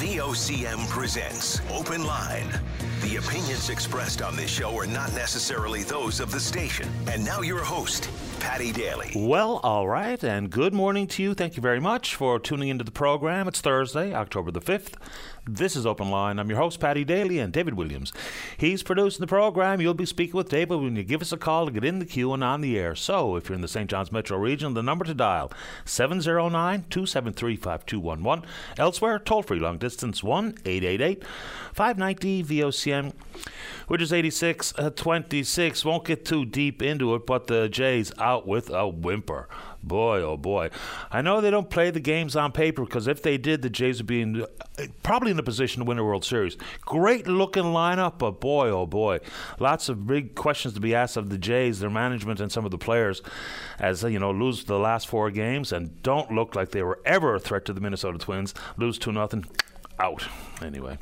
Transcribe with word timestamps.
VOCM 0.00 0.88
presents 0.88 1.60
Open 1.70 2.04
Line. 2.04 2.50
The 3.04 3.16
opinions 3.16 3.68
expressed 3.68 4.22
on 4.22 4.34
this 4.34 4.50
show 4.50 4.74
are 4.78 4.86
not 4.86 5.12
necessarily 5.12 5.82
those 5.82 6.20
of 6.20 6.30
the 6.30 6.40
station. 6.40 6.88
And 7.06 7.22
now 7.22 7.42
your 7.42 7.62
host, 7.62 8.08
Patty 8.40 8.72
Daly. 8.72 9.12
Well, 9.14 9.60
all 9.62 9.86
right, 9.86 10.22
and 10.24 10.48
good 10.48 10.72
morning 10.72 11.06
to 11.08 11.22
you. 11.22 11.34
Thank 11.34 11.54
you 11.58 11.60
very 11.60 11.80
much 11.80 12.14
for 12.14 12.40
tuning 12.40 12.68
into 12.68 12.82
the 12.82 12.90
program. 12.90 13.46
It's 13.46 13.60
Thursday, 13.60 14.14
October 14.14 14.50
the 14.50 14.62
5th. 14.62 14.94
This 15.46 15.76
is 15.76 15.84
Open 15.84 16.10
Line. 16.10 16.38
I'm 16.38 16.48
your 16.48 16.58
host, 16.58 16.80
Patty 16.80 17.04
Daly, 17.04 17.38
and 17.38 17.52
David 17.52 17.74
Williams. 17.74 18.14
He's 18.56 18.82
producing 18.82 19.20
the 19.20 19.26
program. 19.26 19.78
You'll 19.78 19.92
be 19.92 20.06
speaking 20.06 20.36
with 20.36 20.48
David 20.48 20.80
when 20.80 20.96
you 20.96 21.02
give 21.02 21.20
us 21.20 21.32
a 21.32 21.36
call 21.36 21.66
to 21.66 21.72
get 21.72 21.84
in 21.84 21.98
the 21.98 22.06
queue 22.06 22.32
and 22.32 22.42
on 22.42 22.62
the 22.62 22.78
air. 22.78 22.94
So, 22.94 23.36
if 23.36 23.50
you're 23.50 23.54
in 23.54 23.60
the 23.60 23.68
St. 23.68 23.90
John's 23.90 24.10
metro 24.10 24.38
region, 24.38 24.72
the 24.72 24.82
number 24.82 25.04
to 25.04 25.12
dial 25.12 25.52
709 25.84 26.86
273 26.88 27.56
5211. 27.56 28.48
Elsewhere, 28.78 29.18
toll 29.18 29.42
free 29.42 29.60
long 29.60 29.76
distance 29.76 30.22
1 30.22 30.54
888 30.64 31.22
590 31.74 32.42
VOCM, 32.44 32.93
which 33.86 34.02
is 34.02 34.12
86 34.12 34.74
uh, 34.78 34.90
26. 34.90 35.84
Won't 35.84 36.04
get 36.04 36.24
too 36.24 36.44
deep 36.44 36.82
into 36.82 37.14
it, 37.14 37.26
but 37.26 37.46
the 37.46 37.68
Jays 37.68 38.12
out 38.18 38.46
with 38.46 38.70
a 38.70 38.88
whimper. 38.88 39.48
Boy, 39.82 40.22
oh 40.22 40.38
boy. 40.38 40.70
I 41.10 41.20
know 41.20 41.40
they 41.40 41.50
don't 41.50 41.68
play 41.68 41.90
the 41.90 42.00
games 42.00 42.34
on 42.36 42.52
paper 42.52 42.84
because 42.84 43.06
if 43.06 43.22
they 43.22 43.36
did, 43.36 43.60
the 43.60 43.68
Jays 43.68 43.98
would 43.98 44.06
be 44.06 44.22
in, 44.22 44.42
uh, 44.42 44.46
probably 45.02 45.30
in 45.30 45.38
a 45.38 45.42
position 45.42 45.82
to 45.82 45.84
win 45.88 45.98
a 45.98 46.04
World 46.04 46.24
Series. 46.24 46.56
Great 46.86 47.26
looking 47.26 47.64
lineup, 47.64 48.18
but 48.18 48.40
boy, 48.40 48.70
oh 48.70 48.86
boy. 48.86 49.20
Lots 49.58 49.90
of 49.90 50.06
big 50.06 50.34
questions 50.34 50.72
to 50.74 50.80
be 50.80 50.94
asked 50.94 51.18
of 51.18 51.28
the 51.28 51.36
Jays, 51.36 51.80
their 51.80 51.90
management, 51.90 52.40
and 52.40 52.50
some 52.50 52.64
of 52.64 52.70
the 52.70 52.78
players 52.78 53.20
as, 53.78 54.02
you 54.02 54.18
know, 54.18 54.30
lose 54.30 54.64
the 54.64 54.78
last 54.78 55.06
four 55.06 55.30
games 55.30 55.70
and 55.70 56.02
don't 56.02 56.32
look 56.32 56.54
like 56.54 56.70
they 56.70 56.82
were 56.82 57.00
ever 57.04 57.34
a 57.34 57.40
threat 57.40 57.66
to 57.66 57.74
the 57.74 57.80
Minnesota 57.80 58.16
Twins. 58.16 58.54
Lose 58.78 58.98
2 58.98 59.12
nothing 59.12 59.44
out. 59.98 60.26
Anyway. 60.62 60.98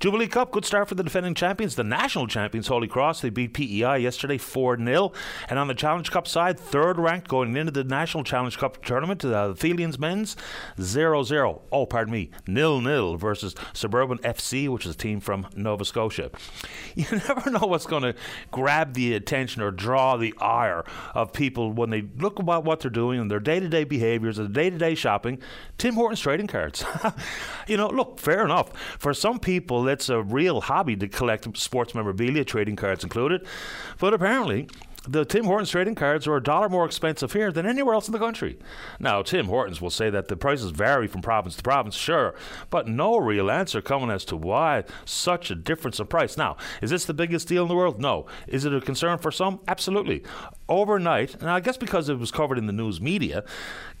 Jubilee 0.00 0.28
Cup, 0.28 0.52
good 0.52 0.64
start 0.64 0.88
for 0.88 0.94
the 0.94 1.02
defending 1.02 1.34
champions, 1.34 1.74
the 1.74 1.82
national 1.82 2.28
champions, 2.28 2.68
Holy 2.68 2.86
Cross. 2.86 3.20
They 3.20 3.30
beat 3.30 3.52
PEI 3.52 3.98
yesterday 3.98 4.38
4 4.38 4.78
0. 4.78 5.12
And 5.48 5.58
on 5.58 5.66
the 5.66 5.74
Challenge 5.74 6.08
Cup 6.08 6.28
side, 6.28 6.58
third 6.60 7.00
ranked 7.00 7.26
going 7.26 7.56
into 7.56 7.72
the 7.72 7.82
National 7.82 8.22
Challenge 8.22 8.56
Cup 8.56 8.84
tournament, 8.84 9.24
uh, 9.24 9.48
the 9.48 9.54
Feildians 9.54 9.98
men's 9.98 10.36
0 10.80 11.24
0. 11.24 11.62
Oh, 11.72 11.84
pardon 11.84 12.12
me, 12.12 12.30
nil 12.46 12.80
nil 12.80 13.16
versus 13.16 13.56
Suburban 13.72 14.18
FC, 14.18 14.68
which 14.68 14.86
is 14.86 14.94
a 14.94 14.98
team 14.98 15.18
from 15.18 15.48
Nova 15.56 15.84
Scotia. 15.84 16.30
You 16.94 17.06
never 17.28 17.50
know 17.50 17.66
what's 17.66 17.86
going 17.86 18.02
to 18.02 18.14
grab 18.50 18.94
the 18.94 19.14
attention 19.14 19.62
or 19.62 19.70
draw 19.70 20.16
the 20.16 20.34
ire 20.40 20.84
of 21.14 21.32
people 21.32 21.72
when 21.72 21.90
they 21.90 22.02
look 22.16 22.40
about 22.40 22.64
what 22.64 22.80
they're 22.80 22.90
doing 22.90 23.20
and 23.20 23.30
their 23.30 23.38
day 23.38 23.60
to 23.60 23.68
day 23.68 23.84
behaviors, 23.84 24.36
their 24.36 24.48
day 24.48 24.68
to 24.68 24.78
day 24.78 24.96
shopping. 24.96 25.38
Tim 25.76 25.94
Hortons 25.94 26.20
trading 26.20 26.48
cards. 26.48 26.84
you 27.68 27.76
know, 27.76 27.88
look, 27.88 28.18
fair 28.18 28.44
enough. 28.44 28.72
For 28.98 29.14
some 29.14 29.38
people, 29.38 29.87
it's 29.88 30.08
a 30.08 30.22
real 30.22 30.60
hobby 30.60 30.96
to 30.96 31.08
collect 31.08 31.56
sports 31.56 31.94
memorabilia, 31.94 32.44
trading 32.44 32.76
cards 32.76 33.02
included. 33.02 33.46
But 33.98 34.14
apparently, 34.14 34.68
the 35.08 35.24
Tim 35.24 35.46
Hortons 35.46 35.70
trading 35.70 35.94
cards 35.94 36.26
are 36.26 36.36
a 36.36 36.42
dollar 36.42 36.68
more 36.68 36.84
expensive 36.84 37.32
here 37.32 37.50
than 37.50 37.64
anywhere 37.64 37.94
else 37.94 38.08
in 38.08 38.12
the 38.12 38.18
country. 38.18 38.58
Now, 39.00 39.22
Tim 39.22 39.46
Hortons 39.46 39.80
will 39.80 39.90
say 39.90 40.10
that 40.10 40.28
the 40.28 40.36
prices 40.36 40.70
vary 40.70 41.06
from 41.06 41.22
province 41.22 41.56
to 41.56 41.62
province, 41.62 41.94
sure, 41.94 42.34
but 42.68 42.86
no 42.86 43.16
real 43.16 43.50
answer 43.50 43.80
coming 43.80 44.10
as 44.10 44.24
to 44.26 44.36
why 44.36 44.84
such 45.06 45.50
a 45.50 45.54
difference 45.54 45.98
in 45.98 46.06
price. 46.06 46.36
Now, 46.36 46.58
is 46.82 46.90
this 46.90 47.06
the 47.06 47.14
biggest 47.14 47.48
deal 47.48 47.62
in 47.62 47.68
the 47.68 47.74
world? 47.74 48.00
No. 48.00 48.26
Is 48.46 48.66
it 48.66 48.74
a 48.74 48.80
concern 48.80 49.18
for 49.18 49.30
some? 49.30 49.60
Absolutely. 49.66 50.22
Overnight, 50.68 51.34
and 51.36 51.48
I 51.48 51.60
guess 51.60 51.78
because 51.78 52.10
it 52.10 52.18
was 52.18 52.30
covered 52.30 52.58
in 52.58 52.66
the 52.66 52.72
news 52.74 53.00
media, 53.00 53.44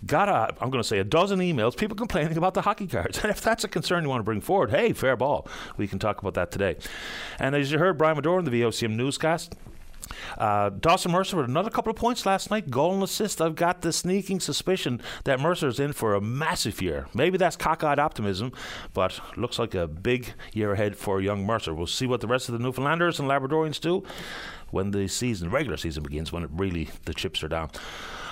got 0.04 0.28
a, 0.28 0.54
I'm 0.60 0.70
going 0.70 0.82
to 0.82 0.88
say 0.88 0.98
a 0.98 1.04
dozen 1.04 1.38
emails, 1.38 1.74
people 1.74 1.96
complaining 1.96 2.36
about 2.36 2.52
the 2.52 2.62
hockey 2.62 2.86
cards. 2.86 3.18
And 3.28 3.32
if 3.32 3.40
that's 3.40 3.64
a 3.64 3.68
concern 3.68 4.04
you 4.04 4.10
want 4.10 4.20
to 4.20 4.24
bring 4.24 4.40
forward, 4.40 4.70
hey, 4.70 4.92
fair 4.92 5.16
ball. 5.16 5.46
We 5.76 5.88
can 5.88 5.98
talk 5.98 6.20
about 6.20 6.34
that 6.34 6.50
today. 6.50 6.76
And 7.38 7.54
as 7.54 7.72
you 7.72 7.78
heard 7.78 7.98
Brian 7.98 8.16
Madore 8.16 8.38
in 8.38 8.44
the 8.44 8.50
VOCM 8.50 8.94
newscast, 8.94 9.54
uh, 10.36 10.70
Dawson 10.70 11.12
Mercer 11.12 11.36
with 11.36 11.46
another 11.46 11.70
couple 11.70 11.90
of 11.90 11.96
points 11.96 12.26
last 12.26 12.50
night, 12.50 12.70
goal 12.70 12.94
and 12.94 13.02
assist. 13.02 13.40
I've 13.40 13.54
got 13.54 13.82
the 13.82 13.92
sneaking 13.92 14.40
suspicion 14.40 15.00
that 15.24 15.40
Mercer's 15.40 15.80
in 15.80 15.92
for 15.92 16.14
a 16.14 16.20
massive 16.20 16.80
year. 16.80 17.06
Maybe 17.14 17.38
that's 17.38 17.56
cockeyed 17.56 17.98
optimism, 17.98 18.52
but 18.94 19.20
looks 19.36 19.58
like 19.58 19.74
a 19.74 19.86
big 19.86 20.34
year 20.52 20.72
ahead 20.72 20.96
for 20.96 21.20
young 21.20 21.44
Mercer. 21.44 21.74
We'll 21.74 21.86
see 21.86 22.06
what 22.06 22.20
the 22.20 22.26
rest 22.26 22.48
of 22.48 22.58
the 22.58 22.64
Newfoundlanders 22.64 23.18
and 23.18 23.28
Labradorians 23.28 23.80
do 23.80 24.04
when 24.70 24.90
the 24.90 25.08
season, 25.08 25.50
regular 25.50 25.76
season 25.76 26.02
begins, 26.02 26.32
when 26.32 26.42
it 26.44 26.50
really 26.52 26.88
the 27.04 27.14
chips 27.14 27.42
are 27.42 27.48
down. 27.48 27.70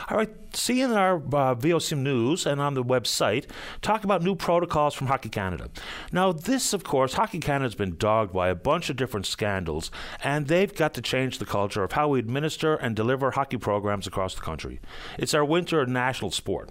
All 0.08 0.16
right, 0.16 0.30
see 0.54 0.82
in 0.82 0.92
our 0.92 1.16
uh, 1.16 1.56
VOCM 1.56 1.98
news 1.98 2.46
and 2.46 2.60
on 2.60 2.74
the 2.74 2.84
website, 2.84 3.46
talk 3.82 4.04
about 4.04 4.22
new 4.22 4.36
protocols 4.36 4.94
from 4.94 5.08
Hockey 5.08 5.28
Canada. 5.28 5.68
Now, 6.12 6.30
this, 6.30 6.72
of 6.72 6.84
course, 6.84 7.14
Hockey 7.14 7.40
Canada 7.40 7.64
has 7.64 7.74
been 7.74 7.96
dogged 7.96 8.32
by 8.32 8.48
a 8.48 8.54
bunch 8.54 8.88
of 8.88 8.94
different 8.94 9.26
scandals, 9.26 9.90
and 10.22 10.46
they've 10.46 10.72
got 10.72 10.94
to 10.94 11.02
change 11.02 11.38
the 11.38 11.44
culture 11.44 11.82
of 11.82 11.92
how 11.92 12.06
we 12.06 12.20
administer 12.20 12.76
and 12.76 12.94
deliver 12.94 13.32
hockey 13.32 13.56
programs 13.56 14.06
across 14.06 14.36
the 14.36 14.42
country. 14.42 14.78
It's 15.18 15.34
our 15.34 15.44
winter 15.44 15.84
national 15.86 16.30
sport. 16.30 16.70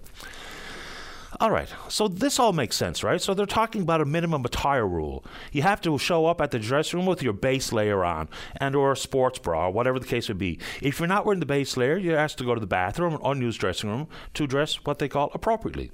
All 1.42 1.52
right, 1.52 1.68
so 1.90 2.08
this 2.08 2.40
all 2.40 2.54
makes 2.54 2.78
sense, 2.78 3.04
right? 3.04 3.22
So 3.22 3.34
they're 3.34 3.46
talking 3.46 3.82
about 3.82 4.00
a 4.00 4.06
minimum 4.06 4.46
attire 4.46 4.88
rule. 4.88 5.26
You 5.52 5.64
have 5.64 5.82
to 5.82 5.98
show 5.98 6.28
up 6.28 6.40
at 6.40 6.52
the 6.52 6.60
dressing 6.60 7.00
room 7.00 7.06
with 7.06 7.22
your 7.22 7.34
base 7.34 7.74
layer 7.74 8.06
on, 8.06 8.30
and 8.56 8.74
or 8.74 8.94
a 8.94 8.98
sports 8.98 9.38
bra, 9.38 9.70
whatever 9.70 10.00
the 10.00 10.08
case 10.08 10.30
would 10.30 10.38
be. 10.38 10.60
If 10.82 10.98
you're 10.98 11.10
not 11.10 11.26
wearing 11.26 11.42
the 11.42 11.46
base 11.46 11.76
layer, 11.76 11.98
you're 11.98 12.18
asked 12.18 12.38
to 12.38 12.46
go 12.46 12.54
to 12.54 12.62
the 12.62 12.68
bathroom, 12.68 13.18
or 13.22 13.32
unused 13.32 13.60
dressing 13.60 13.90
room, 13.90 14.08
to 14.34 14.48
dress 14.48 14.76
what 14.86 15.00
they 15.00 15.10
call 15.10 15.30
appropriately. 15.34 15.92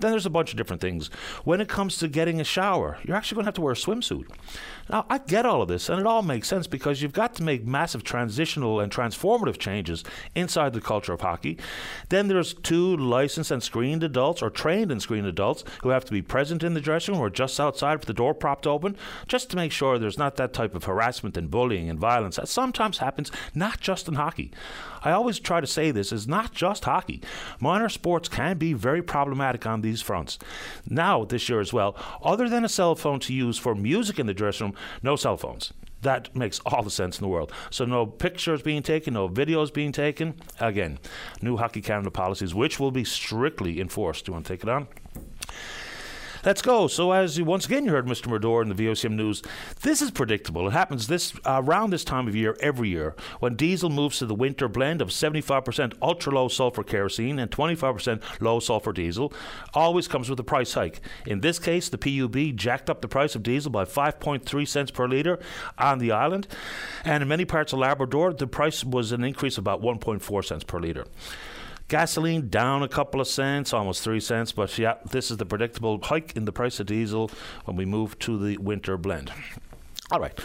Then 0.00 0.10
there's 0.10 0.24
a 0.24 0.30
bunch 0.30 0.52
of 0.52 0.56
different 0.56 0.80
things. 0.80 1.08
When 1.44 1.60
it 1.60 1.68
comes 1.68 1.98
to 1.98 2.08
getting 2.08 2.40
a 2.40 2.44
shower, 2.44 2.96
you're 3.04 3.16
actually 3.16 3.36
going 3.36 3.44
to 3.44 3.48
have 3.48 3.54
to 3.56 3.60
wear 3.60 3.74
a 3.74 3.76
swimsuit. 3.76 4.26
Now, 4.88 5.04
I 5.10 5.18
get 5.18 5.44
all 5.44 5.60
of 5.60 5.68
this, 5.68 5.90
and 5.90 6.00
it 6.00 6.06
all 6.06 6.22
makes 6.22 6.48
sense 6.48 6.66
because 6.66 7.02
you've 7.02 7.12
got 7.12 7.34
to 7.34 7.42
make 7.42 7.66
massive 7.66 8.04
transitional 8.04 8.80
and 8.80 8.90
transformative 8.90 9.58
changes 9.58 10.02
inside 10.34 10.72
the 10.72 10.80
culture 10.80 11.12
of 11.12 11.20
hockey. 11.20 11.58
Then 12.08 12.28
there's 12.28 12.54
two 12.54 12.96
licensed 12.96 13.50
and 13.50 13.62
screened 13.62 14.02
adults 14.02 14.40
or 14.40 14.48
trained 14.48 14.77
and 14.82 15.02
screened 15.02 15.26
adults 15.26 15.64
who 15.82 15.90
have 15.90 16.04
to 16.04 16.12
be 16.12 16.22
present 16.22 16.62
in 16.62 16.74
the 16.74 16.80
dressing 16.80 17.14
room 17.14 17.22
or 17.22 17.30
just 17.30 17.58
outside 17.58 17.98
with 17.98 18.06
the 18.06 18.12
door 18.12 18.34
propped 18.34 18.66
open, 18.66 18.96
just 19.26 19.50
to 19.50 19.56
make 19.56 19.72
sure 19.72 19.98
there's 19.98 20.18
not 20.18 20.36
that 20.36 20.52
type 20.52 20.74
of 20.74 20.84
harassment 20.84 21.36
and 21.36 21.50
bullying 21.50 21.90
and 21.90 21.98
violence 21.98 22.36
that 22.36 22.48
sometimes 22.48 22.98
happens, 22.98 23.30
not 23.54 23.80
just 23.80 24.08
in 24.08 24.14
hockey. 24.14 24.52
I 25.02 25.12
always 25.12 25.38
try 25.38 25.60
to 25.60 25.66
say 25.66 25.90
this 25.90 26.12
is 26.12 26.26
not 26.26 26.52
just 26.52 26.84
hockey. 26.84 27.22
Minor 27.60 27.88
sports 27.88 28.28
can 28.28 28.58
be 28.58 28.72
very 28.72 29.02
problematic 29.02 29.66
on 29.66 29.80
these 29.80 30.02
fronts. 30.02 30.38
Now, 30.88 31.24
this 31.24 31.48
year 31.48 31.60
as 31.60 31.72
well, 31.72 31.96
other 32.22 32.48
than 32.48 32.64
a 32.64 32.68
cell 32.68 32.94
phone 32.94 33.20
to 33.20 33.34
use 33.34 33.58
for 33.58 33.74
music 33.74 34.18
in 34.18 34.26
the 34.26 34.34
dressing 34.34 34.68
room, 34.68 34.76
no 35.02 35.16
cell 35.16 35.36
phones. 35.36 35.72
That 36.02 36.34
makes 36.36 36.60
all 36.66 36.82
the 36.82 36.90
sense 36.90 37.18
in 37.18 37.22
the 37.22 37.28
world. 37.28 37.52
So, 37.70 37.84
no 37.84 38.06
pictures 38.06 38.62
being 38.62 38.82
taken, 38.82 39.14
no 39.14 39.28
videos 39.28 39.72
being 39.72 39.92
taken. 39.92 40.34
Again, 40.60 40.98
new 41.42 41.56
Hockey 41.56 41.80
Canada 41.80 42.10
policies, 42.10 42.54
which 42.54 42.78
will 42.78 42.92
be 42.92 43.04
strictly 43.04 43.80
enforced. 43.80 44.26
Do 44.26 44.30
you 44.30 44.34
want 44.34 44.46
to 44.46 44.52
take 44.52 44.62
it 44.62 44.68
on? 44.68 44.86
Let's 46.44 46.62
go. 46.62 46.86
So, 46.86 47.12
as 47.12 47.36
you, 47.36 47.44
once 47.44 47.66
again 47.66 47.84
you 47.84 47.90
heard 47.90 48.06
Mr. 48.06 48.26
Madore 48.26 48.62
in 48.62 48.68
the 48.68 48.74
VOCM 48.74 49.12
news, 49.12 49.42
this 49.82 50.00
is 50.00 50.10
predictable. 50.10 50.68
It 50.68 50.72
happens 50.72 51.06
this 51.08 51.34
uh, 51.44 51.62
around 51.64 51.90
this 51.90 52.04
time 52.04 52.28
of 52.28 52.36
year 52.36 52.56
every 52.60 52.88
year 52.88 53.14
when 53.40 53.56
diesel 53.56 53.90
moves 53.90 54.18
to 54.18 54.26
the 54.26 54.34
winter 54.34 54.68
blend 54.68 55.02
of 55.02 55.08
75% 55.08 55.94
ultra 56.00 56.32
low 56.32 56.48
sulfur 56.48 56.84
kerosene 56.84 57.38
and 57.38 57.50
25% 57.50 58.22
low 58.40 58.60
sulfur 58.60 58.92
diesel. 58.92 59.32
Always 59.74 60.06
comes 60.06 60.30
with 60.30 60.38
a 60.38 60.44
price 60.44 60.74
hike. 60.74 61.00
In 61.26 61.40
this 61.40 61.58
case, 61.58 61.88
the 61.88 61.98
PUB 61.98 62.54
jacked 62.54 62.88
up 62.88 63.00
the 63.00 63.08
price 63.08 63.34
of 63.34 63.42
diesel 63.42 63.70
by 63.70 63.84
5.3 63.84 64.68
cents 64.68 64.90
per 64.90 65.08
litre 65.08 65.38
on 65.76 65.98
the 65.98 66.12
island, 66.12 66.46
and 67.04 67.22
in 67.22 67.28
many 67.28 67.44
parts 67.44 67.72
of 67.72 67.80
Labrador, 67.80 68.32
the 68.32 68.46
price 68.46 68.84
was 68.84 69.12
an 69.12 69.24
increase 69.24 69.58
of 69.58 69.62
about 69.62 69.82
1.4 69.82 70.44
cents 70.44 70.64
per 70.64 70.78
litre. 70.80 71.04
Gasoline 71.88 72.48
down 72.48 72.82
a 72.82 72.88
couple 72.88 73.20
of 73.20 73.26
cents, 73.26 73.72
almost 73.72 74.02
three 74.02 74.20
cents, 74.20 74.52
but 74.52 74.76
yeah, 74.78 74.94
this 75.10 75.30
is 75.30 75.38
the 75.38 75.46
predictable 75.46 75.98
hike 76.02 76.36
in 76.36 76.44
the 76.44 76.52
price 76.52 76.78
of 76.80 76.86
diesel 76.86 77.30
when 77.64 77.76
we 77.76 77.84
move 77.86 78.18
to 78.20 78.38
the 78.38 78.58
winter 78.58 78.96
blend. 78.96 79.32
All 80.10 80.20
right 80.20 80.38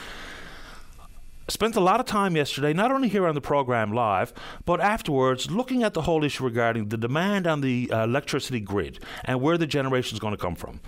spent 1.48 1.76
a 1.76 1.80
lot 1.80 2.00
of 2.00 2.06
time 2.06 2.36
yesterday, 2.36 2.74
not 2.74 2.92
only 2.92 3.08
here 3.08 3.28
on 3.28 3.36
the 3.36 3.42
program 3.42 3.92
live, 3.92 4.34
but 4.66 4.80
afterwards 4.80 5.52
looking 5.52 5.84
at 5.84 5.94
the 5.94 6.04
whole 6.04 6.24
issue 6.24 6.44
regarding 6.44 6.90
the 6.90 6.98
demand 6.98 7.48
on 7.48 7.62
the 7.62 7.90
uh, 7.92 8.04
electricity 8.04 8.60
grid 8.60 9.00
and 9.26 9.42
where 9.42 9.58
the 9.58 9.68
generation 9.68 10.16
is 10.16 10.20
going 10.20 10.34
to 10.34 10.38
come 10.38 10.56
from. 10.56 10.80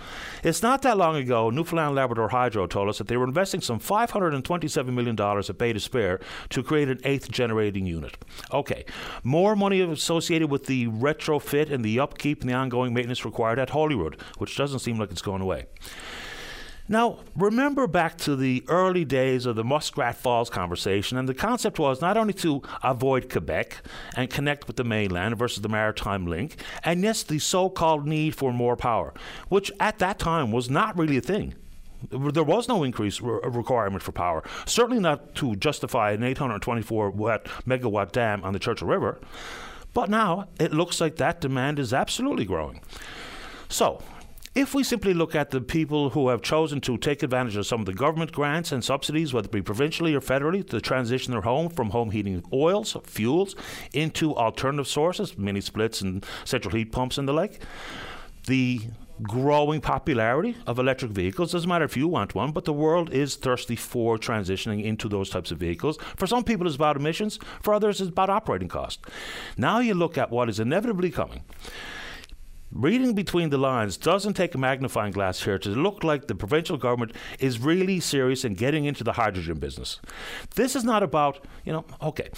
It's 0.42 0.62
not 0.62 0.82
that 0.82 0.96
long 0.96 1.16
ago, 1.16 1.50
Newfoundland 1.50 1.94
Labrador 1.94 2.28
Hydro 2.28 2.66
told 2.66 2.88
us 2.88 2.98
that 2.98 3.08
they 3.08 3.16
were 3.16 3.26
investing 3.26 3.60
some 3.60 3.78
$527 3.80 4.86
million 4.86 5.20
at 5.20 5.58
Bay 5.58 5.72
d'Espoir 5.72 6.20
to 6.50 6.62
create 6.62 6.88
an 6.88 7.00
eighth 7.04 7.30
generating 7.30 7.86
unit. 7.86 8.16
Okay, 8.52 8.84
more 9.22 9.56
money 9.56 9.80
associated 9.80 10.50
with 10.50 10.66
the 10.66 10.86
retrofit 10.88 11.70
and 11.70 11.84
the 11.84 12.00
upkeep 12.00 12.40
and 12.40 12.50
the 12.50 12.54
ongoing 12.54 12.94
maintenance 12.94 13.24
required 13.24 13.58
at 13.58 13.70
Holyrood, 13.70 14.20
which 14.38 14.56
doesn't 14.56 14.80
seem 14.80 14.98
like 14.98 15.10
it's 15.10 15.22
going 15.22 15.42
away. 15.42 15.66
Now, 16.88 17.18
remember 17.34 17.88
back 17.88 18.16
to 18.18 18.36
the 18.36 18.64
early 18.68 19.04
days 19.04 19.44
of 19.44 19.56
the 19.56 19.64
Muskrat 19.64 20.14
Falls 20.14 20.48
conversation, 20.48 21.18
and 21.18 21.28
the 21.28 21.34
concept 21.34 21.80
was 21.80 22.00
not 22.00 22.16
only 22.16 22.32
to 22.34 22.62
avoid 22.82 23.28
Quebec 23.28 23.82
and 24.14 24.30
connect 24.30 24.68
with 24.68 24.76
the 24.76 24.84
mainland 24.84 25.36
versus 25.36 25.62
the 25.62 25.68
maritime 25.68 26.26
link, 26.26 26.62
and 26.84 27.02
yes, 27.02 27.24
the 27.24 27.40
so 27.40 27.68
called 27.68 28.06
need 28.06 28.36
for 28.36 28.52
more 28.52 28.76
power, 28.76 29.12
which 29.48 29.72
at 29.80 29.98
that 29.98 30.20
time 30.20 30.52
was 30.52 30.70
not 30.70 30.96
really 30.96 31.16
a 31.16 31.20
thing. 31.20 31.54
There 32.10 32.44
was 32.44 32.68
no 32.68 32.84
increased 32.84 33.20
re- 33.20 33.40
requirement 33.42 34.02
for 34.02 34.12
power, 34.12 34.44
certainly 34.64 35.00
not 35.00 35.34
to 35.36 35.56
justify 35.56 36.12
an 36.12 36.22
824 36.22 37.10
watt, 37.10 37.46
megawatt 37.66 38.12
dam 38.12 38.44
on 38.44 38.52
the 38.52 38.60
Churchill 38.60 38.86
River. 38.86 39.18
But 39.92 40.08
now 40.08 40.46
it 40.60 40.72
looks 40.72 41.00
like 41.00 41.16
that 41.16 41.40
demand 41.40 41.80
is 41.80 41.92
absolutely 41.92 42.44
growing. 42.44 42.80
So, 43.68 44.02
if 44.56 44.74
we 44.74 44.82
simply 44.82 45.12
look 45.12 45.34
at 45.34 45.50
the 45.50 45.60
people 45.60 46.10
who 46.10 46.30
have 46.30 46.40
chosen 46.40 46.80
to 46.80 46.96
take 46.96 47.22
advantage 47.22 47.56
of 47.56 47.66
some 47.66 47.80
of 47.80 47.86
the 47.86 47.92
government 47.92 48.32
grants 48.32 48.72
and 48.72 48.82
subsidies, 48.82 49.34
whether 49.34 49.44
it 49.44 49.52
be 49.52 49.60
provincially 49.60 50.14
or 50.14 50.20
federally, 50.20 50.66
to 50.70 50.80
transition 50.80 51.32
their 51.32 51.42
home 51.42 51.68
from 51.68 51.90
home 51.90 52.10
heating 52.10 52.42
oils, 52.54 52.96
fuels, 53.04 53.54
into 53.92 54.34
alternative 54.34 54.88
sources, 54.88 55.36
mini 55.36 55.60
splits 55.60 56.00
and 56.00 56.24
central 56.46 56.74
heat 56.74 56.90
pumps 56.90 57.18
and 57.18 57.28
the 57.28 57.34
like, 57.34 57.60
the 58.46 58.80
growing 59.22 59.82
popularity 59.82 60.56
of 60.66 60.78
electric 60.78 61.10
vehicles. 61.10 61.52
Doesn't 61.52 61.68
matter 61.68 61.84
if 61.84 61.96
you 61.96 62.08
want 62.08 62.34
one, 62.34 62.52
but 62.52 62.64
the 62.64 62.72
world 62.72 63.12
is 63.12 63.36
thirsty 63.36 63.76
for 63.76 64.16
transitioning 64.16 64.82
into 64.84 65.06
those 65.06 65.28
types 65.28 65.50
of 65.50 65.58
vehicles. 65.58 65.98
For 66.16 66.26
some 66.26 66.44
people, 66.44 66.66
it's 66.66 66.76
about 66.76 66.96
emissions. 66.96 67.38
For 67.60 67.74
others, 67.74 68.00
it's 68.00 68.10
about 68.10 68.30
operating 68.30 68.68
cost. 68.68 69.04
Now 69.58 69.80
you 69.80 69.92
look 69.92 70.16
at 70.16 70.30
what 70.30 70.48
is 70.48 70.60
inevitably 70.60 71.10
coming. 71.10 71.42
Reading 72.72 73.14
between 73.14 73.50
the 73.50 73.58
lines 73.58 73.96
doesn't 73.96 74.34
take 74.34 74.54
a 74.54 74.58
magnifying 74.58 75.12
glass 75.12 75.42
here 75.42 75.58
to 75.58 75.68
look 75.68 76.02
like 76.02 76.26
the 76.26 76.34
provincial 76.34 76.76
government 76.76 77.12
is 77.38 77.60
really 77.60 78.00
serious 78.00 78.44
in 78.44 78.54
getting 78.54 78.86
into 78.86 79.04
the 79.04 79.12
hydrogen 79.12 79.58
business. 79.58 80.00
This 80.56 80.74
is 80.74 80.82
not 80.82 81.02
about, 81.02 81.46
you 81.64 81.72
know, 81.72 81.84
okay. 82.02 82.28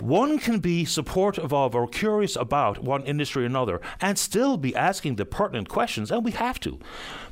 One 0.00 0.38
can 0.38 0.58
be 0.58 0.84
supportive 0.84 1.52
of 1.52 1.74
or 1.74 1.86
curious 1.86 2.34
about 2.34 2.82
one 2.82 3.04
industry 3.04 3.44
or 3.44 3.46
another 3.46 3.80
and 4.00 4.18
still 4.18 4.56
be 4.56 4.74
asking 4.74 5.16
the 5.16 5.24
pertinent 5.24 5.68
questions, 5.68 6.10
and 6.10 6.24
we 6.24 6.32
have 6.32 6.58
to. 6.60 6.80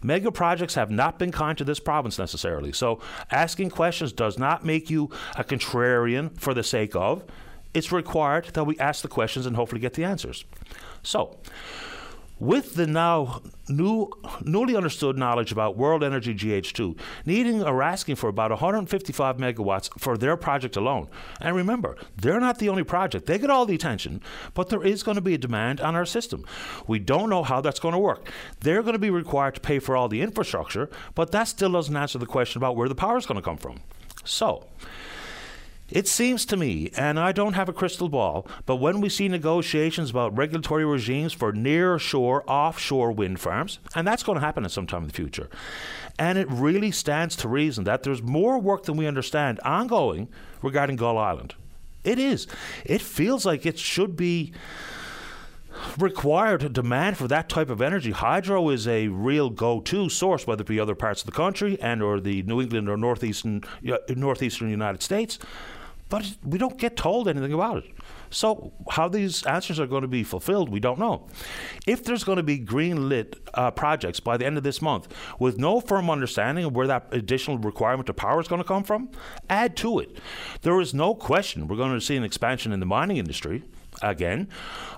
Mega 0.03 0.31
projects 0.31 0.75
have 0.75 0.91
not 0.91 1.19
been 1.19 1.33
kind 1.33 1.59
to 1.59 1.65
this 1.65 1.81
province 1.81 2.19
necessarily, 2.19 2.73
so 2.73 3.01
asking 3.31 3.71
questions 3.71 4.13
does 4.13 4.39
not 4.39 4.65
make 4.65 4.91
you 4.91 5.11
a 5.35 5.43
contrarian 5.43 6.39
for 6.39 6.55
the 6.55 6.63
sake 6.63 6.95
of. 6.95 7.25
It's 7.75 7.91
required 7.91 8.47
that 8.55 8.65
we 8.65 8.79
ask 8.79 9.03
the 9.03 9.09
questions 9.09 9.45
and 9.45 9.57
hopefully 9.57 9.81
get 9.81 9.95
the 9.95 10.05
answers. 10.05 10.45
So, 11.03 11.39
with 12.41 12.75
the 12.75 12.87
now 12.87 13.43
new, 13.69 14.11
newly 14.43 14.77
understood 14.77 15.17
knowledge 15.17 15.53
about 15.53 15.77
World 15.77 16.03
Energy 16.03 16.35
GH2 16.35 16.99
needing 17.27 17.63
or 17.63 17.83
asking 17.83 18.17
for 18.17 18.29
about 18.29 18.51
155 18.51 19.37
megawatts 19.37 19.91
for 19.99 20.17
their 20.17 20.37
project 20.37 20.77
alone. 20.77 21.09
And 21.41 21.57
remember, 21.57 21.97
they're 22.17 22.41
not 22.41 22.59
the 22.59 22.69
only 22.69 22.85
project. 22.85 23.27
They 23.27 23.39
get 23.39 23.51
all 23.51 23.67
the 23.67 23.75
attention, 23.75 24.23
but 24.55 24.69
there 24.69 24.83
is 24.83 25.03
going 25.03 25.17
to 25.17 25.21
be 25.21 25.35
a 25.35 25.39
demand 25.39 25.81
on 25.81 25.95
our 25.95 26.07
system. 26.07 26.45
We 26.87 26.99
don't 26.99 27.31
know 27.31 27.43
how 27.43 27.61
that's 27.61 27.81
going 27.81 27.93
to 27.93 27.99
work. 27.99 28.31
They're 28.61 28.83
going 28.83 28.95
to 28.95 28.99
be 28.99 29.11
required 29.11 29.57
to 29.57 29.61
pay 29.61 29.79
for 29.79 29.97
all 29.97 30.09
the 30.09 30.23
infrastructure, 30.23 30.89
but 31.15 31.33
that 31.33 31.49
still 31.49 31.73
doesn't 31.73 31.97
answer 31.97 32.19
the 32.19 32.27
question 32.27 32.59
about 32.59 32.77
where 32.77 32.89
the 32.89 32.95
power 32.95 33.17
is 33.17 33.27
going 33.27 33.37
to 33.37 33.43
come 33.43 33.57
from. 33.57 33.81
So, 34.25 34.67
it 35.91 36.07
seems 36.07 36.45
to 36.47 36.57
me, 36.57 36.91
and 36.97 37.19
I 37.19 37.33
don't 37.33 37.55
have 37.55 37.69
a 37.69 37.73
crystal 37.73 38.09
ball, 38.09 38.47
but 38.67 38.77
when 38.77 39.01
we 39.01 39.09
see 39.09 39.27
negotiations 39.29 40.11
about 40.11 40.37
regulatory 40.37 40.85
regimes 40.85 41.33
for 41.33 41.53
near 41.53 41.99
shore, 41.99 42.45
offshore 42.47 43.13
wind 43.13 43.41
farms, 43.41 43.79
and 43.95 44.07
that's 44.07 44.23
going 44.23 44.37
to 44.37 44.45
happen 44.45 44.65
at 44.65 44.71
some 44.71 44.87
time 44.87 45.03
in 45.03 45.09
the 45.09 45.15
future, 45.15 45.49
and 46.19 46.37
it 46.37 46.51
really 46.51 46.91
stands 46.91 47.37
to 47.37 47.49
reason 47.49 47.85
that 47.85 48.03
there's 48.03 48.23
more 48.23 48.59
work 48.59 48.85
than 48.85 48.97
we 48.99 49.07
understand 49.07 49.61
ongoing 49.61 50.29
regarding 50.61 50.97
Gull 50.97 51.17
Island. 51.17 51.55
It 52.05 52.19
is. 52.19 52.47
It 52.85 53.01
feels 53.01 53.47
like 53.47 53.65
it 53.65 53.79
should 53.79 54.15
be 54.17 54.53
required 55.99 56.73
demand 56.73 57.17
for 57.17 57.29
that 57.29 57.49
type 57.49 57.71
of 57.71 57.81
energy. 57.81 58.11
Hydro 58.11 58.69
is 58.71 58.87
a 58.87 59.09
real 59.09 59.49
go-to 59.49 60.09
source, 60.09 60.47
whether 60.47 60.63
it 60.63 60.67
be 60.67 60.81
other 60.81 60.95
parts 60.95 61.23
of 61.23 61.27
the 61.27 61.33
country 61.33 61.81
and 61.81 62.03
or 62.03 62.21
the 62.21 62.43
New 62.43 62.61
England 62.61 62.89
or 62.89 62.97
northeastern 62.97 63.63
uh, 63.91 63.99
northeastern 64.09 64.71
United 64.71 65.03
States 65.03 65.39
but 66.09 66.37
we 66.45 66.59
don't 66.59 66.79
get 66.79 66.97
told 66.97 67.29
anything 67.29 67.53
about 67.53 67.79
it. 67.79 67.93
So, 68.31 68.73
how 68.91 69.09
these 69.09 69.45
answers 69.45 69.81
are 69.81 69.87
going 69.87 70.03
to 70.03 70.09
be 70.09 70.23
fulfilled, 70.23 70.69
we 70.69 70.81
don't 70.81 70.99
know. 70.99 71.27
If 71.87 72.05
there's 72.05 72.25
going 72.25 72.37
to 72.37 72.43
be 72.43 72.59
green 72.59 73.09
lit 73.09 73.37
uh, 73.55 73.71
projects 73.71 74.21
by 74.21 74.37
the 74.37 74.47
end 74.47 74.57
of 74.57 74.65
this 74.65 74.83
month 74.83 75.09
with 75.39 75.59
no 75.59 75.81
firm 75.81 76.11
understanding 76.11 76.65
of 76.65 76.75
where 76.75 76.87
that 76.87 77.09
additional 77.13 77.59
requirement 77.59 78.09
of 78.09 78.17
power 78.17 78.41
is 78.41 78.49
going 78.49 78.63
to 78.63 78.69
come 78.69 78.85
from, 78.85 79.11
add 79.49 79.77
to 79.79 79.99
it. 79.99 80.19
There 80.63 80.81
is 80.81 80.93
no 80.93 81.15
question 81.15 81.69
we're 81.69 81.77
going 81.77 81.95
to 81.95 82.05
see 82.05 82.17
an 82.17 82.25
expansion 82.25 82.73
in 82.73 82.81
the 82.81 82.87
mining 82.87 83.17
industry 83.17 83.65
again, 84.03 84.49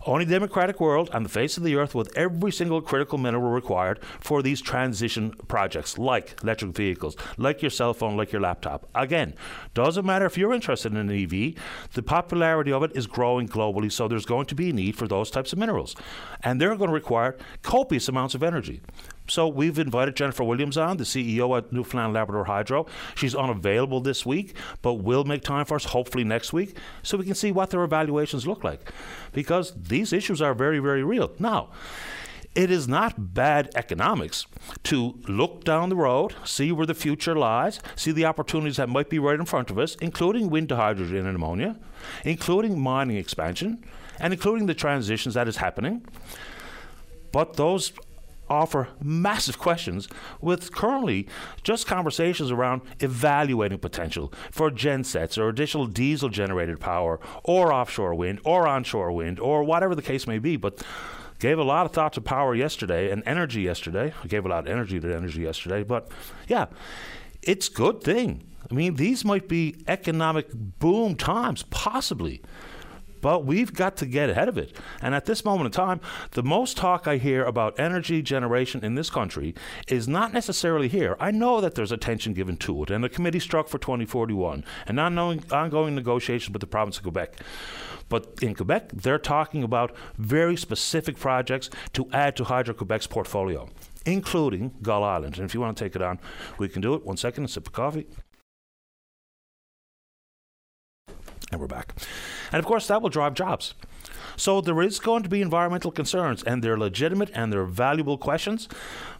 only 0.06 0.24
democratic 0.24 0.80
world 0.80 1.10
on 1.12 1.22
the 1.22 1.28
face 1.28 1.56
of 1.56 1.62
the 1.62 1.76
earth 1.76 1.94
with 1.94 2.16
every 2.16 2.52
single 2.52 2.80
critical 2.80 3.18
mineral 3.18 3.50
required 3.50 4.00
for 4.20 4.42
these 4.42 4.60
transition 4.60 5.32
projects, 5.48 5.98
like 5.98 6.38
electric 6.42 6.74
vehicles, 6.76 7.16
like 7.36 7.62
your 7.62 7.70
cell 7.70 7.94
phone, 7.94 8.16
like 8.16 8.32
your 8.32 8.40
laptop. 8.40 8.88
Again, 8.94 9.34
doesn't 9.74 10.06
matter 10.06 10.26
if 10.26 10.38
you're 10.38 10.54
interested 10.54 10.92
in 10.92 10.98
an 10.98 11.10
EV, 11.10 11.54
the 11.92 12.02
popularity 12.02 12.72
of 12.72 12.82
it 12.82 12.92
is 12.94 13.06
growing 13.06 13.48
globally, 13.48 13.90
so 13.90 14.08
there's 14.08 14.26
going 14.26 14.46
to 14.46 14.54
be 14.54 14.70
a 14.70 14.72
need 14.72 14.96
for 14.96 15.06
those 15.06 15.30
types 15.30 15.52
of 15.52 15.58
minerals. 15.58 15.94
And 16.42 16.60
they're 16.60 16.76
going 16.76 16.88
to 16.88 16.94
require 16.94 17.36
copious 17.62 18.08
amounts 18.08 18.34
of 18.34 18.42
energy. 18.42 18.80
So 19.30 19.46
we've 19.46 19.78
invited 19.78 20.16
Jennifer 20.16 20.42
Williams 20.42 20.76
on, 20.76 20.96
the 20.96 21.04
CEO 21.04 21.56
at 21.56 21.72
Newfoundland 21.72 22.14
Labrador 22.14 22.44
Hydro. 22.44 22.86
She's 23.14 23.34
unavailable 23.34 24.00
this 24.00 24.26
week, 24.26 24.56
but 24.82 24.94
will 24.94 25.24
make 25.24 25.42
time 25.42 25.64
for 25.64 25.76
us 25.76 25.84
hopefully 25.84 26.24
next 26.24 26.52
week 26.52 26.76
so 27.04 27.16
we 27.16 27.24
can 27.24 27.36
see 27.36 27.52
what 27.52 27.70
their 27.70 27.84
evaluations 27.84 28.46
look 28.46 28.64
like. 28.64 28.92
Because 29.32 29.72
these 29.80 30.12
issues 30.12 30.42
are 30.42 30.52
very, 30.52 30.80
very 30.80 31.04
real. 31.04 31.30
Now, 31.38 31.68
it 32.56 32.72
is 32.72 32.88
not 32.88 33.32
bad 33.32 33.70
economics 33.76 34.46
to 34.82 35.20
look 35.28 35.62
down 35.62 35.88
the 35.88 35.96
road, 35.96 36.34
see 36.44 36.72
where 36.72 36.86
the 36.86 36.94
future 36.94 37.36
lies, 37.36 37.78
see 37.94 38.10
the 38.10 38.24
opportunities 38.24 38.78
that 38.78 38.88
might 38.88 39.08
be 39.08 39.20
right 39.20 39.38
in 39.38 39.46
front 39.46 39.70
of 39.70 39.78
us, 39.78 39.94
including 40.00 40.50
wind 40.50 40.68
to 40.70 40.76
hydrogen 40.76 41.26
and 41.26 41.36
ammonia, 41.36 41.78
including 42.24 42.80
mining 42.80 43.16
expansion, 43.16 43.84
and 44.18 44.32
including 44.32 44.66
the 44.66 44.74
transitions 44.74 45.34
that 45.34 45.46
is 45.46 45.58
happening. 45.58 46.04
But 47.30 47.54
those 47.54 47.92
offer 48.50 48.88
massive 49.00 49.58
questions 49.58 50.08
with 50.40 50.74
currently 50.74 51.28
just 51.62 51.86
conversations 51.86 52.50
around 52.50 52.82
evaluating 52.98 53.78
potential 53.78 54.32
for 54.50 54.70
gensets 54.70 55.38
or 55.38 55.48
additional 55.48 55.86
diesel 55.86 56.28
generated 56.28 56.80
power 56.80 57.20
or 57.44 57.72
offshore 57.72 58.14
wind 58.14 58.40
or 58.44 58.66
onshore 58.66 59.12
wind 59.12 59.38
or 59.40 59.64
whatever 59.64 59.94
the 59.94 60.02
case 60.02 60.26
may 60.26 60.38
be. 60.38 60.56
But 60.56 60.82
gave 61.38 61.58
a 61.58 61.64
lot 61.64 61.86
of 61.86 61.92
thought 61.92 62.12
to 62.12 62.20
power 62.20 62.54
yesterday 62.54 63.10
and 63.10 63.22
energy 63.24 63.62
yesterday. 63.62 64.12
I 64.22 64.26
gave 64.26 64.44
a 64.44 64.48
lot 64.48 64.66
of 64.66 64.72
energy 64.72 65.00
to 65.00 65.16
energy 65.16 65.40
yesterday. 65.40 65.82
But 65.82 66.08
yeah, 66.46 66.66
it's 67.42 67.68
good 67.68 68.02
thing. 68.02 68.44
I 68.70 68.74
mean, 68.74 68.96
these 68.96 69.24
might 69.24 69.48
be 69.48 69.82
economic 69.88 70.48
boom 70.52 71.16
times, 71.16 71.64
possibly. 71.70 72.42
But 73.20 73.44
we've 73.44 73.72
got 73.72 73.96
to 73.98 74.06
get 74.06 74.30
ahead 74.30 74.48
of 74.48 74.58
it. 74.58 74.76
And 75.02 75.14
at 75.14 75.26
this 75.26 75.44
moment 75.44 75.66
in 75.66 75.72
time, 75.72 76.00
the 76.32 76.42
most 76.42 76.76
talk 76.76 77.06
I 77.06 77.16
hear 77.16 77.44
about 77.44 77.78
energy 77.78 78.22
generation 78.22 78.84
in 78.84 78.94
this 78.94 79.10
country 79.10 79.54
is 79.88 80.08
not 80.08 80.32
necessarily 80.32 80.88
here. 80.88 81.16
I 81.20 81.30
know 81.30 81.60
that 81.60 81.74
there's 81.74 81.92
attention 81.92 82.34
given 82.34 82.56
to 82.58 82.82
it, 82.82 82.90
and 82.90 83.04
the 83.04 83.08
committee 83.08 83.40
struck 83.40 83.68
for 83.68 83.78
2041 83.78 84.64
and 84.86 85.00
ongoing, 85.00 85.44
ongoing 85.50 85.94
negotiations 85.94 86.52
with 86.52 86.60
the 86.60 86.66
province 86.66 86.96
of 86.96 87.02
Quebec. 87.04 87.36
But 88.08 88.34
in 88.42 88.54
Quebec, 88.54 88.90
they're 88.92 89.18
talking 89.18 89.62
about 89.62 89.94
very 90.18 90.56
specific 90.56 91.18
projects 91.18 91.70
to 91.92 92.08
add 92.12 92.36
to 92.36 92.44
Hydro 92.44 92.74
Quebec's 92.74 93.06
portfolio, 93.06 93.68
including 94.04 94.74
Gull 94.82 95.04
Island. 95.04 95.36
And 95.36 95.44
if 95.44 95.54
you 95.54 95.60
want 95.60 95.76
to 95.76 95.84
take 95.84 95.94
it 95.94 96.02
on, 96.02 96.18
we 96.58 96.68
can 96.68 96.82
do 96.82 96.94
it. 96.94 97.06
One 97.06 97.16
second, 97.16 97.44
a 97.44 97.48
sip 97.48 97.68
of 97.68 97.72
coffee. 97.72 98.06
And 101.50 101.60
we're 101.60 101.66
back. 101.66 101.94
And 102.52 102.58
of 102.58 102.64
course, 102.64 102.86
that 102.86 103.02
will 103.02 103.08
drive 103.08 103.34
jobs. 103.34 103.74
So 104.36 104.60
there 104.60 104.80
is 104.80 104.98
going 104.98 105.22
to 105.22 105.28
be 105.28 105.42
environmental 105.42 105.90
concerns, 105.90 106.42
and 106.42 106.62
they're 106.62 106.78
legitimate 106.78 107.30
and 107.34 107.52
they're 107.52 107.64
valuable 107.64 108.16
questions. 108.16 108.68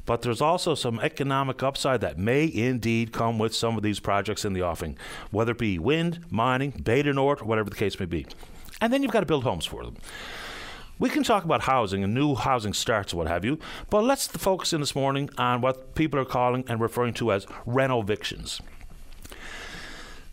But 0.07 0.23
there's 0.23 0.41
also 0.41 0.75
some 0.75 0.99
economic 1.01 1.63
upside 1.63 2.01
that 2.01 2.19
may 2.19 2.47
indeed 2.47 3.13
come 3.13 3.39
with 3.39 3.55
some 3.55 3.77
of 3.77 3.83
these 3.83 4.01
projects 4.01 4.45
in 4.45 4.55
the 4.55 4.63
offing, 4.63 4.97
whether 5.31 5.53
it 5.53 5.59
be 5.59 5.79
wind, 5.79 6.25
mining, 6.31 6.71
du 6.71 7.13
Nord, 7.13 7.43
whatever 7.43 7.69
the 7.69 7.77
case 7.77 8.01
may 8.01 8.07
be. 8.07 8.27
And 8.81 8.93
then 8.93 9.03
you've 9.03 9.13
got 9.13 9.21
to 9.21 9.27
build 9.27 9.45
homes 9.45 9.67
for 9.67 9.85
them. 9.85 9.97
We 10.99 11.11
can 11.11 11.23
talk 11.23 11.45
about 11.45 11.63
housing 11.63 12.05
and 12.05 12.15
new 12.15 12.35
housing 12.35 12.75
starts, 12.75 13.15
what 13.15 13.27
have 13.27 13.45
you, 13.45 13.59
but 13.89 14.05
let's 14.05 14.27
focus 14.27 14.73
in 14.73 14.81
this 14.81 14.95
morning 14.95 15.31
on 15.39 15.61
what 15.61 15.95
people 15.95 16.21
are 16.21 16.27
calling 16.27 16.65
and 16.69 16.81
referring 16.81 17.15
to 17.15 17.33
as 17.33 17.47
renovictions. 17.65 18.61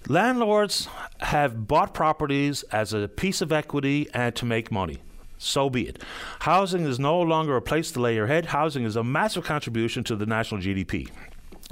Landlords 0.09 0.87
have 1.19 1.67
bought 1.67 1.93
properties 1.93 2.63
as 2.63 2.93
a 2.93 3.09
piece 3.09 3.41
of 3.41 3.51
equity 3.51 4.07
and 4.13 4.33
to 4.35 4.45
make 4.45 4.71
money. 4.71 4.99
So 5.37 5.69
be 5.69 5.87
it. 5.87 6.01
Housing 6.39 6.85
is 6.85 6.97
no 6.97 7.19
longer 7.19 7.57
a 7.57 7.61
place 7.61 7.91
to 7.91 7.99
lay 7.99 8.15
your 8.15 8.27
head. 8.27 8.47
Housing 8.47 8.85
is 8.85 8.95
a 8.95 9.03
massive 9.03 9.43
contribution 9.43 10.05
to 10.05 10.15
the 10.15 10.25
national 10.25 10.61
GDP. 10.61 11.09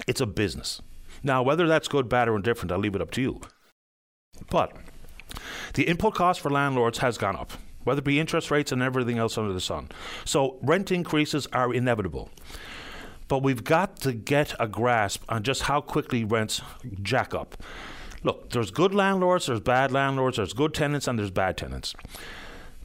It's 0.05 0.19
a 0.19 0.25
business. 0.25 0.81
Now, 1.23 1.43
whether 1.43 1.65
that's 1.65 1.87
good, 1.87 2.09
bad, 2.09 2.27
or 2.27 2.35
indifferent, 2.35 2.73
I'll 2.73 2.79
leave 2.79 2.95
it 2.95 3.01
up 3.01 3.11
to 3.11 3.21
you. 3.21 3.39
But 4.49 4.75
the 5.73 5.83
input 5.83 6.13
cost 6.13 6.41
for 6.41 6.49
landlords 6.49 6.99
has 6.99 7.17
gone 7.17 7.37
up, 7.37 7.53
whether 7.85 7.99
it 7.99 8.05
be 8.05 8.19
interest 8.19 8.51
rates 8.51 8.73
and 8.73 8.83
everything 8.83 9.17
else 9.17 9.37
under 9.37 9.53
the 9.53 9.61
sun. 9.61 9.89
So 10.25 10.59
rent 10.61 10.91
increases 10.91 11.47
are 11.53 11.73
inevitable. 11.73 12.29
But 13.29 13.43
we've 13.43 13.63
got 13.63 13.95
to 14.01 14.11
get 14.11 14.53
a 14.59 14.67
grasp 14.67 15.23
on 15.29 15.43
just 15.43 15.63
how 15.63 15.79
quickly 15.79 16.25
rents 16.25 16.61
jack 17.01 17.33
up. 17.33 17.55
Look, 18.25 18.49
there's 18.49 18.71
good 18.71 18.95
landlords, 18.95 19.45
there's 19.45 19.59
bad 19.59 19.91
landlords, 19.91 20.37
there's 20.37 20.53
good 20.53 20.73
tenants, 20.73 21.07
and 21.07 21.19
there's 21.19 21.29
bad 21.29 21.57
tenants. 21.57 21.93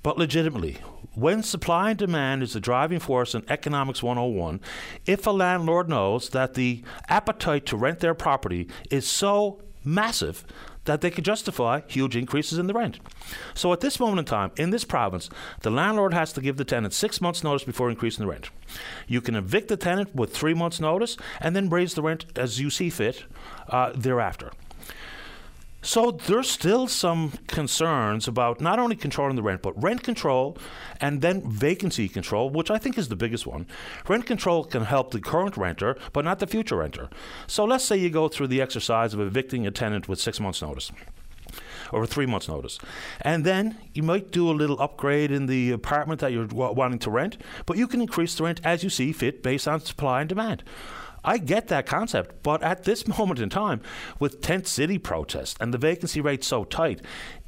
But 0.02 0.18
legitimately, 0.18 0.76
when 1.14 1.42
supply 1.42 1.90
and 1.90 1.98
demand 1.98 2.42
is 2.42 2.52
the 2.52 2.60
driving 2.60 2.98
force 2.98 3.34
in 3.34 3.42
Economics 3.48 4.02
101, 4.02 4.60
if 5.06 5.26
a 5.26 5.30
landlord 5.30 5.88
knows 5.88 6.28
that 6.28 6.52
the 6.52 6.84
appetite 7.08 7.64
to 7.66 7.78
rent 7.78 8.00
their 8.00 8.12
property 8.12 8.68
is 8.90 9.08
so 9.08 9.62
massive 9.82 10.44
that 10.84 11.00
they 11.00 11.10
can 11.10 11.24
justify 11.24 11.80
huge 11.86 12.16
increases 12.16 12.58
in 12.58 12.66
the 12.66 12.74
rent. 12.74 13.00
So 13.54 13.72
at 13.72 13.80
this 13.80 13.98
moment 13.98 14.18
in 14.18 14.24
time, 14.26 14.50
in 14.58 14.68
this 14.68 14.84
province, 14.84 15.30
the 15.62 15.70
landlord 15.70 16.12
has 16.12 16.34
to 16.34 16.42
give 16.42 16.58
the 16.58 16.66
tenant 16.66 16.92
six 16.92 17.18
months' 17.18 17.42
notice 17.42 17.64
before 17.64 17.88
increasing 17.88 18.26
the 18.26 18.30
rent. 18.30 18.50
You 19.06 19.22
can 19.22 19.36
evict 19.36 19.68
the 19.68 19.78
tenant 19.78 20.14
with 20.14 20.36
three 20.36 20.54
months' 20.54 20.80
notice 20.80 21.16
and 21.40 21.56
then 21.56 21.70
raise 21.70 21.94
the 21.94 22.02
rent 22.02 22.26
as 22.36 22.60
you 22.60 22.68
see 22.68 22.90
fit 22.90 23.24
uh, 23.70 23.92
thereafter. 23.94 24.50
So 25.82 26.10
there's 26.10 26.50
still 26.50 26.88
some 26.88 27.32
concerns 27.46 28.28
about 28.28 28.60
not 28.60 28.78
only 28.78 28.96
controlling 28.96 29.36
the 29.36 29.42
rent, 29.42 29.62
but 29.62 29.80
rent 29.82 30.02
control 30.02 30.58
and 31.00 31.22
then 31.22 31.48
vacancy 31.50 32.08
control, 32.08 32.50
which 32.50 32.70
I 32.70 32.76
think 32.78 32.98
is 32.98 33.08
the 33.08 33.16
biggest 33.16 33.46
one. 33.46 33.66
Rent 34.06 34.26
control 34.26 34.64
can 34.64 34.84
help 34.84 35.10
the 35.10 35.20
current 35.20 35.56
renter, 35.56 35.96
but 36.12 36.24
not 36.24 36.38
the 36.38 36.46
future 36.46 36.76
renter. 36.76 37.08
So 37.46 37.64
let's 37.64 37.84
say 37.84 37.96
you 37.96 38.10
go 38.10 38.28
through 38.28 38.48
the 38.48 38.60
exercise 38.60 39.14
of 39.14 39.20
evicting 39.20 39.66
a 39.66 39.70
tenant 39.70 40.08
with 40.08 40.20
six 40.20 40.38
months' 40.38 40.60
notice 40.60 40.92
or 41.92 42.06
three 42.06 42.26
months' 42.26 42.48
notice. 42.48 42.78
And 43.22 43.44
then 43.44 43.76
you 43.94 44.02
might 44.02 44.30
do 44.30 44.50
a 44.50 44.52
little 44.52 44.80
upgrade 44.80 45.30
in 45.30 45.46
the 45.46 45.72
apartment 45.72 46.20
that 46.20 46.32
you're 46.32 46.46
w- 46.46 46.72
wanting 46.72 46.98
to 47.00 47.10
rent, 47.10 47.38
but 47.66 47.76
you 47.76 47.86
can 47.86 48.00
increase 48.00 48.34
the 48.34 48.44
rent 48.44 48.60
as 48.64 48.84
you 48.84 48.90
see 48.90 49.12
fit 49.12 49.42
based 49.42 49.66
on 49.66 49.80
supply 49.80 50.20
and 50.20 50.28
demand. 50.28 50.62
I 51.24 51.38
get 51.38 51.68
that 51.68 51.86
concept, 51.86 52.42
but 52.42 52.62
at 52.62 52.84
this 52.84 53.06
moment 53.18 53.40
in 53.40 53.50
time, 53.50 53.80
with 54.18 54.40
tent 54.40 54.66
city 54.66 54.98
protests 54.98 55.56
and 55.60 55.72
the 55.74 55.78
vacancy 55.78 56.20
rate 56.20 56.44
so 56.44 56.64
tight, 56.64 57.00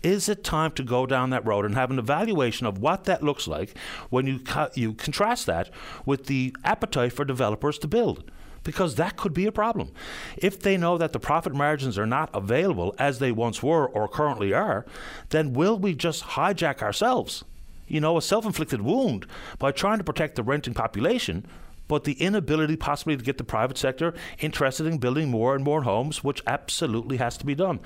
is 0.03 0.29
it 0.29 0.45
time 0.45 0.73
to 0.73 0.83
go 0.83 1.07
down 1.07 1.31
that 1.31 1.47
road 1.47 1.65
and 1.65 1.75
have 1.75 1.91
an 1.91 1.99
evaluation 1.99 2.67
of 2.67 2.79
what 2.79 3.05
that 3.05 3.23
looks 3.23 3.47
like 3.47 3.77
when 4.11 4.27
you 4.27 4.39
co- 4.41 4.71
you 4.75 4.93
contrast 4.95 5.47
that 5.47 5.71
with 6.05 6.27
the 6.27 6.55
appetite 6.65 7.13
for 7.13 7.25
developers 7.25 7.79
to 7.79 7.89
build? 7.89 8.31
Because 8.65 8.95
that 8.95 9.17
could 9.17 9.35
be 9.35 9.47
a 9.47 9.53
problem. 9.53 9.91
If 10.37 10.61
they 10.61 10.77
know 10.77 10.97
that 10.97 11.13
the 11.13 11.19
profit 11.19 11.53
margins 11.53 11.99
are 11.99 12.07
not 12.07 12.31
available 12.33 12.95
as 12.97 13.19
they 13.19 13.33
once 13.33 13.61
were 13.61 13.89
or 13.89 14.07
currently 14.07 14.53
are, 14.53 14.87
then 15.31 15.53
will 15.53 15.77
we 15.77 15.95
just 15.95 16.23
hijack 16.23 16.81
ourselves? 16.81 17.43
You 17.89 18.01
know, 18.01 18.17
a 18.17 18.23
self 18.23 18.47
inflicted 18.47 18.83
wound 18.83 19.27
by 19.59 19.73
trying 19.73 19.99
to 19.99 20.05
protect 20.05 20.37
the 20.37 20.45
renting 20.45 20.75
population 20.75 21.45
but 21.93 22.05
the 22.05 22.15
inability 22.15 22.75
possibly 22.75 23.19
to 23.19 23.23
get 23.23 23.37
the 23.37 23.45
private 23.45 23.77
sector 23.77 24.15
interested 24.39 24.87
in 24.87 24.97
building 24.97 25.29
more 25.29 25.55
and 25.55 25.63
more 25.63 25.83
homes, 25.83 26.25
which 26.25 26.43
absolutely 26.47 27.19
has 27.19 27.37
to 27.37 27.45
be 27.45 27.55
done. 27.55 27.79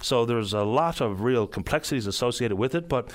So 0.00 0.24
there's 0.24 0.54
a 0.54 0.62
lot 0.62 1.02
of 1.02 1.20
real 1.20 1.46
complexities 1.46 2.06
associated 2.06 2.56
with 2.56 2.74
it, 2.74 2.88
but 2.88 3.12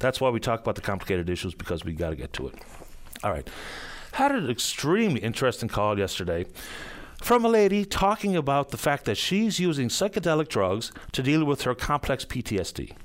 that's 0.00 0.20
why 0.20 0.30
we 0.30 0.40
talk 0.40 0.60
about 0.60 0.74
the 0.74 0.80
complicated 0.80 1.30
issues 1.30 1.54
because 1.54 1.84
we 1.84 1.92
got 1.92 2.10
to 2.10 2.16
get 2.16 2.32
to 2.32 2.48
it. 2.48 2.56
All 3.22 3.30
right. 3.30 3.48
Had 4.14 4.32
an 4.32 4.50
extremely 4.50 5.20
interesting 5.20 5.68
call 5.68 5.96
yesterday 5.96 6.46
from 7.22 7.44
a 7.44 7.48
lady 7.48 7.84
talking 7.84 8.34
about 8.34 8.70
the 8.70 8.76
fact 8.76 9.04
that 9.04 9.16
she's 9.16 9.60
using 9.60 9.86
psychedelic 9.86 10.48
drugs 10.48 10.90
to 11.12 11.22
deal 11.22 11.44
with 11.44 11.62
her 11.62 11.76
complex 11.76 12.24
PTSD. 12.24 12.96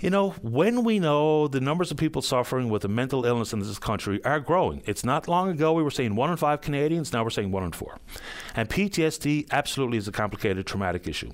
You 0.00 0.08
know, 0.08 0.30
when 0.40 0.82
we 0.82 0.98
know 0.98 1.46
the 1.46 1.60
numbers 1.60 1.90
of 1.90 1.98
people 1.98 2.22
suffering 2.22 2.70
with 2.70 2.86
a 2.86 2.88
mental 2.88 3.26
illness 3.26 3.52
in 3.52 3.58
this 3.58 3.78
country 3.78 4.24
are 4.24 4.40
growing, 4.40 4.82
it's 4.86 5.04
not 5.04 5.28
long 5.28 5.50
ago 5.50 5.74
we 5.74 5.82
were 5.82 5.90
saying 5.90 6.16
one 6.16 6.30
in 6.30 6.38
five 6.38 6.62
Canadians, 6.62 7.12
now 7.12 7.22
we're 7.22 7.28
saying 7.28 7.52
one 7.52 7.64
in 7.64 7.72
four. 7.72 7.98
And 8.56 8.70
PTSD 8.70 9.48
absolutely 9.50 9.98
is 9.98 10.08
a 10.08 10.12
complicated 10.12 10.66
traumatic 10.66 11.06
issue. 11.06 11.32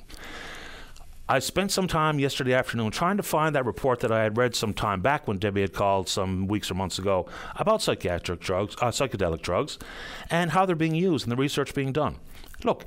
I 1.28 1.38
spent 1.38 1.70
some 1.70 1.86
time 1.86 2.18
yesterday 2.18 2.54
afternoon 2.54 2.90
trying 2.90 3.18
to 3.18 3.22
find 3.22 3.54
that 3.54 3.64
report 3.64 4.00
that 4.00 4.10
I 4.10 4.24
had 4.24 4.36
read 4.36 4.56
some 4.56 4.74
time 4.74 5.00
back 5.00 5.28
when 5.28 5.38
Debbie 5.38 5.60
had 5.60 5.72
called 5.72 6.08
some 6.08 6.48
weeks 6.48 6.68
or 6.68 6.74
months 6.74 6.98
ago 6.98 7.28
about 7.54 7.82
psychiatric 7.82 8.40
drugs, 8.40 8.74
uh, 8.80 8.86
psychedelic 8.86 9.42
drugs, 9.42 9.78
and 10.28 10.50
how 10.50 10.66
they're 10.66 10.74
being 10.74 10.96
used 10.96 11.24
and 11.24 11.30
the 11.30 11.36
research 11.36 11.72
being 11.72 11.92
done. 11.92 12.16
Look, 12.64 12.84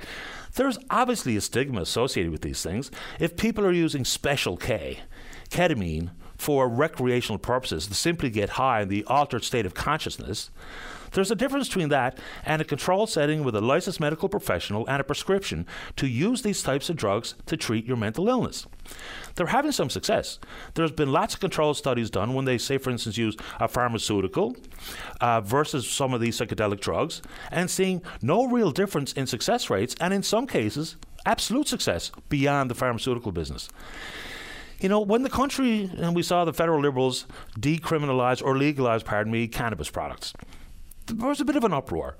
there's 0.56 0.78
obviously 0.90 1.36
a 1.36 1.40
stigma 1.40 1.80
associated 1.80 2.32
with 2.32 2.42
these 2.42 2.62
things. 2.62 2.90
If 3.18 3.38
people 3.38 3.64
are 3.64 3.72
using 3.72 4.04
Special 4.04 4.58
K, 4.58 5.00
ketamine 5.50 6.10
for 6.36 6.68
recreational 6.68 7.38
purposes 7.38 7.86
to 7.86 7.94
simply 7.94 8.30
get 8.30 8.50
high 8.50 8.82
in 8.82 8.88
the 8.88 9.04
altered 9.04 9.44
state 9.44 9.66
of 9.66 9.74
consciousness, 9.74 10.50
there's 11.12 11.30
a 11.30 11.36
difference 11.36 11.68
between 11.68 11.88
that 11.88 12.18
and 12.44 12.62
a 12.62 12.64
controlled 12.64 13.10
setting 13.10 13.42
with 13.42 13.56
a 13.56 13.60
licensed 13.60 14.00
medical 14.00 14.28
professional 14.28 14.86
and 14.88 15.00
a 15.00 15.04
prescription 15.04 15.66
to 15.96 16.06
use 16.06 16.42
these 16.42 16.62
types 16.62 16.88
of 16.88 16.96
drugs 16.96 17.34
to 17.46 17.56
treat 17.56 17.84
your 17.84 17.96
mental 17.96 18.28
illness. 18.28 18.66
They're 19.34 19.48
having 19.48 19.72
some 19.72 19.90
success. 19.90 20.38
There's 20.74 20.92
been 20.92 21.12
lots 21.12 21.34
of 21.34 21.40
controlled 21.40 21.76
studies 21.76 22.10
done 22.10 22.34
when 22.34 22.44
they, 22.44 22.58
say, 22.58 22.78
for 22.78 22.90
instance, 22.90 23.16
use 23.16 23.36
a 23.58 23.68
pharmaceutical 23.68 24.56
uh, 25.20 25.40
versus 25.40 25.88
some 25.88 26.14
of 26.14 26.20
these 26.20 26.38
psychedelic 26.38 26.80
drugs 26.80 27.22
and 27.50 27.70
seeing 27.70 28.02
no 28.22 28.46
real 28.46 28.70
difference 28.70 29.12
in 29.12 29.26
success 29.26 29.68
rates 29.70 29.94
and, 30.00 30.14
in 30.14 30.22
some 30.22 30.46
cases, 30.46 30.96
absolute 31.26 31.68
success 31.68 32.12
beyond 32.28 32.70
the 32.70 32.74
pharmaceutical 32.74 33.32
business. 33.32 33.68
You 34.80 34.88
know, 34.88 35.00
when 35.00 35.22
the 35.22 35.30
country 35.30 35.90
and 35.98 36.16
we 36.16 36.22
saw 36.22 36.44
the 36.44 36.54
federal 36.54 36.80
liberals 36.80 37.26
decriminalize 37.58 38.42
or 38.42 38.56
legalize, 38.56 39.02
pardon 39.02 39.32
me, 39.32 39.46
cannabis 39.46 39.90
products, 39.90 40.32
there 41.06 41.28
was 41.28 41.40
a 41.40 41.44
bit 41.44 41.56
of 41.56 41.64
an 41.64 41.74
uproar. 41.74 42.16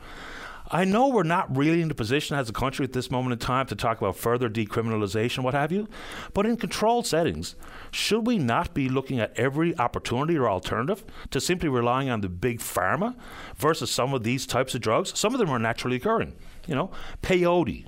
I 0.73 0.85
know 0.85 1.09
we're 1.09 1.25
not 1.25 1.57
really 1.57 1.83
in 1.83 1.90
a 1.90 1.95
position 1.95 2.37
as 2.37 2.49
a 2.49 2.52
country 2.52 2.85
at 2.85 2.93
this 2.93 3.11
moment 3.11 3.33
in 3.33 3.38
time 3.40 3.67
to 3.67 3.75
talk 3.75 3.99
about 3.99 4.14
further 4.14 4.49
decriminalization, 4.49 5.43
what 5.43 5.55
have 5.55 5.73
you, 5.73 5.88
but 6.33 6.47
in 6.47 6.57
controlled 6.57 7.09
settings, 7.09 7.57
should 7.90 8.25
we 8.25 8.38
not 8.38 8.73
be 8.73 8.88
looking 8.88 9.19
at 9.19 9.37
every 9.37 9.76
opportunity 9.79 10.37
or 10.37 10.49
alternative 10.49 11.02
to 11.31 11.40
simply 11.40 11.69
relying 11.69 12.09
on 12.09 12.21
the 12.21 12.29
big 12.29 12.61
pharma 12.61 13.17
versus 13.57 13.90
some 13.90 14.14
of 14.14 14.23
these 14.23 14.47
types 14.47 14.75
of 14.76 14.81
drugs? 14.81 15.19
Some 15.19 15.35
of 15.35 15.40
them 15.40 15.50
are 15.50 15.59
naturally 15.59 15.97
occurring. 15.97 16.35
You 16.69 16.76
know, 16.76 16.90
peyote, 17.21 17.87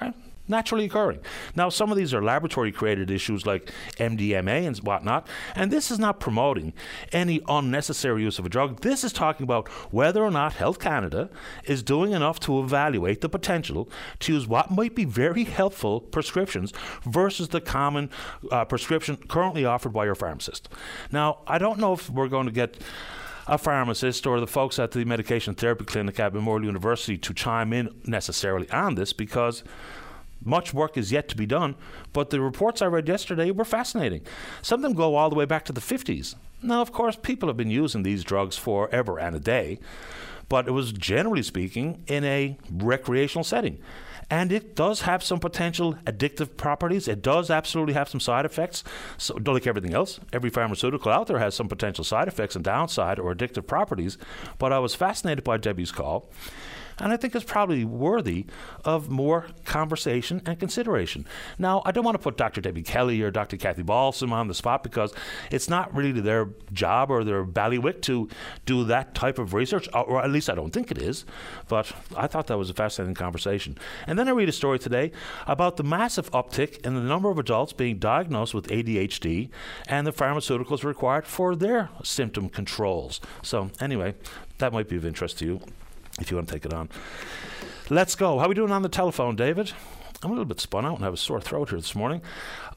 right? 0.00 0.14
Naturally 0.52 0.84
occurring. 0.84 1.18
Now, 1.56 1.68
some 1.68 1.90
of 1.90 1.96
these 1.96 2.14
are 2.14 2.22
laboratory 2.22 2.70
created 2.70 3.10
issues 3.10 3.44
like 3.44 3.72
MDMA 3.96 4.66
and 4.66 4.76
whatnot, 4.78 5.26
and 5.56 5.72
this 5.72 5.90
is 5.90 5.98
not 5.98 6.20
promoting 6.20 6.72
any 7.10 7.40
unnecessary 7.48 8.22
use 8.22 8.38
of 8.38 8.46
a 8.46 8.48
drug. 8.48 8.82
This 8.82 9.02
is 9.02 9.12
talking 9.12 9.42
about 9.42 9.66
whether 9.92 10.22
or 10.22 10.30
not 10.30 10.52
Health 10.52 10.78
Canada 10.78 11.28
is 11.64 11.82
doing 11.82 12.12
enough 12.12 12.38
to 12.40 12.60
evaluate 12.60 13.20
the 13.20 13.28
potential 13.28 13.88
to 14.20 14.32
use 14.34 14.46
what 14.46 14.70
might 14.70 14.94
be 14.94 15.04
very 15.04 15.44
helpful 15.44 16.00
prescriptions 16.00 16.72
versus 17.04 17.48
the 17.48 17.60
common 17.60 18.10
uh, 18.52 18.64
prescription 18.64 19.16
currently 19.16 19.64
offered 19.64 19.92
by 19.92 20.04
your 20.04 20.14
pharmacist. 20.14 20.68
Now, 21.10 21.38
I 21.46 21.58
don't 21.58 21.78
know 21.78 21.94
if 21.94 22.08
we're 22.08 22.28
going 22.28 22.46
to 22.46 22.52
get 22.52 22.78
a 23.46 23.58
pharmacist 23.58 24.26
or 24.26 24.40
the 24.40 24.46
folks 24.46 24.78
at 24.78 24.92
the 24.92 25.04
medication 25.04 25.54
therapy 25.54 25.84
clinic 25.84 26.20
at 26.20 26.32
Memorial 26.32 26.66
University 26.66 27.18
to 27.18 27.34
chime 27.34 27.72
in 27.72 27.88
necessarily 28.06 28.70
on 28.70 28.94
this 28.94 29.12
because 29.12 29.64
much 30.44 30.74
work 30.74 30.96
is 30.96 31.12
yet 31.12 31.28
to 31.28 31.36
be 31.36 31.46
done, 31.46 31.74
but 32.12 32.30
the 32.30 32.40
reports 32.40 32.82
I 32.82 32.86
read 32.86 33.08
yesterday 33.08 33.50
were 33.50 33.64
fascinating. 33.64 34.22
Some 34.62 34.80
of 34.80 34.82
them 34.82 34.94
go 34.94 35.14
all 35.14 35.30
the 35.30 35.36
way 35.36 35.44
back 35.44 35.64
to 35.66 35.72
the 35.72 35.80
50s. 35.80 36.34
Now, 36.62 36.80
of 36.80 36.92
course, 36.92 37.16
people 37.16 37.48
have 37.48 37.56
been 37.56 37.70
using 37.70 38.02
these 38.02 38.22
drugs 38.22 38.56
forever 38.56 39.18
and 39.18 39.34
a 39.34 39.40
day, 39.40 39.78
but 40.48 40.68
it 40.68 40.72
was 40.72 40.92
generally 40.92 41.42
speaking 41.42 42.02
in 42.06 42.24
a 42.24 42.56
recreational 42.70 43.44
setting. 43.44 43.78
And 44.30 44.50
it 44.50 44.74
does 44.74 45.02
have 45.02 45.22
some 45.22 45.40
potential 45.40 45.94
addictive 46.06 46.56
properties. 46.56 47.06
It 47.06 47.20
does 47.20 47.50
absolutely 47.50 47.92
have 47.94 48.08
some 48.08 48.20
side 48.20 48.46
effects. 48.46 48.82
So, 49.18 49.34
like 49.44 49.66
everything 49.66 49.92
else, 49.92 50.20
every 50.32 50.48
pharmaceutical 50.48 51.12
out 51.12 51.26
there 51.26 51.38
has 51.38 51.54
some 51.54 51.68
potential 51.68 52.04
side 52.04 52.28
effects 52.28 52.56
and 52.56 52.64
downside 52.64 53.18
or 53.18 53.34
addictive 53.34 53.66
properties. 53.66 54.16
But 54.58 54.72
I 54.72 54.78
was 54.78 54.94
fascinated 54.94 55.44
by 55.44 55.58
Debbie's 55.58 55.92
call 55.92 56.30
and 56.98 57.12
I 57.12 57.16
think 57.16 57.34
it's 57.34 57.44
probably 57.44 57.84
worthy 57.84 58.46
of 58.84 59.10
more 59.10 59.46
conversation 59.64 60.42
and 60.46 60.58
consideration. 60.58 61.26
Now, 61.58 61.82
I 61.84 61.92
don't 61.92 62.04
want 62.04 62.14
to 62.14 62.22
put 62.22 62.36
Dr. 62.36 62.60
Debbie 62.60 62.82
Kelly 62.82 63.22
or 63.22 63.30
Dr. 63.30 63.56
Kathy 63.56 63.82
Balsam 63.82 64.32
on 64.32 64.48
the 64.48 64.54
spot 64.54 64.82
because 64.82 65.12
it's 65.50 65.68
not 65.68 65.94
really 65.94 66.20
their 66.20 66.48
job 66.72 67.10
or 67.10 67.24
their 67.24 67.44
ballywick 67.44 68.02
to 68.02 68.28
do 68.66 68.84
that 68.84 69.14
type 69.14 69.38
of 69.38 69.54
research, 69.54 69.88
or 69.92 70.22
at 70.22 70.30
least 70.30 70.50
I 70.50 70.54
don't 70.54 70.72
think 70.72 70.90
it 70.90 70.98
is. 70.98 71.24
But 71.68 71.92
I 72.16 72.26
thought 72.26 72.46
that 72.48 72.58
was 72.58 72.70
a 72.70 72.74
fascinating 72.74 73.14
conversation. 73.14 73.78
And 74.06 74.18
then 74.18 74.28
I 74.28 74.32
read 74.32 74.48
a 74.48 74.52
story 74.52 74.78
today 74.78 75.12
about 75.46 75.76
the 75.76 75.84
massive 75.84 76.30
uptick 76.32 76.84
in 76.86 76.94
the 76.94 77.00
number 77.00 77.30
of 77.30 77.38
adults 77.38 77.72
being 77.72 77.98
diagnosed 77.98 78.54
with 78.54 78.68
ADHD 78.68 79.50
and 79.86 80.06
the 80.06 80.12
pharmaceuticals 80.12 80.84
required 80.84 81.26
for 81.26 81.54
their 81.54 81.90
symptom 82.02 82.48
controls. 82.48 83.20
So, 83.42 83.70
anyway, 83.80 84.14
that 84.58 84.72
might 84.72 84.88
be 84.88 84.96
of 84.96 85.04
interest 85.04 85.38
to 85.38 85.44
you 85.44 85.60
if 86.20 86.30
you 86.30 86.36
want 86.36 86.48
to 86.48 86.54
take 86.54 86.64
it 86.64 86.72
on. 86.72 86.88
Let's 87.90 88.14
go. 88.14 88.38
How 88.38 88.46
are 88.46 88.48
we 88.48 88.54
doing 88.54 88.72
on 88.72 88.82
the 88.82 88.88
telephone, 88.88 89.36
David? 89.36 89.72
I'm 90.22 90.30
a 90.30 90.34
little 90.34 90.44
bit 90.44 90.60
spun 90.60 90.86
out 90.86 90.94
and 90.94 91.04
have 91.04 91.14
a 91.14 91.18
sore 91.18 91.40
throat 91.40 91.70
here 91.70 91.78
this 91.78 91.94
morning. 91.94 92.22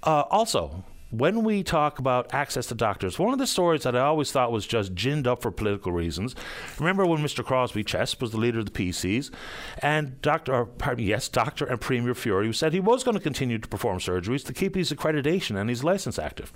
Uh, 0.04 0.24
also, 0.32 0.84
when 1.12 1.44
we 1.44 1.63
talk 1.63 2.00
about 2.00 2.34
access 2.34 2.65
to 2.68 2.75
doctors, 2.75 3.20
one 3.20 3.32
of 3.32 3.39
the 3.39 3.48
stories 3.48 3.84
that 3.84 3.96
I 3.96 4.01
always 4.01 4.32
thought 4.32 4.51
was 4.51 4.65
just 4.65 4.96
ginned 4.96 5.27
up 5.27 5.42
for 5.42 5.51
political 5.51 5.92
reasons. 5.92 6.36
Remember 6.80 7.06
when 7.06 7.20
Mr. 7.20 7.46
Crosbie 7.46 7.86
Ches 7.86 8.20
was 8.20 8.32
the 8.32 8.38
leader 8.38 8.60
of 8.60 8.65
the 8.65 8.72
PCs, 8.72 9.32
and 9.80 10.20
Doctor, 10.22 10.65
pardon 10.65 11.06
me, 11.06 11.10
yes, 11.10 11.30
Doctor 11.30 11.65
and 11.65 11.80
Premier 11.80 12.13
Furey 12.13 12.54
said 12.54 12.74
he 12.74 12.80
was 12.80 13.04
going 13.04 13.15
to 13.15 13.24
continue 13.24 13.60
to 13.60 13.68
perform 13.68 14.00
surgeries 14.00 14.44
to 14.46 14.54
keep 14.54 14.75
his 14.75 14.92
accreditation 14.92 15.56
and 15.56 15.70
his 15.70 15.84
license 15.84 16.18
active. 16.18 16.51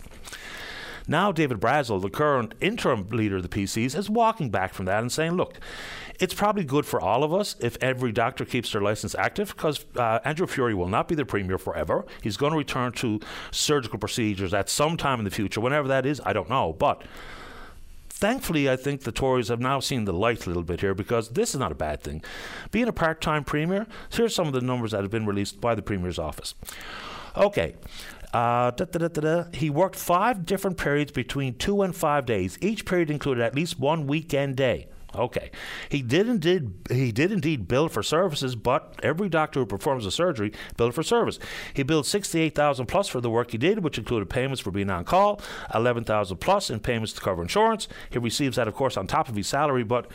Now, 1.08 1.32
David 1.32 1.60
Brazil, 1.60 2.00
the 2.00 2.10
current 2.10 2.54
interim 2.62 3.08
leader 3.10 3.38
of 3.38 3.44
the 3.44 3.50
PCs, 3.50 3.98
is 3.98 4.10
walking 4.10 4.52
back 4.52 4.74
from 4.74 4.86
that 4.86 5.02
and 5.02 5.12
saying, 5.12 5.34
look, 5.34 5.60
it's 6.20 6.34
probably 6.34 6.66
good 6.66 6.86
for 6.86 7.00
all 7.00 7.24
of 7.24 7.34
us 7.34 7.56
if 7.62 7.78
every 7.82 8.12
doctor 8.12 8.44
keeps 8.44 8.72
their 8.74 8.82
license 8.82 9.16
active 9.16 9.56
because 9.56 9.86
uh, 9.96 10.20
Andrew 10.26 10.46
Furey 10.46 10.76
will 10.76 10.90
not 10.90 11.08
be 11.08 11.16
the 11.16 11.26
premier 11.26 11.58
forever. 11.58 12.06
He's 12.22 12.36
going 12.36 12.52
to 12.52 12.58
return 12.58 12.92
to 12.94 13.22
surgical 13.52 13.98
procedures 13.98 14.54
at 14.54 14.70
some 14.70 14.98
time 14.98 15.20
in 15.20 15.26
the 15.26 15.32
future. 15.32 15.62
Whenever 15.62 15.88
that 15.88 16.06
is, 16.06 16.22
I 16.26 16.34
don't 16.34 16.50
know. 16.50 16.74
But 16.74 17.04
thankfully, 18.10 18.70
I 18.70 18.76
think 18.76 19.04
the 19.04 19.14
Tories 19.14 19.48
have 19.48 19.62
now 19.62 19.80
seen 19.80 20.04
the 20.04 20.14
light 20.14 20.46
a 20.46 20.50
little 20.50 20.64
bit 20.64 20.82
here 20.82 20.94
because 20.94 21.30
this 21.30 21.54
is 21.54 21.60
not 21.60 21.72
a 21.72 21.76
bad 21.76 22.02
thing. 22.02 22.22
Being 22.72 22.90
a 22.90 22.94
part 22.94 23.22
time 23.22 23.46
premier, 23.46 23.88
here's 24.12 24.36
some 24.36 24.48
of 24.48 24.54
the 24.54 24.62
numbers 24.62 24.92
that 24.92 25.02
have 25.02 25.12
been 25.12 25.26
released 25.26 25.62
by 25.62 25.74
the 25.74 25.82
premier's 25.82 26.20
office. 26.20 26.54
Okay. 27.38 27.76
Uh, 28.34 28.70
da, 28.72 28.86
da, 28.86 29.08
da, 29.08 29.44
he 29.54 29.70
worked 29.72 29.96
five 29.96 30.46
different 30.46 30.78
periods 30.78 31.12
between 31.12 31.56
two 31.56 31.82
and 31.82 31.96
five 31.96 32.26
days. 32.26 32.58
Each 32.62 32.86
period 32.86 33.10
included 33.10 33.42
at 33.42 33.56
least 33.56 33.80
one 33.80 34.06
weekend 34.06 34.56
day. 34.56 34.88
Okay, 35.16 35.50
he 35.90 36.02
did 36.04 36.30
indeed 36.30 36.72
he 36.90 37.12
did 37.12 37.32
indeed 37.32 37.68
bill 37.68 37.90
for 37.90 38.04
services, 38.04 38.56
but 38.56 39.00
every 39.02 39.28
doctor 39.28 39.62
who 39.62 39.66
performs 39.66 40.06
a 40.06 40.12
surgery 40.12 40.52
billed 40.78 40.94
for 40.94 41.02
service. 41.02 41.40
He 41.74 41.82
billed 41.82 42.06
sixty 42.06 42.42
eight 42.42 42.54
thousand 42.54 42.86
plus 42.86 43.08
for 43.08 43.20
the 43.20 43.30
work 43.30 43.52
he 43.52 43.58
did, 43.58 43.84
which 43.84 43.98
included 43.98 44.30
payments 44.30 44.62
for 44.62 44.72
being 44.72 44.90
on 44.90 45.06
call, 45.06 45.42
eleven 45.74 46.04
thousand 46.04 46.38
plus 46.38 46.70
in 46.70 46.80
payments 46.80 47.14
to 47.14 47.22
cover 47.22 47.42
insurance. 47.42 47.88
He 48.12 48.20
receives 48.20 48.58
that, 48.58 48.68
of 48.68 48.76
course, 48.76 48.98
on 48.98 49.08
top 49.08 49.30
of 49.30 49.36
his 49.36 49.48
salary, 49.48 49.84
but. 49.84 50.08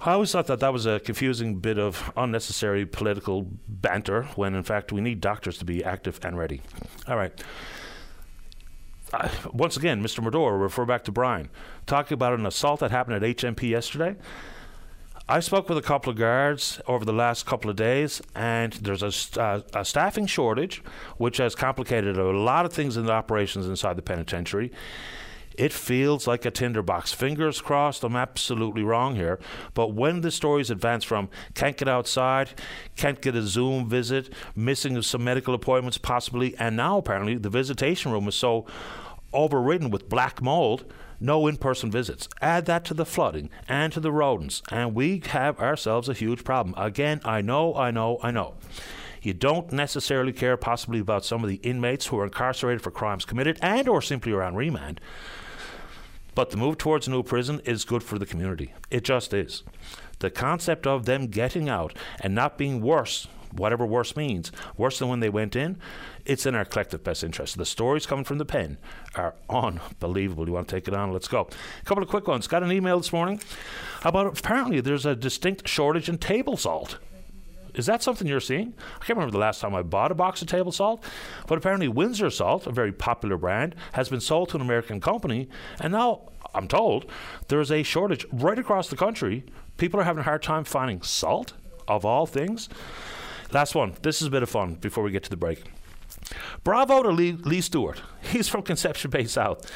I 0.00 0.12
always 0.12 0.30
thought 0.30 0.46
that 0.46 0.60
that 0.60 0.72
was 0.72 0.86
a 0.86 1.00
confusing 1.00 1.56
bit 1.56 1.76
of 1.76 2.12
unnecessary 2.16 2.86
political 2.86 3.48
banter 3.66 4.22
when, 4.36 4.54
in 4.54 4.62
fact, 4.62 4.92
we 4.92 5.00
need 5.00 5.20
doctors 5.20 5.58
to 5.58 5.64
be 5.64 5.82
active 5.82 6.20
and 6.22 6.38
ready. 6.38 6.62
All 7.08 7.16
right 7.16 7.32
once 9.52 9.76
again, 9.76 10.02
Mr. 10.02 10.22
Murdo, 10.22 10.46
refer 10.46 10.84
back 10.84 11.04
to 11.04 11.12
Brian, 11.12 11.48
talking 11.86 12.14
about 12.14 12.34
an 12.34 12.46
assault 12.46 12.80
that 12.80 12.90
happened 12.90 13.22
at 13.22 13.36
HMP 13.36 13.70
yesterday. 13.70 14.16
I 15.30 15.40
spoke 15.40 15.68
with 15.68 15.76
a 15.76 15.82
couple 15.82 16.10
of 16.10 16.16
guards 16.16 16.80
over 16.86 17.04
the 17.04 17.12
last 17.12 17.44
couple 17.44 17.68
of 17.68 17.76
days, 17.76 18.22
and 18.34 18.72
there's 18.72 19.02
a, 19.02 19.40
uh, 19.40 19.60
a, 19.74 19.84
staffing 19.84 20.26
shortage, 20.26 20.82
which 21.18 21.36
has 21.36 21.54
complicated 21.54 22.16
a 22.16 22.24
lot 22.24 22.64
of 22.64 22.72
things 22.72 22.96
in 22.96 23.04
the 23.04 23.12
operations 23.12 23.66
inside 23.66 23.96
the 23.96 24.02
penitentiary. 24.02 24.72
It 25.58 25.72
feels 25.72 26.28
like 26.28 26.44
a 26.44 26.52
tinderbox. 26.52 27.12
Fingers 27.12 27.60
crossed, 27.60 28.04
I'm 28.04 28.14
absolutely 28.14 28.84
wrong 28.84 29.16
here. 29.16 29.40
But 29.74 29.92
when 29.92 30.20
the 30.20 30.30
stories 30.30 30.70
advance 30.70 31.02
from 31.02 31.28
can't 31.54 31.76
get 31.76 31.88
outside, 31.88 32.50
can't 32.94 33.20
get 33.20 33.34
a 33.34 33.42
Zoom 33.42 33.88
visit, 33.88 34.32
missing 34.54 35.02
some 35.02 35.24
medical 35.24 35.54
appointments 35.54 35.98
possibly, 35.98 36.56
and 36.58 36.76
now 36.76 36.98
apparently 36.98 37.36
the 37.36 37.50
visitation 37.50 38.12
room 38.12 38.28
is 38.28 38.36
so 38.36 38.66
overridden 39.32 39.90
with 39.90 40.08
black 40.08 40.40
mold 40.40 40.84
no 41.20 41.48
in 41.48 41.56
person 41.56 41.90
visits. 41.90 42.28
Add 42.40 42.66
that 42.66 42.84
to 42.86 42.94
the 42.94 43.04
flooding 43.04 43.50
and 43.66 43.92
to 43.92 43.98
the 43.98 44.12
rodents, 44.12 44.62
and 44.70 44.94
we 44.94 45.20
have 45.30 45.58
ourselves 45.58 46.08
a 46.08 46.14
huge 46.14 46.44
problem. 46.44 46.74
Again, 46.76 47.20
I 47.24 47.40
know, 47.40 47.74
I 47.74 47.90
know, 47.90 48.20
I 48.22 48.30
know. 48.30 48.54
You 49.20 49.34
don't 49.34 49.72
necessarily 49.72 50.32
care 50.32 50.56
possibly 50.56 51.00
about 51.00 51.24
some 51.24 51.42
of 51.42 51.50
the 51.50 51.56
inmates 51.56 52.06
who 52.06 52.18
are 52.20 52.24
incarcerated 52.24 52.82
for 52.82 52.92
crimes 52.92 53.24
committed 53.24 53.58
and 53.60 53.88
or 53.88 54.00
simply 54.00 54.32
around 54.32 54.54
remand. 54.54 55.00
But 56.38 56.50
the 56.50 56.56
move 56.56 56.78
towards 56.78 57.08
a 57.08 57.10
new 57.10 57.24
prison 57.24 57.60
is 57.64 57.84
good 57.84 58.04
for 58.04 58.16
the 58.16 58.24
community. 58.24 58.72
It 58.92 59.02
just 59.02 59.34
is. 59.34 59.64
The 60.20 60.30
concept 60.30 60.86
of 60.86 61.04
them 61.04 61.26
getting 61.26 61.68
out 61.68 61.98
and 62.20 62.32
not 62.32 62.56
being 62.56 62.80
worse, 62.80 63.26
whatever 63.50 63.84
worse 63.84 64.14
means, 64.14 64.52
worse 64.76 65.00
than 65.00 65.08
when 65.08 65.18
they 65.18 65.30
went 65.30 65.56
in, 65.56 65.78
it's 66.24 66.46
in 66.46 66.54
our 66.54 66.64
collective 66.64 67.02
best 67.02 67.24
interest. 67.24 67.58
The 67.58 67.66
stories 67.66 68.06
coming 68.06 68.24
from 68.24 68.38
the 68.38 68.44
pen 68.44 68.78
are 69.16 69.34
unbelievable. 69.50 70.46
You 70.46 70.52
want 70.52 70.68
to 70.68 70.76
take 70.76 70.86
it 70.86 70.94
on? 70.94 71.12
Let's 71.12 71.26
go. 71.26 71.48
A 71.82 71.84
couple 71.84 72.04
of 72.04 72.08
quick 72.08 72.28
ones. 72.28 72.46
Got 72.46 72.62
an 72.62 72.70
email 72.70 72.98
this 72.98 73.12
morning 73.12 73.40
about 74.04 74.38
apparently 74.38 74.80
there's 74.80 75.06
a 75.06 75.16
distinct 75.16 75.66
shortage 75.66 76.08
in 76.08 76.18
table 76.18 76.56
salt. 76.56 76.98
Is 77.78 77.86
that 77.86 78.02
something 78.02 78.26
you're 78.26 78.40
seeing? 78.40 78.74
I 78.96 79.04
can't 79.04 79.16
remember 79.16 79.32
the 79.32 79.38
last 79.38 79.60
time 79.60 79.74
I 79.74 79.82
bought 79.82 80.10
a 80.10 80.14
box 80.14 80.42
of 80.42 80.48
table 80.48 80.72
salt, 80.72 81.02
but 81.46 81.56
apparently 81.56 81.88
Windsor 81.88 82.30
Salt, 82.30 82.66
a 82.66 82.72
very 82.72 82.92
popular 82.92 83.36
brand, 83.36 83.74
has 83.92 84.08
been 84.08 84.20
sold 84.20 84.50
to 84.50 84.56
an 84.56 84.62
American 84.62 85.00
company, 85.00 85.48
and 85.80 85.92
now 85.92 86.28
I'm 86.54 86.68
told 86.68 87.10
there's 87.48 87.70
a 87.70 87.82
shortage 87.82 88.26
right 88.32 88.58
across 88.58 88.88
the 88.88 88.96
country. 88.96 89.44
People 89.76 90.00
are 90.00 90.04
having 90.04 90.20
a 90.20 90.24
hard 90.24 90.42
time 90.42 90.64
finding 90.64 91.02
salt, 91.02 91.52
of 91.88 92.04
all 92.04 92.26
things. 92.26 92.68
Last 93.50 93.74
one. 93.74 93.94
This 94.02 94.20
is 94.20 94.28
a 94.28 94.30
bit 94.30 94.42
of 94.42 94.50
fun 94.50 94.74
before 94.74 95.02
we 95.02 95.10
get 95.10 95.24
to 95.24 95.30
the 95.30 95.36
break. 95.36 95.64
Bravo 96.62 97.02
to 97.02 97.10
Lee, 97.10 97.32
Lee 97.32 97.62
Stewart. 97.62 98.02
He's 98.20 98.48
from 98.48 98.62
Conception 98.62 99.10
Bay 99.10 99.24
South. 99.24 99.70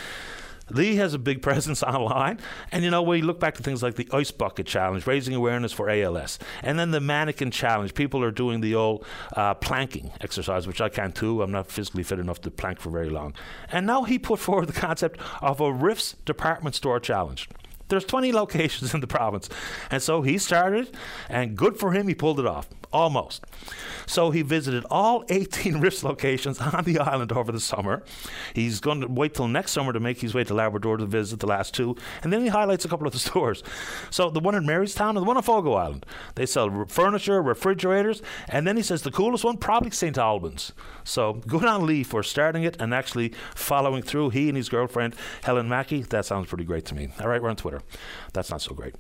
Lee 0.75 0.97
has 0.97 1.15
a 1.15 1.19
big 1.19 1.43
presence 1.49 1.83
online. 1.83 2.39
And 2.71 2.85
you 2.85 2.91
know, 2.91 3.03
we 3.03 3.23
look 3.23 3.41
back 3.41 3.55
to 3.55 3.63
things 3.63 3.83
like 3.83 3.95
the 3.95 4.09
Ice 4.13 4.31
Bucket 4.31 4.67
Challenge, 4.67 5.07
raising 5.07 5.35
awareness 5.35 5.73
for 5.73 5.89
ALS, 5.89 6.39
and 6.63 6.79
then 6.79 6.91
the 6.91 7.01
Mannequin 7.01 7.51
Challenge. 7.51 7.95
People 7.95 8.23
are 8.23 8.31
doing 8.31 8.61
the 8.61 8.75
old 8.75 9.05
uh, 9.37 9.55
planking 9.55 10.11
exercise, 10.21 10.67
which 10.67 10.81
I 10.81 10.89
can't 10.89 11.15
do. 11.15 11.43
I'm 11.43 11.53
not 11.53 11.71
physically 11.71 12.03
fit 12.03 12.19
enough 12.19 12.41
to 12.43 12.51
plank 12.51 12.81
for 12.81 12.91
very 12.91 13.11
long. 13.11 13.35
And 13.71 13.87
now 13.87 14.05
he 14.05 14.19
put 14.19 14.39
forward 14.39 14.67
the 14.67 14.73
concept 14.73 15.21
of 15.41 15.61
a 15.61 15.65
Riffs 15.65 16.15
Department 16.25 16.75
Store 16.75 17.01
Challenge. 17.01 17.49
There's 17.89 18.05
20 18.05 18.33
locations 18.43 18.95
in 18.95 19.01
the 19.01 19.07
province. 19.07 19.49
And 19.91 20.03
so 20.03 20.23
he 20.23 20.39
started, 20.39 20.97
and 21.29 21.57
good 21.57 21.77
for 21.77 21.93
him, 21.93 22.09
he 22.09 22.15
pulled 22.15 22.41
it 22.41 22.47
off. 22.47 22.69
Almost. 22.93 23.45
So 24.07 24.31
he 24.31 24.43
visited 24.43 24.85
all 24.91 25.25
18 25.29 25.75
Riffs 25.75 26.03
locations 26.03 26.61
on 26.61 26.85
the 26.85 26.99
island 26.99 27.33
over 27.33 27.51
the 27.53 27.61
summer. 27.61 28.03
He's 28.55 28.81
going 28.81 29.01
to 29.01 29.07
wait 29.07 29.35
till 29.35 29.49
next 29.49 29.73
summer 29.73 29.93
to 29.93 30.01
make 30.01 30.21
his 30.21 30.35
way 30.35 30.45
to 30.45 30.55
Labrador 30.55 30.97
to 30.99 31.07
visit 31.07 31.41
the 31.41 31.47
last 31.47 31.75
two. 31.75 31.97
And 32.23 32.33
then 32.33 32.43
he 32.43 32.49
highlights 32.49 32.85
a 32.85 32.89
couple 32.89 33.07
of 33.07 33.13
the 33.13 33.19
stores. 33.31 33.63
So 34.11 34.31
the 34.31 34.41
one 34.41 34.55
in 34.55 34.65
Marystown 34.65 35.11
and 35.11 35.19
the 35.19 35.25
one 35.25 35.37
on 35.37 35.43
Fogo 35.43 35.75
Island. 35.75 36.05
They 36.35 36.47
sell 36.47 36.85
furniture, 36.87 37.41
refrigerators. 37.41 38.23
And 38.49 38.67
then 38.67 38.77
he 38.77 38.83
says 38.83 39.03
the 39.03 39.11
coolest 39.11 39.45
one, 39.45 39.57
probably 39.57 39.91
St. 39.91 40.19
Albans. 40.19 40.73
So 41.05 41.35
good 41.35 41.65
on 41.65 41.87
Lee 41.87 42.03
for 42.03 42.23
starting 42.23 42.65
it 42.65 42.77
and 42.81 42.95
actually 42.95 43.33
following 43.55 44.03
through. 44.03 44.31
He 44.31 44.49
and 44.49 44.57
his 44.57 44.69
girlfriend, 44.69 45.15
Helen 45.43 45.69
Mackey. 45.69 46.03
That 46.03 46.25
sounds 46.25 46.49
pretty 46.49 46.65
great 46.65 46.85
to 46.87 46.95
me. 46.95 47.09
All 47.21 47.29
right, 47.29 47.43
we're 47.43 47.51
on 47.51 47.57
Twitter. 47.57 47.83
That's 48.33 48.51
not 48.51 48.63
so 48.63 48.75
great. 48.75 48.95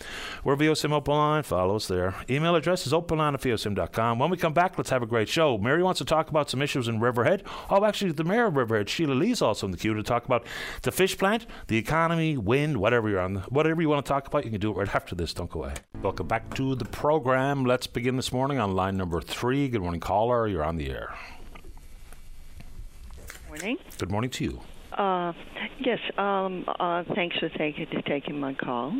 We're 0.44 0.56
VOCM 0.56 0.92
Open 0.92 1.14
Line. 1.14 1.42
Follow 1.42 1.76
us 1.76 1.88
there. 1.88 2.14
Email 2.28 2.56
address 2.56 2.86
is 2.86 2.92
openline 2.92 3.34
at 3.34 3.40
VOCM.com. 3.40 4.18
When 4.18 4.30
we 4.30 4.36
come 4.36 4.52
back, 4.52 4.78
let's 4.78 4.90
have 4.90 5.02
a 5.02 5.06
great 5.06 5.28
show. 5.28 5.58
Mary 5.58 5.82
wants 5.82 5.98
to 5.98 6.04
talk 6.04 6.28
about 6.28 6.50
some 6.50 6.62
issues 6.62 6.88
in 6.88 7.00
Riverhead. 7.00 7.42
Oh, 7.70 7.84
actually, 7.84 8.12
the 8.12 8.24
mayor 8.24 8.46
of 8.46 8.56
Riverhead, 8.56 8.88
Sheila 8.88 9.14
Lee, 9.14 9.32
is 9.32 9.42
also 9.42 9.66
in 9.66 9.70
the 9.70 9.78
queue 9.78 9.94
to 9.94 10.02
talk 10.02 10.24
about 10.24 10.46
the 10.82 10.92
fish 10.92 11.16
plant, 11.16 11.46
the 11.68 11.76
economy, 11.76 12.36
wind, 12.36 12.76
whatever 12.78 13.08
you're 13.08 13.20
on, 13.20 13.36
whatever 13.48 13.80
you 13.80 13.88
want 13.88 14.04
to 14.04 14.08
talk 14.08 14.26
about, 14.26 14.44
you 14.44 14.50
can 14.50 14.60
do 14.60 14.70
it 14.70 14.76
right 14.76 14.94
after 14.94 15.14
this. 15.14 15.32
Don't 15.34 15.50
go 15.50 15.64
away. 15.64 15.74
Welcome 16.02 16.26
back 16.26 16.54
to 16.54 16.74
the 16.74 16.84
program. 16.84 17.64
Let's 17.64 17.86
begin 17.86 18.16
this 18.16 18.32
morning 18.32 18.58
on 18.58 18.74
line 18.74 18.96
number 18.96 19.20
three. 19.20 19.68
Good 19.68 19.82
morning, 19.82 20.00
caller. 20.00 20.48
You're 20.48 20.64
on 20.64 20.76
the 20.76 20.90
air. 20.90 21.14
Morning. 23.52 23.76
Good 23.98 24.10
morning 24.10 24.30
to 24.30 24.44
you. 24.44 24.60
Uh, 24.96 25.34
yes, 25.78 25.98
um, 26.16 26.64
uh, 26.80 27.04
thanks 27.14 27.36
for 27.38 27.50
taking, 27.50 27.86
taking 28.08 28.40
my 28.40 28.54
call. 28.54 28.98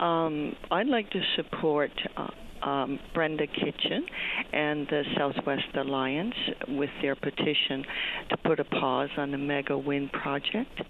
Um, 0.00 0.56
I'd 0.72 0.88
like 0.88 1.08
to 1.10 1.20
support 1.36 1.92
uh, 2.16 2.68
um, 2.68 2.98
Brenda 3.14 3.46
Kitchen 3.46 4.04
and 4.52 4.88
the 4.88 5.04
Southwest 5.16 5.76
Alliance 5.76 6.34
with 6.70 6.90
their 7.02 7.14
petition 7.14 7.84
to 8.30 8.36
put 8.38 8.58
a 8.58 8.64
pause 8.64 9.10
on 9.16 9.30
the 9.30 9.38
Mega 9.38 9.78
Wind 9.78 10.10
project. 10.10 10.80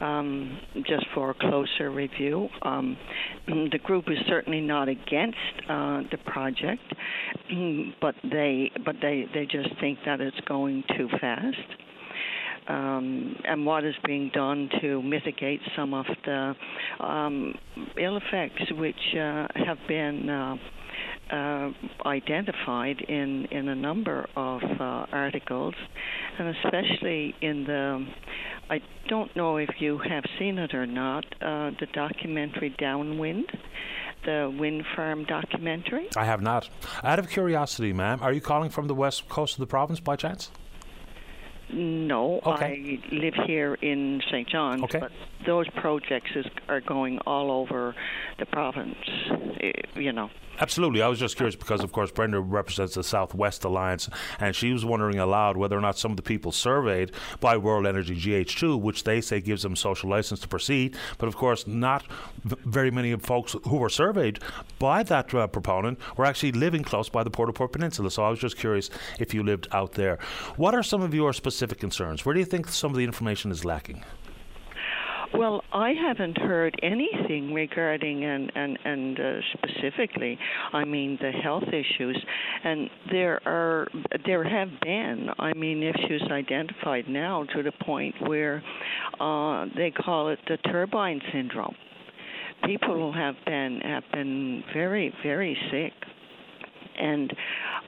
Um, 0.00 0.60
just 0.86 1.06
for 1.14 1.30
a 1.30 1.34
closer 1.34 1.90
review. 1.90 2.48
Um, 2.62 2.96
the 3.46 3.78
group 3.82 4.04
is 4.08 4.18
certainly 4.28 4.60
not 4.60 4.88
against 4.88 5.38
uh, 5.68 6.02
the 6.10 6.18
project, 6.24 6.82
but 8.00 8.14
they 8.22 8.70
but 8.84 8.96
they, 9.02 9.24
they 9.34 9.44
just 9.44 9.68
think 9.80 9.98
that 10.06 10.20
it's 10.20 10.40
going 10.46 10.84
too 10.96 11.08
fast 11.20 11.56
um, 12.68 13.36
and 13.44 13.64
what 13.64 13.84
is 13.84 13.94
being 14.04 14.30
done 14.32 14.68
to 14.80 15.02
mitigate 15.02 15.60
some 15.74 15.94
of 15.94 16.06
the 16.24 16.54
um, 17.00 17.54
ill 17.98 18.16
effects 18.16 18.70
which 18.72 19.14
uh, 19.14 19.46
have 19.54 19.78
been 19.88 20.28
uh, 20.28 20.56
uh, 21.30 21.70
identified 22.06 23.00
in, 23.02 23.46
in 23.50 23.68
a 23.68 23.74
number 23.74 24.26
of 24.36 24.62
uh, 24.62 25.06
articles, 25.12 25.74
and 26.38 26.56
especially 26.56 27.34
in 27.40 27.64
the 27.64 28.06
I 28.70 28.82
don't 29.08 29.34
know 29.34 29.56
if 29.56 29.70
you 29.78 29.96
have 29.98 30.24
seen 30.38 30.58
it 30.58 30.74
or 30.74 30.84
not, 30.84 31.24
uh, 31.40 31.70
the 31.80 31.86
documentary 31.94 32.74
Downwind 32.78 33.46
the 34.24 34.54
wind 34.58 34.84
farm 34.96 35.24
documentary? 35.24 36.08
I 36.16 36.24
have 36.24 36.42
not. 36.42 36.68
Out 37.04 37.18
of 37.18 37.30
curiosity, 37.30 37.92
ma'am, 37.92 38.18
are 38.20 38.32
you 38.32 38.40
calling 38.40 38.68
from 38.68 38.88
the 38.88 38.94
west 38.94 39.28
coast 39.28 39.54
of 39.54 39.60
the 39.60 39.66
province 39.66 40.00
by 40.00 40.16
chance? 40.16 40.50
No, 41.70 42.40
Okay. 42.46 42.98
I 43.10 43.14
live 43.14 43.34
here 43.46 43.74
in 43.74 44.22
St. 44.30 44.48
John's, 44.48 44.82
Okay. 44.84 45.00
but 45.00 45.12
those 45.46 45.68
projects 45.70 46.30
is, 46.34 46.46
are 46.68 46.80
going 46.80 47.18
all 47.26 47.50
over 47.50 47.94
the 48.38 48.46
province. 48.46 48.96
eh, 49.60 49.72
You 49.94 50.12
know. 50.12 50.30
Absolutely. 50.60 51.02
I 51.02 51.08
was 51.08 51.18
just 51.18 51.36
curious 51.36 51.56
because, 51.56 51.82
of 51.82 51.92
course, 51.92 52.10
Brenda 52.10 52.40
represents 52.40 52.94
the 52.94 53.04
Southwest 53.04 53.64
Alliance, 53.64 54.08
and 54.40 54.54
she 54.54 54.72
was 54.72 54.84
wondering 54.84 55.18
aloud 55.18 55.56
whether 55.56 55.76
or 55.76 55.80
not 55.80 55.98
some 55.98 56.10
of 56.10 56.16
the 56.16 56.22
people 56.22 56.52
surveyed 56.52 57.12
by 57.40 57.56
World 57.56 57.86
Energy 57.86 58.16
GH2, 58.16 58.80
which 58.80 59.04
they 59.04 59.20
say 59.20 59.40
gives 59.40 59.62
them 59.62 59.76
social 59.76 60.10
license 60.10 60.40
to 60.40 60.48
proceed, 60.48 60.96
but 61.18 61.28
of 61.28 61.36
course, 61.36 61.66
not 61.66 62.04
v- 62.44 62.56
very 62.64 62.90
many 62.90 63.12
of 63.12 63.22
folks 63.22 63.54
who 63.64 63.76
were 63.76 63.88
surveyed 63.88 64.40
by 64.78 65.02
that 65.04 65.32
uh, 65.34 65.46
proponent 65.46 65.98
were 66.16 66.24
actually 66.24 66.52
living 66.52 66.82
close 66.82 67.08
by 67.08 67.22
the 67.22 67.30
Port 67.30 67.48
au 67.48 67.52
Port 67.52 67.72
Peninsula. 67.72 68.10
So 68.10 68.24
I 68.24 68.30
was 68.30 68.38
just 68.38 68.56
curious 68.56 68.90
if 69.18 69.32
you 69.32 69.42
lived 69.42 69.68
out 69.72 69.92
there. 69.92 70.18
What 70.56 70.74
are 70.74 70.82
some 70.82 71.02
of 71.02 71.14
your 71.14 71.32
specific 71.32 71.78
concerns? 71.78 72.24
Where 72.24 72.34
do 72.34 72.40
you 72.40 72.46
think 72.46 72.68
some 72.68 72.90
of 72.90 72.96
the 72.96 73.04
information 73.04 73.50
is 73.50 73.64
lacking? 73.64 74.04
Well, 75.34 75.62
I 75.72 75.92
haven't 75.92 76.38
heard 76.38 76.74
anything 76.82 77.52
regarding 77.52 78.24
and 78.24 78.50
and 78.54 78.78
and 78.84 79.20
uh, 79.20 79.32
specifically, 79.52 80.38
I 80.72 80.84
mean 80.84 81.18
the 81.20 81.30
health 81.30 81.68
issues, 81.68 82.18
and 82.64 82.88
there 83.10 83.40
are 83.46 83.86
there 84.24 84.42
have 84.42 84.68
been, 84.82 85.28
I 85.38 85.52
mean, 85.52 85.82
issues 85.82 86.22
identified 86.30 87.08
now 87.08 87.44
to 87.54 87.62
the 87.62 87.72
point 87.84 88.14
where 88.26 88.62
uh, 89.20 89.66
they 89.76 89.90
call 89.90 90.28
it 90.28 90.38
the 90.48 90.56
turbine 90.70 91.20
syndrome. 91.32 91.74
People 92.64 93.12
have 93.12 93.34
been 93.44 93.80
have 93.84 94.04
been 94.12 94.64
very 94.72 95.14
very 95.22 95.56
sick 95.70 95.92
and 96.98 97.32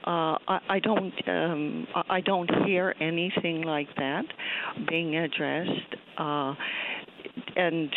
uh, 0.07 0.37
I, 0.47 0.59
I 0.69 0.79
don't 0.79 1.13
um, 1.27 1.87
I 2.09 2.21
don't 2.21 2.49
hear 2.65 2.95
anything 2.99 3.63
like 3.63 3.87
that 3.97 4.23
being 4.89 5.17
addressed. 5.17 5.95
Uh, 6.17 6.53
and 7.55 7.89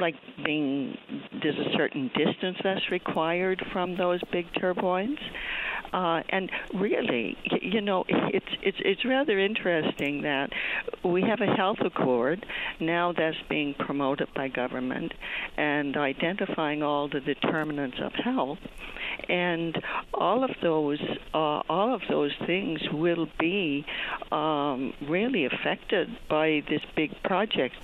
like 0.00 0.14
being 0.44 0.96
there's 1.42 1.58
a 1.58 1.76
certain 1.76 2.10
distance 2.16 2.56
that's 2.62 2.90
required 2.90 3.62
from 3.72 3.96
those 3.96 4.20
big 4.32 4.46
turbines. 4.60 5.18
Uh, 5.92 6.22
and 6.30 6.50
really, 6.72 7.36
you 7.60 7.80
know, 7.82 8.04
it's 8.08 8.46
it's 8.62 8.78
it's 8.80 9.04
rather 9.04 9.38
interesting 9.38 10.22
that 10.22 10.50
we 11.04 11.20
have 11.22 11.40
a 11.40 11.54
health 11.54 11.78
accord 11.84 12.46
now 12.80 13.12
that's 13.12 13.36
being 13.50 13.74
promoted 13.74 14.28
by 14.34 14.48
government 14.48 15.12
and 15.58 15.96
identifying 15.96 16.82
all 16.82 17.08
the 17.08 17.20
determinants 17.20 17.98
of 18.02 18.12
health, 18.14 18.58
and 19.28 19.82
all 20.14 20.44
of 20.44 20.50
those 20.62 21.00
uh, 21.34 21.60
all 21.68 21.94
of 21.94 22.00
those 22.08 22.32
things 22.46 22.80
will 22.90 23.28
be 23.38 23.84
um, 24.30 24.94
really 25.08 25.44
affected 25.44 26.08
by 26.28 26.62
this 26.70 26.80
big 26.96 27.10
project. 27.22 27.76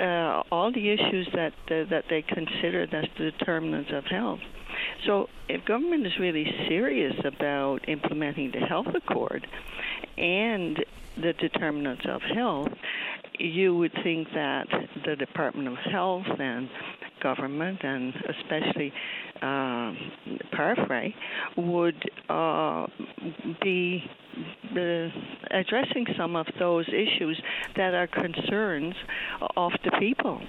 Uh, 0.00 0.42
all 0.50 0.72
the 0.72 0.90
issues 0.90 1.28
that 1.34 1.52
that 1.68 2.04
they 2.08 2.22
consider 2.22 2.82
as 2.82 3.08
the 3.18 3.30
determinants 3.30 3.90
of 3.92 4.04
health. 4.06 4.40
So, 5.06 5.28
if 5.48 5.64
government 5.64 6.06
is 6.06 6.18
really 6.18 6.46
serious 6.68 7.14
about 7.24 7.88
implementing 7.88 8.50
the 8.52 8.60
health 8.60 8.94
accord 8.94 9.46
and 10.16 10.84
the 11.16 11.32
determinants 11.34 12.04
of 12.06 12.22
health, 12.22 12.72
you 13.38 13.76
would 13.76 13.92
think 14.02 14.28
that 14.34 14.66
the 15.04 15.16
Department 15.16 15.68
of 15.68 15.76
Health 15.90 16.26
and 16.38 16.68
government, 17.20 17.80
and 17.82 18.14
especially 18.28 18.92
uh, 19.42 19.92
Parfrey, 20.52 21.14
would 21.56 22.10
uh, 22.28 22.86
be 23.62 24.04
addressing 25.50 26.06
some 26.16 26.36
of 26.36 26.46
those 26.58 26.86
issues 26.88 27.40
that 27.76 27.94
are 27.94 28.06
concerns 28.06 28.94
of 29.56 29.72
the 29.84 29.90
people. 29.98 30.40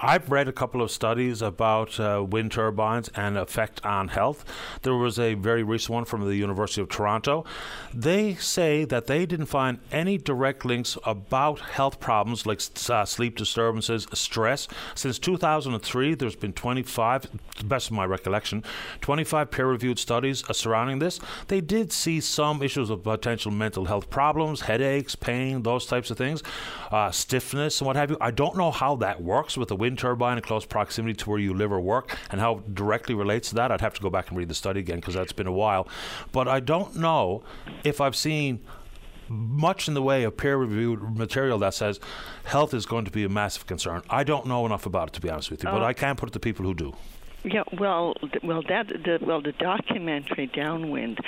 I've 0.00 0.30
read 0.30 0.48
a 0.48 0.52
couple 0.52 0.82
of 0.82 0.90
studies 0.90 1.42
about 1.42 1.98
uh, 1.98 2.24
wind 2.28 2.52
turbines 2.52 3.08
and 3.14 3.36
effect 3.36 3.84
on 3.84 4.08
health. 4.08 4.44
There 4.82 4.94
was 4.94 5.18
a 5.18 5.34
very 5.34 5.62
recent 5.62 5.90
one 5.94 6.04
from 6.04 6.24
the 6.26 6.36
University 6.36 6.80
of 6.80 6.88
Toronto. 6.88 7.44
They 7.92 8.34
say 8.34 8.84
that 8.84 9.06
they 9.06 9.26
didn't 9.26 9.46
find 9.46 9.78
any 9.92 10.18
direct 10.18 10.64
links 10.64 10.98
about 11.04 11.60
health 11.60 12.00
problems 12.00 12.46
like 12.46 12.60
uh, 12.88 13.04
sleep 13.04 13.36
disturbances, 13.36 14.06
stress. 14.12 14.68
Since 14.94 15.18
2003, 15.20 16.14
there's 16.14 16.36
been 16.36 16.52
25, 16.52 17.28
to 17.56 17.64
best 17.64 17.88
of 17.88 17.92
my 17.92 18.04
recollection, 18.04 18.62
25 19.00 19.50
peer-reviewed 19.50 19.98
studies 19.98 20.48
uh, 20.48 20.52
surrounding 20.52 20.98
this. 20.98 21.20
They 21.48 21.60
did 21.60 21.92
see 21.92 22.20
some 22.20 22.62
issues 22.62 22.90
of 22.90 23.02
potential 23.24 23.50
mental 23.50 23.86
health 23.86 24.10
problems, 24.10 24.60
headaches, 24.60 25.14
pain, 25.16 25.62
those 25.62 25.86
types 25.86 26.10
of 26.10 26.18
things, 26.18 26.42
uh, 26.90 27.10
stiffness, 27.10 27.80
and 27.80 27.86
what 27.86 27.96
have 27.96 28.10
you. 28.10 28.18
I 28.20 28.30
don't 28.30 28.54
know 28.54 28.70
how 28.70 28.96
that 28.96 29.22
works 29.22 29.56
with 29.56 29.70
a 29.70 29.74
wind 29.74 29.98
turbine 29.98 30.36
in 30.36 30.42
close 30.42 30.66
proximity 30.66 31.14
to 31.14 31.30
where 31.30 31.38
you 31.38 31.54
live 31.54 31.72
or 31.72 31.80
work 31.80 32.18
and 32.30 32.38
how 32.38 32.58
it 32.58 32.74
directly 32.74 33.14
relates 33.14 33.48
to 33.48 33.54
that. 33.54 33.72
I'd 33.72 33.80
have 33.80 33.94
to 33.94 34.02
go 34.02 34.10
back 34.10 34.28
and 34.28 34.36
read 34.36 34.48
the 34.48 34.54
study 34.54 34.80
again 34.80 34.96
because 34.96 35.14
that's 35.14 35.32
been 35.32 35.46
a 35.46 35.52
while. 35.52 35.88
But 36.32 36.48
I 36.48 36.60
don't 36.60 36.96
know 36.96 37.42
if 37.82 37.98
I've 37.98 38.14
seen 38.14 38.60
much 39.26 39.88
in 39.88 39.94
the 39.94 40.02
way 40.02 40.24
of 40.24 40.36
peer 40.36 40.58
reviewed 40.58 41.16
material 41.16 41.58
that 41.60 41.72
says 41.72 41.98
health 42.44 42.74
is 42.74 42.84
going 42.84 43.06
to 43.06 43.10
be 43.10 43.24
a 43.24 43.28
massive 43.30 43.66
concern. 43.66 44.02
I 44.10 44.22
don't 44.22 44.44
know 44.44 44.66
enough 44.66 44.84
about 44.84 45.08
it 45.08 45.14
to 45.14 45.22
be 45.22 45.30
honest 45.30 45.50
with 45.50 45.64
you, 45.64 45.70
but 45.70 45.80
Uh, 45.80 45.86
I 45.86 45.94
can 45.94 46.14
put 46.14 46.28
it 46.28 46.32
to 46.32 46.40
people 46.40 46.66
who 46.66 46.74
do. 46.74 46.92
Yeah, 47.44 47.64
well, 47.78 48.14
well, 48.42 48.62
that 48.70 48.88
the 48.88 49.18
well, 49.20 49.42
the 49.42 49.52
documentary 49.52 50.46
Downwind, 50.46 51.18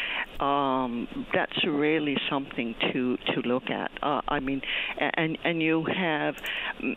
um, 0.40 1.26
that's 1.34 1.62
really 1.66 2.16
something 2.30 2.74
to 2.90 3.18
to 3.34 3.42
look 3.42 3.68
at. 3.68 3.90
Uh, 4.02 4.22
I 4.26 4.40
mean, 4.40 4.62
and 4.98 5.36
and 5.44 5.62
you 5.62 5.84
have 5.84 6.36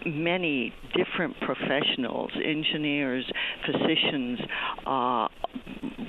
many 0.05 0.73
different 0.95 1.38
professionals, 1.41 2.32
engineers, 2.41 3.29
physicians, 3.65 4.39
uh, 4.88 5.27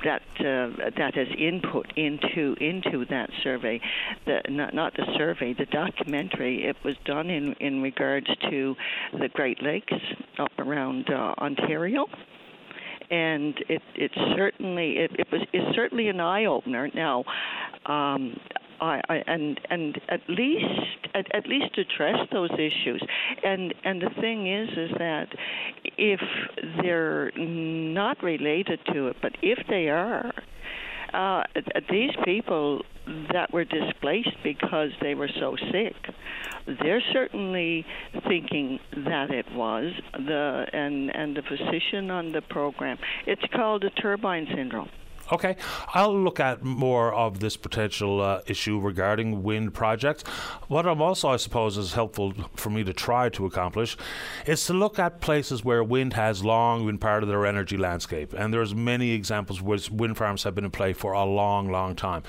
that 0.05 0.23
uh, 0.39 0.91
that 0.97 1.15
has 1.17 1.29
input 1.37 1.93
into 1.97 2.55
into 2.61 3.07
that 3.07 3.31
survey. 3.43 3.81
The 4.27 4.43
not 4.49 4.73
not 4.73 4.95
the 4.95 5.07
survey, 5.19 5.53
the 5.53 5.67
documentary. 5.67 6.65
It 6.65 6.77
was 6.85 6.95
done 7.05 7.29
in 7.29 7.55
in 7.55 7.83
regards 7.83 8.29
to 8.51 8.77
the 9.19 9.29
Great 9.35 9.61
Lakes 9.65 9.95
up 10.39 10.53
around 10.61 11.11
uh, 11.11 11.35
Ontario 11.39 12.07
and 13.11 13.55
it 13.69 13.83
it 13.95 14.11
certainly 14.37 14.93
it, 14.93 15.11
it 15.19 15.27
was 15.33 15.43
it's 15.53 15.75
certainly 15.75 16.09
an 16.09 16.21
eye 16.21 16.45
opener. 16.45 16.89
Now, 16.95 17.25
um, 17.87 18.39
I, 18.81 19.01
I 19.09 19.17
and 19.27 19.61
and 19.69 20.01
at 20.09 20.21
least 20.29 21.09
at, 21.15 21.35
at 21.35 21.47
least 21.47 21.77
address 21.77 22.29
those 22.33 22.51
issues. 22.55 23.03
And 23.45 23.75
and 23.85 24.01
the 24.01 24.11
thing 24.21 24.53
is 24.53 24.69
is 24.71 24.91
that 24.99 25.29
if 25.99 26.21
they're 26.83 27.33
not 27.37 28.23
related 28.23 28.81
to 28.93 29.09
it, 29.09 29.17
but 29.21 29.33
if 29.43 29.59
they 29.69 29.89
are. 29.89 30.33
Uh, 31.13 31.43
these 31.91 32.13
people 32.25 32.83
that 33.33 33.53
were 33.53 33.65
displaced 33.65 34.37
because 34.43 34.91
they 35.01 35.15
were 35.15 35.29
so 35.39 35.57
sick, 35.73 35.95
they're 36.83 37.03
certainly 37.13 37.85
thinking 38.29 38.79
that 39.05 39.31
it 39.31 39.47
was 39.55 39.93
the 40.13 40.67
and 40.73 41.15
and 41.15 41.37
the 41.37 41.43
physician 41.43 42.11
on 42.11 42.33
the 42.33 42.43
program. 42.43 42.99
It's 43.27 43.43
called 43.55 43.83
the 43.83 43.91
turbine 43.91 44.47
syndrome. 44.55 44.89
Okay, 45.33 45.57
I'll 45.95 46.19
look 46.19 46.41
at 46.41 46.65
more 46.65 47.15
of 47.15 47.39
this 47.39 47.57
potential 47.57 48.21
uh, 48.21 48.41
issue 48.47 48.81
regarding 48.81 49.45
wind 49.45 49.73
projects. 49.75 50.25
What 50.67 50.87
I'm 50.87 51.01
also, 51.01 51.29
I 51.29 51.37
suppose, 51.37 51.79
is 51.79 51.93
helpful 51.93 52.35
for 52.57 52.71
me 52.71 52.83
to 52.83 52.93
try 52.93 53.29
to 53.31 53.47
accomplish 53.47 53.97
is 54.45 54.65
to 54.67 54.75
look 54.75 54.99
at 54.99 55.21
places 55.21 55.65
where 55.65 55.85
wind 55.85 56.15
has 56.15 56.43
long 56.43 56.85
been 56.85 56.99
part 56.99 57.23
of 57.23 57.29
their 57.29 57.47
energy 57.47 57.77
landscape, 57.77 58.33
and 58.33 58.53
there's 58.53 58.75
many 58.75 59.13
examples 59.13 59.63
where 59.63 59.79
wind 59.93 60.17
farms 60.17 60.43
have 60.43 60.57
been 60.57 60.65
in 60.65 60.71
play 60.73 60.93
for 60.93 61.13
a 61.13 61.25
long, 61.25 61.71
long 61.71 61.95
time. 61.95 62.25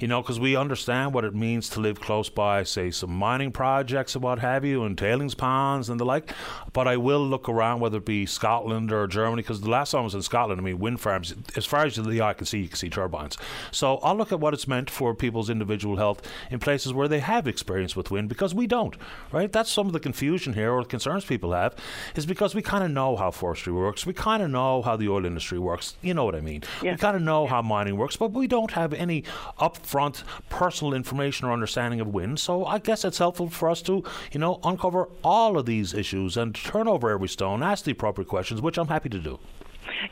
You 0.00 0.08
know, 0.08 0.20
because 0.20 0.40
we 0.40 0.56
understand 0.56 1.14
what 1.14 1.24
it 1.24 1.34
means 1.36 1.68
to 1.70 1.80
live 1.80 2.00
close 2.00 2.28
by, 2.28 2.64
say, 2.64 2.90
some 2.90 3.10
mining 3.10 3.52
projects 3.52 4.16
and 4.16 4.24
what 4.24 4.40
have 4.40 4.64
you, 4.64 4.82
and 4.82 4.98
tailings 4.98 5.36
ponds 5.36 5.88
and 5.88 6.00
the 6.00 6.04
like. 6.04 6.32
But 6.72 6.88
I 6.88 6.96
will 6.96 7.24
look 7.24 7.48
around, 7.48 7.78
whether 7.78 7.98
it 7.98 8.04
be 8.04 8.26
Scotland 8.26 8.90
or 8.90 9.06
Germany, 9.06 9.42
because 9.42 9.60
the 9.60 9.70
last 9.70 9.92
time 9.92 10.00
I 10.00 10.04
was 10.04 10.16
in 10.16 10.22
Scotland, 10.22 10.60
I 10.60 10.64
mean, 10.64 10.80
wind 10.80 11.00
farms, 11.00 11.32
as 11.56 11.64
far 11.64 11.84
as 11.84 11.94
the 11.94 12.20
eye 12.20 12.39
can 12.40 12.46
see, 12.46 12.60
you 12.60 12.68
can 12.68 12.76
see 12.76 12.88
turbines. 12.88 13.36
So 13.70 13.98
I'll 13.98 14.16
look 14.16 14.32
at 14.32 14.40
what 14.40 14.54
it's 14.54 14.66
meant 14.66 14.90
for 14.90 15.14
people's 15.14 15.50
individual 15.50 15.96
health 15.96 16.22
in 16.50 16.58
places 16.58 16.92
where 16.92 17.06
they 17.06 17.20
have 17.20 17.46
experience 17.46 17.94
with 17.94 18.10
wind, 18.10 18.28
because 18.28 18.54
we 18.54 18.66
don't, 18.66 18.96
right? 19.30 19.52
That's 19.52 19.70
some 19.70 19.86
of 19.86 19.92
the 19.92 20.00
confusion 20.00 20.54
here, 20.54 20.72
or 20.72 20.82
the 20.82 20.88
concerns 20.88 21.24
people 21.24 21.52
have, 21.52 21.76
is 22.16 22.26
because 22.26 22.54
we 22.54 22.62
kind 22.62 22.82
of 22.82 22.90
know 22.90 23.16
how 23.16 23.30
forestry 23.30 23.72
works, 23.72 24.06
we 24.06 24.14
kind 24.14 24.42
of 24.42 24.50
know 24.50 24.82
how 24.82 24.96
the 24.96 25.08
oil 25.08 25.24
industry 25.24 25.58
works. 25.58 25.96
You 26.00 26.14
know 26.14 26.24
what 26.24 26.34
I 26.34 26.40
mean? 26.40 26.62
Yeah. 26.82 26.92
We 26.92 26.98
kind 26.98 27.16
of 27.16 27.22
know 27.22 27.46
how 27.46 27.62
mining 27.62 27.96
works, 27.96 28.16
but 28.16 28.32
we 28.32 28.46
don't 28.46 28.70
have 28.72 28.94
any 28.94 29.22
upfront 29.60 30.24
personal 30.48 30.94
information 30.94 31.46
or 31.46 31.52
understanding 31.52 32.00
of 32.00 32.08
wind. 32.08 32.40
So 32.40 32.64
I 32.64 32.78
guess 32.78 33.04
it's 33.04 33.18
helpful 33.18 33.50
for 33.50 33.68
us 33.68 33.82
to, 33.82 34.02
you 34.32 34.40
know, 34.40 34.60
uncover 34.64 35.08
all 35.22 35.58
of 35.58 35.66
these 35.66 35.92
issues 35.92 36.36
and 36.36 36.54
turn 36.54 36.88
over 36.88 37.10
every 37.10 37.28
stone, 37.28 37.62
ask 37.62 37.84
the 37.84 37.92
appropriate 37.92 38.28
questions, 38.28 38.62
which 38.62 38.78
I'm 38.78 38.88
happy 38.88 39.10
to 39.10 39.18
do. 39.18 39.38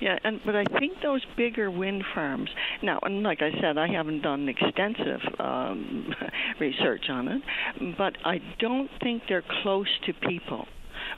Yeah, 0.01 0.19
and 0.25 0.41
but 0.45 0.55
I 0.57 0.65
think 0.79 0.99
those 1.03 1.25
bigger 1.37 1.71
wind 1.71 2.05
farms 2.15 2.51
now, 2.83 2.99
and 3.03 3.23
like 3.23 3.41
I 3.43 3.51
said, 3.61 3.79
I 3.79 3.89
haven't 3.89 4.23
done 4.23 4.49
extensive 4.49 5.21
um, 5.39 6.15
research 6.61 7.07
on 7.11 7.29
it, 7.29 7.43
but 7.97 8.15
I 8.25 8.41
don't 8.59 8.91
think 9.03 9.23
they're 9.29 9.45
close 9.63 9.89
to 10.07 10.13
people 10.29 10.67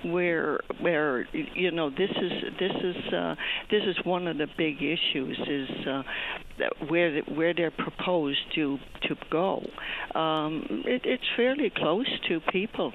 where 0.04 0.60
where 0.80 1.26
you 1.32 1.70
know 1.70 1.90
this 1.90 2.10
is 2.10 2.32
this 2.58 2.72
is 2.82 3.12
uh, 3.12 3.34
this 3.70 3.82
is 3.86 3.96
one 4.04 4.26
of 4.26 4.38
the 4.38 4.46
big 4.56 4.76
issues 4.76 5.38
is 5.48 5.86
uh, 5.86 6.02
where 6.88 7.12
the, 7.12 7.34
where 7.34 7.54
they're 7.54 7.70
proposed 7.70 8.40
to 8.54 8.78
to 9.02 9.16
go. 9.30 9.62
Um, 10.18 10.82
it, 10.86 11.02
it's 11.04 11.24
fairly 11.36 11.70
close 11.74 12.08
to 12.28 12.40
people 12.52 12.92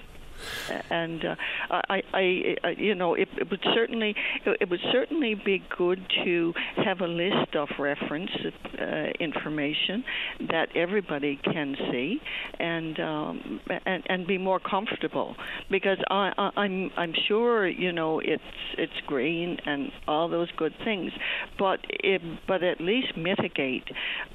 and 0.90 1.24
uh, 1.26 1.36
I, 1.70 2.02
I, 2.14 2.56
I, 2.64 2.70
you 2.78 2.96
know, 2.96 3.14
it, 3.14 3.30
it 3.38 3.50
would 3.50 3.64
certainly, 3.74 4.16
it 4.46 4.70
would 4.70 4.80
certainly 4.92 5.36
be 5.36 5.64
good 5.78 6.02
to 6.24 6.54
have 6.84 7.02
a 7.02 7.08
list 7.08 7.56
of 7.56 7.70
reference 7.80 8.32
uh, 8.80 8.86
information 9.20 10.04
that 10.50 10.70
everybody 10.76 11.40
can 11.44 11.76
see, 11.92 12.22
and 12.60 13.00
um, 13.00 13.62
and 13.86 14.04
and 14.08 14.28
be 14.28 14.38
more 14.38 14.60
comfortable, 14.60 15.36
because 15.70 15.98
I, 16.10 16.32
I, 16.38 16.62
I'm 16.62 16.92
I'm 16.98 17.14
sure 17.28 17.68
you 17.68 17.92
know 17.92 18.20
it's 18.20 18.44
it's 18.78 18.94
green 19.08 19.58
and 19.66 19.92
all 20.08 20.28
those 20.30 20.52
good 20.58 20.74
things, 20.84 21.12
but 21.58 21.80
it, 21.90 22.22
but 22.48 22.64
at 22.64 22.82
least 22.82 23.16
mitigate, 23.18 23.88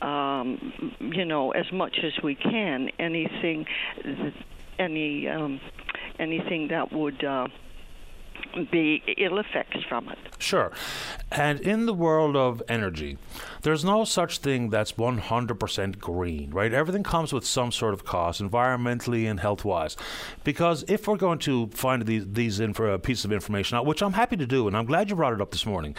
um, 0.03 0.95
you 1.01 1.25
know, 1.25 1.51
as 1.53 1.71
much 1.73 1.99
as 2.03 2.13
we 2.23 2.35
can 2.35 2.89
anything, 2.99 3.67
any 4.81 5.29
um, 5.29 5.61
anything 6.19 6.69
that 6.69 6.93
would 6.93 7.23
uh, 7.23 7.47
be 8.73 9.03
ill 9.19 9.39
effects 9.39 9.79
from 9.89 10.09
it. 10.09 10.19
Sure. 10.39 10.73
And 11.31 11.61
in 11.61 11.87
the 11.87 11.95
world 11.95 12.37
of 12.37 12.63
energy, 12.69 13.19
there's 13.63 13.85
no 13.85 14.05
such 14.05 14.39
thing 14.39 14.71
that's 14.71 14.93
100% 14.93 15.99
green, 15.99 16.51
right? 16.51 16.73
Everything 16.73 17.03
comes 17.03 17.33
with 17.33 17.47
some 17.47 17.71
sort 17.71 17.95
of 17.95 18.05
cost, 18.05 18.43
environmentally 18.43 19.31
and 19.31 19.39
health 19.39 19.65
wise. 19.65 19.97
Because 20.43 20.85
if 20.89 21.07
we're 21.07 21.17
going 21.17 21.39
to 21.41 21.69
find 21.69 22.05
these, 22.07 22.25
these 22.27 22.61
info, 22.61 22.97
pieces 22.99 23.25
of 23.25 23.33
information 23.33 23.77
out, 23.77 23.87
which 23.87 24.03
I'm 24.03 24.15
happy 24.15 24.37
to 24.37 24.47
do, 24.47 24.67
and 24.67 24.77
I'm 24.77 24.87
glad 24.87 25.11
you 25.11 25.17
brought 25.17 25.35
it 25.35 25.41
up 25.41 25.51
this 25.51 25.67
morning, 25.67 25.95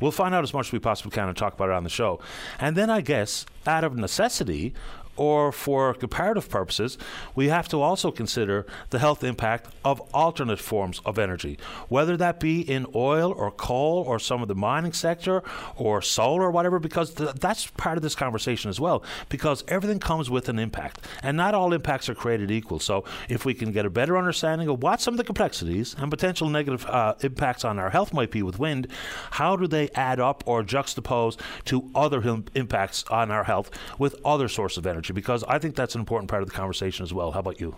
we'll 0.00 0.12
find 0.12 0.34
out 0.34 0.44
as 0.44 0.54
much 0.54 0.68
as 0.68 0.72
we 0.72 0.78
possibly 0.78 1.10
can 1.10 1.28
and 1.28 1.36
talk 1.36 1.54
about 1.54 1.70
it 1.70 1.74
on 1.74 1.84
the 1.84 1.90
show. 1.90 2.20
And 2.60 2.76
then 2.76 2.90
I 2.90 3.00
guess, 3.00 3.46
out 3.66 3.82
of 3.82 3.96
necessity, 3.96 4.74
or 5.16 5.52
for 5.52 5.94
comparative 5.94 6.48
purposes, 6.48 6.98
we 7.34 7.48
have 7.48 7.68
to 7.68 7.80
also 7.80 8.10
consider 8.10 8.66
the 8.90 8.98
health 8.98 9.24
impact 9.24 9.68
of 9.84 10.00
alternate 10.12 10.58
forms 10.58 11.00
of 11.04 11.18
energy, 11.18 11.58
whether 11.88 12.16
that 12.16 12.40
be 12.40 12.60
in 12.60 12.86
oil 12.94 13.32
or 13.32 13.50
coal 13.50 14.04
or 14.06 14.18
some 14.18 14.42
of 14.42 14.48
the 14.48 14.54
mining 14.54 14.92
sector 14.92 15.42
or 15.76 16.02
solar 16.02 16.44
or 16.44 16.50
whatever, 16.50 16.78
because 16.78 17.14
th- 17.14 17.34
that's 17.34 17.66
part 17.68 17.96
of 17.96 18.02
this 18.02 18.14
conversation 18.14 18.68
as 18.68 18.80
well, 18.80 19.02
because 19.28 19.64
everything 19.68 19.98
comes 19.98 20.30
with 20.30 20.48
an 20.48 20.58
impact, 20.58 21.00
and 21.22 21.36
not 21.36 21.54
all 21.54 21.72
impacts 21.72 22.08
are 22.08 22.14
created 22.14 22.50
equal. 22.50 22.78
So 22.78 23.04
if 23.28 23.44
we 23.44 23.54
can 23.54 23.72
get 23.72 23.86
a 23.86 23.90
better 23.90 24.16
understanding 24.16 24.68
of 24.68 24.82
what 24.82 25.00
some 25.00 25.14
of 25.14 25.18
the 25.18 25.24
complexities 25.24 25.94
and 25.98 26.10
potential 26.10 26.48
negative 26.48 26.86
uh, 26.86 27.14
impacts 27.20 27.64
on 27.64 27.78
our 27.78 27.90
health 27.90 28.12
might 28.12 28.30
be 28.30 28.42
with 28.42 28.58
wind, 28.58 28.88
how 29.32 29.56
do 29.56 29.66
they 29.66 29.88
add 29.90 30.20
up 30.20 30.42
or 30.46 30.62
juxtapose 30.62 31.38
to 31.64 31.90
other 31.94 32.22
impacts 32.54 33.04
on 33.10 33.30
our 33.30 33.44
health 33.44 33.70
with 33.98 34.16
other 34.24 34.48
sources 34.48 34.78
of 34.78 34.86
energy? 34.86 35.05
Because 35.14 35.44
I 35.44 35.58
think 35.58 35.76
that's 35.76 35.94
an 35.94 36.00
important 36.00 36.30
part 36.30 36.42
of 36.42 36.48
the 36.48 36.54
conversation 36.54 37.02
as 37.02 37.12
well. 37.12 37.32
How 37.32 37.40
about 37.40 37.60
you? 37.60 37.76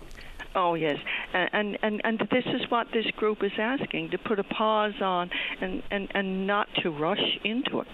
Oh 0.55 0.75
yes, 0.75 0.99
and 1.33 1.79
and 1.83 2.01
and 2.05 2.19
this 2.31 2.45
is 2.47 2.71
what 2.71 2.88
this 2.93 3.07
group 3.17 3.45
is 3.45 3.53
asking 3.59 4.11
to 4.11 4.19
put 4.19 4.38
a 4.38 4.45
pause 4.45 5.01
on 5.01 5.31
and 5.61 5.83
and 5.91 6.09
and 6.14 6.47
not 6.47 6.69
to 6.83 6.91
rush 6.91 7.38
into 7.45 7.81
it. 7.81 7.88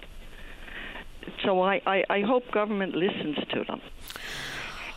So 1.43 1.61
I 1.61 1.81
I, 1.85 2.03
I 2.09 2.21
hope 2.21 2.49
government 2.51 2.95
listens 2.95 3.37
to 3.53 3.63
them. 3.65 3.81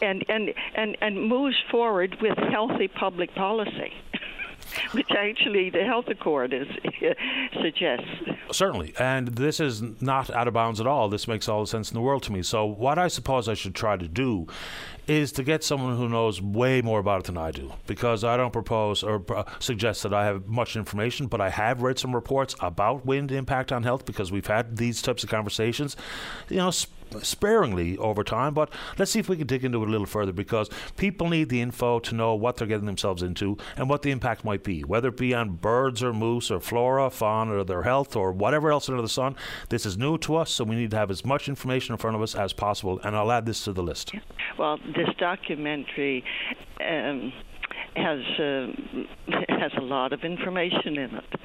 And, 0.00 0.24
and 0.28 0.54
and 0.76 0.96
and 1.00 1.28
moves 1.28 1.56
forward 1.72 2.18
with 2.22 2.38
healthy 2.38 2.86
public 2.86 3.34
policy. 3.34 3.92
which 4.92 5.10
actually 5.10 5.70
the 5.70 5.84
health 5.84 6.08
accord 6.08 6.52
is, 6.52 6.66
suggests. 7.62 8.06
Certainly, 8.50 8.94
and 8.98 9.28
this 9.28 9.60
is 9.60 9.82
not 10.00 10.30
out 10.30 10.48
of 10.48 10.54
bounds 10.54 10.80
at 10.80 10.86
all. 10.86 11.08
This 11.08 11.28
makes 11.28 11.48
all 11.48 11.60
the 11.60 11.66
sense 11.66 11.90
in 11.90 11.94
the 11.94 12.00
world 12.00 12.22
to 12.24 12.32
me. 12.32 12.42
So, 12.42 12.64
what 12.64 12.98
I 12.98 13.08
suppose 13.08 13.48
I 13.48 13.54
should 13.54 13.74
try 13.74 13.96
to 13.96 14.08
do 14.08 14.46
is 15.08 15.32
to 15.32 15.42
get 15.42 15.64
someone 15.64 15.96
who 15.96 16.08
knows 16.08 16.40
way 16.40 16.82
more 16.82 17.00
about 17.00 17.20
it 17.20 17.24
than 17.26 17.38
I 17.38 17.50
do, 17.50 17.72
because 17.86 18.22
I 18.22 18.36
don't 18.36 18.52
propose 18.52 19.02
or 19.02 19.24
uh, 19.34 19.44
suggest 19.58 20.02
that 20.02 20.12
I 20.12 20.26
have 20.26 20.46
much 20.46 20.76
information, 20.76 21.26
but 21.26 21.40
I 21.40 21.48
have 21.50 21.82
read 21.82 21.98
some 21.98 22.14
reports 22.14 22.54
about 22.60 23.06
wind 23.06 23.32
impact 23.32 23.72
on 23.72 23.82
health 23.82 24.04
because 24.04 24.30
we've 24.30 24.46
had 24.46 24.76
these 24.76 25.02
types 25.02 25.24
of 25.24 25.30
conversations. 25.30 25.96
You 26.48 26.58
know. 26.58 26.70
Sp- 26.70 26.96
sparingly 27.22 27.96
over 27.98 28.22
time, 28.22 28.54
but 28.54 28.70
let's 28.98 29.10
see 29.10 29.18
if 29.18 29.28
we 29.28 29.36
can 29.36 29.46
dig 29.46 29.64
into 29.64 29.82
it 29.82 29.88
a 29.88 29.90
little 29.90 30.06
further 30.06 30.32
because 30.32 30.68
people 30.96 31.28
need 31.28 31.48
the 31.48 31.60
info 31.60 31.98
to 32.00 32.14
know 32.14 32.34
what 32.34 32.56
they're 32.56 32.66
getting 32.66 32.86
themselves 32.86 33.22
into 33.22 33.56
and 33.76 33.88
what 33.88 34.02
the 34.02 34.10
impact 34.10 34.44
might 34.44 34.62
be, 34.62 34.82
whether 34.84 35.08
it 35.08 35.16
be 35.16 35.34
on 35.34 35.56
birds 35.56 36.02
or 36.02 36.12
moose 36.12 36.50
or 36.50 36.60
flora, 36.60 37.10
fauna, 37.10 37.56
or 37.56 37.64
their 37.64 37.82
health 37.82 38.16
or 38.16 38.32
whatever 38.32 38.70
else 38.70 38.88
under 38.88 39.02
the 39.02 39.08
sun. 39.08 39.36
This 39.68 39.86
is 39.86 39.96
new 39.96 40.18
to 40.18 40.36
us, 40.36 40.50
so 40.50 40.64
we 40.64 40.76
need 40.76 40.90
to 40.90 40.96
have 40.96 41.10
as 41.10 41.24
much 41.24 41.48
information 41.48 41.94
in 41.94 41.98
front 41.98 42.16
of 42.16 42.22
us 42.22 42.34
as 42.34 42.52
possible, 42.52 43.00
and 43.02 43.16
I'll 43.16 43.32
add 43.32 43.46
this 43.46 43.64
to 43.64 43.72
the 43.72 43.82
list. 43.82 44.12
Well, 44.58 44.78
this 44.98 45.14
documentary. 45.18 46.24
Um, 46.80 47.32
has 47.96 48.20
uh, 48.38 48.66
has 49.48 49.72
a 49.76 49.82
lot 49.82 50.12
of 50.12 50.24
information 50.24 50.98
in 50.98 51.14
it, 51.14 51.40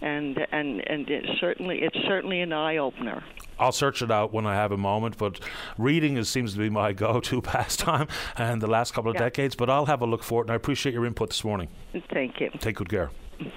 and 0.00 0.38
and 0.52 0.80
and 0.88 1.08
it 1.08 1.24
certainly 1.40 1.80
it's 1.82 1.98
certainly 2.06 2.40
an 2.40 2.52
eye 2.52 2.76
opener. 2.76 3.22
I'll 3.58 3.72
search 3.72 4.02
it 4.02 4.10
out 4.10 4.32
when 4.32 4.46
I 4.46 4.54
have 4.54 4.70
a 4.70 4.76
moment, 4.76 5.18
but 5.18 5.40
reading 5.78 6.16
is, 6.16 6.28
seems 6.28 6.52
to 6.52 6.58
be 6.60 6.70
my 6.70 6.92
go-to 7.04 7.42
pastime 7.42 8.06
and 8.36 8.62
the 8.62 8.68
last 8.68 8.94
couple 8.94 9.10
of 9.10 9.16
yeah. 9.16 9.24
decades. 9.24 9.56
But 9.56 9.68
I'll 9.68 9.86
have 9.86 10.00
a 10.00 10.06
look 10.06 10.22
for 10.22 10.42
it, 10.42 10.44
and 10.44 10.52
I 10.52 10.54
appreciate 10.54 10.94
your 10.94 11.04
input 11.04 11.30
this 11.30 11.42
morning. 11.42 11.68
Thank 12.12 12.40
you. 12.40 12.50
Take 12.60 12.76
good 12.76 12.88
care. 12.88 13.10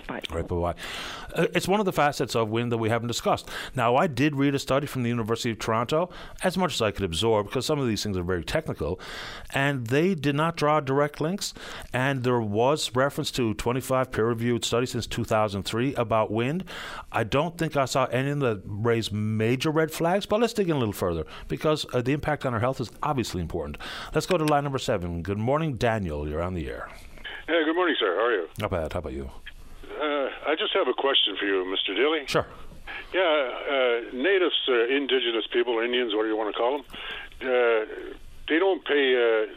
Bye. 0.08 0.22
Right, 0.32 0.48
bye 0.48 0.56
bye. 0.56 0.76
Uh, 1.34 1.48
it's 1.54 1.68
one 1.68 1.80
of 1.80 1.86
the 1.86 1.94
facets 1.94 2.36
of 2.36 2.50
wind 2.50 2.72
that 2.72 2.78
we 2.78 2.90
haven't 2.90 3.08
discussed. 3.08 3.50
Now, 3.76 3.96
I 3.96 4.08
did 4.08 4.36
read 4.36 4.54
a 4.54 4.60
study 4.60 4.86
from 4.86 5.04
the 5.04 5.10
University 5.10 5.52
of 5.52 5.60
Toronto, 5.60 6.10
as 6.44 6.58
much 6.58 6.74
as 6.74 6.82
I 6.82 6.92
could 6.92 7.04
absorb, 7.04 7.48
because 7.48 7.66
some 7.66 7.80
of 7.80 7.88
these 7.88 8.04
things 8.04 8.18
are 8.18 8.24
very 8.24 8.44
technical, 8.44 9.00
and 9.54 9.88
they 9.88 10.14
did 10.14 10.36
not 10.36 10.56
draw 10.58 10.80
direct 10.80 11.22
links. 11.22 11.54
And 11.94 12.24
there 12.24 12.42
was 12.42 12.96
reference 12.96 13.32
to 13.32 13.54
25 13.54 14.12
peer 14.12 14.26
reviewed 14.26 14.66
studies 14.66 14.92
since 14.92 15.08
2003 15.08 15.96
about 15.96 16.32
wind. 16.32 16.64
I 17.12 17.24
don't 17.24 17.58
think 17.58 17.76
I 17.76 17.86
saw 17.86 18.06
any 18.06 18.32
that 18.32 18.62
raised 18.66 19.12
major 19.12 19.72
red 19.72 19.92
flags, 19.92 20.26
but 20.26 20.40
let's 20.40 20.54
dig 20.54 20.70
in 20.70 20.76
a 20.76 20.80
little 20.80 20.94
further 20.94 21.26
because 21.48 21.86
uh, 21.94 22.02
the 22.02 22.14
impact 22.14 22.46
on 22.46 22.54
our 22.54 22.60
health 22.60 22.80
is 22.80 22.92
obviously 23.04 23.42
important. 23.42 23.78
Let's 24.14 24.26
go 24.26 24.38
to 24.38 24.46
line 24.46 24.64
number 24.64 24.80
seven. 24.80 25.22
Good 25.22 25.38
morning, 25.38 25.76
Daniel. 25.76 26.28
You're 26.28 26.42
on 26.42 26.54
the 26.54 26.70
air. 26.70 26.90
Hey, 27.48 27.64
good 27.66 27.76
morning, 27.76 27.96
sir. 28.00 28.16
How 28.16 28.26
are 28.26 28.34
you? 28.34 28.48
Not 28.60 28.72
bad. 28.72 28.94
How 28.94 29.00
about 29.00 29.14
you? 29.14 29.30
Uh, 30.00 30.30
I 30.48 30.56
just 30.58 30.74
have 30.74 30.88
a 30.88 30.94
question 30.94 31.36
for 31.38 31.46
you, 31.46 31.66
Mr. 31.66 31.96
Daly. 31.96 32.28
Sure. 32.28 32.46
Yeah, 33.14 33.22
uh, 33.22 34.16
natives, 34.16 34.56
uh, 34.68 34.88
indigenous 34.88 35.46
people, 35.52 35.80
Indians, 35.80 36.14
whatever 36.14 36.30
you 36.30 36.38
want 36.38 36.54
to 36.54 36.58
call 36.58 36.78
them, 36.78 36.86
uh, 37.42 38.14
they 38.48 38.60
don't 38.60 38.84
pay 38.86 39.16
uh, 39.16 39.48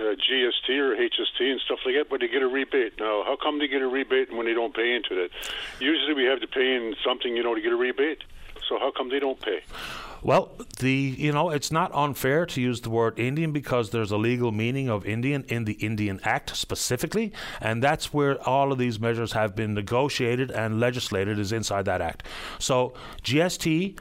uh, 0.00 0.14
GST 0.16 0.68
or 0.78 0.96
HST 0.96 1.40
and 1.40 1.60
stuff 1.60 1.80
like 1.84 1.94
that, 1.94 2.06
but 2.08 2.20
they 2.20 2.28
get 2.28 2.42
a 2.42 2.48
rebate. 2.48 2.98
Now, 2.98 3.22
how 3.24 3.36
come 3.36 3.58
they 3.58 3.68
get 3.68 3.82
a 3.82 3.88
rebate 3.88 4.32
when 4.32 4.46
they 4.46 4.54
don't 4.54 4.74
pay 4.74 4.94
into 4.94 5.22
it? 5.22 5.30
Usually 5.78 6.14
we 6.14 6.24
have 6.24 6.40
to 6.40 6.46
pay 6.46 6.74
in 6.74 6.94
something, 7.04 7.36
you 7.36 7.42
know, 7.42 7.54
to 7.54 7.60
get 7.60 7.72
a 7.72 7.76
rebate. 7.76 8.22
So 8.70 8.78
how 8.78 8.92
come 8.92 9.10
they 9.10 9.18
don't 9.18 9.40
pay? 9.40 9.62
Well, 10.22 10.52
the 10.78 10.92
you 10.92 11.32
know 11.32 11.50
it's 11.50 11.72
not 11.72 11.90
unfair 11.92 12.46
to 12.46 12.60
use 12.60 12.82
the 12.82 12.90
word 12.90 13.18
Indian 13.18 13.50
because 13.50 13.90
there's 13.90 14.12
a 14.12 14.16
legal 14.16 14.52
meaning 14.52 14.88
of 14.88 15.04
Indian 15.04 15.44
in 15.48 15.64
the 15.64 15.72
Indian 15.72 16.20
Act 16.22 16.54
specifically, 16.54 17.32
and 17.60 17.82
that's 17.82 18.14
where 18.14 18.40
all 18.48 18.70
of 18.70 18.78
these 18.78 19.00
measures 19.00 19.32
have 19.32 19.56
been 19.56 19.74
negotiated 19.74 20.52
and 20.52 20.78
legislated 20.78 21.36
is 21.38 21.50
inside 21.50 21.86
that 21.86 22.00
act. 22.00 22.22
So 22.60 22.94
GST 23.24 23.98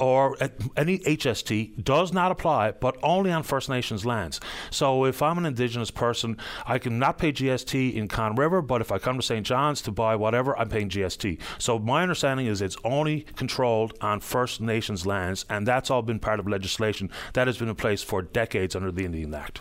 or 0.00 0.36
any 0.76 0.98
HST 1.00 1.82
does 1.82 2.12
not 2.12 2.32
apply, 2.32 2.72
but 2.72 2.96
only 3.02 3.32
on 3.32 3.42
First 3.42 3.68
Nations 3.68 4.04
lands. 4.04 4.40
So 4.70 5.04
if 5.04 5.22
I'm 5.22 5.38
an 5.38 5.46
Indigenous 5.46 5.90
person, 5.90 6.36
I 6.66 6.78
can 6.78 6.98
not 6.98 7.18
pay 7.18 7.32
GST 7.32 7.94
in 7.94 8.08
Conne 8.08 8.36
River, 8.36 8.62
but 8.62 8.80
if 8.80 8.92
I 8.92 8.98
come 8.98 9.16
to 9.16 9.22
St. 9.22 9.46
John's 9.46 9.82
to 9.82 9.92
buy 9.92 10.16
whatever, 10.16 10.58
I'm 10.58 10.68
paying 10.68 10.88
GST. 10.88 11.40
So 11.58 11.78
my 11.78 12.02
understanding 12.02 12.46
is 12.46 12.62
it's 12.62 12.76
only 12.84 13.22
controlled 13.36 13.94
on 14.00 14.20
First 14.20 14.60
Nations 14.60 15.06
lands, 15.06 15.44
and 15.48 15.66
that's 15.66 15.90
all 15.90 16.02
been 16.02 16.20
part 16.20 16.40
of 16.40 16.48
legislation 16.48 17.10
that 17.34 17.46
has 17.46 17.58
been 17.58 17.68
in 17.68 17.74
place 17.74 18.02
for 18.02 18.22
decades 18.22 18.76
under 18.76 18.90
the 18.90 19.04
Indian 19.04 19.34
Act. 19.34 19.60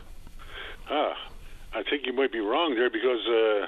Ah, 0.90 1.18
I 1.74 1.84
think 1.84 2.06
you 2.06 2.14
might 2.14 2.32
be 2.32 2.40
wrong 2.40 2.76
there 2.76 2.90
because. 2.90 3.26
Uh 3.28 3.68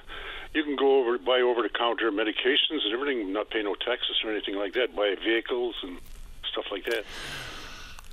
you 0.53 0.63
can 0.63 0.75
go 0.75 0.99
over 0.99 1.17
buy 1.19 1.39
over 1.41 1.61
the 1.61 1.69
counter 1.69 2.11
medications 2.11 2.83
and 2.83 2.93
everything, 2.93 3.31
not 3.31 3.49
pay 3.49 3.61
no 3.61 3.75
taxes 3.75 4.17
or 4.23 4.31
anything 4.31 4.55
like 4.55 4.73
that. 4.73 4.95
Buy 4.95 5.15
vehicles 5.23 5.75
and 5.83 5.99
stuff 6.51 6.65
like 6.71 6.85
that? 6.85 7.03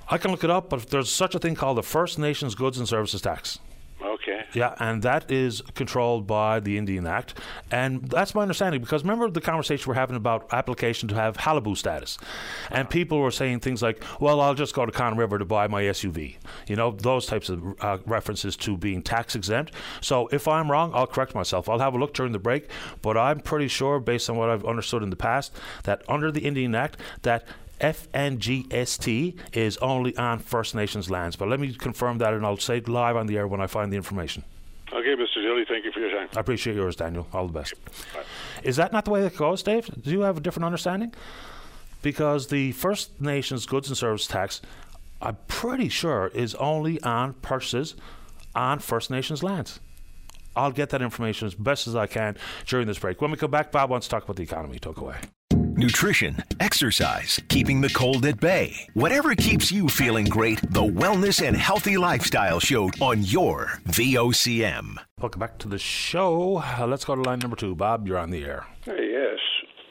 I 0.09 0.17
can 0.17 0.31
look 0.31 0.43
it 0.43 0.51
up, 0.51 0.69
but 0.69 0.89
there's 0.89 1.11
such 1.11 1.33
a 1.33 1.39
thing 1.39 1.55
called 1.55 1.77
the 1.77 1.83
First 1.83 2.19
Nations 2.19 2.53
Goods 2.53 2.77
and 2.77 2.87
Services 2.87 3.21
Tax. 3.21 3.59
Okay. 4.01 4.43
Yeah, 4.53 4.75
and 4.79 5.01
that 5.03 5.31
is 5.31 5.61
controlled 5.73 6.27
by 6.27 6.59
the 6.59 6.77
Indian 6.77 7.07
Act. 7.07 7.33
And 7.71 8.07
that's 8.09 8.35
my 8.35 8.41
understanding 8.41 8.81
because 8.81 9.03
remember 9.03 9.29
the 9.29 9.41
conversation 9.41 9.89
we're 9.89 9.95
having 9.95 10.15
about 10.15 10.47
application 10.53 11.07
to 11.09 11.15
have 11.15 11.37
Qalipu 11.37 11.77
status. 11.77 12.17
And 12.69 12.89
people 12.89 13.19
were 13.19 13.31
saying 13.31 13.61
things 13.61 13.81
like, 13.81 14.03
well, 14.19 14.41
I'll 14.41 14.53
just 14.53 14.75
go 14.75 14.85
to 14.85 14.91
Conne 14.91 15.17
River 15.17 15.39
to 15.39 15.45
buy 15.45 15.67
my 15.67 15.83
SUV. 15.83 16.35
You 16.67 16.75
know, 16.75 16.91
those 16.91 17.25
types 17.25 17.49
of 17.49 17.63
uh, 17.81 17.97
references 18.05 18.55
to 18.57 18.77
being 18.77 19.01
tax 19.01 19.35
exempt. 19.35 19.73
So 20.01 20.27
if 20.27 20.47
I'm 20.47 20.69
wrong, 20.69 20.91
I'll 20.93 21.07
correct 21.07 21.33
myself. 21.33 21.69
I'll 21.69 21.79
have 21.79 21.93
a 21.93 21.97
look 21.97 22.13
during 22.13 22.31
the 22.31 22.39
break. 22.39 22.69
But 23.01 23.17
I'm 23.17 23.39
pretty 23.39 23.67
sure, 23.67 23.99
based 23.99 24.29
on 24.29 24.37
what 24.37 24.49
I've 24.49 24.65
understood 24.65 25.03
in 25.03 25.09
the 25.09 25.15
past, 25.15 25.55
that 25.83 26.03
under 26.07 26.31
the 26.31 26.41
Indian 26.41 26.75
Act, 26.75 26.99
that 27.23 27.45
FNGST 27.79 29.37
is 29.53 29.77
only 29.77 30.15
on 30.17 30.39
First 30.39 30.75
Nations 30.75 31.09
lands. 31.09 31.35
But 31.35 31.49
let 31.49 31.59
me 31.59 31.73
confirm 31.73 32.17
that 32.19 32.33
and 32.33 32.45
I'll 32.45 32.57
say 32.57 32.77
it 32.77 32.87
live 32.87 33.15
on 33.15 33.27
the 33.27 33.37
air 33.37 33.47
when 33.47 33.61
I 33.61 33.67
find 33.67 33.91
the 33.91 33.97
information. 33.97 34.43
Okay, 34.91 35.15
Mr. 35.15 35.41
Daly, 35.41 35.65
thank 35.67 35.83
you 35.83 35.91
for 35.91 35.99
your 35.99 36.11
time. 36.11 36.29
I 36.35 36.39
appreciate 36.39 36.75
yours, 36.75 36.95
Daniel. 36.95 37.27
All 37.33 37.47
the 37.47 37.53
best. 37.53 37.73
Is 38.63 38.75
that 38.77 38.93
not 38.93 39.05
the 39.05 39.11
way 39.11 39.25
it 39.25 39.35
goes, 39.35 39.63
Dave? 39.63 39.89
Do 40.01 40.11
you 40.11 40.21
have 40.21 40.37
a 40.37 40.39
different 40.39 40.65
understanding? 40.65 41.13
Because 42.01 42.47
the 42.47 42.71
First 42.73 43.19
Nations 43.19 43.65
goods 43.65 43.87
and 43.89 43.97
service 43.97 44.27
tax, 44.27 44.61
I'm 45.21 45.37
pretty 45.47 45.89
sure, 45.89 46.27
is 46.33 46.55
only 46.55 47.01
on 47.01 47.33
purchases 47.33 47.95
on 48.53 48.79
First 48.79 49.09
Nations 49.09 49.43
lands. 49.43 49.79
I'll 50.55 50.71
get 50.71 50.89
that 50.91 51.01
information 51.01 51.47
as 51.47 51.55
best 51.55 51.87
as 51.87 51.95
I 51.95 52.07
can 52.07 52.37
during 52.65 52.87
this 52.87 52.99
break. 52.99 53.21
When 53.21 53.31
we 53.31 53.37
come 53.37 53.51
back, 53.51 53.71
Bob 53.71 53.89
wants 53.89 54.07
to 54.07 54.11
talk 54.11 54.23
about 54.23 54.37
the 54.37 54.43
economy. 54.43 54.79
Talk 54.79 54.99
away 54.99 55.17
nutrition, 55.77 56.37
exercise, 56.59 57.41
keeping 57.49 57.81
the 57.81 57.89
cold 57.89 58.25
at 58.25 58.39
bay. 58.39 58.75
Whatever 58.93 59.35
keeps 59.35 59.71
you 59.71 59.87
feeling 59.87 60.25
great, 60.25 60.61
the 60.71 60.81
Wellness 60.81 61.45
and 61.45 61.55
Healthy 61.55 61.97
Lifestyle 61.97 62.59
Show 62.59 62.89
on 63.01 63.23
your 63.23 63.79
VOCM. 63.87 64.95
Welcome 65.19 65.39
back 65.39 65.57
to 65.59 65.67
the 65.67 65.77
show. 65.79 66.57
Uh, 66.57 66.87
let's 66.87 67.05
go 67.05 67.15
to 67.15 67.21
line 67.21 67.39
number 67.39 67.55
two. 67.55 67.75
Bob, 67.75 68.07
you're 68.07 68.17
on 68.17 68.31
the 68.31 68.43
air. 68.43 68.65
yes. 68.87 69.39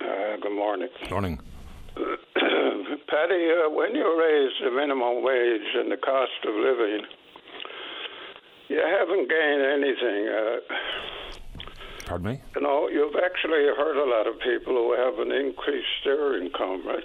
Uh, 0.00 0.36
good 0.42 0.54
morning. 0.56 0.88
Morning. 1.10 1.40
Paddy, 1.96 3.48
uh, 3.50 3.70
when 3.70 3.94
you 3.94 4.04
raise 4.18 4.52
the 4.62 4.70
minimum 4.74 5.22
wage 5.22 5.68
and 5.76 5.90
the 5.92 5.96
cost 5.96 6.32
of 6.46 6.54
living, 6.54 7.02
you 8.68 8.78
haven't 8.78 9.28
gained 9.28 9.62
anything. 9.62 10.28
Uh, 12.04 12.08
Pardon 12.08 12.26
me? 12.26 12.40
You 12.54 12.62
know, 12.62 12.88
you've 12.88 13.16
actually 13.24 13.64
heard 13.76 13.96
a 13.96 14.08
lot 14.08 14.26
of 14.26 14.38
people 14.40 14.74
who 14.74 14.94
haven't 14.94 15.32
increased 15.32 16.04
their 16.04 16.40
income, 16.40 16.86
right? 16.86 17.04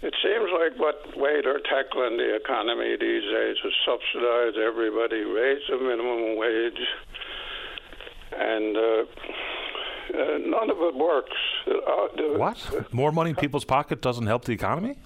It 0.00 0.14
seems 0.22 0.48
like 0.52 0.78
what 0.78 1.16
way 1.16 1.40
they're 1.42 1.58
tackling 1.58 2.18
the 2.18 2.36
economy 2.36 2.96
these 3.00 3.24
days 3.24 3.56
is 3.64 3.72
subsidize 3.84 4.54
everybody, 4.64 5.22
raise 5.22 5.62
the 5.68 5.76
minimum 5.76 6.36
wage, 6.36 6.78
and 8.32 8.76
uh, 8.76 9.04
uh, 10.14 10.38
none 10.46 10.70
of 10.70 10.76
it 10.78 10.94
works. 10.94 11.36
Uh, 11.66 12.38
what? 12.38 12.92
More 12.94 13.10
money 13.10 13.30
in 13.30 13.36
people's 13.36 13.64
pocket 13.64 14.00
doesn't 14.00 14.26
help 14.26 14.44
the 14.44 14.52
economy? 14.52 14.96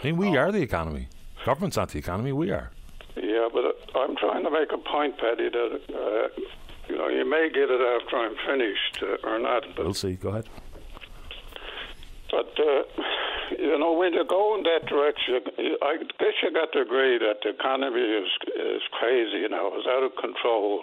I 0.00 0.04
mean, 0.04 0.16
we 0.16 0.36
are 0.36 0.52
the 0.52 0.62
economy. 0.62 1.08
Government's 1.44 1.76
not 1.76 1.88
the 1.88 1.98
economy. 1.98 2.30
We 2.30 2.52
are. 2.52 2.70
Yeah, 3.16 3.48
but 3.52 3.64
I'm 3.98 4.14
trying 4.16 4.44
to 4.44 4.50
make 4.50 4.70
a 4.72 4.78
point, 4.78 5.18
Paddy, 5.18 5.48
that 5.48 5.80
uh, 5.92 6.28
you 6.88 6.96
know, 6.96 7.08
you 7.08 7.28
may 7.28 7.48
get 7.52 7.70
it 7.70 7.80
after 7.80 8.16
I'm 8.16 8.36
finished 8.46 9.02
uh, 9.02 9.28
or 9.28 9.38
not. 9.38 9.64
But, 9.76 9.84
we'll 9.84 9.94
see. 9.94 10.14
Go 10.14 10.30
ahead. 10.30 10.48
But 12.30 12.52
uh, 12.58 12.82
you 13.58 13.78
know, 13.78 13.92
when 13.92 14.12
you 14.12 14.24
go 14.24 14.56
in 14.56 14.62
that 14.64 14.86
direction, 14.86 15.40
I 15.82 15.96
guess 16.18 16.36
you 16.42 16.52
got 16.52 16.72
to 16.72 16.80
agree 16.80 17.18
that 17.18 17.40
the 17.42 17.50
economy 17.50 18.00
is 18.00 18.28
is 18.54 18.82
crazy. 18.92 19.38
You 19.44 19.48
know, 19.48 19.72
it's 19.74 19.86
out 19.88 20.04
of 20.04 20.12
control, 20.16 20.82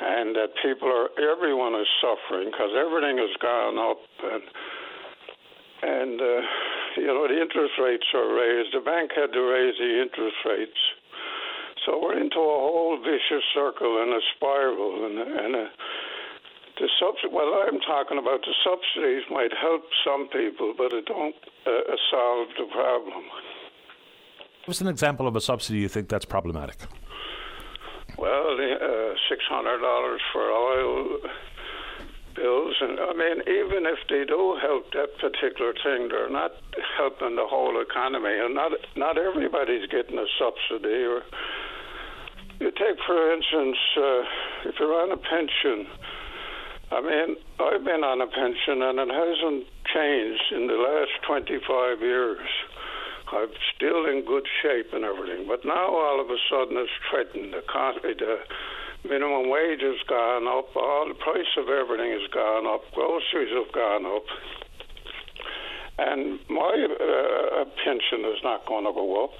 and 0.00 0.34
that 0.34 0.54
people 0.62 0.88
are 0.88 1.10
everyone 1.22 1.74
is 1.74 1.86
suffering 2.02 2.50
because 2.50 2.70
everything 2.74 3.18
has 3.18 3.34
gone 3.40 3.78
up 3.78 4.02
and 4.22 4.42
and 5.82 6.20
uh, 6.20 6.42
you 6.96 7.06
know 7.06 7.28
the 7.28 7.40
interest 7.40 7.74
rates 7.78 8.06
are 8.14 8.34
raised. 8.34 8.74
The 8.74 8.80
bank 8.80 9.12
had 9.14 9.32
to 9.32 9.42
raise 9.42 9.78
the 9.78 10.02
interest 10.02 10.36
rates 10.44 10.80
so 11.84 12.00
we're 12.00 12.18
into 12.18 12.38
a 12.38 12.58
whole 12.64 12.98
vicious 12.98 13.44
circle 13.54 14.02
and 14.02 14.12
a 14.12 14.20
spiral, 14.36 15.04
and 15.06 15.18
and 15.18 15.54
a, 15.54 15.66
the 16.80 16.88
subs- 16.98 17.30
what 17.30 17.68
I'm 17.68 17.80
talking 17.80 18.18
about, 18.18 18.40
the 18.42 18.54
subsidies 18.64 19.24
might 19.30 19.52
help 19.60 19.82
some 20.04 20.28
people, 20.28 20.74
but 20.76 20.92
it 20.92 21.06
don't 21.06 21.34
uh, 21.66 21.70
uh 21.70 21.96
solve 22.10 22.48
the 22.58 22.66
problem. 22.72 23.24
What's 24.64 24.80
an 24.80 24.88
example 24.88 25.28
of 25.28 25.36
a 25.36 25.40
subsidy 25.40 25.78
you 25.78 25.88
think 25.88 26.08
that's 26.08 26.24
problematic? 26.24 26.76
Well, 28.16 28.56
uh, 28.56 29.14
six 29.28 29.44
hundred 29.48 29.80
dollars 29.80 30.20
for 30.32 30.50
oil 30.50 31.18
bills, 32.34 32.74
and 32.80 32.98
I 32.98 33.12
mean, 33.12 33.42
even 33.42 33.86
if 33.86 33.98
they 34.08 34.24
do 34.24 34.58
help 34.60 34.92
that 34.92 35.18
particular 35.20 35.72
thing, 35.72 36.08
they're 36.08 36.30
not 36.30 36.52
helping 36.96 37.36
the 37.36 37.46
whole 37.46 37.80
economy, 37.80 38.38
and 38.38 38.54
not 38.54 38.72
not 38.96 39.18
everybody's 39.18 39.86
getting 39.90 40.18
a 40.18 40.26
subsidy 40.38 41.04
or 41.04 41.22
you 42.60 42.70
take, 42.70 42.98
for 43.06 43.32
instance, 43.32 43.78
uh, 43.96 44.68
if 44.68 44.74
you're 44.78 44.94
on 44.94 45.12
a 45.12 45.16
pension. 45.16 45.86
I 46.92 47.00
mean, 47.00 47.36
I've 47.58 47.84
been 47.84 48.04
on 48.04 48.20
a 48.20 48.26
pension 48.26 48.82
and 48.82 48.98
it 49.00 49.10
hasn't 49.10 49.66
changed 49.90 50.46
in 50.52 50.66
the 50.68 50.78
last 50.78 51.10
25 51.26 52.00
years. 52.00 52.46
I'm 53.32 53.50
still 53.74 54.06
in 54.06 54.24
good 54.24 54.46
shape 54.62 54.92
and 54.92 55.04
everything. 55.04 55.48
But 55.48 55.64
now 55.64 55.90
all 55.90 56.20
of 56.20 56.30
a 56.30 56.38
sudden 56.48 56.76
it's 56.76 56.92
threatened. 57.10 57.54
The, 57.54 57.62
cost, 57.66 57.98
the 58.02 58.38
minimum 59.02 59.50
wage 59.50 59.82
has 59.82 59.98
gone 60.06 60.46
up. 60.46 60.76
All 60.76 61.08
the 61.08 61.18
price 61.18 61.50
of 61.58 61.68
everything 61.68 62.12
has 62.12 62.30
gone 62.30 62.66
up. 62.66 62.86
Groceries 62.94 63.50
have 63.50 63.72
gone 63.72 64.06
up. 64.06 64.26
And 65.98 66.38
my 66.50 66.74
uh, 66.74 67.64
pension 67.82 68.22
is 68.30 68.38
not 68.44 68.66
going 68.66 68.84
to 68.84 68.92
go 68.92 69.24
up 69.24 69.34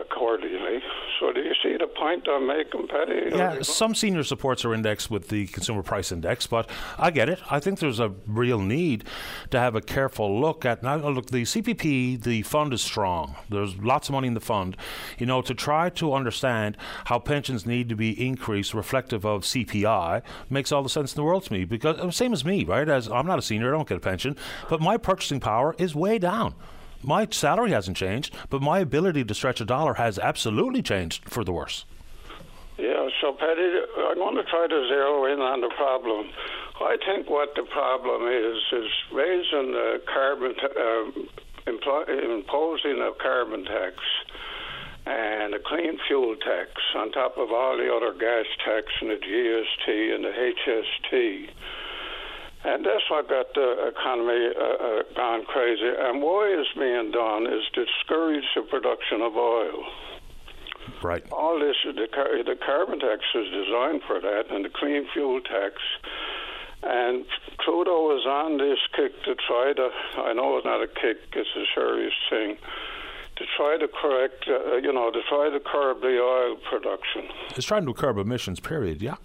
accordingly. 0.00 0.80
So 1.18 1.32
do 1.32 1.40
you 1.40 1.54
see 1.62 1.76
the 1.76 1.86
point 1.86 2.26
I'm 2.28 2.46
making, 2.46 2.88
Paddy? 2.88 3.30
Yeah, 3.30 3.62
some 3.62 3.94
senior 3.94 4.24
supports 4.24 4.64
are 4.64 4.74
indexed 4.74 5.10
with 5.10 5.28
the 5.28 5.46
Consumer 5.48 5.82
Price 5.82 6.10
Index, 6.10 6.46
but 6.46 6.68
I 6.98 7.10
get 7.10 7.28
it. 7.28 7.40
I 7.50 7.60
think 7.60 7.78
there's 7.78 8.00
a 8.00 8.12
real 8.26 8.58
need 8.58 9.04
to 9.50 9.58
have 9.58 9.74
a 9.74 9.80
careful 9.80 10.40
look 10.40 10.64
at. 10.64 10.82
Now, 10.82 10.96
look, 10.96 11.26
the 11.26 11.42
CPP, 11.42 12.22
the 12.22 12.42
fund 12.42 12.72
is 12.72 12.82
strong. 12.82 13.36
There's 13.48 13.76
lots 13.76 14.08
of 14.08 14.14
money 14.14 14.28
in 14.28 14.34
the 14.34 14.40
fund. 14.40 14.76
You 15.18 15.26
know, 15.26 15.42
to 15.42 15.54
try 15.54 15.90
to 15.90 16.12
understand 16.12 16.76
how 17.06 17.18
pensions 17.18 17.66
need 17.66 17.88
to 17.88 17.96
be 17.96 18.26
increased 18.26 18.74
reflective 18.74 19.24
of 19.24 19.42
CPI 19.42 20.22
makes 20.50 20.72
all 20.72 20.82
the 20.82 20.88
sense 20.88 21.12
in 21.12 21.16
the 21.16 21.24
world 21.24 21.44
to 21.44 21.52
me. 21.52 21.64
Because 21.64 21.98
uh, 21.98 22.10
same 22.10 22.32
as 22.32 22.44
me, 22.44 22.64
right? 22.64 22.88
As 22.88 23.08
I'm 23.08 23.26
not 23.26 23.38
a 23.38 23.42
senior, 23.42 23.68
I 23.68 23.76
don't 23.76 23.88
get 23.88 23.96
a 23.96 24.00
pension, 24.00 24.36
but 24.68 24.80
my 24.80 24.96
purchasing 24.96 25.40
power 25.40 25.74
is 25.78 25.94
way 25.94 26.18
down 26.18 26.54
my 27.02 27.26
salary 27.30 27.70
hasn't 27.70 27.96
changed, 27.96 28.34
but 28.50 28.62
my 28.62 28.78
ability 28.78 29.24
to 29.24 29.34
stretch 29.34 29.60
a 29.60 29.64
dollar 29.64 29.94
has 29.94 30.18
absolutely 30.18 30.82
changed 30.82 31.28
for 31.28 31.44
the 31.44 31.52
worse. 31.52 31.84
Yeah, 32.78 33.08
so 33.20 33.32
Paddy, 33.32 33.80
I'm 33.98 34.16
going 34.16 34.36
to 34.36 34.44
try 34.44 34.66
to 34.68 34.88
zero 34.88 35.26
in 35.26 35.40
on 35.40 35.60
the 35.60 35.70
problem. 35.76 36.30
I 36.80 36.96
think 37.04 37.28
what 37.30 37.54
the 37.54 37.62
problem 37.62 38.26
is 38.26 38.58
is 38.72 38.90
raising 39.12 39.72
the 39.72 40.02
carbon, 40.12 40.54
uh, 40.58 41.70
impl- 41.70 42.08
imposing 42.08 43.00
a 43.00 43.12
carbon 43.22 43.64
tax 43.64 43.96
and 45.06 45.54
a 45.54 45.58
clean 45.58 45.98
fuel 46.06 46.36
tax 46.36 46.70
on 46.96 47.12
top 47.12 47.36
of 47.36 47.52
all 47.52 47.76
the 47.76 47.92
other 47.92 48.12
gas 48.18 48.46
tax 48.64 48.86
and 49.00 49.10
the 49.10 49.16
GST 49.16 50.14
and 50.14 50.24
the 50.24 50.30
HST 50.30 51.50
and 52.64 52.84
that's 52.84 53.08
what 53.10 53.28
got 53.28 53.52
the 53.54 53.88
economy 53.88 54.50
uh, 54.54 54.62
uh, 54.62 55.02
gone 55.16 55.44
crazy. 55.46 55.90
And 55.98 56.22
what 56.22 56.48
is 56.50 56.66
being 56.78 57.10
done 57.10 57.46
is 57.46 57.62
to 57.74 57.84
discourage 57.84 58.44
the 58.54 58.62
production 58.62 59.20
of 59.20 59.36
oil. 59.36 59.84
Right. 61.02 61.24
All 61.32 61.58
this, 61.58 61.76
the, 61.84 62.06
the 62.46 62.56
carbon 62.64 63.00
tax 63.00 63.22
is 63.34 63.46
designed 63.50 64.02
for 64.06 64.20
that, 64.20 64.44
and 64.50 64.64
the 64.64 64.70
clean 64.70 65.06
fuel 65.12 65.40
tax. 65.40 65.74
And 66.84 67.24
Trudeau 67.64 68.16
is 68.16 68.26
on 68.26 68.58
this 68.58 68.78
kick 68.94 69.12
to 69.24 69.34
try 69.46 69.72
to, 69.76 69.90
I 70.18 70.32
know 70.32 70.56
it's 70.56 70.64
not 70.64 70.82
a 70.82 70.88
kick, 70.88 71.18
it's 71.32 71.48
a 71.56 71.64
serious 71.74 72.14
thing, 72.28 72.56
to 73.36 73.44
try 73.56 73.76
to 73.78 73.88
correct, 73.88 74.46
uh, 74.48 74.76
you 74.76 74.92
know, 74.92 75.10
to 75.10 75.20
try 75.28 75.50
to 75.50 75.60
curb 75.60 76.00
the 76.00 76.18
oil 76.20 76.56
production. 76.68 77.28
He's 77.54 77.64
trying 77.64 77.86
to 77.86 77.94
curb 77.94 78.18
emissions, 78.18 78.58
period, 78.60 79.00
yeah. 79.00 79.16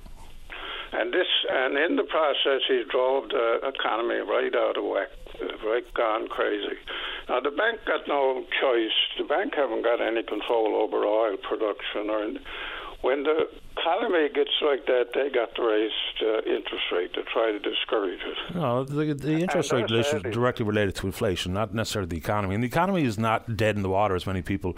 And 0.93 1.13
this, 1.13 1.28
and 1.50 1.78
in 1.78 1.95
the 1.95 2.04
process, 2.04 2.62
he 2.67 2.83
drove 2.90 3.29
the 3.29 3.60
economy 3.63 4.15
right 4.15 4.56
out 4.56 4.77
of 4.77 4.83
whack, 4.85 5.10
right 5.65 5.83
gone 5.94 6.27
crazy. 6.27 6.77
Now 7.27 7.40
the 7.42 7.52
bank 7.52 7.79
got 7.85 8.08
no 8.08 8.44
choice. 8.62 8.96
The 9.17 9.25
bank 9.25 9.54
haven't 9.56 9.83
got 9.83 10.02
any 10.02 10.23
control 10.23 10.75
over 10.75 11.04
oil 11.06 11.38
production, 11.38 12.10
or 12.10 12.40
when 13.02 13.23
the 13.23 13.48
economy 13.77 14.29
gets 14.33 14.52
like 14.62 14.85
that, 14.88 15.10
they 15.13 15.29
got 15.29 15.54
to 15.56 15.62
raise 15.62 15.92
the 16.19 16.38
interest 16.40 16.85
rate 16.92 17.13
to 17.13 17.23
try 17.23 17.52
to 17.52 17.60
discourage 17.60 18.19
it. 18.21 18.56
No, 18.56 18.83
the, 18.83 19.13
the 19.13 19.40
interest 19.40 19.71
rate 19.71 19.92
is 19.92 20.08
directly 20.33 20.65
related 20.65 20.96
to 20.96 21.06
inflation, 21.06 21.54
not 21.54 21.73
necessarily 21.73 22.10
the 22.10 22.17
economy. 22.17 22.56
And 22.56 22.63
the 22.63 22.67
economy 22.67 23.04
is 23.04 23.19
not 23.19 23.56
dead 23.56 23.75
in 23.75 23.83
the 23.83 23.90
water, 23.90 24.15
as 24.15 24.25
many 24.25 24.42
people 24.42 24.77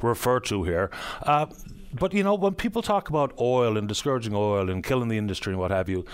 refer 0.00 0.40
to 0.40 0.62
here. 0.64 0.90
Uh, 1.22 1.46
but 1.92 2.12
you 2.12 2.22
know, 2.22 2.34
when 2.34 2.54
people 2.54 2.82
talk 2.82 3.08
about 3.08 3.32
oil 3.40 3.76
and 3.76 3.88
discouraging 3.88 4.34
oil 4.34 4.68
and 4.70 4.84
killing 4.84 5.08
the 5.08 5.18
industry 5.18 5.52
and 5.52 5.60
what 5.60 5.70
have 5.70 5.88
you, 5.88 6.04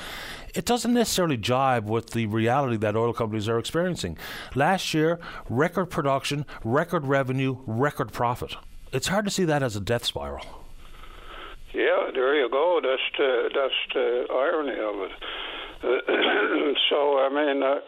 it 0.55 0.65
doesn't 0.65 0.95
necessarily 0.95 1.37
jibe 1.37 1.89
with 1.89 2.11
the 2.11 2.27
reality 2.27 2.77
that 2.77 2.97
oil 2.97 3.13
companies 3.13 3.49
are 3.49 3.59
experiencing. 3.59 4.17
Last 4.55 4.95
year, 4.95 5.19
record 5.49 5.87
production, 5.87 6.47
record 6.63 7.07
revenue, 7.07 7.59
record 7.67 8.13
profit. 8.13 8.57
It's 8.93 9.09
hard 9.09 9.25
to 9.25 9.31
see 9.31 9.45
that 9.45 9.63
as 9.63 9.75
a 9.75 9.81
death 9.81 10.05
spiral. 10.05 10.45
Yeah, 11.73 12.11
there 12.15 12.37
you 12.37 12.49
go. 12.49 12.81
That's 12.81 13.03
the, 13.19 13.51
that's 13.53 13.95
the 13.95 14.27
irony 14.31 14.79
of 14.79 15.11
it. 15.11 15.13
so, 16.89 17.19
I 17.19 17.29
mean, 17.29 17.63
uh, 17.63 17.81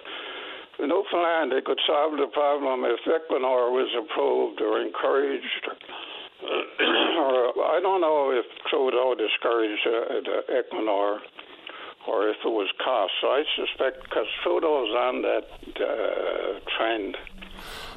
Newfoundland, 0.81 1.53
they 1.53 1.63
could 1.65 1.79
solve 1.87 2.19
the 2.19 2.27
problem 2.33 2.85
if 2.85 3.01
Equinor 3.07 3.71
was 3.71 3.89
approved 3.97 4.61
or 4.61 4.83
encouraged. 4.83 5.69
I 6.43 7.81
don't 7.83 8.01
know 8.01 8.31
if 8.31 8.45
Trudeau 8.71 9.15
discouraged 9.15 9.87
uh, 9.87 10.53
Equinor 10.53 11.19
or 12.07 12.29
if 12.29 12.37
it 12.45 12.49
was 12.49 12.69
cost. 12.85 13.13
So 13.21 13.29
I 13.29 13.43
suspect 13.57 14.05
because 14.05 14.27
Trudeau's 14.43 14.91
on 14.95 15.23
that 15.23 15.47
uh, 15.81 16.61
trend. 16.77 17.17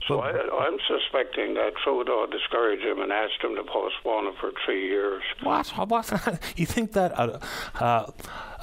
So 0.07 0.21
I, 0.21 0.31
am 0.31 0.77
suspecting 0.87 1.53
that 1.53 1.73
Trudeau 1.83 2.25
discouraged 2.25 2.83
him 2.83 2.99
and 2.99 3.11
asked 3.11 3.43
him 3.43 3.55
to 3.55 3.63
postpone 3.63 4.27
it 4.27 4.33
for 4.39 4.51
three 4.65 4.87
years. 4.87 5.21
What? 5.43 5.67
What? 5.67 6.39
you 6.55 6.65
think 6.65 6.93
that 6.93 7.11
a, 7.11 7.39
a, 7.79 8.13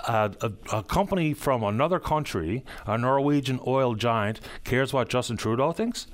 a, 0.09 0.53
a, 0.73 0.83
company 0.83 1.35
from 1.35 1.63
another 1.63 2.01
country, 2.01 2.65
a 2.85 2.99
Norwegian 2.99 3.61
oil 3.65 3.95
giant, 3.95 4.41
cares 4.65 4.93
what 4.93 5.09
Justin 5.09 5.37
Trudeau 5.37 5.71
thinks? 5.71 6.09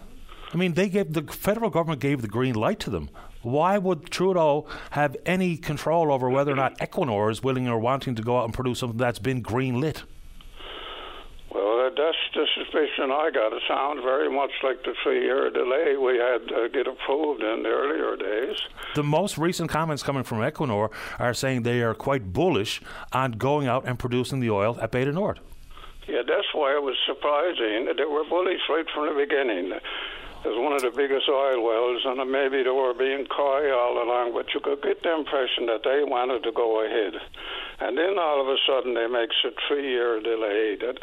I 0.52 0.58
mean, 0.58 0.74
they 0.74 0.90
gave 0.90 1.14
the 1.14 1.22
federal 1.22 1.70
government 1.70 2.02
gave 2.02 2.20
the 2.20 2.28
green 2.28 2.54
light 2.54 2.78
to 2.80 2.90
them. 2.90 3.08
Why 3.42 3.76
would 3.76 4.10
Trudeau 4.10 4.66
have 4.90 5.16
any 5.26 5.56
control 5.56 6.12
over 6.12 6.30
whether 6.30 6.52
or 6.52 6.56
not 6.56 6.78
Equinor 6.78 7.30
is 7.30 7.42
willing 7.42 7.68
or 7.68 7.78
wanting 7.78 8.14
to 8.14 8.22
go 8.22 8.38
out 8.38 8.44
and 8.44 8.54
produce 8.54 8.78
something 8.78 8.98
that's 8.98 9.18
been 9.18 9.42
green 9.42 9.80
lit? 9.80 10.04
Well, 11.50 11.80
uh, 11.80 11.90
that's 11.90 12.16
the 12.34 12.46
suspicion 12.54 13.10
I 13.10 13.30
got. 13.34 13.52
It 13.52 13.62
sounds 13.66 14.00
very 14.02 14.30
much 14.30 14.52
like 14.62 14.84
the 14.84 14.94
three-year 15.02 15.50
delay 15.50 15.96
we 15.96 16.16
had 16.18 16.48
to 16.48 16.68
get 16.72 16.86
approved 16.86 17.42
in 17.42 17.64
the 17.64 17.68
earlier 17.68 18.16
days. 18.16 18.56
The 18.94 19.02
most 19.02 19.36
recent 19.36 19.68
comments 19.68 20.02
coming 20.02 20.22
from 20.22 20.38
Equinor 20.38 20.90
are 21.18 21.34
saying 21.34 21.64
they 21.64 21.82
are 21.82 21.94
quite 21.94 22.32
bullish 22.32 22.80
on 23.12 23.32
going 23.32 23.66
out 23.66 23.84
and 23.86 23.98
producing 23.98 24.38
the 24.38 24.50
oil 24.50 24.78
at 24.80 24.92
du 24.92 25.12
Nord. 25.12 25.40
Yeah, 26.06 26.22
that's 26.26 26.48
why 26.54 26.74
it 26.74 26.82
was 26.82 26.96
surprising. 27.06 27.92
They 27.96 28.04
were 28.04 28.24
bullish 28.24 28.62
right 28.68 28.86
from 28.94 29.06
the 29.06 29.20
beginning 29.20 29.72
as 30.44 30.58
one 30.58 30.72
of 30.72 30.82
the 30.82 30.90
biggest 30.90 31.28
oil 31.28 31.62
wells, 31.62 32.02
and 32.04 32.18
maybe 32.30 32.62
they 32.62 32.70
were 32.70 32.94
being 32.94 33.26
coy 33.26 33.70
all 33.72 34.02
along, 34.02 34.34
but 34.34 34.52
you 34.52 34.60
could 34.60 34.82
get 34.82 35.02
the 35.02 35.14
impression 35.14 35.66
that 35.66 35.82
they 35.84 36.02
wanted 36.02 36.42
to 36.42 36.52
go 36.52 36.84
ahead. 36.84 37.14
And 37.80 37.96
then 37.96 38.18
all 38.18 38.40
of 38.40 38.48
a 38.48 38.56
sudden 38.66 38.94
they 38.94 39.06
makes 39.06 39.36
a 39.44 39.50
three-year 39.68 40.20
delay 40.20 40.76
that 40.80 40.98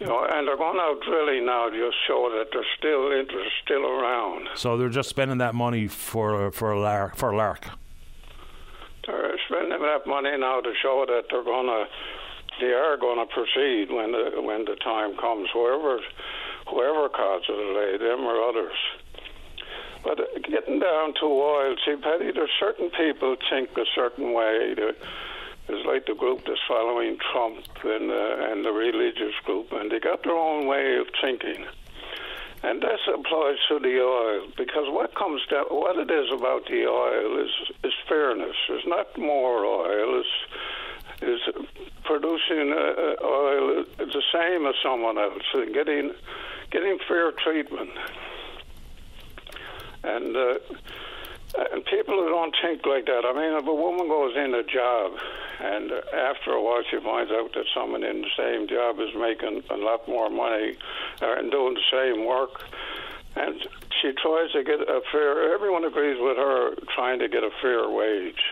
you 0.00 0.06
know, 0.06 0.26
and 0.28 0.48
they're 0.48 0.56
going 0.56 0.78
out 0.80 1.00
drilling 1.02 1.46
now 1.46 1.68
to 1.68 1.90
show 2.08 2.28
that 2.36 2.46
they're 2.52 2.66
still 2.76 3.12
interest 3.12 3.50
still 3.64 3.86
around. 3.86 4.48
So 4.56 4.76
they're 4.76 4.88
just 4.88 5.08
spending 5.08 5.38
that 5.38 5.54
money 5.54 5.86
for 5.86 6.50
for 6.50 6.72
a 6.72 6.80
lark 6.80 7.16
for 7.16 7.30
a 7.30 7.36
lark. 7.36 7.68
They're 9.06 9.38
spending 9.46 9.80
that 9.80 10.06
money 10.06 10.36
now 10.36 10.60
to 10.60 10.72
show 10.82 11.04
that 11.06 11.24
they're 11.30 11.44
going 11.44 11.66
to 11.66 11.84
they 12.60 12.72
are 12.72 12.96
going 12.96 13.18
to 13.18 13.32
proceed 13.32 13.90
when 13.90 14.12
the 14.12 14.40
when 14.40 14.64
the 14.64 14.76
time 14.76 15.16
comes. 15.16 15.48
Whoever 15.52 16.00
whoever 16.68 17.08
the 17.08 17.40
delay, 17.46 17.96
them 17.98 18.24
or 18.24 18.48
others. 18.48 18.76
But 20.02 20.18
getting 20.44 20.80
down 20.80 21.14
to 21.20 21.26
oil, 21.26 21.76
see, 21.84 21.96
Paddy, 21.96 22.30
there's 22.32 22.50
certain 22.60 22.90
people 22.90 23.36
think 23.50 23.70
a 23.76 23.84
certain 23.94 24.32
way. 24.32 24.74
Is 25.66 25.86
like 25.86 26.04
the 26.04 26.14
group 26.14 26.44
that's 26.46 26.60
following 26.68 27.16
Trump 27.32 27.64
and 27.84 28.10
uh, 28.10 28.52
and 28.52 28.64
the 28.66 28.72
religious 28.72 29.34
group, 29.44 29.72
and 29.72 29.90
they 29.90 29.98
got 29.98 30.22
their 30.22 30.36
own 30.36 30.66
way 30.66 30.98
of 30.98 31.06
thinking. 31.22 31.64
And 32.62 32.82
that 32.82 32.98
applies 33.08 33.56
to 33.68 33.78
the 33.78 34.00
oil 34.00 34.46
because 34.58 34.88
what 34.88 35.14
comes 35.14 35.40
down, 35.50 35.64
what 35.70 35.96
it 35.96 36.10
is 36.10 36.30
about 36.32 36.66
the 36.66 36.86
oil 36.86 37.42
is 37.42 37.50
is 37.82 37.94
fairness. 38.06 38.56
There's 38.68 38.86
not 38.86 39.16
more 39.16 39.64
oil. 39.64 40.20
It's 40.20 40.28
is 41.22 41.40
producing 42.04 42.72
uh, 42.72 42.76
uh 42.76 43.24
oil 43.24 43.84
the 43.98 44.22
same 44.32 44.66
as 44.66 44.74
someone 44.82 45.18
else 45.18 45.42
and 45.54 45.72
getting 45.72 46.12
getting 46.70 46.98
fair 47.08 47.32
treatment. 47.32 47.90
And 50.02 50.36
uh, 50.36 50.58
and 51.72 51.84
people 51.84 52.14
who 52.14 52.28
don't 52.28 52.54
think 52.60 52.84
like 52.84 53.06
that. 53.06 53.24
I 53.24 53.32
mean, 53.32 53.56
if 53.56 53.66
a 53.66 53.74
woman 53.74 54.08
goes 54.08 54.36
in 54.36 54.54
a 54.54 54.64
job 54.64 55.12
and 55.60 55.92
after 56.12 56.50
a 56.50 56.62
while 56.62 56.82
she 56.90 56.98
finds 56.98 57.30
out 57.30 57.52
that 57.54 57.64
someone 57.74 58.02
in 58.02 58.22
the 58.22 58.30
same 58.36 58.66
job 58.66 58.98
is 58.98 59.14
making 59.14 59.62
a 59.70 59.76
lot 59.76 60.06
more 60.08 60.28
money 60.28 60.76
uh, 61.22 61.36
and 61.38 61.50
doing 61.50 61.74
the 61.74 61.88
same 61.90 62.26
work, 62.26 62.64
and 63.36 63.66
she 64.02 64.12
tries 64.12 64.50
to 64.52 64.64
get 64.64 64.80
a 64.80 65.00
fair. 65.12 65.54
Everyone 65.54 65.84
agrees 65.84 66.18
with 66.20 66.36
her 66.36 66.74
trying 66.94 67.20
to 67.20 67.28
get 67.28 67.44
a 67.44 67.50
fair 67.62 67.88
wage. 67.88 68.42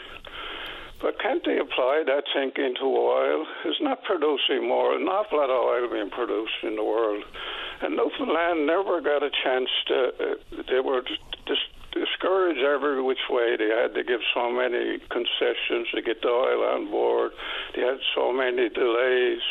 But 1.03 1.19
can't 1.19 1.45
they 1.45 1.59
apply 1.59 2.05
that 2.07 2.25
thinking 2.33 2.75
to 2.79 2.87
oil? 2.87 3.45
It's 3.65 3.83
not 3.83 4.05
producing 4.05 4.69
more, 4.69 4.95
an 4.95 5.03
awful 5.09 5.39
lot 5.39 5.51
of 5.51 5.59
oil 5.59 5.91
being 5.91 6.11
produced 6.11 6.63
in 6.63 6.77
the 6.77 6.85
world. 6.85 7.25
And 7.83 7.97
Newfoundland 7.97 8.67
never 8.67 9.01
got 9.01 9.25
a 9.25 9.31
chance 9.43 9.69
to, 9.89 9.97
uh, 9.99 10.63
they 10.71 10.79
were 10.79 11.03
just 11.03 11.67
discouraged 11.91 12.63
every 12.63 13.03
which 13.03 13.27
way. 13.29 13.57
They 13.59 13.69
had 13.69 13.95
to 13.95 14.05
give 14.05 14.21
so 14.33 14.51
many 14.53 15.01
concessions 15.11 15.91
to 15.93 16.03
get 16.03 16.23
the 16.23 16.29
oil 16.29 16.63
on 16.71 16.89
board. 16.89 17.33
They 17.75 17.83
had 17.83 17.99
so 18.15 18.33
many 18.33 18.69
delays. 18.69 19.43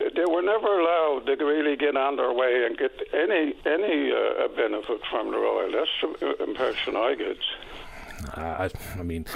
They 0.00 0.26
were 0.26 0.42
never 0.42 0.80
allowed 0.80 1.26
to 1.26 1.44
really 1.44 1.76
get 1.76 1.96
on 1.96 2.16
their 2.16 2.32
way 2.32 2.66
and 2.66 2.76
get 2.76 2.92
any 3.12 3.54
any 3.66 4.10
uh, 4.10 4.48
benefit 4.48 5.00
from 5.10 5.30
the 5.30 5.36
oil. 5.36 5.70
That's 5.70 6.20
the 6.20 6.42
impression 6.42 6.96
I 6.96 7.14
get. 7.14 7.36
I, 8.34 8.70
I 8.98 9.02
mean, 9.02 9.26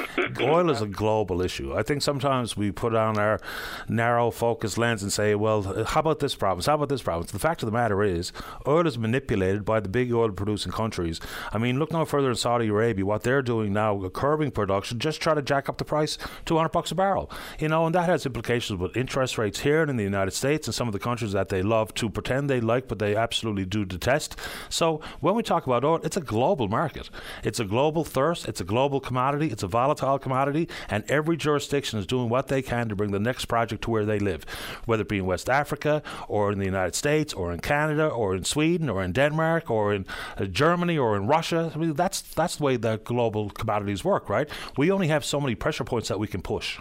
oil 0.41 0.71
is 0.71 0.81
a 0.81 0.87
global 0.87 1.43
issue. 1.43 1.75
I 1.75 1.83
think 1.83 2.03
sometimes 2.03 2.57
we 2.57 2.71
put 2.71 2.95
on 2.95 3.19
our 3.19 3.41
narrow 3.89 4.31
focus 4.31 4.79
lens 4.79 5.03
and 5.03 5.13
say, 5.13 5.35
well, 5.35 5.85
how 5.85 6.01
about 6.01 6.21
this 6.21 6.35
province? 6.35 6.67
How 6.67 6.75
about 6.75 6.89
this 6.89 7.03
province? 7.03 7.31
The 7.31 7.39
fact 7.39 7.63
of 7.63 7.67
the 7.67 7.73
matter 7.73 8.03
is, 8.03 8.33
oil 8.67 8.87
is 8.87 8.99
manipulated 8.99 9.65
by 9.65 9.81
the 9.81 9.89
big 9.89 10.13
oil 10.13 10.31
producing 10.31 10.73
countries. 10.73 11.21
I 11.53 11.59
mean, 11.59 11.79
look 11.79 11.93
no 11.93 12.05
further 12.05 12.31
in 12.31 12.37
Saudi 12.37 12.69
Arabia. 12.69 13.05
What 13.05 13.23
they're 13.23 13.43
doing 13.43 13.73
now, 13.73 14.09
curbing 14.09 14.51
production, 14.51 14.99
just 14.99 15.21
try 15.21 15.35
to 15.35 15.43
jack 15.43 15.69
up 15.69 15.79
the 15.79 15.85
price 15.85 16.19
200 16.45 16.69
bucks 16.71 16.91
a 16.91 16.95
barrel. 16.95 17.31
You 17.59 17.69
know, 17.69 17.87
and 17.87 17.95
that 17.95 18.09
has 18.09 18.27
implications 18.27 18.79
with 18.79 18.97
interest 18.97 19.39
rates 19.39 19.61
here 19.61 19.83
and 19.83 19.91
in 19.91 19.97
the 19.97 20.05
United 20.05 20.33
States 20.33 20.67
and 20.67 20.75
some 20.75 20.89
of 20.89 20.93
the 20.93 20.99
countries 20.99 21.33
that 21.33 21.49
they 21.49 21.63
love 21.63 21.95
to 21.95 22.11
pretend 22.11 22.49
they 22.49 22.61
like, 22.61 22.89
but 22.89 22.99
they 22.99 23.17
absolutely 23.17 23.65
do 23.65 23.85
detest. 23.85 24.37
So 24.69 25.01
when 25.21 25.35
we 25.35 25.43
talk 25.43 25.67
about 25.67 25.85
oil, 25.85 26.01
it's 26.03 26.17
a 26.17 26.21
global 26.21 26.69
market. 26.69 27.11
It's 27.43 27.61
a 27.61 27.65
global 27.65 28.05
thirst. 28.05 28.49
It's 28.49 28.61
a 28.61 28.65
global 28.75 28.99
commodity, 28.99 29.53
it's 29.53 29.63
a 29.63 29.69
volatile 29.69 30.19
commodity, 30.19 30.69
and 30.91 31.09
every 31.09 31.37
jurisdiction 31.37 31.97
is 31.97 32.07
doing 32.07 32.29
what 32.29 32.49
they 32.49 32.61
can 32.61 32.89
to 32.89 32.97
bring 32.97 33.13
the 33.13 33.21
next 33.21 33.45
project 33.45 33.83
to 33.83 33.89
where 33.89 34.05
they 34.05 34.19
live, 34.19 34.43
whether 34.85 35.03
it 35.03 35.09
be 35.09 35.19
in 35.19 35.27
West 35.27 35.49
Africa 35.49 36.03
or 36.27 36.51
in 36.51 36.59
the 36.59 36.65
United 36.65 36.97
States 36.97 37.33
or 37.33 37.53
in 37.53 37.61
Canada 37.61 38.09
or 38.09 38.35
in 38.35 38.43
Sweden 38.43 38.91
or 38.91 39.01
in 39.05 39.13
Denmark 39.13 39.71
or 39.71 39.95
in 39.95 40.05
uh, 40.37 40.47
Germany 40.47 40.99
or 40.99 41.15
in 41.15 41.29
Russia. 41.29 41.71
I 41.73 41.79
mean, 41.79 41.95
that's 41.95 42.21
that's 42.21 42.57
the 42.57 42.65
way 42.65 42.77
the 42.77 42.97
global 43.05 43.49
commodities 43.49 44.03
work, 44.03 44.29
right? 44.29 44.49
We 44.77 44.91
only 44.91 45.07
have 45.07 45.25
so 45.25 45.41
many 45.41 45.55
pressure 45.55 45.85
points 45.85 46.09
that 46.09 46.19
we 46.19 46.27
can 46.27 46.43
push. 46.43 46.81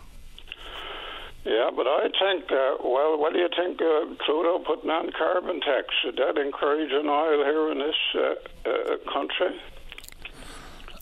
Yeah, 1.45 1.69
but 1.77 1.85
I 1.85 2.09
think, 2.21 2.51
uh, 2.51 2.77
well, 2.83 3.19
what 3.21 3.33
do 3.33 3.39
you 3.39 3.49
think 3.55 3.79
uh, 3.81 4.15
Trudeau 4.25 4.63
putting 4.65 4.89
on 4.89 5.11
carbon 5.11 5.61
tax? 5.61 5.85
Did 6.03 6.15
that 6.15 6.41
encourage 6.41 6.91
an 6.91 7.07
oil 7.07 7.43
here 7.43 7.71
in 7.71 7.77
this 7.77 7.99
uh, 8.15 8.69
uh 8.69 9.13
country? 9.13 9.53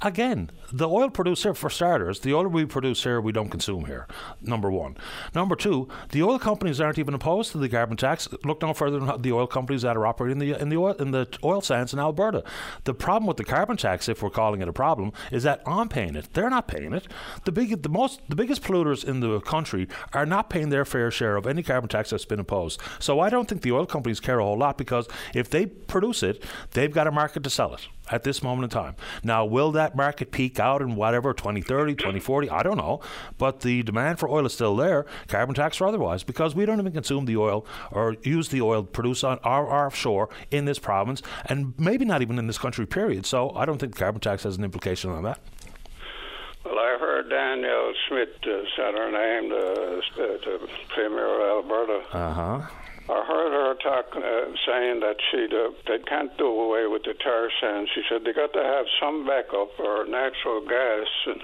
Again, 0.01 0.49
the 0.71 0.87
oil 0.87 1.09
producer, 1.09 1.53
for 1.53 1.69
starters, 1.69 2.19
the 2.19 2.33
oil 2.33 2.47
we 2.47 2.65
produce 2.65 3.03
here, 3.03 3.19
we 3.19 3.31
don't 3.31 3.49
consume 3.49 3.85
here. 3.85 4.07
Number 4.41 4.71
one. 4.71 4.97
Number 5.35 5.55
two, 5.55 5.87
the 6.09 6.23
oil 6.23 6.39
companies 6.39 6.79
aren't 6.79 6.99
even 6.99 7.13
opposed 7.13 7.51
to 7.51 7.57
the 7.57 7.69
carbon 7.69 7.97
tax. 7.97 8.27
Look 8.43 8.61
no 8.61 8.73
further 8.73 8.99
than 8.99 9.21
the 9.21 9.31
oil 9.31 9.47
companies 9.47 9.81
that 9.83 9.97
are 9.97 10.05
operating 10.05 10.41
in 10.41 10.47
the 10.47 10.61
in 10.61 10.69
the 10.69 10.77
oil 10.77 10.93
in 10.93 11.11
the 11.11 11.27
oil 11.43 11.61
sands 11.61 11.93
in 11.93 11.99
Alberta. 11.99 12.43
The 12.83 12.93
problem 12.93 13.27
with 13.27 13.37
the 13.37 13.43
carbon 13.43 13.77
tax, 13.77 14.07
if 14.09 14.21
we're 14.21 14.29
calling 14.29 14.61
it 14.61 14.67
a 14.67 14.73
problem, 14.73 15.11
is 15.31 15.43
that 15.43 15.61
I'm 15.65 15.89
paying 15.89 16.15
it. 16.15 16.33
They're 16.33 16.49
not 16.49 16.67
paying 16.67 16.93
it. 16.93 17.07
The 17.45 17.51
big, 17.51 17.83
the 17.83 17.89
most, 17.89 18.21
the 18.29 18.35
biggest 18.35 18.63
polluters 18.63 19.03
in 19.03 19.19
the 19.19 19.39
country 19.41 19.87
are 20.13 20.25
not 20.25 20.49
paying 20.49 20.69
their 20.69 20.85
fair 20.85 21.11
share 21.11 21.35
of 21.35 21.47
any 21.47 21.63
carbon 21.63 21.89
tax 21.89 22.11
that's 22.11 22.25
been 22.25 22.39
imposed. 22.39 22.79
So 22.99 23.19
I 23.19 23.29
don't 23.29 23.47
think 23.47 23.61
the 23.61 23.71
oil 23.71 23.85
companies 23.85 24.19
care 24.19 24.39
a 24.39 24.43
whole 24.43 24.57
lot 24.57 24.77
because 24.77 25.07
if 25.33 25.49
they 25.49 25.65
produce 25.65 26.23
it, 26.23 26.43
they've 26.71 26.91
got 26.91 27.07
a 27.07 27.11
market 27.11 27.43
to 27.43 27.49
sell 27.49 27.73
it 27.73 27.87
at 28.09 28.23
this 28.23 28.43
moment 28.43 28.65
in 28.65 28.69
time. 28.69 28.95
Now, 29.23 29.45
will 29.45 29.71
that 29.71 29.95
market 29.95 30.31
peak 30.31 30.59
out 30.61 30.81
in 30.81 30.95
whatever 30.95 31.33
2030, 31.33 31.95
2040? 31.95 32.49
I 32.49 32.63
don't 32.63 32.77
know, 32.77 33.01
but 33.37 33.59
the 33.61 33.83
demand 33.83 34.19
for 34.19 34.29
oil 34.29 34.45
is 34.45 34.53
still 34.53 34.75
there, 34.75 35.05
carbon 35.27 35.55
tax 35.55 35.81
or 35.81 35.87
otherwise, 35.87 36.23
because 36.23 36.55
we 36.55 36.65
don't 36.65 36.79
even 36.79 36.93
consume 36.93 37.25
the 37.25 37.35
oil 37.35 37.65
or 37.91 38.15
use 38.23 38.47
the 38.49 38.61
oil 38.61 38.83
produced 38.83 39.23
on 39.23 39.39
our, 39.43 39.69
offshore 39.71 40.29
in 40.51 40.65
this 40.65 40.79
province, 40.79 41.21
and 41.45 41.73
maybe 41.77 42.05
not 42.05 42.21
even 42.21 42.39
in 42.39 42.47
this 42.47 42.57
country. 42.57 42.85
Period. 42.85 43.25
So 43.25 43.51
I 43.51 43.65
don't 43.65 43.79
think 43.79 43.95
carbon 43.95 44.21
tax 44.21 44.43
has 44.43 44.57
an 44.57 44.63
implication 44.63 45.11
on 45.11 45.23
that. 45.23 45.39
Well, 46.63 46.77
I 46.77 46.97
heard 46.99 47.29
Danielle 47.29 47.93
Smith 48.07 48.29
uh, 48.43 48.61
said 48.75 48.93
her 48.93 49.11
name, 49.11 49.49
the, 49.49 50.01
the 50.15 50.67
Premier 50.89 51.25
of 51.25 51.65
Alberta. 51.65 52.15
Uh 52.15 52.33
huh. 52.33 52.80
I 53.09 53.25
heard 53.25 53.51
her 53.51 53.73
talk, 53.81 54.15
uh, 54.15 54.53
saying 54.65 54.99
that 55.01 55.17
she 55.31 55.47
uh, 55.51 55.71
they 55.87 56.03
can't 56.05 56.35
do 56.37 56.47
away 56.47 56.87
with 56.87 57.03
the 57.03 57.13
tar 57.13 57.49
sands. 57.59 57.89
She 57.93 58.01
said 58.07 58.23
they 58.23 58.33
got 58.33 58.53
to 58.53 58.63
have 58.63 58.85
some 59.01 59.25
backup 59.25 59.79
or 59.79 60.05
natural 60.05 60.61
gas, 60.61 61.07
and 61.25 61.41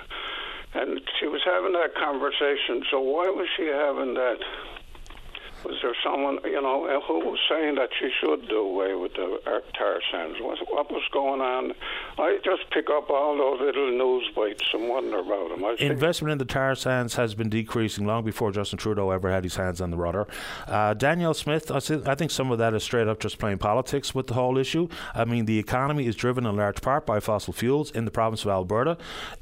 and 0.76 1.02
she 1.20 1.28
was 1.28 1.42
having 1.44 1.74
that 1.74 1.96
conversation. 1.96 2.84
So 2.92 3.00
why 3.00 3.30
was 3.30 3.48
she 3.58 3.66
having 3.66 4.14
that? 4.14 4.38
Was 5.68 5.76
there 5.82 5.96
someone, 6.02 6.40
you 6.46 6.62
know, 6.62 7.02
who 7.06 7.20
was 7.20 7.40
saying 7.50 7.76
that 7.76 7.90
she 8.00 8.10
should 8.22 8.48
do 8.48 8.60
away 8.60 8.96
with 8.96 9.14
the 9.16 9.40
tar 9.78 10.00
sands? 10.10 10.38
What, 10.40 10.90
was 10.90 11.04
going 11.12 11.42
on? 11.42 11.74
I 12.18 12.40
just 12.42 12.70
pick 12.72 12.90
up 12.90 13.10
all 13.10 13.38
those 13.38 13.60
little 13.60 13.92
news 13.92 14.30
bites 14.34 14.64
and 14.74 14.88
wonder 14.88 15.20
about 15.20 15.50
them. 15.50 15.66
I 15.66 15.76
Investment 15.80 16.32
in 16.32 16.38
the 16.38 16.46
tar 16.46 16.74
sands 16.76 17.16
has 17.16 17.36
been 17.36 17.50
decreasing 17.50 18.06
long 18.06 18.24
before 18.24 18.54
Justin 18.54 18.80
Trudeau 18.80 19.12
ever 19.12 19.30
had 19.30 19.44
his 19.44 19.58
hands 19.58 19.82
on 19.82 19.92
the 19.92 19.98
rudder. 19.98 20.26
Uh, 20.68 21.34
Smith, 21.34 21.70
I, 21.70 21.80
I 22.10 22.16
think 22.16 22.32
some 22.32 22.50
of 22.50 22.60
that 22.60 22.74
is 22.74 22.84
straight 22.84 23.10
up 23.10 23.20
just 23.20 23.38
playing 23.38 23.58
politics 23.58 24.16
with 24.16 24.28
the 24.28 24.36
whole 24.36 24.58
issue. 24.58 24.88
I 25.14 25.26
mean, 25.26 25.46
the 25.46 25.60
economy 25.60 26.08
is 26.08 26.16
driven 26.16 26.46
in 26.46 26.56
large 26.56 26.82
part 26.82 27.06
by 27.06 27.20
fossil 27.20 27.52
fuels 27.52 27.92
in 27.92 28.06
the 28.06 28.12
province 28.12 28.46
of 28.46 28.52
Alberta. 28.52 28.98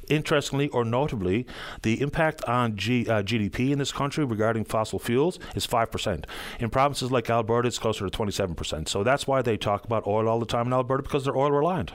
Interestingly 0.10 0.70
or 0.70 0.86
notably, 0.86 1.46
the 1.82 2.02
impact 2.02 2.44
on 2.46 2.76
G, 2.76 3.08
uh, 3.08 3.24
GDP 3.24 3.72
in 3.72 3.80
this 3.80 3.92
country 3.92 4.26
regarding 4.26 4.66
fossil 4.66 5.00
fuels 5.00 5.40
is 5.56 5.66
5%. 5.66 6.26
In 6.60 6.70
provinces 6.70 7.12
like 7.12 7.30
Alberta, 7.30 7.68
it's 7.68 7.80
closer 7.80 8.10
to 8.10 8.18
27%. 8.18 8.88
So 8.88 9.04
that's 9.04 9.28
why 9.28 9.42
they 9.42 9.58
talk 9.58 9.86
about 9.86 10.06
oil 10.08 10.28
all 10.28 10.40
the 10.40 10.46
time 10.46 10.68
in 10.68 10.74
Alberta 10.74 11.04
because 11.04 11.26
they're 11.26 11.38
oil 11.38 11.52
reliant. 11.52 11.92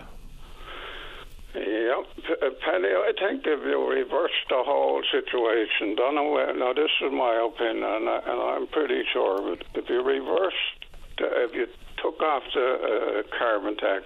Yep, 1.54 2.06
uh, 2.30 2.50
Penny, 2.64 2.88
I 2.88 3.12
think 3.18 3.42
if 3.44 3.60
you 3.66 3.90
reverse 3.90 4.30
the 4.48 4.62
whole 4.62 5.02
situation, 5.10 5.96
done 5.96 6.16
away, 6.16 6.46
now 6.56 6.72
this 6.72 6.90
is 7.02 7.10
my 7.12 7.34
opinion, 7.42 7.82
and, 7.82 8.08
I, 8.08 8.54
I'm 8.54 8.68
pretty 8.68 9.02
sure, 9.12 9.42
but 9.42 9.66
if 9.74 9.88
you 9.88 10.00
reversed, 10.02 10.86
if 11.18 11.54
you 11.54 11.66
took 12.00 12.20
off 12.22 12.44
the 12.54 13.24
uh, 13.26 13.36
carbon 13.36 13.76
tax, 13.76 14.04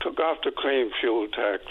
took 0.00 0.18
off 0.20 0.38
the 0.42 0.52
clean 0.56 0.90
fuel 1.00 1.28
tax, 1.28 1.64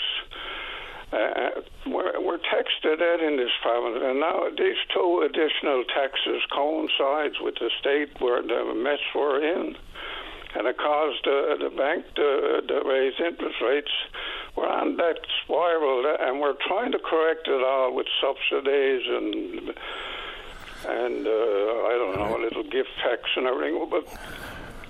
uh, 1.11 1.61
we're, 1.87 2.21
we're 2.21 2.37
taxed 2.37 2.81
to 2.83 2.93
in 2.93 3.37
this 3.37 3.51
province, 3.61 3.97
and 4.03 4.19
now 4.19 4.47
these 4.57 4.77
two 4.93 5.25
additional 5.25 5.83
taxes 5.85 6.41
coincides 6.51 7.35
with 7.41 7.55
the 7.55 7.69
state 7.79 8.09
where 8.21 8.41
the 8.41 8.73
mess 8.75 8.99
we're 9.15 9.41
in, 9.41 9.75
and 10.55 10.67
it 10.67 10.77
caused 10.77 11.25
uh, 11.25 11.57
the 11.57 11.71
bank 11.75 12.05
to, 12.15 12.61
to 12.67 12.81
raise 12.85 13.13
interest 13.19 13.57
rates. 13.61 13.91
We're 14.55 14.67
on 14.69 14.97
that 14.97 15.19
spiral, 15.43 16.05
and 16.19 16.39
we're 16.39 16.57
trying 16.67 16.91
to 16.91 16.99
correct 16.99 17.47
it 17.47 17.63
all 17.63 17.95
with 17.95 18.07
subsidies 18.21 19.01
and 19.07 19.73
and 20.85 21.27
uh, 21.27 21.89
I 21.89 21.95
don't 21.99 22.15
know, 22.15 22.37
a 22.37 22.41
little 22.41 22.63
gift 22.63 22.89
tax 23.03 23.23
and 23.35 23.47
everything, 23.47 23.85
but 23.89 24.07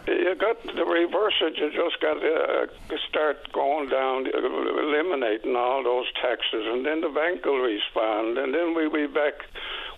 you 0.08 0.36
got 0.36 0.62
the 0.64 0.86
reverse 0.86 1.36
it. 1.41 1.58
You 1.58 1.72
just 1.72 2.02
got 2.02 2.16
to 2.16 2.68
uh, 2.70 2.97
start 3.10 3.52
going 3.54 3.89
down, 3.89 4.28
eliminating 4.28 5.56
all 5.56 5.84
those 5.84 6.06
taxes, 6.22 6.66
and 6.66 6.86
then 6.86 7.02
the 7.02 7.10
bank 7.10 7.45
will 7.45 7.60
respond, 7.60 8.38
and 8.38 8.54
then 8.54 8.76
we 8.76 8.89
be 8.89 9.08
back. 9.08 9.34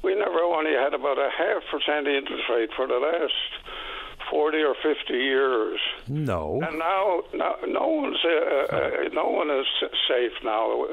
We 0.03 0.15
never 0.15 0.39
only 0.39 0.73
had 0.73 0.93
about 0.93 1.17
a 1.17 1.29
half 1.29 1.63
percent 1.69 2.07
interest 2.07 2.43
rate 2.49 2.71
for 2.75 2.87
the 2.87 2.97
last 2.97 3.33
forty 4.29 4.63
or 4.63 4.75
fifty 4.81 5.17
years. 5.17 5.79
No. 6.07 6.59
And 6.63 6.79
now, 6.79 7.21
now 7.33 7.55
no 7.67 7.87
one's 7.87 8.17
uh, 8.23 8.75
uh, 8.75 9.09
no 9.13 9.29
one 9.29 9.49
is 9.51 9.67
safe 10.07 10.33
now. 10.43 10.85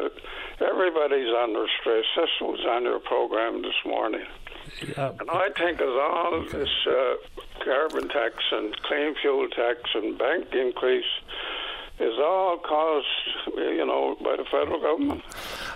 Everybody's 0.60 1.32
under 1.34 1.66
stress. 1.80 2.04
This 2.16 2.30
was 2.40 2.60
on 2.68 2.84
your 2.84 3.00
program 3.00 3.62
this 3.62 3.78
morning. 3.86 4.26
Uh, 4.96 5.12
and 5.20 5.30
I 5.30 5.48
think 5.56 5.80
as 5.80 5.88
all 5.88 6.34
okay. 6.46 6.58
this 6.58 6.68
uh, 6.86 7.14
carbon 7.64 8.08
tax 8.08 8.34
and 8.52 8.76
clean 8.82 9.14
fuel 9.20 9.48
tax 9.48 9.80
and 9.94 10.18
bank 10.18 10.46
increase 10.52 11.04
is 12.00 12.14
all 12.18 12.58
caused, 12.58 13.06
you 13.56 13.84
know, 13.84 14.16
by 14.22 14.36
the 14.36 14.44
federal 14.44 14.80
government. 14.80 15.22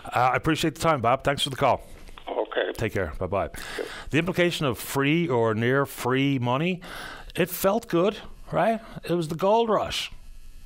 Uh, 0.05 0.31
I 0.33 0.37
appreciate 0.37 0.75
the 0.77 0.81
time, 0.81 1.01
Bob. 1.01 1.25
Thanks 1.25 1.43
for 1.43 1.51
the 1.51 1.57
call. 1.57 1.83
Okay. 2.29 2.73
Take 2.75 2.93
care. 2.93 3.13
Bye 3.19 3.27
bye. 3.27 3.51
The 4.11 4.19
implication 4.19 4.67
of 4.67 4.79
free 4.79 5.29
or 5.29 5.55
near 5.55 5.85
free 5.85 6.39
money, 6.39 6.81
it 7.35 7.51
felt 7.51 7.89
good, 7.89 8.19
right? 8.51 8.81
It 9.05 9.15
was 9.15 9.29
the 9.29 9.35
gold 9.35 9.69
rush. 9.69 10.13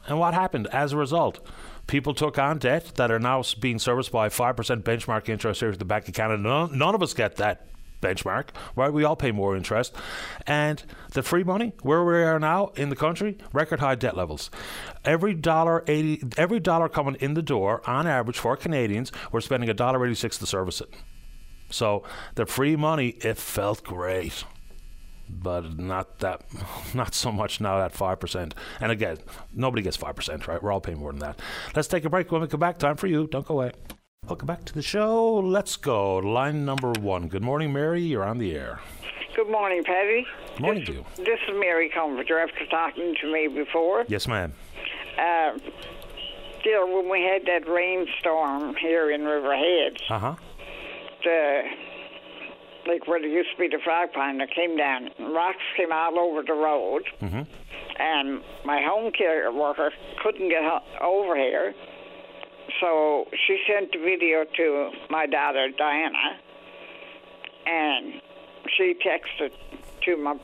And 0.06 0.18
what 0.18 0.34
happened 0.34 0.68
as 0.68 0.92
a 0.92 0.96
result? 0.96 1.44
People 1.86 2.14
took 2.14 2.38
on 2.38 2.58
debt 2.58 2.92
that 2.96 3.10
are 3.10 3.18
now 3.18 3.42
being 3.60 3.78
serviced 3.78 4.10
by 4.10 4.28
5% 4.28 4.82
benchmark 4.82 5.28
interest 5.28 5.62
rates 5.62 5.74
at 5.74 5.78
the 5.78 5.84
Bank 5.84 6.08
of 6.08 6.14
Canada. 6.14 6.42
None, 6.42 6.76
none 6.76 6.94
of 6.94 7.02
us 7.02 7.14
get 7.14 7.36
that 7.36 7.66
benchmark, 8.00 8.48
right? 8.74 8.92
We 8.92 9.04
all 9.04 9.16
pay 9.16 9.32
more 9.32 9.56
interest. 9.56 9.94
And 10.46 10.82
the 11.12 11.22
free 11.22 11.44
money, 11.44 11.72
where 11.82 12.04
we 12.04 12.16
are 12.16 12.38
now 12.38 12.68
in 12.76 12.88
the 12.88 12.96
country, 12.96 13.38
record 13.52 13.80
high 13.80 13.94
debt 13.94 14.16
levels. 14.16 14.50
Every 15.04 15.34
dollar 15.34 15.84
eighty 15.86 16.22
every 16.36 16.60
dollar 16.60 16.88
coming 16.88 17.16
in 17.16 17.34
the 17.34 17.42
door, 17.42 17.82
on 17.88 18.06
average 18.06 18.38
for 18.38 18.56
Canadians, 18.56 19.12
we're 19.32 19.40
spending 19.40 19.68
a 19.68 19.74
dollar 19.74 20.04
eighty 20.04 20.14
six 20.14 20.38
to 20.38 20.46
service 20.46 20.80
it. 20.80 20.92
So 21.70 22.04
the 22.34 22.46
free 22.46 22.76
money, 22.76 23.08
it 23.20 23.36
felt 23.36 23.82
great. 23.82 24.44
But 25.28 25.76
not 25.76 26.20
that, 26.20 26.42
not 26.94 27.12
so 27.14 27.32
much 27.32 27.60
now 27.60 27.80
at 27.80 27.92
five 27.92 28.20
percent. 28.20 28.54
And 28.80 28.92
again, 28.92 29.18
nobody 29.52 29.82
gets 29.82 29.96
five 29.96 30.14
percent, 30.14 30.46
right? 30.46 30.62
We're 30.62 30.72
all 30.72 30.80
paying 30.80 30.98
more 30.98 31.10
than 31.10 31.20
that. 31.20 31.40
Let's 31.74 31.88
take 31.88 32.04
a 32.04 32.10
break. 32.10 32.30
When 32.30 32.42
we 32.42 32.46
come 32.48 32.60
back, 32.60 32.78
time 32.78 32.96
for 32.96 33.08
you. 33.08 33.26
Don't 33.26 33.46
go 33.46 33.54
away. 33.54 33.72
Welcome 34.28 34.48
back 34.48 34.64
to 34.64 34.74
the 34.74 34.82
show. 34.82 35.34
Let's 35.34 35.76
go. 35.76 36.16
Line 36.16 36.64
number 36.64 36.90
one. 36.98 37.28
Good 37.28 37.44
morning, 37.44 37.72
Mary. 37.72 38.02
You're 38.02 38.24
on 38.24 38.38
the 38.38 38.56
air. 38.56 38.80
Good 39.36 39.48
morning, 39.48 39.84
Paddy. 39.84 40.26
Good 40.54 40.60
morning 40.60 40.80
this, 40.80 40.88
to 40.88 40.94
you. 40.94 41.06
This 41.18 41.38
is 41.48 41.54
Mary 41.60 41.88
Comforter 41.94 42.40
after 42.40 42.66
talking 42.66 43.14
to 43.20 43.32
me 43.32 43.46
before. 43.46 44.04
Yes, 44.08 44.26
ma'am. 44.26 44.52
Uh, 45.16 45.52
still, 46.58 46.92
when 46.92 47.08
we 47.08 47.22
had 47.22 47.46
that 47.46 47.70
rainstorm 47.70 48.74
here 48.74 49.12
in 49.12 49.20
Riverhead, 49.20 49.98
uh 50.10 50.18
huh. 50.18 50.34
The 51.22 51.62
like 52.88 53.06
where 53.06 53.20
there 53.20 53.30
used 53.30 53.50
to 53.52 53.58
be 53.58 53.68
the 53.68 53.80
frog 53.84 54.12
pond 54.12 54.40
that 54.40 54.50
came 54.50 54.76
down, 54.76 55.10
rocks 55.32 55.62
came 55.76 55.92
all 55.92 56.18
over 56.18 56.42
the 56.42 56.52
road, 56.52 57.04
mm-hmm. 57.20 57.42
and 58.00 58.42
my 58.64 58.82
home 58.82 59.12
care 59.12 59.52
worker 59.52 59.92
couldn't 60.20 60.48
get 60.48 60.62
over 61.00 61.36
here 61.36 61.74
so 62.80 63.26
she 63.46 63.58
sent 63.66 63.92
the 63.92 63.98
video 63.98 64.44
to 64.56 64.90
my 65.10 65.26
daughter 65.26 65.68
Diana, 65.76 66.38
and 67.66 68.20
she 68.76 68.94
texted 69.04 69.50
to 70.04 70.16
my 70.16 70.36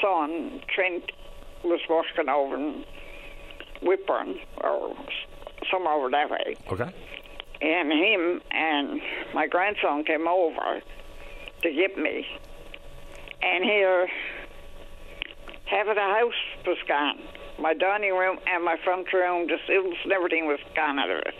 son 0.00 0.60
Trent 0.74 1.10
was 1.64 1.80
walking 1.88 2.28
over 2.28 2.56
in 2.56 2.84
Whitbourne 3.82 4.36
or 4.62 4.94
somewhere 5.70 5.94
over 5.94 6.10
that 6.10 6.30
way. 6.30 6.56
Okay. 6.70 6.92
And 7.62 7.92
him 7.92 8.42
and 8.50 9.00
my 9.32 9.46
grandson 9.46 10.04
came 10.04 10.28
over 10.28 10.82
to 11.62 11.72
get 11.72 11.96
me, 11.96 12.26
and 13.42 13.64
here 13.64 14.06
half 15.66 15.88
of 15.88 15.94
the 15.94 16.00
house 16.00 16.32
was 16.66 16.78
gone 16.86 17.20
my 17.60 17.74
dining 17.74 18.12
room 18.12 18.38
and 18.46 18.64
my 18.64 18.76
front 18.84 19.12
room. 19.12 19.48
Just 19.48 19.66
sills 19.66 19.96
and 20.02 20.12
everything 20.12 20.46
was 20.46 20.58
gone 20.74 20.98
out 20.98 21.10
of 21.10 21.18
it. 21.18 21.34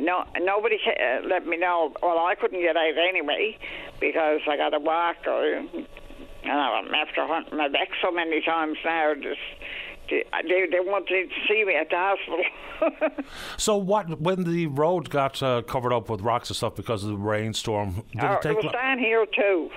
No, 0.00 0.24
nobody 0.40 0.76
uh, 0.86 1.26
let 1.26 1.46
me 1.46 1.56
know. 1.56 1.92
Well, 2.02 2.18
I 2.18 2.34
couldn't 2.34 2.60
get 2.60 2.76
out 2.76 2.94
anyway 3.08 3.56
because 4.00 4.40
I 4.48 4.56
got 4.56 4.74
a 4.74 4.80
walk. 4.80 5.16
Or, 5.26 5.46
you 5.46 5.86
know, 6.44 6.82
after 6.94 7.26
hunting 7.26 7.56
my 7.56 7.68
back 7.68 7.88
so 8.02 8.10
many 8.10 8.40
times 8.42 8.76
now, 8.84 9.14
just 9.14 9.38
they, 10.10 10.66
they 10.70 10.80
wanted 10.80 11.28
to 11.28 11.34
see 11.48 11.64
me 11.64 11.74
at 11.76 11.90
the 11.90 11.96
hospital. 11.96 13.24
so 13.56 13.76
what? 13.76 14.20
When 14.20 14.44
the 14.44 14.66
road 14.66 15.10
got 15.10 15.42
uh, 15.42 15.62
covered 15.62 15.92
up 15.92 16.10
with 16.10 16.20
rocks 16.20 16.50
and 16.50 16.56
stuff 16.56 16.74
because 16.74 17.04
of 17.04 17.10
the 17.10 17.16
rainstorm, 17.16 18.04
did 18.12 18.24
it 18.24 18.42
take? 18.42 18.58
It 18.58 18.64
was 18.64 18.72
down 18.72 18.98
here 18.98 19.26
too. 19.26 19.70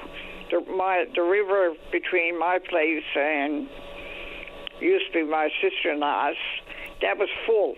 The, 0.49 0.61
my 0.75 1.05
the 1.15 1.21
river 1.21 1.73
between 1.91 2.39
my 2.39 2.59
place 2.69 3.03
and 3.15 3.67
used 4.79 5.07
to 5.13 5.25
be 5.25 5.29
my 5.29 5.49
sister-in-law's. 5.61 6.35
That 7.01 7.17
was 7.17 7.29
full. 7.45 7.75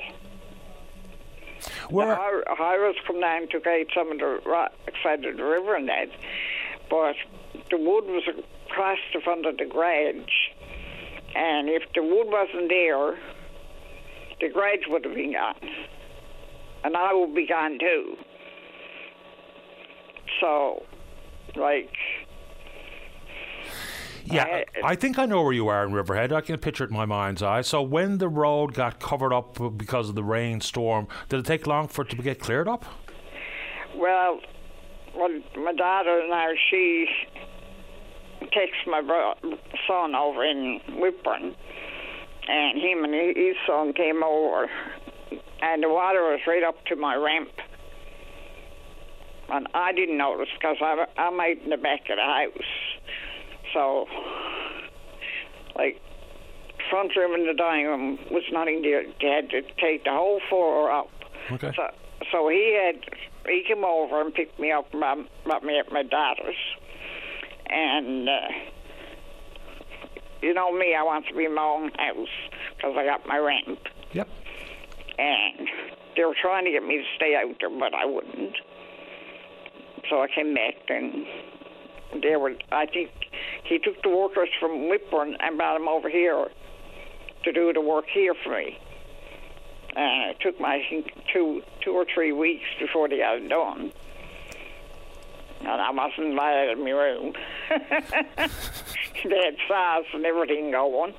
Where? 1.89 2.17
I 2.17 2.77
was 2.77 2.95
come 3.05 3.19
down 3.19 3.47
to 3.49 3.59
get 3.59 3.87
some 3.93 4.11
of 4.11 4.19
the 4.19 4.39
rock 4.45 4.71
side 5.03 5.25
of 5.25 5.35
the 5.35 5.43
river 5.43 5.75
and 5.75 5.89
that, 5.89 6.09
but 6.89 7.15
the 7.69 7.77
wood 7.77 8.05
was 8.05 8.23
across 8.69 8.99
the 9.13 9.19
front 9.19 9.45
of 9.45 9.57
the 9.57 9.65
garage, 9.65 10.13
and 11.35 11.67
if 11.67 11.83
the 11.93 12.01
wood 12.01 12.27
wasn't 12.27 12.69
there, 12.69 13.17
the 14.39 14.49
garage 14.49 14.87
would 14.87 15.03
have 15.03 15.15
been 15.15 15.33
gone, 15.33 15.69
and 16.85 16.95
I 16.95 17.13
would 17.13 17.35
be 17.35 17.45
gone 17.45 17.77
too. 17.77 18.15
So, 20.39 20.85
like, 21.55 21.93
Yeah, 24.26 24.43
I- 24.45 24.65
I 24.84 24.95
think 24.95 25.17
I 25.20 25.26
know 25.26 25.41
where 25.41 25.53
you 25.53 25.67
are 25.67 25.84
in 25.86 25.91
Riverhead. 25.93 26.32
I 26.34 26.41
can 26.41 26.57
picture 26.57 26.84
it 26.84 26.89
in 26.91 26.95
my 26.95 27.05
mind's 27.05 27.41
eye. 27.43 27.61
So 27.61 27.82
when 27.82 28.17
the 28.17 28.28
road 28.30 28.74
got 28.74 28.99
covered 28.99 29.34
up 29.34 29.57
because 29.78 30.09
of 30.09 30.15
the 30.15 30.24
rainstorm, 30.24 31.07
did 31.30 31.39
it 31.39 31.45
take 31.45 31.67
long 31.67 31.88
for 31.88 32.03
it 32.03 32.09
to 32.09 32.15
get 32.17 32.39
cleared 32.39 32.67
up? 32.67 32.86
Well, 33.95 34.39
well, 35.15 35.30
my 35.57 35.74
daughter 35.74 36.26
now 36.30 36.49
she 36.70 37.07
takes 38.53 38.78
my 38.88 39.01
bro- 39.01 39.36
son 39.88 40.15
over 40.15 40.43
in 40.45 40.80
Whitbourne, 40.97 41.55
and 42.47 42.78
him 42.82 43.03
and 43.03 43.13
his 43.38 43.55
son 43.67 43.93
came 43.93 44.24
over, 44.24 44.70
and 45.61 45.84
the 45.84 45.89
water 45.89 46.22
was 46.24 46.39
right 46.47 46.63
up 46.63 46.84
to 46.86 46.95
my 46.95 47.15
ramp. 47.15 47.49
And 49.51 49.67
I 49.74 49.91
didn't 49.91 50.17
notice 50.17 50.47
because 50.59 50.78
I'm, 50.82 51.05
I'm 51.17 51.39
out 51.39 51.57
in 51.63 51.70
the 51.72 51.78
back 51.78 52.01
of 52.09 52.17
the 52.17 52.22
house. 52.22 52.70
So, 53.74 54.05
like, 55.76 56.01
front 56.89 57.15
room 57.15 57.34
and 57.34 57.47
the 57.47 57.53
dining 57.53 57.86
room 57.86 58.20
was 58.32 58.43
nothing 58.51 58.82
there. 58.82 59.03
They 59.22 59.28
had 59.28 59.49
to 59.51 59.61
take 59.80 60.03
the 60.05 60.11
whole 60.11 60.41
floor 60.49 60.91
up. 60.91 61.09
Okay. 61.51 61.72
So, 61.76 61.84
so 62.32 62.49
he 62.49 62.74
had 62.74 63.03
he 63.47 63.63
came 63.67 63.84
over 63.84 64.22
and 64.22 64.34
picked 64.34 64.59
me 64.59 64.72
up, 64.72 64.91
and 64.91 64.99
brought, 64.99 65.17
brought 65.43 65.63
me 65.63 65.80
at 65.80 65.91
my 65.91 66.03
daughter's, 66.03 66.55
and 67.67 68.28
uh, 68.30 68.47
you 70.41 70.53
know 70.53 70.72
me, 70.72 70.95
I 70.95 71.03
want 71.03 71.28
to 71.28 71.34
be 71.34 71.45
in 71.45 71.55
my 71.55 71.63
own 71.63 71.91
house 71.97 72.28
because 72.76 72.95
I 72.97 73.05
got 73.05 73.28
my 73.28 73.38
rent. 73.38 73.80
Yep. 74.13 74.28
and 75.20 75.67
they 76.15 76.24
were 76.26 76.36
trying 76.39 76.65
to 76.65 76.72
get 76.72 76.84
me 76.84 76.97
to 76.97 77.03
stay 77.15 77.36
out 77.36 77.55
there, 77.59 77.70
but 77.70 77.93
I 77.93 78.05
wouldn't. 78.05 78.55
So 80.09 80.22
I 80.22 80.28
came 80.34 80.53
back, 80.53 80.76
and 80.88 81.26
they 82.14 82.36
were. 82.36 82.53
I 82.72 82.86
think 82.86 83.12
he 83.64 83.80
took 83.80 84.01
the 84.01 84.10
workers 84.10 84.49
from 84.60 84.88
Whitbourne 84.89 85.36
and 85.39 85.57
brought 85.57 85.78
them 85.78 85.88
over 85.88 86.10
here 86.10 86.47
to 87.43 87.51
do 87.51 87.72
the 87.74 87.82
work 87.82 88.05
here 88.12 88.34
for 88.43 88.49
me. 88.57 88.78
And 89.95 90.32
it 90.32 90.38
took 90.41 90.60
my 90.60 90.82
two 91.34 91.62
two 91.84 91.91
or 91.91 92.05
three 92.14 92.32
weeks 92.32 92.66
before 92.80 93.07
they 93.10 93.18
got 93.18 93.38
it 93.38 93.49
done. 93.49 93.91
And 95.60 95.68
I 95.68 95.91
wasn't 95.91 96.28
invited 96.28 96.78
in 96.78 96.86
my 96.86 96.91
room. 96.91 97.34
they 97.70 99.43
had 99.43 99.57
saws 99.68 100.05
and 100.14 100.26
everything 100.26 100.72
going. 100.72 101.14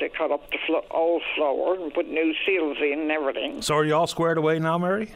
They 0.00 0.08
cut 0.08 0.30
up 0.30 0.48
the 0.50 0.58
flo- 0.66 0.86
old 0.90 1.22
floor 1.34 1.74
and 1.74 1.92
put 1.92 2.08
new 2.08 2.32
seals 2.46 2.78
in 2.80 3.00
and 3.00 3.10
everything. 3.10 3.62
So 3.62 3.74
are 3.74 3.84
you 3.84 3.94
all 3.94 4.06
squared 4.06 4.38
away 4.38 4.58
now, 4.58 4.78
Mary? 4.78 5.12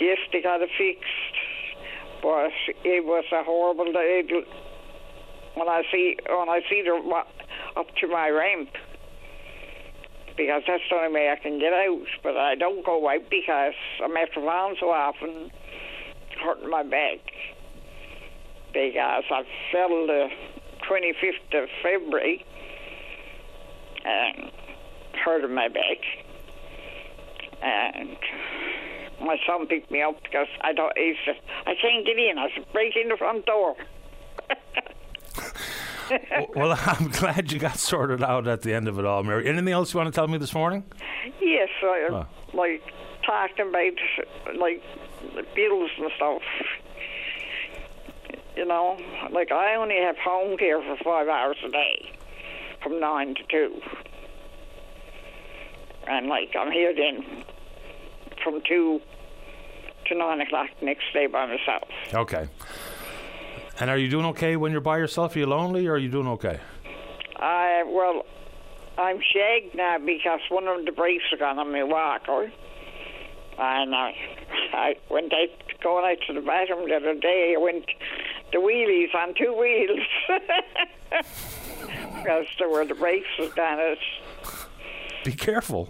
Yes, 0.00 0.18
they 0.32 0.40
got 0.40 0.62
it 0.62 0.70
fixed. 0.78 1.04
But 2.22 2.52
it 2.84 3.04
was 3.04 3.24
a 3.32 3.42
horrible 3.42 3.92
day. 3.92 4.22
When 5.54 5.68
I 5.68 5.82
see 5.90 6.16
when 6.28 6.48
I 6.48 6.60
see 6.68 6.82
the 6.82 7.24
up 7.76 7.86
to 8.00 8.06
my 8.08 8.28
ramp, 8.28 8.70
because 10.36 10.62
that's 10.66 10.82
the 10.88 10.96
only 10.96 11.12
way 11.12 11.30
I 11.30 11.36
can 11.36 11.58
get 11.58 11.72
out. 11.72 12.06
But 12.22 12.36
I 12.36 12.54
don't 12.54 12.84
go 12.84 13.08
out 13.08 13.28
because 13.30 13.74
I'm 14.02 14.16
after 14.16 14.40
falling 14.40 14.76
so 14.80 14.90
often, 14.90 15.50
hurting 16.42 16.70
my 16.70 16.82
back. 16.82 17.18
Because 18.72 19.24
I 19.30 19.42
fell 19.72 20.06
the 20.06 20.28
25th 20.88 21.62
of 21.62 21.68
February 21.82 22.44
and 24.04 24.50
hurting 25.24 25.54
my 25.54 25.68
back. 25.68 25.98
And 27.62 28.16
my 29.20 29.36
son 29.46 29.66
picked 29.66 29.90
me 29.90 30.02
up 30.02 30.22
because 30.22 30.46
I 30.62 30.72
thought 30.72 30.92
he 30.96 31.14
said, 31.24 31.36
I 31.66 31.74
can't 31.80 32.04
get 32.06 32.18
in. 32.18 32.38
I 32.38 32.48
said, 32.54 32.64
break 32.72 32.96
in 32.96 33.08
the 33.08 33.16
front 33.16 33.46
door. 33.46 33.76
well, 36.56 36.78
I'm 36.86 37.08
glad 37.08 37.52
you 37.52 37.58
got 37.58 37.78
sorted 37.78 38.22
out 38.22 38.48
at 38.48 38.62
the 38.62 38.74
end 38.74 38.88
of 38.88 38.98
it 38.98 39.04
all, 39.04 39.22
Mary. 39.22 39.48
Anything 39.48 39.72
else 39.72 39.92
you 39.94 39.98
want 39.98 40.12
to 40.12 40.18
tell 40.18 40.26
me 40.28 40.38
this 40.38 40.54
morning? 40.54 40.84
Yes, 41.40 41.68
I, 41.82 42.08
Oh. 42.10 42.26
like 42.54 42.82
talking 43.24 43.68
about 43.68 44.56
like 44.58 44.82
the 45.36 45.44
bills 45.54 45.90
and 45.98 46.10
stuff. 46.16 46.42
You 48.56 48.66
know, 48.66 48.98
like 49.30 49.52
I 49.52 49.76
only 49.76 49.96
have 49.96 50.16
home 50.18 50.56
care 50.58 50.80
for 50.82 50.96
five 51.04 51.28
hours 51.28 51.56
a 51.64 51.70
day, 51.70 52.12
from 52.82 52.98
nine 53.00 53.34
to 53.36 53.42
two, 53.48 53.80
and 56.08 56.26
like 56.26 56.50
I'm 56.58 56.72
here 56.72 56.92
then 56.94 57.44
from 58.42 58.60
two 58.66 59.00
to 60.10 60.18
nine 60.18 60.40
o'clock 60.40 60.68
next 60.82 61.04
day 61.14 61.26
by 61.26 61.46
myself. 61.46 61.88
Okay. 62.12 62.48
And 63.80 63.88
are 63.88 63.96
you 63.96 64.10
doing 64.10 64.26
okay 64.26 64.56
when 64.56 64.72
you're 64.72 64.82
by 64.82 64.98
yourself? 64.98 65.34
Are 65.34 65.38
you 65.38 65.46
lonely 65.46 65.86
or 65.86 65.94
are 65.94 65.98
you 65.98 66.10
doing 66.10 66.26
okay? 66.28 66.60
I 67.36 67.84
well, 67.86 68.26
I'm 68.98 69.20
shagged 69.32 69.74
now 69.74 69.96
because 70.04 70.40
one 70.50 70.68
of 70.68 70.84
the 70.84 70.92
brakes 70.92 71.24
are 71.32 71.38
gone 71.38 71.58
on 71.58 71.72
my 71.72 71.82
walker, 71.84 72.52
oh. 73.58 73.58
and 73.58 73.94
I, 73.94 74.14
I 74.72 74.94
went 75.08 75.32
out 75.32 75.48
going 75.82 76.04
out 76.10 76.18
to 76.26 76.34
the 76.34 76.42
bathroom 76.42 76.88
the 76.88 76.96
other 76.96 77.14
day. 77.14 77.54
I 77.56 77.60
went 77.60 77.86
the 78.52 78.58
wheelies 78.58 79.14
on 79.14 79.34
two 79.34 79.56
wheels 79.58 80.06
because 82.16 82.46
there 82.58 82.68
were 82.68 82.84
the 82.84 82.94
brakes 82.94 83.28
was 83.38 83.52
gone. 83.54 83.78
It's, 83.80 84.02
Be 85.24 85.32
careful. 85.32 85.88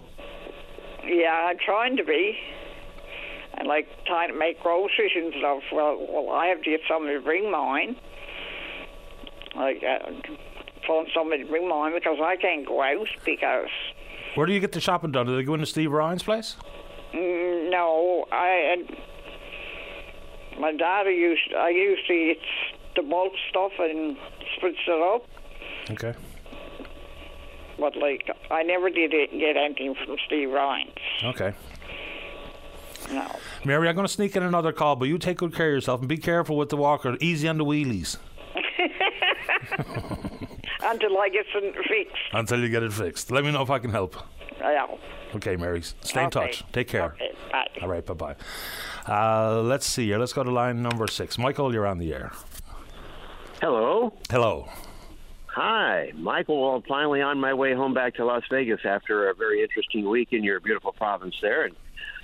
yeah, 1.03 1.49
I'm 1.49 1.57
trying 1.57 1.97
to 1.97 2.03
be. 2.03 2.37
And 3.61 3.67
like 3.67 3.87
trying 4.07 4.29
to 4.29 4.35
make 4.35 4.59
groceries 4.59 5.11
and 5.15 5.31
stuff. 5.37 5.61
Well, 5.71 6.03
well, 6.09 6.31
I 6.35 6.47
have 6.47 6.63
to 6.63 6.69
get 6.71 6.79
somebody 6.89 7.13
to 7.19 7.21
bring 7.21 7.51
mine. 7.51 7.95
Like, 9.55 9.83
uh, 9.83 10.09
phone 10.87 11.05
somebody 11.13 11.43
to 11.43 11.47
bring 11.47 11.69
mine 11.69 11.93
because 11.93 12.17
I 12.19 12.37
can't 12.37 12.65
go 12.65 12.81
out 12.81 13.05
because 13.23 13.67
Where 14.33 14.47
do 14.47 14.53
you 14.53 14.59
get 14.59 14.71
the 14.71 14.79
shopping 14.81 15.11
done? 15.11 15.27
Do 15.27 15.35
they 15.35 15.43
go 15.43 15.53
into 15.53 15.67
Steve 15.67 15.91
Ryan's 15.91 16.23
place? 16.23 16.55
mm, 17.13 17.69
no, 17.69 18.25
I 18.31 18.47
had 18.87 18.97
my 20.59 20.71
daughter 20.75 21.11
used. 21.11 21.53
I 21.55 21.69
used 21.69 22.07
to 22.07 22.13
eat 22.13 22.41
the 22.95 23.03
bulk 23.03 23.33
stuff 23.51 23.73
and 23.77 24.17
spritz 24.57 24.73
it 24.87 25.01
up, 25.15 25.27
Okay. 25.91 26.17
but 27.77 27.95
like 27.95 28.27
I 28.49 28.63
never 28.63 28.89
did 28.89 29.13
it, 29.13 29.29
get 29.37 29.55
anything 29.55 29.93
from 30.03 30.15
Steve 30.25 30.49
Ryan's. 30.49 30.91
Okay. 31.23 31.53
No. 33.11 33.27
Mary, 33.63 33.87
I'm 33.87 33.95
going 33.95 34.07
to 34.07 34.11
sneak 34.13 34.35
in 34.35 34.43
another 34.43 34.71
call, 34.71 34.95
but 34.95 35.05
you 35.07 35.17
take 35.17 35.37
good 35.37 35.53
care 35.53 35.67
of 35.67 35.73
yourself 35.73 35.99
and 35.99 36.09
be 36.09 36.17
careful 36.17 36.57
with 36.57 36.69
the 36.69 36.77
walker. 36.77 37.15
Easy 37.19 37.47
on 37.47 37.57
the 37.57 37.65
wheelies 37.65 38.17
Until 40.83 41.17
I 41.19 41.29
get 41.29 41.45
some 41.53 41.71
fixed. 41.87 42.15
until 42.33 42.59
you 42.59 42.69
get 42.69 42.81
it 42.83 42.91
fixed. 42.91 43.29
Let 43.31 43.43
me 43.45 43.51
know 43.51 43.61
if 43.61 43.69
I 43.69 43.77
can 43.79 43.91
help. 43.91 44.15
Yeah. 44.59 44.87
Okay, 45.35 45.55
Mary. 45.55 45.81
Stay 46.01 46.21
in 46.21 46.27
Okay. 46.27 46.47
touch. 46.47 46.63
Take 46.73 46.87
care. 46.87 47.13
Okay. 47.13 47.31
Bye. 47.51 47.67
All 47.81 47.87
right, 47.87 48.05
bye 48.05 48.13
bye. 48.15 48.35
Uh, 49.07 49.61
let's 49.61 49.85
see 49.85 50.07
here. 50.07 50.17
Let's 50.17 50.33
go 50.33 50.43
to 50.43 50.51
line 50.51 50.81
number 50.81 51.07
six. 51.07 51.37
Michael, 51.37 51.71
you're 51.73 51.87
on 51.87 51.99
the 51.99 52.13
air. 52.13 52.31
Hello. 53.61 54.13
Hello. 54.29 54.67
Hi, 55.47 56.11
Michael. 56.15 56.61
Well, 56.61 56.75
I'm 56.77 56.81
finally 56.83 57.21
on 57.21 57.39
my 57.39 57.53
way 57.53 57.73
home 57.73 57.93
back 57.93 58.15
to 58.15 58.25
Las 58.25 58.43
Vegas 58.49 58.81
after 58.83 59.29
a 59.29 59.35
very 59.35 59.61
interesting 59.61 60.09
week 60.09 60.29
in 60.31 60.43
your 60.43 60.59
beautiful 60.59 60.91
province 60.93 61.35
there. 61.41 61.63
And 61.65 61.75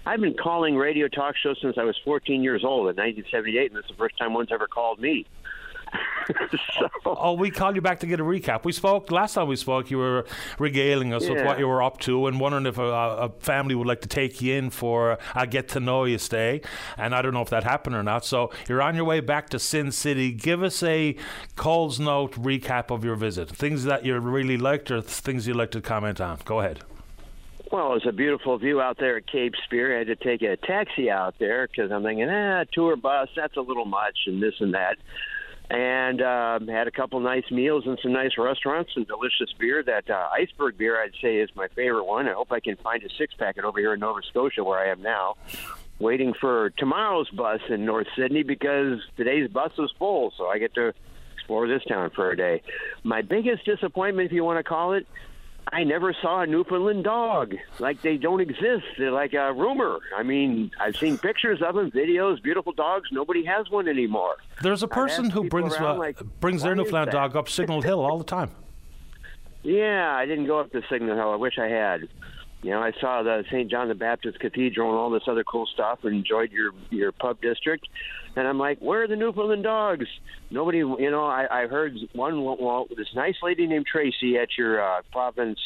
I've 0.08 0.22
been 0.22 0.36
calling 0.36 0.78
radio 0.78 1.10
talk 1.10 1.36
shows 1.36 1.58
since 1.62 1.78
I 1.78 1.84
was 1.84 1.98
14 2.06 2.42
years 2.42 2.64
old 2.64 2.84
in 2.84 2.96
1978, 2.96 3.72
and 3.72 3.78
this 3.78 3.84
is 3.84 3.92
the 3.92 3.98
first 3.98 4.18
time 4.18 4.34
one's 4.34 4.54
ever 4.54 4.66
called 4.66 5.02
me. 5.02 5.26
so, 6.80 6.88
Oh, 7.06 7.18
oh 7.20 7.34
we 7.34 7.52
called 7.52 7.76
you 7.76 7.82
back 7.82 8.00
to 8.00 8.08
get 8.08 8.22
a 8.22 8.24
recap. 8.24 8.64
We 8.64 8.72
spoke 8.72 9.12
last 9.12 9.34
time 9.34 9.50
we 9.50 9.58
spoke. 9.58 9.92
You 9.92 9.98
were 9.98 10.26
regaling 10.60 11.14
us 11.14 11.28
with 11.28 11.44
what 11.46 11.60
you 11.60 11.68
were 11.68 11.84
up 11.84 12.00
to 12.02 12.28
and 12.28 12.40
wondering 12.40 12.66
if 12.68 12.78
a, 12.78 12.84
a 12.84 13.30
family 13.40 13.76
would 13.76 13.88
like 13.88 14.00
to 14.02 14.08
take 14.08 14.42
you 14.42 14.54
in 14.54 14.70
for 14.70 15.18
a 15.36 15.46
get 15.46 15.68
to 15.70 15.82
know 15.82 16.06
you 16.06 16.20
stay. 16.20 16.62
And 16.98 17.14
I 17.14 17.22
don't 17.22 17.34
know 17.34 17.42
if 17.42 17.50
that 17.50 17.66
happened 17.66 17.98
or 17.98 18.04
not. 18.04 18.24
So 18.24 18.52
you're 18.70 18.82
on 18.82 18.96
your 18.96 19.06
way 19.06 19.20
back 19.20 19.50
to 19.50 19.60
Sin 19.60 19.92
City. 19.92 20.32
Give 20.32 20.64
us 20.64 20.82
a 20.84 21.18
Coles 21.58 22.00
Note 22.00 22.32
recap 22.34 22.92
of 22.92 23.04
your 23.04 23.16
visit. 23.16 23.50
Things 23.50 23.84
that 23.84 24.06
you 24.06 24.18
really 24.20 24.58
liked 24.58 24.90
or 24.90 25.02
things 25.02 25.48
you'd 25.48 25.58
like 25.58 25.72
to 25.72 25.82
comment 25.82 26.22
on. 26.22 26.40
Go 26.46 26.62
ahead. 26.62 26.82
Well, 27.72 27.96
it's 27.96 28.06
a 28.06 28.12
beautiful 28.12 28.58
view 28.58 28.82
out 28.82 28.98
there 28.98 29.18
at 29.18 29.28
Cape 29.28 29.54
Spear. 29.66 29.96
I 29.96 30.00
had 30.00 30.08
to 30.08 30.16
take 30.16 30.42
a 30.42 30.58
taxi 30.58 31.10
out 31.10 31.36
there 31.40 31.68
because 31.68 31.92
I'm 31.92 32.04
thinking, 32.04 32.30
ah, 32.30 32.64
tour 32.72 32.96
bus, 32.96 33.30
that's 33.36 33.58
a 33.58 33.62
little 33.62 33.86
much, 33.86 34.18
and 34.26 34.42
this 34.42 34.56
and 34.60 34.74
that. 34.74 34.98
And 35.70 36.22
uh, 36.22 36.60
had 36.72 36.88
a 36.88 36.92
couple 36.92 37.20
nice 37.20 37.50
meals 37.52 37.84
and 37.86 38.00
some 38.02 38.14
nice 38.14 38.38
restaurants 38.38 38.92
and 38.96 39.06
delicious 39.06 39.52
beer. 39.60 39.84
That 39.84 40.10
uh, 40.10 40.30
iceberg 40.32 40.78
beer, 40.78 41.02
I'd 41.02 41.12
say, 41.22 41.38
is 41.38 41.50
my 41.56 41.68
favorite 41.70 42.06
one. 42.06 42.28
I 42.28 42.34
hope 42.34 42.52
I 42.52 42.62
can 42.62 42.78
find 42.78 43.04
a 43.04 43.10
six 43.18 43.34
packet 43.34 43.66
over 43.66 43.80
here 43.80 43.94
in 43.94 44.00
Nova 44.00 44.22
Scotia, 44.30 44.64
where 44.64 44.80
I 44.80 44.90
am 44.92 45.02
now, 45.02 45.36
waiting 46.00 46.34
for 46.40 46.70
tomorrow's 46.78 47.30
bus 47.30 47.60
in 47.70 47.84
North 47.84 48.08
Sydney 48.16 48.44
because 48.44 49.00
today's 49.18 49.50
bus 49.50 49.72
is 49.78 49.92
full, 50.00 50.32
so 50.38 50.48
I 50.48 50.58
get 50.58 50.74
to 50.76 50.94
explore 51.36 51.68
this 51.68 51.84
town 51.84 52.12
for 52.16 52.32
a 52.32 52.38
day. 52.38 52.62
My 53.04 53.22
biggest 53.22 53.66
disappointment, 53.66 54.28
if 54.28 54.32
you 54.32 54.46
want 54.46 54.60
to 54.60 54.64
call 54.64 54.94
it, 54.94 55.06
I 55.74 55.84
never 55.84 56.16
saw 56.22 56.42
a 56.42 56.48
Newfoundland 56.48 57.04
dog. 57.04 57.56
Like 57.80 58.02
they 58.02 58.18
don't 58.18 58.40
exist. 58.40 58.86
They're 58.98 59.12
like 59.12 59.34
a 59.34 59.52
rumor. 59.54 60.00
I 60.16 60.24
mean, 60.24 60.72
I've 60.80 60.96
seen 60.96 61.18
pictures 61.18 61.62
of 61.62 61.76
them, 61.76 61.92
videos, 61.92 62.42
beautiful 62.42 62.72
dogs. 62.72 63.10
Nobody 63.12 63.44
has 63.46 63.70
one 63.70 63.88
anymore. 63.88 64.36
There's 64.62 64.84
a 64.84 64.88
person 64.88 65.30
who 65.30 65.50
brings 65.50 65.76
around, 65.76 65.96
uh, 65.96 66.00
like, 66.00 66.20
brings 66.40 66.64
their 66.64 66.76
Newfoundland 66.76 67.12
dog 67.12 67.36
up 67.36 67.50
Signal 67.50 67.82
Hill 67.82 68.00
all 68.00 68.18
the 68.18 68.24
time. 68.24 68.52
Yeah, 69.64 70.16
I 70.16 70.26
didn't 70.26 70.46
go 70.46 70.60
up 70.60 70.72
to 70.72 70.82
Signal 70.90 71.18
Hill. 71.18 71.30
I 71.30 71.36
wish 71.36 71.58
I 71.58 71.68
had. 71.68 72.08
You 72.64 72.72
know, 72.72 72.82
I 72.82 72.92
saw 73.00 73.22
the 73.22 73.44
St. 73.52 73.70
John 73.70 73.88
the 73.88 73.96
Baptist 73.96 74.40
Cathedral 74.40 74.90
and 74.90 74.98
all 74.98 75.10
this 75.10 75.24
other 75.28 75.44
cool 75.44 75.68
stuff, 75.68 76.00
and 76.04 76.16
enjoyed 76.16 76.52
your 76.52 76.72
your 76.90 77.12
pub 77.12 77.40
district. 77.42 77.88
And 78.36 78.48
I'm 78.48 78.58
like, 78.58 78.80
where 78.80 79.04
are 79.04 79.08
the 79.08 79.16
Newfoundland 79.16 79.64
dogs? 79.64 80.08
Nobody, 80.50 80.80
you 80.80 81.12
know. 81.12 81.26
I, 81.26 81.64
I 81.64 81.68
heard 81.68 81.96
one. 82.14 82.44
Well, 82.44 82.88
this 82.96 83.14
nice 83.16 83.36
lady 83.44 83.68
named 83.68 83.86
Tracy 83.86 84.38
at 84.38 84.58
your 84.58 84.82
uh, 84.82 85.02
province 85.12 85.60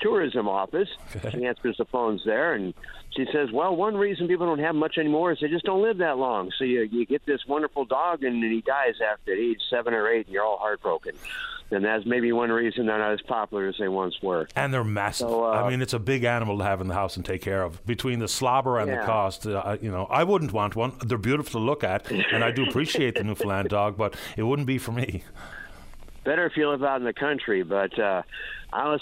tourism 0.00 0.48
office. 0.48 0.88
She 1.30 1.44
answers 1.44 1.76
the 1.78 1.84
phones 1.86 2.22
there, 2.24 2.54
and 2.54 2.74
she 3.16 3.26
says, 3.32 3.50
"Well, 3.52 3.74
one 3.74 3.96
reason 3.96 4.28
people 4.28 4.46
don't 4.46 4.60
have 4.60 4.74
much 4.74 4.98
anymore 4.98 5.32
is 5.32 5.38
they 5.40 5.48
just 5.48 5.64
don't 5.64 5.82
live 5.82 5.98
that 5.98 6.18
long. 6.18 6.50
So 6.58 6.64
you 6.64 6.82
you 6.82 7.06
get 7.06 7.24
this 7.26 7.46
wonderful 7.46 7.84
dog, 7.84 8.22
and 8.22 8.42
then 8.42 8.50
he 8.50 8.60
dies 8.60 8.94
after 9.00 9.32
age 9.32 9.60
seven 9.70 9.94
or 9.94 10.08
eight, 10.08 10.26
and 10.26 10.34
you're 10.34 10.44
all 10.44 10.58
heartbroken." 10.58 11.14
And 11.70 11.84
that's 11.84 12.06
maybe 12.06 12.32
one 12.32 12.50
reason 12.50 12.86
they're 12.86 12.98
not 12.98 13.12
as 13.12 13.20
popular 13.22 13.68
as 13.68 13.76
they 13.78 13.88
once 13.88 14.14
were. 14.22 14.48
And 14.56 14.72
they're 14.72 14.84
massive. 14.84 15.28
So, 15.28 15.44
uh, 15.44 15.50
I 15.50 15.68
mean, 15.68 15.82
it's 15.82 15.92
a 15.92 15.98
big 15.98 16.24
animal 16.24 16.56
to 16.58 16.64
have 16.64 16.80
in 16.80 16.88
the 16.88 16.94
house 16.94 17.16
and 17.16 17.24
take 17.24 17.42
care 17.42 17.62
of. 17.62 17.84
Between 17.84 18.20
the 18.20 18.28
slobber 18.28 18.78
and 18.78 18.90
the 18.90 19.04
cost, 19.04 19.46
uh, 19.46 19.76
you 19.80 19.90
know, 19.90 20.06
I 20.06 20.24
wouldn't 20.24 20.52
want 20.52 20.76
one. 20.76 20.94
They're 21.04 21.18
beautiful 21.18 21.60
to 21.60 21.64
look 21.64 21.84
at, 21.84 22.10
and 22.10 22.42
I 22.42 22.50
do 22.52 22.64
appreciate 22.64 23.16
the 23.16 23.24
Newfoundland 23.24 23.68
dog, 23.68 23.96
but 23.98 24.16
it 24.36 24.44
wouldn't 24.44 24.66
be 24.66 24.78
for 24.78 24.92
me. 24.92 25.24
Better 26.28 26.44
if 26.44 26.56
you 26.58 26.68
live 26.68 26.84
out 26.84 27.00
in 27.00 27.04
the 27.06 27.12
country. 27.14 27.62
But 27.62 27.98
uh, 27.98 28.20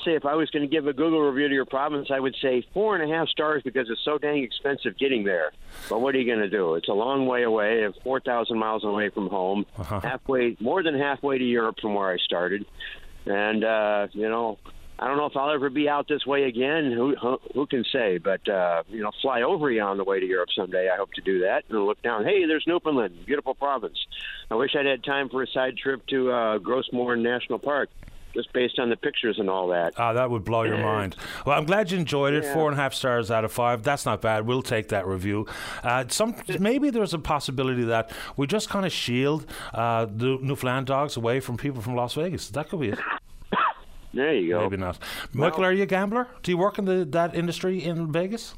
say 0.05 0.14
if 0.14 0.24
I 0.24 0.35
was 0.37 0.49
going 0.51 0.62
to 0.62 0.68
give 0.68 0.87
a 0.87 0.93
Google 0.93 1.20
review 1.29 1.49
to 1.49 1.55
your 1.55 1.64
province, 1.64 2.09
I 2.12 2.20
would 2.20 2.37
say 2.41 2.64
four 2.72 2.95
and 2.97 3.11
a 3.11 3.12
half 3.14 3.29
stars 3.29 3.62
because 3.64 3.91
it's 3.91 4.01
so 4.05 4.16
dang 4.16 4.45
expensive 4.45 4.97
getting 4.97 5.24
there. 5.24 5.51
But 5.89 6.01
what 6.01 6.14
are 6.14 6.18
you 6.20 6.27
going 6.33 6.49
to 6.49 6.57
do? 6.57 6.77
It's 6.77 6.89
a 6.89 6.93
long 6.93 7.27
way 7.27 7.43
away, 7.43 7.85
uh, 7.85 7.91
4,000 8.05 8.57
miles 8.57 8.85
away 8.85 9.09
from 9.09 9.29
home, 9.29 9.66
Uh-huh. 9.77 10.01
halfway, 10.01 10.57
more 10.61 10.85
than 10.85 10.97
halfway 10.97 11.39
to 11.39 11.45
Europe 11.45 11.81
from 11.83 11.95
where 11.95 12.09
I 12.09 12.16
started. 12.18 12.64
And, 13.27 13.64
uh, 13.64 14.07
you 14.12 14.29
know, 14.29 14.59
I 14.99 15.07
don't 15.09 15.19
know 15.19 15.27
if 15.27 15.37
I'll 15.37 15.51
ever 15.51 15.69
be 15.69 15.89
out 15.89 16.09
this 16.09 16.25
way 16.25 16.45
again. 16.45 16.91
Who 16.91 17.15
who, 17.17 17.39
who 17.55 17.67
can 17.67 17.85
say? 17.93 18.19
But 18.19 18.49
uh, 18.49 18.83
you 18.89 19.03
know, 19.03 19.11
fly 19.21 19.43
over 19.43 19.71
you 19.71 19.83
on 19.83 19.99
the 19.99 20.05
way 20.05 20.21
to 20.21 20.27
Europe 20.27 20.49
someday. 20.57 20.89
I 20.89 20.97
hope 20.97 21.13
to 21.15 21.21
do 21.21 21.41
that 21.41 21.65
and 21.69 21.85
look 21.85 22.01
down. 22.03 22.25
Hey, 22.25 22.47
there's 22.47 22.65
Newfoundland, 22.67 23.27
beautiful 23.27 23.55
province. 23.55 23.99
I 24.51 24.55
wish 24.55 24.75
I'd 24.75 24.87
had 24.87 25.05
time 25.05 25.29
for 25.29 25.43
a 25.43 25.47
side 25.49 25.77
trip 25.77 26.07
to 26.07 26.31
uh, 26.31 26.59
Gros 26.59 26.89
Morne 26.93 27.23
National 27.23 27.59
Park, 27.59 27.91
just 28.33 28.51
based 28.55 28.79
on 28.79 28.89
the 28.89 28.97
pictures 28.97 29.39
and 29.39 29.51
all 29.51 29.69
that. 29.69 29.93
Ah, 29.99 30.15
that 30.15 30.31
would 30.31 30.45
blow 30.45 30.63
your 30.63 30.79
mind. 30.79 31.15
Well, 31.45 31.59
I'm 31.59 31.67
glad 31.67 31.91
you 31.91 31.99
enjoyed 31.99 32.33
it. 32.33 32.45
Yeah. 32.45 32.55
Four 32.55 32.71
and 32.71 32.79
a 32.79 32.83
half 32.83 32.95
stars 32.95 33.31
out 33.31 33.45
of 33.45 33.53
five. 33.53 33.83
That's 33.83 34.07
not 34.07 34.23
bad. 34.23 34.47
We'll 34.47 34.63
take 34.63 34.89
that 34.89 35.07
review. 35.07 35.47
Uh, 35.83 36.05
some 36.09 36.37
maybe 36.59 36.89
there's 36.89 37.13
a 37.13 37.19
possibility 37.19 37.85
that 37.85 38.13
we 38.39 38.47
just 38.47 38.71
kind 38.71 38.87
of 38.87 38.93
shield 38.93 39.45
uh, 39.75 40.07
the 40.07 40.39
Newfoundland 40.41 40.87
dogs 40.87 41.19
away 41.19 41.41
from 41.41 41.59
people 41.59 41.83
from 41.83 41.97
Las 41.97 42.15
Vegas. 42.15 42.49
That 42.49 42.71
could 42.71 42.81
be 42.81 42.89
it. 42.91 42.99
There 44.15 44.35
you 44.35 44.49
go. 44.51 44.61
Maybe 44.63 44.77
not. 44.79 44.99
Michael, 45.33 45.65
are 45.65 45.73
you 45.73 45.83
a 45.83 45.87
gambler? 45.87 46.29
Do 46.43 46.51
you 46.51 46.59
work 46.59 46.79
in 46.79 46.85
the 46.85 47.05
that 47.11 47.35
industry 47.35 47.83
in 47.85 48.11
Vegas? 48.13 48.55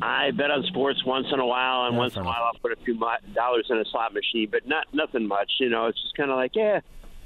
I 0.00 0.30
bet 0.30 0.50
on 0.50 0.62
sports 0.64 1.04
once 1.04 1.26
in 1.32 1.40
a 1.40 1.46
while, 1.46 1.86
and 1.86 1.94
Yeah, 1.94 1.98
once 1.98 2.14
in 2.14 2.20
a 2.20 2.22
enough. 2.22 2.34
while 2.34 2.44
I'll 2.54 2.60
put 2.60 2.72
a 2.72 2.76
few 2.84 2.98
dollars 3.34 3.66
in 3.68 3.78
a 3.78 3.84
slot 3.86 4.14
machine, 4.14 4.48
but 4.50 4.66
not 4.66 4.86
nothing 4.92 5.26
much. 5.26 5.50
You 5.58 5.68
know, 5.70 5.86
it's 5.86 6.00
just 6.00 6.16
kind 6.16 6.30
of 6.30 6.36
like, 6.36 6.52
yeah, 6.54 6.80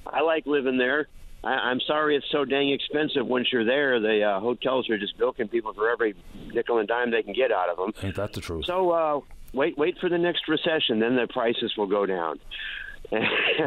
I 0.07 0.23
like 0.23 0.47
living 0.47 0.79
there. 0.79 1.07
I, 1.45 1.51
I'm 1.51 1.81
sorry 1.81 2.17
it's 2.17 2.27
so 2.31 2.45
dang 2.45 2.71
expensive. 2.71 3.27
Once 3.27 3.49
you're 3.53 3.65
there, 3.65 4.01
the 4.01 4.23
uh, 4.23 4.41
hotels 4.41 4.89
are 4.91 4.99
just 4.99 5.19
bilking 5.19 5.49
people 5.49 5.73
for 5.75 5.91
every 5.91 6.15
nickel 6.53 6.79
and 6.79 6.89
dime 6.89 7.11
they 7.11 7.23
can 7.23 7.35
get 7.35 7.53
out 7.53 7.69
of 7.69 7.77
them. 7.77 7.93
Ain't 8.03 8.17
that 8.17 8.33
the 8.33 8.41
truth? 8.41 8.65
So 8.67 8.91
uh, 8.91 9.21
wait, 9.53 9.77
wait 9.77 9.99
for 10.01 10.09
the 10.09 10.19
next 10.19 10.49
recession, 10.49 10.99
then 11.01 11.15
the 11.17 11.27
prices 11.29 11.73
will 11.77 11.87
go 11.89 12.07
down. 12.07 12.41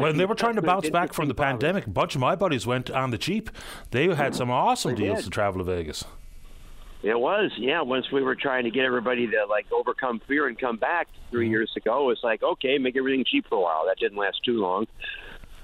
When 0.00 0.16
they 0.16 0.24
were 0.26 0.34
trying 0.34 0.56
to 0.56 0.62
bounce 0.62 0.90
back 0.90 1.12
from 1.12 1.28
the 1.28 1.34
pandemic, 1.34 1.86
a 1.86 1.90
bunch 1.90 2.14
of 2.14 2.20
my 2.20 2.34
buddies 2.34 2.66
went 2.66 2.90
on 2.90 3.10
the 3.10 3.18
cheap. 3.18 3.50
They 3.90 4.12
had 4.14 4.34
some 4.34 4.50
awesome 4.50 4.94
They 4.94 5.02
deals 5.04 5.18
did. 5.18 5.24
to 5.24 5.30
travel 5.30 5.64
to 5.64 5.64
Vegas. 5.64 6.04
It 7.02 7.18
was, 7.18 7.52
yeah. 7.56 7.82
Once 7.82 8.10
we 8.10 8.22
were 8.22 8.34
trying 8.34 8.64
to 8.64 8.70
get 8.70 8.84
everybody 8.84 9.26
to 9.28 9.46
like 9.48 9.66
overcome 9.70 10.20
fear 10.26 10.48
and 10.48 10.58
come 10.58 10.76
back 10.76 11.08
Mm-hmm. 11.26 11.36
3 11.36 11.48
years 11.50 11.72
ago, 11.76 12.10
it's 12.10 12.22
like 12.24 12.42
okay, 12.42 12.78
make 12.78 12.96
everything 12.96 13.24
cheap 13.26 13.46
for 13.48 13.56
a 13.56 13.60
while. 13.60 13.84
That 13.86 13.98
didn't 13.98 14.16
last 14.18 14.40
too 14.44 14.60
long. 14.60 14.86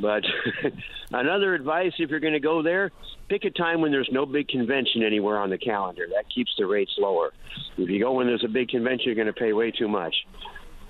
But 0.00 0.24
another 1.12 1.54
advice, 1.54 1.92
if 1.98 2.10
you're 2.10 2.20
going 2.20 2.32
to 2.32 2.40
go 2.40 2.62
there, 2.62 2.90
pick 3.28 3.44
a 3.44 3.50
time 3.50 3.80
when 3.80 3.92
there's 3.92 4.08
no 4.10 4.26
big 4.26 4.48
convention 4.48 5.02
anywhere 5.04 5.38
on 5.38 5.50
the 5.50 5.58
calendar. 5.58 6.06
That 6.14 6.24
keeps 6.34 6.52
the 6.58 6.66
rates 6.66 6.92
lower. 6.98 7.32
If 7.78 7.88
you 7.88 8.00
go 8.00 8.12
when 8.12 8.26
there's 8.26 8.44
a 8.44 8.48
big 8.48 8.68
convention, 8.70 9.06
you're 9.06 9.14
going 9.14 9.26
to 9.28 9.32
pay 9.32 9.52
way 9.52 9.70
too 9.70 9.88
much. 9.88 10.14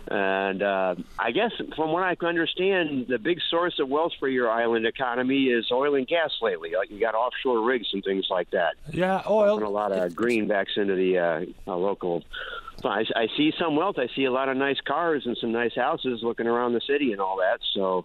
And 0.09 0.63
uh, 0.63 0.97
I 1.19 1.31
guess 1.31 1.53
from 1.77 1.93
what 1.93 2.03
I 2.03 2.15
can 2.17 2.29
understand, 2.29 3.07
the 3.09 3.19
big 3.19 3.39
source 3.51 3.79
of 3.79 3.89
wealth 3.89 4.13
for 4.19 4.29
your 4.29 4.51
island 4.51 4.85
economy 4.87 5.45
is 5.45 5.71
oil 5.71 5.95
and 5.95 6.07
gas 6.07 6.31
lately. 6.43 6.73
Like 6.77 6.91
you 6.91 6.99
got 7.01 7.15
offshore 7.15 7.61
rigs 7.65 7.89
and 7.93 8.03
things 8.03 8.27
like 8.29 8.51
that 8.51 8.75
Yeah, 8.91 9.23
oil. 9.29 9.51
pumping 9.57 9.67
a 9.67 9.71
lot 9.71 9.93
of 9.93 10.13
greenbacks 10.13 10.77
into 10.77 10.95
the 10.95 11.19
uh, 11.19 11.71
uh, 11.71 11.77
local. 11.77 12.25
So 12.83 12.89
I, 12.89 13.05
I 13.15 13.29
see 13.37 13.53
some 13.59 13.77
wealth. 13.77 13.97
I 13.99 14.09
see 14.15 14.25
a 14.25 14.33
lot 14.33 14.49
of 14.49 14.57
nice 14.57 14.81
cars 14.81 15.23
and 15.25 15.37
some 15.41 15.53
nice 15.53 15.75
houses 15.77 16.21
looking 16.23 16.49
around 16.49 16.73
the 16.73 16.81
city 16.81 17.13
and 17.13 17.21
all 17.21 17.37
that. 17.37 17.61
So 17.73 18.05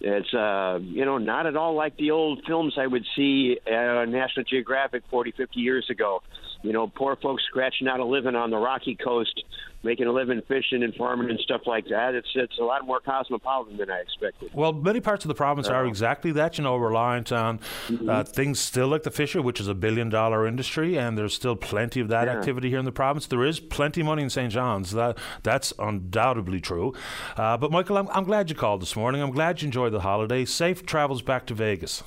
it's 0.00 0.32
uh, 0.32 0.78
you 0.80 1.04
know 1.04 1.18
not 1.18 1.44
at 1.46 1.54
all 1.56 1.74
like 1.74 1.96
the 1.98 2.12
old 2.12 2.42
films 2.46 2.74
I 2.78 2.86
would 2.86 3.04
see 3.14 3.58
uh, 3.70 3.74
on 3.74 4.10
National 4.10 4.44
Geographic 4.44 5.02
40, 5.10 5.32
50 5.32 5.60
years 5.60 5.90
ago. 5.90 6.22
You 6.62 6.72
know, 6.72 6.88
poor 6.88 7.16
folks 7.16 7.42
scratching 7.48 7.88
out 7.88 8.00
a 8.00 8.04
living 8.04 8.34
on 8.36 8.50
the 8.50 8.58
rocky 8.58 8.94
coast, 8.94 9.44
making 9.82 10.06
a 10.06 10.12
living 10.12 10.42
fishing 10.46 10.82
and 10.82 10.94
farming 10.94 11.30
and 11.30 11.38
stuff 11.40 11.62
like 11.66 11.86
that. 11.88 12.14
It's 12.14 12.28
it's 12.34 12.58
a 12.58 12.62
lot 12.64 12.86
more 12.86 13.00
cosmopolitan 13.00 13.78
than 13.78 13.90
I 13.90 14.00
expected. 14.00 14.50
Well, 14.52 14.72
many 14.74 15.00
parts 15.00 15.24
of 15.24 15.28
the 15.28 15.34
province 15.34 15.68
are 15.68 15.86
exactly 15.86 16.32
that, 16.32 16.58
you 16.58 16.64
know, 16.64 16.76
reliant 16.76 17.32
on 17.32 17.60
Mm-hmm. 17.88 18.08
uh, 18.10 18.24
things 18.24 18.60
still 18.60 18.88
like 18.88 19.04
the 19.04 19.10
fisher, 19.10 19.40
which 19.40 19.58
is 19.58 19.68
a 19.68 19.74
billion 19.74 20.10
dollar 20.10 20.46
industry, 20.46 20.98
and 20.98 21.16
there's 21.16 21.34
still 21.34 21.56
plenty 21.56 21.98
of 22.00 22.08
that 22.08 22.26
Yeah. 22.28 22.36
activity 22.36 22.68
here 22.68 22.78
in 22.78 22.84
the 22.84 22.92
province. 22.92 23.26
There 23.26 23.44
is 23.44 23.58
plenty 23.58 24.02
of 24.02 24.06
money 24.06 24.22
in 24.22 24.28
St. 24.30 24.52
John's. 24.52 24.92
That 24.92 25.16
That's 25.42 25.72
undoubtedly 25.78 26.60
true. 26.60 26.92
Uh, 27.36 27.56
but, 27.56 27.72
Michael, 27.72 27.96
I'm, 27.96 28.08
I'm 28.10 28.24
glad 28.24 28.50
you 28.50 28.54
called 28.56 28.82
this 28.82 28.94
morning. 28.96 29.22
I'm 29.22 29.30
glad 29.32 29.62
you 29.62 29.66
enjoyed 29.66 29.92
the 29.92 30.00
holiday. 30.00 30.44
Safe 30.44 30.84
travels 30.84 31.22
back 31.22 31.46
to 31.46 31.54
Vegas. 31.54 32.02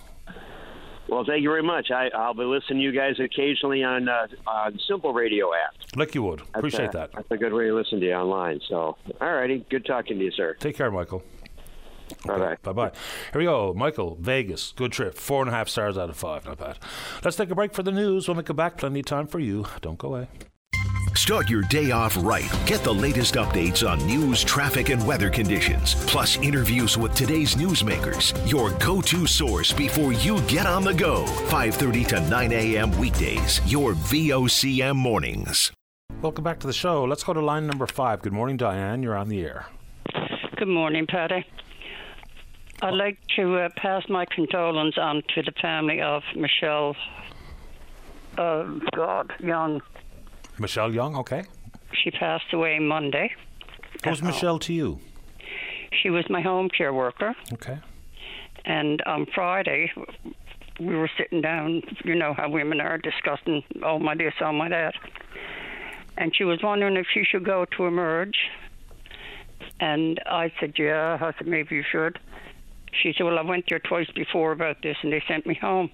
Well, 1.09 1.25
thank 1.25 1.43
you 1.43 1.49
very 1.49 1.63
much. 1.63 1.91
I, 1.91 2.09
I'll 2.15 2.33
be 2.33 2.43
listening 2.43 2.79
to 2.79 2.83
you 2.83 2.91
guys 2.91 3.19
occasionally 3.19 3.83
on 3.83 4.07
uh, 4.07 4.27
on 4.47 4.79
Simple 4.87 5.13
Radio 5.13 5.53
app. 5.53 5.75
Like 5.95 6.15
you 6.15 6.23
would. 6.23 6.41
Appreciate 6.53 6.91
That's, 6.91 6.95
uh, 6.95 6.99
that. 6.99 7.11
That's 7.13 7.31
a 7.31 7.37
good 7.37 7.53
way 7.53 7.65
to 7.65 7.75
listen 7.75 7.99
to 7.99 8.05
you 8.05 8.13
online. 8.13 8.61
So, 8.69 8.97
all 9.21 9.33
righty. 9.33 9.65
Good 9.69 9.85
talking 9.85 10.17
to 10.17 10.25
you, 10.25 10.31
sir. 10.31 10.55
Take 10.59 10.77
care, 10.77 10.89
Michael. 10.89 11.23
Bye. 12.25 12.57
Bye 12.61 12.73
bye. 12.73 12.91
Here 13.31 13.39
we 13.39 13.45
go. 13.45 13.73
Michael, 13.73 14.17
Vegas. 14.19 14.73
Good 14.75 14.91
trip. 14.91 15.15
Four 15.15 15.41
and 15.41 15.49
a 15.49 15.53
half 15.53 15.67
stars 15.67 15.97
out 15.97 16.09
of 16.09 16.17
five. 16.17 16.45
Not 16.45 16.57
bad. 16.59 16.79
Let's 17.23 17.37
take 17.37 17.49
a 17.49 17.55
break 17.55 17.73
for 17.73 17.83
the 17.83 17.91
news. 17.91 18.27
When 18.27 18.37
we 18.37 18.43
come 18.43 18.55
back, 18.55 18.77
plenty 18.77 18.99
of 18.99 19.05
time 19.05 19.27
for 19.27 19.39
you. 19.39 19.65
Don't 19.81 19.97
go 19.97 20.09
away. 20.09 20.27
Start 21.15 21.49
your 21.49 21.61
day 21.61 21.91
off 21.91 22.17
right. 22.21 22.51
Get 22.65 22.83
the 22.83 22.93
latest 22.93 23.35
updates 23.35 23.87
on 23.87 23.99
news, 24.05 24.43
traffic, 24.43 24.89
and 24.89 25.05
weather 25.05 25.29
conditions, 25.29 25.95
plus 26.07 26.37
interviews 26.37 26.97
with 26.97 27.13
today's 27.13 27.55
newsmakers. 27.55 28.33
Your 28.49 28.71
go-to 28.71 29.27
source 29.27 29.71
before 29.71 30.11
you 30.11 30.41
get 30.41 30.65
on 30.65 30.83
the 30.83 30.93
go. 30.93 31.25
5:30 31.49 32.07
to 32.07 32.29
9 32.29 32.51
a.m. 32.51 32.91
weekdays. 32.99 33.61
Your 33.65 33.93
VOCM 33.93 34.95
mornings. 34.95 35.71
Welcome 36.21 36.43
back 36.43 36.59
to 36.61 36.67
the 36.67 36.73
show. 36.73 37.03
Let's 37.03 37.23
go 37.23 37.33
to 37.33 37.41
line 37.41 37.67
number 37.67 37.85
five. 37.85 38.21
Good 38.21 38.33
morning, 38.33 38.57
Diane. 38.57 39.03
You're 39.03 39.15
on 39.15 39.29
the 39.29 39.41
air. 39.43 39.67
Good 40.57 40.67
morning, 40.67 41.05
Paddy. 41.07 41.45
I'd 42.81 42.93
like 42.93 43.17
to 43.35 43.57
uh, 43.57 43.69
pass 43.77 44.03
my 44.09 44.25
condolence 44.25 44.97
on 44.97 45.21
to 45.35 45.41
the 45.41 45.53
family 45.61 46.01
of 46.01 46.23
Michelle. 46.35 46.95
Uh, 48.37 48.79
God, 48.95 49.31
Young. 49.39 49.81
Michelle 50.59 50.93
Young, 50.93 51.15
okay. 51.15 51.43
She 52.03 52.11
passed 52.11 52.51
away 52.53 52.79
Monday. 52.79 53.31
Who's 54.03 54.21
Michelle 54.21 54.59
to 54.59 54.73
you? 54.73 54.99
She 56.01 56.09
was 56.09 56.25
my 56.29 56.41
home 56.41 56.69
care 56.69 56.93
worker, 56.93 57.33
Okay. 57.53 57.77
and 58.65 59.01
on 59.03 59.25
Friday 59.33 59.91
we 60.79 60.95
were 60.95 61.09
sitting 61.17 61.39
down. 61.41 61.81
You 62.03 62.15
know 62.15 62.33
how 62.33 62.49
women 62.49 62.81
are 62.81 62.97
discussing, 62.97 63.63
oh 63.83 63.99
my 63.99 64.15
this, 64.15 64.33
oh 64.41 64.51
my 64.51 64.69
that, 64.69 64.95
and 66.17 66.35
she 66.35 66.43
was 66.43 66.59
wondering 66.63 66.97
if 66.97 67.05
she 67.13 67.23
should 67.23 67.45
go 67.45 67.65
to 67.77 67.85
emerge. 67.85 68.37
And 69.79 70.19
I 70.25 70.51
said, 70.59 70.73
yeah. 70.77 71.17
I 71.21 71.31
said 71.37 71.47
maybe 71.47 71.75
you 71.75 71.83
should. 71.89 72.19
She 73.01 73.13
said, 73.17 73.23
well, 73.23 73.39
I 73.39 73.41
went 73.41 73.65
there 73.69 73.79
twice 73.79 74.09
before 74.13 74.51
about 74.51 74.81
this, 74.83 74.97
and 75.03 75.11
they 75.13 75.23
sent 75.27 75.45
me 75.45 75.55
home. 75.55 75.89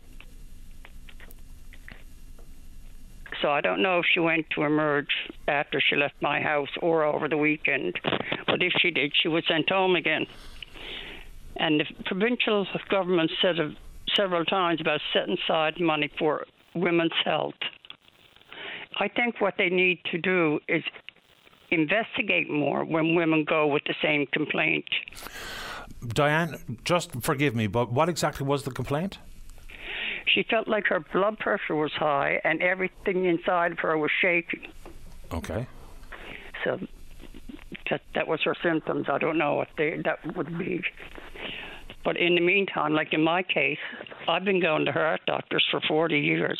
So 3.42 3.50
I 3.50 3.62
don't 3.62 3.82
know 3.82 4.00
if 4.00 4.06
she 4.12 4.20
went 4.20 4.50
to 4.52 4.64
emerge 4.64 5.10
after 5.48 5.82
she 5.82 5.96
left 5.96 6.16
my 6.22 6.42
house 6.42 6.70
or 6.82 7.04
over 7.04 7.28
the 7.28 7.38
weekend. 7.38 8.00
But 8.46 8.62
if 8.62 8.74
she 8.82 8.92
did, 8.92 9.14
she 9.22 9.28
was 9.28 9.44
sent 9.48 9.70
home 9.70 9.96
again. 9.96 10.26
And 11.58 11.80
the 11.80 11.86
provincial 12.06 12.66
government 12.90 13.32
said 13.42 13.56
several 14.16 14.46
times 14.46 14.82
about 14.82 15.02
setting 15.14 15.38
aside 15.44 15.80
money 15.80 16.10
for 16.18 16.46
women's 16.74 17.14
health. 17.24 17.54
I 19.00 19.08
think 19.08 19.40
what 19.40 19.56
they 19.58 19.70
need 19.70 20.00
to 20.12 20.18
do 20.18 20.60
is 20.68 20.84
investigate 21.72 22.50
more 22.50 22.84
when 22.84 23.16
women 23.16 23.46
go 23.48 23.68
with 23.68 23.84
the 23.86 23.96
same 24.02 24.26
complaint. 24.34 24.86
Diane, 26.08 26.80
just 26.84 27.12
forgive 27.22 27.56
me, 27.56 27.68
but 27.68 27.92
what 27.92 28.10
exactly 28.10 28.46
was 28.46 28.64
the 28.64 28.72
complaint? 28.72 29.20
She 30.34 30.44
felt 30.50 30.68
like 30.68 30.88
her 30.88 31.00
blood 31.00 31.40
pressure 31.40 31.76
was 31.76 31.92
high 31.94 32.40
and 32.44 32.62
everything 32.62 33.26
inside 33.26 33.72
of 33.72 33.80
her 33.80 33.98
was 33.98 34.12
shaking. 34.22 34.68
Okay. 35.32 35.68
So 36.64 36.80
that 37.90 38.02
that 38.16 38.28
was 38.28 38.40
her 38.44 38.56
symptoms. 38.62 39.08
I 39.10 39.18
don't 39.18 39.38
know 39.38 39.56
what 39.56 39.70
they, 39.78 40.02
that 40.04 40.36
would 40.36 40.58
be. 40.58 40.82
But 42.04 42.18
in 42.18 42.36
the 42.36 42.42
meantime, 42.42 42.94
like 42.94 43.14
in 43.14 43.24
my 43.24 43.44
case, 43.44 43.78
I've 44.28 44.46
been 44.46 44.62
going 44.62 44.86
to 44.86 44.92
heart 44.92 45.22
doctors 45.26 45.66
for 45.70 45.82
40 45.88 46.20
years. 46.20 46.60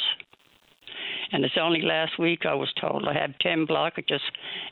And 1.32 1.46
it's 1.46 1.58
only 1.60 1.82
last 1.82 2.18
week 2.18 2.46
I 2.46 2.56
was 2.56 2.72
told 2.82 3.08
I 3.08 3.14
had 3.14 3.40
10 3.40 3.68
blockages, 3.68 4.20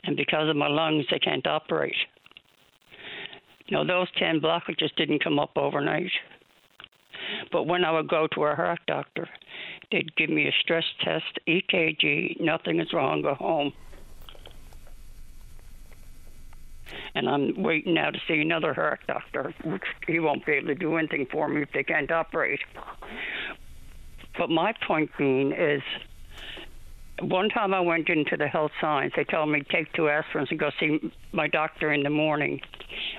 and 0.03 0.17
because 0.17 0.49
of 0.49 0.55
my 0.55 0.67
lungs, 0.67 1.05
they 1.11 1.19
can't 1.19 1.45
operate. 1.45 1.95
Now, 3.69 3.83
those 3.83 4.07
10 4.17 4.39
blockages 4.39 4.95
didn't 4.95 5.23
come 5.23 5.39
up 5.39 5.51
overnight. 5.55 6.09
But 7.51 7.67
when 7.67 7.83
I 7.83 7.91
would 7.91 8.07
go 8.07 8.27
to 8.27 8.43
a 8.45 8.55
heart 8.55 8.79
doctor, 8.87 9.27
they'd 9.91 10.15
give 10.15 10.29
me 10.29 10.47
a 10.47 10.51
stress 10.61 10.85
test, 11.03 11.39
EKG, 11.47 12.39
nothing 12.39 12.79
is 12.79 12.93
wrong, 12.93 13.21
go 13.21 13.33
home. 13.33 13.73
And 17.15 17.27
I'm 17.29 17.61
waiting 17.61 17.95
now 17.95 18.11
to 18.11 18.19
see 18.27 18.39
another 18.39 18.73
heart 18.73 19.01
doctor, 19.07 19.53
which 19.63 19.83
he 20.07 20.19
won't 20.19 20.45
be 20.45 20.53
able 20.53 20.67
to 20.67 20.75
do 20.75 20.95
anything 20.97 21.27
for 21.31 21.47
me 21.47 21.61
if 21.61 21.71
they 21.73 21.83
can't 21.83 22.11
operate. 22.11 22.61
But 24.37 24.49
my 24.49 24.73
point 24.85 25.09
being 25.17 25.51
is 25.51 25.81
one 27.21 27.49
time 27.49 27.73
I 27.73 27.79
went 27.79 28.09
into 28.09 28.37
the 28.37 28.47
health 28.47 28.71
science. 28.79 29.13
They 29.15 29.23
told 29.23 29.49
me 29.49 29.63
take 29.69 29.91
two 29.93 30.03
aspirins 30.03 30.51
and 30.51 30.59
go 30.59 30.69
see 30.79 31.11
my 31.31 31.47
doctor 31.47 31.91
in 31.91 32.03
the 32.03 32.09
morning. 32.09 32.61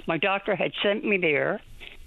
My 0.06 0.18
doctor 0.18 0.54
had 0.54 0.72
sent 0.82 1.04
me 1.04 1.18
there 1.18 1.60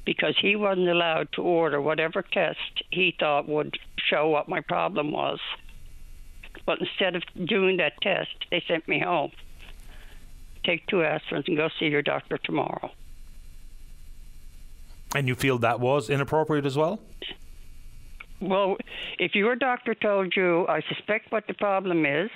because 0.06 0.36
he 0.42 0.56
wasn't 0.56 0.88
allowed 0.88 1.32
to 1.34 1.42
order 1.42 1.82
whatever 1.82 2.22
test 2.22 2.84
he 2.90 3.16
thought 3.20 3.48
would 3.48 3.78
show 3.98 4.30
what 4.30 4.50
my 4.50 4.62
problem 4.62 5.12
was. 5.12 5.40
But 6.66 6.80
instead 6.80 7.16
of 7.16 7.24
doing 7.46 7.78
that 7.78 7.94
test, 8.02 8.36
they 8.50 8.64
sent 8.68 8.88
me 8.88 9.00
home. 9.00 9.32
Take 10.64 10.86
two 10.88 10.98
aspirins 10.98 11.48
and 11.48 11.58
go 11.58 11.70
see 11.80 11.88
your 11.88 12.02
doctor 12.02 12.38
tomorrow. 12.38 12.92
And 15.16 15.28
you 15.28 15.36
feel 15.36 15.58
that 15.60 15.80
was 15.80 16.10
inappropriate 16.10 16.66
as 16.66 16.78
well? 16.78 17.00
Well, 18.40 18.78
if 19.20 19.36
your 19.36 19.56
doctor 19.56 19.94
told 19.94 20.34
you, 20.36 20.68
I 20.68 20.82
suspect 20.82 21.32
what 21.32 21.46
the 21.48 21.54
problem 21.54 22.06
is, 22.06 22.32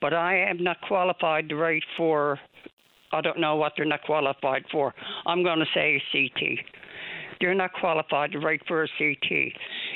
but 0.00 0.12
I 0.12 0.38
am 0.38 0.62
not 0.62 0.80
qualified 0.80 1.48
to 1.50 1.56
write 1.56 1.84
for, 1.96 2.40
I 3.12 3.20
don't 3.20 3.38
know 3.38 3.54
what 3.56 3.74
they're 3.76 3.86
not 3.86 4.02
qualified 4.02 4.64
for. 4.72 4.94
I'm 5.26 5.44
going 5.44 5.60
to 5.60 5.66
say 5.72 6.02
CT. 6.10 6.58
They're 7.44 7.52
not 7.52 7.74
qualified 7.74 8.32
to 8.32 8.38
write 8.38 8.62
for 8.66 8.84
a 8.84 8.88
CT. 8.96 9.52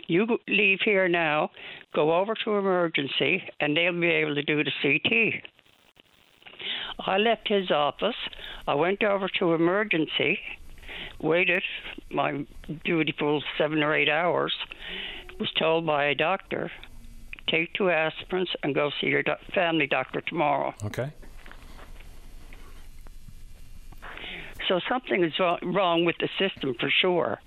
You 0.07 0.26
leave 0.49 0.80
here 0.84 1.09
now, 1.09 1.51
go 1.94 2.14
over 2.14 2.34
to 2.44 2.57
emergency, 2.57 3.42
and 3.59 3.74
they'll 3.74 3.99
be 3.99 4.07
able 4.07 4.34
to 4.34 4.42
do 4.42 4.62
the 4.62 4.70
CT. 4.82 5.42
I 7.07 7.16
left 7.16 7.49
his 7.49 7.70
office. 7.70 8.16
I 8.66 8.74
went 8.74 9.03
over 9.03 9.30
to 9.38 9.55
emergency, 9.55 10.38
waited 11.22 11.62
my 12.11 12.44
dutiful 12.84 13.42
seven 13.57 13.82
or 13.82 13.94
eight 13.94 14.11
hours, 14.11 14.53
was 15.40 15.49
told 15.59 15.86
by 15.86 16.05
a 16.05 16.14
doctor, 16.14 16.70
take 17.49 17.72
two 17.72 17.84
aspirins 17.84 18.49
and 18.62 18.74
go 18.74 18.90
see 19.01 19.07
your 19.07 19.22
do- 19.22 19.32
family 19.55 19.86
doctor 19.86 20.20
tomorrow. 20.20 20.74
Okay. 20.84 21.14
So 24.69 24.81
something 24.89 25.25
is 25.25 25.33
wrong 25.62 26.05
with 26.05 26.16
the 26.19 26.29
system 26.39 26.75
for 26.79 26.91
sure. 26.91 27.41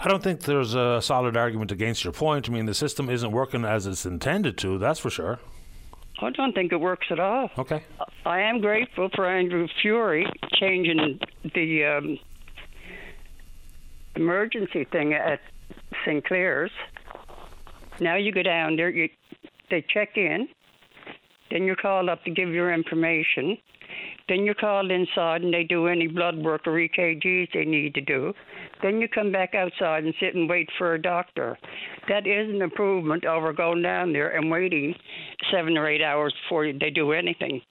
I 0.00 0.08
don't 0.08 0.22
think 0.22 0.42
there's 0.42 0.74
a 0.74 1.00
solid 1.02 1.36
argument 1.36 1.72
against 1.72 2.04
your 2.04 2.12
point. 2.12 2.48
I 2.48 2.52
mean, 2.52 2.66
the 2.66 2.74
system 2.74 3.10
isn't 3.10 3.30
working 3.30 3.64
as 3.64 3.86
it's 3.86 4.06
intended 4.06 4.56
to, 4.58 4.78
that's 4.78 5.00
for 5.00 5.10
sure. 5.10 5.38
I 6.20 6.30
don't 6.30 6.54
think 6.54 6.72
it 6.72 6.80
works 6.80 7.08
at 7.10 7.20
all. 7.20 7.50
Okay. 7.58 7.84
I 8.24 8.40
am 8.40 8.60
grateful 8.60 9.10
for 9.14 9.26
Andrew 9.26 9.68
Furey 9.82 10.24
changing 10.54 11.20
the 11.54 11.84
um, 11.84 12.18
emergency 14.14 14.84
thing 14.84 15.12
at 15.12 15.40
St. 16.04 16.24
Clare's. 16.24 16.70
Now 18.00 18.16
you 18.16 18.32
go 18.32 18.42
down 18.42 18.76
there, 18.76 18.88
you, 18.88 19.10
they 19.70 19.84
check 19.92 20.16
in, 20.16 20.48
then 21.50 21.64
you're 21.64 21.76
called 21.76 22.08
up 22.08 22.24
to 22.24 22.30
give 22.30 22.48
your 22.48 22.72
information. 22.72 23.58
Then 24.28 24.44
you're 24.44 24.54
called 24.54 24.90
inside 24.90 25.42
and 25.42 25.54
they 25.54 25.62
do 25.62 25.86
any 25.86 26.08
blood 26.08 26.36
work 26.36 26.66
or 26.66 26.72
EKGs 26.72 27.48
they 27.52 27.64
need 27.64 27.94
to 27.94 28.00
do. 28.00 28.32
Then 28.82 29.00
you 29.00 29.08
come 29.08 29.30
back 29.30 29.54
outside 29.54 30.04
and 30.04 30.14
sit 30.18 30.34
and 30.34 30.48
wait 30.48 30.68
for 30.78 30.94
a 30.94 31.02
doctor. 31.02 31.56
That 32.08 32.26
is 32.26 32.48
an 32.52 32.60
improvement 32.60 33.24
over 33.24 33.52
going 33.52 33.82
down 33.82 34.12
there 34.12 34.36
and 34.36 34.50
waiting 34.50 34.94
seven 35.52 35.78
or 35.78 35.88
eight 35.88 36.02
hours 36.02 36.34
before 36.44 36.72
they 36.72 36.90
do 36.90 37.12
anything. 37.12 37.62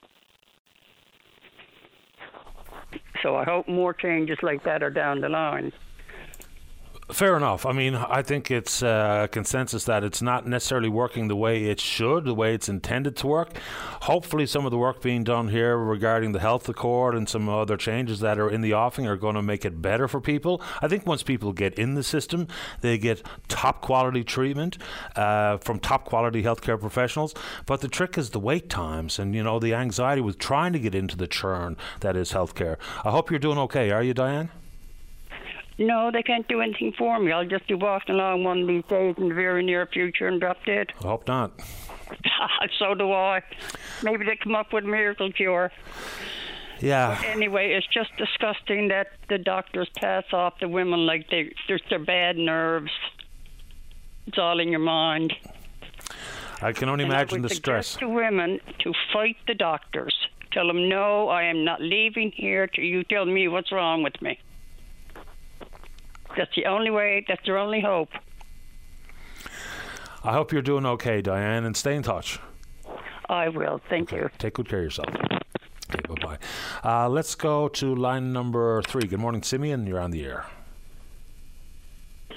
So 3.22 3.36
I 3.36 3.44
hope 3.44 3.68
more 3.68 3.94
changes 3.94 4.38
like 4.42 4.64
that 4.64 4.84
are 4.84 4.90
down 4.90 5.20
the 5.20 5.30
line. 5.30 5.72
Fair 7.12 7.38
enough. 7.38 7.68
I 7.68 7.72
mean, 7.72 7.94
I 7.94 8.24
think 8.24 8.50
it's 8.50 8.82
uh, 8.82 9.28
consensus 9.30 9.84
that 9.84 10.04
it's 10.04 10.24
not 10.24 10.48
necessarily 10.48 10.90
working 10.90 11.28
the 11.28 11.36
way 11.36 11.66
it 11.66 11.80
should, 11.80 12.26
the 12.26 12.34
way 12.34 12.56
it's 12.56 12.68
intended 12.68 13.16
to 13.18 13.28
work. 13.28 13.56
Hopefully, 14.02 14.48
some 14.48 14.66
of 14.66 14.72
the 14.72 14.80
work 14.80 15.04
being 15.04 15.24
done 15.24 15.50
here 15.50 15.78
regarding 15.78 16.32
the 16.32 16.40
health 16.40 16.68
accord 16.68 17.14
and 17.14 17.30
some 17.30 17.48
other 17.48 17.78
changes 17.78 18.22
that 18.22 18.40
are 18.40 18.50
in 18.50 18.62
the 18.62 18.74
offing 18.74 19.06
are 19.06 19.18
going 19.18 19.36
to 19.36 19.44
make 19.44 19.66
it 19.66 19.84
better 19.84 20.08
for 20.08 20.20
people. 20.20 20.64
I 20.82 20.88
think 20.88 21.06
once 21.06 21.22
people 21.22 21.54
get 21.54 21.78
in 21.78 21.94
the 21.94 22.02
system, 22.02 22.48
they 22.82 22.98
get 22.98 23.22
top 23.50 23.82
quality 23.82 24.24
treatment 24.24 24.80
uh, 25.16 25.58
from 25.58 25.78
top 25.78 26.06
quality 26.06 26.42
healthcare 26.42 26.80
professionals. 26.80 27.36
But 27.68 27.82
the 27.82 27.88
trick 27.88 28.18
is 28.18 28.32
the 28.32 28.40
wait 28.40 28.68
times 28.68 29.20
and 29.20 29.36
you 29.36 29.44
know 29.44 29.60
the 29.60 29.76
anxiety 29.76 30.22
with 30.22 30.40
trying 30.40 30.74
to 30.74 30.80
get 30.80 30.96
into 30.96 31.16
the 31.16 31.28
churn 31.28 31.78
that 32.00 32.16
is 32.16 32.32
healthcare. 32.32 32.78
I 33.04 33.12
hope 33.12 33.30
you're 33.30 33.40
doing 33.40 33.60
okay. 33.60 33.92
Are 33.92 34.02
you, 34.02 34.16
Diane? 34.16 34.50
No, 35.78 36.10
they 36.12 36.24
can't 36.24 36.48
do 36.48 36.62
anything 36.62 36.94
for 36.98 37.20
me. 37.20 37.32
I'll 37.32 37.46
just 37.46 37.68
be 37.68 37.74
walking 37.74 38.16
along 38.16 38.44
one 38.44 38.62
of 38.62 38.68
these 38.68 38.84
days 38.86 39.16
in 39.18 39.30
the 39.30 39.36
very 39.36 39.64
near 39.64 39.86
future 39.86 40.28
and 40.28 40.40
drop 40.40 40.58
dead. 40.66 40.94
I 41.04 41.08
hope 41.08 41.28
not. 41.28 41.52
so 42.80 42.94
do 42.94 43.12
I. 43.12 43.42
Maybe 44.02 44.26
they 44.26 44.38
come 44.38 44.56
up 44.56 44.72
with 44.72 44.86
a 44.86 44.88
miracle 44.88 45.32
cure. 45.32 45.72
Yeah. 46.80 47.18
But 47.20 47.28
anyway, 47.28 47.74
it's 47.74 47.88
just 47.88 48.16
disgusting 48.18 48.90
that 48.90 49.08
the 49.30 49.38
doctors 49.38 49.90
pass 49.96 50.24
off 50.32 50.60
the 50.60 50.68
women 50.68 51.06
like 51.06 51.30
they 51.30 51.54
just 51.68 51.84
their 51.90 52.00
bad 52.00 52.38
nerves. 52.38 52.92
It's 54.28 54.38
all 54.38 54.60
in 54.60 54.70
your 54.70 54.80
mind. 54.80 55.34
I 56.62 56.72
can 56.72 56.90
only 56.90 57.04
and 57.04 57.14
imagine 57.14 57.42
the 57.42 57.50
stress. 57.50 57.96
to 57.98 58.08
women 58.08 58.60
to 58.80 58.94
fight 59.14 59.38
the 59.48 59.54
doctors. 59.54 60.16
Tell 60.52 60.68
them 60.68 60.88
no, 60.88 61.28
I 61.28 61.44
am 61.44 61.66
not 61.66 61.82
leaving 61.82 62.32
here 62.32 62.68
till 62.68 62.86
you 62.86 63.04
tell 63.04 63.26
me 63.26 63.48
what's 63.50 63.72
wrong 63.72 64.04
with 64.04 64.22
me. 64.22 64.40
That's 66.38 66.54
the 66.56 66.66
only 66.66 66.92
way. 66.92 67.26
That's 67.28 67.44
their 67.46 67.58
only 67.58 67.82
hope. 67.82 68.10
I 70.24 70.34
hope 70.34 70.52
you're 70.52 70.62
doing 70.62 70.86
okay, 70.86 71.22
Diane, 71.22 71.66
and 71.66 71.78
stay 71.78 71.96
in 71.96 72.04
touch. 72.04 72.40
I 73.30 73.50
will. 73.50 73.80
Thank 73.90 74.12
okay. 74.12 74.24
you. 74.24 74.30
Take 74.38 74.56
good 74.56 74.68
care 74.68 74.80
of 74.80 74.86
yourself. 74.86 75.10
Okay, 75.10 76.02
bye 76.08 76.16
bye. 76.22 76.38
Uh, 76.84 77.10
let's 77.10 77.36
go 77.36 77.68
to 77.70 77.96
line 77.96 78.34
number 78.34 78.82
three. 78.84 79.08
Good 79.08 79.20
morning, 79.20 79.44
Simeon. 79.44 79.86
You're 79.86 80.00
on 80.00 80.12
the 80.12 80.26
air. 80.26 80.46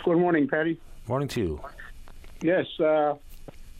Good 0.04 0.18
morning, 0.18 0.48
Paddy. 0.48 0.80
Morning 1.06 1.28
to 1.28 1.40
you. 1.40 1.60
Yes, 2.42 2.66
uh, 2.78 3.14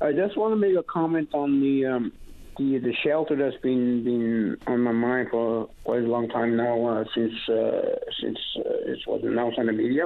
I 0.00 0.12
just 0.12 0.36
want 0.36 0.52
to 0.52 0.56
make 0.56 0.76
a 0.76 0.82
comment 0.82 1.28
on 1.32 1.60
the 1.60 1.86
um, 1.86 2.12
the 2.58 2.78
the 2.78 2.92
shelter 3.04 3.36
that's 3.36 3.60
been 3.62 4.04
been 4.04 4.56
on 4.66 4.80
my 4.80 4.92
mind 4.92 5.28
for 5.30 5.68
quite 5.84 6.02
a 6.02 6.06
long 6.06 6.28
time 6.28 6.56
now 6.56 6.86
uh, 6.86 7.04
since 7.14 7.32
uh, 7.48 7.96
since 8.20 8.38
uh, 8.58 8.92
it 8.92 8.98
was 9.06 9.20
announced 9.24 9.58
on 9.58 9.66
the 9.66 9.72
media, 9.72 10.04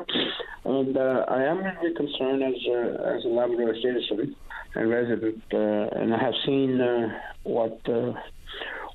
and 0.64 0.96
uh, 0.96 1.24
I 1.28 1.42
am 1.44 1.59
really 1.59 1.94
concerned 1.94 2.42
as 2.42 2.55
a, 2.68 3.16
as 3.16 3.24
a 3.24 3.28
Labrador 3.28 3.74
citizen 3.74 4.36
and 4.74 4.90
resident, 4.90 5.42
uh, 5.53 5.98
and 5.98 6.14
I 6.14 6.18
have 6.18 6.34
seen 6.44 6.80
uh, 6.80 7.09
what 7.44 7.80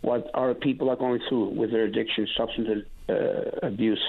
what 0.02 0.30
our 0.36 0.54
people 0.54 0.90
are 0.90 0.96
going 0.96 1.20
through 1.28 1.50
with 1.56 1.72
their 1.72 1.86
addiction, 1.86 2.28
substance 2.38 2.86
abuse. 3.64 4.04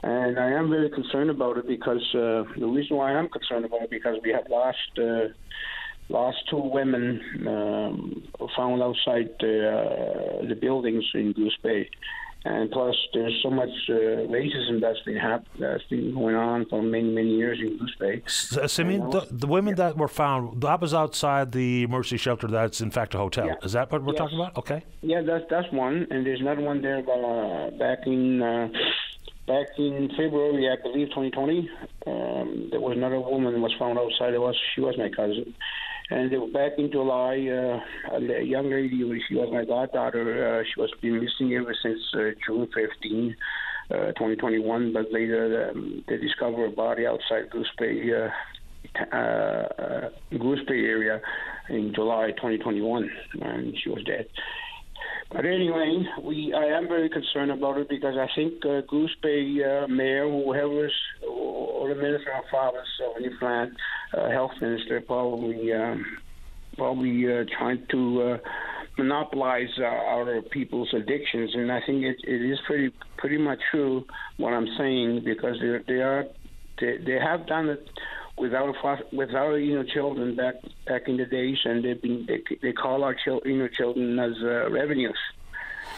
And 0.00 0.38
I 0.38 0.50
am 0.52 0.70
very 0.70 0.88
concerned 0.90 1.28
about 1.28 1.58
it 1.58 1.66
because 1.66 2.06
the 2.12 2.46
reason 2.56 2.96
why 2.96 3.12
I'm 3.12 3.28
concerned 3.28 3.64
about 3.64 3.82
it 3.82 3.90
because 3.90 4.16
we 4.22 4.30
have 4.32 4.48
lost 4.48 4.78
lost 6.08 6.38
two 6.50 6.58
women 6.58 7.20
um, 7.46 8.22
found 8.56 8.82
outside 8.82 9.30
the, 9.40 9.68
uh, 9.68 10.46
the 10.48 10.54
buildings 10.54 11.04
in 11.14 11.32
Goose 11.32 11.56
Bay. 11.62 11.88
and 12.44 12.70
plus 12.70 12.94
there's 13.12 13.38
so 13.42 13.50
much 13.50 13.68
uh, 13.88 13.92
racism 14.36 14.80
that's 14.80 15.00
been 15.00 15.16
hap- 15.16 15.46
that's 15.58 15.82
been 15.84 16.14
going 16.14 16.36
on 16.36 16.66
for 16.66 16.82
many 16.82 17.10
many 17.10 17.34
years 17.36 17.58
in 17.60 17.76
Goose 17.76 17.96
Bay. 17.98 18.22
So, 18.26 18.66
Simeon, 18.66 19.10
the, 19.10 19.26
the 19.30 19.46
women 19.46 19.74
yeah. 19.76 19.88
that 19.88 19.98
were 19.98 20.08
found, 20.08 20.62
that 20.62 20.80
was 20.80 20.94
outside 20.94 21.52
the 21.52 21.82
emergency 21.82 22.16
shelter. 22.16 22.46
That's 22.46 22.80
in 22.80 22.90
fact 22.90 23.14
a 23.14 23.18
hotel. 23.18 23.46
Yeah. 23.46 23.54
Is 23.62 23.72
that 23.72 23.90
what 23.90 24.04
we're 24.04 24.12
yes. 24.12 24.18
talking 24.18 24.38
about? 24.38 24.56
Okay. 24.56 24.84
Yeah, 25.02 25.22
that's 25.22 25.44
that's 25.50 25.70
one, 25.72 26.06
and 26.10 26.24
there's 26.24 26.40
another 26.40 26.62
one 26.62 26.80
there 26.80 26.98
uh, 26.98 27.70
back 27.72 28.06
in. 28.06 28.42
Uh, 28.42 28.68
back 29.46 29.68
in 29.78 30.10
February, 30.10 30.68
I 30.68 30.76
believe, 30.82 31.08
2020, 31.08 31.70
um, 32.06 32.68
there 32.70 32.80
was 32.80 32.98
another 32.98 33.18
woman 33.18 33.54
that 33.54 33.60
was 33.60 33.74
found 33.78 33.98
outside. 33.98 34.34
It 34.34 34.40
was 34.42 34.54
she 34.74 34.82
was 34.82 34.94
my 34.98 35.08
cousin, 35.08 35.54
and 36.10 36.32
they 36.32 36.38
were 36.38 36.48
back 36.48 36.72
in 36.78 36.90
July, 36.90 37.46
uh, 37.48 38.16
a 38.16 38.42
young 38.42 38.70
lady, 38.70 38.98
she 39.28 39.34
was 39.34 39.48
my 39.52 39.64
goddaughter. 39.64 40.60
Uh, 40.60 40.64
she 40.64 40.80
was 40.80 40.90
been 41.02 41.20
missing 41.20 41.54
ever 41.54 41.74
since 41.82 42.00
uh, 42.14 42.30
June 42.46 42.66
15, 42.74 43.36
uh, 43.90 43.94
2021. 44.12 44.92
But 44.92 45.12
later, 45.12 45.70
um, 45.70 46.02
they 46.08 46.16
discovered 46.16 46.66
a 46.66 46.70
body 46.70 47.06
outside 47.06 47.50
Goose 47.50 47.70
Bay, 47.78 48.10
uh, 48.14 49.16
uh, 49.16 50.08
Goose 50.30 50.64
Bay 50.66 50.84
area 50.84 51.20
in 51.68 51.92
July 51.94 52.30
2021, 52.36 53.10
and 53.42 53.74
she 53.82 53.90
was 53.90 54.02
dead. 54.04 54.26
But 55.30 55.44
anyway, 55.44 56.04
we 56.22 56.54
I 56.54 56.64
am 56.64 56.88
very 56.88 57.10
concerned 57.10 57.50
about 57.50 57.76
it 57.78 57.88
because 57.88 58.16
I 58.16 58.28
think 58.34 58.64
uh, 58.64 58.80
Goose 58.88 59.14
Bay 59.22 59.62
uh, 59.62 59.86
Mayor, 59.86 60.28
whoever's 60.28 60.94
or 61.28 61.88
the 61.88 61.94
Minister 61.94 62.32
of 62.32 62.44
Province 62.48 62.88
of 63.06 63.20
Newfoundland, 63.20 63.76
uh, 64.16 64.30
Health 64.30 64.52
Minister, 64.60 65.00
probably 65.02 65.72
um, 65.72 66.04
probably 66.76 67.26
uh, 67.26 67.44
trying 67.58 67.86
to 67.90 68.22
uh, 68.22 68.38
monopolize 68.96 69.68
uh, 69.78 69.84
our 69.84 70.40
people's 70.50 70.88
addictions, 70.94 71.50
and 71.54 71.70
I 71.70 71.80
think 71.86 72.04
it, 72.04 72.16
it 72.24 72.50
is 72.50 72.58
pretty 72.66 72.90
pretty 73.18 73.38
much 73.38 73.58
true 73.70 74.04
what 74.38 74.54
I'm 74.54 74.68
saying 74.78 75.22
because 75.24 75.56
they 75.60 75.78
they 75.92 76.00
are 76.00 76.24
they, 76.80 76.98
they 77.04 77.18
have 77.18 77.46
done 77.46 77.68
it 77.68 77.86
without 78.40 78.74
without 79.12 79.54
you 79.54 79.74
know 79.74 79.84
children 79.84 80.36
back 80.36 80.54
back 80.86 81.02
in 81.06 81.16
the 81.16 81.26
days, 81.26 81.58
and 81.64 81.84
they've 81.84 82.00
been 82.00 82.26
they, 82.26 82.42
they 82.62 82.72
call 82.72 83.04
our 83.04 83.14
children 83.24 83.54
you 83.54 83.62
know 83.62 83.68
children 83.76 84.18
as 84.18 84.32
uh, 84.42 84.70
revenues 84.70 85.18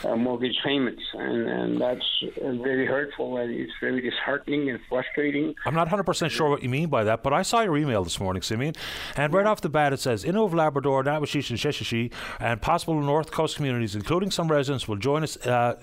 uh, 0.04 0.16
mortgage 0.16 0.56
payments, 0.64 1.02
and, 1.14 1.48
and 1.48 1.80
that's 1.80 2.04
very 2.38 2.86
hurtful 2.86 3.36
and 3.38 3.52
it's 3.52 3.72
very 3.80 4.00
disheartening 4.00 4.70
and 4.70 4.80
frustrating. 4.88 5.54
I'm 5.64 5.74
not 5.74 5.88
100% 5.88 6.30
sure 6.30 6.48
what 6.48 6.62
you 6.62 6.68
mean 6.68 6.88
by 6.88 7.04
that, 7.04 7.22
but 7.22 7.32
I 7.32 7.42
saw 7.42 7.62
your 7.62 7.76
email 7.76 8.04
this 8.04 8.20
morning, 8.20 8.42
Simeon, 8.42 8.74
and 9.16 9.32
right 9.32 9.46
off 9.46 9.60
the 9.60 9.68
bat 9.68 9.92
it 9.92 10.00
says 10.00 10.24
Innu 10.24 10.44
of 10.44 10.54
Labrador, 10.54 11.04
Natuashish 11.04 11.50
and 11.50 11.58
Sheshatshiu, 11.58 12.12
and 12.38 12.60
possible 12.60 13.00
North 13.00 13.30
Coast 13.30 13.56
communities, 13.56 13.94
including 13.94 14.30
some 14.30 14.50
residents, 14.50 14.88
will 14.88 14.96
join 14.96 15.22
us, 15.22 15.36
uh, 15.46 15.76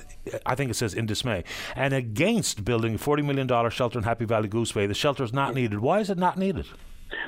I 0.45 0.55
think 0.55 0.71
it 0.71 0.75
says 0.75 0.93
in 0.93 1.05
dismay, 1.05 1.43
and 1.75 1.93
against 1.93 2.65
building 2.65 2.95
a 2.95 2.97
$40 2.97 3.25
million 3.25 3.69
shelter 3.69 3.99
in 3.99 4.03
Happy 4.03 4.25
Valley 4.25 4.47
Goose 4.47 4.71
Bay. 4.71 4.87
The 4.87 4.93
shelter 4.93 5.23
is 5.23 5.33
not 5.33 5.53
needed. 5.53 5.79
Why 5.79 5.99
is 5.99 6.09
it 6.09 6.17
not 6.17 6.37
needed? 6.37 6.65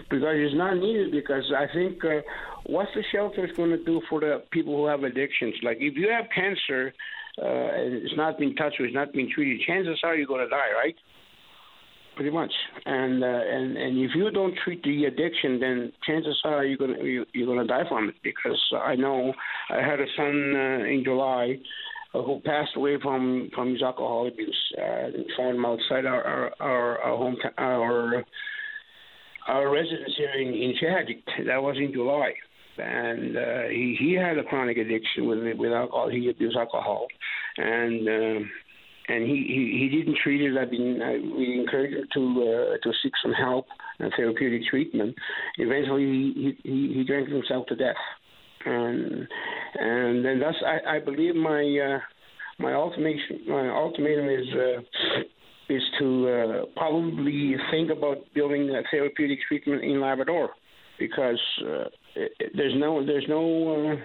Because 0.09 0.23
it's 0.23 0.55
not 0.55 0.77
needed. 0.77 1.11
Because 1.11 1.51
I 1.55 1.65
think 1.73 2.03
uh, 2.03 2.21
what's 2.65 2.91
the 2.95 3.03
shelter 3.11 3.45
is 3.45 3.55
going 3.55 3.71
to 3.71 3.83
do 3.83 4.01
for 4.09 4.19
the 4.19 4.43
people 4.51 4.75
who 4.75 4.85
have 4.87 5.03
addictions? 5.03 5.55
Like 5.63 5.77
if 5.79 5.95
you 5.95 6.09
have 6.09 6.25
cancer 6.33 6.93
uh, 7.41 7.45
and 7.45 7.93
it's 7.93 8.15
not 8.17 8.37
been 8.37 8.55
touched, 8.55 8.79
or 8.79 8.85
it's 8.85 8.95
not 8.95 9.13
been 9.13 9.29
treated, 9.33 9.65
chances 9.65 9.99
are 10.03 10.15
you're 10.15 10.27
going 10.27 10.43
to 10.43 10.49
die, 10.49 10.71
right? 10.83 10.95
Pretty 12.15 12.31
much, 12.31 12.51
and 12.85 13.23
uh, 13.23 13.27
and 13.27 13.77
and 13.77 13.97
if 13.97 14.11
you 14.13 14.29
don't 14.29 14.53
treat 14.65 14.83
the 14.83 15.05
addiction, 15.05 15.57
then 15.61 15.93
chances 16.05 16.37
are 16.43 16.65
you're 16.65 16.77
gonna 16.77 17.01
you, 17.01 17.25
you're 17.33 17.47
gonna 17.47 17.65
die 17.65 17.87
from 17.87 18.09
it. 18.09 18.15
Because 18.21 18.59
I 18.73 18.95
know 18.95 19.31
I 19.69 19.77
had 19.77 20.01
a 20.01 20.05
son 20.17 20.53
uh, 20.53 20.83
in 20.83 21.03
July 21.05 21.55
uh, 22.13 22.21
who 22.21 22.41
passed 22.41 22.71
away 22.75 22.97
from 23.01 23.49
from 23.55 23.71
his 23.71 23.81
alcohol 23.81 24.27
abuse. 24.27 24.73
Uh, 24.77 25.11
found 25.37 25.55
him 25.55 25.65
outside 25.65 26.05
our 26.05 26.21
our 26.21 26.53
our, 26.59 26.97
our 26.99 27.17
home 27.17 27.37
our 27.57 28.25
our 29.47 29.69
residence 29.69 30.13
here 30.17 30.31
in, 30.31 30.53
in 30.53 30.73
That 31.47 31.61
was 31.61 31.77
in 31.77 31.91
July. 31.93 32.33
And 32.77 33.35
uh, 33.35 33.67
he, 33.69 33.97
he 33.99 34.13
had 34.13 34.37
a 34.37 34.43
chronic 34.43 34.77
addiction 34.77 35.27
with 35.27 35.39
with 35.57 35.73
alcohol. 35.73 36.09
He 36.09 36.29
abused 36.29 36.55
alcohol, 36.55 37.07
and 37.57 38.07
uh, 38.07 38.39
and 39.09 39.25
he, 39.25 39.35
he, 39.47 39.89
he 39.89 39.97
didn't 39.97 40.17
treat 40.23 40.41
it. 40.41 40.57
I 40.57 40.65
mean, 40.65 41.01
I, 41.01 41.13
we 41.35 41.59
encouraged 41.59 41.95
him 41.95 42.07
to 42.13 42.41
uh, 42.41 42.77
to 42.81 42.93
seek 43.03 43.11
some 43.21 43.33
help 43.33 43.65
and 43.99 44.13
therapeutic 44.15 44.61
treatment. 44.69 45.13
Eventually, 45.57 46.03
he 46.05 46.57
he, 46.63 46.93
he 46.95 47.03
drank 47.03 47.27
himself 47.27 47.65
to 47.67 47.75
death, 47.75 47.95
and 48.65 49.27
and 49.77 50.23
then 50.23 50.39
that's 50.39 50.57
I, 50.65 50.95
I 50.95 50.99
believe 50.99 51.35
my 51.35 51.61
uh, 51.61 51.99
my 52.59 52.73
ultimatum 52.73 53.39
my 53.45 53.69
ultimatum 53.69 54.29
is. 54.29 54.47
Uh, 54.53 55.21
is 55.69 55.83
to 55.99 56.27
uh, 56.27 56.65
probably 56.75 57.55
think 57.71 57.91
about 57.91 58.17
building 58.33 58.69
a 58.69 58.81
therapeutic 58.91 59.39
treatment 59.47 59.83
in 59.83 60.01
Labrador 60.01 60.49
because 60.97 61.39
uh, 61.61 61.85
it, 62.15 62.51
there's 62.55 62.73
no 62.75 63.05
there's 63.05 63.25
no 63.29 63.97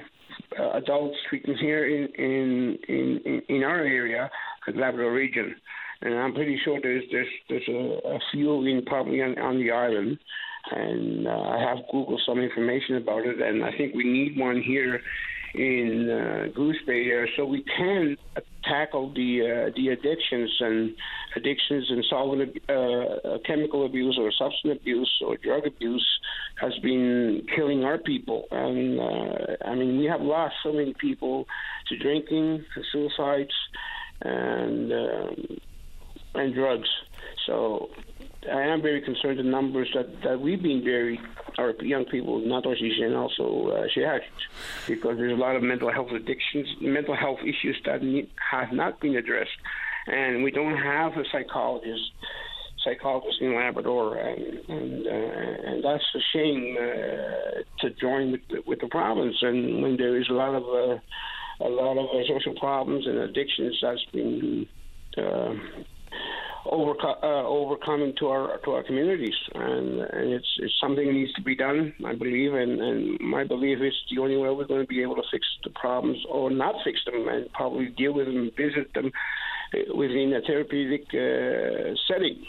uh, 0.59 0.71
adult 0.79 1.12
treatment 1.29 1.59
here 1.59 1.87
in 1.87 2.09
in 2.19 2.79
in, 2.89 3.43
in 3.49 3.62
our 3.65 3.81
area, 3.81 4.31
the 4.67 4.73
Labrador 4.73 5.12
region, 5.12 5.55
and 6.03 6.15
I'm 6.15 6.35
pretty 6.35 6.59
sure 6.65 6.79
there's 6.83 7.05
there's 7.11 7.27
there's 7.49 7.69
a, 7.69 8.09
a 8.09 8.19
few 8.33 8.65
in 8.65 8.85
probably 8.87 9.23
on, 9.23 9.39
on 9.39 9.59
the 9.59 9.71
island. 9.71 10.19
And 10.71 11.27
uh, 11.29 11.31
I 11.31 11.59
have 11.61 11.85
Googled 11.93 12.25
some 12.25 12.39
information 12.39 12.97
about 12.97 13.27
it, 13.27 13.39
and 13.39 13.62
I 13.62 13.71
think 13.77 13.95
we 13.95 14.05
need 14.05 14.39
one 14.39 14.62
here 14.62 14.99
in 15.55 16.11
uh, 16.11 16.52
Goose 16.55 16.78
Bay 16.86 17.26
so 17.36 17.44
we 17.44 17.62
can 17.62 18.16
tackle 18.64 19.12
the 19.14 19.40
uh, 19.42 19.72
the 19.76 19.88
addictions 19.88 20.50
and 20.61 20.94
addictions 21.36 21.86
and 21.90 22.05
solvent 22.09 22.59
uh, 22.68 22.72
uh, 22.72 23.38
chemical 23.46 23.86
abuse 23.86 24.16
or 24.18 24.32
substance 24.32 24.78
abuse 24.80 25.22
or 25.24 25.36
drug 25.36 25.66
abuse 25.66 26.07
has 26.57 26.72
been 26.78 27.46
killing 27.55 27.84
our 27.84 27.98
people. 27.98 28.44
And 28.50 29.00
uh, 29.00 29.57
I 29.64 29.74
mean, 29.74 29.98
we 29.98 30.07
have 30.07 30.20
lost 30.20 30.55
so 30.62 30.72
many 30.72 30.94
people 30.94 31.46
to 31.88 31.98
drinking, 31.98 32.64
to 32.74 32.82
suicides, 32.90 33.55
and 34.22 34.92
um, 34.92 35.59
and 36.34 36.55
drugs. 36.55 36.88
So 37.46 37.90
I 38.53 38.62
am 38.62 38.82
very 38.82 39.01
concerned 39.01 39.38
the 39.38 39.42
numbers 39.42 39.90
that, 39.95 40.22
that 40.22 40.40
we've 40.40 40.62
been 40.62 40.82
very, 40.84 41.20
our 41.59 41.74
young 41.80 42.05
people, 42.05 42.40
not 42.40 42.66
only 42.66 43.03
and 43.03 43.14
also 43.14 43.70
uh, 43.70 43.86
because 44.86 45.16
there's 45.16 45.32
a 45.32 45.40
lot 45.40 45.57
of 45.57 45.62
mental 45.62 45.92
health 45.92 46.11
addictions, 46.11 46.68
mental 46.80 47.16
health 47.16 47.38
issues 47.42 47.80
that 47.86 48.03
need, 48.03 48.28
have 48.51 48.72
not 48.72 49.01
been 49.01 49.16
addressed. 49.16 49.51
And 50.07 50.45
we 50.45 50.51
don't 50.51 50.76
have 50.76 51.12
a 51.16 51.24
psychologist 51.32 52.12
psychologist 52.84 53.40
in 53.40 53.55
Labrador, 53.55 54.16
and 54.16 54.59
and, 54.68 55.07
uh, 55.07 55.11
and 55.11 55.84
that's 55.84 56.05
a 56.14 56.20
shame 56.32 56.76
uh, 56.78 57.62
to 57.80 57.90
join 57.99 58.32
with 58.32 58.42
the, 58.51 58.62
with 58.66 58.80
the 58.80 58.88
province. 58.88 59.36
And 59.40 59.82
when 59.82 59.97
there 59.97 60.20
is 60.20 60.28
a 60.28 60.34
lot 60.34 60.55
of 60.55 60.64
uh, 60.64 61.01
a 61.64 61.68
lot 61.68 61.97
of 61.97 62.07
uh, 62.11 62.26
social 62.28 62.55
problems 62.59 63.07
and 63.07 63.16
addictions 63.18 63.78
that's 63.80 64.05
been 64.12 64.66
uh, 65.16 65.55
overco- 66.67 67.23
uh, 67.23 67.47
overcoming 67.47 68.15
to 68.19 68.29
our 68.29 68.59
to 68.65 68.71
our 68.73 68.83
communities, 68.83 69.35
and, 69.55 70.01
and 70.01 70.33
it's 70.33 70.49
it's 70.59 70.75
something 70.81 71.07
that 71.07 71.12
needs 71.12 71.33
to 71.35 71.43
be 71.43 71.55
done. 71.55 71.95
I 72.05 72.15
believe, 72.15 72.55
and, 72.55 72.81
and 72.81 73.21
my 73.21 73.45
belief 73.45 73.79
is 73.81 73.95
the 74.11 74.21
only 74.21 74.37
way 74.37 74.51
we're 74.51 74.67
going 74.67 74.83
to 74.83 74.87
be 74.87 75.03
able 75.03 75.17
to 75.17 75.23
fix 75.31 75.47
the 75.65 75.71
problems, 75.71 76.19
or 76.31 76.51
not 76.51 76.75
fix 76.85 76.99
them, 77.05 77.29
and 77.29 77.53
probably 77.53 77.87
deal 77.97 78.12
with 78.12 78.27
them, 78.27 78.51
visit 78.57 78.93
them 78.95 79.11
uh, 79.75 79.95
within 79.95 80.35
a 80.35 80.41
therapeutic 80.47 81.05
uh, 81.12 81.95
setting. 82.09 82.45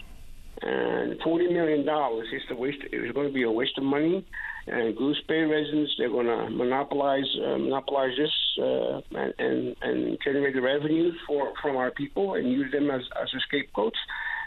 And 0.62 1.20
forty 1.22 1.48
million 1.48 1.86
dollars 1.86 2.28
is 2.34 2.42
the 2.50 2.56
waste. 2.56 2.78
It's 2.92 3.14
going 3.14 3.28
to 3.28 3.34
be 3.34 3.44
a 3.44 3.52
waste 3.52 3.78
of 3.78 3.84
money. 3.84 4.26
And 4.68 4.96
Goose 4.96 5.22
Bay 5.28 5.42
residents, 5.44 5.94
they're 5.98 6.10
going 6.10 6.26
to 6.26 6.50
monopolize 6.50 7.30
uh, 7.38 7.58
monopolize 7.58 8.18
this 8.18 8.32
uh, 8.60 9.02
and, 9.12 9.34
and 9.38 9.76
and 9.82 10.18
generate 10.24 10.56
the 10.56 10.62
revenue 10.62 11.12
for 11.28 11.54
from 11.62 11.76
our 11.76 11.92
people 11.92 12.34
and 12.34 12.52
use 12.52 12.72
them 12.72 12.90
as 12.90 13.02
as 13.22 13.30
scapegoats. 13.48 14.00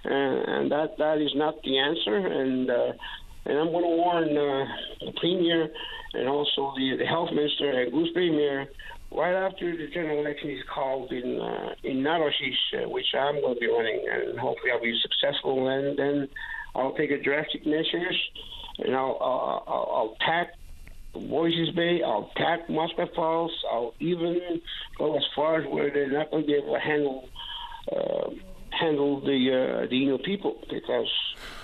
Uh, 0.05 0.11
and 0.11 0.73
that 0.73 0.99
that 0.99 1.19
is 1.19 1.31
not 1.37 1.55
the 1.62 1.79
answer. 1.79 2.16
And 2.16 2.69
uh, 2.69 2.93
and 3.47 3.59
I'm 3.59 3.71
going 3.71 3.85
to 3.85 3.97
warn 3.97 4.29
uh, 4.37 4.64
the 5.01 5.12
premier 5.21 5.69
and 6.14 6.29
also 6.29 6.73
the, 6.77 6.97
the 6.99 7.07
health 7.07 7.31
minister 7.33 7.71
and 7.71 7.93
Goose 7.93 8.12
Bay 8.14 8.29
mayor 8.31 8.66
right 9.12 9.35
after 9.35 9.77
the 9.77 9.87
general 9.93 10.21
election 10.21 10.51
is 10.51 10.62
called 10.73 11.12
in 11.12 11.41
uh, 11.41 11.75
in 11.85 11.99
Natuashish, 11.99 12.85
uh, 12.85 12.89
which 12.89 13.07
I'm 13.14 13.41
going 13.41 13.55
to 13.55 13.61
be 13.61 13.66
running, 13.66 14.05
and 14.11 14.39
hopefully 14.39 14.71
I'll 14.73 14.83
be 14.83 14.99
successful. 15.01 15.69
And 15.69 15.99
then 15.99 16.29
I'll 16.79 16.95
take 16.95 17.11
a 17.11 17.20
drastic 17.20 17.66
measures, 17.66 18.31
and 18.79 18.95
I'll 18.95 19.18
I'll, 19.20 19.64
I'll, 19.66 19.91
I'll 19.97 20.16
tack 20.20 20.55
Voisey's 21.14 21.74
Bay, 21.74 22.03
I'll 22.03 22.31
attack 22.37 22.70
Muskrat 22.70 23.14
Falls, 23.14 23.53
I'll 23.70 23.95
even 23.99 24.61
go 24.97 25.16
as 25.16 25.24
far 25.35 25.61
as 25.61 25.66
where 25.66 25.91
they're 25.91 26.11
not 26.11 26.31
going 26.31 26.45
to 26.45 26.47
be 26.47 26.55
able 26.55 26.74
to 26.74 26.81
handle 26.81 27.29
uh, 27.91 28.31
handle 28.70 29.20
the 29.20 29.83
uh, 29.83 29.87
the 29.89 30.05
Innu 30.05 30.22
people 30.22 30.59
because 30.70 31.11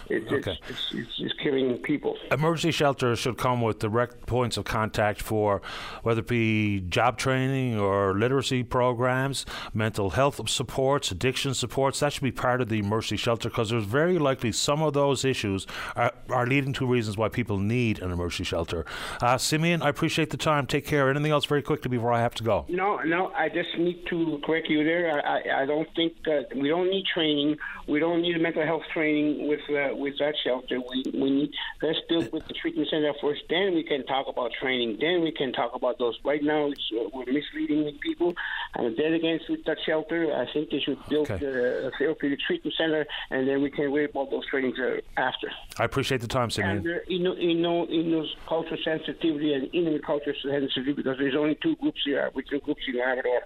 It's, 0.09 0.31
Okay. 0.31 0.59
it's, 0.69 0.71
it's, 0.71 0.89
it's, 0.93 1.13
it's 1.19 1.35
killing 1.43 1.79
people. 1.79 2.17
Emergency 2.31 2.71
shelters 2.73 3.19
should 3.19 3.39
come 3.39 3.61
with 3.63 3.79
direct 3.79 4.27
points 4.27 4.57
of 4.57 4.65
contact 4.65 5.21
for 5.23 5.63
whether 6.03 6.21
it 6.21 6.27
be 6.29 6.81
job 6.81 7.17
training 7.19 7.79
or 7.79 8.15
literacy 8.15 8.63
programs, 8.63 9.47
mental 9.73 10.11
health 10.11 10.49
supports, 10.49 11.11
addiction 11.11 11.55
supports. 11.55 12.01
That 12.01 12.13
should 12.13 12.23
be 12.23 12.33
part 12.33 12.61
of 12.61 12.69
the 12.69 12.79
emergency 12.79 13.17
shelter 13.17 13.49
because 13.49 13.71
there's 13.71 13.85
very 13.85 14.19
likely 14.19 14.53
some 14.53 14.83
of 14.83 14.93
those 14.93 15.25
issues 15.25 15.67
are, 15.97 16.13
are 16.31 16.47
leading 16.47 16.73
to 16.75 16.87
reasons 16.87 17.17
why 17.17 17.29
people 17.29 17.59
need 17.59 18.01
an 18.03 18.11
emergency 18.11 18.45
shelter. 18.45 18.85
Uh, 19.21 19.39
Simeon, 19.39 19.83
I 19.83 19.89
appreciate 19.89 20.31
the 20.31 20.37
time. 20.37 20.67
Take 20.67 20.87
care. 20.87 21.09
Anything 21.11 21.33
else 21.33 21.45
very 21.45 21.63
quickly 21.63 21.89
before 21.89 22.13
I 22.13 22.21
have 22.21 22.35
to 22.37 22.45
go? 22.45 22.67
No, 22.69 22.99
no. 22.99 23.33
I 23.35 23.49
just 23.49 23.77
need 23.79 24.05
to 24.11 24.41
correct 24.45 24.69
you 24.69 24.85
there. 24.85 25.11
I, 25.27 25.39
I, 25.39 25.63
I 25.63 25.67
don't 25.67 25.89
think 25.95 26.15
uh, 26.27 26.43
we 26.57 26.69
don't 26.69 26.91
need 26.91 27.05
training. 27.13 27.57
We 27.89 27.99
don't 28.01 28.23
need 28.23 28.41
mental 28.41 28.65
health 28.65 28.83
training 28.93 29.49
with 29.49 29.61
uh, 29.71 29.94
with 29.99 30.19
that 30.19 30.35
shelter. 30.45 30.81
We 30.81 31.05
we 31.13 31.31
need 31.31 31.51
let's 31.83 31.99
build 32.09 32.33
with 32.33 32.47
the 32.49 32.55
treatment 32.55 32.89
center 32.91 33.13
first. 33.21 33.43
Then 33.49 33.75
we 33.75 33.83
can 33.83 34.05
talk 34.07 34.27
about 34.29 34.53
training. 34.61 34.99
Then 35.01 35.23
we 35.23 35.33
can 35.33 35.53
talk 35.53 35.75
about 35.75 35.99
those. 35.99 36.19
Right 36.25 36.43
now, 36.43 36.67
it's, 36.67 36.91
uh, 36.93 37.09
we're 37.13 37.33
misleading 37.33 37.99
people. 38.01 38.35
And 38.75 38.97
then 38.97 39.15
against 39.15 39.49
with 39.49 39.65
that 39.65 39.79
shelter, 39.87 40.35
I 40.35 40.51
think 40.53 40.71
they 40.71 40.81
should 40.81 40.99
build 41.09 41.31
Okay. 41.31 41.45
a 41.47 41.91
therapeutic 41.99 42.41
treatment 42.41 42.75
center, 42.77 43.07
and 43.31 43.49
then 43.49 43.63
we 43.63 43.71
can 43.71 43.91
worry 43.93 44.07
about 44.07 44.31
those 44.31 44.47
trainings 44.47 44.79
uh, 44.79 45.01
after. 45.17 45.51
I 45.79 45.85
appreciate 45.85 46.21
the 46.21 46.29
time, 46.29 46.51
Simeon. 46.51 46.79
And 46.79 46.87
uh, 46.87 46.99
you 47.07 47.21
know, 47.21 47.35
you 47.37 47.55
know, 47.55 47.85
in 47.87 48.11
those 48.11 48.35
cultural 48.47 48.81
sensitivity 48.85 49.55
and 49.55 49.69
Inuit 49.73 50.05
cultural 50.05 50.37
sensitivity, 50.43 50.93
because 50.93 51.19
there's 51.19 51.37
only 51.37 51.57
two 51.63 51.77
groups 51.77 52.01
here, 52.05 52.21
Aboriginal 52.21 52.61
groups 52.61 52.83
in 52.89 52.99
Labrador. 52.99 53.43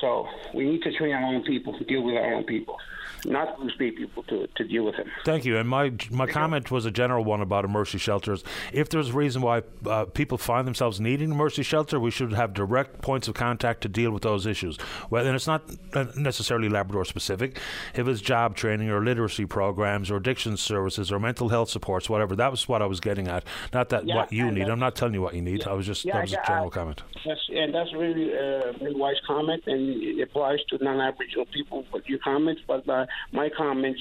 So 0.00 0.26
we 0.54 0.64
need 0.64 0.82
to 0.82 0.92
train 0.96 1.12
our 1.14 1.22
own 1.22 1.42
people 1.42 1.76
to 1.78 1.84
deal 1.84 2.02
with 2.02 2.16
our 2.16 2.34
own 2.34 2.44
people, 2.44 2.78
not 3.24 3.60
lose 3.60 3.74
people 3.78 4.22
to, 4.24 4.46
to 4.56 4.64
deal 4.64 4.84
with 4.84 4.96
them. 4.96 5.08
Thank 5.24 5.44
you. 5.44 5.56
And 5.58 5.68
my 5.68 5.92
my 6.10 6.26
comment 6.26 6.70
was 6.70 6.84
a 6.86 6.90
general 6.90 7.24
one 7.24 7.40
about 7.40 7.64
emergency 7.64 7.98
shelters. 7.98 8.44
If 8.72 8.88
there's 8.88 9.10
a 9.10 9.12
reason 9.12 9.42
why 9.42 9.62
uh, 9.86 10.04
people 10.06 10.38
find 10.38 10.66
themselves 10.66 11.00
needing 11.00 11.30
emergency 11.30 11.62
shelter, 11.62 11.98
we 12.00 12.10
should 12.10 12.32
have 12.32 12.54
direct 12.54 13.00
points 13.02 13.28
of 13.28 13.34
contact 13.34 13.80
to 13.82 13.88
deal 13.88 14.10
with 14.10 14.22
those 14.22 14.46
issues. 14.46 14.78
Well, 15.10 15.26
and 15.26 15.34
it's 15.34 15.46
not 15.46 15.62
uh, 15.92 16.06
necessarily 16.16 16.68
Labrador 16.68 17.04
specific. 17.04 17.58
If 17.94 18.06
it's 18.08 18.20
job 18.20 18.56
training 18.56 18.90
or 18.90 19.02
literacy 19.04 19.46
programs 19.46 20.10
or 20.10 20.16
addiction 20.16 20.56
services 20.56 21.10
or 21.12 21.18
mental 21.18 21.48
health 21.48 21.70
supports, 21.70 22.08
whatever. 22.08 22.36
That 22.36 22.50
was 22.50 22.68
what 22.68 22.82
I 22.82 22.86
was 22.86 23.00
getting 23.00 23.28
at. 23.28 23.44
Not 23.72 23.88
that 23.90 24.06
Yeah, 24.06 24.16
what 24.16 24.32
you 24.32 24.50
need. 24.50 24.68
I'm 24.68 24.78
not 24.78 24.94
telling 24.96 25.14
you 25.14 25.22
what 25.22 25.34
you 25.34 25.42
need. 25.42 25.66
I 25.66 25.72
was 25.74 25.86
just 25.86 26.04
Yeah, 26.04 26.14
that 26.14 26.22
was 26.22 26.32
yeah, 26.32 26.42
a 26.42 26.46
general 26.46 26.66
I- 26.66 26.70
comment. 26.70 27.02
That's, 27.26 27.40
and 27.54 27.74
that's 27.74 27.92
really 27.92 28.32
a 28.32 28.72
very 28.78 28.94
wise 28.94 29.16
comment, 29.26 29.62
and 29.66 30.02
it 30.02 30.22
applies 30.22 30.58
to 30.70 30.82
non-Aboriginal 30.82 31.46
people. 31.46 31.84
But 31.92 32.08
your 32.08 32.18
comments, 32.20 32.62
but 32.66 32.88
uh, 32.88 33.06
my 33.32 33.48
comments, 33.56 34.00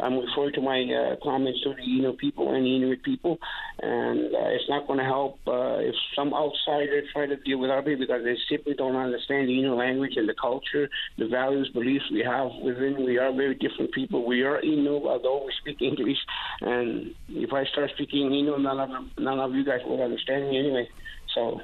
I'm 0.00 0.18
referring 0.18 0.54
to 0.54 0.60
my 0.60 0.82
uh, 0.82 1.16
comments 1.22 1.60
to 1.62 1.74
the 1.74 1.82
Inuit 1.82 2.18
people 2.18 2.54
and 2.54 2.66
Inuit 2.66 3.02
people, 3.02 3.38
and 3.80 4.34
uh, 4.34 4.48
it's 4.48 4.68
not 4.68 4.86
going 4.86 4.98
to 4.98 5.04
help 5.04 5.38
uh, 5.46 5.78
if 5.78 5.94
some 6.16 6.34
outsider 6.34 7.02
try 7.12 7.26
to 7.26 7.36
deal 7.36 7.58
with 7.58 7.70
our 7.70 7.82
people 7.82 8.06
because 8.06 8.24
they 8.24 8.36
simply 8.48 8.74
don't 8.74 8.96
understand 8.96 9.48
the 9.48 9.58
Inuit 9.58 9.78
language 9.78 10.12
and 10.16 10.28
the 10.28 10.34
culture, 10.40 10.88
the 11.18 11.28
values, 11.28 11.70
beliefs 11.72 12.04
we 12.10 12.20
have 12.20 12.50
within. 12.62 13.04
We 13.04 13.18
are 13.18 13.32
very 13.32 13.54
different 13.54 13.92
people. 13.92 14.26
We 14.26 14.42
are 14.42 14.60
Inuit, 14.60 15.04
although 15.04 15.44
we 15.44 15.52
speak 15.60 15.82
English, 15.82 16.18
and 16.60 17.14
if 17.28 17.52
I 17.52 17.64
start 17.66 17.90
speaking 17.94 18.32
Inuit, 18.32 18.60
none 18.60 18.80
of 18.80 18.90
none 19.18 19.38
of 19.38 19.54
you 19.54 19.64
guys 19.64 19.80
will 19.86 20.02
understand 20.02 20.50
me 20.50 20.58
anyway. 20.58 20.88
So. 21.34 21.60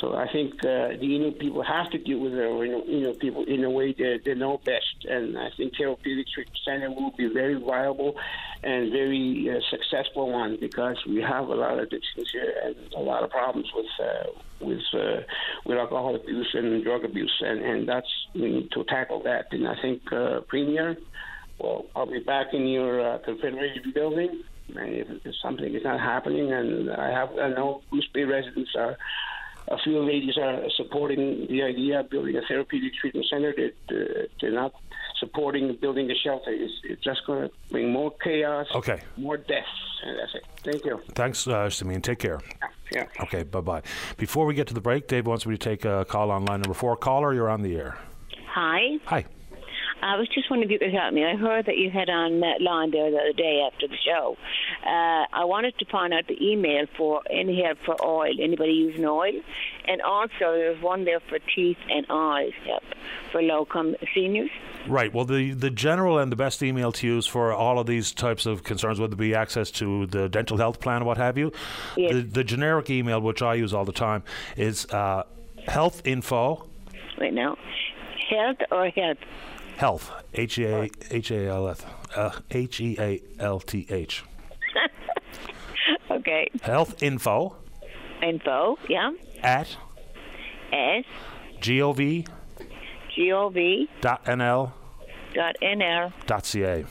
So 0.00 0.14
I 0.14 0.26
think 0.32 0.54
uh, 0.64 0.96
the 1.00 1.16
Inuit 1.16 1.38
people 1.38 1.62
have 1.62 1.90
to 1.90 1.98
deal 1.98 2.18
with 2.18 2.32
the 2.32 2.48
Inuit 2.88 3.18
people 3.20 3.44
in 3.44 3.62
a 3.62 3.70
way 3.70 3.92
that 3.92 4.20
they 4.24 4.34
know 4.34 4.58
best, 4.64 5.04
and 5.08 5.38
I 5.38 5.50
think 5.56 5.76
therapeutic 5.76 6.26
center 6.64 6.90
will 6.90 7.10
be 7.10 7.26
very 7.26 7.54
viable 7.54 8.16
and 8.62 8.90
very 8.90 9.50
uh, 9.50 9.60
successful 9.70 10.30
one 10.30 10.56
because 10.58 10.96
we 11.06 11.20
have 11.20 11.48
a 11.48 11.54
lot 11.54 11.74
of 11.74 11.80
addictions 11.80 12.30
here 12.32 12.54
and 12.64 12.76
a 12.94 13.00
lot 13.00 13.22
of 13.22 13.30
problems 13.30 13.70
with 13.74 13.86
uh, 14.00 14.30
with 14.60 14.82
uh, 14.94 15.20
with 15.66 15.76
alcohol 15.76 16.14
abuse 16.14 16.50
and 16.54 16.82
drug 16.82 17.04
abuse, 17.04 17.42
and 17.44 17.60
and 17.60 17.88
that's 17.88 18.08
we 18.34 18.50
need 18.50 18.70
to 18.72 18.84
tackle 18.84 19.22
that. 19.24 19.52
And 19.52 19.68
I 19.68 19.80
think 19.82 20.10
uh, 20.10 20.40
Premier, 20.48 20.96
well, 21.58 21.84
I'll 21.94 22.06
be 22.06 22.20
back 22.20 22.54
in 22.54 22.66
your 22.66 23.00
uh, 23.00 23.18
Confederation 23.18 23.92
building. 23.92 24.42
And 24.74 24.94
if, 24.94 25.08
if 25.26 25.34
something 25.42 25.74
is 25.74 25.84
not 25.84 26.00
happening, 26.00 26.50
and 26.50 26.90
I 26.90 27.10
have 27.10 27.30
I 27.38 27.48
know 27.48 27.82
Goose 27.90 28.08
Bay 28.14 28.24
residents 28.24 28.70
are 28.74 28.96
a 29.68 29.78
few 29.78 30.00
ladies 30.04 30.36
are 30.38 30.62
supporting 30.76 31.46
the 31.48 31.62
idea 31.62 32.00
of 32.00 32.10
building 32.10 32.36
a 32.36 32.42
therapeutic 32.48 32.92
treatment 33.00 33.26
center. 33.30 33.52
That 33.54 33.74
uh, 33.94 34.26
they're 34.40 34.52
not 34.52 34.72
supporting 35.18 35.76
building 35.80 36.10
a 36.10 36.14
shelter. 36.14 36.50
It's, 36.50 36.72
it's 36.84 37.02
just 37.02 37.20
going 37.26 37.48
to 37.48 37.54
bring 37.70 37.92
more 37.92 38.12
chaos, 38.22 38.66
Okay. 38.74 39.00
more 39.16 39.36
deaths, 39.36 39.68
and 40.04 40.18
that's 40.18 40.34
it. 40.34 40.44
Thank 40.64 40.84
you. 40.84 41.00
Thanks, 41.14 41.46
uh, 41.46 41.70
Simeon. 41.70 42.02
Take 42.02 42.18
care. 42.18 42.40
Yeah. 42.92 43.06
Okay. 43.20 43.42
Bye 43.44 43.60
bye. 43.60 43.82
Before 44.18 44.44
we 44.46 44.54
get 44.54 44.66
to 44.68 44.74
the 44.74 44.80
break, 44.80 45.08
Dave 45.08 45.26
wants 45.26 45.46
me 45.46 45.54
to 45.56 45.58
take 45.58 45.84
a 45.84 46.04
call 46.04 46.30
on 46.30 46.44
line 46.44 46.60
number 46.60 46.74
four. 46.74 46.96
Caller, 46.96 47.32
you're 47.32 47.48
on 47.48 47.62
the 47.62 47.76
air. 47.76 47.96
Hi. 48.48 48.98
Hi. 49.06 49.24
I 50.02 50.16
was 50.16 50.28
just 50.28 50.50
wondering 50.50 50.68
if 50.68 50.72
you 50.72 50.78
could 50.80 50.94
help 50.94 51.14
me. 51.14 51.24
I 51.24 51.36
heard 51.36 51.66
that 51.66 51.76
you 51.78 51.88
had 51.90 52.10
on 52.10 52.40
Matt 52.40 52.60
Line 52.60 52.90
there 52.90 53.10
the 53.10 53.18
other 53.18 53.32
day 53.32 53.66
after 53.66 53.86
the 53.86 53.96
show. 53.96 54.36
Uh, 54.84 55.26
I 55.32 55.44
wanted 55.44 55.78
to 55.78 55.84
find 55.86 56.12
out 56.12 56.26
the 56.26 56.36
email 56.44 56.86
for 56.96 57.22
any 57.30 57.62
help 57.62 57.78
for 57.84 57.96
oil, 58.04 58.32
anybody 58.40 58.72
using 58.72 59.04
oil. 59.04 59.32
And 59.86 60.02
also, 60.02 60.32
there's 60.40 60.82
one 60.82 61.04
there 61.04 61.20
for 61.20 61.38
teeth 61.54 61.76
and 61.88 62.04
eyes 62.10 62.52
help 62.66 62.82
for 63.30 63.40
low 63.42 63.60
income 63.60 63.94
seniors. 64.14 64.50
Right. 64.88 65.14
Well, 65.14 65.24
the, 65.24 65.52
the 65.52 65.70
general 65.70 66.18
and 66.18 66.32
the 66.32 66.36
best 66.36 66.62
email 66.64 66.90
to 66.92 67.06
use 67.06 67.26
for 67.26 67.52
all 67.52 67.78
of 67.78 67.86
these 67.86 68.12
types 68.12 68.44
of 68.46 68.64
concerns, 68.64 68.98
whether 68.98 69.12
it 69.12 69.16
be 69.18 69.34
access 69.36 69.70
to 69.72 70.06
the 70.06 70.28
dental 70.28 70.56
health 70.56 70.80
plan 70.80 71.02
or 71.02 71.04
what 71.04 71.18
have 71.18 71.38
you, 71.38 71.52
Yes. 71.96 72.12
the, 72.12 72.22
the 72.22 72.44
generic 72.44 72.90
email, 72.90 73.20
which 73.20 73.42
I 73.42 73.54
use 73.54 73.72
all 73.72 73.84
the 73.84 73.92
time, 73.92 74.24
is 74.56 74.86
uh, 74.86 75.22
health 75.68 76.02
info, 76.04 76.68
Right 77.18 77.32
now. 77.32 77.56
Health 78.28 78.56
or 78.72 78.88
health? 78.88 79.18
Health, 79.82 80.12
H 80.32 80.58
E 80.58 80.64
A 80.64 80.88
H 81.10 81.30
A 81.32 81.46
L 81.48 81.68
F, 81.68 81.80
uh, 82.16 82.30
H 82.52 82.80
E 82.80 82.96
A 83.00 83.20
L 83.40 83.58
T 83.58 83.84
H, 83.90 84.22
Okay. 86.10 86.48
health 86.62 87.02
info 87.02 87.56
Info, 88.22 88.78
yeah. 88.88 89.10
at 89.42 89.76
S 90.72 91.04
gov 91.60 91.98
G 93.14 93.32
O 93.32 93.48
V 93.48 93.88
dot 94.00 94.24
nl 94.24 94.70
dot 95.34 95.56
N 95.60 95.82
L 95.82 96.12
dot 96.26 96.44
ca. 96.46 96.84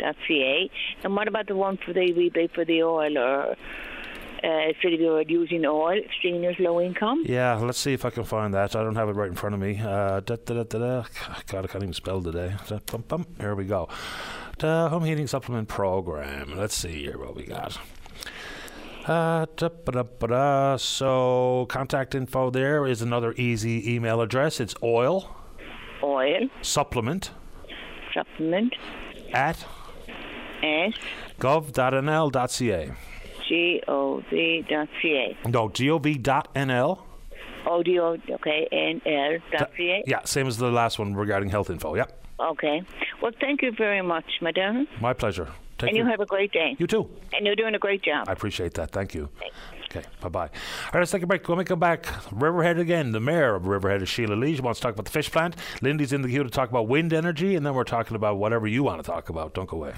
dot 0.00 0.16
C 0.26 0.42
A. 0.42 0.70
And 1.04 1.14
what 1.14 1.28
about 1.28 1.46
the 1.46 1.54
one 1.54 1.78
for 1.86 1.92
the 1.92 2.12
rebate 2.12 2.50
for 2.52 2.64
the 2.64 2.82
oil 2.82 3.16
or 3.16 3.56
uh, 4.44 4.68
if 4.68 4.76
you're 4.82 5.22
using 5.22 5.64
oil, 5.64 6.00
seniors 6.22 6.56
low 6.58 6.80
income? 6.80 7.22
Yeah, 7.26 7.54
let's 7.56 7.78
see 7.78 7.92
if 7.94 8.04
I 8.04 8.10
can 8.10 8.24
find 8.24 8.52
that. 8.54 8.76
I 8.76 8.82
don't 8.82 8.96
have 8.96 9.08
it 9.08 9.12
right 9.12 9.28
in 9.28 9.34
front 9.34 9.54
of 9.54 9.60
me. 9.60 9.80
Uh, 9.80 10.20
da, 10.20 10.36
da, 10.44 10.54
da, 10.54 10.62
da, 10.64 10.78
da. 10.78 11.04
God, 11.46 11.64
I 11.64 11.68
can't 11.68 11.82
even 11.82 11.94
spell 11.94 12.22
today. 12.22 12.54
Da, 12.68 12.78
bum, 12.90 13.04
bum. 13.08 13.26
Here 13.40 13.54
we 13.54 13.64
go. 13.64 13.88
The 14.58 14.88
home 14.88 15.04
heating 15.04 15.26
supplement 15.26 15.68
program. 15.68 16.56
Let's 16.56 16.76
see 16.76 17.02
here 17.02 17.18
what 17.18 17.34
we 17.34 17.44
got. 17.44 17.78
Uh, 19.06 19.46
da, 19.56 19.68
ba, 19.68 19.92
da, 19.92 20.02
ba, 20.02 20.26
da. 20.28 20.76
So, 20.76 21.66
contact 21.68 22.14
info 22.14 22.50
there 22.50 22.86
is 22.86 23.02
another 23.02 23.32
easy 23.36 23.94
email 23.94 24.20
address. 24.20 24.60
It's 24.60 24.74
oil 24.82 25.34
Oil, 26.02 26.48
supplement 26.60 27.30
supplement, 28.14 28.74
at 29.32 29.64
S 30.62 30.94
gov.nl.ca. 31.40 32.92
G 33.48 33.82
O 33.88 34.22
V 34.30 34.64
dot 34.68 34.88
C 35.02 35.34
A. 35.44 35.48
No, 35.48 35.68
gov.nl. 35.68 36.98
Audio, 37.66 38.18
okay, 38.30 38.68
N 38.70 39.00
L 39.06 39.38
dot 39.52 39.70
C 39.76 39.90
A. 39.90 40.02
Yeah, 40.06 40.20
same 40.24 40.46
as 40.46 40.58
the 40.58 40.70
last 40.70 40.98
one 40.98 41.14
regarding 41.14 41.48
health 41.50 41.70
info. 41.70 41.94
Yeah, 41.94 42.06
Okay. 42.38 42.82
Well, 43.22 43.32
thank 43.40 43.62
you 43.62 43.72
very 43.72 44.02
much, 44.02 44.24
madam. 44.42 44.86
my 45.00 45.12
pleasure. 45.12 45.48
Take 45.78 45.88
and 45.90 45.96
you 45.96 46.04
have 46.06 46.20
a 46.20 46.26
great 46.26 46.52
day. 46.52 46.76
you 46.78 46.86
too. 46.86 47.08
And 47.32 47.44
you're 47.46 47.56
doing 47.56 47.74
a 47.74 47.78
great 47.78 48.02
job. 48.02 48.28
I 48.28 48.32
appreciate 48.32 48.74
that. 48.74 48.90
Thank 48.92 49.14
you. 49.14 49.28
Okay, 49.90 50.06
bye 50.20 50.28
bye. 50.28 50.46
All 50.46 50.50
right, 50.92 51.00
let's 51.00 51.10
take 51.12 51.22
a 51.22 51.26
break. 51.26 51.48
When 51.48 51.58
we 51.58 51.64
come 51.64 51.78
back, 51.80 52.06
Riverhead 52.32 52.78
again. 52.78 53.12
The 53.12 53.20
mayor 53.20 53.54
of 53.54 53.66
Riverhead 53.66 54.02
is 54.02 54.08
Sheila 54.08 54.34
Lee. 54.34 54.54
She 54.56 54.60
wants 54.60 54.80
to 54.80 54.84
talk 54.84 54.94
about 54.94 55.04
the 55.06 55.10
fish 55.12 55.30
plant. 55.30 55.56
Lindy's 55.82 56.12
in 56.12 56.22
the 56.22 56.28
queue 56.28 56.42
to 56.44 56.50
talk 56.50 56.68
about 56.68 56.86
wind 56.88 57.12
energy, 57.12 57.54
and 57.56 57.64
then 57.64 57.74
we're 57.74 57.84
talking 57.84 58.16
about 58.16 58.36
whatever 58.36 58.66
you 58.66 58.82
want 58.82 59.02
to 59.02 59.08
talk 59.08 59.28
about. 59.30 59.54
Don't 59.54 59.68
go 59.68 59.76
away. 59.78 59.94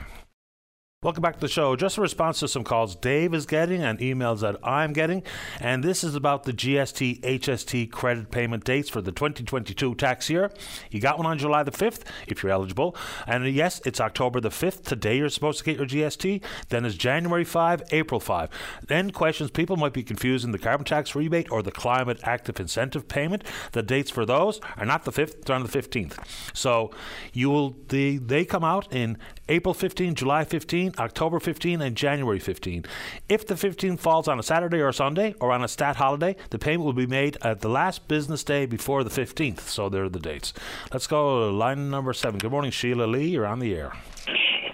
Welcome 1.02 1.20
back 1.20 1.34
to 1.34 1.40
the 1.40 1.48
show. 1.48 1.76
Just 1.76 1.98
a 1.98 2.00
response 2.00 2.40
to 2.40 2.48
some 2.48 2.64
calls 2.64 2.96
Dave 2.96 3.34
is 3.34 3.44
getting 3.44 3.82
and 3.82 3.98
emails 3.98 4.40
that 4.40 4.56
I'm 4.64 4.94
getting. 4.94 5.22
And 5.60 5.84
this 5.84 6.02
is 6.02 6.14
about 6.14 6.44
the 6.44 6.54
GST 6.54 7.20
HST 7.20 7.90
credit 7.90 8.30
payment 8.30 8.64
dates 8.64 8.88
for 8.88 9.02
the 9.02 9.12
2022 9.12 9.94
tax 9.96 10.30
year. 10.30 10.50
You 10.90 11.02
got 11.02 11.18
one 11.18 11.26
on 11.26 11.36
July 11.36 11.64
the 11.64 11.70
5th 11.70 12.04
if 12.26 12.42
you're 12.42 12.50
eligible. 12.50 12.96
And 13.26 13.46
yes, 13.46 13.82
it's 13.84 14.00
October 14.00 14.40
the 14.40 14.48
5th. 14.48 14.84
Today 14.84 15.18
you're 15.18 15.28
supposed 15.28 15.58
to 15.58 15.64
get 15.66 15.76
your 15.76 15.86
GST. 15.86 16.42
Then 16.70 16.86
it's 16.86 16.96
January 16.96 17.44
5, 17.44 17.82
April 17.90 18.18
5. 18.18 18.48
Then 18.88 19.10
questions 19.10 19.50
people 19.50 19.76
might 19.76 19.92
be 19.92 20.02
confusing 20.02 20.52
the 20.52 20.58
carbon 20.58 20.86
tax 20.86 21.14
rebate 21.14 21.52
or 21.52 21.62
the 21.62 21.72
climate 21.72 22.20
action 22.22 22.54
incentive 22.58 23.06
payment. 23.06 23.44
The 23.72 23.82
dates 23.82 24.10
for 24.10 24.24
those 24.24 24.62
are 24.78 24.86
not 24.86 25.04
the 25.04 25.12
5th, 25.12 25.44
they're 25.44 25.56
on 25.56 25.62
the 25.62 25.68
15th. 25.68 26.16
So 26.56 26.90
you 27.34 27.50
will 27.50 27.76
the 27.90 28.16
they 28.16 28.46
come 28.46 28.64
out 28.64 28.90
in 28.90 29.18
April 29.48 29.74
15, 29.74 30.14
July 30.14 30.44
15, 30.44 30.94
October 30.98 31.38
15, 31.38 31.80
and 31.80 31.96
January 31.96 32.38
15. 32.38 32.84
If 33.28 33.46
the 33.46 33.54
15th 33.54 34.00
falls 34.00 34.26
on 34.28 34.38
a 34.38 34.42
Saturday 34.42 34.78
or 34.78 34.88
a 34.88 34.92
Sunday 34.92 35.34
or 35.40 35.52
on 35.52 35.62
a 35.62 35.68
stat 35.68 35.96
holiday, 35.96 36.34
the 36.50 36.58
payment 36.58 36.84
will 36.84 36.92
be 36.92 37.06
made 37.06 37.36
at 37.42 37.60
the 37.60 37.68
last 37.68 38.08
business 38.08 38.42
day 38.42 38.66
before 38.66 39.04
the 39.04 39.10
15th. 39.10 39.60
So 39.60 39.88
there 39.88 40.04
are 40.04 40.08
the 40.08 40.18
dates. 40.18 40.52
Let's 40.92 41.06
go 41.06 41.50
line 41.50 41.90
number 41.90 42.12
seven. 42.12 42.38
Good 42.38 42.50
morning, 42.50 42.72
Sheila 42.72 43.04
Lee. 43.04 43.28
You're 43.28 43.46
on 43.46 43.60
the 43.60 43.74
air. 43.74 43.92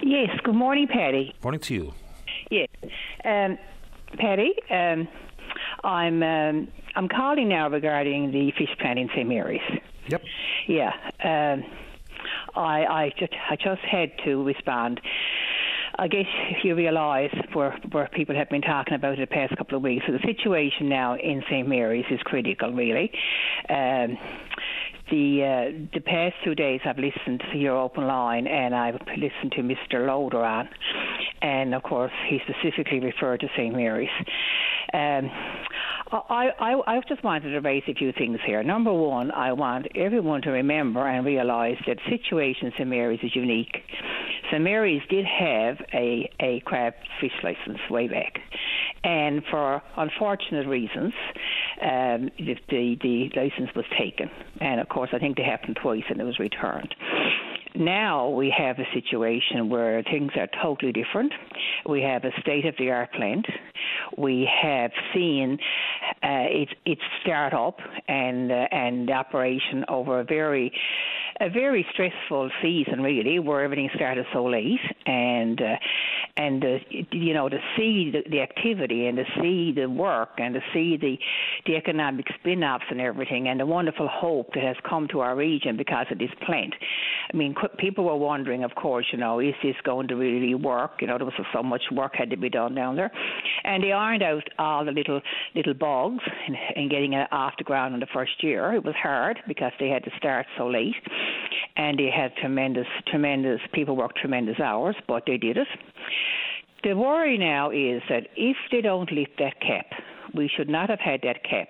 Yes, 0.03 0.31
good 0.43 0.55
morning, 0.55 0.89
Paddy. 0.89 1.35
Morning 1.43 1.61
to 1.61 1.75
you. 1.75 1.95
Yes. 2.51 2.69
Um, 3.25 3.59
Paddy, 4.19 4.55
um, 4.71 5.09
I'm 5.85 6.23
um, 6.23 6.69
I'm 6.95 7.09
calling 7.09 7.49
now 7.49 7.69
regarding 7.69 8.31
the 8.31 8.53
fish 8.59 8.69
plant 8.79 8.99
in 8.99 9.09
St 9.09 9.29
Mary's. 9.29 9.61
Yep. 10.09 10.23
Yeah. 10.67 10.93
Um, 11.25 11.65
I 12.55 12.85
I 12.85 13.13
just 13.19 13.33
I 13.51 13.57
just 13.57 13.83
had 13.83 14.11
to 14.25 14.43
respond. 14.45 15.01
I 15.99 16.09
guess 16.09 16.27
if 16.51 16.65
you 16.65 16.75
realise 16.75 17.33
where 17.53 17.79
where 17.91 18.09
people 18.13 18.35
have 18.35 18.49
been 18.49 18.63
talking 18.63 18.95
about 18.95 19.19
it 19.19 19.29
the 19.29 19.35
past 19.35 19.57
couple 19.57 19.77
of 19.77 19.83
weeks. 19.83 20.05
So 20.07 20.13
the 20.13 20.27
situation 20.27 20.89
now 20.89 21.17
in 21.17 21.43
St 21.51 21.69
Mary's 21.69 22.07
is 22.11 22.21
critical, 22.25 22.73
really. 22.73 23.11
Um, 23.69 24.19
the 25.11 25.43
uh, 25.45 25.87
the 25.93 26.01
past 26.01 26.35
two 26.45 26.55
days 26.55 26.81
I've 26.85 26.99
listened 26.99 27.43
to 27.53 27.59
your 27.59 27.77
open 27.77 28.07
line 28.07 28.47
and 28.47 28.75
I've 28.75 29.01
listened 29.17 29.53
to 29.53 29.63
Mr. 29.63 30.07
Loader 30.07 30.43
on, 30.43 30.69
and 31.43 31.75
of 31.75 31.83
course 31.83 32.13
he 32.29 32.39
specifically 32.49 33.01
referred 33.01 33.41
to 33.41 33.49
St 33.57 33.75
Mary's. 33.75 34.09
Um, 34.95 35.31
I, 36.13 36.51
I, 36.59 36.97
I 36.97 37.01
just 37.09 37.25
wanted 37.25 37.51
to 37.51 37.61
raise 37.61 37.83
a 37.89 37.95
few 37.95 38.13
things 38.13 38.39
here. 38.47 38.63
Number 38.63 38.93
one, 38.93 39.31
I 39.31 39.53
want 39.53 39.87
everyone 39.95 40.43
to 40.43 40.51
remember 40.51 41.07
and 41.07 41.25
realise 41.25 41.79
that 41.87 41.99
situation 42.09 42.67
in 42.67 42.73
St 42.73 42.89
Mary's 42.89 43.21
is 43.23 43.35
unique. 43.35 43.79
St 44.51 44.63
Mary's 44.63 45.03
did 45.09 45.25
have 45.25 45.79
a, 45.95 46.31
a 46.41 46.61
crab 46.67 46.95
fish 47.21 47.33
license 47.43 47.79
way 47.91 48.09
back, 48.09 48.41
and 49.05 49.43
for 49.51 49.83
unfortunate 49.97 50.67
reasons, 50.67 51.15
um, 51.81 52.31
the, 52.39 52.57
the, 52.69 52.97
the 53.01 53.31
license 53.35 53.71
was 53.75 53.87
taken. 53.99 54.31
And 54.61 54.81
of 54.81 54.89
course, 54.89 55.11
I 55.13 55.19
think 55.19 55.37
they 55.37 55.43
happened 55.43 55.79
twice 55.83 56.05
and 56.09 56.21
it 56.21 56.25
was 56.25 56.39
returned. 56.39 56.95
Now 57.75 58.29
we 58.29 58.55
have 58.57 58.79
a 58.79 58.87
situation 58.93 59.69
where 59.71 60.03
things 60.03 60.33
are 60.37 60.49
totally 60.63 60.93
different. 60.93 61.33
We 61.89 62.03
have 62.03 62.25
a 62.25 62.31
state 62.41 62.67
of 62.67 62.75
the 62.79 62.91
art 62.91 63.13
plant. 63.13 63.47
We 64.19 64.49
have 64.63 64.91
seen 65.15 65.59
uh, 66.23 66.47
its 66.51 66.73
its 66.85 67.01
start 67.23 67.55
up 67.55 67.79
and 68.09 68.53
uh, 68.53 68.67
and 68.71 69.11
operation 69.11 69.85
over 69.89 70.21
a 70.21 70.25
very 70.25 70.73
a 71.41 71.49
very 71.49 71.87
stressful 71.93 72.51
season 72.63 73.03
really, 73.03 73.39
where 73.39 73.63
everything 73.63 73.89
started 73.95 74.27
so 74.33 74.45
late 74.45 74.81
and 75.07 75.61
uh, 75.61 75.77
and 76.37 76.65
uh, 76.65 76.79
you 77.11 77.35
know 77.35 77.49
to 77.49 77.59
see 77.77 78.11
the, 78.13 78.23
the 78.31 78.41
activity 78.41 79.07
and 79.07 79.17
to 79.17 79.25
see 79.41 79.73
the 79.73 79.89
work 79.89 80.31
and 80.39 80.55
to 80.55 80.61
see 80.73 80.97
the 80.97 81.17
the 81.67 81.77
economic 81.77 82.27
spin-offs 82.39 82.85
and 82.91 83.01
everything 83.01 83.49
and 83.49 83.59
the 83.59 83.67
wonderful 83.67 84.09
hope 84.09 84.53
that 84.55 84.63
has 84.63 84.77
come 84.89 85.09
to 85.09 85.21
our 85.21 85.35
region 85.35 85.77
because 85.77 86.07
of 86.11 86.19
this 86.19 86.31
plant. 86.47 86.75
I 87.33 87.37
mean, 87.37 87.55
people 87.79 88.05
were 88.05 88.17
wondering, 88.17 88.65
of 88.65 88.75
course, 88.75 89.07
you 89.13 89.19
know, 89.19 89.41
is 89.41 89.55
this 89.63 89.77
going 89.85 90.09
to 90.09 90.15
really 90.15 90.55
work? 90.55 90.93
You 91.01 91.07
know, 91.07 91.19
there 91.19 91.27
was 91.27 91.35
so 91.53 91.63
much 91.63 91.83
work 91.93 92.15
had 92.15 92.31
to 92.31 92.37
be 92.37 92.49
done 92.49 92.75
down 92.75 92.97
there, 92.97 93.11
and 93.65 93.83
they 93.83 93.93
ironed 93.93 94.23
out 94.23 94.45
all 94.59 94.85
the 94.85 94.93
little 94.93 95.21
little 95.55 95.75
bugs 95.75 96.23
in, 96.47 96.57
in 96.77 96.89
getting 96.89 97.13
it 97.15 97.29
off 97.33 97.55
the 97.59 97.65
ground 97.65 97.95
in 97.95 98.01
the 98.01 98.07
first 98.13 98.43
year. 98.43 98.73
It 98.73 98.85
was 98.85 98.95
hard 99.01 99.39
because 99.49 99.73
they 99.79 99.89
had 99.89 100.05
to 100.05 100.11
start 100.17 100.47
so 100.57 100.69
late, 100.69 100.95
and 101.77 101.99
they 101.99 102.11
had 102.15 102.35
tremendous, 102.37 102.87
tremendous 103.07 103.61
people 103.73 103.97
worked 103.97 104.19
tremendous 104.19 104.61
hours, 104.61 104.97
but 105.07 105.25
they 105.27 105.37
did 105.37 105.57
it. 105.57 105.69
The 106.85 106.95
worry 106.95 107.39
now 107.39 107.71
is 107.71 108.03
that 108.09 108.27
if 108.37 108.57
they 108.73 108.81
don't 108.81 109.11
lift 109.13 109.33
that 109.39 109.61
cap, 109.61 109.87
we 110.35 110.51
should 110.57 110.69
not 110.69 110.91
have 110.91 110.99
had 110.99 111.21
that 111.23 111.45
cap 111.45 111.69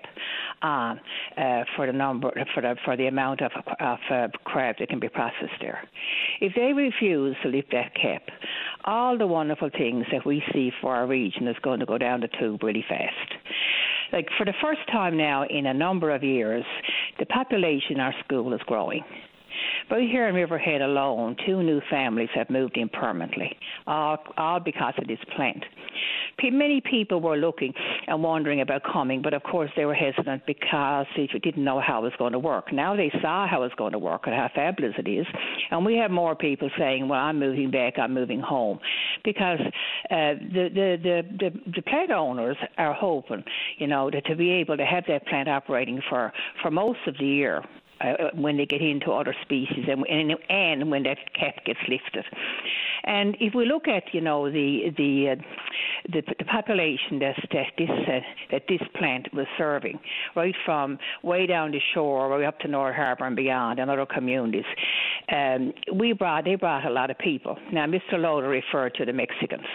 on 0.62 1.01
uh, 1.36 1.64
for 1.76 1.86
the 1.86 1.93
number 1.93 2.30
for 2.55 2.60
the 2.60 2.76
for 2.84 2.97
the 2.97 3.06
amount 3.06 3.40
of 3.43 3.52
of 3.80 3.98
uh, 4.10 4.28
crab 4.44 4.76
that 4.78 4.89
can 4.89 5.01
be 5.01 5.09
processed 5.09 5.60
there. 5.60 5.89
If 6.40 6.55
they 6.55 6.72
refuse 6.72 7.36
to 7.43 7.48
lift 7.48 7.70
that 7.72 7.94
cap, 7.94 8.22
all 8.84 9.18
the 9.18 9.26
wonderful 9.26 9.70
things 9.76 10.06
that 10.12 10.24
we 10.24 10.43
see 10.52 10.70
for 10.80 10.94
our 10.94 11.06
region 11.06 11.48
is 11.48 11.56
going 11.62 11.80
to 11.80 11.86
go 11.86 11.98
down 11.98 12.20
the 12.20 12.28
tube 12.40 12.62
really 12.62 12.84
fast. 12.89 13.34
Like 14.12 14.28
for 14.36 14.44
the 14.44 14.55
first 14.60 14.80
time 14.90 15.16
now 15.16 15.44
in 15.48 15.66
a 15.66 15.74
number 15.74 16.10
of 16.10 16.22
years, 16.22 16.64
the 17.18 17.26
population 17.26 17.93
in 17.93 18.01
our 18.01 18.14
school 18.24 18.52
is 18.52 18.60
growing. 18.66 19.02
But 19.89 20.01
here 20.01 20.28
in 20.28 20.34
Riverhead 20.34 20.80
alone, 20.80 21.36
two 21.47 21.62
new 21.62 21.80
families 21.90 22.28
have 22.34 22.51
moved 22.51 22.76
in 22.76 22.89
permanently, 22.89 23.56
all, 23.86 24.18
all 24.36 24.60
because 24.60 24.94
of 24.98 25.06
this 25.06 25.18
plant. 25.36 25.64
Many 26.43 26.80
people 26.80 27.20
were 27.20 27.36
looking 27.36 27.72
and 28.06 28.22
wondering 28.22 28.62
about 28.62 28.82
coming, 28.90 29.22
but 29.22 29.32
of 29.34 29.43
course 29.43 29.70
they 29.76 29.84
were 29.84 29.94
hesitant 29.94 30.44
because 30.47 31.06
they 31.16 31.26
didn't 31.26 31.62
know 31.62 31.80
how 31.80 32.01
it 32.01 32.02
was 32.02 32.12
going 32.18 32.32
to 32.32 32.39
work. 32.39 32.72
Now 32.72 32.97
they 32.97 33.12
saw 33.20 33.47
how 33.47 33.62
it's 33.62 33.74
going 33.76 33.93
to 33.93 33.98
work 33.98 34.22
and 34.26 34.34
how 34.34 34.51
fabulous 34.55 34.94
it 34.98 35.09
is, 35.09 35.26
and 35.70 35.84
we 35.84 35.97
have 35.97 36.10
more 36.10 36.34
people 36.34 36.68
saying, 36.78 37.09
"Well, 37.09 37.20
I'm 37.20 37.39
moving 37.39 37.70
back. 37.70 37.98
I'm 37.98 38.12
moving 38.12 38.40
home," 38.40 38.80
because 39.24 39.60
uh, 39.60 40.34
the, 40.52 40.68
the 40.74 40.98
the 41.02 41.22
the 41.39 41.72
the 41.76 41.82
plant 41.82 42.10
owners 42.10 42.56
are 42.76 42.94
hoping, 42.94 43.44
you 43.78 43.86
know, 43.86 44.10
that 44.10 44.24
to 44.26 44.34
be 44.34 44.51
able 44.51 44.76
to 44.76 44.84
have 44.84 45.05
that 45.09 45.26
plant 45.26 45.48
operating 45.48 46.01
for 46.09 46.32
for 46.60 46.70
most 46.70 47.01
of 47.06 47.14
the 47.18 47.26
year 47.26 47.62
uh, 48.02 48.30
when 48.34 48.56
they 48.56 48.66
get 48.66 48.82
into 48.82 49.12
other 49.12 49.34
species 49.42 49.86
and, 49.88 50.04
and, 50.06 50.32
and 50.48 50.90
when 50.90 51.02
that 51.04 51.18
cap 51.34 51.64
gets 51.64 51.80
lifted. 51.88 52.24
And 53.04 53.36
if 53.40 53.54
we 53.54 53.66
look 53.66 53.88
at, 53.88 54.04
you 54.12 54.20
know, 54.20 54.50
the 54.50 54.92
the 54.96 55.30
uh, 55.30 55.42
the, 56.12 56.22
the 56.38 56.44
population 56.44 57.18
that 57.18 57.36
that 57.52 57.66
this 57.76 57.90
uh, 57.90 58.20
that 58.50 58.62
this 58.68 58.80
plant 58.96 59.28
was 59.32 59.46
serving, 59.58 59.98
right 60.36 60.54
from 60.64 60.98
way 61.22 61.46
down 61.46 61.72
the 61.72 61.80
shore, 61.94 62.28
way 62.36 62.46
up 62.46 62.58
to 62.60 62.68
North 62.68 62.94
Harbour 62.94 63.24
and 63.24 63.36
beyond, 63.36 63.80
and 63.80 63.90
other 63.90 64.06
communities, 64.06 64.64
um, 65.32 65.72
we 65.94 66.12
brought 66.12 66.44
they 66.44 66.54
brought 66.54 66.86
a 66.86 66.90
lot 66.90 67.10
of 67.10 67.18
people. 67.18 67.56
Now, 67.72 67.86
Mr. 67.86 68.14
Loader 68.14 68.48
referred 68.48 68.94
to 68.94 69.04
the 69.04 69.12
Mexicans. 69.12 69.66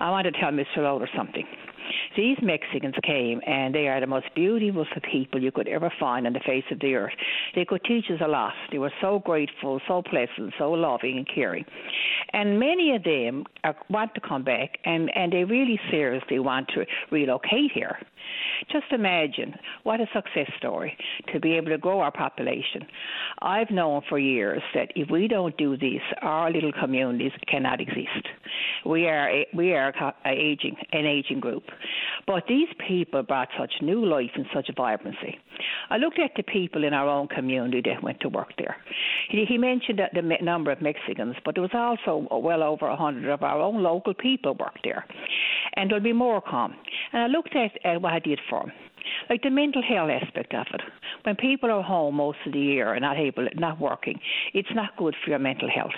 I 0.00 0.10
want 0.10 0.26
to 0.26 0.32
tell 0.32 0.50
Mr. 0.50 0.78
Loader 0.78 1.08
something. 1.16 1.44
These 2.16 2.38
Mexicans 2.42 2.94
came, 3.02 3.40
and 3.46 3.74
they 3.74 3.88
are 3.88 4.00
the 4.00 4.06
most 4.06 4.26
beautiful 4.34 4.86
people 5.10 5.42
you 5.42 5.52
could 5.52 5.68
ever 5.68 5.92
find 5.98 6.26
on 6.26 6.32
the 6.32 6.40
face 6.40 6.64
of 6.70 6.80
the 6.80 6.94
earth. 6.94 7.12
They 7.54 7.64
could 7.64 7.84
teach 7.84 8.06
us 8.10 8.20
a 8.24 8.28
lot. 8.28 8.54
They 8.70 8.78
were 8.78 8.92
so 9.00 9.20
grateful, 9.20 9.80
so 9.86 10.02
pleasant, 10.02 10.54
so 10.58 10.72
loving 10.72 11.18
and 11.18 11.28
caring. 11.32 11.64
And 12.32 12.58
many 12.58 12.94
of 12.94 13.04
them 13.04 13.44
are, 13.64 13.76
want 13.88 14.14
to 14.14 14.20
come 14.20 14.44
back, 14.44 14.78
and, 14.84 15.10
and 15.16 15.32
they 15.32 15.44
really 15.44 15.80
seriously 15.90 16.38
want 16.38 16.68
to 16.74 16.84
relocate 17.10 17.72
here. 17.72 17.98
Just 18.70 18.86
imagine 18.90 19.54
what 19.84 20.00
a 20.00 20.06
success 20.12 20.50
story 20.58 20.96
to 21.32 21.40
be 21.40 21.54
able 21.54 21.68
to 21.68 21.78
grow 21.78 22.00
our 22.00 22.12
population. 22.12 22.86
I've 23.40 23.70
known 23.70 24.02
for 24.08 24.18
years 24.18 24.62
that 24.74 24.92
if 24.96 25.10
we 25.10 25.28
don't 25.28 25.56
do 25.56 25.76
this, 25.76 26.02
our 26.22 26.50
little 26.50 26.72
communities 26.72 27.32
cannot 27.46 27.80
exist. 27.80 28.26
We 28.84 29.06
are 29.06 29.28
a, 29.30 29.46
we 29.54 29.72
are 29.72 29.92
a 30.24 30.30
aging 30.30 30.76
an 30.92 31.06
aging 31.06 31.40
group, 31.40 31.64
but 32.26 32.44
these 32.48 32.68
people 32.86 33.22
brought 33.22 33.48
such 33.58 33.72
new 33.82 34.04
life 34.04 34.30
and 34.34 34.46
such 34.54 34.70
vibrancy. 34.76 35.38
I 35.90 35.96
looked 35.96 36.18
at 36.18 36.32
the 36.36 36.42
people 36.42 36.84
in 36.84 36.92
our 36.92 37.08
own 37.08 37.28
community 37.28 37.82
that 37.86 38.02
went 38.02 38.20
to 38.20 38.28
work 38.28 38.52
there. 38.58 38.76
He, 39.28 39.44
he 39.44 39.58
mentioned 39.58 39.98
that 39.98 40.12
the 40.14 40.22
number 40.42 40.70
of 40.70 40.80
Mexicans, 40.80 41.36
but 41.44 41.54
there 41.54 41.62
was 41.62 41.70
also 41.74 42.26
well 42.36 42.62
over 42.62 42.86
a 42.86 42.96
hundred 42.96 43.30
of 43.30 43.42
our 43.42 43.60
own 43.60 43.82
local 43.82 44.14
people 44.14 44.54
worked 44.54 44.80
there, 44.84 45.04
and 45.74 45.90
there'll 45.90 46.02
be 46.02 46.12
more 46.12 46.40
come. 46.40 46.74
And 47.12 47.22
I 47.22 47.26
looked 47.26 47.56
at, 47.56 47.72
at 47.84 48.00
what 48.00 48.17
Did 48.18 48.40
for 48.48 48.66
them 48.66 48.72
like 49.28 49.42
the 49.42 49.50
mental 49.50 49.82
health 49.82 50.10
aspect 50.10 50.54
of 50.54 50.66
it. 50.72 50.80
When 51.24 51.36
people 51.36 51.70
are 51.70 51.82
home 51.82 52.16
most 52.16 52.38
of 52.46 52.52
the 52.52 52.58
year 52.58 52.94
and 52.94 53.02
not 53.02 53.16
able, 53.16 53.48
not 53.54 53.80
working, 53.80 54.18
it's 54.54 54.68
not 54.74 54.96
good 54.96 55.14
for 55.22 55.30
your 55.30 55.38
mental 55.38 55.68
health. 55.68 55.96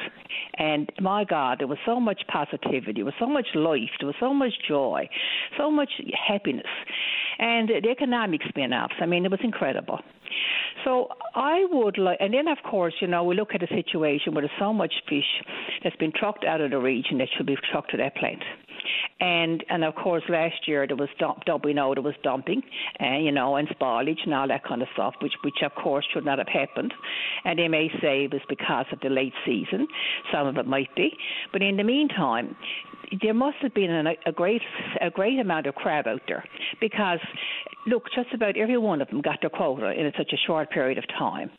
And 0.59 0.91
my 1.01 1.25
God, 1.25 1.59
there 1.61 1.67
was 1.67 1.79
so 1.85 2.01
much 2.01 2.23
positivity, 2.29 2.95
there 2.95 3.05
was 3.05 3.15
so 3.19 3.27
much 3.27 3.47
life, 3.55 3.91
there 4.01 4.07
was 4.07 4.17
so 4.21 4.33
much 4.33 4.53
joy, 4.69 5.09
so 5.59 5.71
much 5.71 5.91
happiness, 6.29 6.67
and 7.39 7.69
the 7.69 7.91
economic 7.91 8.41
spin-offs. 8.49 8.95
I 9.01 9.07
mean, 9.07 9.25
it 9.25 9.31
was 9.31 9.41
incredible. 9.43 10.01
So 10.85 11.09
I 11.35 11.67
would 11.71 11.99
like, 11.99 12.19
and 12.21 12.33
then 12.33 12.49
of 12.49 12.59
course, 12.69 12.95
you 13.01 13.09
know, 13.09 13.25
we 13.25 13.35
look 13.35 13.51
at 13.55 13.63
a 13.63 13.67
situation 13.67 14.33
where 14.33 14.43
there's 14.43 14.59
so 14.59 14.73
much 14.73 14.95
fish 15.09 15.25
that's 15.83 15.97
been 15.97 16.13
trucked 16.13 16.45
out 16.45 16.61
of 16.61 16.71
the 16.71 16.79
region 16.79 17.19
that 17.19 17.29
should 17.37 17.47
be 17.47 17.57
trucked 17.71 17.91
to 17.91 17.97
that 17.99 18.17
plant. 18.17 18.43
And 19.21 19.65
and 19.69 19.85
of 19.85 19.95
course 19.95 20.23
last 20.29 20.67
year 20.67 20.87
there 20.87 20.97
was 20.97 21.09
dump, 21.19 21.45
dump 21.45 21.65
we 21.65 21.73
know 21.73 21.95
there 21.95 22.03
was 22.03 22.15
dumping, 22.23 22.63
and 22.99 23.25
you 23.25 23.33
know, 23.33 23.57
and 23.57 23.69
spoilage 23.69 24.25
and 24.25 24.35
all 24.35 24.49
that 24.49 24.65
kind 24.65 24.83
of 24.83 24.89
stuff, 24.95 25.15
which 25.21 25.35
which 25.45 25.63
of 25.63 25.75
course 25.75 26.07
should 26.13 26.25
not 26.25 26.39
have 26.39 26.49
happened. 26.49 26.93
And 27.45 27.59
they 27.59 27.69
may 27.69 27.89
say 28.01 28.25
it 28.25 28.33
was 28.33 28.43
because 28.49 28.87
of 28.93 29.01
the 29.01 29.09
late 29.09 29.35
season. 29.45 29.87
Some 30.33 30.47
of 30.47 30.57
it 30.57 30.67
might 30.67 30.95
be, 30.95 31.11
but 31.53 31.63
in 31.63 31.77
the 31.77 31.85
meantime, 31.85 32.57
there 33.23 33.35
must 33.35 33.57
have 33.63 33.75
been 33.75 33.91
a, 33.91 34.15
a 34.27 34.33
great 34.33 34.63
a 35.01 35.11
great 35.11 35.39
amount 35.39 35.67
of 35.67 35.75
crab 35.75 36.07
out 36.07 36.23
there 36.29 36.45
because 36.81 37.19
look, 37.87 38.05
just 38.15 38.33
about 38.35 38.57
every 38.57 38.77
one 38.77 39.01
of 39.01 39.09
them 39.09 39.21
got 39.21 39.41
their 39.41 39.51
quota 39.51 39.91
in 39.91 40.11
such 40.17 40.33
a 40.33 40.37
short 40.47 40.71
period 40.71 40.99
of 40.99 41.05
time. 41.19 41.51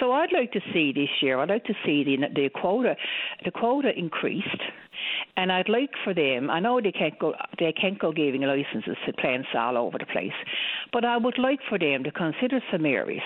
So 0.00 0.12
I'd 0.12 0.32
like 0.32 0.52
to 0.52 0.60
see 0.72 0.92
this 0.92 1.08
year. 1.20 1.38
I'd 1.38 1.48
like 1.48 1.64
to 1.64 1.74
see 1.84 2.04
the 2.04 2.16
the 2.34 2.50
quota 2.50 2.96
the 3.44 3.50
quota 3.50 3.90
increased. 3.96 4.46
And 5.36 5.50
I'd 5.50 5.68
like 5.68 5.90
for 6.04 6.12
them. 6.12 6.50
I 6.50 6.60
know 6.60 6.80
they 6.80 6.92
can't 6.92 7.18
go. 7.18 7.32
They 7.58 7.72
can't 7.72 7.98
go 7.98 8.12
giving 8.12 8.42
licenses 8.42 8.96
to 9.06 9.12
plants 9.14 9.48
all 9.56 9.78
over 9.78 9.96
the 9.96 10.04
place, 10.04 10.36
but 10.92 11.06
I 11.06 11.16
would 11.16 11.38
like 11.38 11.60
for 11.68 11.78
them 11.78 12.04
to 12.04 12.10
consider 12.10 12.60
St 12.70 12.82
Mary's 12.82 13.22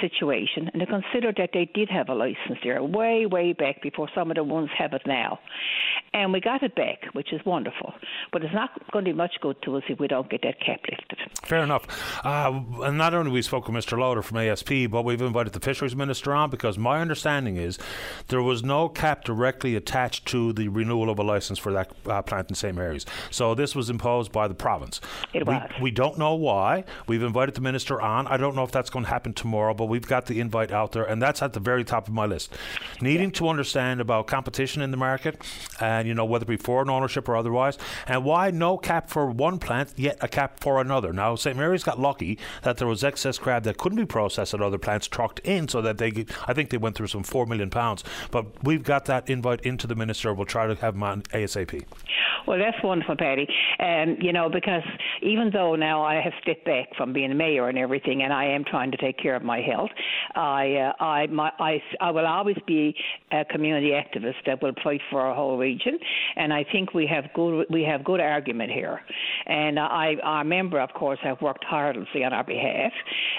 situation 0.00 0.70
and 0.72 0.80
to 0.80 0.86
consider 0.86 1.32
that 1.36 1.50
they 1.52 1.68
did 1.74 1.88
have 1.90 2.08
a 2.08 2.14
license 2.14 2.58
there 2.62 2.82
way, 2.82 3.26
way 3.26 3.52
back 3.52 3.82
before 3.82 4.08
some 4.14 4.30
of 4.30 4.36
the 4.36 4.44
ones 4.44 4.70
have 4.78 4.92
it 4.92 5.02
now, 5.04 5.38
and 6.14 6.32
we 6.32 6.40
got 6.40 6.62
it 6.62 6.74
back, 6.74 7.04
which 7.12 7.32
is 7.32 7.40
wonderful. 7.44 7.92
But 8.32 8.44
it's 8.44 8.54
not 8.54 8.70
going 8.92 9.04
to 9.04 9.12
be 9.12 9.16
much 9.16 9.34
good 9.40 9.56
to 9.62 9.76
us 9.76 9.82
if 9.88 9.98
we 9.98 10.08
don't 10.08 10.30
get 10.30 10.42
that 10.42 10.60
cap 10.60 10.80
lifted. 10.90 11.18
Fair 11.42 11.62
enough. 11.62 11.86
Uh, 12.24 12.60
and 12.82 12.98
not 12.98 13.14
only 13.14 13.30
we 13.30 13.42
spoke 13.42 13.68
with 13.68 13.76
Mr. 13.76 13.98
Loader 13.98 14.22
from 14.22 14.38
ASP, 14.38 14.90
but 14.90 15.04
we've 15.04 15.20
invited 15.20 15.52
the 15.52 15.60
fisheries 15.60 15.96
minister 15.96 16.32
on 16.32 16.50
because 16.50 16.78
my 16.78 17.00
understanding 17.00 17.56
is 17.56 17.78
there 18.28 18.42
was 18.42 18.62
no 18.62 18.88
cap 18.88 19.24
directly 19.24 19.74
attached 19.74 20.26
to 20.26 20.52
the 20.52 20.68
renewal 20.68 21.10
of 21.10 21.15
a 21.18 21.22
license 21.22 21.58
for 21.58 21.72
that 21.72 21.92
uh, 22.06 22.22
plant 22.22 22.48
in 22.48 22.54
St 22.54 22.74
Mary's. 22.74 23.06
So 23.30 23.54
this 23.54 23.74
was 23.74 23.90
imposed 23.90 24.32
by 24.32 24.48
the 24.48 24.54
province. 24.54 25.00
It 25.32 25.46
we, 25.46 25.54
was. 25.54 25.70
we 25.80 25.90
don't 25.90 26.18
know 26.18 26.34
why. 26.34 26.84
We've 27.06 27.22
invited 27.22 27.54
the 27.54 27.60
minister 27.60 28.00
on. 28.00 28.26
I 28.26 28.36
don't 28.36 28.54
know 28.54 28.64
if 28.64 28.72
that's 28.72 28.90
going 28.90 29.04
to 29.04 29.10
happen 29.10 29.32
tomorrow, 29.32 29.74
but 29.74 29.86
we've 29.86 30.06
got 30.06 30.26
the 30.26 30.40
invite 30.40 30.72
out 30.72 30.92
there, 30.92 31.04
and 31.04 31.20
that's 31.20 31.42
at 31.42 31.52
the 31.52 31.60
very 31.60 31.84
top 31.84 32.08
of 32.08 32.14
my 32.14 32.26
list. 32.26 32.52
Needing 33.00 33.30
to 33.32 33.48
understand 33.48 34.00
about 34.00 34.26
competition 34.26 34.82
in 34.82 34.90
the 34.90 34.96
market, 34.96 35.42
and 35.80 36.06
you 36.08 36.14
know 36.14 36.24
whether 36.24 36.44
it 36.44 36.48
be 36.48 36.56
foreign 36.56 36.90
ownership 36.90 37.28
or 37.28 37.36
otherwise, 37.36 37.78
and 38.06 38.24
why 38.24 38.50
no 38.50 38.76
cap 38.78 39.08
for 39.08 39.30
one 39.30 39.58
plant 39.58 39.92
yet 39.96 40.18
a 40.20 40.28
cap 40.28 40.60
for 40.60 40.80
another. 40.80 41.12
Now 41.12 41.34
St 41.36 41.56
Mary's 41.56 41.84
got 41.84 41.98
lucky 42.00 42.38
that 42.62 42.78
there 42.78 42.88
was 42.88 43.04
excess 43.04 43.38
crab 43.38 43.64
that 43.64 43.78
couldn't 43.78 43.98
be 43.98 44.06
processed 44.06 44.54
at 44.54 44.60
other 44.60 44.78
plants 44.78 45.06
trucked 45.06 45.40
in, 45.40 45.68
so 45.68 45.80
that 45.82 45.98
they, 45.98 46.26
I 46.46 46.52
think 46.52 46.70
they 46.70 46.76
went 46.76 46.96
through 46.96 47.08
some 47.08 47.22
four 47.22 47.46
million 47.46 47.70
pounds. 47.70 48.04
But 48.30 48.64
we've 48.64 48.82
got 48.82 49.04
that 49.06 49.28
invite 49.28 49.60
into 49.60 49.86
the 49.86 49.94
minister. 49.94 50.32
We'll 50.32 50.46
try 50.46 50.66
to 50.66 50.74
have 50.76 50.94
him 50.94 51.02
on 51.06 51.22
ASAP. 51.22 51.84
Well, 52.46 52.58
that's 52.58 52.76
wonderful, 52.82 53.16
Paddy. 53.16 53.48
Um, 53.80 54.18
you 54.20 54.32
know, 54.32 54.48
because 54.48 54.82
even 55.20 55.50
though 55.52 55.74
now 55.74 56.02
I 56.02 56.20
have 56.20 56.32
stepped 56.42 56.64
back 56.64 56.94
from 56.96 57.12
being 57.12 57.36
mayor 57.36 57.68
and 57.68 57.76
everything, 57.76 58.22
and 58.22 58.32
I 58.32 58.44
am 58.44 58.64
trying 58.64 58.92
to 58.92 58.96
take 58.96 59.18
care 59.18 59.34
of 59.34 59.42
my 59.42 59.60
health, 59.60 59.90
I, 60.36 60.74
uh, 60.74 61.02
I, 61.02 61.26
my, 61.26 61.50
I, 61.58 61.82
I 62.00 62.10
will 62.12 62.26
always 62.26 62.56
be 62.66 62.94
a 63.32 63.44
community 63.44 63.90
activist 63.90 64.44
that 64.46 64.62
will 64.62 64.74
fight 64.84 65.00
for 65.10 65.20
our 65.20 65.34
whole 65.34 65.58
region, 65.58 65.98
and 66.36 66.52
I 66.52 66.64
think 66.70 66.94
we 66.94 67.06
have 67.08 67.24
good, 67.34 67.66
we 67.68 67.82
have 67.82 68.04
good 68.04 68.20
argument 68.20 68.70
here. 68.70 69.00
And 69.46 69.78
I, 69.78 70.14
our 70.22 70.44
member, 70.44 70.80
of 70.80 70.90
course, 70.94 71.18
have 71.22 71.40
worked 71.42 71.64
tirelessly 71.68 72.22
on 72.22 72.32
our 72.32 72.44
behalf, 72.44 72.92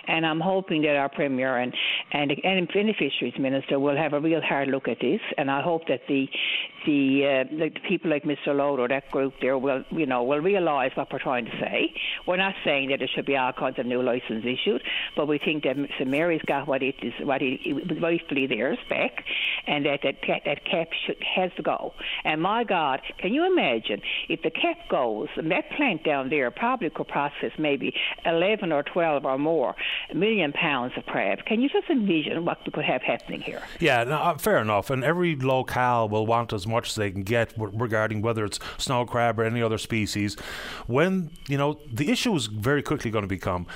and 0.07 0.25
I'm 0.25 0.41
hoping 0.41 0.81
that 0.81 0.95
our 0.95 1.09
premier 1.09 1.57
and 1.57 1.73
and 2.11 2.31
and 2.43 2.67
fisheries 2.73 3.33
minister 3.39 3.79
will 3.79 3.95
have 3.95 4.13
a 4.13 4.19
real 4.19 4.41
hard 4.41 4.67
look 4.67 4.87
at 4.87 4.97
this, 4.99 5.21
and 5.37 5.49
I 5.49 5.61
hope 5.61 5.87
that 5.87 6.01
the 6.07 6.27
the, 6.87 7.43
uh, 7.43 7.56
the 7.57 7.71
people 7.87 8.11
like 8.11 8.23
Mr. 8.23 8.55
Loader, 8.55 8.87
that 8.87 9.09
group 9.11 9.33
there, 9.41 9.57
will 9.57 9.83
you 9.91 10.05
know 10.05 10.23
will 10.23 10.39
realise 10.39 10.91
what 10.95 11.11
we're 11.11 11.19
trying 11.19 11.45
to 11.45 11.51
say. 11.59 11.93
We're 12.25 12.37
not 12.37 12.55
saying 12.63 12.89
that 12.89 12.99
there 12.99 13.09
should 13.13 13.25
be 13.25 13.37
all 13.37 13.53
kinds 13.53 13.79
of 13.79 13.85
new 13.85 14.01
licenses 14.01 14.45
issued, 14.45 14.83
but 15.15 15.27
we 15.27 15.37
think 15.37 15.63
that 15.63 15.75
St 15.97 16.09
Mary's 16.09 16.41
got 16.45 16.67
what 16.67 16.83
it 16.83 16.95
is, 17.01 17.13
what 17.21 17.41
it, 17.41 17.59
it 17.65 18.01
rightfully 18.01 18.47
theirs 18.47 18.77
back, 18.89 19.23
and 19.65 19.85
that 19.85 20.01
that, 20.03 20.15
that 20.45 20.65
cap 20.65 20.89
should, 21.05 21.17
has 21.35 21.51
to 21.57 21.63
go. 21.63 21.93
And 22.23 22.41
my 22.41 22.63
God, 22.63 23.01
can 23.17 23.33
you 23.33 23.45
imagine 23.45 24.01
if 24.29 24.41
the 24.41 24.51
cap 24.51 24.89
goes, 24.89 25.27
and 25.35 25.51
that 25.51 25.69
plant 25.71 26.03
down 26.03 26.29
there 26.29 26.51
probably 26.51 26.89
could 26.89 27.07
process 27.07 27.51
maybe 27.57 27.93
11 28.25 28.71
or 28.71 28.83
12 28.83 29.25
or 29.25 29.37
more 29.37 29.75
million 30.13 30.51
pounds 30.53 30.93
of 30.97 31.05
crab. 31.05 31.45
Can 31.45 31.61
you 31.61 31.69
just 31.69 31.89
envision 31.89 32.45
what 32.45 32.59
we 32.65 32.71
could 32.71 32.85
have 32.85 33.01
happening 33.01 33.41
here? 33.41 33.61
Yeah, 33.79 34.03
no, 34.03 34.15
uh, 34.15 34.37
fair 34.37 34.57
enough. 34.57 34.89
And 34.89 35.03
every 35.03 35.35
locale 35.35 36.09
will 36.09 36.25
want 36.25 36.53
as 36.53 36.67
much 36.67 36.89
as 36.89 36.95
they 36.95 37.11
can 37.11 37.23
get 37.23 37.46
w- 37.53 37.71
regarding 37.77 38.21
whether 38.21 38.45
it's 38.45 38.59
snow 38.77 39.05
crab 39.05 39.39
or 39.39 39.43
any 39.43 39.61
other 39.61 39.77
species. 39.77 40.35
When, 40.87 41.31
you 41.47 41.57
know, 41.57 41.79
the 41.91 42.11
issue 42.11 42.35
is 42.35 42.47
very 42.47 42.81
quickly 42.81 43.11
going 43.11 43.23
to 43.23 43.27
become 43.27 43.67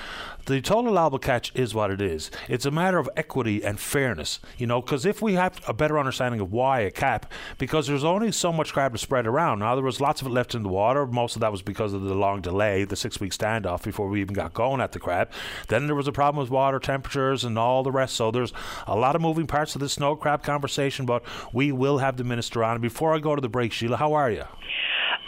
the 0.45 0.61
total 0.61 0.91
allowable 0.91 1.19
catch 1.19 1.51
is 1.55 1.73
what 1.73 1.91
it 1.91 2.01
is. 2.01 2.31
It's 2.49 2.65
a 2.65 2.71
matter 2.71 2.97
of 2.97 3.09
equity 3.15 3.63
and 3.63 3.79
fairness, 3.79 4.39
you 4.57 4.65
know, 4.65 4.81
because 4.81 5.05
if 5.05 5.21
we 5.21 5.33
have 5.33 5.61
a 5.67 5.73
better 5.73 5.99
understanding 5.99 6.41
of 6.41 6.51
why 6.51 6.79
a 6.81 6.91
cap, 6.91 7.31
because 7.57 7.87
there's 7.87 8.03
only 8.03 8.31
so 8.31 8.51
much 8.51 8.73
crab 8.73 8.93
to 8.93 8.97
spread 8.97 9.27
around. 9.27 9.59
Now, 9.59 9.75
there 9.75 9.83
was 9.83 10.01
lots 10.01 10.21
of 10.21 10.27
it 10.27 10.31
left 10.31 10.55
in 10.55 10.63
the 10.63 10.69
water. 10.69 11.05
Most 11.05 11.35
of 11.35 11.41
that 11.41 11.51
was 11.51 11.61
because 11.61 11.93
of 11.93 12.01
the 12.01 12.15
long 12.15 12.41
delay, 12.41 12.83
the 12.83 12.95
six 12.95 13.19
week 13.19 13.31
standoff 13.31 13.83
before 13.83 14.07
we 14.07 14.21
even 14.21 14.33
got 14.33 14.53
going 14.53 14.81
at 14.81 14.91
the 14.91 14.99
crab. 14.99 15.29
Then 15.67 15.85
there 15.85 15.95
was 15.95 16.07
a 16.07 16.11
problem 16.11 16.41
with 16.41 16.51
water 16.51 16.79
temperatures 16.79 17.43
and 17.43 17.57
all 17.57 17.83
the 17.83 17.91
rest. 17.91 18.15
So 18.15 18.31
there's 18.31 18.53
a 18.87 18.95
lot 18.95 19.15
of 19.15 19.21
moving 19.21 19.47
parts 19.47 19.73
to 19.73 19.79
this 19.79 19.93
snow 19.93 20.15
crab 20.15 20.43
conversation, 20.43 21.05
but 21.05 21.23
we 21.53 21.71
will 21.71 21.99
have 21.99 22.17
the 22.17 22.23
minister 22.23 22.63
on. 22.63 22.81
Before 22.81 23.13
I 23.13 23.19
go 23.19 23.35
to 23.35 23.41
the 23.41 23.49
break, 23.49 23.60
Sheila, 23.69 23.97
how 23.97 24.13
are 24.13 24.31
you? 24.31 24.43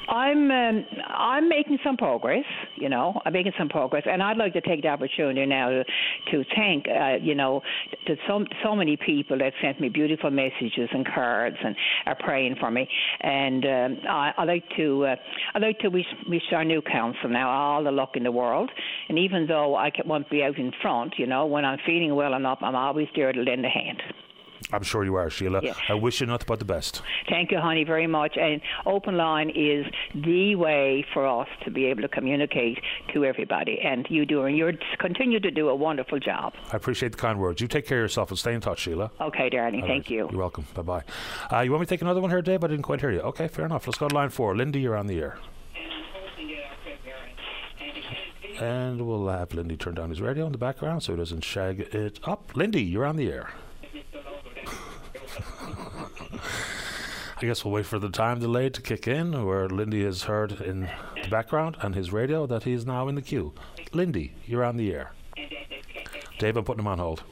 I'm 0.07 0.51
um, 0.51 0.85
I'm 1.07 1.49
making 1.49 1.79
some 1.83 1.97
progress. 1.97 2.45
You 2.75 2.89
know, 2.89 3.19
I'm 3.25 3.33
making 3.33 3.53
some 3.57 3.69
progress, 3.69 4.03
and 4.05 4.21
I'd 4.21 4.37
like 4.37 4.53
to 4.53 4.61
take 4.61 4.81
the 4.81 4.89
opportunity 4.89 5.45
now 5.45 5.69
to, 5.69 5.83
to 6.31 6.43
thank 6.55 6.85
uh, 6.87 7.15
you 7.21 7.35
know 7.35 7.61
to 8.07 8.15
so 8.27 8.45
so 8.63 8.75
many 8.75 8.97
people 8.97 9.37
that 9.39 9.53
sent 9.61 9.79
me 9.79 9.89
beautiful 9.89 10.29
messages 10.29 10.89
and 10.91 11.05
cards 11.05 11.57
and 11.63 11.75
are 12.05 12.17
praying 12.19 12.57
for 12.59 12.69
me. 12.69 12.87
And 13.21 13.65
um, 13.65 13.97
I, 14.09 14.33
I 14.37 14.43
like 14.43 14.65
to 14.77 15.05
uh, 15.05 15.15
I 15.55 15.59
like 15.59 15.79
to 15.79 15.89
wish, 15.89 16.05
wish 16.27 16.43
our 16.51 16.65
new 16.65 16.81
council 16.81 17.29
now 17.29 17.49
all 17.49 17.83
the 17.83 17.91
luck 17.91 18.11
in 18.15 18.23
the 18.23 18.31
world. 18.31 18.71
And 19.09 19.17
even 19.17 19.47
though 19.47 19.75
I 19.75 19.91
won't 20.05 20.29
be 20.29 20.43
out 20.43 20.57
in 20.57 20.71
front, 20.81 21.13
you 21.17 21.27
know, 21.27 21.45
when 21.45 21.65
I'm 21.65 21.79
feeling 21.85 22.13
well 22.15 22.33
enough, 22.33 22.59
I'm 22.61 22.75
always 22.75 23.07
there 23.15 23.31
to 23.31 23.41
lend 23.41 23.65
a 23.65 23.69
hand. 23.69 24.01
I'm 24.71 24.83
sure 24.83 25.03
you 25.03 25.15
are, 25.15 25.29
Sheila. 25.29 25.61
Yeah. 25.63 25.73
I 25.89 25.93
wish 25.93 26.21
you 26.21 26.27
nothing 26.27 26.45
but 26.47 26.59
the 26.59 26.65
best. 26.65 27.01
Thank 27.29 27.51
you, 27.51 27.59
honey, 27.59 27.83
very 27.83 28.07
much. 28.07 28.37
And 28.37 28.61
Open 28.85 29.17
Line 29.17 29.49
is 29.49 29.85
the 30.15 30.55
way 30.55 31.05
for 31.13 31.27
us 31.27 31.47
to 31.65 31.71
be 31.71 31.85
able 31.85 32.01
to 32.01 32.07
communicate 32.07 32.79
to 33.13 33.25
everybody. 33.25 33.79
And 33.83 34.05
you 34.09 34.25
do, 34.25 34.43
and 34.43 34.57
you 34.57 34.71
continue 34.99 35.39
to 35.39 35.51
do 35.51 35.69
a 35.69 35.75
wonderful 35.75 36.19
job. 36.19 36.53
I 36.71 36.77
appreciate 36.77 37.11
the 37.11 37.17
kind 37.17 37.39
words. 37.39 37.61
You 37.61 37.67
take 37.67 37.85
care 37.85 37.99
of 37.99 38.03
yourself 38.03 38.29
and 38.29 38.39
stay 38.39 38.53
in 38.53 38.61
touch, 38.61 38.79
Sheila. 38.79 39.11
Okay, 39.21 39.49
darling. 39.49 39.81
All 39.81 39.87
Thank 39.87 40.05
right. 40.05 40.11
you. 40.11 40.29
You're 40.31 40.39
welcome. 40.39 40.65
Bye 40.73 40.81
bye. 40.81 41.03
Uh, 41.51 41.59
you 41.61 41.71
want 41.71 41.81
me 41.81 41.85
to 41.85 41.89
take 41.89 42.01
another 42.01 42.21
one 42.21 42.29
here, 42.29 42.41
Dave? 42.41 42.63
I 42.63 42.67
didn't 42.67 42.83
quite 42.83 43.01
hear 43.01 43.11
you. 43.11 43.21
Okay, 43.21 43.47
fair 43.47 43.65
enough. 43.65 43.87
Let's 43.87 43.97
go 43.97 44.07
to 44.07 44.15
line 44.15 44.29
four. 44.29 44.55
Lindy, 44.55 44.81
you're 44.81 44.97
on 44.97 45.07
the 45.07 45.19
air. 45.19 45.37
And 48.59 49.07
we'll 49.07 49.27
have 49.27 49.53
Lindy 49.53 49.75
turn 49.75 49.95
down 49.95 50.09
his 50.11 50.21
radio 50.21 50.45
in 50.45 50.51
the 50.51 50.59
background 50.59 51.01
so 51.03 51.13
he 51.13 51.17
doesn't 51.17 51.43
shag 51.43 51.79
it 51.79 52.19
up. 52.23 52.55
Lindy, 52.55 52.83
you're 52.83 53.05
on 53.05 53.15
the 53.15 53.31
air. 53.31 53.49
I 57.41 57.45
guess 57.45 57.65
we'll 57.65 57.73
wait 57.73 57.85
for 57.85 57.99
the 57.99 58.09
time 58.09 58.39
delay 58.39 58.69
to 58.69 58.81
kick 58.81 59.07
in, 59.07 59.45
where 59.45 59.67
Lindy 59.67 60.03
has 60.05 60.23
heard 60.23 60.61
in 60.61 60.89
the 61.21 61.29
background 61.29 61.77
and 61.81 61.93
his 61.93 62.13
radio 62.13 62.45
that 62.47 62.63
he 62.63 62.73
is 62.73 62.85
now 62.85 63.07
in 63.07 63.15
the 63.15 63.21
queue. 63.21 63.53
Lindy, 63.91 64.33
you're 64.45 64.63
on 64.63 64.77
the 64.77 64.93
air. 64.93 65.11
Dave, 66.39 66.57
I'm 66.57 66.63
putting 66.63 66.79
him 66.79 66.87
on 66.87 66.99
hold. 66.99 67.23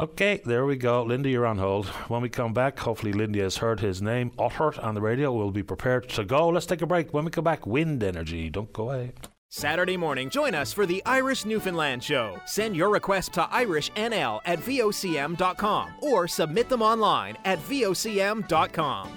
Okay, 0.00 0.40
there 0.44 0.64
we 0.64 0.76
go. 0.76 1.02
Lindy, 1.02 1.30
you're 1.30 1.46
on 1.46 1.58
hold. 1.58 1.86
When 2.08 2.22
we 2.22 2.28
come 2.28 2.54
back, 2.54 2.78
hopefully 2.78 3.12
Lindy 3.12 3.40
has 3.40 3.58
heard 3.58 3.80
his 3.80 4.00
name 4.00 4.32
uttered 4.38 4.78
on 4.78 4.94
the 4.94 5.00
radio. 5.00 5.32
We'll 5.32 5.50
be 5.50 5.62
prepared 5.62 6.08
to 6.10 6.24
go. 6.24 6.48
Let's 6.48 6.66
take 6.66 6.82
a 6.82 6.86
break. 6.86 7.12
When 7.12 7.24
we 7.24 7.30
come 7.30 7.44
back, 7.44 7.66
wind 7.66 8.02
energy. 8.02 8.48
Don't 8.48 8.72
go 8.72 8.90
away. 8.90 9.12
Saturday 9.54 9.98
morning, 9.98 10.30
join 10.30 10.54
us 10.54 10.72
for 10.72 10.86
the 10.86 11.02
Irish 11.04 11.44
Newfoundland 11.44 12.02
Show. 12.02 12.40
Send 12.46 12.74
your 12.74 12.88
request 12.88 13.34
to 13.34 13.42
irishnl 13.42 14.40
at 14.46 14.58
vocm.com 14.60 15.90
or 16.00 16.26
submit 16.26 16.70
them 16.70 16.80
online 16.80 17.36
at 17.44 17.58
vocm.com. 17.58 19.12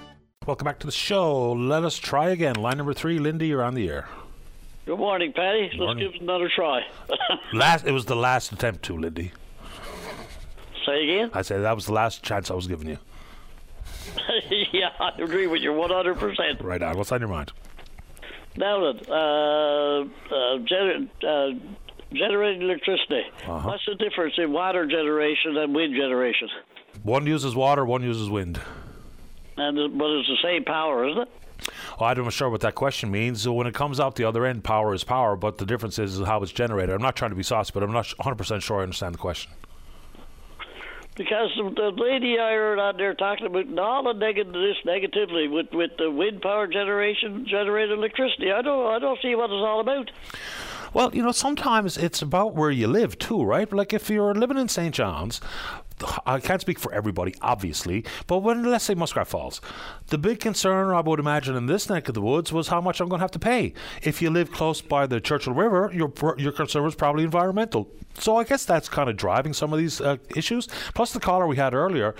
Welcome 0.46 0.64
back 0.66 0.78
to 0.80 0.86
the 0.86 0.92
show. 0.92 1.52
Let 1.52 1.84
us 1.84 1.96
try 1.96 2.28
again. 2.28 2.56
Line 2.56 2.76
number 2.76 2.92
three, 2.92 3.18
Lindy, 3.18 3.46
you're 3.46 3.62
on 3.62 3.72
the 3.72 3.88
air. 3.88 4.10
Good 4.84 4.98
morning, 4.98 5.32
Paddy. 5.32 5.70
Good 5.70 5.78
morning. 5.78 6.04
Let's 6.04 6.12
give 6.12 6.20
it 6.20 6.22
another 6.22 6.50
try. 6.54 6.82
Last, 7.54 7.86
it 7.86 7.92
was 7.92 8.04
the 8.04 8.14
last 8.14 8.52
attempt 8.52 8.82
to 8.84 8.98
Lindy. 8.98 9.32
Say 10.84 11.02
again? 11.04 11.30
I 11.32 11.40
said 11.40 11.62
that 11.62 11.74
was 11.74 11.86
the 11.86 11.94
last 11.94 12.22
chance 12.22 12.50
I 12.50 12.54
was 12.54 12.66
giving 12.66 12.88
you. 12.88 12.98
yeah, 14.70 14.90
I 15.00 15.12
agree 15.18 15.46
with 15.46 15.62
you 15.62 15.72
100%. 15.72 16.62
Right 16.62 16.82
on. 16.82 16.98
What's 16.98 17.10
on 17.10 17.20
your 17.20 17.30
mind? 17.30 17.52
Now 18.56 18.92
then, 18.92 19.02
uh, 19.08 20.00
uh, 20.02 20.58
gener- 20.64 21.08
uh, 21.22 21.58
generating 22.12 22.62
electricity. 22.62 23.22
Uh-huh. 23.46 23.68
What's 23.68 23.84
the 23.86 23.94
difference 23.96 24.34
in 24.38 24.52
water 24.52 24.86
generation 24.86 25.56
and 25.56 25.74
wind 25.74 25.94
generation? 25.94 26.48
One 27.02 27.26
uses 27.26 27.54
water, 27.54 27.84
one 27.84 28.02
uses 28.02 28.30
wind. 28.30 28.60
And 29.56 29.98
but 29.98 30.10
it's 30.10 30.28
the 30.28 30.38
same 30.42 30.64
power, 30.64 31.08
isn't 31.08 31.22
it? 31.22 31.28
Well, 31.98 32.10
I'm 32.10 32.24
not 32.24 32.32
sure 32.32 32.50
what 32.50 32.60
that 32.60 32.74
question 32.74 33.10
means. 33.10 33.42
So 33.42 33.52
when 33.52 33.66
it 33.66 33.74
comes 33.74 33.98
out 33.98 34.16
the 34.16 34.24
other 34.24 34.44
end, 34.44 34.64
power 34.64 34.92
is 34.92 35.04
power, 35.04 35.36
but 35.36 35.58
the 35.58 35.64
difference 35.66 35.98
is 35.98 36.20
how 36.20 36.42
it's 36.42 36.52
generated. 36.52 36.94
I'm 36.94 37.02
not 37.02 37.16
trying 37.16 37.30
to 37.30 37.36
be 37.36 37.42
saucy, 37.42 37.70
but 37.72 37.82
I'm 37.82 37.92
not 37.92 38.06
100% 38.20 38.62
sure 38.62 38.80
I 38.80 38.82
understand 38.82 39.14
the 39.14 39.18
question. 39.18 39.52
Because 41.16 41.50
the, 41.56 41.92
lady 41.96 42.38
I 42.38 42.52
heard 42.52 42.78
out 42.78 42.98
there 42.98 43.14
talking 43.14 43.46
about 43.46 43.78
all 43.78 44.02
the 44.04 44.12
negative 44.12 44.52
this 44.52 44.76
negatively 44.84 45.48
with 45.48 45.68
with 45.72 45.92
the 45.98 46.10
wind 46.10 46.42
power 46.42 46.66
generation 46.66 47.46
generated 47.48 47.98
electricity. 47.98 48.52
I 48.52 48.60
don't 48.60 48.86
I 48.86 48.98
don't 48.98 49.18
see 49.22 49.34
what 49.34 49.44
it's 49.44 49.52
all 49.52 49.80
about. 49.80 50.10
Well, 50.92 51.14
you 51.14 51.22
know, 51.22 51.32
sometimes 51.32 51.98
it's 51.98 52.22
about 52.22 52.54
where 52.54 52.70
you 52.70 52.86
live 52.86 53.18
too, 53.18 53.42
right? 53.42 53.70
Like 53.72 53.92
if 53.92 54.08
you're 54.08 54.34
living 54.34 54.58
in 54.58 54.68
St. 54.68 54.94
John's, 54.94 55.40
I 56.26 56.40
can't 56.40 56.60
speak 56.60 56.78
for 56.78 56.92
everybody, 56.92 57.34
obviously, 57.40 58.04
but 58.26 58.38
when 58.38 58.64
let's 58.64 58.84
say 58.84 58.94
Muskrat 58.94 59.28
Falls, 59.28 59.60
the 60.08 60.18
big 60.18 60.40
concern 60.40 60.90
I 60.94 61.00
would 61.00 61.18
imagine 61.18 61.56
in 61.56 61.66
this 61.66 61.88
neck 61.88 62.08
of 62.08 62.14
the 62.14 62.20
woods 62.20 62.52
was 62.52 62.68
how 62.68 62.80
much 62.80 63.00
I'm 63.00 63.08
going 63.08 63.18
to 63.18 63.24
have 63.24 63.30
to 63.32 63.38
pay. 63.38 63.72
If 64.02 64.20
you 64.20 64.30
live 64.30 64.52
close 64.52 64.82
by 64.82 65.06
the 65.06 65.20
Churchill 65.20 65.54
River, 65.54 65.90
your 65.94 66.12
your 66.36 66.52
concern 66.52 66.84
was 66.84 66.94
probably 66.94 67.24
environmental. 67.24 67.88
So 68.18 68.36
I 68.36 68.44
guess 68.44 68.64
that's 68.64 68.88
kind 68.88 69.08
of 69.08 69.16
driving 69.16 69.52
some 69.52 69.72
of 69.72 69.78
these 69.78 70.00
uh, 70.00 70.16
issues. 70.34 70.68
Plus 70.94 71.12
the 71.12 71.20
caller 71.20 71.46
we 71.46 71.56
had 71.56 71.74
earlier 71.74 72.14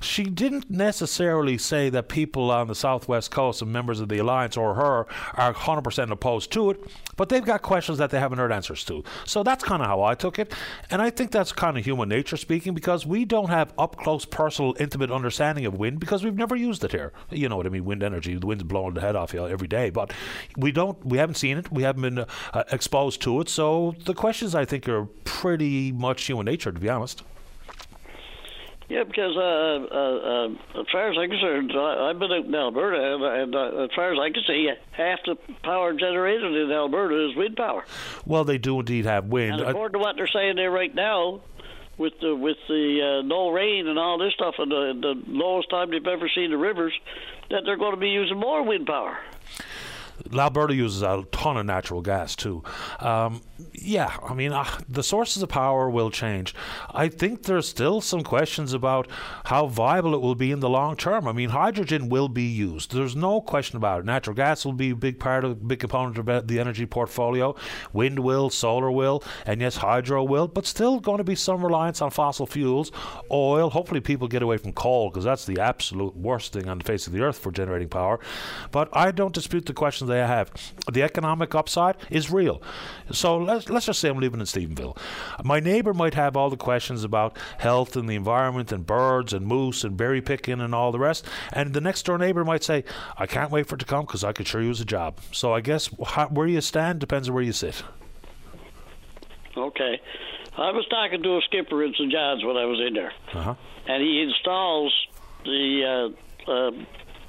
she 0.00 0.24
didn't 0.24 0.70
necessarily 0.70 1.58
say 1.58 1.90
that 1.90 2.08
people 2.08 2.50
on 2.50 2.68
the 2.68 2.74
southwest 2.74 3.30
coast 3.30 3.60
and 3.60 3.72
members 3.72 4.00
of 4.00 4.08
the 4.08 4.18
alliance 4.18 4.56
or 4.56 4.74
her 4.74 5.06
are 5.34 5.54
100% 5.54 6.10
opposed 6.10 6.50
to 6.52 6.70
it, 6.70 6.80
but 7.16 7.28
they've 7.28 7.44
got 7.44 7.62
questions 7.62 7.98
that 7.98 8.10
they 8.10 8.18
haven't 8.18 8.38
heard 8.38 8.50
answers 8.50 8.82
to. 8.84 9.04
So 9.24 9.42
that's 9.42 9.62
kind 9.62 9.82
of 9.82 9.88
how 9.88 10.02
I 10.02 10.14
took 10.14 10.38
it. 10.38 10.52
And 10.90 11.02
I 11.02 11.10
think 11.10 11.30
that's 11.30 11.52
kind 11.52 11.76
of 11.76 11.84
human 11.84 12.08
nature 12.08 12.38
speaking 12.38 12.74
because 12.74 13.04
we 13.04 13.24
don't 13.24 13.50
have 13.50 13.74
up 13.78 13.96
close, 13.96 14.24
personal, 14.24 14.74
intimate 14.80 15.10
understanding 15.10 15.66
of 15.66 15.74
wind 15.74 16.00
because 16.00 16.24
we've 16.24 16.34
never 16.34 16.56
used 16.56 16.82
it 16.82 16.92
here. 16.92 17.12
You 17.30 17.48
know 17.48 17.56
what 17.56 17.66
I 17.66 17.68
mean? 17.68 17.84
Wind 17.84 18.02
energy, 18.02 18.34
the 18.36 18.46
wind's 18.46 18.64
blowing 18.64 18.94
the 18.94 19.02
head 19.02 19.16
off 19.16 19.34
you 19.34 19.46
every 19.46 19.68
day, 19.68 19.90
but 19.90 20.12
we 20.56 20.72
don't, 20.72 21.04
we 21.04 21.18
haven't 21.18 21.36
seen 21.36 21.58
it, 21.58 21.70
we 21.70 21.82
haven't 21.82 22.02
been 22.02 22.18
uh, 22.54 22.64
exposed 22.72 23.20
to 23.22 23.40
it. 23.40 23.48
So 23.48 23.94
the 24.06 24.14
questions 24.14 24.54
I 24.54 24.64
think 24.64 24.88
are 24.88 25.04
pretty 25.24 25.92
much 25.92 26.24
human 26.24 26.46
nature, 26.46 26.72
to 26.72 26.80
be 26.80 26.88
honest. 26.88 27.22
Yeah, 28.90 29.04
because 29.04 29.36
uh, 29.36 29.40
uh, 29.40 30.48
uh, 30.74 30.80
as 30.80 30.86
far 30.90 31.12
as 31.12 31.16
I'm 31.16 31.30
concerned, 31.30 31.70
I, 31.76 32.10
I've 32.10 32.18
been 32.18 32.32
out 32.32 32.44
in 32.44 32.54
Alberta, 32.56 33.14
and, 33.14 33.22
and 33.22 33.54
uh, 33.54 33.84
as 33.84 33.90
far 33.94 34.12
as 34.12 34.18
I 34.18 34.30
can 34.30 34.42
see, 34.44 34.68
half 34.90 35.20
the 35.24 35.36
power 35.62 35.92
generated 35.92 36.52
in 36.56 36.72
Alberta 36.72 37.30
is 37.30 37.36
wind 37.36 37.56
power. 37.56 37.84
Well, 38.26 38.42
they 38.42 38.58
do 38.58 38.80
indeed 38.80 39.04
have 39.04 39.26
wind. 39.26 39.60
And 39.60 39.62
according 39.62 39.92
to 39.92 40.00
what 40.00 40.16
they're 40.16 40.26
saying 40.26 40.56
there 40.56 40.72
right 40.72 40.92
now, 40.92 41.40
with 41.98 42.14
the 42.20 42.34
with 42.34 42.56
the 42.66 43.20
uh, 43.20 43.22
no 43.24 43.50
rain 43.50 43.86
and 43.86 43.96
all 43.96 44.18
this 44.18 44.34
stuff, 44.34 44.56
and 44.58 44.72
the, 44.72 44.98
the 45.00 45.22
lowest 45.28 45.70
time 45.70 45.92
they've 45.92 46.04
ever 46.04 46.28
seen 46.28 46.50
the 46.50 46.58
rivers, 46.58 46.92
that 47.50 47.62
they're 47.64 47.76
going 47.76 47.94
to 47.94 48.00
be 48.00 48.08
using 48.08 48.38
more 48.40 48.64
wind 48.64 48.88
power. 48.88 49.16
Alberta 50.36 50.74
uses 50.74 51.02
a 51.02 51.24
ton 51.30 51.56
of 51.56 51.64
natural 51.64 52.02
gas 52.02 52.34
too. 52.34 52.64
Um, 52.98 53.40
yeah, 53.72 54.16
I 54.22 54.34
mean, 54.34 54.52
uh, 54.52 54.64
the 54.88 55.02
sources 55.02 55.42
of 55.42 55.48
power 55.48 55.88
will 55.90 56.10
change. 56.10 56.54
I 56.90 57.08
think 57.08 57.42
there's 57.42 57.68
still 57.68 58.00
some 58.00 58.22
questions 58.22 58.72
about 58.72 59.08
how 59.44 59.66
viable 59.66 60.14
it 60.14 60.20
will 60.20 60.34
be 60.34 60.52
in 60.52 60.60
the 60.60 60.68
long 60.68 60.96
term. 60.96 61.26
I 61.26 61.32
mean, 61.32 61.50
hydrogen 61.50 62.08
will 62.08 62.28
be 62.28 62.44
used. 62.44 62.92
There's 62.92 63.16
no 63.16 63.40
question 63.40 63.76
about 63.76 64.00
it. 64.00 64.06
Natural 64.06 64.34
gas 64.34 64.64
will 64.64 64.72
be 64.72 64.90
a 64.90 64.96
big 64.96 65.18
part 65.18 65.44
of, 65.44 65.66
big 65.66 65.80
component 65.80 66.18
of 66.18 66.46
the 66.46 66.60
energy 66.60 66.86
portfolio. 66.86 67.54
Wind 67.92 68.18
will, 68.18 68.50
solar 68.50 68.90
will, 68.90 69.22
and 69.46 69.60
yes, 69.60 69.76
hydro 69.76 70.22
will, 70.24 70.48
but 70.48 70.66
still 70.66 71.00
going 71.00 71.18
to 71.18 71.24
be 71.24 71.34
some 71.34 71.64
reliance 71.64 72.02
on 72.02 72.10
fossil 72.10 72.46
fuels, 72.46 72.92
oil. 73.30 73.70
Hopefully, 73.70 74.00
people 74.00 74.28
get 74.28 74.42
away 74.42 74.56
from 74.56 74.72
coal 74.72 75.10
because 75.10 75.24
that's 75.24 75.46
the 75.46 75.60
absolute 75.60 76.16
worst 76.16 76.52
thing 76.52 76.68
on 76.68 76.78
the 76.78 76.84
face 76.84 77.06
of 77.06 77.12
the 77.12 77.20
earth 77.20 77.38
for 77.38 77.50
generating 77.50 77.88
power. 77.88 78.20
But 78.70 78.88
I 78.92 79.10
don't 79.10 79.34
dispute 79.34 79.66
the 79.66 79.74
questions 79.74 80.08
they 80.08 80.18
have. 80.18 80.50
The 80.90 81.02
economic 81.02 81.54
upside 81.54 81.96
is 82.10 82.30
real. 82.30 82.62
So 83.10 83.38
let's 83.54 83.68
let's 83.68 83.86
just 83.86 84.00
say 84.00 84.08
I'm 84.08 84.18
living 84.18 84.40
in 84.40 84.46
Stephenville. 84.46 84.96
My 85.44 85.60
neighbour 85.60 85.94
might 85.94 86.14
have 86.14 86.36
all 86.36 86.50
the 86.50 86.56
questions 86.56 87.04
about 87.04 87.36
health 87.58 87.96
and 87.96 88.08
the 88.08 88.14
environment 88.14 88.72
and 88.72 88.86
birds 88.86 89.32
and 89.32 89.46
moose 89.46 89.84
and 89.84 89.96
berry 89.96 90.20
picking 90.20 90.60
and 90.60 90.74
all 90.74 90.92
the 90.92 90.98
rest, 90.98 91.26
and 91.52 91.74
the 91.74 91.80
next 91.80 92.04
door 92.06 92.18
neighbour 92.18 92.44
might 92.44 92.64
say, 92.64 92.84
"I 93.16 93.26
can't 93.26 93.50
wait 93.50 93.66
for 93.66 93.74
it 93.74 93.78
to 93.78 93.84
come 93.84 94.04
because 94.06 94.24
I 94.24 94.32
could 94.32 94.46
sure 94.46 94.62
use 94.62 94.80
a 94.80 94.84
job." 94.84 95.20
So 95.32 95.52
I 95.52 95.60
guess 95.60 95.90
how, 96.06 96.28
where 96.28 96.46
you 96.46 96.60
stand 96.60 97.00
depends 97.00 97.28
on 97.28 97.34
where 97.34 97.44
you 97.44 97.52
sit. 97.52 97.82
Okay. 99.56 100.00
I 100.56 100.72
was 100.72 100.86
talking 100.88 101.22
to 101.22 101.38
a 101.38 101.40
skipper 101.42 101.82
in 101.82 101.94
St. 101.94 102.10
John's 102.12 102.44
when 102.44 102.56
I 102.56 102.64
was 102.64 102.80
in 102.80 102.94
there, 102.94 103.12
uh-huh. 103.32 103.54
and 103.86 104.02
he 104.02 104.22
installs 104.22 104.92
the 105.44 106.12
uh, 106.46 106.50
uh, 106.50 106.70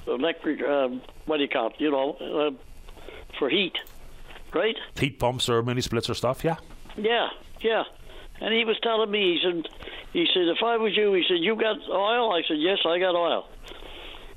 electric. 0.06 0.60
Uh, 0.60 0.88
what 1.26 1.36
do 1.38 1.42
you 1.44 1.48
call 1.48 1.68
it? 1.68 1.74
You 1.78 1.90
know, 1.90 2.12
uh, 2.14 2.50
for 3.38 3.48
heat, 3.48 3.74
right? 4.54 4.76
Heat 4.98 5.18
pumps 5.18 5.48
or 5.48 5.62
mini 5.62 5.80
splits 5.80 6.08
or 6.10 6.14
stuff, 6.14 6.44
yeah. 6.44 6.56
Yeah, 6.96 7.28
yeah. 7.60 7.84
And 8.40 8.52
he 8.52 8.64
was 8.64 8.78
telling 8.82 9.10
me, 9.10 9.34
he 9.34 9.40
said, 9.42 9.68
he 10.12 10.26
said, 10.32 10.48
if 10.48 10.62
I 10.64 10.76
was 10.76 10.96
you, 10.96 11.12
he 11.14 11.24
said, 11.28 11.38
you 11.40 11.54
got 11.56 11.76
oil? 11.88 12.32
I 12.32 12.42
said, 12.46 12.58
yes, 12.58 12.78
I 12.86 12.98
got 12.98 13.14
oil. 13.14 13.48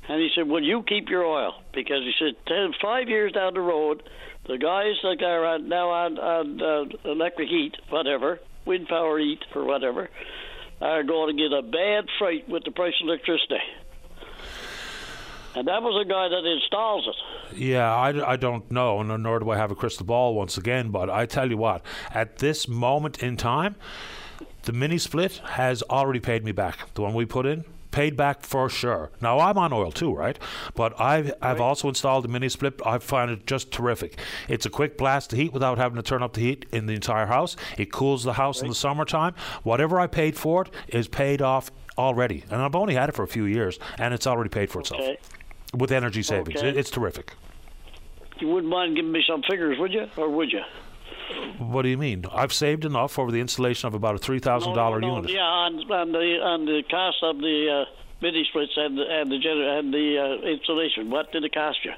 And 0.08 0.20
he 0.20 0.30
said, 0.34 0.48
well, 0.48 0.62
you 0.62 0.84
keep 0.86 1.08
your 1.08 1.24
oil 1.24 1.54
because 1.74 2.02
he 2.04 2.12
said, 2.18 2.34
ten, 2.46 2.72
five 2.80 3.08
years 3.08 3.32
down 3.32 3.54
the 3.54 3.60
road, 3.60 4.02
the 4.46 4.58
guys 4.58 4.94
that 5.02 5.20
are 5.24 5.58
now 5.58 5.90
on, 5.90 6.18
on 6.18 6.62
uh, 6.62 7.10
electric 7.10 7.48
heat, 7.48 7.74
whatever, 7.88 8.38
wind 8.64 8.86
power 8.86 9.18
heat 9.18 9.40
or 9.54 9.64
whatever, 9.64 10.08
are 10.80 11.02
going 11.02 11.36
to 11.36 11.42
get 11.42 11.52
a 11.56 11.62
bad 11.62 12.04
fright 12.18 12.48
with 12.48 12.62
the 12.64 12.70
price 12.70 12.94
of 13.02 13.08
electricity. 13.08 13.58
And 15.56 15.66
that 15.68 15.82
was 15.82 15.98
a 16.00 16.06
guy 16.06 16.28
that 16.28 16.44
installs 16.44 17.08
it. 17.08 17.58
Yeah, 17.58 17.90
I, 17.90 18.32
I 18.32 18.36
don't 18.36 18.70
know, 18.70 19.02
nor 19.02 19.38
do 19.38 19.48
I 19.48 19.56
have 19.56 19.70
a 19.70 19.74
crystal 19.74 20.04
ball 20.04 20.34
once 20.34 20.58
again. 20.58 20.90
But 20.90 21.08
I 21.08 21.24
tell 21.24 21.48
you 21.48 21.56
what, 21.56 21.82
at 22.12 22.38
this 22.38 22.68
moment 22.68 23.22
in 23.22 23.38
time, 23.38 23.74
the 24.64 24.74
mini 24.74 24.98
split 24.98 25.38
has 25.52 25.82
already 25.84 26.20
paid 26.20 26.44
me 26.44 26.52
back. 26.52 26.92
The 26.92 27.00
one 27.00 27.14
we 27.14 27.24
put 27.24 27.46
in, 27.46 27.64
paid 27.90 28.18
back 28.18 28.42
for 28.42 28.68
sure. 28.68 29.10
Now 29.22 29.38
I'm 29.38 29.56
on 29.56 29.72
oil 29.72 29.90
too, 29.90 30.14
right? 30.14 30.38
But 30.74 31.00
I've 31.00 31.32
I've 31.40 31.62
also 31.62 31.88
installed 31.88 32.26
a 32.26 32.28
mini 32.28 32.50
split. 32.50 32.78
I 32.84 32.98
find 32.98 33.30
it 33.30 33.46
just 33.46 33.72
terrific. 33.72 34.18
It's 34.48 34.66
a 34.66 34.70
quick 34.70 34.98
blast 34.98 35.32
of 35.32 35.38
heat 35.38 35.54
without 35.54 35.78
having 35.78 35.96
to 35.96 36.02
turn 36.02 36.22
up 36.22 36.34
the 36.34 36.42
heat 36.42 36.66
in 36.70 36.84
the 36.84 36.92
entire 36.92 37.26
house. 37.26 37.56
It 37.78 37.90
cools 37.90 38.24
the 38.24 38.34
house 38.34 38.58
right. 38.58 38.64
in 38.64 38.68
the 38.68 38.74
summertime. 38.74 39.34
Whatever 39.62 39.98
I 39.98 40.06
paid 40.06 40.36
for 40.36 40.62
it 40.62 40.70
is 40.88 41.08
paid 41.08 41.40
off 41.40 41.70
already, 41.96 42.44
and 42.50 42.60
I've 42.60 42.76
only 42.76 42.94
had 42.94 43.08
it 43.08 43.14
for 43.14 43.22
a 43.22 43.28
few 43.28 43.44
years, 43.44 43.78
and 43.98 44.12
it's 44.12 44.26
already 44.26 44.50
paid 44.50 44.70
for 44.70 44.80
itself. 44.80 45.16
With 45.74 45.92
energy 45.92 46.22
savings. 46.22 46.58
Okay. 46.58 46.68
It, 46.68 46.76
it's 46.76 46.90
terrific. 46.90 47.32
You 48.38 48.48
wouldn't 48.48 48.70
mind 48.70 48.96
giving 48.96 49.12
me 49.12 49.22
some 49.26 49.42
figures, 49.42 49.78
would 49.78 49.92
you, 49.92 50.06
or 50.16 50.28
would 50.28 50.52
you? 50.52 50.60
What 51.58 51.82
do 51.82 51.88
you 51.88 51.98
mean? 51.98 52.24
I've 52.32 52.52
saved 52.52 52.84
enough 52.84 53.18
over 53.18 53.32
the 53.32 53.40
installation 53.40 53.86
of 53.88 53.94
about 53.94 54.14
a 54.14 54.18
three 54.18 54.38
thousand 54.38 54.70
no, 54.70 54.76
dollar 54.76 55.02
unit. 55.02 55.30
Yeah, 55.30 55.40
on, 55.40 55.90
on 55.90 56.12
the 56.12 56.38
on 56.40 56.66
the 56.66 56.82
cost 56.88 57.16
of 57.22 57.38
the 57.38 57.84
uh, 57.86 57.90
mini 58.22 58.44
splits 58.48 58.72
and 58.76 58.98
and 58.98 59.30
the 59.30 59.36
gener- 59.36 59.78
and 59.78 59.92
the 59.92 60.18
uh, 60.18 60.46
installation. 60.46 61.10
What 61.10 61.32
did 61.32 61.44
it 61.44 61.52
cost 61.52 61.78
you? 61.84 61.92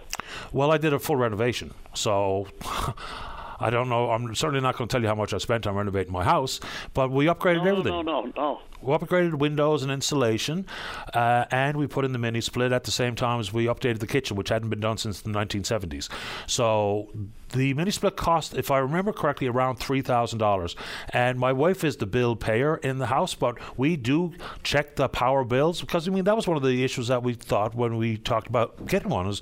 Well, 0.53 0.71
I 0.71 0.79
did 0.79 0.93
a 0.93 0.99
full 0.99 1.17
renovation, 1.17 1.75
so. 1.95 2.47
I 3.61 3.71
don't 3.71 3.89
know. 3.89 4.11
I'm 4.11 4.35
certainly 4.35 4.61
not 4.61 4.77
going 4.77 4.89
to 4.89 4.93
tell 4.93 5.03
you 5.03 5.09
how 5.09 5.15
much 5.15 5.33
I 5.35 5.39
spent 5.39 5.67
on 5.67 5.75
renovating 5.75 6.13
my 6.13 6.25
house, 6.25 6.61
but 6.95 7.11
we 7.11 7.27
upgraded 7.27 7.65
no, 7.65 7.71
everything. 7.71 7.93
No, 7.93 8.03
no, 8.03 8.33
no. 8.37 8.61
We 8.81 8.95
upgraded 8.95 9.35
windows 9.35 9.83
and 9.83 9.91
insulation, 9.91 10.67
uh, 11.13 11.47
and 11.51 11.77
we 11.77 11.87
put 11.89 12.05
in 12.05 12.13
the 12.13 12.19
mini 12.19 12.41
split 12.41 12.71
at 12.71 12.85
the 12.85 12.93
same 12.93 13.17
time 13.17 13.41
as 13.41 13.53
we 13.53 13.67
updated 13.67 13.99
the 13.99 14.07
kitchen, 14.07 14.37
which 14.37 14.51
hadn't 14.51 14.71
been 14.71 14.81
done 14.81 14.99
since 14.99 15.21
the 15.21 15.31
1970s. 15.31 16.09
So 16.47 17.09
the 17.51 17.75
mini 17.75 17.91
split 17.91 18.17
cost, 18.17 18.55
if 18.55 18.71
I 18.71 18.79
remember 18.79 19.13
correctly, 19.13 19.47
around 19.47 19.77
three 19.77 20.03
thousand 20.03 20.39
dollars. 20.39 20.77
And 21.11 21.39
my 21.39 21.53
wife 21.53 21.85
is 21.85 21.97
the 21.97 22.07
bill 22.07 22.37
payer 22.37 22.77
in 22.77 22.99
the 22.99 23.07
house, 23.07 23.35
but 23.35 23.59
we 23.79 23.97
do 23.97 24.33
check 24.63 24.97
the 24.97 25.09
power 25.09 25.45
bills 25.45 25.81
because 25.81 26.07
I 26.07 26.11
mean 26.11 26.25
that 26.25 26.37
was 26.37 26.47
one 26.47 26.57
of 26.57 26.63
the 26.63 26.85
issues 26.85 27.09
that 27.09 27.23
we 27.23 27.35
thought 27.35 27.75
when 27.75 27.97
we 27.97 28.17
talked 28.17 28.49
about 28.49 28.87
getting 28.87 29.11
one. 29.11 29.27
Is 29.27 29.41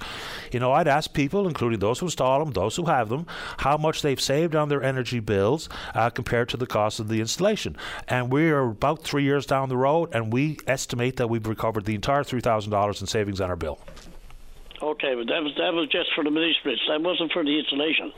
you 0.52 0.60
know 0.60 0.72
I'd 0.72 0.88
ask 0.88 1.12
people, 1.12 1.48
including 1.48 1.80
those 1.80 1.98
who 1.98 2.06
install 2.06 2.44
them, 2.44 2.52
those 2.52 2.76
who 2.76 2.84
have 2.86 3.08
them, 3.08 3.26
how 3.58 3.76
much 3.76 4.02
they've 4.02 4.20
saved 4.20 4.54
on 4.54 4.68
their 4.68 4.82
energy 4.82 5.20
bills 5.20 5.68
uh, 5.94 6.10
compared 6.10 6.48
to 6.50 6.56
the 6.56 6.66
cost 6.66 7.00
of 7.00 7.08
the 7.08 7.20
installation. 7.20 7.76
And 8.08 8.32
we're 8.32 8.60
about 8.60 9.02
three 9.02 9.24
years 9.24 9.46
down 9.46 9.68
the 9.68 9.76
road, 9.76 10.10
and 10.12 10.32
we 10.32 10.58
estimate 10.66 11.16
that 11.16 11.28
we've 11.28 11.46
recovered 11.46 11.84
the 11.84 11.94
entire 11.94 12.24
three 12.24 12.40
thousand 12.40 12.70
dollars 12.70 13.00
in 13.00 13.06
savings 13.06 13.40
on 13.40 13.50
our 13.50 13.56
bill. 13.56 13.80
Okay, 14.82 15.14
but 15.14 15.26
that 15.28 15.42
was 15.42 15.54
that 15.56 15.72
was 15.72 15.88
just 15.88 16.10
for 16.14 16.22
the 16.22 16.30
mini 16.30 16.54
splits. 16.60 16.82
That 16.88 17.00
wasn't 17.00 17.32
for 17.32 17.42
the 17.42 17.58
installation. 17.58 18.12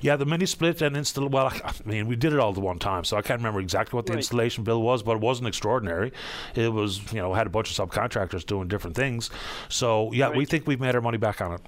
Yeah, 0.00 0.16
the 0.16 0.24
mini 0.24 0.46
split 0.46 0.80
and 0.80 0.96
install. 0.96 1.28
Well, 1.28 1.52
I 1.62 1.72
mean, 1.84 2.08
we 2.08 2.16
did 2.16 2.32
it 2.32 2.38
all 2.38 2.50
at 2.50 2.56
one 2.56 2.78
time, 2.78 3.04
so 3.04 3.18
I 3.18 3.22
can't 3.22 3.40
remember 3.40 3.60
exactly 3.60 3.96
what 3.96 4.06
the 4.06 4.12
right. 4.12 4.18
installation 4.18 4.64
bill 4.64 4.80
was, 4.80 5.02
but 5.02 5.16
it 5.16 5.20
wasn't 5.20 5.48
extraordinary. 5.48 6.12
It 6.54 6.72
was, 6.72 7.12
you 7.12 7.18
know, 7.18 7.34
had 7.34 7.46
a 7.46 7.50
bunch 7.50 7.78
of 7.78 7.90
subcontractors 7.90 8.46
doing 8.46 8.68
different 8.68 8.96
things. 8.96 9.28
So 9.68 10.10
yeah, 10.12 10.28
right. 10.28 10.36
we 10.36 10.46
think 10.46 10.66
we've 10.66 10.80
made 10.80 10.94
our 10.94 11.02
money 11.02 11.18
back 11.18 11.42
on 11.42 11.52
it. 11.52 11.60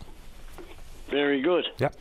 Very 1.11 1.43
good. 1.43 1.67
Yep. 1.79 1.95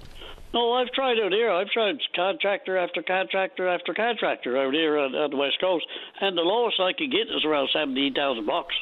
No, 0.53 0.73
I've 0.73 0.91
tried 0.93 1.19
out 1.19 1.33
here. 1.33 1.51
I've 1.51 1.69
tried 1.69 1.97
contractor 2.15 2.77
after 2.77 3.03
contractor 3.03 3.67
after 3.67 3.93
contractor 3.93 4.57
out 4.57 4.73
here 4.73 4.97
on, 4.97 5.13
on 5.13 5.29
the 5.29 5.37
west 5.37 5.59
coast, 5.59 5.85
and 6.21 6.37
the 6.37 6.41
lowest 6.41 6.79
I 6.79 6.93
could 6.93 7.11
get 7.11 7.27
is 7.27 7.43
around 7.45 7.69
seventeen 7.73 8.13
thousand 8.13 8.45
bucks. 8.45 8.75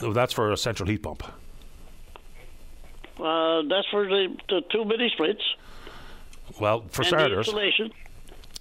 Oh, 0.00 0.12
that's 0.12 0.32
for 0.32 0.52
a 0.52 0.56
central 0.56 0.88
heat 0.88 1.02
pump. 1.02 1.24
Uh, 3.18 3.62
that's 3.68 3.86
for 3.90 4.06
the, 4.06 4.36
the 4.48 4.62
two 4.70 4.84
mini 4.84 5.10
splits. 5.10 5.42
Well, 6.60 6.84
for 6.90 7.04
starters, 7.04 7.48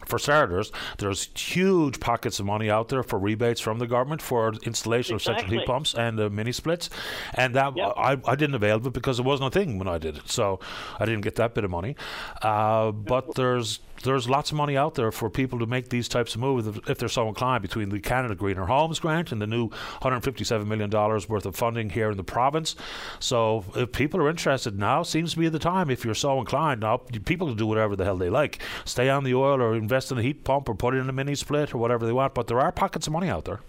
for 0.06 0.20
starters, 0.20 0.72
there's 0.98 1.30
huge 1.36 2.00
pockets 2.00 2.40
of 2.40 2.46
money 2.46 2.70
out 2.70 2.90
there 2.90 3.04
for 3.04 3.20
rebates 3.20 3.62
from 3.62 3.80
the 3.80 3.88
government 3.88 4.22
for 4.22 4.54
installation 4.64 5.16
of 5.16 5.22
central 5.22 5.50
heat 5.50 5.66
pumps 5.66 5.94
and 5.94 6.20
uh, 6.20 6.30
mini 6.30 6.52
splits, 6.52 6.90
and 7.34 7.56
that 7.56 7.74
I, 7.78 8.18
I 8.26 8.36
didn't 8.36 8.56
avail 8.56 8.78
of 8.78 8.88
it 8.88 8.94
because 8.94 9.20
it 9.20 9.24
wasn't 9.24 9.56
a 9.56 9.60
thing 9.60 9.80
when 9.80 9.88
I 9.88 9.98
did 9.98 10.18
it, 10.18 10.30
so 10.30 10.60
I 11.00 11.06
didn't 11.06 11.22
get 11.22 11.36
that 11.36 11.54
bit 11.54 11.64
of 11.64 11.72
money. 11.72 11.96
Uh, 12.42 12.92
but 12.92 13.36
there's 13.36 13.80
there's 14.04 14.30
lots 14.30 14.52
of 14.52 14.58
money 14.58 14.78
out 14.78 14.96
there 14.96 15.12
for 15.12 15.30
people 15.30 15.60
to 15.60 15.66
make 15.66 15.90
these 15.90 16.08
types 16.08 16.36
of 16.36 16.42
moves 16.42 16.68
if, 16.88 16.98
they're 16.98 17.10
so 17.10 17.28
inclined 17.28 17.62
between 17.62 17.90
the 17.90 18.00
Canada 18.00 18.36
Greener 18.36 18.66
Homes 18.66 19.00
Grant 19.00 19.32
and 19.32 19.42
the 19.42 19.48
new 19.48 19.68
157 19.68 20.68
million 20.68 20.90
dollars 20.90 21.28
worth 21.28 21.46
of 21.46 21.56
funding 21.56 21.90
here 21.90 22.12
in 22.12 22.18
the 22.18 22.24
province. 22.24 22.76
So 23.20 23.66
if 23.76 23.92
people 23.92 24.22
are 24.22 24.30
interested 24.30 24.78
now, 24.78 25.04
seems 25.04 25.34
to 25.34 25.40
be 25.40 25.50
the 25.50 25.60
time. 25.60 25.90
If 25.90 26.06
you're 26.06 26.14
so 26.14 26.40
inclined, 26.40 26.82
now 26.82 26.98
people 26.98 27.48
can 27.48 27.58
do 27.58 27.66
whatever 27.66 27.96
the 27.96 28.06
hell 28.06 28.18
they 28.18 28.30
like, 28.30 28.62
stay 28.86 29.10
on 29.10 29.24
the 29.24 29.34
oil 29.34 29.62
or 29.62 29.76
invest 29.76 30.12
in 30.12 30.18
a 30.18 30.22
heat 30.22 30.44
pump 30.44 30.70
or 30.70 30.76
put 30.76 30.94
it 30.94 30.98
in 30.98 31.10
a 31.10 31.14
mini 31.14 31.36
split 31.36 31.74
or 31.74 31.78
whatever 31.78 32.06
they 32.06 32.14
want. 32.14 32.34
But 32.34 32.48
there 32.48 32.60
are 32.60 32.72
pockets 32.72 33.08
of 33.08 33.14
money 33.14 33.30
out 33.30 33.46
there. 33.46 33.62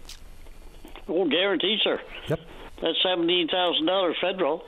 Oh, 1.07 1.27
guaranteed, 1.27 1.79
sir. 1.83 2.01
Yep. 2.27 2.39
That's 2.81 3.01
seventeen 3.01 3.47
thousand 3.47 3.85
dollars 3.85 4.17
federal 4.19 4.65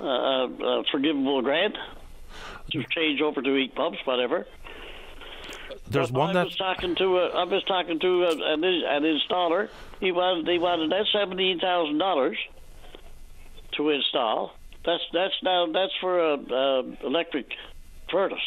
uh, 0.00 0.44
uh, 0.46 0.82
forgivable 0.90 1.42
grant 1.42 1.76
to 2.72 2.84
change 2.90 3.20
over 3.20 3.42
to 3.42 3.54
heat 3.54 3.74
pumps, 3.74 3.98
whatever. 4.04 4.46
There's 5.88 6.10
But 6.10 6.18
one 6.18 6.30
I 6.30 6.32
that 6.34 6.44
was 6.46 6.56
talking 6.56 6.94
to 6.96 7.18
a, 7.18 7.28
I 7.28 7.44
was 7.44 7.62
talking 7.64 7.98
to 8.00 8.24
a, 8.24 8.52
an, 8.54 8.64
an 8.64 9.02
installer. 9.02 9.68
He 10.00 10.12
wanted 10.12 10.48
he 10.48 10.58
wanted 10.58 10.90
that 10.90 11.06
seventeen 11.12 11.60
thousand 11.60 11.98
dollars 11.98 12.38
to 13.76 13.90
install. 13.90 14.54
That's 14.84 15.02
that's 15.12 15.34
now 15.42 15.66
that's 15.72 15.92
for 16.00 16.18
a, 16.18 16.34
a 16.34 16.82
electric 17.06 17.46
furnace. 18.10 18.38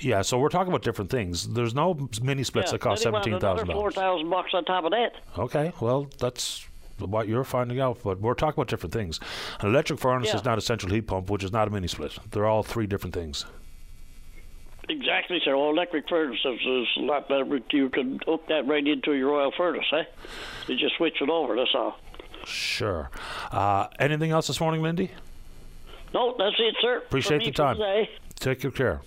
yeah. 0.00 0.22
So 0.22 0.38
we're 0.38 0.48
talking 0.48 0.68
about 0.72 0.82
different 0.82 1.10
things. 1.10 1.48
There's 1.48 1.74
no 1.74 2.08
mini 2.22 2.44
splits 2.44 2.68
yeah. 2.68 2.72
that 2.72 2.78
cost 2.80 3.04
then 3.04 3.12
he 3.12 3.14
wanted 3.14 3.24
seventeen 3.24 3.40
thousand 3.40 3.64
another 3.70 3.80
Four 3.80 3.90
dollars. 3.90 3.94
thousand 3.94 4.30
bucks 4.30 4.50
on 4.54 4.64
top 4.64 4.84
of 4.84 4.90
that. 4.92 5.12
Okay, 5.38 5.72
well 5.80 6.08
that's 6.18 6.66
what 6.98 7.26
you're 7.28 7.44
finding 7.44 7.80
out, 7.80 7.98
but 8.04 8.20
we're 8.20 8.34
talking 8.34 8.58
about 8.60 8.68
different 8.68 8.92
things. 8.92 9.18
An 9.60 9.68
electric 9.70 9.98
furnace 9.98 10.28
Yeah. 10.28 10.36
is 10.36 10.44
not 10.44 10.58
a 10.58 10.60
central 10.60 10.92
heat 10.92 11.06
pump, 11.06 11.30
which 11.30 11.42
is 11.42 11.52
not 11.52 11.66
a 11.68 11.70
mini 11.70 11.88
split. 11.88 12.18
They're 12.30 12.44
all 12.44 12.62
three 12.62 12.86
different 12.86 13.14
things. 13.14 13.46
Exactly, 14.88 15.40
sir. 15.44 15.56
Well, 15.56 15.70
electric 15.70 16.08
furnaces 16.08 16.60
is, 16.60 16.86
a 16.96 17.00
lot 17.00 17.28
better. 17.28 17.44
You 17.70 17.88
can 17.90 18.20
hook 18.26 18.46
that 18.48 18.66
right 18.66 18.86
into 18.86 19.12
your 19.12 19.34
oil 19.34 19.52
furnace, 19.56 19.84
eh? 19.92 20.04
You 20.66 20.76
just 20.76 20.96
switch 20.96 21.20
it 21.20 21.28
over. 21.28 21.54
That's 21.56 21.74
all. 21.74 21.98
Sure. 22.44 23.10
Uh, 23.52 23.88
anything 23.98 24.30
else 24.30 24.46
this 24.46 24.60
morning, 24.60 24.82
Lindy? 24.82 25.10
No, 26.12 26.34
that's 26.36 26.56
it, 26.58 26.74
sir. 26.80 26.98
Appreciate 26.98 27.44
the 27.44 27.52
time. 27.52 27.76
today. 27.76 28.10
Take 28.36 28.62
good 28.62 28.74
care. 28.74 29.02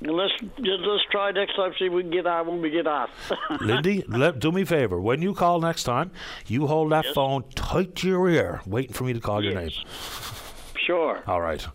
Let's 0.00 0.32
just 0.40 0.80
let's 0.82 1.04
try 1.10 1.32
next 1.32 1.56
time. 1.56 1.72
See 1.76 1.86
if 1.86 1.92
we 1.92 2.02
can 2.02 2.12
get 2.12 2.26
on 2.26 2.46
when 2.46 2.60
we 2.60 2.70
get 2.70 2.86
on. 2.86 3.08
Lindy, 3.60 4.04
let, 4.06 4.38
do 4.38 4.52
me 4.52 4.62
a 4.62 4.66
favor. 4.66 5.00
When 5.00 5.22
you 5.22 5.34
call 5.34 5.60
next 5.60 5.84
time, 5.84 6.12
you 6.46 6.68
hold 6.68 6.92
that 6.92 7.06
phone 7.14 7.44
tight 7.56 7.96
to 7.96 8.08
your 8.08 8.28
ear, 8.28 8.60
waiting 8.64 8.92
for 8.92 9.04
me 9.04 9.12
to 9.12 9.20
call 9.20 9.42
your 9.42 9.54
name. 9.54 9.70
sure. 10.86 11.22
All 11.26 11.40
right. 11.40 11.66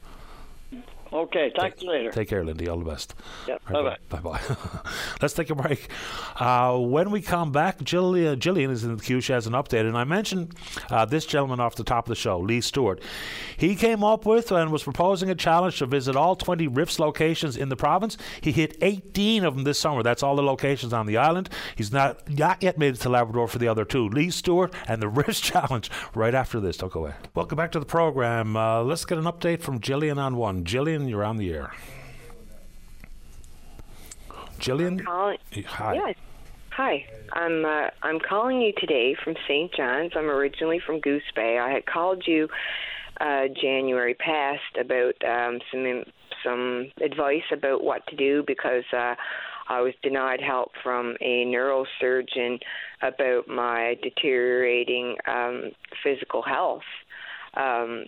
Okay. 1.13 1.51
Talk 1.51 1.77
to 1.77 1.85
you 1.85 1.91
later. 1.91 2.11
Take 2.11 2.27
care, 2.27 2.43
Lindy. 2.43 2.67
All 2.67 2.79
the 2.79 2.85
best. 2.85 3.13
Yep. 3.47 3.61
bye. 3.69 3.97
Bye 4.09 4.19
bye. 4.19 4.41
Let's 5.21 5.33
take 5.35 5.49
a 5.49 5.55
break. 5.55 5.89
Uh, 6.37 6.77
when 6.79 7.11
we 7.11 7.21
come 7.21 7.51
back, 7.51 7.79
Jillian, 7.79 8.37
Jillian 8.37 8.71
is 8.71 8.83
in 8.83 8.95
the 8.95 9.03
queue. 9.03 9.21
She 9.21 9.31
has 9.33 9.45
an 9.45 9.53
update. 9.53 9.81
And 9.81 9.97
I 9.97 10.05
mentioned 10.05 10.55
uh, 10.89 11.05
this 11.05 11.25
gentleman 11.25 11.59
off 11.59 11.75
the 11.75 11.83
top 11.83 12.05
of 12.05 12.09
the 12.09 12.15
show, 12.15 12.39
Lee 12.39 12.61
Stewart. 12.61 13.01
He 13.57 13.75
came 13.75 14.03
up 14.03 14.25
with 14.25 14.51
and 14.51 14.71
was 14.71 14.83
proposing 14.83 15.29
a 15.29 15.35
challenge 15.35 15.77
to 15.79 15.85
visit 15.85 16.15
all 16.15 16.35
20 16.35 16.67
RIFS 16.67 16.99
locations 16.99 17.57
in 17.57 17.69
the 17.69 17.75
province. 17.75 18.17
He 18.41 18.51
hit 18.51 18.77
18 18.81 19.45
of 19.45 19.55
them 19.55 19.63
this 19.63 19.79
summer. 19.79 20.01
That's 20.01 20.23
all 20.23 20.35
the 20.35 20.43
locations 20.43 20.93
on 20.93 21.05
the 21.05 21.17
island. 21.17 21.49
He's 21.75 21.91
not, 21.91 22.27
not 22.29 22.63
yet 22.63 22.77
made 22.77 22.95
it 22.95 23.01
to 23.01 23.09
Labrador 23.09 23.47
for 23.47 23.59
the 23.59 23.67
other 23.67 23.85
two. 23.85 24.09
Lee 24.09 24.31
Stewart 24.31 24.73
and 24.87 25.01
the 25.01 25.07
RIFS 25.09 25.39
challenge 25.41 25.91
right 26.15 26.33
after 26.33 26.59
this. 26.59 26.77
Don't 26.77 26.91
go 26.91 27.01
away. 27.01 27.13
Welcome 27.35 27.57
back 27.57 27.71
to 27.73 27.79
the 27.79 27.85
program. 27.85 28.57
Uh, 28.57 28.81
let's 28.81 29.05
get 29.05 29.17
an 29.17 29.25
update 29.25 29.61
from 29.61 29.79
Jillian 29.79 30.17
on 30.17 30.35
one. 30.35 30.63
Jillian, 30.63 31.02
you're 31.07 31.23
on 31.23 31.37
the 31.37 31.53
air. 31.53 31.71
Jillian? 34.59 35.03
Calling. 35.03 35.37
Hi. 35.65 35.93
Yes. 35.93 36.15
Hi. 36.71 37.05
I'm 37.33 37.65
uh, 37.65 37.89
I'm 38.01 38.19
calling 38.19 38.61
you 38.61 38.73
today 38.77 39.15
from 39.23 39.35
St. 39.47 39.73
John's. 39.73 40.13
I'm 40.15 40.29
originally 40.29 40.79
from 40.85 40.99
Goose 40.99 41.21
Bay. 41.35 41.59
I 41.59 41.71
had 41.71 41.85
called 41.85 42.23
you 42.25 42.47
uh, 43.19 43.43
January 43.61 44.15
past 44.15 44.61
about 44.79 45.15
um, 45.23 45.59
some 45.71 46.03
some 46.43 46.91
advice 47.01 47.43
about 47.51 47.83
what 47.83 48.05
to 48.07 48.15
do 48.15 48.43
because 48.45 48.83
uh, 48.91 49.15
I 49.69 49.81
was 49.81 49.93
denied 50.01 50.41
help 50.41 50.71
from 50.81 51.15
a 51.21 51.45
neurosurgeon 51.45 52.59
about 53.01 53.47
my 53.47 53.97
deteriorating 54.01 55.15
um, 55.27 55.71
physical 56.03 56.41
health. 56.41 56.83
Um, 57.55 58.05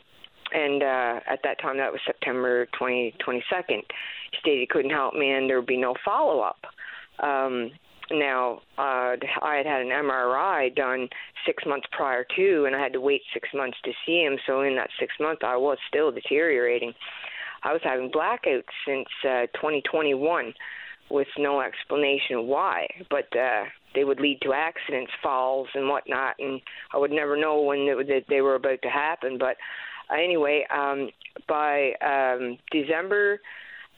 and 0.56 0.82
uh, 0.82 1.20
at 1.30 1.40
that 1.44 1.60
time, 1.62 1.78
that 1.78 1.92
was 1.92 2.00
September 2.06 2.66
20, 2.78 3.16
22nd. 3.28 3.84
He 4.32 4.38
stated 4.40 4.60
he 4.62 4.68
couldn't 4.70 4.92
help 4.92 5.14
me 5.14 5.32
and 5.32 5.50
there 5.50 5.58
would 5.58 5.68
be 5.68 5.78
no 5.78 5.94
follow 6.06 6.40
up. 6.40 6.60
Um, 7.20 7.72
now, 8.12 8.62
uh, 8.78 9.18
I 9.42 9.56
had 9.58 9.66
had 9.66 9.82
an 9.82 9.90
MRI 9.90 10.74
done 10.74 11.10
six 11.46 11.64
months 11.66 11.88
prior 11.92 12.26
to, 12.36 12.66
and 12.66 12.76
I 12.76 12.82
had 12.82 12.94
to 12.94 13.02
wait 13.02 13.22
six 13.34 13.50
months 13.54 13.78
to 13.84 13.92
see 14.06 14.24
him. 14.24 14.38
So 14.48 14.62
in 14.62 14.76
that 14.76 14.90
six 15.00 15.14
months, 15.20 15.42
I 15.44 15.58
was 15.58 15.78
still 15.90 16.12
deteriorating. 16.12 16.94
I 17.64 17.74
was 17.74 17.82
having 17.84 18.12
blackouts 18.12 18.64
since 18.88 19.08
uh, 19.28 19.48
2021 19.56 20.54
with 21.10 21.28
no 21.38 21.62
explanation 21.62 22.48
why, 22.48 22.88
but 23.10 23.28
uh, 23.38 23.66
they 23.94 24.04
would 24.04 24.20
lead 24.20 24.40
to 24.42 24.54
accidents, 24.54 25.12
falls, 25.22 25.68
and 25.74 25.90
whatnot, 25.90 26.36
and 26.40 26.62
I 26.94 26.98
would 26.98 27.12
never 27.12 27.36
know 27.36 27.62
when 27.62 27.86
they, 27.86 28.14
that 28.14 28.26
they 28.30 28.42
were 28.42 28.56
about 28.56 28.82
to 28.84 28.90
happen. 28.90 29.38
But 29.38 29.58
anyway, 30.14 30.66
um, 30.72 31.10
by 31.48 31.94
um, 32.02 32.58
December 32.72 33.40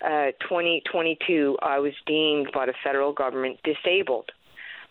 uh, 0.04 0.32
2022, 0.42 1.58
I 1.62 1.80
was 1.80 1.94
deemed 2.06 2.50
by 2.54 2.66
the 2.66 2.74
federal 2.84 3.14
government 3.14 3.60
disabled, 3.64 4.30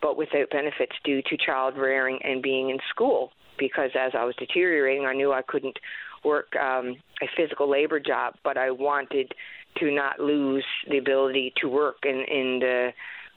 but 0.02 0.16
without 0.16 0.50
benefits 0.50 0.92
due 1.04 1.22
to 1.22 1.36
child 1.36 1.76
rearing 1.76 2.18
and 2.24 2.42
being 2.42 2.70
in 2.70 2.78
school. 2.90 3.30
Because 3.58 3.90
as 3.98 4.12
I 4.18 4.24
was 4.24 4.34
deteriorating, 4.36 5.06
I 5.06 5.14
knew 5.14 5.32
I 5.32 5.42
couldn't 5.42 5.78
work 6.24 6.54
um, 6.56 6.96
a 7.22 7.26
physical 7.36 7.70
labor 7.70 8.00
job, 8.00 8.34
but 8.44 8.58
I 8.58 8.70
wanted 8.70 9.32
to 9.78 9.90
not 9.90 10.18
lose 10.20 10.64
the 10.88 10.98
ability 10.98 11.54
to 11.60 11.68
work 11.68 11.96
in, 12.04 12.24
in 12.28 12.58
the, 12.60 12.90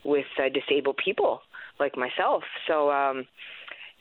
with 0.04 0.26
uh, 0.38 0.50
disabled 0.50 0.98
people 1.04 1.42
like 1.80 1.96
myself. 1.96 2.44
So, 2.68 2.92
um, 2.92 3.26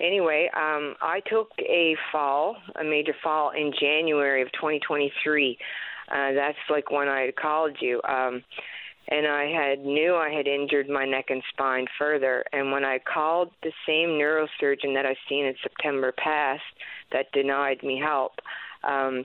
anyway, 0.00 0.50
um, 0.54 0.94
I 1.00 1.20
took 1.26 1.50
a 1.58 1.96
fall, 2.12 2.56
a 2.80 2.84
major 2.84 3.14
fall 3.22 3.50
in 3.50 3.72
January 3.78 4.42
of 4.42 4.52
2023. 4.52 5.58
Uh, 6.10 6.32
that's 6.32 6.58
like 6.70 6.90
when 6.90 7.08
I 7.08 7.22
had 7.22 7.36
called 7.36 7.76
you. 7.80 8.00
Um, 8.08 8.42
and 9.10 9.26
I 9.26 9.46
had 9.46 9.84
knew 9.84 10.14
I 10.14 10.30
had 10.30 10.46
injured 10.46 10.88
my 10.88 11.06
neck 11.06 11.26
and 11.30 11.42
spine 11.52 11.86
further. 11.98 12.44
And 12.52 12.70
when 12.70 12.84
I 12.84 12.98
called 12.98 13.50
the 13.62 13.72
same 13.86 14.10
neurosurgeon 14.10 14.94
that 14.94 15.06
I've 15.06 15.16
seen 15.28 15.46
in 15.46 15.54
September 15.62 16.12
past 16.12 16.62
that 17.12 17.32
denied 17.32 17.82
me 17.82 17.98
help, 17.98 18.32
um, 18.84 19.24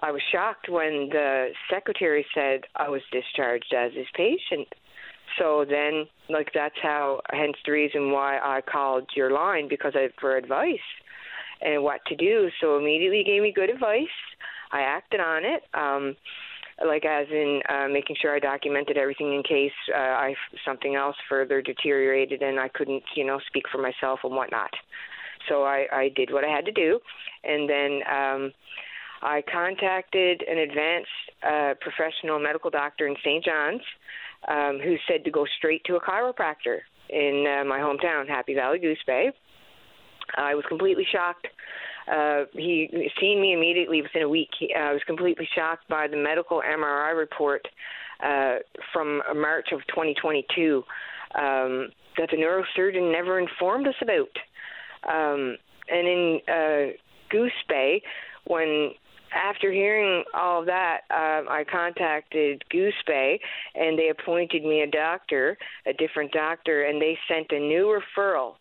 I 0.00 0.12
was 0.12 0.22
shocked 0.30 0.68
when 0.68 1.08
the 1.10 1.48
secretary 1.70 2.24
said 2.34 2.60
I 2.76 2.88
was 2.88 3.00
discharged 3.10 3.74
as 3.76 3.92
his 3.94 4.06
patient. 4.14 4.68
So 5.38 5.64
then, 5.68 6.06
like 6.28 6.50
that's 6.54 6.74
how, 6.82 7.20
hence 7.30 7.56
the 7.64 7.72
reason 7.72 8.10
why 8.12 8.38
I 8.38 8.60
called 8.60 9.10
your 9.14 9.30
line 9.30 9.68
because 9.68 9.92
I 9.94 10.08
for 10.20 10.36
advice 10.36 10.78
and 11.60 11.82
what 11.82 12.04
to 12.06 12.16
do. 12.16 12.48
So 12.60 12.78
immediately 12.78 13.24
gave 13.24 13.42
me 13.42 13.52
good 13.52 13.70
advice. 13.70 14.06
I 14.72 14.80
acted 14.80 15.20
on 15.20 15.44
it. 15.44 15.62
Um, 15.74 16.16
like 16.86 17.04
as 17.04 17.26
in 17.30 17.60
uh, 17.68 17.88
making 17.88 18.16
sure 18.20 18.34
I 18.34 18.38
documented 18.38 18.96
everything 18.96 19.34
in 19.34 19.42
case 19.42 19.72
uh, 19.92 19.98
I 19.98 20.34
something 20.64 20.94
else 20.94 21.16
further 21.28 21.60
deteriorated 21.60 22.42
and 22.42 22.60
I 22.60 22.68
couldn't, 22.68 23.02
you 23.16 23.24
know, 23.24 23.40
speak 23.48 23.64
for 23.70 23.78
myself 23.78 24.20
and 24.22 24.34
whatnot. 24.34 24.70
So 25.48 25.64
I, 25.64 25.86
I 25.92 26.12
did 26.14 26.32
what 26.32 26.44
I 26.44 26.48
had 26.48 26.64
to 26.66 26.72
do, 26.72 27.00
and 27.42 27.68
then 27.68 28.00
um, 28.10 28.52
I 29.22 29.42
contacted 29.50 30.42
an 30.42 30.58
advanced 30.58 31.08
uh, 31.42 31.74
professional 31.80 32.38
medical 32.38 32.70
doctor 32.70 33.06
in 33.06 33.16
St. 33.24 33.44
John's, 33.44 33.82
um, 34.46 34.78
who 34.82 34.96
said 35.08 35.24
to 35.24 35.30
go 35.30 35.46
straight 35.58 35.82
to 35.84 35.96
a 35.96 36.00
chiropractor 36.00 36.78
in 37.10 37.44
uh, 37.46 37.64
my 37.64 37.78
hometown, 37.78 38.28
Happy 38.28 38.54
Valley 38.54 38.78
Goose 38.78 39.02
Bay. 39.06 39.30
I 40.36 40.54
was 40.54 40.64
completely 40.68 41.06
shocked 41.10 41.46
uh, 42.10 42.44
he 42.52 43.10
seen 43.20 43.40
me 43.40 43.52
immediately 43.52 44.02
within 44.02 44.22
a 44.22 44.28
week. 44.28 44.48
He, 44.58 44.74
I 44.74 44.92
was 44.92 45.02
completely 45.06 45.48
shocked 45.54 45.88
by 45.88 46.08
the 46.08 46.16
medical 46.16 46.62
MRI 46.62 47.16
report 47.16 47.66
uh, 48.24 48.56
from 48.92 49.22
March 49.36 49.68
of 49.72 49.80
2022 49.88 50.82
um, 51.34 51.88
that 52.16 52.30
the 52.30 52.36
neurosurgeon 52.36 53.12
never 53.12 53.38
informed 53.38 53.86
us 53.86 53.94
about. 54.00 54.28
Um, 55.08 55.56
and 55.90 56.08
in 56.08 56.40
uh, 56.48 56.92
Goose 57.30 57.52
Bay, 57.68 58.02
when 58.46 58.92
after 59.34 59.72
hearing 59.72 60.24
all 60.34 60.60
of 60.60 60.66
that, 60.66 61.00
um, 61.10 61.48
I 61.48 61.64
contacted 61.70 62.62
Goose 62.70 62.94
Bay, 63.06 63.40
and 63.74 63.98
they 63.98 64.08
appointed 64.10 64.64
me 64.64 64.82
a 64.82 64.86
doctor, 64.86 65.56
a 65.86 65.92
different 65.92 66.32
doctor, 66.32 66.84
and 66.84 67.00
they 67.00 67.18
sent 67.28 67.50
a 67.50 67.58
new 67.58 67.86
referral 67.86 68.54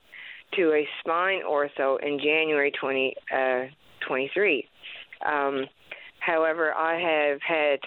to 0.56 0.74
a 0.74 0.88
spine 1.00 1.42
ortho 1.48 2.02
in 2.02 2.20
January 2.20 2.72
2023. 2.72 4.70
Uh, 5.20 5.28
um, 5.28 5.66
however, 6.20 6.74
I 6.74 7.00
have 7.00 7.40
had 7.42 7.80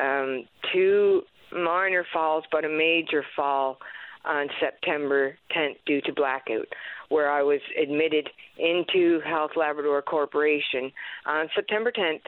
um, 0.00 0.44
two 0.72 1.22
minor 1.52 2.04
falls, 2.12 2.44
but 2.52 2.64
a 2.64 2.68
major 2.68 3.24
fall 3.34 3.78
on 4.24 4.48
September 4.60 5.36
10th 5.56 5.76
due 5.86 6.00
to 6.02 6.12
blackout, 6.12 6.66
where 7.08 7.30
I 7.30 7.42
was 7.42 7.60
admitted 7.80 8.28
into 8.58 9.20
Health 9.20 9.52
Labrador 9.56 10.02
Corporation 10.02 10.92
on 11.26 11.48
September 11.54 11.92
10th 11.92 12.20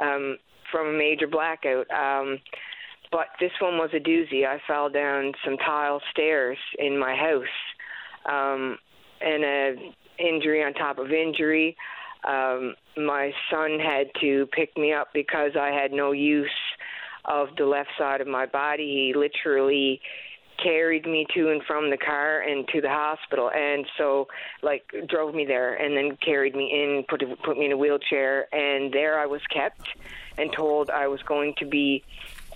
um, 0.00 0.38
from 0.70 0.88
a 0.88 0.98
major 0.98 1.26
blackout. 1.26 1.86
Um, 1.90 2.38
but 3.10 3.26
this 3.40 3.52
one 3.60 3.76
was 3.76 3.90
a 3.94 4.00
doozy. 4.00 4.46
I 4.46 4.58
fell 4.66 4.88
down 4.88 5.32
some 5.44 5.58
tile 5.58 6.00
stairs 6.10 6.58
in 6.78 6.98
my 6.98 7.14
house, 7.14 7.44
um, 8.26 8.78
and 9.20 9.44
a 9.44 9.74
injury 10.18 10.64
on 10.64 10.72
top 10.74 10.98
of 10.98 11.12
injury. 11.12 11.76
Um, 12.26 12.74
my 12.96 13.32
son 13.50 13.78
had 13.78 14.06
to 14.20 14.46
pick 14.52 14.76
me 14.76 14.92
up 14.92 15.08
because 15.12 15.52
I 15.60 15.70
had 15.70 15.92
no 15.92 16.12
use 16.12 16.48
of 17.24 17.48
the 17.56 17.64
left 17.64 17.90
side 17.98 18.20
of 18.20 18.26
my 18.26 18.46
body. 18.46 19.12
He 19.12 19.18
literally 19.18 20.00
carried 20.62 21.06
me 21.06 21.26
to 21.34 21.50
and 21.50 21.62
from 21.64 21.90
the 21.90 21.96
car 21.96 22.40
and 22.40 22.66
to 22.68 22.80
the 22.80 22.88
hospital 22.88 23.50
and 23.54 23.86
so 23.96 24.28
like 24.62 24.94
drove 25.08 25.34
me 25.34 25.44
there 25.44 25.74
and 25.74 25.96
then 25.96 26.16
carried 26.16 26.54
me 26.54 26.70
in 26.72 27.04
put 27.08 27.22
put 27.42 27.58
me 27.58 27.66
in 27.66 27.72
a 27.72 27.76
wheelchair 27.76 28.52
and 28.54 28.92
there 28.92 29.18
I 29.18 29.26
was 29.26 29.40
kept 29.52 29.86
and 30.38 30.52
told 30.52 30.90
I 30.90 31.08
was 31.08 31.22
going 31.22 31.54
to 31.58 31.66
be 31.66 32.04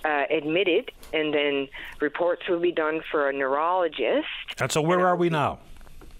uh, 0.05 0.23
admitted 0.29 0.91
and 1.13 1.33
then 1.33 1.67
reports 1.99 2.43
will 2.47 2.59
be 2.59 2.71
done 2.71 3.01
for 3.11 3.29
a 3.29 3.33
neurologist 3.33 4.27
and 4.59 4.71
so 4.71 4.81
where 4.81 5.05
are 5.05 5.15
we 5.15 5.29
now 5.29 5.59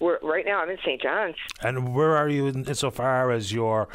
we're, 0.00 0.18
right 0.22 0.46
now 0.46 0.60
I'm 0.60 0.70
in 0.70 0.78
St. 0.84 1.02
John's. 1.02 1.34
And 1.60 1.92
where 1.92 2.16
are 2.16 2.28
you 2.28 2.46
in, 2.46 2.64
insofar 2.66 3.32
as 3.32 3.52
your 3.52 3.88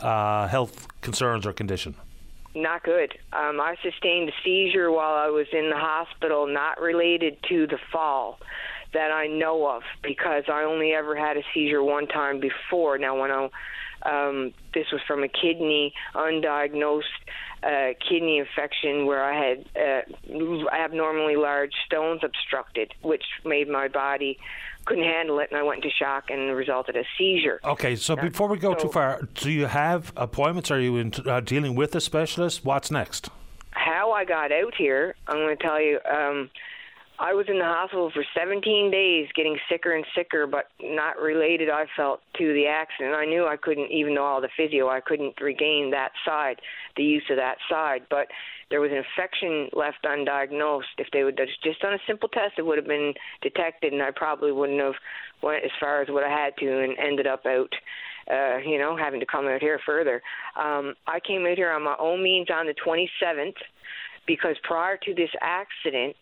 uh, 0.00 0.48
health 0.48 0.88
concerns 1.02 1.44
or 1.44 1.52
condition? 1.52 1.96
Not 2.54 2.82
good. 2.82 3.14
Um, 3.32 3.60
I 3.60 3.76
sustained 3.82 4.28
a 4.28 4.32
seizure 4.44 4.90
while 4.90 5.14
I 5.14 5.28
was 5.28 5.46
in 5.52 5.70
the 5.70 5.76
hospital, 5.76 6.46
not 6.46 6.80
related 6.80 7.36
to 7.48 7.66
the 7.66 7.78
fall 7.92 8.38
that 8.92 9.12
I 9.12 9.28
know 9.28 9.68
of, 9.68 9.82
because 10.02 10.44
I 10.52 10.64
only 10.64 10.92
ever 10.92 11.14
had 11.14 11.36
a 11.36 11.42
seizure 11.54 11.82
one 11.82 12.08
time 12.08 12.40
before. 12.40 12.98
Now, 12.98 13.20
when 13.20 13.30
I 13.30 13.48
um, 14.02 14.52
this 14.74 14.86
was 14.92 15.00
from 15.06 15.22
a 15.22 15.28
kidney 15.28 15.92
undiagnosed 16.14 17.04
uh, 17.62 17.92
kidney 18.08 18.38
infection 18.38 19.06
where 19.06 19.22
I 19.22 19.48
had 19.48 19.64
uh, 19.76 20.66
abnormally 20.72 21.36
large 21.36 21.72
stones 21.86 22.22
obstructed, 22.24 22.94
which 23.02 23.24
made 23.44 23.68
my 23.68 23.88
body 23.88 24.38
couldn't 24.86 25.04
handle 25.04 25.38
it, 25.40 25.50
and 25.50 25.58
I 25.58 25.62
went 25.62 25.84
into 25.84 25.94
shock 25.94 26.30
and 26.30 26.56
resulted 26.56 26.96
a 26.96 27.04
seizure. 27.18 27.60
Okay, 27.64 27.96
so 27.96 28.14
uh, 28.14 28.22
before 28.22 28.48
we 28.48 28.58
go 28.58 28.72
so, 28.72 28.84
too 28.84 28.88
far, 28.88 29.28
do 29.34 29.50
you 29.50 29.66
have 29.66 30.12
appointments? 30.16 30.70
Are 30.70 30.80
you 30.80 30.96
in, 30.96 31.12
uh, 31.26 31.40
dealing 31.40 31.74
with 31.74 31.94
a 31.94 32.00
specialist? 32.00 32.64
What's 32.64 32.90
next? 32.90 33.28
How 33.72 34.12
I 34.12 34.24
got 34.24 34.52
out 34.52 34.74
here, 34.76 35.14
I'm 35.28 35.36
going 35.36 35.56
to 35.56 35.62
tell 35.62 35.80
you. 35.80 36.00
Um, 36.10 36.50
I 37.20 37.34
was 37.34 37.44
in 37.48 37.58
the 37.58 37.66
hospital 37.66 38.10
for 38.14 38.24
17 38.34 38.90
days, 38.90 39.28
getting 39.36 39.58
sicker 39.70 39.94
and 39.94 40.06
sicker, 40.16 40.46
but 40.46 40.68
not 40.82 41.20
related, 41.20 41.68
I 41.68 41.84
felt, 41.94 42.20
to 42.38 42.54
the 42.54 42.66
accident. 42.66 43.14
I 43.14 43.26
knew 43.26 43.46
I 43.46 43.58
couldn't, 43.60 43.92
even 43.92 44.14
though 44.14 44.24
all 44.24 44.40
the 44.40 44.48
physio, 44.56 44.88
I 44.88 45.00
couldn't 45.00 45.38
regain 45.38 45.90
that 45.90 46.12
side, 46.24 46.56
the 46.96 47.04
use 47.04 47.24
of 47.28 47.36
that 47.36 47.58
side. 47.68 48.06
But 48.08 48.28
there 48.70 48.80
was 48.80 48.90
an 48.90 49.04
infection 49.04 49.68
left 49.74 49.98
undiagnosed. 50.02 50.96
If 50.96 51.08
they 51.12 51.22
would 51.22 51.38
just 51.62 51.82
done 51.82 51.92
a 51.92 51.98
simple 52.06 52.30
test, 52.30 52.54
it 52.56 52.64
would 52.64 52.78
have 52.78 52.86
been 52.86 53.12
detected, 53.42 53.92
and 53.92 54.02
I 54.02 54.12
probably 54.16 54.52
wouldn't 54.52 54.80
have 54.80 54.94
went 55.42 55.62
as 55.62 55.70
far 55.78 56.00
as 56.00 56.08
what 56.08 56.24
I 56.24 56.30
had 56.30 56.56
to 56.56 56.82
and 56.82 56.98
ended 56.98 57.26
up 57.26 57.44
out. 57.44 57.72
Uh, 58.30 58.58
you 58.58 58.78
know, 58.78 58.96
having 58.96 59.18
to 59.18 59.26
come 59.26 59.46
out 59.46 59.60
here 59.60 59.80
further. 59.84 60.22
Um, 60.56 60.94
I 61.06 61.18
came 61.26 61.44
out 61.46 61.56
here 61.56 61.72
on 61.72 61.82
my 61.82 61.96
own 61.98 62.22
means 62.22 62.46
on 62.48 62.66
the 62.66 62.74
27th 62.74 63.54
because 64.26 64.54
prior 64.62 64.96
to 64.98 65.14
this 65.14 65.30
accident, 65.40 66.14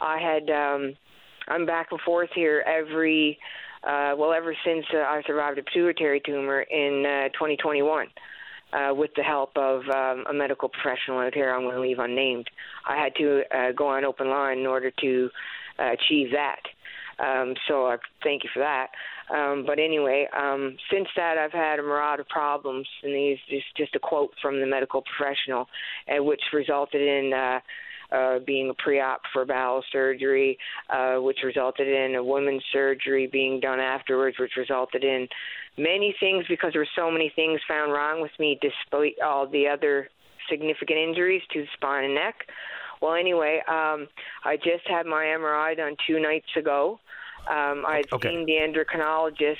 I 0.00 0.18
had 0.18 0.50
um, 0.50 0.94
I'm 1.48 1.66
back 1.66 1.88
and 1.90 2.00
forth 2.02 2.30
here 2.34 2.64
every 2.66 3.38
uh, 3.82 4.14
well 4.16 4.32
ever 4.32 4.54
since 4.64 4.84
uh, 4.92 4.98
I 4.98 5.22
survived 5.26 5.58
a 5.58 5.62
pituitary 5.62 6.20
tumor 6.24 6.62
in 6.62 7.04
uh, 7.06 7.28
2021. 7.34 8.06
Uh, 8.70 8.92
with 8.92 9.10
the 9.16 9.22
help 9.22 9.50
of 9.56 9.80
um, 9.88 10.26
a 10.28 10.32
medical 10.34 10.68
professional 10.68 11.20
out 11.20 11.32
here, 11.32 11.54
I'm 11.54 11.62
going 11.62 11.74
to 11.74 11.80
leave 11.80 12.00
unnamed. 12.00 12.50
I 12.86 13.02
had 13.02 13.14
to 13.16 13.40
uh, 13.50 13.72
go 13.72 13.88
on 13.88 14.04
open 14.04 14.28
line 14.28 14.58
in 14.58 14.66
order 14.66 14.90
to 14.90 15.30
uh, 15.78 15.92
achieve 15.92 16.28
that. 16.32 16.60
Um, 17.18 17.54
so 17.66 17.86
I 17.86 17.96
thank 18.22 18.44
you 18.44 18.50
for 18.52 18.60
that. 18.60 18.88
Um, 19.34 19.64
but 19.66 19.78
anyway, 19.78 20.28
um, 20.36 20.76
since 20.92 21.08
that, 21.16 21.38
I've 21.38 21.52
had 21.52 21.78
a 21.78 21.82
myriad 21.82 22.20
of 22.20 22.28
problems, 22.28 22.86
and 23.02 23.14
these 23.14 23.38
just 23.48 23.66
just 23.76 23.94
a 23.94 23.98
quote 23.98 24.32
from 24.40 24.60
the 24.60 24.66
medical 24.66 25.02
professional, 25.02 25.66
uh, 26.08 26.22
which 26.22 26.42
resulted 26.52 27.00
in 27.00 27.32
uh, 27.32 27.60
uh, 28.10 28.38
being 28.40 28.70
a 28.70 28.74
pre-op 28.74 29.20
for 29.32 29.44
bowel 29.44 29.82
surgery, 29.92 30.58
uh, 30.90 31.16
which 31.16 31.38
resulted 31.44 31.88
in 31.88 32.14
a 32.14 32.24
woman's 32.24 32.64
surgery 32.72 33.26
being 33.26 33.60
done 33.60 33.80
afterwards, 33.80 34.38
which 34.38 34.52
resulted 34.56 35.04
in 35.04 35.28
many 35.76 36.14
things 36.18 36.44
because 36.48 36.72
there 36.72 36.82
were 36.82 36.88
so 36.96 37.10
many 37.10 37.32
things 37.34 37.60
found 37.68 37.92
wrong 37.92 38.20
with 38.20 38.32
me 38.38 38.58
despite 38.60 39.20
all 39.24 39.46
the 39.46 39.68
other 39.68 40.08
significant 40.48 40.98
injuries 40.98 41.42
to 41.52 41.60
the 41.60 41.68
spine 41.74 42.04
and 42.04 42.14
neck. 42.14 42.46
Well, 43.00 43.14
anyway, 43.14 43.62
um, 43.68 44.08
I 44.44 44.56
just 44.56 44.86
had 44.88 45.06
my 45.06 45.24
MRI 45.24 45.76
done 45.76 45.96
two 46.06 46.20
nights 46.20 46.48
ago. 46.56 46.98
Um, 47.48 47.84
I 47.86 47.98
had 47.98 48.12
okay. 48.12 48.30
seen 48.30 48.46
the 48.46 48.54
endocrinologist 48.54 49.56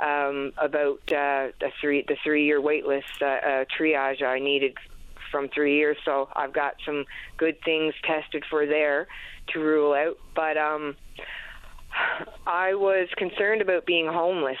um, 0.00 0.52
about 0.58 1.00
uh, 1.12 1.54
the 1.60 1.70
three 1.80 2.04
the 2.06 2.16
three 2.24 2.44
year 2.44 2.60
wait 2.60 2.84
list 2.84 3.22
uh, 3.22 3.26
uh, 3.26 3.64
triage 3.78 4.22
I 4.22 4.40
needed 4.40 4.76
from 5.34 5.48
three 5.48 5.74
years. 5.74 5.96
So 6.04 6.28
I've 6.36 6.52
got 6.52 6.74
some 6.86 7.06
good 7.38 7.56
things 7.64 7.92
tested 8.04 8.44
for 8.48 8.66
there 8.66 9.08
to 9.48 9.58
rule 9.58 9.92
out. 9.92 10.16
But 10.36 10.56
um, 10.56 10.94
I 12.46 12.74
was 12.74 13.08
concerned 13.16 13.60
about 13.60 13.84
being 13.84 14.06
homeless 14.06 14.58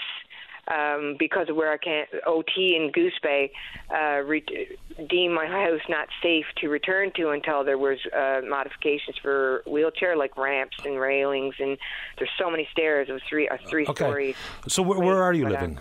um, 0.66 1.14
because 1.16 1.48
of 1.48 1.54
where 1.54 1.72
I 1.72 1.76
can't 1.76 2.08
OT 2.26 2.74
in 2.74 2.90
Goose 2.90 3.16
Bay 3.22 3.52
uh, 3.88 4.22
re- 4.24 4.76
deem 5.08 5.32
my 5.32 5.46
house 5.46 5.82
not 5.88 6.08
safe 6.20 6.46
to 6.56 6.68
return 6.68 7.12
to 7.18 7.30
until 7.30 7.62
there 7.62 7.78
was 7.78 7.98
uh, 8.12 8.40
modifications 8.44 9.16
for 9.22 9.62
wheelchair 9.68 10.16
like 10.16 10.36
ramps 10.36 10.78
and 10.84 10.98
railings 10.98 11.54
and 11.60 11.78
there's 12.18 12.30
so 12.36 12.50
many 12.50 12.66
stairs. 12.72 13.06
It 13.08 13.12
was 13.12 13.22
three 13.28 13.46
a 13.46 13.58
three 13.68 13.86
okay. 13.86 14.34
So 14.66 14.82
wh- 14.82 14.98
where 14.98 15.22
are 15.22 15.34
you 15.34 15.48
living? 15.48 15.78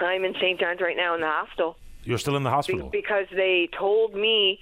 I'm 0.00 0.24
in 0.24 0.34
St. 0.34 0.60
John's 0.60 0.82
right 0.82 0.96
now 0.96 1.14
in 1.14 1.22
the 1.22 1.28
hostel. 1.28 1.76
You're 2.04 2.18
still 2.18 2.36
in 2.36 2.42
the 2.42 2.50
hospital? 2.50 2.88
Because 2.90 3.26
they 3.34 3.68
told 3.78 4.14
me 4.14 4.58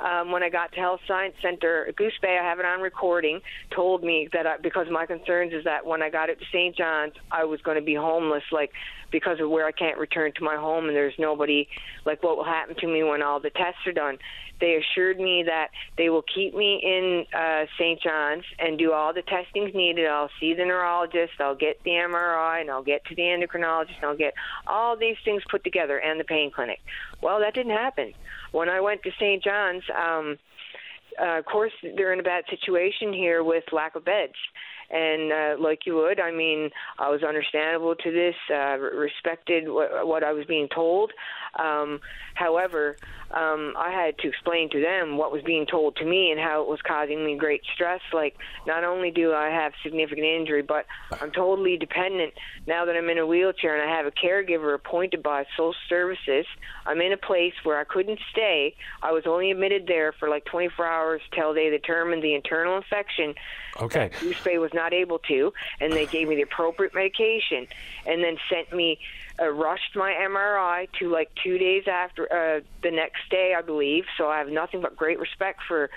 um, 0.00 0.32
when 0.32 0.42
I 0.42 0.48
got 0.48 0.72
to 0.72 0.80
Health 0.80 1.00
Science 1.06 1.34
Center, 1.40 1.92
Goose 1.96 2.18
Bay, 2.20 2.38
I 2.40 2.44
have 2.44 2.58
it 2.58 2.64
on 2.64 2.80
recording, 2.80 3.40
told 3.74 4.02
me 4.02 4.28
that 4.32 4.46
I, 4.46 4.56
because 4.56 4.86
my 4.90 5.06
concerns 5.06 5.52
is 5.52 5.64
that 5.64 5.86
when 5.86 6.02
I 6.02 6.10
got 6.10 6.28
it 6.28 6.38
to 6.40 6.44
St. 6.46 6.76
John's, 6.76 7.14
I 7.30 7.44
was 7.44 7.60
going 7.62 7.76
to 7.76 7.84
be 7.84 7.94
homeless, 7.94 8.42
like 8.50 8.72
because 9.12 9.38
of 9.40 9.48
where 9.50 9.66
I 9.66 9.72
can't 9.72 9.98
return 9.98 10.32
to 10.36 10.44
my 10.44 10.56
home 10.56 10.86
and 10.86 10.96
there's 10.96 11.14
nobody, 11.18 11.68
like 12.04 12.22
what 12.22 12.36
will 12.36 12.44
happen 12.44 12.74
to 12.76 12.86
me 12.86 13.02
when 13.02 13.22
all 13.22 13.38
the 13.38 13.50
tests 13.50 13.86
are 13.86 13.92
done. 13.92 14.18
They 14.60 14.76
assured 14.76 15.18
me 15.18 15.44
that 15.46 15.68
they 15.98 16.08
will 16.08 16.24
keep 16.34 16.54
me 16.54 16.80
in 16.82 17.24
uh, 17.38 17.66
St. 17.78 18.00
John's 18.00 18.44
and 18.58 18.78
do 18.78 18.92
all 18.92 19.12
the 19.12 19.22
testings 19.22 19.74
needed. 19.74 20.06
I'll 20.06 20.30
see 20.40 20.54
the 20.54 20.64
neurologist, 20.64 21.32
I'll 21.40 21.54
get 21.54 21.82
the 21.84 21.90
MRI, 21.90 22.60
and 22.60 22.70
I'll 22.70 22.82
get 22.82 23.04
to 23.06 23.14
the 23.14 23.22
endocrinologist, 23.22 23.96
and 23.96 24.04
I'll 24.04 24.16
get 24.16 24.34
all 24.66 24.96
these 24.96 25.16
things 25.24 25.42
put 25.50 25.64
together 25.64 25.98
and 25.98 26.18
the 26.18 26.24
pain 26.24 26.50
clinic. 26.54 26.78
Well, 27.20 27.40
that 27.40 27.54
didn't 27.54 27.76
happen. 27.76 28.12
When 28.52 28.68
I 28.68 28.80
went 28.80 29.02
to 29.02 29.10
St. 29.18 29.42
John's, 29.42 29.82
um, 29.96 30.38
uh, 31.20 31.38
of 31.38 31.44
course, 31.44 31.72
they're 31.96 32.12
in 32.12 32.20
a 32.20 32.24
bad 32.24 32.44
situation 32.48 33.12
here 33.12 33.44
with 33.44 33.64
lack 33.72 33.96
of 33.96 34.04
beds 34.04 34.34
and 34.92 35.32
uh, 35.32 35.54
like 35.58 35.86
you 35.86 35.96
would, 35.96 36.20
I 36.20 36.30
mean, 36.30 36.70
I 36.98 37.08
was 37.08 37.22
understandable 37.22 37.94
to 37.94 38.12
this, 38.12 38.34
uh, 38.54 38.76
respected 38.78 39.68
what, 39.68 40.06
what 40.06 40.22
I 40.22 40.32
was 40.32 40.44
being 40.44 40.68
told. 40.68 41.12
Um, 41.58 42.00
however, 42.34 42.96
um, 43.30 43.74
I 43.76 43.90
had 43.90 44.18
to 44.18 44.28
explain 44.28 44.68
to 44.70 44.80
them 44.80 45.16
what 45.16 45.32
was 45.32 45.42
being 45.42 45.66
told 45.66 45.96
to 45.96 46.04
me 46.04 46.30
and 46.30 46.38
how 46.38 46.62
it 46.62 46.68
was 46.68 46.80
causing 46.86 47.24
me 47.24 47.36
great 47.36 47.62
stress. 47.74 48.00
Like, 48.12 48.36
not 48.66 48.84
only 48.84 49.10
do 49.10 49.32
I 49.32 49.48
have 49.48 49.72
significant 49.82 50.26
injury, 50.26 50.62
but 50.62 50.84
I'm 51.20 51.32
totally 51.32 51.78
dependent 51.78 52.34
now 52.66 52.84
that 52.84 52.94
I'm 52.94 53.08
in 53.08 53.18
a 53.18 53.26
wheelchair 53.26 53.80
and 53.80 53.90
I 53.90 53.96
have 53.96 54.06
a 54.06 54.10
caregiver 54.10 54.74
appointed 54.74 55.22
by 55.22 55.44
social 55.56 55.74
services. 55.88 56.44
I'm 56.84 57.00
in 57.00 57.12
a 57.12 57.16
place 57.16 57.54
where 57.64 57.78
I 57.78 57.84
couldn't 57.84 58.20
stay. 58.30 58.74
I 59.02 59.12
was 59.12 59.24
only 59.26 59.50
admitted 59.50 59.86
there 59.86 60.12
for 60.12 60.28
like 60.28 60.44
24 60.46 60.86
hours 60.86 61.22
till 61.34 61.54
they 61.54 61.70
determined 61.70 62.22
the 62.22 62.34
internal 62.34 62.76
infection. 62.76 63.34
Okay. 63.80 64.10
Goose 64.20 64.42
Bay 64.42 64.58
was 64.58 64.72
not 64.74 64.92
able 64.92 65.18
to, 65.20 65.52
and 65.80 65.92
they 65.92 66.06
gave 66.06 66.28
me 66.28 66.36
the 66.36 66.42
appropriate 66.42 66.94
medication, 66.94 67.66
and 68.06 68.22
then 68.22 68.36
sent 68.50 68.72
me 68.72 68.98
uh, 69.40 69.48
rushed 69.48 69.96
my 69.96 70.12
MRI 70.12 70.88
to 70.98 71.10
like 71.10 71.30
two 71.42 71.58
days 71.58 71.84
after 71.86 72.24
uh, 72.30 72.60
the 72.82 72.90
next 72.90 73.28
day, 73.30 73.54
I 73.56 73.62
believe. 73.62 74.04
So 74.18 74.28
I 74.28 74.38
have 74.38 74.48
nothing 74.48 74.82
but 74.82 74.96
great 74.96 75.18
respect 75.18 75.60
for 75.66 75.90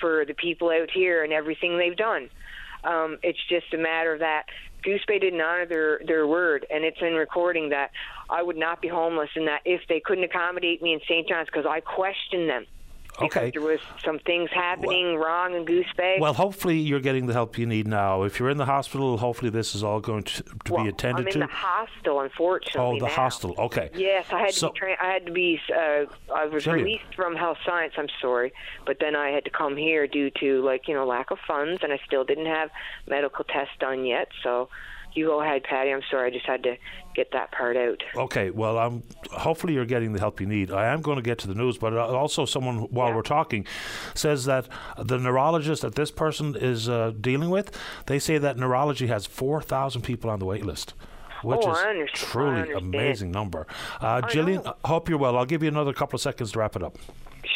for 0.00 0.24
the 0.24 0.34
people 0.34 0.70
out 0.70 0.90
here 0.90 1.22
and 1.22 1.32
everything 1.32 1.78
they've 1.78 1.96
done. 1.96 2.28
Um, 2.84 3.18
it's 3.22 3.38
just 3.48 3.72
a 3.72 3.78
matter 3.78 4.12
of 4.12 4.20
that 4.20 4.46
Goose 4.82 5.04
Bay 5.06 5.18
didn't 5.18 5.40
honor 5.40 5.66
their 5.66 6.00
their 6.04 6.26
word, 6.26 6.66
and 6.70 6.84
it's 6.84 7.00
in 7.00 7.14
recording 7.14 7.70
that 7.70 7.92
I 8.28 8.42
would 8.42 8.56
not 8.56 8.82
be 8.82 8.88
homeless, 8.88 9.30
and 9.36 9.46
that 9.46 9.62
if 9.64 9.82
they 9.88 10.00
couldn't 10.00 10.24
accommodate 10.24 10.82
me 10.82 10.92
in 10.92 11.00
St. 11.08 11.28
John's 11.28 11.46
because 11.46 11.66
I 11.66 11.80
questioned 11.80 12.48
them. 12.48 12.66
Okay. 13.20 13.50
There 13.50 13.60
was 13.62 13.78
some 14.04 14.18
things 14.20 14.48
happening 14.50 15.16
wrong 15.16 15.54
in 15.54 15.64
Goose 15.64 15.86
Bay. 15.96 16.16
Well, 16.18 16.32
hopefully 16.32 16.78
you're 16.78 17.00
getting 17.00 17.26
the 17.26 17.34
help 17.34 17.58
you 17.58 17.66
need 17.66 17.86
now. 17.86 18.22
If 18.22 18.38
you're 18.40 18.48
in 18.48 18.56
the 18.56 18.64
hospital, 18.64 19.18
hopefully 19.18 19.50
this 19.50 19.74
is 19.74 19.84
all 19.84 20.00
going 20.00 20.22
to, 20.24 20.42
to 20.42 20.72
well, 20.72 20.84
be 20.84 20.88
attended 20.88 21.16
to. 21.16 21.20
I'm 21.22 21.26
in 21.26 21.32
to. 21.32 21.38
the 21.40 21.46
hostel, 21.52 22.20
unfortunately. 22.20 22.80
oh, 22.80 22.98
the 22.98 23.06
now. 23.06 23.12
hostel. 23.12 23.54
Okay. 23.58 23.90
Yes, 23.94 24.26
I 24.32 24.40
had 24.40 24.54
So- 24.54 24.68
to 24.68 24.72
be. 24.72 24.78
Tra- 24.78 24.96
I 25.00 25.12
had 25.12 25.26
to 25.26 25.32
be. 25.32 25.60
Uh, 25.70 26.04
I 26.34 26.46
was 26.46 26.66
released 26.66 27.14
from 27.14 27.36
health 27.36 27.58
science. 27.66 27.94
I'm 27.98 28.08
sorry, 28.20 28.52
but 28.86 28.96
then 28.98 29.14
I 29.14 29.28
had 29.28 29.44
to 29.44 29.50
come 29.50 29.76
here 29.76 30.06
due 30.06 30.30
to 30.40 30.62
like 30.62 30.88
you 30.88 30.94
know 30.94 31.06
lack 31.06 31.30
of 31.30 31.38
funds, 31.46 31.82
and 31.82 31.92
I 31.92 32.00
still 32.06 32.24
didn't 32.24 32.46
have 32.46 32.70
medical 33.06 33.44
tests 33.44 33.74
done 33.78 34.06
yet. 34.06 34.28
So, 34.42 34.70
you 35.12 35.26
go 35.26 35.42
ahead, 35.42 35.64
Paddy. 35.64 35.90
I'm 35.92 36.02
sorry. 36.10 36.30
I 36.30 36.32
just 36.32 36.46
had 36.46 36.62
to 36.62 36.76
get 37.14 37.32
that 37.32 37.52
part 37.52 37.76
out. 37.76 38.02
Okay, 38.16 38.50
well, 38.50 38.78
um, 38.78 39.02
hopefully 39.30 39.74
you're 39.74 39.84
getting 39.84 40.12
the 40.12 40.18
help 40.20 40.40
you 40.40 40.46
need. 40.46 40.70
I 40.70 40.86
am 40.92 41.02
going 41.02 41.16
to 41.16 41.22
get 41.22 41.38
to 41.38 41.46
the 41.48 41.54
news, 41.54 41.78
but 41.78 41.92
uh, 41.92 42.06
also 42.06 42.44
someone, 42.44 42.78
while 42.90 43.12
we're 43.14 43.22
talking, 43.22 43.66
says 44.14 44.44
that 44.46 44.68
the 44.98 45.18
neurologist 45.18 45.82
that 45.82 45.94
this 45.94 46.10
person 46.10 46.56
is 46.56 46.88
uh, 46.88 47.12
dealing 47.20 47.50
with, 47.50 47.76
they 48.06 48.18
say 48.18 48.38
that 48.38 48.56
neurology 48.56 49.06
has 49.08 49.26
4,000 49.26 50.02
people 50.02 50.30
on 50.30 50.38
the 50.38 50.44
wait 50.46 50.64
list. 50.64 50.94
Which 51.42 51.60
Oh, 51.64 51.72
is 51.72 52.10
truly 52.14 52.70
amazing 52.72 53.32
number. 53.32 53.66
Uh, 54.00 54.20
Jillian, 54.22 54.64
I 54.84 54.86
hope 54.88 55.08
you're 55.08 55.18
well. 55.18 55.36
I'll 55.36 55.44
give 55.44 55.60
you 55.62 55.68
another 55.68 55.92
couple 55.92 56.16
of 56.16 56.20
seconds 56.20 56.52
to 56.52 56.60
wrap 56.60 56.76
it 56.76 56.84
up. 56.84 56.96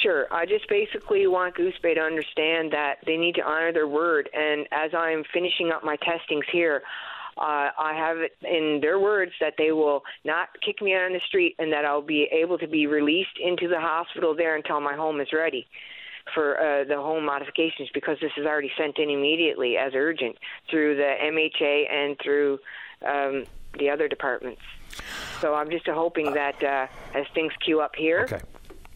Sure. 0.03 0.27
I 0.33 0.45
just 0.45 0.69
basically 0.69 1.29
want 1.29 1.55
Goose 1.55 1.79
Bay 1.81 1.95
to 1.95 2.01
understand 2.01 2.73
that 2.73 2.97
they 3.07 3.17
need 3.17 3.37
to 3.37 3.43
honor 3.43 3.73
their 3.73 3.87
word. 3.87 4.29
And 4.35 4.67
as 4.73 4.91
I'm 4.93 5.23
finishing 5.33 5.71
up 5.71 5.85
my 5.85 5.95
testings 5.97 6.45
here, 6.51 6.83
uh, 7.39 7.71
I 7.79 7.95
have 7.95 8.19
it 8.19 8.33
in 8.43 8.81
their 8.81 8.99
words 8.99 9.33
that 9.41 9.55
they 9.59 9.73
will 9.73 10.03
not 10.25 10.49
kick 10.65 10.81
me 10.81 10.95
out 10.95 11.03
on 11.03 11.13
the 11.13 11.21
street 11.27 11.55
and 11.59 11.73
that 11.73 11.85
I'll 11.85 12.03
be 12.03 12.29
able 12.33 12.59
to 12.59 12.67
be 12.67 12.87
released 12.87 13.39
into 13.43 13.69
the 13.69 13.81
hospital 13.81 14.35
there 14.35 14.57
until 14.57 14.81
my 14.81 14.95
home 14.95 15.21
is 15.21 15.29
ready 15.33 15.67
for 16.35 16.59
uh, 16.59 16.85
the 16.85 16.97
home 16.97 17.25
modifications 17.25 17.89
because 17.95 18.19
this 18.21 18.33
is 18.37 18.47
already 18.47 18.73
sent 18.77 18.99
in 18.99 19.11
immediately 19.11 19.77
as 19.77 19.93
urgent 19.95 20.37
through 20.71 20.97
the 20.97 21.15
MHA 21.23 21.93
and 21.93 22.17
through 22.23 22.59
um, 23.07 23.45
the 23.79 23.91
other 23.91 24.09
departments. 24.09 24.63
So 25.41 25.55
I'm 25.55 25.71
just 25.71 25.87
hoping 25.87 26.33
that 26.35 26.63
uh, 26.63 26.87
as 27.15 27.27
things 27.35 27.53
queue 27.65 27.81
up 27.81 27.95
here, 27.95 28.41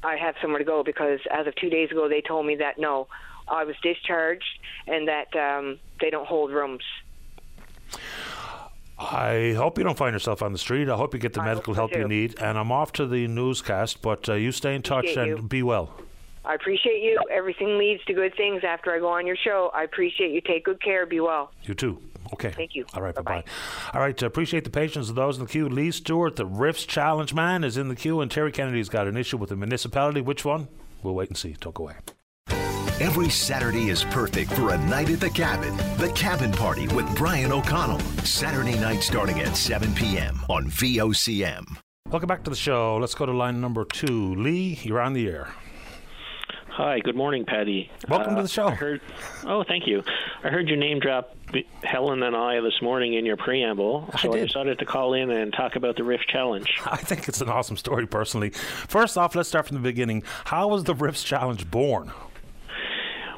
I 0.03 0.17
have 0.17 0.35
somewhere 0.41 0.59
to 0.59 0.65
go 0.65 0.83
because 0.83 1.21
as 1.31 1.47
of 1.47 1.55
two 1.57 1.71
days 1.71 1.91
ago, 1.91 2.09
they 2.09 2.23
told 2.23 2.47
me 2.47 2.57
that 2.57 2.79
no, 2.79 3.07
I 3.47 3.65
was 3.65 3.77
discharged 3.83 4.59
and 4.87 5.09
that 5.09 5.37
um, 5.37 5.79
they 6.01 6.11
don't 6.11 6.27
hold 6.27 6.53
rooms. 6.53 6.85
I 8.99 9.55
hope 9.57 9.79
you 9.79 9.85
don't 9.85 9.97
find 9.97 10.13
yourself 10.13 10.43
on 10.43 10.53
the 10.53 10.59
street. 10.59 10.91
I 10.91 10.97
hope 10.97 11.15
you 11.15 11.21
get 11.21 11.33
the 11.33 11.43
medical 11.43 11.73
help 11.73 11.95
you 11.97 12.07
need. 12.07 12.39
And 12.39 12.59
I'm 12.59 12.71
off 12.71 12.93
to 12.95 13.07
the 13.07 13.27
newscast, 13.27 14.03
but 14.03 14.29
uh, 14.29 14.35
you 14.35 14.53
stay 14.53 14.75
in 14.75 14.83
touch 14.83 15.05
Appreciate 15.05 15.29
and 15.29 15.39
you. 15.39 15.49
be 15.49 15.63
well. 15.63 15.91
I 16.45 16.55
appreciate 16.55 17.03
you. 17.03 17.19
Everything 17.31 17.79
leads 17.79 18.05
to 18.05 18.15
good 18.15 18.35
things 18.37 18.63
after 18.63 18.93
I 18.93 18.99
go 18.99 19.09
on 19.09 19.27
your 19.27 19.37
show. 19.37 19.71
I 19.75 19.85
appreciate 19.85 20.33
you. 20.33 20.41
Take 20.41 20.65
good 20.65 20.83
care. 20.83 21.07
Be 21.07 21.21
well. 21.21 21.53
You 21.65 21.75
too. 21.75 21.99
Okay. 22.33 22.51
Thank 22.51 22.75
you. 22.75 22.85
All 22.95 23.03
right. 23.03 23.15
Bye 23.15 23.23
bye. 23.23 23.45
All 23.93 24.01
right. 24.01 24.21
appreciate 24.23 24.65
the 24.65 24.71
patience 24.71 25.09
of 25.09 25.15
those 25.17 25.39
in 25.39 25.45
the 25.45 25.51
queue. 25.51 25.69
Lee 25.69 25.91
Stewart, 25.91 26.37
the 26.37 26.47
Riffs 26.47 26.87
Challenge 26.87 27.35
man, 27.35 27.65
is 27.65 27.77
in 27.77 27.89
the 27.89 27.97
queue, 27.97 28.21
and 28.21 28.31
Terry 28.31 28.53
Kennedy's 28.53 28.89
got 28.89 29.07
an 29.09 29.17
issue 29.17 29.37
with 29.37 29.49
the 29.49 29.57
municipality. 29.57 30.21
Which 30.21 30.45
one? 30.45 30.69
We'll 31.03 31.15
wait 31.15 31.29
and 31.29 31.37
see. 31.37 31.57
Don't 31.59 31.75
go 31.75 31.85
away. 31.85 31.95
Every 33.01 33.31
Saturday 33.31 33.89
is 33.89 34.05
perfect 34.05 34.53
for 34.53 34.71
a 34.75 34.79
night 34.87 35.09
at 35.11 35.21
the 35.21 35.31
cabin. 35.31 35.75
The 35.97 36.13
Cabin 36.15 36.53
Party 36.53 36.87
with 36.89 37.07
Brian 37.17 37.51
O'Connell. 37.51 38.01
Saturday 38.25 38.79
night 38.79 39.03
starting 39.03 39.41
at 39.41 39.57
7 39.57 39.95
p.m. 39.95 40.41
on 40.51 40.67
VOCM. 40.71 41.65
Welcome 42.11 42.27
back 42.29 42.45
to 42.45 42.51
the 42.51 42.57
show. 42.57 42.99
Let's 42.99 43.15
go 43.15 43.25
to 43.27 43.33
line 43.33 43.61
number 43.61 43.85
two. 43.85 44.35
Lee, 44.35 44.79
you're 44.83 45.01
on 45.01 45.15
the 45.15 45.29
air. 45.29 45.49
Hi, 46.69 46.99
good 47.01 47.17
morning, 47.17 47.45
Paddy. 47.47 47.91
Welcome 48.09 48.35
to 48.35 48.41
Uh, 48.41 48.43
the 48.43 48.49
show. 48.49 48.69
I 48.69 48.75
heard, 48.75 49.01
oh, 49.45 49.65
thank 49.65 49.87
you. 49.87 50.03
I 50.45 50.49
heard 50.49 50.69
your 50.69 50.77
name 50.79 50.99
drop 51.01 51.35
Helen 51.83 52.23
and 52.23 52.35
I 52.37 52.61
this 52.61 52.81
morning 52.83 53.15
in 53.15 53.25
your 53.27 53.37
preamble, 53.37 54.09
so 54.21 54.31
I, 54.33 54.37
did. 54.37 54.47
decided 54.49 54.79
to 54.79 54.85
call 54.87 55.15
in 55.15 55.31
and 55.31 55.53
talk 55.53 55.77
about 55.77 55.97
the 55.97 56.05
Riff 56.05 56.23
Challenge. 56.29 56.69
I 56.87 56.97
think 56.97 57.29
it's 57.29 57.41
an 57.41 57.49
awesome 57.49 57.77
story, 57.77 58.07
personally. 58.07 58.51
First 58.51 59.17
off, 59.19 59.35
let's 59.35 59.49
start 59.49 59.67
from 59.67 59.77
the 59.77 59.83
beginning. 59.83 60.23
How 60.45 60.69
was 60.69 60.85
the 60.85 60.95
Riffs 60.95 61.25
Challenge 61.25 61.71
born? 61.71 62.13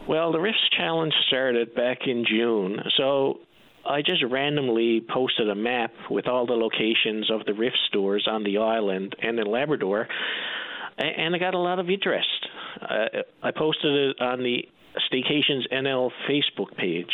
Well, 0.08 0.32
the 0.32 0.38
Riffs 0.38 0.68
Challenge 0.76 1.12
started 1.28 1.76
back 1.76 2.08
in 2.08 2.24
June, 2.28 2.80
so 2.96 3.38
I 3.88 4.02
just 4.02 4.24
randomly 4.28 5.00
posted 5.00 5.48
a 5.48 5.54
map 5.54 5.92
with 6.10 6.26
all 6.26 6.44
the 6.44 6.54
locations 6.54 7.30
of 7.30 7.46
the 7.46 7.54
Riff 7.54 7.72
stores 7.86 8.26
on 8.28 8.42
the 8.42 8.58
island 8.58 9.14
and 9.22 9.38
in 9.38 9.46
Labrador, 9.46 10.08
and 10.98 11.36
I 11.36 11.38
got 11.38 11.54
a 11.54 11.58
lot 11.58 11.78
of 11.78 11.88
interest. 11.88 12.48
Uh, 12.80 13.22
I 13.44 13.52
posted 13.52 13.94
it 13.94 14.20
on 14.20 14.42
the 14.42 14.68
Staycations 15.08 15.72
NL 15.72 16.10
Facebook 16.28 16.76
page, 16.76 17.12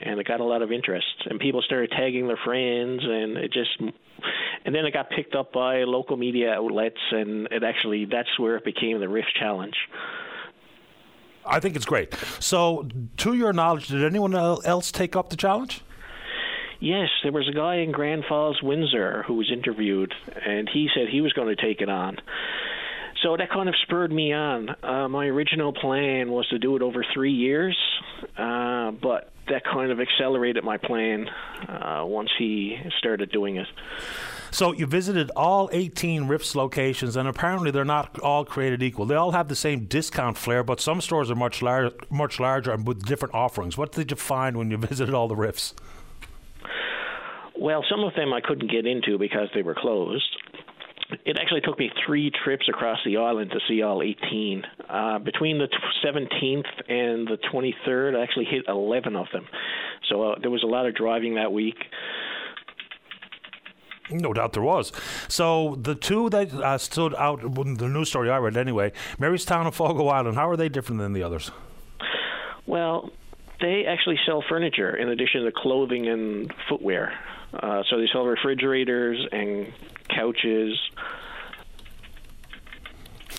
and 0.00 0.18
it 0.18 0.26
got 0.26 0.40
a 0.40 0.44
lot 0.44 0.62
of 0.62 0.72
interest. 0.72 1.26
And 1.26 1.38
people 1.38 1.60
started 1.60 1.90
tagging 1.90 2.26
their 2.26 2.40
friends, 2.42 3.02
and 3.04 3.36
it 3.36 3.52
just, 3.52 3.78
and 4.64 4.74
then 4.74 4.86
it 4.86 4.94
got 4.94 5.10
picked 5.10 5.34
up 5.34 5.52
by 5.52 5.84
local 5.84 6.16
media 6.16 6.54
outlets, 6.54 7.00
and 7.10 7.48
it 7.50 7.62
actually 7.62 8.06
that's 8.06 8.38
where 8.38 8.56
it 8.56 8.64
became 8.64 8.98
the 8.98 9.08
Riff 9.10 9.26
Challenge. 9.38 9.76
I 11.48 11.60
think 11.60 11.76
it's 11.76 11.86
great. 11.86 12.14
So, 12.40 12.88
to 13.18 13.34
your 13.34 13.52
knowledge, 13.52 13.88
did 13.88 14.04
anyone 14.04 14.34
else 14.34 14.92
take 14.92 15.16
up 15.16 15.30
the 15.30 15.36
challenge? 15.36 15.82
Yes, 16.80 17.08
there 17.24 17.32
was 17.32 17.48
a 17.48 17.52
guy 17.52 17.76
in 17.76 17.90
Grand 17.90 18.24
Falls, 18.28 18.62
Windsor, 18.62 19.24
who 19.26 19.34
was 19.34 19.50
interviewed, 19.50 20.14
and 20.46 20.68
he 20.72 20.88
said 20.94 21.08
he 21.08 21.20
was 21.20 21.32
going 21.32 21.48
to 21.54 21.60
take 21.60 21.80
it 21.80 21.88
on. 21.88 22.18
So 23.22 23.36
that 23.36 23.50
kind 23.50 23.68
of 23.68 23.74
spurred 23.82 24.12
me 24.12 24.32
on. 24.32 24.70
Uh, 24.82 25.08
my 25.08 25.26
original 25.26 25.72
plan 25.72 26.30
was 26.30 26.46
to 26.48 26.58
do 26.60 26.76
it 26.76 26.82
over 26.82 27.04
three 27.12 27.32
years, 27.32 27.76
uh, 28.36 28.92
but 28.92 29.32
that 29.48 29.64
kind 29.64 29.90
of 29.90 29.98
accelerated 29.98 30.62
my 30.62 30.76
plan 30.76 31.28
uh, 31.68 32.04
once 32.04 32.30
he 32.38 32.78
started 32.98 33.32
doing 33.32 33.56
it. 33.56 33.66
So 34.50 34.72
you 34.72 34.86
visited 34.86 35.30
all 35.36 35.68
18 35.72 36.24
Riffs 36.24 36.54
locations, 36.54 37.16
and 37.16 37.28
apparently 37.28 37.70
they're 37.70 37.84
not 37.84 38.18
all 38.20 38.44
created 38.44 38.82
equal. 38.82 39.06
They 39.06 39.14
all 39.14 39.32
have 39.32 39.48
the 39.48 39.56
same 39.56 39.84
discount 39.84 40.36
flair, 40.38 40.62
but 40.62 40.80
some 40.80 41.00
stores 41.00 41.30
are 41.30 41.34
much 41.34 41.62
lar- 41.62 41.92
much 42.10 42.40
larger 42.40 42.72
and 42.72 42.86
with 42.86 43.04
different 43.04 43.34
offerings. 43.34 43.76
What 43.76 43.92
did 43.92 44.10
you 44.10 44.16
find 44.16 44.56
when 44.56 44.70
you 44.70 44.76
visited 44.88 45.14
all 45.14 45.28
the 45.28 45.36
Riffs? 45.36 45.74
Well, 47.58 47.84
some 47.90 48.04
of 48.04 48.14
them 48.14 48.32
I 48.32 48.40
couldn't 48.40 48.70
get 48.70 48.86
into 48.86 49.18
because 49.18 49.48
they 49.54 49.62
were 49.62 49.74
closed. 49.74 50.24
It 51.24 51.38
actually 51.40 51.62
took 51.62 51.78
me 51.78 51.90
three 52.06 52.30
trips 52.44 52.68
across 52.68 52.98
the 53.04 53.16
island 53.16 53.50
to 53.50 53.58
see 53.66 53.82
all 53.82 54.02
18. 54.02 54.62
Uh, 54.88 55.18
between 55.18 55.58
the 55.58 55.66
t- 55.66 55.76
17th 56.04 56.66
and 56.88 57.26
the 57.26 57.38
23rd, 57.52 58.16
I 58.16 58.22
actually 58.22 58.44
hit 58.44 58.64
11 58.68 59.16
of 59.16 59.26
them. 59.32 59.46
So 60.08 60.22
uh, 60.22 60.38
there 60.40 60.50
was 60.50 60.62
a 60.62 60.66
lot 60.66 60.86
of 60.86 60.94
driving 60.94 61.34
that 61.36 61.50
week. 61.50 61.76
No 64.10 64.32
doubt 64.32 64.52
there 64.54 64.62
was. 64.62 64.92
So 65.28 65.76
the 65.80 65.94
two 65.94 66.30
that 66.30 66.52
uh, 66.52 66.78
stood 66.78 67.14
out, 67.14 67.40
the 67.42 67.88
news 67.88 68.08
story 68.08 68.30
I 68.30 68.38
read 68.38 68.56
anyway, 68.56 68.92
Marystown 69.18 69.66
and 69.66 69.74
Fogo 69.74 70.08
Island, 70.08 70.36
how 70.36 70.48
are 70.48 70.56
they 70.56 70.68
different 70.68 71.00
than 71.00 71.12
the 71.12 71.22
others? 71.22 71.50
Well, 72.66 73.10
they 73.60 73.86
actually 73.86 74.18
sell 74.24 74.42
furniture 74.48 74.94
in 74.94 75.08
addition 75.08 75.44
to 75.44 75.52
clothing 75.52 76.06
and 76.06 76.52
footwear. 76.68 77.18
Uh, 77.52 77.82
so 77.88 77.98
they 77.98 78.06
sell 78.12 78.26
refrigerators 78.26 79.26
and 79.32 79.72
couches. 80.08 80.78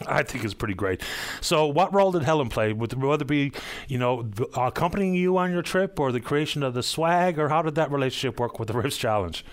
I 0.07 0.23
think 0.23 0.43
it's 0.43 0.53
pretty 0.53 0.73
great. 0.73 1.01
So, 1.41 1.67
what 1.67 1.93
role 1.93 2.11
did 2.11 2.23
Helen 2.23 2.49
play? 2.49 2.71
Would 2.71 2.93
whether 2.93 3.23
it 3.23 3.27
be, 3.27 3.51
you 3.87 3.97
know, 3.97 4.29
accompanying 4.55 5.13
you 5.13 5.37
on 5.37 5.51
your 5.51 5.61
trip, 5.61 5.99
or 5.99 6.11
the 6.11 6.21
creation 6.21 6.63
of 6.63 6.73
the 6.73 6.83
swag, 6.83 7.37
or 7.37 7.49
how 7.49 7.61
did 7.61 7.75
that 7.75 7.91
relationship 7.91 8.39
work 8.39 8.59
with 8.59 8.69
the 8.69 8.73
Riffs 8.73 8.97
Challenge? 8.97 9.43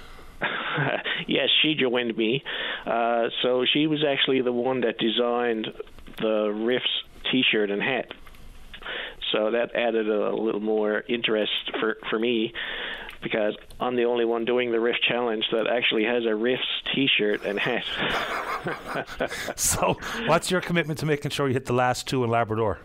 yes, 1.26 1.48
she 1.62 1.74
joined 1.74 2.16
me. 2.16 2.42
Uh, 2.84 3.28
so 3.42 3.64
she 3.64 3.86
was 3.86 4.04
actually 4.04 4.42
the 4.42 4.52
one 4.52 4.80
that 4.82 4.98
designed 4.98 5.68
the 6.18 6.48
Riffs 6.52 6.80
T-shirt 7.30 7.70
and 7.70 7.82
hat. 7.82 8.12
So 9.32 9.50
that 9.50 9.74
added 9.74 10.08
a 10.08 10.34
little 10.34 10.60
more 10.60 11.02
interest 11.08 11.52
for 11.80 11.96
for 12.08 12.18
me 12.18 12.52
because 13.22 13.56
I'm 13.80 13.96
the 13.96 14.04
only 14.04 14.24
one 14.24 14.44
doing 14.44 14.70
the 14.70 14.78
Riff 14.78 14.96
Challenge 15.08 15.44
that 15.50 15.66
actually 15.66 16.04
has 16.04 16.24
a 16.24 16.28
Riffs 16.28 16.58
T-shirt 16.94 17.44
and 17.44 17.58
hat. 17.58 17.84
so, 19.56 19.98
what's 20.26 20.50
your 20.50 20.60
commitment 20.60 21.00
to 21.00 21.06
making 21.06 21.32
sure 21.32 21.48
you 21.48 21.54
hit 21.54 21.66
the 21.66 21.72
last 21.72 22.06
two 22.06 22.22
in 22.22 22.30
Labrador? 22.30 22.78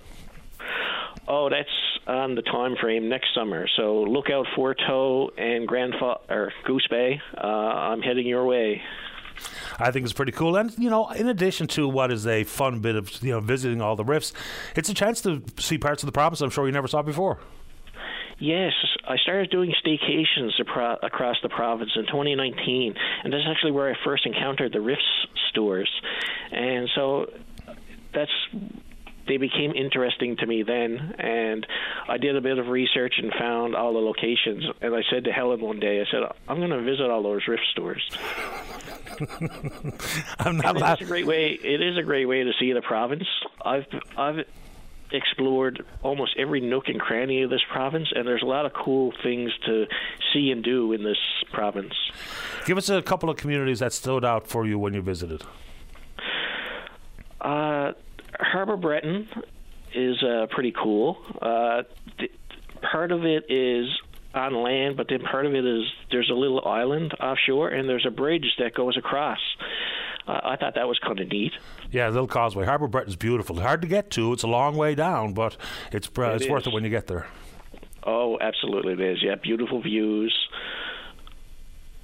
Oh, 1.27 1.49
that's 1.49 1.69
on 2.07 2.35
the 2.35 2.41
time 2.41 2.75
frame 2.79 3.09
next 3.09 3.33
summer. 3.33 3.67
So 3.75 4.01
look 4.03 4.29
out 4.29 4.47
for 4.55 4.73
Toe 4.73 5.31
and 5.37 5.67
Grand 5.67 5.93
Fa- 5.99 6.19
or 6.29 6.51
Goose 6.65 6.87
Bay. 6.89 7.21
Uh, 7.37 7.45
I'm 7.47 8.01
heading 8.01 8.27
your 8.27 8.45
way. 8.45 8.81
I 9.79 9.91
think 9.91 10.03
it's 10.03 10.13
pretty 10.13 10.31
cool. 10.31 10.55
And, 10.55 10.73
you 10.77 10.89
know, 10.89 11.09
in 11.09 11.27
addition 11.27 11.67
to 11.67 11.87
what 11.87 12.11
is 12.11 12.27
a 12.27 12.43
fun 12.43 12.79
bit 12.79 12.95
of, 12.95 13.11
you 13.23 13.31
know, 13.31 13.39
visiting 13.39 13.81
all 13.81 13.95
the 13.95 14.03
Riffs, 14.03 14.33
it's 14.75 14.89
a 14.89 14.93
chance 14.93 15.21
to 15.21 15.41
see 15.57 15.77
parts 15.77 16.03
of 16.03 16.07
the 16.07 16.11
province 16.11 16.41
I'm 16.41 16.49
sure 16.49 16.65
you 16.65 16.71
never 16.71 16.87
saw 16.87 17.01
before. 17.01 17.39
Yes, 18.39 18.73
I 19.07 19.17
started 19.17 19.51
doing 19.51 19.71
staycations 19.85 20.59
apro- 20.59 20.97
across 21.03 21.37
the 21.43 21.49
province 21.49 21.91
in 21.95 22.07
2019, 22.07 22.95
and 23.23 23.31
that's 23.31 23.43
actually 23.47 23.71
where 23.71 23.91
I 23.91 23.95
first 24.03 24.25
encountered 24.25 24.73
the 24.73 24.79
Riffs 24.79 24.97
stores. 25.49 25.89
And 26.51 26.89
so 26.95 27.31
that's 28.13 28.31
they 29.27 29.37
became 29.37 29.71
interesting 29.73 30.35
to 30.37 30.45
me 30.45 30.63
then 30.63 31.15
and 31.19 31.65
I 32.07 32.17
did 32.17 32.35
a 32.35 32.41
bit 32.41 32.57
of 32.57 32.67
research 32.67 33.15
and 33.17 33.31
found 33.33 33.75
all 33.75 33.93
the 33.93 33.99
locations. 33.99 34.65
And 34.81 34.95
I 34.95 35.01
said 35.09 35.25
to 35.25 35.31
Helen 35.31 35.61
one 35.61 35.79
day 35.79 36.01
I 36.01 36.05
said 36.11 36.21
I'm 36.47 36.57
going 36.57 36.71
to 36.71 36.81
visit 36.81 37.09
all 37.09 37.23
those 37.23 37.47
Riff 37.47 37.59
stores. 37.71 38.09
I'm 40.39 40.57
not 40.57 40.75
it's 40.77 41.01
a 41.01 41.05
great 41.05 41.27
way 41.27 41.51
it 41.51 41.81
is 41.81 41.97
a 41.97 42.03
great 42.03 42.25
way 42.25 42.43
to 42.43 42.51
see 42.59 42.73
the 42.73 42.81
province. 42.81 43.27
I've 43.63 43.85
I've 44.17 44.45
explored 45.11 45.85
almost 46.03 46.35
every 46.37 46.61
nook 46.61 46.87
and 46.87 46.99
cranny 46.99 47.43
of 47.43 47.49
this 47.49 47.61
province 47.71 48.07
and 48.15 48.25
there's 48.25 48.43
a 48.43 48.45
lot 48.45 48.65
of 48.65 48.73
cool 48.73 49.13
things 49.23 49.51
to 49.65 49.85
see 50.33 50.51
and 50.51 50.63
do 50.63 50.93
in 50.93 51.03
this 51.03 51.17
province. 51.51 51.93
Give 52.65 52.77
us 52.77 52.89
a 52.89 53.01
couple 53.01 53.29
of 53.29 53.37
communities 53.37 53.79
that 53.79 53.93
stood 53.93 54.23
out 54.23 54.47
for 54.47 54.65
you 54.65 54.79
when 54.79 54.93
you 54.93 55.01
visited. 55.01 55.43
Uh 57.39 57.93
Harbor 58.39 58.77
Breton 58.77 59.27
is 59.93 60.21
uh, 60.23 60.47
pretty 60.51 60.71
cool. 60.71 61.17
Uh, 61.41 61.83
th- 62.17 62.31
part 62.91 63.11
of 63.11 63.25
it 63.25 63.45
is 63.49 63.87
on 64.33 64.53
land, 64.55 64.95
but 64.97 65.07
then 65.09 65.19
part 65.21 65.45
of 65.45 65.53
it 65.53 65.65
is 65.65 65.83
there's 66.11 66.29
a 66.29 66.33
little 66.33 66.65
island 66.65 67.13
offshore, 67.19 67.69
and 67.69 67.87
there's 67.89 68.05
a 68.07 68.11
bridge 68.11 68.45
that 68.59 68.73
goes 68.73 68.97
across. 68.97 69.39
Uh, 70.27 70.39
I 70.43 70.55
thought 70.55 70.75
that 70.75 70.87
was 70.87 70.99
kind 70.99 71.19
of 71.19 71.27
neat. 71.27 71.51
Yeah, 71.91 72.07
a 72.07 72.11
little 72.11 72.27
causeway. 72.27 72.65
Harbor 72.65 72.87
Breton's 72.87 73.15
beautiful. 73.15 73.59
Hard 73.59 73.81
to 73.81 73.87
get 73.87 74.09
to. 74.11 74.31
It's 74.33 74.43
a 74.43 74.47
long 74.47 74.75
way 74.77 74.95
down, 74.95 75.33
but 75.33 75.57
it's 75.91 76.09
uh, 76.17 76.21
It 76.21 76.35
it's 76.43 76.47
worth 76.49 76.67
it 76.67 76.73
when 76.73 76.83
you 76.83 76.89
get 76.89 77.07
there. 77.07 77.27
Oh, 78.03 78.37
absolutely, 78.39 78.93
it 78.93 78.99
is. 79.01 79.17
Yeah, 79.21 79.35
beautiful 79.35 79.81
views. 79.81 80.35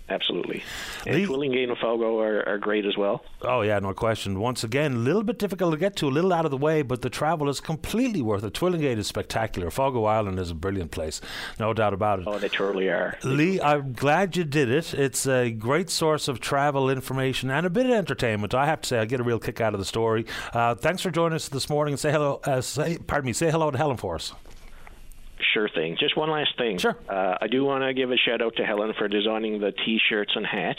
Absolutely. 0.09 0.63
And 1.05 1.27
Twillingate 1.27 1.69
and 1.69 1.77
Fogo 1.77 2.19
are, 2.19 2.47
are 2.47 2.57
great 2.57 2.85
as 2.85 2.95
well. 2.95 3.25
Oh 3.41 3.61
yeah, 3.61 3.77
no 3.79 3.93
question. 3.93 4.39
Once 4.39 4.63
again, 4.63 4.93
a 4.93 4.97
little 4.97 5.23
bit 5.23 5.37
difficult 5.37 5.73
to 5.73 5.77
get 5.77 5.95
to, 5.97 6.07
a 6.07 6.09
little 6.09 6.31
out 6.31 6.45
of 6.45 6.51
the 6.51 6.57
way, 6.57 6.81
but 6.81 7.01
the 7.01 7.09
travel 7.09 7.49
is 7.49 7.59
completely 7.59 8.21
worth 8.21 8.43
it. 8.43 8.53
Twillingate 8.53 8.97
is 8.97 9.07
spectacular. 9.07 9.69
Fogo 9.69 10.05
Island 10.05 10.39
is 10.39 10.49
a 10.49 10.55
brilliant 10.55 10.91
place, 10.91 11.19
no 11.59 11.73
doubt 11.73 11.93
about 11.93 12.19
it. 12.19 12.27
Oh, 12.27 12.39
they 12.39 12.47
totally 12.47 12.87
are. 12.87 13.17
Lee, 13.23 13.59
I'm 13.59 13.93
glad 13.93 14.37
you 14.37 14.45
did 14.45 14.69
it. 14.71 14.93
It's 14.93 15.27
a 15.27 15.51
great 15.51 15.89
source 15.89 16.27
of 16.27 16.39
travel 16.39 16.89
information 16.89 17.49
and 17.49 17.65
a 17.65 17.69
bit 17.69 17.85
of 17.85 17.91
entertainment. 17.91 18.53
I 18.53 18.65
have 18.65 18.81
to 18.81 18.87
say, 18.87 18.99
I 18.99 19.05
get 19.05 19.19
a 19.19 19.23
real 19.23 19.39
kick 19.39 19.59
out 19.59 19.73
of 19.73 19.79
the 19.79 19.85
story. 19.85 20.25
Uh, 20.53 20.75
thanks 20.75 21.01
for 21.01 21.11
joining 21.11 21.35
us 21.35 21.49
this 21.49 21.69
morning 21.69 21.93
and 21.93 21.99
say 21.99 22.11
hello. 22.11 22.39
Uh, 22.43 22.61
say, 22.61 22.97
pardon 22.97 23.27
me. 23.27 23.33
Say 23.33 23.51
hello 23.51 23.71
to 23.71 23.77
Helen 23.77 23.97
for 23.97 24.15
us. 24.15 24.33
Sure 25.53 25.69
thing. 25.69 25.97
Just 25.99 26.17
one 26.17 26.31
last 26.31 26.57
thing. 26.57 26.77
Sure. 26.77 26.97
Uh, 27.07 27.37
I 27.39 27.47
do 27.47 27.63
want 27.63 27.83
to 27.83 27.93
give 27.93 28.11
a 28.11 28.17
shout 28.17 28.41
out 28.41 28.55
to 28.57 28.65
Helen 28.65 28.93
for 28.97 29.07
designing 29.07 29.59
the 29.59 29.71
T-shirts 29.71 30.31
and 30.35 30.45
hat. 30.45 30.77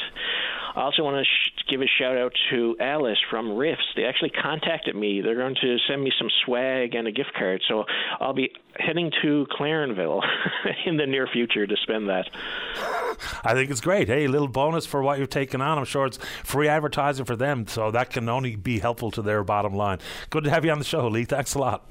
I 0.75 0.83
also 0.83 1.03
want 1.03 1.17
to 1.17 1.25
sh- 1.25 1.65
give 1.69 1.81
a 1.81 1.87
shout 1.87 2.17
out 2.17 2.33
to 2.51 2.77
Alice 2.81 3.19
from 3.31 3.51
Riffs. 3.51 3.95
They 3.97 4.05
actually 4.05 4.31
contacted 4.31 4.95
me. 4.97 5.21
They're 5.21 5.37
going 5.37 5.55
to 5.61 5.77
send 5.89 6.03
me 6.03 6.13
some 6.19 6.29
swag 6.45 6.95
and 6.95 7.07
a 7.07 7.13
gift 7.13 7.33
card. 7.35 7.63
So 7.69 7.85
I'll 8.21 8.35
be 8.35 8.53
heading 8.79 9.11
to 9.23 9.47
Clarenville 9.59 10.23
in 10.87 10.97
the 10.97 11.07
near 11.07 11.27
future 11.33 11.67
to 11.67 11.77
spend 11.83 12.09
that. 12.09 12.29
I 13.45 13.55
think 13.55 13.71
it's 13.71 13.81
great. 13.81 14.09
Hey, 14.09 14.25
a 14.25 14.29
little 14.29 14.49
bonus 14.49 14.87
for 14.87 15.03
what 15.03 15.19
you've 15.19 15.31
taken 15.31 15.61
on. 15.61 15.79
I'm 15.79 15.85
sure 15.85 16.07
it's 16.07 16.19
free 16.45 16.69
advertising 16.69 17.25
for 17.25 17.37
them, 17.37 17.67
so 17.67 17.91
that 17.91 18.11
can 18.11 18.29
only 18.29 18.57
be 18.57 18.79
helpful 18.79 19.11
to 19.13 19.23
their 19.23 19.43
bottom 19.45 19.75
line. 19.75 19.99
Good 20.31 20.45
to 20.45 20.51
have 20.51 20.65
you 20.65 20.71
on 20.71 20.79
the 20.79 20.85
show, 20.85 21.07
Lee. 21.09 21.25
Thanks 21.25 21.55
a 21.55 21.59
lot. 21.59 21.89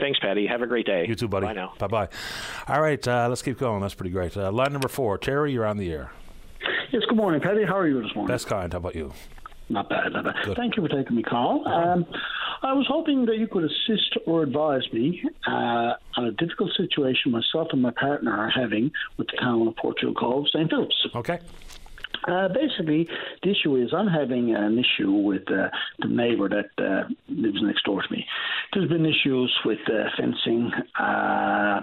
Thanks, 0.00 0.18
Paddy. 0.18 0.46
Have 0.46 0.62
a 0.62 0.66
great 0.66 0.86
day. 0.86 1.04
You 1.06 1.14
too, 1.14 1.28
buddy. 1.28 1.46
Bye 1.46 1.52
now. 1.52 1.74
Bye 1.78 1.86
bye. 1.86 2.08
All 2.66 2.80
right, 2.80 3.06
uh, 3.06 3.28
let's 3.28 3.42
keep 3.42 3.58
going. 3.58 3.82
That's 3.82 3.94
pretty 3.94 4.10
great. 4.10 4.36
Uh, 4.36 4.50
line 4.50 4.72
number 4.72 4.88
four, 4.88 5.18
Terry, 5.18 5.52
you're 5.52 5.66
on 5.66 5.76
the 5.76 5.92
air. 5.92 6.10
Yes, 6.90 7.02
good 7.08 7.16
morning, 7.16 7.40
Paddy. 7.40 7.64
How 7.64 7.78
are 7.78 7.86
you 7.86 8.02
this 8.02 8.14
morning? 8.14 8.34
Best 8.34 8.46
kind. 8.46 8.72
How 8.72 8.78
about 8.78 8.94
you? 8.94 9.12
Not 9.68 9.88
bad, 9.88 10.12
not 10.12 10.24
bad. 10.24 10.56
Thank 10.56 10.76
you 10.76 10.82
for 10.82 10.88
taking 10.88 11.14
my 11.14 11.22
call. 11.22 11.66
Um, 11.68 12.04
I 12.62 12.72
was 12.72 12.86
hoping 12.88 13.24
that 13.26 13.38
you 13.38 13.46
could 13.46 13.64
assist 13.64 14.16
or 14.26 14.42
advise 14.42 14.82
me 14.92 15.22
uh, 15.46 15.94
on 16.16 16.24
a 16.26 16.32
difficult 16.32 16.72
situation 16.76 17.30
myself 17.30 17.68
and 17.72 17.80
my 17.80 17.92
partner 17.92 18.32
are 18.32 18.50
having 18.50 18.90
with 19.16 19.28
the 19.28 19.36
town 19.36 19.68
of 19.68 19.76
Portugal 19.76 20.12
Cove, 20.14 20.46
St. 20.52 20.68
Philip's. 20.68 21.06
Okay. 21.14 21.38
Uh, 22.26 22.48
basically, 22.48 23.08
the 23.42 23.50
issue 23.50 23.76
is 23.76 23.90
I'm 23.94 24.06
having 24.06 24.54
an 24.54 24.78
issue 24.78 25.10
with 25.10 25.42
uh, 25.50 25.68
the 26.00 26.08
neighbour 26.08 26.48
that 26.48 26.70
uh, 26.82 27.08
lives 27.28 27.58
next 27.62 27.84
door 27.84 28.02
to 28.02 28.12
me. 28.12 28.26
There's 28.72 28.88
been 28.88 29.06
issues 29.06 29.56
with 29.64 29.78
uh, 29.88 30.10
fencing, 30.18 30.70
uh, 30.98 31.80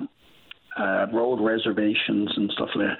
uh, 0.80 1.08
road 1.12 1.42
reservations, 1.42 2.30
and 2.36 2.52
stuff 2.52 2.70
like 2.76 2.88
that. 2.88 2.98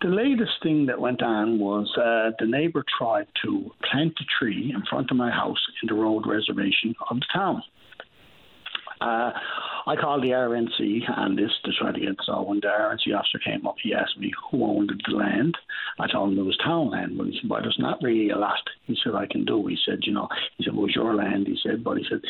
The 0.00 0.08
latest 0.08 0.52
thing 0.62 0.86
that 0.86 1.00
went 1.00 1.22
on 1.22 1.60
was 1.60 1.88
the 1.96 2.46
neighbour 2.46 2.84
tried 2.98 3.28
to 3.44 3.70
plant 3.88 4.14
a 4.20 4.24
tree 4.38 4.72
in 4.74 4.82
front 4.90 5.10
of 5.10 5.16
my 5.16 5.30
house 5.30 5.60
in 5.82 5.88
the 5.88 5.94
road 5.94 6.26
reservation 6.26 6.94
of 7.08 7.18
the 7.20 7.26
town. 7.32 7.62
Uh, 9.86 9.90
I 9.90 9.96
called 9.96 10.22
the 10.22 10.28
RNC 10.28 11.02
and 11.16 11.38
this 11.38 11.50
to 11.64 11.72
try 11.78 11.92
to 11.92 12.00
get 12.00 12.16
so 12.24 12.42
when 12.42 12.60
the 12.60 12.68
RNC 12.68 13.16
officer 13.16 13.38
came 13.44 13.66
up, 13.66 13.76
he 13.82 13.94
asked 13.94 14.18
me 14.18 14.32
who 14.50 14.64
owned 14.64 14.92
the 15.06 15.16
land. 15.16 15.56
I 15.98 16.06
told 16.10 16.32
him 16.32 16.38
it 16.38 16.42
was 16.42 16.56
town 16.58 16.90
land, 16.90 17.16
but 17.16 17.26
he 17.26 17.38
said, 17.40 17.50
"Well, 17.50 17.62
there's 17.62 17.78
not 17.78 18.02
really 18.02 18.30
a 18.30 18.36
lot." 18.36 18.60
He 18.84 18.96
said, 19.02 19.14
"I 19.14 19.26
can 19.26 19.44
do." 19.44 19.66
He 19.66 19.76
said, 19.84 20.00
"You 20.02 20.12
know," 20.12 20.28
he 20.56 20.64
said, 20.64 20.74
"It 20.74 20.80
was 20.80 20.94
your 20.94 21.14
land." 21.14 21.46
He 21.46 21.58
said, 21.62 21.84
"But 21.84 21.98
he 21.98 22.04
said 22.08 22.20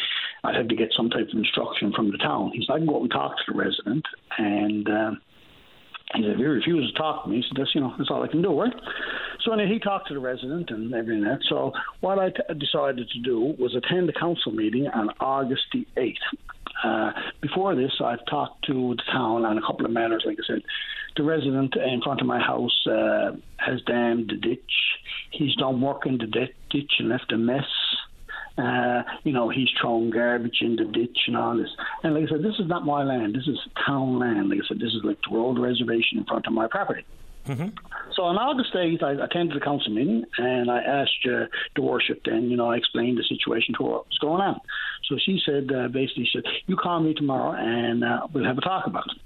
I'd 0.45 0.57
have 0.57 0.69
to 0.69 0.77
get 0.77 0.93
some 0.97 1.11
type 1.11 1.29
of 1.29 1.39
instruction 1.39 1.93
from 1.93 2.11
the 2.11 2.19
town." 2.19 2.53
He 2.55 2.65
said, 2.65 2.75
"I 2.75 2.79
can 2.79 2.87
go 2.87 3.01
and 3.01 3.11
talk 3.11 3.37
to 3.37 3.53
the 3.53 3.59
resident 3.59 4.05
and." 4.39 4.89
Um, 4.89 5.21
he 6.15 6.23
said, 6.23 6.33
if 6.33 6.39
he 6.39 6.45
refuses 6.45 6.91
to 6.91 6.99
talk 6.99 7.23
to 7.23 7.31
me, 7.31 7.37
he 7.37 7.43
said, 7.43 7.57
that's, 7.57 7.73
you 7.73 7.81
know, 7.81 7.95
that's 7.97 8.11
all 8.11 8.25
I 8.25 8.27
can 8.27 8.43
do, 8.43 8.61
right? 8.61 8.73
So 9.45 9.53
anyway, 9.53 9.75
he 9.75 9.79
talked 9.79 10.09
to 10.09 10.15
the 10.15 10.19
resident 10.19 10.71
and 10.71 10.93
everything 10.93 11.23
that. 11.23 11.39
So 11.49 11.73
what 12.01 12.19
I 12.19 12.31
t- 12.31 12.43
decided 12.59 13.09
to 13.09 13.19
do 13.21 13.55
was 13.61 13.77
attend 13.77 14.09
the 14.09 14.13
council 14.13 14.51
meeting 14.51 14.89
on 14.89 15.11
August 15.21 15.63
the 15.73 15.87
8th. 15.97 16.17
Uh, 16.83 17.13
before 17.41 17.75
this, 17.75 17.93
I've 18.03 18.25
talked 18.29 18.65
to 18.67 18.95
the 18.97 19.03
town 19.13 19.45
on 19.45 19.59
a 19.59 19.61
couple 19.61 19.87
of 19.87 19.93
matters. 19.93 20.23
Like 20.27 20.39
I 20.39 20.47
said, 20.47 20.63
the 21.17 21.23
resident 21.23 21.75
in 21.77 22.01
front 22.03 22.21
of 22.21 22.27
my 22.27 22.39
house 22.39 22.87
uh, 22.87 23.33
has 23.59 23.81
dammed 23.87 24.31
the 24.31 24.37
ditch. 24.37 24.73
He's 25.33 25.55
done 25.57 25.81
work 25.81 26.07
in 26.07 26.19
the 26.19 26.27
di- 26.27 26.55
ditch 26.71 26.93
and 26.99 27.09
left 27.09 27.33
a 27.33 27.39
mess. 27.39 27.65
Uh, 28.59 29.03
you 29.25 29.33
know, 29.33 29.49
he's 29.49 29.69
thrown 29.81 30.11
garbage 30.11 30.59
in 30.61 30.77
the 30.77 30.85
ditch 30.85 31.19
and 31.27 31.37
all 31.37 31.57
this. 31.57 31.71
And 32.03 32.15
like 32.15 32.25
I 32.25 32.33
said, 32.33 32.43
this 32.43 32.59
is 32.59 32.69
not 32.69 32.85
my 32.85 33.03
land. 33.03 33.35
This 33.35 33.47
is 33.47 33.59
town 33.87 34.19
land. 34.19 34.51
Like 34.51 34.59
I 34.65 34.69
said, 34.69 34.79
this 34.79 34.93
is 34.93 35.03
like 35.03 35.19
the 35.29 35.37
road 35.37 35.59
reservation 35.59 36.19
in 36.19 36.25
front 36.25 36.47
of 36.47 36.53
my 36.53 36.67
property. 36.71 37.05
So 38.15 38.25
on 38.25 38.37
August 38.37 38.75
8th, 38.75 39.03
I 39.03 39.25
attended 39.25 39.57
the 39.57 39.65
council 39.65 39.93
meeting 39.93 40.25
and 40.39 40.71
I 40.71 40.81
asked 40.81 41.27
uh, 41.27 41.47
the 41.77 41.83
worship 41.83 42.23
then, 42.25 42.51
you 42.51 42.57
know, 42.57 42.71
I 42.71 42.77
explained 42.77 43.19
the 43.19 43.25
situation 43.25 43.75
to 43.79 43.85
her, 43.85 43.91
what 43.91 44.07
was 44.09 44.19
going 44.19 44.43
on. 44.43 44.61
So 45.09 45.17
she 45.25 45.41
said, 45.45 45.71
uh, 45.73 45.89
basically, 45.89 46.25
she 46.25 46.39
said, 46.39 46.45
you 46.67 46.77
call 46.77 47.01
me 47.01 47.15
tomorrow 47.15 47.53
and 47.53 48.05
uh, 48.05 48.27
we'll 48.33 48.45
have 48.45 48.59
a 48.59 48.61
talk 48.61 48.87
about 48.87 49.05
it. 49.07 49.23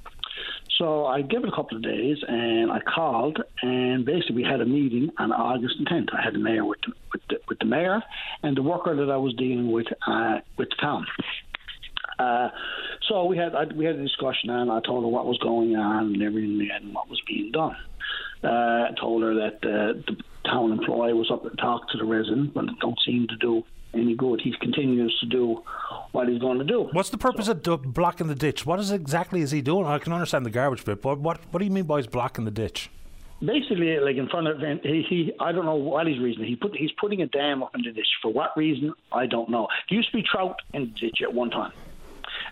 So 0.79 1.07
I 1.07 1.23
gave 1.23 1.45
it 1.45 1.49
a 1.49 1.55
couple 1.55 1.77
of 1.77 1.83
days 1.83 2.19
and 2.27 2.71
I 2.73 2.81
called 2.81 3.41
and 3.63 4.05
basically 4.05 4.37
we 4.37 4.43
had 4.43 4.61
a 4.61 4.67
meeting 4.67 5.11
on 5.19 5.33
August 5.33 5.77
the 5.79 5.85
10th. 5.85 6.09
I 6.13 6.23
had 6.23 6.35
the 6.35 6.39
mayor 6.39 6.65
with 6.65 6.81
the, 6.87 6.93
with 7.13 7.23
the, 7.29 7.37
with 7.49 7.59
the 7.61 7.65
mayor 7.65 8.03
and 8.43 8.57
the 8.57 8.63
worker 8.63 8.97
that 8.97 9.11
I 9.11 9.17
was 9.17 9.35
dealing 9.35 9.71
with 9.71 9.87
uh, 10.07 10.39
with 10.59 10.71
the 10.71 10.77
town. 10.81 11.07
Uh, 12.19 12.49
so 13.09 13.25
we 13.25 13.37
had 13.37 13.55
I, 13.55 13.65
we 13.65 13.85
had 13.85 13.97
a 13.97 14.03
discussion 14.03 14.51
and 14.51 14.71
I 14.71 14.81
told 14.81 15.05
her 15.05 15.09
what 15.09 15.27
was 15.27 15.39
going 15.39 15.77
on 15.77 16.15
and 16.15 16.23
everything 16.23 16.69
and 16.73 16.95
what 16.95 17.09
was 17.09 17.21
being 17.27 17.51
done. 17.53 17.77
Uh, 18.43 18.49
I 18.49 18.91
told 19.01 19.23
her 19.23 19.35
that 19.35 19.57
uh, 19.65 19.95
the 20.07 20.17
town 20.45 20.73
employee 20.73 21.15
was 21.15 21.31
up 21.31 21.45
and 21.45 21.57
talked 21.59 21.93
to 21.93 21.99
the 21.99 22.05
resident, 22.05 22.55
but 22.55 22.65
it 22.65 22.79
don't 22.81 22.99
seem 23.05 23.27
to 23.29 23.37
do 23.37 23.65
any 23.95 24.15
good. 24.15 24.41
He 24.43 24.55
continues 24.61 25.17
to 25.21 25.27
do 25.27 25.63
what 26.13 26.29
he's 26.29 26.41
going 26.41 26.59
to 26.59 26.65
do. 26.65 26.89
What's 26.93 27.11
the 27.11 27.19
purpose 27.19 27.49
of 27.49 27.63
do- 27.63 27.77
blocking 27.77 28.27
the 28.27 28.35
ditch? 28.35 28.67
What 28.67 28.81
is 28.81 28.91
exactly 28.91 29.41
is 29.41 29.51
he 29.51 29.63
doing? 29.63 29.87
I 29.87 29.99
can 29.99 30.13
understand 30.13 30.45
the 30.45 30.51
garbage 30.51 30.85
bit, 30.85 31.01
but 31.01 31.19
what 31.19 31.41
what 31.51 31.61
do 31.61 31.65
you 31.65 31.71
mean 31.71 31.85
by 31.85 31.99
he's 31.99 32.07
blocking 32.07 32.45
the 32.45 32.51
ditch? 32.51 32.91
Basically, 33.41 33.99
like 33.99 34.17
in 34.17 34.29
front 34.29 34.47
of 34.49 34.59
he, 34.83 35.05
he 35.09 35.33
I 35.41 35.53
don't 35.53 35.65
know 35.65 35.75
what 35.75 36.07
his 36.07 36.19
reason. 36.19 36.45
He 36.45 36.57
put 36.57 36.77
he's 36.77 36.93
putting 37.01 37.23
a 37.23 37.27
dam 37.27 37.63
up 37.63 37.75
in 37.75 37.83
the 37.83 37.93
ditch 37.93 38.07
for 38.23 38.33
what 38.33 38.57
reason 38.57 38.93
I 39.13 39.27
don't 39.27 39.49
know. 39.49 39.69
There 39.89 39.97
used 39.97 40.11
to 40.11 40.17
be 40.17 40.23
trout 40.23 40.57
in 40.73 40.93
the 40.93 41.01
ditch 41.01 41.19
at 41.23 41.33
one 41.33 41.51
time. 41.51 41.73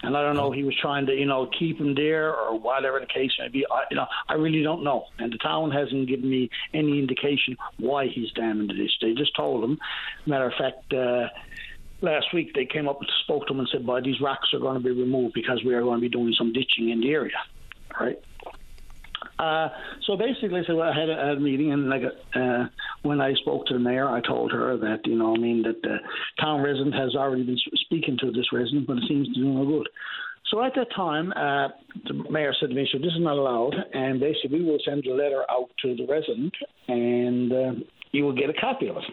And 0.02 0.16
I 0.16 0.22
don't 0.22 0.36
know, 0.36 0.50
he 0.50 0.64
was 0.64 0.76
trying 0.80 1.06
to, 1.06 1.12
you 1.12 1.26
know, 1.26 1.48
keep 1.58 1.78
him 1.78 1.94
there 1.94 2.34
or 2.34 2.58
whatever 2.58 2.98
the 2.98 3.06
case 3.06 3.30
may 3.38 3.48
be. 3.48 3.64
I, 3.70 3.84
you 3.90 3.96
know, 3.96 4.06
I 4.28 4.34
really 4.34 4.62
don't 4.62 4.82
know. 4.82 5.06
And 5.18 5.32
the 5.32 5.38
town 5.38 5.70
hasn't 5.70 6.08
given 6.08 6.28
me 6.28 6.50
any 6.74 6.98
indication 6.98 7.56
why 7.78 8.08
he's 8.08 8.30
damming 8.32 8.66
the 8.66 8.74
this. 8.74 8.90
They 9.00 9.14
just 9.14 9.36
told 9.36 9.62
him. 9.62 9.78
Matter 10.26 10.46
of 10.46 10.54
fact, 10.58 10.92
uh, 10.92 11.28
last 12.00 12.34
week 12.34 12.52
they 12.54 12.66
came 12.66 12.88
up 12.88 13.00
and 13.00 13.08
spoke 13.22 13.46
to 13.46 13.52
him 13.52 13.60
and 13.60 13.68
said, 13.70 13.86
"Boy, 13.86 14.00
these 14.00 14.20
rocks 14.20 14.52
are 14.52 14.58
going 14.58 14.74
to 14.74 14.82
be 14.82 14.90
removed 14.90 15.34
because 15.34 15.62
we 15.64 15.74
are 15.74 15.82
going 15.82 15.98
to 15.98 16.02
be 16.02 16.08
doing 16.08 16.34
some 16.36 16.52
ditching 16.52 16.90
in 16.90 17.00
the 17.00 17.10
area." 17.10 17.38
Right. 17.98 18.18
Uh, 19.39 19.69
so 20.07 20.16
basically, 20.16 20.62
well, 20.69 20.82
I 20.82 20.99
had 20.99 21.09
a, 21.09 21.16
had 21.16 21.36
a 21.39 21.40
meeting, 21.40 21.73
and 21.73 21.89
like 21.89 22.03
uh, 22.35 22.65
when 23.03 23.20
I 23.20 23.35
spoke 23.35 23.66
to 23.66 23.74
the 23.74 23.81
mayor, 23.81 24.09
I 24.09 24.20
told 24.20 24.53
her 24.53 24.77
that 24.78 25.01
you 25.05 25.16
know, 25.16 25.35
I 25.35 25.39
mean, 25.39 25.62
that 25.62 25.82
the 25.82 25.97
town 26.40 26.62
resident 26.62 26.94
has 26.94 27.15
already 27.15 27.44
been 27.44 27.59
speaking 27.74 28.16
to 28.20 28.31
this 28.31 28.47
resident, 28.53 28.86
but 28.86 28.99
it 28.99 29.05
seems 29.09 29.28
to 29.28 29.35
do 29.35 29.44
no 29.44 29.65
good. 29.65 29.89
So 30.51 30.62
at 30.62 30.74
that 30.74 30.89
time, 30.94 31.32
uh, 31.32 31.69
the 32.07 32.31
mayor 32.31 32.55
said 32.59 32.69
to 32.69 32.74
me, 32.74 32.89
"So 32.93 32.99
this 32.99 33.12
is 33.12 33.20
not 33.20 33.36
allowed," 33.36 33.74
and 33.94 34.20
basically, 34.20 34.61
we 34.61 34.65
will 34.65 34.78
send 34.85 35.07
a 35.07 35.15
letter 35.15 35.44
out 35.51 35.70
to 35.82 35.97
the 35.97 36.07
resident, 36.07 36.55
and 36.89 37.53
uh, 37.53 37.73
you 38.12 38.24
will 38.24 38.35
get 38.35 38.51
a 38.51 38.55
copy 38.55 38.89
of 38.89 38.97
it. 38.97 39.05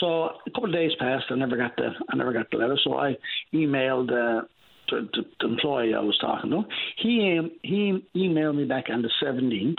So 0.00 0.30
a 0.46 0.50
couple 0.50 0.66
of 0.66 0.72
days 0.72 0.92
passed. 0.98 1.26
I 1.30 1.36
never 1.36 1.56
got 1.56 1.76
the 1.76 1.90
I 2.10 2.16
never 2.16 2.32
got 2.32 2.50
the 2.50 2.56
letter. 2.56 2.78
So 2.82 2.94
I 2.94 3.16
emailed 3.52 4.10
uh, 4.10 4.42
to 4.88 5.08
the 5.12 5.46
employee 5.46 5.94
I 5.94 6.00
was 6.00 6.18
talking 6.18 6.50
to. 6.50 6.62
He 6.96 7.40
he 7.62 8.04
emailed 8.16 8.56
me 8.56 8.64
back 8.64 8.84
on 8.90 9.02
the 9.02 9.10
17th 9.22 9.76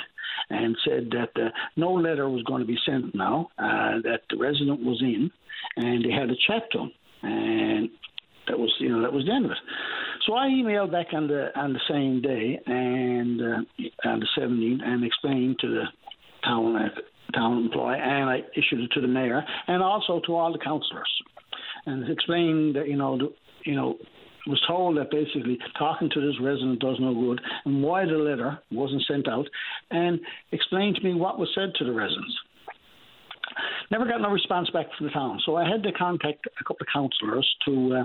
and 0.49 0.77
said 0.85 1.11
that 1.11 1.41
uh, 1.41 1.49
no 1.75 1.93
letter 1.93 2.29
was 2.29 2.43
going 2.43 2.61
to 2.61 2.67
be 2.67 2.77
sent 2.85 3.15
now. 3.15 3.49
Uh, 3.57 4.01
that 4.03 4.21
the 4.29 4.37
resident 4.37 4.83
was 4.83 5.01
in, 5.01 5.31
and 5.77 6.03
they 6.03 6.11
had 6.11 6.29
a 6.29 6.35
chat 6.47 6.63
to 6.71 6.79
him, 6.79 6.91
and 7.23 7.89
that 8.47 8.59
was 8.59 8.73
you 8.79 8.89
know 8.89 9.01
that 9.01 9.13
was 9.13 9.25
the 9.25 9.31
end 9.31 9.45
of 9.45 9.51
it. 9.51 9.57
So 10.25 10.33
I 10.33 10.47
emailed 10.47 10.91
back 10.91 11.07
on 11.13 11.27
the 11.27 11.57
on 11.57 11.73
the 11.73 11.79
same 11.89 12.21
day 12.21 12.59
and 12.65 13.41
uh, 13.41 14.09
on 14.09 14.19
the 14.19 14.27
17th 14.37 14.83
and 14.83 15.03
explained 15.03 15.59
to 15.59 15.67
the 15.67 15.83
town 16.43 16.75
uh, 16.75 16.89
town 17.33 17.65
employee 17.65 17.99
and 18.01 18.29
I 18.29 18.43
issued 18.55 18.81
it 18.81 18.91
to 18.93 19.01
the 19.01 19.07
mayor 19.07 19.43
and 19.67 19.83
also 19.83 20.21
to 20.25 20.35
all 20.35 20.51
the 20.51 20.59
councillors 20.59 21.11
and 21.85 22.09
explained 22.09 22.75
that 22.75 22.87
you 22.87 22.95
know 22.95 23.17
the, 23.17 23.33
you 23.65 23.75
know 23.75 23.97
was 24.47 24.61
told 24.67 24.97
that 24.97 25.11
basically 25.11 25.57
talking 25.77 26.09
to 26.13 26.21
this 26.21 26.39
resident 26.41 26.79
does 26.79 26.97
no 26.99 27.13
good 27.13 27.41
and 27.65 27.81
why 27.83 28.05
the 28.05 28.11
letter 28.11 28.59
wasn't 28.71 29.03
sent 29.07 29.27
out 29.27 29.47
and 29.91 30.19
explained 30.51 30.95
to 30.95 31.03
me 31.03 31.13
what 31.13 31.39
was 31.39 31.49
said 31.55 31.73
to 31.75 31.85
the 31.85 31.91
residents. 31.91 32.33
Never 33.91 34.05
got 34.05 34.21
no 34.21 34.29
response 34.29 34.69
back 34.71 34.87
from 34.97 35.07
the 35.07 35.13
town, 35.13 35.39
so 35.45 35.55
I 35.55 35.67
had 35.67 35.83
to 35.83 35.91
contact 35.91 36.47
a 36.59 36.63
couple 36.63 36.81
of 36.81 36.87
councillors 36.91 37.55
to 37.65 37.95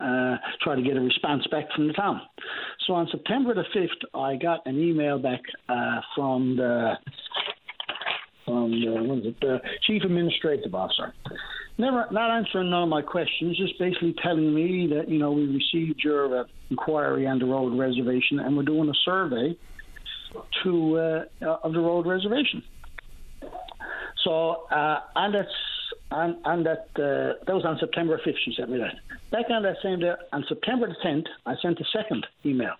uh, 0.00 0.04
uh, 0.04 0.36
try 0.62 0.74
to 0.74 0.82
get 0.82 0.96
a 0.96 1.00
response 1.00 1.46
back 1.50 1.64
from 1.74 1.88
the 1.88 1.92
town. 1.92 2.20
So 2.86 2.94
on 2.94 3.08
September 3.10 3.54
the 3.54 3.64
5th, 3.74 4.18
I 4.18 4.36
got 4.36 4.66
an 4.66 4.78
email 4.78 5.18
back 5.18 5.40
uh, 5.68 6.00
from 6.14 6.56
the 6.56 6.94
from 8.46 8.70
the, 8.70 9.02
what 9.02 9.18
is 9.18 9.26
it, 9.26 9.40
the 9.40 9.58
chief 9.86 10.02
administrative 10.04 10.74
officer 10.74 11.12
never 11.78 12.06
not 12.10 12.30
answering 12.30 12.70
none 12.70 12.84
of 12.84 12.88
my 12.88 13.02
questions, 13.02 13.56
just 13.56 13.78
basically 13.78 14.14
telling 14.22 14.54
me 14.54 14.88
that 14.94 15.08
you 15.08 15.18
know 15.18 15.32
we 15.32 15.46
received 15.46 16.00
your 16.02 16.40
uh, 16.40 16.44
inquiry 16.70 17.26
on 17.26 17.38
the 17.38 17.44
road 17.44 17.78
reservation 17.78 18.40
and 18.40 18.56
we're 18.56 18.62
doing 18.62 18.88
a 18.88 18.94
survey 19.04 19.56
to 20.62 20.98
uh, 20.98 21.56
of 21.62 21.72
the 21.72 21.80
road 21.80 22.06
reservation. 22.06 22.62
So 24.24 24.66
uh, 24.70 25.00
and 25.14 25.34
that's 25.34 25.48
and, 26.10 26.66
that 26.66 26.88
uh, 26.96 27.44
that 27.46 27.54
was 27.54 27.64
on 27.64 27.78
September 27.78 28.20
5th. 28.24 28.34
She 28.44 28.54
sent 28.56 28.70
me 28.70 28.78
that. 28.78 28.94
Back 29.30 29.50
on 29.50 29.62
that 29.62 29.76
same 29.82 30.00
day, 30.00 30.12
on 30.32 30.44
September 30.48 30.88
the 30.88 30.94
10th, 31.04 31.26
I 31.44 31.54
sent 31.60 31.78
a 31.80 31.84
second 31.92 32.26
email, 32.44 32.74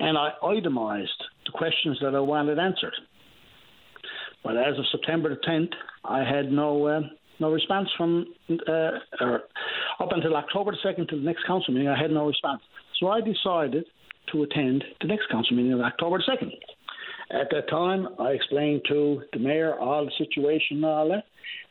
and 0.00 0.18
I 0.18 0.32
itemised 0.42 1.08
the 1.46 1.52
questions 1.52 1.98
that 2.02 2.14
I 2.14 2.20
wanted 2.20 2.58
answered. 2.58 2.94
But 4.44 4.58
as 4.58 4.78
of 4.78 4.84
September 4.92 5.30
the 5.30 5.40
10th, 5.40 5.72
I 6.04 6.18
had 6.22 6.52
no 6.52 6.86
uh, 6.86 7.00
no 7.40 7.50
response 7.50 7.88
from 7.96 8.26
uh, 8.50 8.90
or 9.20 9.42
up 9.98 10.10
until 10.12 10.36
October 10.36 10.70
the 10.72 10.78
second 10.82 11.08
to 11.08 11.16
the 11.16 11.22
next 11.22 11.46
council 11.46 11.72
meeting. 11.72 11.88
I 11.88 12.00
had 12.00 12.10
no 12.10 12.26
response, 12.26 12.62
so 13.00 13.08
I 13.08 13.20
decided 13.20 13.86
to 14.32 14.42
attend 14.42 14.84
the 15.00 15.08
next 15.08 15.28
council 15.30 15.56
meeting 15.56 15.72
on 15.72 15.80
October 15.80 16.18
the 16.18 16.24
second. 16.30 16.52
At 17.30 17.48
that 17.50 17.68
time, 17.70 18.08
I 18.20 18.30
explained 18.30 18.82
to 18.88 19.22
the 19.32 19.38
mayor 19.38 19.80
all 19.80 20.04
the 20.04 20.12
situation 20.18 20.76
and 20.76 20.84
all 20.84 21.08
that, 21.08 21.24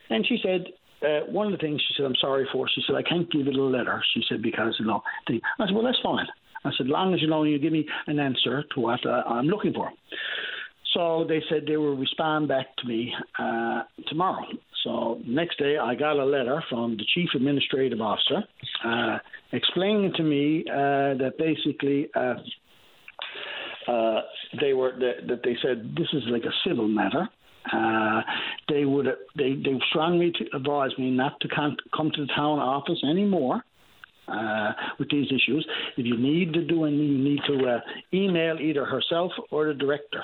and 0.09 0.25
she 0.27 0.39
said. 0.43 0.65
Uh, 1.03 1.29
one 1.29 1.45
of 1.45 1.51
the 1.51 1.57
things 1.57 1.81
she 1.85 1.93
said, 1.97 2.05
I'm 2.05 2.15
sorry 2.21 2.47
for. 2.53 2.65
She 2.73 2.81
said, 2.87 2.95
I 2.95 3.01
can't 3.01 3.29
give 3.29 3.45
it 3.45 3.55
a 3.57 3.61
letter. 3.61 4.01
She 4.13 4.23
said, 4.29 4.41
because, 4.41 4.73
you 4.79 4.85
know, 4.85 5.03
the, 5.27 5.41
I 5.59 5.65
said, 5.65 5.75
well, 5.75 5.83
that's 5.83 5.99
fine. 6.01 6.25
I 6.63 6.71
said, 6.77 6.87
long 6.87 7.13
as 7.13 7.21
you 7.21 7.27
know 7.27 7.43
you 7.43 7.59
give 7.59 7.73
me 7.73 7.85
an 8.07 8.19
answer 8.19 8.63
to 8.73 8.79
what 8.79 9.05
uh, 9.05 9.23
I'm 9.27 9.47
looking 9.47 9.73
for. 9.73 9.91
So 10.93 11.25
they 11.27 11.41
said 11.49 11.63
they 11.67 11.77
will 11.77 11.97
respond 11.97 12.47
back 12.47 12.75
to 12.77 12.87
me 12.87 13.13
uh, 13.39 13.83
tomorrow. 14.07 14.45
So 14.83 15.19
next 15.25 15.57
day, 15.57 15.77
I 15.77 15.95
got 15.95 16.17
a 16.17 16.25
letter 16.25 16.63
from 16.69 16.97
the 16.97 17.05
chief 17.13 17.29
administrative 17.33 18.01
officer 18.01 18.43
uh, 18.85 19.17
explaining 19.53 20.13
to 20.17 20.23
me 20.23 20.65
uh, 20.69 21.15
that 21.17 21.33
basically 21.37 22.09
uh, 22.15 22.35
uh 23.89 24.21
they 24.61 24.73
were 24.73 24.91
that, 24.91 25.27
that, 25.27 25.39
they 25.43 25.57
said 25.61 25.93
this 25.97 26.07
is 26.13 26.23
like 26.29 26.43
a 26.43 26.53
civil 26.67 26.87
matter. 26.87 27.27
Uh, 27.73 28.21
they 28.69 28.85
would 28.85 29.07
they 29.37 29.55
they 29.55 29.79
strongly 29.89 30.33
advised 30.53 30.97
me 30.99 31.11
not 31.11 31.39
to 31.41 31.47
con- 31.47 31.77
come 31.95 32.11
to 32.13 32.25
the 32.25 32.31
town 32.35 32.59
office 32.59 33.01
anymore. 33.09 33.63
Uh, 34.25 34.71
with 34.99 35.09
these 35.09 35.27
issues, 35.27 35.67
if 35.97 36.05
you 36.05 36.17
need 36.17 36.53
to 36.53 36.63
do 36.63 36.85
anything, 36.85 37.07
you 37.07 37.17
need 37.17 37.41
to 37.45 37.79
email 38.13 38.57
either 38.57 38.85
herself 38.85 39.33
or 39.51 39.67
the 39.67 39.73
director. 39.73 40.23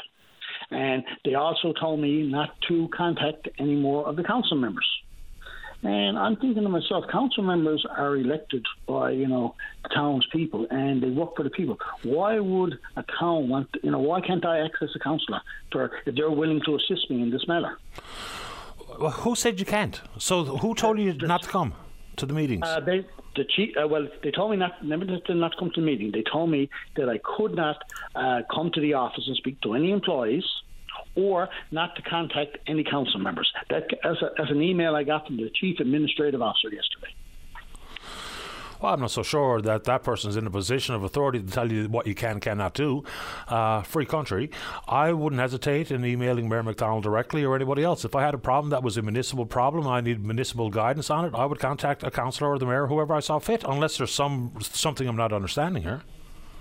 And 0.72 1.04
they 1.26 1.34
also 1.34 1.74
told 1.74 2.00
me 2.00 2.24
not 2.24 2.50
to 2.68 2.88
contact 2.96 3.48
any 3.58 3.76
more 3.76 4.08
of 4.08 4.16
the 4.16 4.24
council 4.24 4.58
members. 4.58 4.88
And 5.82 6.20
I'm 6.20 6.36
thinking 6.36 6.64
to 6.64 6.70
myself, 6.70 7.06
council 7.10 7.42
members 7.42 7.86
are 7.90 8.18
elected 8.18 8.66
by, 8.86 9.12
you 9.12 9.28
know, 9.28 9.56
the 9.84 9.90
townspeople 9.90 10.68
and 10.70 11.02
they 11.02 11.10
work 11.10 11.38
for 11.38 11.44
the 11.44 11.50
people. 11.50 11.78
Why 12.04 12.40
would 12.40 12.78
a 12.98 13.04
town 13.18 13.48
want, 13.48 13.70
you 13.82 13.92
know, 13.92 14.00
why 14.00 14.20
can't 14.20 14.46
I 14.46 14.60
access 14.60 14.90
a 14.96 15.00
councillor 15.00 15.40
for 15.72 15.92
if 16.06 16.16
they're 16.16 16.30
willing 16.30 16.62
to 16.66 16.76
assist 16.76 17.10
me 17.10 17.22
in 17.22 17.32
this 17.32 17.48
matter? 17.48 17.78
Well, 19.00 19.12
who 19.12 19.36
said 19.36 19.60
you 19.60 19.66
can't? 19.66 20.02
So 20.18 20.44
who 20.44 20.76
told 20.76 21.00
you 21.00 21.14
not 21.14 21.44
to 21.44 21.50
come 21.50 21.74
to 22.20 22.26
the 22.26 22.34
meetings? 22.34 22.64
Uh, 22.66 22.80
they, 22.80 23.06
the 23.36 23.46
chief, 23.56 23.76
uh, 23.82 23.88
well, 23.88 24.08
they 24.24 24.32
told 24.32 24.52
me 24.52 24.58
not, 24.58 24.84
never 24.86 25.06
to 25.06 25.36
not 25.36 25.58
come 25.58 25.72
to 25.76 25.82
the 25.82 25.86
meeting. 25.86 26.12
They 26.12 26.24
told 26.32 26.50
me 26.50 26.70
that 26.96 27.10
I 27.10 27.20
could 27.24 27.56
not 27.56 27.78
uh, 28.16 28.42
come 28.54 28.72
to 28.74 28.82
the 28.82 28.94
office 28.94 29.24
and 29.28 29.36
speak 29.36 29.62
to 29.62 29.74
any 29.74 29.92
employees 29.92 30.44
or 31.16 31.50
not 31.72 31.96
to 31.96 32.02
contact 32.02 32.58
any 32.68 32.84
council 32.84 33.20
members. 33.20 33.52
That, 33.70 33.84
as, 34.04 34.18
a, 34.22 34.42
as 34.42 34.50
an 34.50 34.62
email 34.62 34.96
I 34.96 35.04
got 35.04 35.28
from 35.28 35.38
the 35.38 35.50
chief 35.54 35.80
administrative 35.80 36.42
officer 36.42 36.70
yesterday. 36.70 37.14
Well, 38.82 38.94
I'm 38.94 39.02
not 39.02 39.12
so 39.12 39.24
sure 39.24 39.62
that 39.62 39.84
that 39.86 40.04
person's 40.04 40.38
in 40.38 40.48
a 40.48 40.52
position 40.52 40.96
of 40.96 41.04
authority 41.04 41.42
to 41.42 41.52
tell 41.52 41.72
you 41.72 41.90
what 41.90 42.08
you 42.08 42.16
can 42.16 42.40
cannot 42.40 42.74
do. 42.74 43.04
Uh, 43.48 43.82
free 43.82 44.06
country. 44.06 44.52
I 44.88 45.12
wouldn't 45.12 45.42
hesitate 45.42 45.92
in 45.92 46.06
emailing 46.06 46.48
Mayor 46.48 46.64
McDonald 46.64 47.04
directly 47.04 47.44
or 47.44 47.56
anybody 47.56 47.84
else. 47.84 48.06
If 48.06 48.16
I 48.16 48.22
had 48.22 48.34
a 48.34 48.38
problem 48.38 48.70
that 48.70 48.82
was 48.82 48.96
a 48.98 49.02
municipal 49.02 49.46
problem, 49.46 49.86
I 49.86 50.00
need 50.00 50.24
municipal 50.24 50.70
guidance 50.70 51.10
on 51.10 51.26
it. 51.26 51.34
I 51.36 51.46
would 51.46 51.60
contact 51.60 52.04
a 52.04 52.12
councillor 52.12 52.52
or 52.52 52.60
the 52.60 52.66
mayor, 52.66 52.88
whoever 52.88 53.14
I 53.14 53.20
saw 53.20 53.40
fit, 53.40 53.64
unless 53.68 53.98
there's 53.98 54.14
some 54.14 54.54
something 54.62 55.08
I'm 55.08 55.18
not 55.18 55.34
understanding 55.34 55.84
here. 55.84 56.02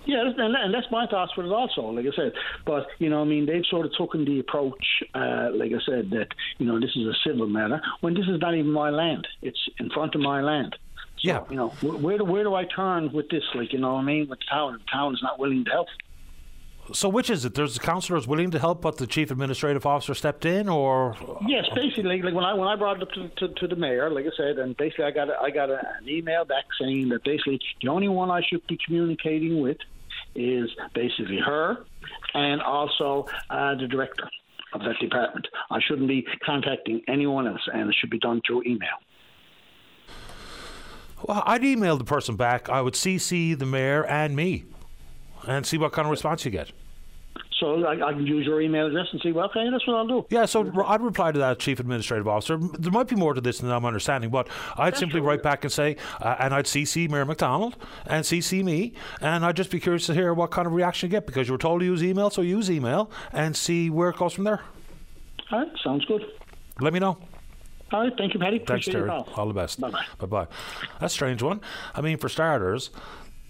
Yeah, 0.08 0.24
and, 0.38 0.74
that's 0.74 0.90
my 0.90 1.06
thoughts 1.06 1.36
with 1.36 1.46
it 1.46 1.52
also, 1.52 1.82
like 1.82 2.06
I 2.06 2.16
said. 2.16 2.32
But, 2.64 2.86
you 2.98 3.10
know, 3.10 3.20
I 3.20 3.24
mean, 3.24 3.44
they've 3.44 3.64
sort 3.68 3.84
of 3.84 3.92
taken 3.92 4.24
the 4.24 4.40
approach, 4.40 4.82
uh, 5.14 5.50
like 5.52 5.70
I 5.70 5.84
said, 5.84 6.08
that, 6.12 6.28
you 6.56 6.66
know, 6.66 6.80
this 6.80 6.96
is 6.96 7.06
a 7.06 7.12
civil 7.26 7.46
matter, 7.46 7.82
when 8.00 8.14
this 8.14 8.24
is 8.26 8.40
not 8.40 8.54
even 8.54 8.72
my 8.72 8.88
land. 8.88 9.28
It's 9.42 9.60
in 9.78 9.90
front 9.90 10.14
of 10.14 10.22
my 10.22 10.40
land. 10.40 10.76
So, 11.20 11.28
yeah. 11.28 11.44
You 11.50 11.56
know, 11.56 11.68
where 11.80 12.18
do, 12.18 12.24
where 12.24 12.44
do 12.44 12.54
I 12.54 12.64
turn 12.64 13.12
with 13.12 13.28
this? 13.28 13.42
Like, 13.54 13.72
you 13.72 13.78
know 13.78 13.94
what 13.94 14.00
I 14.00 14.04
mean? 14.04 14.28
With 14.28 14.38
the 14.38 14.44
town, 14.50 14.72
the 14.74 14.90
town 14.90 15.14
is 15.14 15.22
not 15.22 15.38
willing 15.38 15.64
to 15.64 15.70
help. 15.70 15.88
So 16.92 17.08
which 17.08 17.28
is 17.28 17.44
it? 17.44 17.54
There's 17.54 17.74
the 17.74 17.80
councillors 17.80 18.26
willing 18.26 18.50
to 18.52 18.58
help, 18.58 18.80
but 18.80 18.96
the 18.96 19.06
chief 19.06 19.30
administrative 19.30 19.84
officer 19.84 20.14
stepped 20.14 20.46
in, 20.46 20.68
or 20.68 21.16
yes, 21.46 21.66
basically, 21.74 22.22
like 22.22 22.32
when 22.34 22.44
I 22.44 22.54
when 22.54 22.66
I 22.66 22.76
brought 22.76 22.96
it 22.96 23.02
up 23.02 23.10
to, 23.12 23.28
to, 23.28 23.48
to 23.48 23.68
the 23.68 23.76
mayor, 23.76 24.10
like 24.10 24.24
I 24.24 24.30
said, 24.36 24.58
and 24.58 24.76
basically 24.76 25.04
I 25.04 25.10
got 25.10 25.28
a, 25.28 25.38
I 25.38 25.50
got 25.50 25.68
a, 25.68 25.80
an 26.00 26.08
email 26.08 26.44
back 26.46 26.64
saying 26.80 27.10
that 27.10 27.24
basically 27.24 27.60
the 27.82 27.88
only 27.88 28.08
one 28.08 28.30
I 28.30 28.40
should 28.40 28.66
be 28.66 28.78
communicating 28.86 29.60
with 29.60 29.76
is 30.34 30.70
basically 30.94 31.38
her 31.44 31.84
and 32.34 32.62
also 32.62 33.26
uh, 33.50 33.74
the 33.74 33.86
director 33.86 34.28
of 34.72 34.80
that 34.80 34.98
department. 35.00 35.46
I 35.70 35.80
shouldn't 35.86 36.08
be 36.08 36.26
contacting 36.44 37.02
anyone 37.08 37.46
else, 37.46 37.68
and 37.72 37.88
it 37.88 37.96
should 37.98 38.10
be 38.10 38.18
done 38.18 38.40
through 38.46 38.62
email. 38.64 38.96
Well, 41.26 41.42
I'd 41.46 41.64
email 41.64 41.96
the 41.96 42.04
person 42.04 42.36
back. 42.36 42.68
I 42.68 42.80
would 42.80 42.94
CC 42.94 43.58
the 43.58 43.66
mayor 43.66 44.04
and 44.04 44.36
me, 44.36 44.64
and 45.46 45.66
see 45.66 45.78
what 45.78 45.92
kind 45.92 46.06
of 46.06 46.10
response 46.10 46.44
you 46.44 46.50
get. 46.50 46.70
So 47.58 47.84
I, 47.84 47.94
I, 47.94 48.12
can 48.12 48.24
use 48.24 48.46
your 48.46 48.60
email 48.60 48.86
address 48.86 49.08
and 49.10 49.20
see, 49.20 49.32
well, 49.32 49.46
okay, 49.46 49.68
that's 49.68 49.84
what 49.84 49.96
I'll 49.96 50.06
do. 50.06 50.24
Yeah, 50.30 50.44
so 50.44 50.70
I'd 50.86 51.00
reply 51.00 51.32
to 51.32 51.38
that 51.40 51.58
chief 51.58 51.80
administrative 51.80 52.28
officer. 52.28 52.56
There 52.56 52.92
might 52.92 53.08
be 53.08 53.16
more 53.16 53.34
to 53.34 53.40
this 53.40 53.58
than 53.58 53.70
I'm 53.72 53.84
understanding, 53.84 54.30
but 54.30 54.48
I'd 54.76 54.92
that's 54.92 55.00
simply 55.00 55.18
true. 55.18 55.28
write 55.28 55.42
back 55.42 55.64
and 55.64 55.72
say, 55.72 55.96
uh, 56.20 56.36
and 56.38 56.54
I'd 56.54 56.66
CC 56.66 57.10
Mayor 57.10 57.24
McDonald 57.24 57.76
and 58.06 58.24
CC 58.24 58.62
me, 58.62 58.92
and 59.20 59.44
I'd 59.44 59.56
just 59.56 59.70
be 59.70 59.80
curious 59.80 60.06
to 60.06 60.14
hear 60.14 60.32
what 60.34 60.52
kind 60.52 60.68
of 60.68 60.72
reaction 60.72 61.08
you 61.08 61.10
get 61.10 61.26
because 61.26 61.48
you 61.48 61.54
were 61.54 61.58
told 61.58 61.80
to 61.80 61.86
use 61.86 62.02
email, 62.02 62.30
so 62.30 62.42
use 62.42 62.70
email 62.70 63.10
and 63.32 63.56
see 63.56 63.90
where 63.90 64.10
it 64.10 64.16
goes 64.16 64.34
from 64.34 64.44
there. 64.44 64.60
All 65.50 65.58
right, 65.58 65.68
sounds 65.82 66.04
good. 66.04 66.24
Let 66.80 66.92
me 66.92 67.00
know. 67.00 67.18
All 67.92 68.00
right, 68.02 68.12
thank 68.16 68.34
you, 68.34 68.40
Paddy. 68.40 68.58
Thanks, 68.58 68.86
Appreciate 68.86 68.94
your 68.94 69.06
Terry. 69.06 69.24
All 69.36 69.46
the 69.46 69.54
best. 69.54 69.80
Bye-bye. 69.80 70.04
Bye 70.18 70.26
bye. 70.26 70.46
That's 71.00 71.14
a 71.14 71.16
strange 71.16 71.42
one. 71.42 71.60
I 71.94 72.00
mean, 72.00 72.18
for 72.18 72.28
starters, 72.28 72.90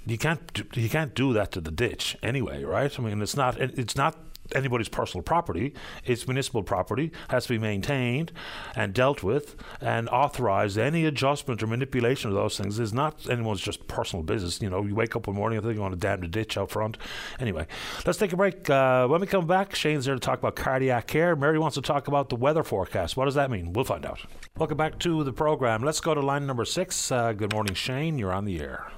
you 0.06 0.16
can't 0.16 0.52
do, 0.52 0.64
you 0.80 0.88
can't 0.88 1.14
do 1.14 1.32
that 1.32 1.50
to 1.52 1.60
the 1.60 1.70
ditch 1.70 2.16
anyway, 2.22 2.64
right? 2.64 2.96
I 2.98 3.02
mean, 3.02 3.20
it's 3.20 3.36
not 3.36 3.58
it's 3.58 3.96
not 3.96 4.16
anybody's 4.54 4.88
personal 4.88 5.22
property. 5.22 5.74
It's 6.04 6.26
municipal 6.26 6.62
property, 6.62 7.12
has 7.28 7.44
to 7.46 7.50
be 7.50 7.58
maintained 7.58 8.32
and 8.74 8.92
dealt 8.92 9.22
with 9.22 9.56
and 9.80 10.08
authorized. 10.08 10.78
Any 10.78 11.04
adjustment 11.04 11.62
or 11.62 11.66
manipulation 11.66 12.30
of 12.30 12.36
those 12.36 12.56
things 12.56 12.78
is 12.78 12.92
not 12.92 13.28
anyone's 13.30 13.60
just 13.60 13.86
personal 13.88 14.22
business. 14.22 14.60
You 14.60 14.70
know, 14.70 14.84
you 14.84 14.94
wake 14.94 15.16
up 15.16 15.26
one 15.26 15.36
morning, 15.36 15.58
and 15.58 15.66
think 15.66 15.76
you 15.76 15.82
want 15.82 15.94
to 15.94 16.00
dam 16.00 16.20
the 16.20 16.28
ditch 16.28 16.56
out 16.56 16.70
front. 16.70 16.98
Anyway, 17.38 17.66
let's 18.06 18.18
take 18.18 18.32
a 18.32 18.36
break. 18.36 18.68
Uh, 18.68 19.06
when 19.06 19.20
we 19.20 19.26
come 19.26 19.46
back, 19.46 19.74
Shane's 19.74 20.04
there 20.04 20.14
to 20.14 20.20
talk 20.20 20.38
about 20.38 20.56
cardiac 20.56 21.06
care. 21.06 21.36
Mary 21.36 21.58
wants 21.58 21.74
to 21.74 21.82
talk 21.82 22.08
about 22.08 22.28
the 22.28 22.36
weather 22.36 22.62
forecast. 22.62 23.16
What 23.16 23.26
does 23.26 23.34
that 23.34 23.50
mean? 23.50 23.72
We'll 23.72 23.84
find 23.84 24.04
out. 24.06 24.20
Welcome 24.56 24.76
back 24.76 24.98
to 25.00 25.24
the 25.24 25.32
program. 25.32 25.82
Let's 25.82 26.00
go 26.00 26.14
to 26.14 26.20
line 26.20 26.46
number 26.46 26.64
six. 26.64 27.12
Uh, 27.12 27.32
good 27.32 27.52
morning, 27.52 27.74
Shane. 27.74 28.18
You're 28.18 28.32
on 28.32 28.44
the 28.44 28.60
air. 28.60 28.90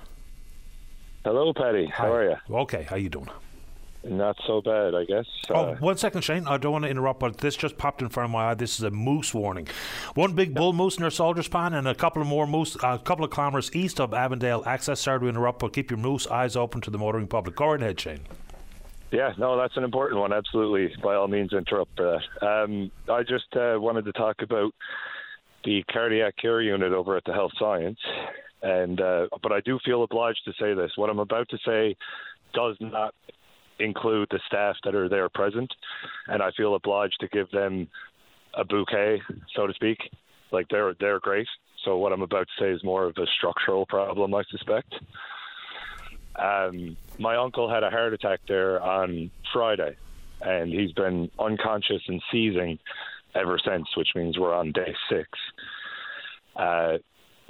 Hello, 1.25 1.53
Paddy. 1.53 1.87
How 1.87 2.13
are 2.13 2.31
you? 2.31 2.37
Okay, 2.51 2.85
how 2.85 2.97
you 2.97 3.11
doing? 3.11 3.29
Not 4.03 4.37
so 4.47 4.63
bad, 4.63 4.95
I 4.95 5.05
guess. 5.05 5.27
Oh, 5.51 5.75
one 5.75 5.99
second, 5.99 6.23
Shane. 6.23 6.47
I 6.47 6.57
don't 6.57 6.73
want 6.73 6.85
to 6.85 6.91
interrupt, 6.91 7.21
but 7.21 7.37
this 7.39 7.55
just 7.55 7.77
popped 7.77 8.01
in 8.01 8.09
front 8.09 8.27
of 8.27 8.31
my 8.31 8.51
eye. 8.51 8.55
This 8.55 8.79
is 8.79 8.83
a 8.83 8.91
moose 8.91 9.35
warning. 9.35 9.69
One 10.15 10.33
big 10.33 10.55
bull 10.55 10.73
moose 10.73 10.99
near 10.99 11.11
Soldiers 11.11 11.49
Pond, 11.49 11.75
and 11.75 11.87
a 11.87 11.95
couple 11.95 12.23
of 12.23 12.29
more 12.29 12.47
moose, 12.47 12.77
a 12.83 12.99
couple 12.99 13.27
of 13.27 13.31
kilometres 13.31 13.71
east 13.75 14.01
of 14.01 14.15
Avondale. 14.15 14.63
Access 14.65 15.01
sorry 15.01 15.21
to 15.21 15.29
interrupt, 15.29 15.59
but 15.59 15.75
keep 15.75 15.91
your 15.91 15.99
moose 15.99 16.27
eyes 16.29 16.57
open 16.57 16.81
to 16.81 16.91
the 16.91 16.97
motoring 16.97 17.27
public. 17.27 17.57
Go 17.57 17.73
right 17.73 17.83
ahead, 17.83 18.01
Shane. 18.01 18.21
Yeah, 19.13 19.33
no, 19.37 19.59
that's 19.59 19.77
an 19.77 19.85
important 19.85 20.21
one. 20.21 20.33
Absolutely, 20.33 20.95
by 21.03 21.17
all 21.17 21.29
means, 21.29 21.53
interrupt 21.53 21.97
for 21.97 22.19
that. 22.41 22.47
Um, 22.47 22.91
I 23.11 23.23
just 23.23 23.55
uh, 23.55 23.77
wanted 23.79 24.07
to 24.07 24.13
talk 24.13 24.41
about 24.41 24.73
the 25.65 25.85
cardiac 25.93 26.37
care 26.39 26.63
unit 26.63 26.93
over 26.93 27.19
at 27.19 27.25
the 27.25 27.35
Health 27.35 27.53
Science, 27.59 27.99
and 28.63 28.99
uh, 28.99 29.27
but 29.43 29.53
I 29.53 29.61
do 29.61 29.79
feel 29.85 30.05
obliged 30.05 30.41
to 30.47 30.53
say 30.59 30.73
this. 30.73 30.93
What 30.97 31.11
I'm 31.11 31.19
about 31.19 31.51
to 31.51 31.59
say 31.67 31.97
does 32.55 32.77
not 32.81 33.15
include 33.81 34.29
the 34.31 34.41
staff 34.47 34.77
that 34.85 34.95
are 34.95 35.09
there 35.09 35.29
present, 35.29 35.73
and 36.27 36.43
I 36.43 36.51
feel 36.57 36.75
obliged 36.75 37.17
to 37.21 37.29
give 37.29 37.51
them 37.51 37.89
a 38.55 38.65
bouquet, 38.65 39.21
so 39.55 39.67
to 39.67 39.75
speak. 39.75 39.99
Like 40.53 40.67
they're 40.69 40.95
they're 40.99 41.21
great. 41.21 41.49
So 41.85 41.97
what 41.97 42.13
I'm 42.13 42.23
about 42.23 42.47
to 42.49 42.65
say 42.65 42.71
is 42.71 42.85
more 42.85 43.07
of 43.07 43.17
a 43.17 43.27
structural 43.39 43.87
problem, 43.87 44.35
I 44.35 44.43
suspect. 44.51 44.95
Um, 46.37 46.97
my 47.19 47.37
uncle 47.37 47.71
had 47.71 47.83
a 47.83 47.91
heart 47.91 48.13
attack 48.13 48.41
there 48.49 48.83
on 48.83 49.31
Friday, 49.53 49.97
and 50.41 50.73
he's 50.73 50.93
been 50.93 51.31
unconscious 51.39 52.03
and 52.07 52.23
seizing 52.31 52.79
ever 53.35 53.59
since, 53.65 53.87
which 53.97 54.11
means 54.15 54.39
we're 54.39 54.55
on 54.55 54.73
day 54.73 54.95
six. 55.09 55.29
Uh, 56.57 56.99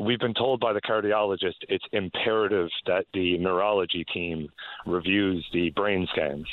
we've 0.00 0.18
been 0.18 0.34
told 0.34 0.60
by 0.60 0.72
the 0.72 0.80
cardiologist 0.80 1.56
it's 1.68 1.84
imperative 1.92 2.68
that 2.86 3.04
the 3.12 3.36
neurology 3.38 4.04
team 4.12 4.48
reviews 4.86 5.46
the 5.52 5.70
brain 5.70 6.08
scans. 6.10 6.46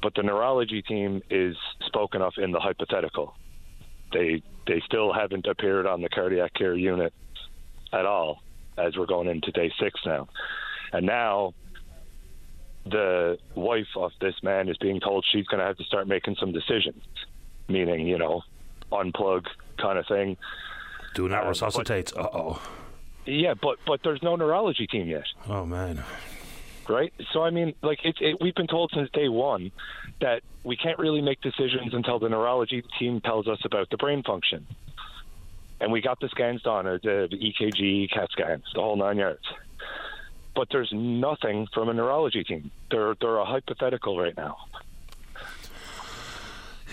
But 0.00 0.14
the 0.14 0.22
neurology 0.22 0.82
team 0.82 1.20
is 1.30 1.56
spoken 1.86 2.22
of 2.22 2.32
in 2.38 2.52
the 2.52 2.60
hypothetical. 2.60 3.34
They 4.12 4.42
they 4.66 4.80
still 4.86 5.12
haven't 5.12 5.46
appeared 5.46 5.86
on 5.86 6.02
the 6.02 6.08
cardiac 6.08 6.54
care 6.54 6.76
unit 6.76 7.12
at 7.92 8.06
all 8.06 8.42
as 8.78 8.96
we're 8.96 9.06
going 9.06 9.28
into 9.28 9.50
day 9.50 9.72
six 9.80 9.98
now. 10.06 10.28
And 10.92 11.04
now 11.06 11.54
the 12.84 13.38
wife 13.54 13.86
of 13.96 14.12
this 14.20 14.34
man 14.42 14.68
is 14.68 14.76
being 14.78 15.00
told 15.00 15.24
she's 15.30 15.46
going 15.46 15.60
to 15.60 15.66
have 15.66 15.76
to 15.78 15.84
start 15.84 16.06
making 16.06 16.36
some 16.38 16.52
decisions, 16.52 17.02
meaning, 17.68 18.06
you 18.06 18.18
know, 18.18 18.42
unplug 18.92 19.46
kind 19.80 19.98
of 19.98 20.06
thing. 20.06 20.36
Do 21.14 21.28
not 21.28 21.42
Um, 21.42 21.48
resuscitate. 21.48 22.12
Uh 22.16 22.28
oh. 22.32 22.62
Yeah, 23.26 23.54
but 23.54 23.78
but 23.86 24.00
there's 24.02 24.22
no 24.22 24.36
neurology 24.36 24.86
team 24.86 25.06
yet. 25.08 25.26
Oh 25.48 25.64
man. 25.64 26.02
Right. 26.88 27.12
So 27.32 27.42
I 27.44 27.50
mean, 27.50 27.74
like 27.82 28.00
it's 28.04 28.18
it, 28.20 28.38
we've 28.40 28.54
been 28.54 28.66
told 28.66 28.90
since 28.94 29.08
day 29.10 29.28
one 29.28 29.70
that 30.20 30.42
we 30.64 30.76
can't 30.76 30.98
really 30.98 31.20
make 31.22 31.40
decisions 31.40 31.94
until 31.94 32.18
the 32.18 32.28
neurology 32.28 32.82
team 32.98 33.20
tells 33.20 33.46
us 33.48 33.58
about 33.64 33.90
the 33.90 33.96
brain 33.96 34.22
function. 34.22 34.66
And 35.80 35.90
we 35.90 36.00
got 36.00 36.20
the 36.20 36.28
scans 36.28 36.62
done, 36.62 36.86
uh, 36.86 36.98
the, 37.02 37.26
the 37.28 37.36
EKG, 37.36 38.10
CAT 38.12 38.30
scans, 38.30 38.62
the 38.72 38.80
whole 38.80 38.94
nine 38.96 39.18
yards. 39.18 39.42
But 40.54 40.68
there's 40.70 40.92
nothing 40.92 41.66
from 41.74 41.88
a 41.88 41.94
neurology 41.94 42.44
team. 42.44 42.70
They're 42.90 43.14
they're 43.20 43.38
a 43.38 43.44
hypothetical 43.44 44.18
right 44.18 44.36
now. 44.36 44.56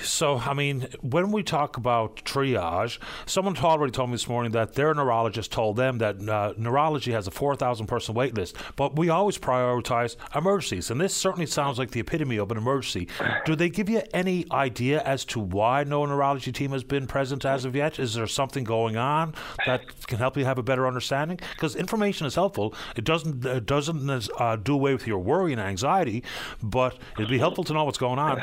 So, 0.04 0.38
I 0.38 0.54
mean, 0.54 0.88
when 1.02 1.32
we 1.32 1.44
talk 1.44 1.78
about 1.78 2.18
triage, 2.18 3.00
someone 3.26 3.58
already 3.58 3.92
told 3.92 4.10
me 4.10 4.16
this 4.16 4.28
morning 4.28 4.52
that 4.54 4.74
their 4.74 4.94
neurologist 4.94 5.52
told 5.52 5.76
them 5.78 5.98
that 6.00 6.28
uh, 6.28 6.54
neurology 6.58 7.12
has 7.12 7.28
a 7.28 7.32
4,000 7.32 7.88
person 7.88 8.16
wait 8.16 8.34
list, 8.34 8.56
but 8.76 8.96
we 8.96 9.10
always 9.10 9.38
prioritize 9.38 10.16
emergencies. 10.36 10.90
And 10.90 11.00
this 11.00 11.14
certainly 11.14 11.46
sounds 11.46 11.78
like 11.78 11.92
the 11.92 12.00
epitome 12.00 12.38
of 12.38 12.52
an 12.52 12.58
emergency. 12.58 13.08
Do 13.46 13.56
they 13.56 13.70
give 13.70 13.90
you 13.90 14.02
any 14.14 14.46
idea 14.52 15.02
as 15.02 15.26
to 15.26 15.40
why 15.40 15.84
no 15.84 16.06
neurology 16.06 16.52
team 16.52 16.72
has 16.72 16.84
been 16.84 17.08
present 17.08 17.46
as 17.46 17.66
of 17.66 17.76
yet? 17.76 18.00
Is 18.00 18.14
there 18.14 18.28
something 18.28 18.64
going 18.64 18.98
on 18.98 19.34
that 19.66 20.08
can 20.08 20.18
help 20.18 20.38
you 20.38 20.46
have 20.46 20.58
a 20.58 20.64
better 20.64 20.88
understanding? 20.88 21.40
Because 21.54 21.76
information 21.76 22.26
is 22.26 22.36
helpful. 22.36 22.74
It 22.96 23.04
doesn't, 23.04 23.46
it 23.46 23.66
doesn't 23.66 24.30
uh, 24.40 24.56
do 24.56 24.74
away 24.74 24.94
with 24.94 25.08
your 25.08 25.20
worry 25.20 25.52
and 25.52 25.62
anxiety, 25.62 26.24
but 26.62 26.98
it'd 27.18 27.30
be 27.30 27.38
helpful 27.38 27.64
to 27.66 27.74
know 27.74 27.84
what's 27.84 27.98
going 27.98 28.20
on. 28.20 28.42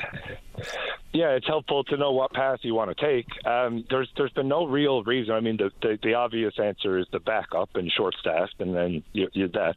Yeah, 1.16 1.30
it's 1.30 1.47
helpful 1.47 1.82
to 1.84 1.97
know 1.97 2.12
what 2.12 2.34
path 2.34 2.59
you 2.60 2.74
want 2.74 2.94
to 2.94 3.06
take. 3.06 3.26
Um, 3.47 3.86
there's 3.88 4.10
there's 4.18 4.32
been 4.32 4.48
no 4.48 4.66
real 4.66 5.02
reason. 5.02 5.32
I 5.32 5.40
mean, 5.40 5.56
the, 5.56 5.70
the, 5.80 5.98
the 6.02 6.12
obvious 6.12 6.52
answer 6.62 6.98
is 6.98 7.06
the 7.10 7.20
backup 7.20 7.70
and 7.74 7.90
short 7.90 8.14
staffed, 8.20 8.56
and 8.59 8.76
then 8.76 9.02
you, 9.14 9.26
you 9.32 9.48
that. 9.48 9.76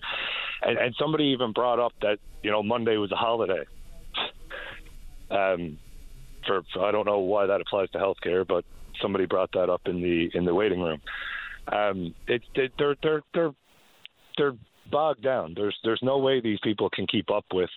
And, 0.63 0.77
and 0.77 0.93
somebody 0.99 1.27
even 1.27 1.53
brought 1.53 1.79
up 1.79 1.93
that 2.01 2.17
you 2.43 2.51
know 2.51 2.61
Monday 2.61 2.97
was 2.97 3.13
a 3.13 3.15
holiday. 3.15 3.63
Um, 5.31 5.77
for, 6.45 6.63
for 6.73 6.85
I 6.85 6.91
don't 6.91 7.05
know 7.05 7.19
why 7.19 7.45
that 7.45 7.61
applies 7.61 7.89
to 7.91 7.99
healthcare, 7.99 8.45
but 8.45 8.65
somebody 9.01 9.25
brought 9.25 9.53
that 9.53 9.69
up 9.69 9.83
in 9.85 10.01
the 10.01 10.29
in 10.33 10.43
the 10.43 10.53
waiting 10.53 10.81
room. 10.81 10.99
Um, 11.71 12.13
it, 12.27 12.41
it 12.55 12.73
they're 12.77 12.97
they're 13.01 13.23
they're 13.33 13.53
they're 14.37 14.55
bogged 14.91 15.23
down. 15.23 15.53
There's 15.55 15.77
there's 15.85 16.01
no 16.03 16.17
way 16.17 16.41
these 16.41 16.59
people 16.61 16.89
can 16.89 17.07
keep 17.07 17.31
up 17.31 17.45
with 17.53 17.69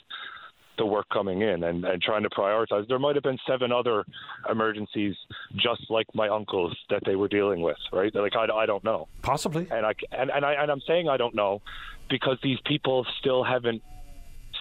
the 0.83 0.87
work 0.87 1.09
coming 1.11 1.43
in 1.43 1.63
and, 1.63 1.85
and 1.85 2.03
trying 2.03 2.25
to 2.25 2.29
prioritize. 2.31 2.89
There 2.89 2.99
might 2.99 3.15
have 3.15 3.23
been 3.23 3.39
seven 3.47 3.71
other 3.71 4.05
emergencies 4.51 5.15
just 5.55 5.83
like 5.91 6.09
my 6.13 6.29
uncle's 6.29 6.77
that 6.91 7.03
they 7.07 7.15
were 7.15 7.29
dealing 7.29 7.63
with, 7.63 7.77
right? 7.93 8.13
Like 8.13 8.35
I, 8.35 8.47
I 8.53 8.67
don't 8.67 8.83
know. 8.83 9.07
Possibly. 9.23 9.69
And 9.71 9.87
I 9.87 9.93
and, 10.11 10.29
and 10.31 10.45
I 10.45 10.55
and 10.55 10.73
I'm 10.73 10.81
saying 10.81 11.09
I 11.09 11.17
don't 11.17 11.37
know 11.37 11.63
because 12.11 12.37
these 12.43 12.59
people 12.67 13.07
still 13.21 13.45
haven't 13.45 13.81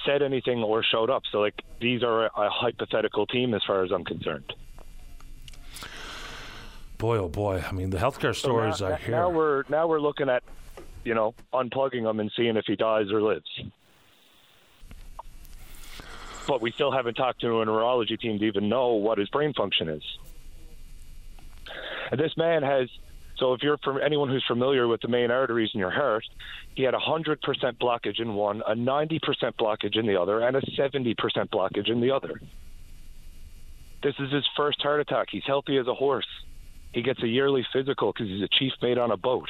said 0.05 0.21
anything 0.21 0.61
or 0.61 0.83
showed 0.83 1.09
up. 1.09 1.23
So 1.31 1.39
like 1.39 1.59
these 1.79 2.03
are 2.03 2.25
a, 2.25 2.31
a 2.37 2.49
hypothetical 2.51 3.25
team 3.25 3.55
as 3.55 3.63
far 3.65 3.83
as 3.83 3.91
I'm 3.91 4.05
concerned. 4.05 4.53
Boy, 6.99 7.17
oh 7.17 7.29
boy! 7.29 7.63
I 7.67 7.71
mean, 7.71 7.89
the 7.89 7.97
healthcare 7.97 8.35
stories 8.35 8.77
so 8.77 8.89
now, 8.89 8.93
I 8.93 8.97
hear. 8.97 9.11
Now 9.15 9.29
we're 9.31 9.63
now 9.69 9.87
we're 9.87 9.99
looking 9.99 10.29
at, 10.29 10.43
you 11.03 11.15
know, 11.15 11.33
unplugging 11.51 12.07
him 12.07 12.19
and 12.19 12.31
seeing 12.37 12.57
if 12.57 12.65
he 12.67 12.75
dies 12.75 13.09
or 13.11 13.23
lives. 13.23 13.49
But 16.47 16.61
we 16.61 16.71
still 16.71 16.91
haven't 16.91 17.15
talked 17.15 17.41
to 17.41 17.61
a 17.61 17.65
neurology 17.65 18.17
team 18.17 18.39
to 18.39 18.45
even 18.45 18.67
know 18.67 18.93
what 18.93 19.17
his 19.17 19.29
brain 19.29 19.53
function 19.53 19.89
is. 19.89 20.03
And 22.11 22.19
this 22.19 22.35
man 22.35 22.63
has. 22.63 22.89
So 23.37 23.53
if 23.53 23.63
you're 23.63 23.77
from 23.77 23.99
anyone 23.99 24.29
who's 24.29 24.43
familiar 24.45 24.87
with 24.87 25.01
the 25.01 25.07
main 25.07 25.31
arteries 25.31 25.71
in 25.73 25.79
your 25.79 25.89
heart, 25.89 26.25
he 26.75 26.83
had 26.83 26.93
a 26.93 26.99
hundred 26.99 27.41
percent 27.41 27.79
blockage 27.79 28.19
in 28.19 28.33
one, 28.33 28.61
a 28.67 28.75
ninety 28.75 29.19
percent 29.19 29.57
blockage 29.57 29.97
in 29.97 30.05
the 30.05 30.19
other, 30.19 30.41
and 30.41 30.57
a 30.57 30.61
seventy 30.75 31.15
percent 31.15 31.49
blockage 31.49 31.89
in 31.89 32.01
the 32.01 32.11
other. 32.11 32.41
This 34.03 34.15
is 34.19 34.31
his 34.31 34.45
first 34.57 34.81
heart 34.81 34.99
attack. 34.99 35.27
He's 35.31 35.45
healthy 35.45 35.77
as 35.77 35.87
a 35.87 35.93
horse. 35.93 36.27
He 36.91 37.01
gets 37.01 37.21
a 37.23 37.27
yearly 37.27 37.65
physical 37.71 38.11
because 38.11 38.27
he's 38.27 38.43
a 38.43 38.47
chief 38.47 38.73
mate 38.81 38.97
on 38.97 39.11
a 39.11 39.17
boat. 39.17 39.49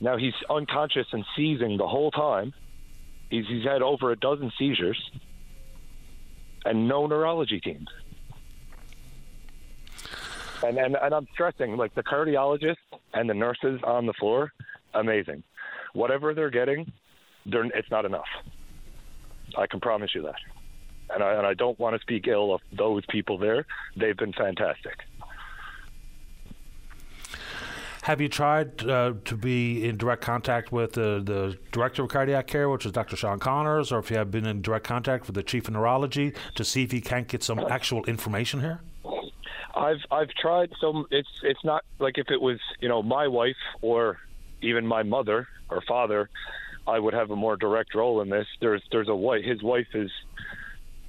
Now 0.00 0.16
he's 0.16 0.34
unconscious 0.48 1.06
and 1.12 1.24
seizing 1.36 1.78
the 1.78 1.88
whole 1.88 2.10
time. 2.10 2.54
He's, 3.32 3.64
had 3.64 3.80
over 3.80 4.12
a 4.12 4.16
dozen 4.16 4.52
seizures 4.58 5.10
and 6.66 6.86
no 6.86 7.06
neurology 7.06 7.60
team. 7.60 7.86
And, 10.62 10.76
and 10.76 10.96
and 10.96 11.14
I'm 11.14 11.26
stressing 11.32 11.78
like 11.78 11.94
the 11.94 12.02
cardiologists 12.02 12.76
and 13.14 13.30
the 13.30 13.34
nurses 13.34 13.80
on 13.84 14.04
the 14.04 14.12
floor, 14.12 14.52
amazing. 14.92 15.44
Whatever 15.94 16.34
they're 16.34 16.50
getting, 16.50 16.92
they're, 17.46 17.64
it's 17.64 17.90
not 17.90 18.04
enough. 18.04 18.28
I 19.56 19.66
can 19.66 19.80
promise 19.80 20.14
you 20.14 20.22
that. 20.22 20.36
And 21.08 21.24
I, 21.24 21.32
and 21.32 21.46
I 21.46 21.54
don't 21.54 21.78
want 21.80 21.96
to 21.96 22.02
speak 22.02 22.28
ill 22.28 22.52
of 22.52 22.60
those 22.70 23.02
people 23.08 23.38
there. 23.38 23.64
They've 23.96 24.16
been 24.16 24.34
fantastic. 24.34 24.98
Have 28.02 28.20
you 28.20 28.28
tried 28.28 28.84
uh, 28.84 29.14
to 29.26 29.36
be 29.36 29.88
in 29.88 29.96
direct 29.96 30.22
contact 30.22 30.72
with 30.72 30.94
the, 30.94 31.22
the 31.24 31.56
director 31.70 32.02
of 32.02 32.08
cardiac 32.08 32.48
care, 32.48 32.68
which 32.68 32.84
is 32.84 32.90
Dr. 32.90 33.14
Sean 33.14 33.38
Connors, 33.38 33.92
or 33.92 34.00
if 34.00 34.10
you 34.10 34.16
have 34.16 34.28
been 34.28 34.44
in 34.44 34.60
direct 34.60 34.84
contact 34.84 35.28
with 35.28 35.36
the 35.36 35.42
chief 35.44 35.68
of 35.68 35.74
neurology 35.74 36.32
to 36.56 36.64
see 36.64 36.82
if 36.82 36.92
you 36.92 37.00
can't 37.00 37.28
get 37.28 37.44
some 37.44 37.60
actual 37.60 38.02
information 38.06 38.60
here? 38.60 38.80
I've 39.76 40.00
I've 40.10 40.30
tried. 40.30 40.72
So 40.80 41.06
it's 41.12 41.28
it's 41.44 41.64
not 41.64 41.84
like 42.00 42.18
if 42.18 42.26
it 42.28 42.40
was 42.40 42.58
you 42.80 42.88
know 42.88 43.04
my 43.04 43.28
wife 43.28 43.56
or 43.82 44.18
even 44.62 44.84
my 44.84 45.04
mother 45.04 45.46
or 45.70 45.80
father, 45.86 46.28
I 46.88 46.98
would 46.98 47.14
have 47.14 47.30
a 47.30 47.36
more 47.36 47.56
direct 47.56 47.94
role 47.94 48.20
in 48.20 48.28
this. 48.28 48.48
There's 48.60 48.82
there's 48.90 49.08
a 49.08 49.14
wife. 49.14 49.44
His 49.44 49.62
wife 49.62 49.94
is 49.94 50.10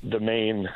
the 0.03 0.20
main 0.20 0.70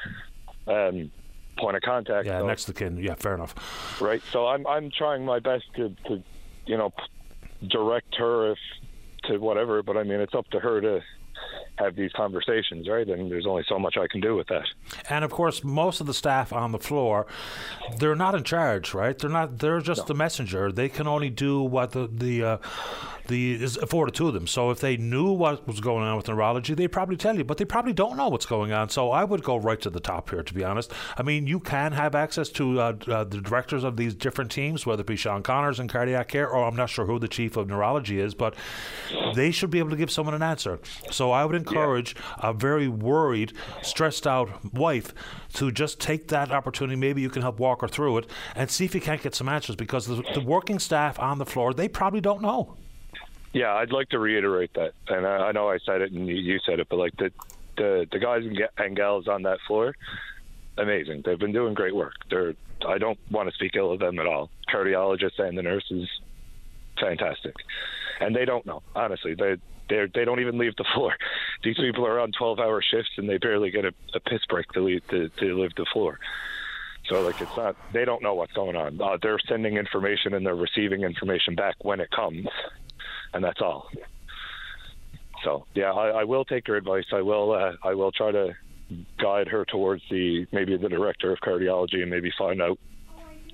um, 0.66 1.12
point 1.58 1.76
of 1.76 1.82
contact. 1.82 2.26
Yeah, 2.28 2.40
so- 2.40 2.48
next 2.48 2.66
to 2.66 2.74
kin. 2.74 2.98
Yeah, 2.98 3.16
fair 3.16 3.34
enough. 3.36 3.56
right? 4.02 4.22
So 4.32 4.48
I'm 4.48 4.66
I'm 4.68 4.92
trying 4.92 5.26
my 5.26 5.40
best 5.40 5.66
to 5.76 5.90
to 6.08 6.24
you 6.66 6.78
know 6.78 6.94
direct 7.68 8.16
her 8.16 8.52
if 8.52 8.58
to 9.26 9.38
whatever, 9.40 9.84
but 9.84 9.98
I 9.98 10.04
mean 10.04 10.20
it's 10.20 10.36
up 10.36 10.48
to 10.52 10.60
her 10.60 10.80
to 10.82 11.04
have 11.78 11.96
these 11.96 12.12
conversations, 12.14 12.88
right? 12.88 13.08
And 13.08 13.32
there's 13.32 13.46
only 13.46 13.64
so 13.70 13.78
much 13.78 13.98
I 13.98 14.08
can 14.08 14.20
do 14.20 14.36
with 14.36 14.48
that. 14.48 14.66
And 15.10 15.24
of 15.24 15.32
course, 15.32 15.64
most 15.64 16.02
of 16.02 16.08
the 16.08 16.14
staff 16.14 16.52
on 16.52 16.72
the 16.72 16.80
floor, 16.80 17.28
they're 18.00 18.16
not 18.16 18.36
in 18.36 18.44
charge, 18.44 18.94
right? 18.94 19.18
They're 19.18 19.30
not. 19.30 19.60
They're 19.60 19.82
just 19.82 20.08
the 20.08 20.16
messenger. 20.16 20.72
They 20.72 20.90
can 20.90 21.08
only 21.08 21.30
do 21.30 21.62
what 21.62 21.92
the 21.92 22.10
the 22.12 22.44
uh, 22.44 22.58
the 23.28 23.62
is 23.62 23.78
afforded 23.78 24.16
to 24.16 24.32
them. 24.32 24.48
So 24.48 24.72
if 24.72 24.80
they 24.80 24.98
knew 24.98 25.32
what 25.32 25.68
was 25.68 25.80
going 25.80 26.04
on 26.04 26.18
with 26.18 26.28
neurology, 26.28 26.74
they'd 26.74 26.88
probably 26.88 27.18
tell 27.18 27.38
you. 27.38 27.44
But 27.44 27.58
they 27.58 27.66
probably 27.66 27.94
don't 27.94 28.18
know 28.18 28.30
what's 28.30 28.46
going 28.46 28.72
on. 28.72 28.90
So 28.90 29.12
I 29.12 29.24
would 29.24 29.44
go 29.44 29.58
right 29.58 29.80
to 29.82 29.90
the 29.90 30.00
top 30.00 30.30
here, 30.30 30.44
to 30.44 30.54
be 30.54 30.64
honest. 30.64 30.92
I 31.18 31.24
mean, 31.24 31.48
you 31.48 31.60
can 31.60 31.92
have 31.92 32.16
access 32.16 32.50
to 32.50 32.80
uh, 32.80 32.94
uh, 33.08 33.24
the 33.24 33.42
directors 33.42 33.84
of 33.84 33.98
these 33.98 34.16
different 34.16 34.52
teams, 34.52 34.86
whether 34.86 35.02
it 35.02 35.08
be 35.08 35.16
Sean 35.16 35.44
Connors 35.44 35.80
in 35.80 35.88
cardiac 35.88 36.30
care, 36.30 36.50
or 36.50 36.66
I'm 36.66 36.76
not 36.76 36.90
sure 36.90 37.06
who 37.06 37.20
the 37.20 37.28
chief 37.28 37.58
of 37.58 37.68
neurology 37.68 38.20
is, 38.20 38.34
but 38.34 38.56
they 39.36 39.52
should 39.52 39.70
be 39.70 39.80
able 39.80 39.92
to 39.92 39.96
give 39.96 40.12
someone 40.12 40.34
an 40.34 40.44
answer. 40.44 40.80
So 41.12 41.27
I 41.32 41.46
would 41.46 41.56
encourage 41.56 42.16
a 42.40 42.54
very 42.54 42.88
worried, 42.88 43.54
stressed 43.82 44.28
out 44.28 44.74
wife 44.74 45.14
to 45.54 45.72
just 45.72 46.00
take 46.00 46.28
that 46.30 46.52
opportunity. 46.52 46.96
Maybe 46.96 47.22
you 47.22 47.30
can 47.30 47.42
help 47.42 47.60
walk 47.60 47.82
her 47.82 47.88
through 47.88 48.20
it 48.20 48.30
and 48.56 48.70
see 48.70 48.86
if 48.86 48.94
you 48.94 49.02
can't 49.02 49.22
get 49.22 49.36
some 49.36 49.50
answers 49.50 49.76
because 49.76 50.06
the, 50.06 50.24
the 50.34 50.42
working 50.42 50.80
staff 50.80 51.20
on 51.20 51.38
the 51.38 51.46
floor, 51.46 51.74
they 51.74 51.88
probably 51.88 52.22
don't 52.22 52.42
know. 52.42 52.76
Yeah, 53.54 53.74
I'd 53.74 53.92
like 53.92 54.10
to 54.10 54.20
reiterate 54.20 54.74
that, 54.76 54.94
and 55.08 55.26
I, 55.26 55.48
I 55.48 55.52
know 55.52 55.70
I 55.70 55.80
said 55.80 56.02
it 56.02 56.12
and 56.12 56.28
you, 56.28 56.60
said 56.66 56.80
it, 56.80 56.88
but 56.90 56.98
like 56.98 57.16
the 57.18 57.32
the 57.78 58.08
the 58.12 58.20
guys 58.20 58.44
and 58.78 58.96
gals 58.96 59.28
on 59.28 59.44
that 59.44 59.60
floor, 59.66 59.96
amazing. 60.78 61.24
They've 61.26 61.40
been 61.40 61.54
doing 61.54 61.74
great 61.74 61.96
work. 61.96 62.14
They're 62.30 62.54
I 62.88 62.98
don't 62.98 63.18
want 63.32 63.50
to 63.50 63.56
speak 63.56 63.76
ill 63.76 63.92
of 63.92 64.00
them 64.00 64.20
at 64.20 64.28
all. 64.28 64.52
Cardiologists 64.72 65.40
and 65.40 65.58
the 65.58 65.64
nurses, 65.64 66.08
fantastic, 67.00 67.56
and 68.20 68.36
they 68.36 68.46
don't 68.46 68.66
know 68.66 68.84
honestly. 68.96 69.34
They 69.34 69.56
they 69.90 70.06
they 70.14 70.26
don't 70.26 70.40
even 70.40 70.58
leave 70.58 70.76
the 70.76 70.86
floor. 70.94 71.16
These 71.64 71.78
people 71.78 72.06
are 72.06 72.20
on 72.20 72.32
twelve 72.32 72.60
hour 72.60 72.82
shifts 72.82 73.12
and 73.18 73.30
they 73.30 73.38
barely 73.38 73.72
get 73.72 73.86
a, 73.86 73.94
a 74.14 74.20
piss 74.20 74.42
break 74.50 74.72
to 74.74 74.82
leave 74.82 75.08
to, 75.10 75.30
to 75.30 75.62
leave 75.62 75.76
the 75.76 75.86
floor. 75.92 76.20
So 77.10 77.22
like 77.22 77.40
it's 77.42 77.56
not 77.56 77.76
they 77.94 78.06
don't 78.06 78.22
know 78.22 78.36
what's 78.36 78.54
going 78.54 78.76
on. 78.76 79.02
Uh, 79.02 79.18
they're 79.22 79.40
sending 79.48 79.78
information 79.78 80.34
and 80.34 80.46
they're 80.46 80.56
receiving 80.56 81.04
information 81.04 81.56
back 81.56 81.76
when 81.84 82.00
it 82.00 82.12
comes, 82.12 82.48
and 83.34 83.44
that's 83.44 83.62
all. 83.62 83.90
So 85.44 85.66
yeah, 85.74 85.94
I, 85.94 86.22
I 86.22 86.24
will 86.24 86.46
take 86.46 86.68
her 86.68 86.76
advice. 86.76 87.06
I 87.14 87.22
will 87.22 87.52
uh, 87.54 87.74
I 87.84 87.94
will 87.94 88.12
try 88.12 88.32
to 88.32 88.56
guide 89.20 89.48
her 89.48 89.66
towards 89.66 90.04
the 90.10 90.46
maybe 90.52 90.78
the 90.78 90.90
director 90.90 91.32
of 91.32 91.40
cardiology 91.40 92.02
and 92.02 92.10
maybe 92.10 92.32
find 92.38 92.62
out 92.62 92.80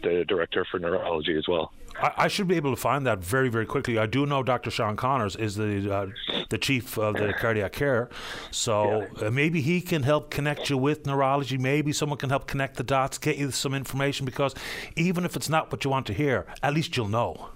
the 0.02 0.26
director 0.28 0.66
for 0.70 0.80
neurology 0.80 1.38
as 1.38 1.48
well. 1.48 1.72
I, 2.02 2.14
I 2.18 2.28
should 2.28 2.48
be 2.48 2.56
able 2.56 2.72
to 2.72 2.80
find 2.80 3.06
that 3.06 3.20
very, 3.20 3.50
very 3.50 3.66
quickly. 3.66 3.98
I 3.98 4.06
do 4.06 4.26
know 4.26 4.44
Dr. 4.44 4.72
Sean 4.72 4.96
Connors 4.96 5.36
is 5.36 5.56
the 5.56 5.94
uh, 5.94 6.08
the 6.50 6.58
chief 6.58 6.98
of 6.98 7.16
the 7.16 7.34
cardiac 7.34 7.74
care, 7.74 8.10
so 8.52 9.08
uh, 9.22 9.30
maybe 9.30 9.62
he 9.62 9.82
can 9.82 10.04
help 10.04 10.30
connect 10.30 10.70
you 10.70 10.78
with 10.78 11.06
neurology. 11.06 11.58
Maybe 11.58 11.92
someone 11.94 12.18
can 12.18 12.30
help 12.30 12.48
connect 12.48 12.78
the 12.78 12.84
dots, 12.84 13.18
get 13.18 13.38
you 13.38 13.52
some 13.52 13.74
information. 13.74 14.26
Because 14.26 14.56
even 14.96 15.26
if 15.26 15.36
it's 15.36 15.50
not 15.50 15.72
what 15.72 15.84
you 15.84 15.90
want 15.90 16.06
to 16.08 16.14
hear, 16.14 16.46
at 16.62 16.74
least 16.74 16.98
you'll 16.98 17.08
know. 17.08 17.50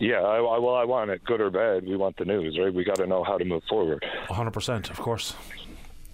Yeah, 0.00 0.20
I, 0.20 0.36
I, 0.38 0.58
well, 0.58 0.74
I 0.74 0.84
want 0.84 1.10
it 1.10 1.24
good 1.24 1.40
or 1.40 1.50
bad. 1.50 1.86
We 1.86 1.96
want 1.96 2.16
the 2.16 2.24
news, 2.24 2.58
right? 2.58 2.74
We 2.74 2.84
got 2.84 2.96
to 2.96 3.06
know 3.06 3.22
how 3.22 3.38
to 3.38 3.44
move 3.44 3.62
forward. 3.68 4.04
100 4.26 4.50
percent, 4.50 4.90
of 4.90 4.98
course. 4.98 5.34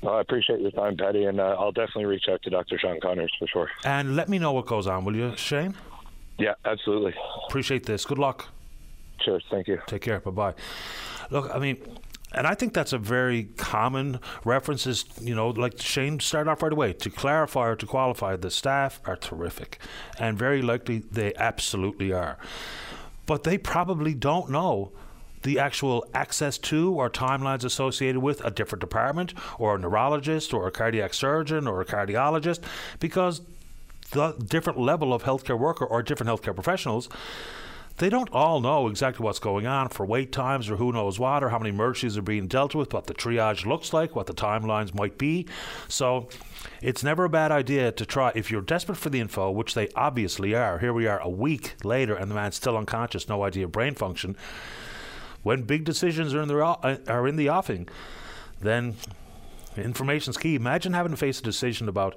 Well, 0.02 0.14
I 0.14 0.20
appreciate 0.22 0.60
your 0.60 0.70
time, 0.70 0.96
Paddy, 0.96 1.24
and 1.24 1.40
uh, 1.40 1.56
I'll 1.58 1.72
definitely 1.72 2.06
reach 2.06 2.24
out 2.30 2.42
to 2.42 2.50
Dr. 2.50 2.78
Sean 2.78 3.00
Connors 3.00 3.32
for 3.38 3.46
sure. 3.46 3.70
And 3.84 4.16
let 4.16 4.28
me 4.30 4.38
know 4.38 4.52
what 4.52 4.66
goes 4.66 4.86
on, 4.86 5.04
will 5.04 5.14
you, 5.14 5.36
Shane? 5.36 5.74
Yeah, 6.40 6.54
absolutely. 6.64 7.14
Appreciate 7.46 7.86
this. 7.86 8.04
Good 8.04 8.18
luck. 8.18 8.48
Cheers. 9.20 9.44
Thank 9.50 9.68
you. 9.68 9.80
Take 9.86 10.02
care. 10.02 10.20
Bye 10.20 10.30
bye. 10.30 10.54
Look, 11.30 11.54
I 11.54 11.58
mean, 11.58 11.76
and 12.32 12.46
I 12.46 12.54
think 12.54 12.72
that's 12.72 12.94
a 12.94 12.98
very 12.98 13.44
common 13.56 14.20
reference. 14.44 14.86
Is 14.86 15.04
you 15.20 15.34
know, 15.34 15.50
like 15.50 15.80
Shane 15.80 16.18
started 16.20 16.50
off 16.50 16.62
right 16.62 16.72
away 16.72 16.94
to 16.94 17.10
clarify 17.10 17.68
or 17.68 17.76
to 17.76 17.86
qualify. 17.86 18.36
The 18.36 18.50
staff 18.50 19.00
are 19.04 19.16
terrific, 19.16 19.78
and 20.18 20.38
very 20.38 20.62
likely 20.62 20.98
they 20.98 21.34
absolutely 21.34 22.12
are, 22.12 22.38
but 23.26 23.44
they 23.44 23.58
probably 23.58 24.14
don't 24.14 24.50
know 24.50 24.92
the 25.42 25.58
actual 25.58 26.06
access 26.14 26.58
to 26.58 26.92
or 26.92 27.08
timelines 27.08 27.64
associated 27.64 28.20
with 28.20 28.44
a 28.44 28.50
different 28.50 28.80
department 28.80 29.32
or 29.58 29.74
a 29.74 29.78
neurologist 29.78 30.52
or 30.52 30.66
a 30.68 30.70
cardiac 30.70 31.14
surgeon 31.14 31.66
or 31.66 31.80
a 31.80 31.84
cardiologist 31.84 32.60
because 32.98 33.40
different 34.10 34.78
level 34.78 35.14
of 35.14 35.22
healthcare 35.22 35.58
worker 35.58 35.84
or 35.84 36.02
different 36.02 36.30
healthcare 36.30 36.54
professionals 36.54 37.08
they 38.00 38.08
don't 38.08 38.30
all 38.32 38.60
know 38.60 38.88
exactly 38.88 39.22
what's 39.22 39.38
going 39.38 39.66
on 39.66 39.90
for 39.90 40.06
wait 40.06 40.32
times 40.32 40.70
or 40.70 40.76
who 40.76 40.90
knows 40.90 41.18
what 41.18 41.44
or 41.44 41.50
how 41.50 41.58
many 41.58 41.68
emergencies 41.68 42.16
are 42.16 42.22
being 42.22 42.46
dealt 42.46 42.74
with, 42.74 42.94
what 42.94 43.06
the 43.06 43.12
triage 43.12 43.66
looks 43.66 43.92
like, 43.92 44.16
what 44.16 44.26
the 44.26 44.32
timelines 44.32 44.94
might 44.94 45.18
be. 45.18 45.46
So 45.86 46.30
it's 46.80 47.04
never 47.04 47.26
a 47.26 47.28
bad 47.28 47.52
idea 47.52 47.92
to 47.92 48.06
try, 48.06 48.32
if 48.34 48.50
you're 48.50 48.62
desperate 48.62 48.96
for 48.96 49.10
the 49.10 49.20
info, 49.20 49.50
which 49.50 49.74
they 49.74 49.88
obviously 49.94 50.54
are. 50.54 50.78
Here 50.78 50.94
we 50.94 51.06
are 51.06 51.20
a 51.20 51.28
week 51.28 51.74
later 51.84 52.14
and 52.14 52.30
the 52.30 52.34
man's 52.34 52.56
still 52.56 52.78
unconscious, 52.78 53.28
no 53.28 53.44
idea 53.44 53.66
of 53.66 53.72
brain 53.72 53.94
function. 53.94 54.34
When 55.42 55.64
big 55.64 55.84
decisions 55.84 56.32
are 56.32 56.40
in 56.40 56.48
the, 56.48 56.58
uh, 56.58 56.96
are 57.06 57.28
in 57.28 57.36
the 57.36 57.50
offing, 57.50 57.86
then 58.62 58.96
information's 59.76 60.38
key. 60.38 60.54
Imagine 60.54 60.94
having 60.94 61.12
to 61.12 61.18
face 61.18 61.38
a 61.40 61.42
decision 61.42 61.86
about 61.86 62.16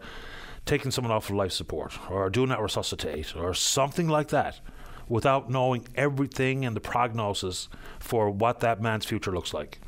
taking 0.66 0.92
someone 0.92 1.12
off 1.12 1.30
of 1.30 1.36
life 1.36 1.52
support 1.52 1.94
or 2.10 2.30
doing 2.30 2.50
that 2.50 2.62
resuscitate 2.62 3.36
or 3.36 3.54
something 3.54 4.08
like 4.08 4.30
that 4.30 4.60
without 5.08 5.50
knowing 5.50 5.86
everything 5.96 6.66
and 6.66 6.76
the 6.76 6.82
prognosis 6.82 7.68
for 8.00 8.30
what 8.30 8.62
that 8.62 8.82
man's 8.82 9.06
future 9.06 9.32
looks 9.32 9.54
like 9.54 9.80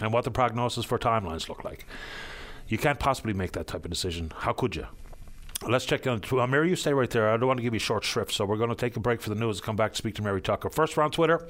and 0.00 0.12
what 0.12 0.24
the 0.24 0.30
prognosis 0.30 0.84
for 0.84 0.98
timelines 0.98 1.48
look 1.48 1.64
like. 1.64 1.86
You 2.68 2.76
can't 2.76 2.98
possibly 2.98 3.32
make 3.32 3.52
that 3.52 3.66
type 3.66 3.84
of 3.84 3.90
decision. 3.90 4.32
How 4.36 4.52
could 4.52 4.76
you? 4.76 4.86
Let's 5.66 5.86
check. 5.86 6.06
Uh, 6.06 6.18
Mary, 6.46 6.68
you 6.68 6.76
stay 6.76 6.92
right 6.92 7.10
there. 7.10 7.30
I 7.30 7.36
don't 7.36 7.48
want 7.48 7.58
to 7.58 7.62
give 7.64 7.74
you 7.74 7.80
short 7.80 8.04
shrift, 8.04 8.32
so 8.32 8.44
we're 8.44 8.58
going 8.58 8.68
to 8.68 8.76
take 8.76 8.96
a 8.96 9.00
break 9.00 9.20
for 9.20 9.30
the 9.30 9.34
news 9.34 9.60
come 9.60 9.74
back 9.74 9.92
to 9.92 9.98
speak 9.98 10.14
to 10.16 10.22
Mary 10.22 10.40
Tucker. 10.40 10.70
First, 10.70 10.96
we're 10.96 11.02
on 11.02 11.10
Twitter. 11.10 11.48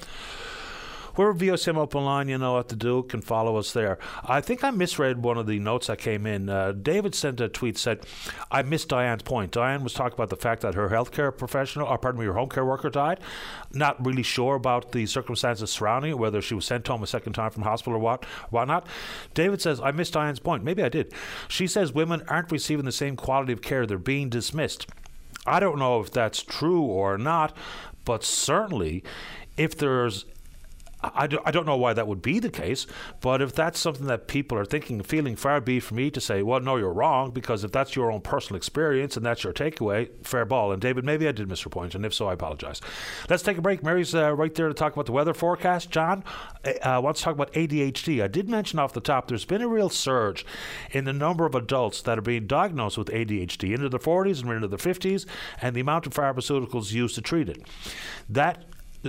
We're 1.18 1.34
VOCM 1.34 1.76
Open 1.76 2.04
Line, 2.04 2.28
you 2.28 2.38
know 2.38 2.52
what 2.52 2.68
to 2.68 2.76
do. 2.76 3.02
Can 3.02 3.22
follow 3.22 3.56
us 3.56 3.72
there. 3.72 3.98
I 4.24 4.40
think 4.40 4.62
I 4.62 4.70
misread 4.70 5.20
one 5.20 5.36
of 5.36 5.48
the 5.48 5.58
notes 5.58 5.88
that 5.88 5.98
came 5.98 6.26
in. 6.26 6.48
Uh, 6.48 6.70
David 6.70 7.12
sent 7.12 7.40
a 7.40 7.48
tweet 7.48 7.76
said, 7.76 8.06
"I 8.52 8.62
missed 8.62 8.90
Diane's 8.90 9.24
point. 9.24 9.50
Diane 9.50 9.82
was 9.82 9.94
talking 9.94 10.14
about 10.14 10.30
the 10.30 10.36
fact 10.36 10.62
that 10.62 10.74
her 10.74 10.90
healthcare 10.90 11.36
professional, 11.36 11.88
or 11.88 11.98
pardon 11.98 12.20
me, 12.20 12.26
her 12.26 12.34
home 12.34 12.48
care 12.48 12.64
worker 12.64 12.88
died. 12.88 13.18
Not 13.72 14.06
really 14.06 14.22
sure 14.22 14.54
about 14.54 14.92
the 14.92 15.06
circumstances 15.06 15.72
surrounding 15.72 16.12
it, 16.12 16.18
whether 16.20 16.40
she 16.40 16.54
was 16.54 16.66
sent 16.66 16.86
home 16.86 17.02
a 17.02 17.06
second 17.08 17.32
time 17.32 17.50
from 17.50 17.64
hospital 17.64 17.96
or 17.96 17.98
what, 17.98 18.24
whatnot." 18.50 18.86
David 19.34 19.60
says, 19.60 19.80
"I 19.80 19.90
missed 19.90 20.12
Diane's 20.12 20.38
point. 20.38 20.62
Maybe 20.62 20.84
I 20.84 20.88
did. 20.88 21.12
She 21.48 21.66
says 21.66 21.92
women 21.92 22.22
aren't 22.28 22.52
receiving 22.52 22.84
the 22.84 22.92
same 22.92 23.16
quality 23.16 23.52
of 23.52 23.60
care. 23.60 23.86
They're 23.86 23.98
being 23.98 24.28
dismissed." 24.28 24.86
I 25.44 25.58
don't 25.58 25.80
know 25.80 26.00
if 26.00 26.12
that's 26.12 26.44
true 26.44 26.82
or 26.82 27.18
not, 27.18 27.56
but 28.04 28.22
certainly 28.22 29.02
if 29.56 29.76
there's 29.76 30.24
I, 31.00 31.28
do, 31.28 31.38
I 31.44 31.52
don't 31.52 31.66
know 31.66 31.76
why 31.76 31.92
that 31.92 32.08
would 32.08 32.22
be 32.22 32.40
the 32.40 32.50
case, 32.50 32.86
but 33.20 33.40
if 33.40 33.54
that's 33.54 33.78
something 33.78 34.06
that 34.06 34.26
people 34.26 34.58
are 34.58 34.64
thinking 34.64 34.96
and 34.96 35.06
feeling, 35.06 35.36
far 35.36 35.60
be 35.60 35.78
for 35.78 35.94
me 35.94 36.10
to 36.10 36.20
say, 36.20 36.42
well, 36.42 36.58
no, 36.60 36.76
you're 36.76 36.92
wrong, 36.92 37.30
because 37.30 37.62
if 37.62 37.70
that's 37.70 37.94
your 37.94 38.10
own 38.10 38.20
personal 38.20 38.56
experience 38.56 39.16
and 39.16 39.24
that's 39.24 39.44
your 39.44 39.52
takeaway, 39.52 40.08
fair 40.26 40.44
ball. 40.44 40.72
And 40.72 40.82
David, 40.82 41.04
maybe 41.04 41.28
I 41.28 41.32
did 41.32 41.48
miss 41.48 41.64
your 41.64 41.70
point, 41.70 41.94
and 41.94 42.04
if 42.04 42.12
so, 42.12 42.28
I 42.28 42.32
apologize. 42.32 42.80
Let's 43.30 43.44
take 43.44 43.58
a 43.58 43.62
break. 43.62 43.82
Mary's 43.82 44.14
uh, 44.14 44.34
right 44.34 44.52
there 44.54 44.66
to 44.66 44.74
talk 44.74 44.92
about 44.92 45.06
the 45.06 45.12
weather 45.12 45.34
forecast. 45.34 45.90
John 45.90 46.24
uh, 46.82 47.00
wants 47.02 47.20
to 47.20 47.24
talk 47.24 47.34
about 47.34 47.52
ADHD. 47.52 48.22
I 48.22 48.26
did 48.26 48.48
mention 48.48 48.80
off 48.80 48.92
the 48.92 49.00
top 49.00 49.28
there's 49.28 49.44
been 49.44 49.62
a 49.62 49.68
real 49.68 49.90
surge 49.90 50.44
in 50.90 51.04
the 51.04 51.12
number 51.12 51.46
of 51.46 51.54
adults 51.54 52.02
that 52.02 52.18
are 52.18 52.22
being 52.22 52.48
diagnosed 52.48 52.98
with 52.98 53.08
ADHD 53.08 53.72
into 53.72 53.88
the 53.88 54.00
40s 54.00 54.42
and 54.42 54.50
into 54.50 54.68
the 54.68 54.76
50s, 54.76 55.26
and 55.62 55.76
the 55.76 55.80
amount 55.80 56.06
of 56.06 56.14
pharmaceuticals 56.14 56.92
used 56.92 57.14
to 57.14 57.22
treat 57.22 57.48
it. 57.48 57.62
That 58.28 58.64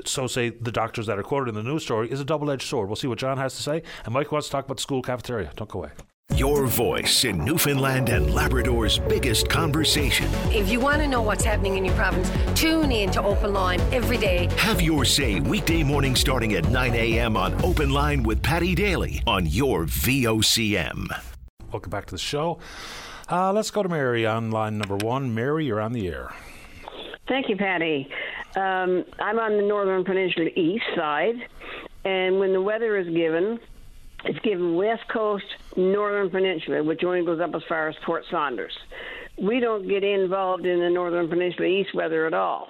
so 0.06 0.28
say 0.28 0.49
the 0.49 0.72
doctors 0.72 1.07
that 1.07 1.18
are 1.18 1.24
quoted 1.24 1.49
in 1.49 1.56
the 1.56 1.64
news 1.64 1.84
story, 1.84 2.11
is 2.11 2.20
a 2.20 2.26
double 2.26 2.52
edged 2.52 2.68
sword. 2.68 2.90
We'll 2.90 2.95
see 2.95 3.07
what 3.07 3.20
John 3.20 3.38
has 3.38 3.56
to 3.56 3.64
say. 3.64 3.84
And 4.06 4.14
Mike 4.14 4.32
wants 4.32 4.48
to 4.48 4.52
talk 4.52 4.66
about 4.66 4.78
the 4.78 4.84
school 4.84 5.02
cafeteria. 5.02 5.52
Don't 5.56 5.70
go 5.70 5.80
away. 5.80 5.91
Your 6.36 6.68
voice 6.68 7.26
in 7.26 7.44
Newfoundland 7.44 8.10
and 8.10 8.34
Labrador's 8.34 8.99
biggest 8.99 9.49
conversation. 9.49 10.30
If 10.53 10.70
you 10.70 10.80
want 10.80 11.02
to 11.02 11.07
know 11.07 11.22
what's 11.22 11.44
happening 11.44 11.76
in 11.76 11.84
your 11.84 11.95
province, 11.95 12.32
tune 12.57 12.91
in 12.91 13.10
to 13.11 13.24
Open 13.24 13.52
Line 13.52 13.82
every 13.91 14.18
day. 14.18 14.48
Have 14.57 14.80
your 14.80 15.06
say 15.06 15.40
weekday 15.40 15.84
morning 15.84 16.16
starting 16.16 16.53
at 16.53 16.70
9 16.70 16.94
a.m. 16.94 17.36
on 17.36 17.53
Open 17.66 17.90
Line 17.90 18.24
with 18.24 18.44
Paddy 18.44 18.76
Daly 18.76 19.22
on 19.26 19.48
your 19.48 19.86
VOCM. 19.86 21.07
Welcome 21.72 21.90
back 21.90 22.06
to 22.06 22.11
the 22.11 22.20
show. 22.20 22.60
Uh, 23.30 23.52
let's 23.52 23.70
go 23.70 23.84
to 23.84 23.90
Mary 23.90 24.26
on 24.26 24.49
line 24.49 24.78
number 24.78 24.95
one. 24.95 25.36
Mary, 25.36 25.66
you're 25.66 25.82
on 25.82 25.94
the 25.94 26.07
air. 26.07 26.32
Thank 27.30 27.47
you, 27.47 27.56
Paddy. 27.56 28.10
Um, 28.56 29.06
I'm 29.19 29.38
on 29.38 29.56
the 29.56 29.64
northern 29.64 30.03
peninsula 30.03 30.47
east 30.56 30.84
side, 30.95 31.35
and 32.03 32.39
when 32.39 32.53
the 32.53 32.61
weather 32.61 32.97
is 32.97 33.07
given, 33.07 33.60
it's 34.26 34.39
given 34.39 34.76
west 34.76 35.03
coast, 35.14 35.45
northern 35.77 36.31
peninsula, 36.31 36.84
which 36.84 37.03
only 37.03 37.23
goes 37.23 37.39
up 37.39 37.53
as 37.53 37.61
far 37.69 37.88
as 37.88 37.95
Port 38.03 38.26
Saunders. 38.31 38.73
We 39.38 39.60
don't 39.60 39.88
get 39.88 40.03
involved 40.03 40.65
in 40.65 40.80
the 40.80 40.89
northern 40.89 41.30
peninsula 41.30 41.68
east 41.68 41.93
weather 41.93 42.26
at 42.26 42.34
all, 42.34 42.68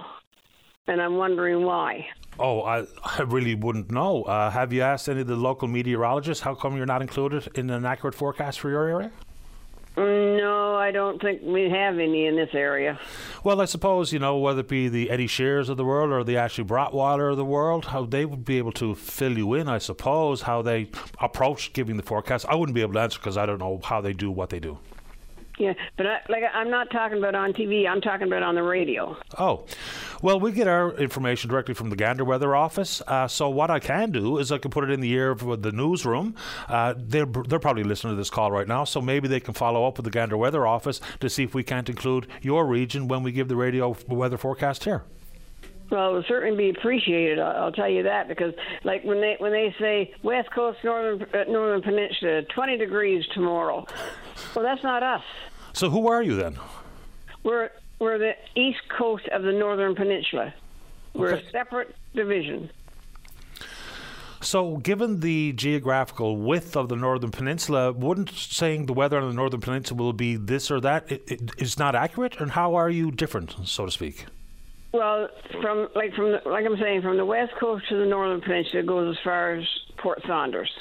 and 0.88 1.02
I'm 1.02 1.16
wondering 1.16 1.64
why. 1.64 2.06
Oh, 2.38 2.62
I, 2.64 2.86
I 3.04 3.22
really 3.22 3.56
wouldn't 3.56 3.92
know. 3.92 4.24
Uh, 4.24 4.50
have 4.50 4.74
you 4.74 4.82
asked 4.82 5.08
any 5.08 5.22
of 5.22 5.28
the 5.28 5.38
local 5.38 5.70
meteorologists 5.70 6.44
how 6.44 6.54
come 6.54 6.76
you're 6.76 6.86
not 6.86 7.02
included 7.02 7.48
in 7.56 7.70
an 7.70 7.86
accurate 7.86 8.16
forecast 8.16 8.60
for 8.60 8.70
your 8.70 8.88
area? 8.88 9.12
No, 10.00 10.76
I 10.76 10.92
don't 10.92 11.22
think 11.22 11.42
we 11.44 11.70
have 11.70 12.00
any 12.00 12.26
in 12.26 12.38
this 12.38 12.52
area. 12.54 12.98
Well, 13.44 13.60
I 13.60 13.66
suppose, 13.66 14.14
you 14.14 14.20
know, 14.20 14.38
whether 14.38 14.62
it 14.62 14.70
be 14.70 14.88
the 14.88 15.10
Eddie 15.10 15.28
Sheerrs 15.28 15.68
of 15.68 15.76
the 15.76 15.84
world 15.84 16.12
or 16.12 16.24
the 16.24 16.38
Ashley 16.38 16.64
Brauweiler 16.64 17.32
of 17.32 17.38
the 17.38 17.44
world, 17.44 17.86
how 17.86 18.06
they 18.06 18.24
would 18.24 18.46
be 18.46 18.58
able 18.58 18.72
to 18.74 18.96
fill 18.96 19.38
you 19.38 19.54
in, 19.56 19.68
I 19.68 19.78
suppose, 19.78 20.44
how 20.44 20.62
they 20.62 20.90
approach 21.20 21.74
giving 21.74 21.98
the 21.98 22.04
forecast. 22.04 22.46
I 22.48 22.56
wouldn't 22.56 22.76
be 22.76 22.82
able 22.82 22.94
to 22.94 23.02
answer 23.02 23.20
because 23.20 23.36
I 23.36 23.46
don't 23.46 23.60
know 23.60 23.82
how 23.84 24.00
they 24.00 24.14
do 24.14 24.32
what 24.32 24.50
they 24.50 24.62
do. 24.62 24.78
Yeah, 25.60 25.74
but 25.98 26.08
I, 26.08 26.22
like 26.30 26.44
I'm 26.54 26.70
not 26.70 26.90
talking 26.90 27.18
about 27.18 27.36
on 27.36 27.52
TV. 27.52 27.86
I'm 27.86 28.00
talking 28.00 28.28
about 28.28 28.44
on 28.44 28.56
the 28.56 28.64
radio. 28.64 29.18
Oh, 29.38 29.66
well, 30.22 30.40
we 30.40 30.54
get 30.54 30.70
our 30.70 30.94
information 30.94 31.50
directly 31.50 31.74
from 31.74 31.90
the 31.90 31.98
Gander 31.98 32.24
Weather 32.24 32.56
Office. 32.56 33.02
Uh, 33.06 33.28
so 33.28 33.50
what 33.50 33.70
I 33.70 33.80
can 33.80 34.12
do 34.12 34.38
is 34.38 34.54
I 34.54 34.58
can 34.58 34.72
put 34.72 34.86
it 34.86 34.90
in 34.90 35.02
the 35.02 35.12
ear 35.12 35.32
of 35.32 35.62
the 35.62 35.74
newsroom. 35.74 36.34
Uh, 36.70 36.94
they're 36.98 37.26
they're 37.26 37.60
probably 37.60 37.84
listening 37.84 38.14
to 38.14 38.18
this 38.18 38.30
call 38.30 38.54
right 38.54 38.70
now, 38.70 38.86
so 38.86 39.02
maybe 39.02 39.28
they 39.28 39.42
can 39.42 39.54
follow 39.54 39.86
up 39.86 39.98
with 39.98 40.06
the 40.06 40.12
Gander 40.12 40.38
Weather 40.38 40.66
Office 40.66 41.02
to 41.20 41.30
see 41.30 41.44
if 41.44 41.54
we 41.54 41.64
can't 41.64 41.90
include 41.90 42.28
your 42.42 42.66
region 42.66 43.10
when 43.10 43.22
we 43.22 43.34
give 43.34 43.50
the 43.50 43.58
radio 43.58 43.98
weather 44.08 44.38
forecast 44.38 44.86
here. 44.86 45.04
Well, 45.92 46.12
it 46.12 46.14
would 46.14 46.26
certainly 46.28 46.56
be 46.56 46.78
appreciated. 46.78 47.40
I'll, 47.40 47.66
I'll 47.66 47.72
tell 47.72 47.90
you 47.90 48.04
that 48.04 48.28
because, 48.28 48.54
like 48.84 49.04
when 49.04 49.22
they 49.22 49.36
when 49.40 49.52
they 49.52 49.76
say 49.80 50.14
West 50.24 50.52
Coast, 50.52 50.78
Northern 50.84 51.24
uh, 51.34 51.44
Northern 51.50 51.82
Peninsula, 51.82 52.44
20 52.44 52.78
degrees 52.78 53.26
tomorrow. 53.34 53.86
Well, 54.56 54.64
that's 54.64 54.84
not 54.84 55.04
us. 55.04 55.24
So 55.80 55.90
who 55.90 56.10
are 56.10 56.22
you 56.22 56.36
then? 56.36 56.58
We're 57.42 57.70
we're 58.00 58.18
the 58.18 58.34
east 58.54 58.82
coast 58.90 59.30
of 59.30 59.44
the 59.44 59.54
Northern 59.54 59.96
Peninsula. 59.96 60.54
We're 61.14 61.36
a 61.36 61.52
separate 61.52 61.96
division. 62.14 62.70
So, 64.42 64.76
given 64.76 65.22
the 65.22 65.54
geographical 65.54 66.36
width 66.36 66.76
of 66.76 66.90
the 66.90 66.98
Northern 66.98 67.32
Peninsula, 67.32 67.94
wouldn't 67.94 68.30
saying 68.30 68.88
the 68.88 68.94
weather 68.94 69.20
on 69.20 69.30
the 69.30 69.34
Northern 69.34 69.62
Peninsula 69.62 70.04
will 70.04 70.12
be 70.12 70.36
this 70.36 70.70
or 70.70 70.82
that 70.82 71.10
it, 71.10 71.24
it, 71.32 71.52
is 71.58 71.80
not 71.80 71.96
accurate? 71.96 72.42
And 72.42 72.52
how 72.52 72.76
are 72.76 72.90
you 72.90 73.10
different, 73.10 73.56
so 73.64 73.86
to 73.86 73.92
speak? 73.92 74.26
Well, 74.92 75.30
from 75.62 75.88
like 75.96 76.14
from 76.14 76.34
the, 76.34 76.42
like 76.46 76.66
I'm 76.66 76.78
saying, 76.78 77.04
from 77.04 77.16
the 77.16 77.26
west 77.26 77.54
coast 77.58 77.88
to 77.88 77.96
the 77.96 78.06
Northern 78.06 78.42
Peninsula 78.42 78.84
goes 78.84 79.16
as 79.16 79.24
far 79.24 79.54
as 79.54 79.66
Port 79.96 80.22
Saunders. 80.28 80.72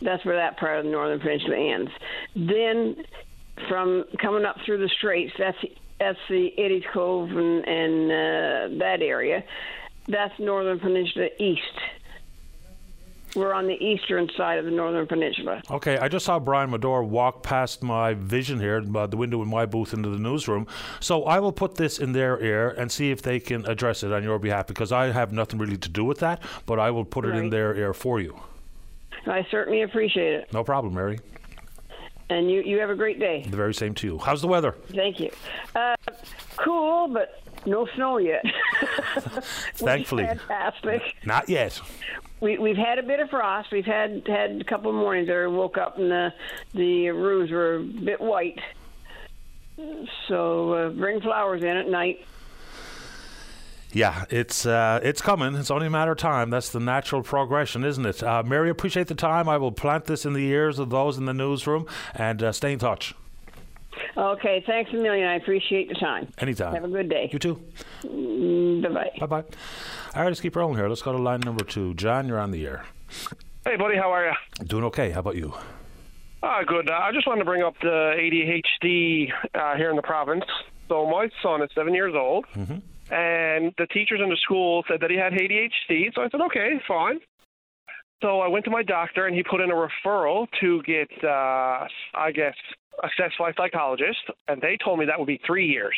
That's 0.00 0.24
where 0.24 0.36
that 0.36 0.58
part 0.58 0.78
of 0.78 0.84
the 0.84 0.92
Northern 0.92 1.18
Peninsula 1.18 1.56
ends. 1.56 1.90
Then, 2.36 3.04
from 3.68 4.04
coming 4.20 4.44
up 4.44 4.56
through 4.64 4.78
the 4.78 4.88
Straits, 4.88 5.32
that's 5.38 5.58
that's 5.98 6.18
the 6.28 6.52
Eddie's 6.58 6.84
Cove 6.92 7.30
and, 7.30 7.66
and 7.66 8.10
uh, 8.10 8.78
that 8.84 9.02
area. 9.02 9.44
That's 10.08 10.36
Northern 10.38 10.80
Peninsula 10.80 11.28
east. 11.38 11.78
We're 13.36 13.54
on 13.54 13.66
the 13.66 13.82
eastern 13.82 14.28
side 14.36 14.58
of 14.58 14.66
the 14.66 14.70
Northern 14.70 15.06
Peninsula. 15.06 15.62
Okay, 15.70 15.96
I 15.96 16.08
just 16.08 16.26
saw 16.26 16.38
Brian 16.38 16.70
Madore 16.70 17.06
walk 17.06 17.42
past 17.42 17.82
my 17.82 18.12
vision 18.12 18.60
here, 18.60 18.84
uh, 18.94 19.06
the 19.06 19.16
window 19.16 19.40
in 19.42 19.48
my 19.48 19.64
booth 19.64 19.94
into 19.94 20.10
the 20.10 20.18
newsroom. 20.18 20.66
So 21.00 21.24
I 21.24 21.40
will 21.40 21.52
put 21.52 21.76
this 21.76 21.98
in 21.98 22.12
their 22.12 22.42
ear 22.42 22.70
and 22.70 22.92
see 22.92 23.10
if 23.10 23.22
they 23.22 23.40
can 23.40 23.64
address 23.64 24.02
it 24.02 24.12
on 24.12 24.22
your 24.22 24.38
behalf 24.38 24.66
because 24.66 24.92
I 24.92 25.12
have 25.12 25.32
nothing 25.32 25.58
really 25.58 25.78
to 25.78 25.88
do 25.88 26.04
with 26.04 26.18
that, 26.18 26.42
but 26.66 26.78
I 26.78 26.90
will 26.90 27.06
put 27.06 27.24
it 27.24 27.34
in 27.34 27.48
their 27.48 27.74
ear 27.74 27.94
for 27.94 28.20
you. 28.20 28.38
I 29.26 29.46
certainly 29.50 29.82
appreciate 29.82 30.34
it. 30.34 30.52
No 30.52 30.64
problem, 30.64 30.94
Mary. 30.94 31.18
And 32.28 32.50
you, 32.50 32.62
you 32.62 32.78
have 32.78 32.90
a 32.90 32.94
great 32.94 33.18
day. 33.18 33.44
The 33.48 33.56
very 33.56 33.74
same 33.74 33.94
to 33.96 34.06
you. 34.06 34.18
How's 34.18 34.40
the 34.40 34.48
weather? 34.48 34.76
Thank 34.94 35.20
you. 35.20 35.30
Uh, 35.74 35.94
cool, 36.56 37.08
but 37.08 37.42
no 37.66 37.86
snow 37.94 38.18
yet. 38.18 38.44
Thankfully. 39.74 40.24
Fantastic. 40.24 41.02
Not 41.24 41.48
yet. 41.48 41.80
We, 42.40 42.58
we've 42.58 42.76
had 42.76 42.98
a 42.98 43.02
bit 43.02 43.20
of 43.20 43.30
frost. 43.30 43.70
We've 43.70 43.84
had 43.84 44.22
had 44.26 44.60
a 44.60 44.64
couple 44.64 44.90
of 44.90 44.96
mornings 44.96 45.28
I 45.30 45.46
Woke 45.46 45.78
up 45.78 45.98
and 45.98 46.10
the 46.10 46.32
the 46.74 47.10
roofs 47.10 47.52
were 47.52 47.76
a 47.76 47.82
bit 47.82 48.20
white. 48.20 48.58
So 50.28 50.72
uh, 50.72 50.88
bring 50.90 51.20
flowers 51.20 51.62
in 51.62 51.76
at 51.76 51.88
night. 51.88 52.24
Yeah, 53.92 54.24
it's 54.30 54.64
uh, 54.64 55.00
it's 55.02 55.20
coming. 55.20 55.54
It's 55.54 55.70
only 55.70 55.86
a 55.86 55.90
matter 55.90 56.12
of 56.12 56.18
time. 56.18 56.48
That's 56.50 56.70
the 56.70 56.80
natural 56.80 57.22
progression, 57.22 57.84
isn't 57.84 58.06
it? 58.06 58.22
Uh, 58.22 58.42
Mary, 58.42 58.70
appreciate 58.70 59.08
the 59.08 59.14
time. 59.14 59.48
I 59.48 59.58
will 59.58 59.72
plant 59.72 60.06
this 60.06 60.24
in 60.24 60.32
the 60.32 60.46
ears 60.46 60.78
of 60.78 60.88
those 60.90 61.18
in 61.18 61.26
the 61.26 61.34
newsroom 61.34 61.86
and 62.14 62.42
uh, 62.42 62.52
stay 62.52 62.72
in 62.72 62.78
touch. 62.78 63.14
Okay, 64.16 64.62
thanks 64.66 64.90
a 64.92 64.96
million. 64.96 65.26
I 65.28 65.34
appreciate 65.36 65.88
the 65.88 65.94
time. 65.94 66.32
Anytime. 66.38 66.74
Have 66.74 66.84
a 66.84 66.88
good 66.88 67.08
day. 67.10 67.28
You 67.32 67.38
too. 67.38 67.62
Bye 68.82 68.88
bye. 68.88 69.10
Bye 69.20 69.26
bye. 69.26 69.36
All 70.14 70.22
right, 70.22 70.28
let's 70.28 70.40
keep 70.40 70.56
rolling 70.56 70.76
here. 70.76 70.88
Let's 70.88 71.02
go 71.02 71.12
to 71.12 71.18
line 71.18 71.40
number 71.40 71.64
two. 71.64 71.92
John, 71.94 72.26
you're 72.28 72.38
on 72.40 72.50
the 72.50 72.66
air. 72.66 72.84
Hey, 73.64 73.76
buddy, 73.76 73.96
how 73.96 74.10
are 74.12 74.26
you? 74.26 74.64
Doing 74.66 74.84
okay. 74.84 75.10
How 75.10 75.20
about 75.20 75.36
you? 75.36 75.52
Ah, 76.42 76.62
good. 76.66 76.90
Uh, 76.90 76.94
I 76.94 77.12
just 77.12 77.26
wanted 77.26 77.40
to 77.40 77.44
bring 77.44 77.62
up 77.62 77.74
the 77.80 78.14
ADHD 78.16 79.30
uh, 79.54 79.76
here 79.76 79.90
in 79.90 79.96
the 79.96 80.02
province. 80.02 80.44
So 80.88 81.06
my 81.06 81.28
son 81.42 81.62
is 81.62 81.70
seven 81.74 81.94
years 81.94 82.14
old, 82.16 82.46
Mm-hmm. 82.56 82.78
And 83.12 83.72
the 83.78 83.86
teachers 83.86 84.20
in 84.22 84.30
the 84.30 84.36
school 84.42 84.82
said 84.88 85.00
that 85.00 85.10
he 85.10 85.16
had 85.16 85.32
ADHD. 85.32 86.14
So 86.14 86.22
I 86.22 86.28
said, 86.30 86.40
okay, 86.40 86.80
fine. 86.88 87.20
So 88.22 88.40
I 88.40 88.48
went 88.48 88.64
to 88.66 88.70
my 88.70 88.82
doctor, 88.82 89.26
and 89.26 89.34
he 89.36 89.42
put 89.42 89.60
in 89.60 89.70
a 89.70 89.74
referral 89.74 90.46
to 90.60 90.82
get, 90.84 91.08
uh, 91.24 91.86
I 92.14 92.30
guess, 92.32 92.54
assessed 93.02 93.36
by 93.38 93.50
a 93.50 93.54
psychologist, 93.56 94.20
and 94.48 94.60
they 94.62 94.76
told 94.82 94.98
me 94.98 95.06
that 95.06 95.18
would 95.18 95.26
be 95.26 95.40
three 95.46 95.66
years. 95.66 95.96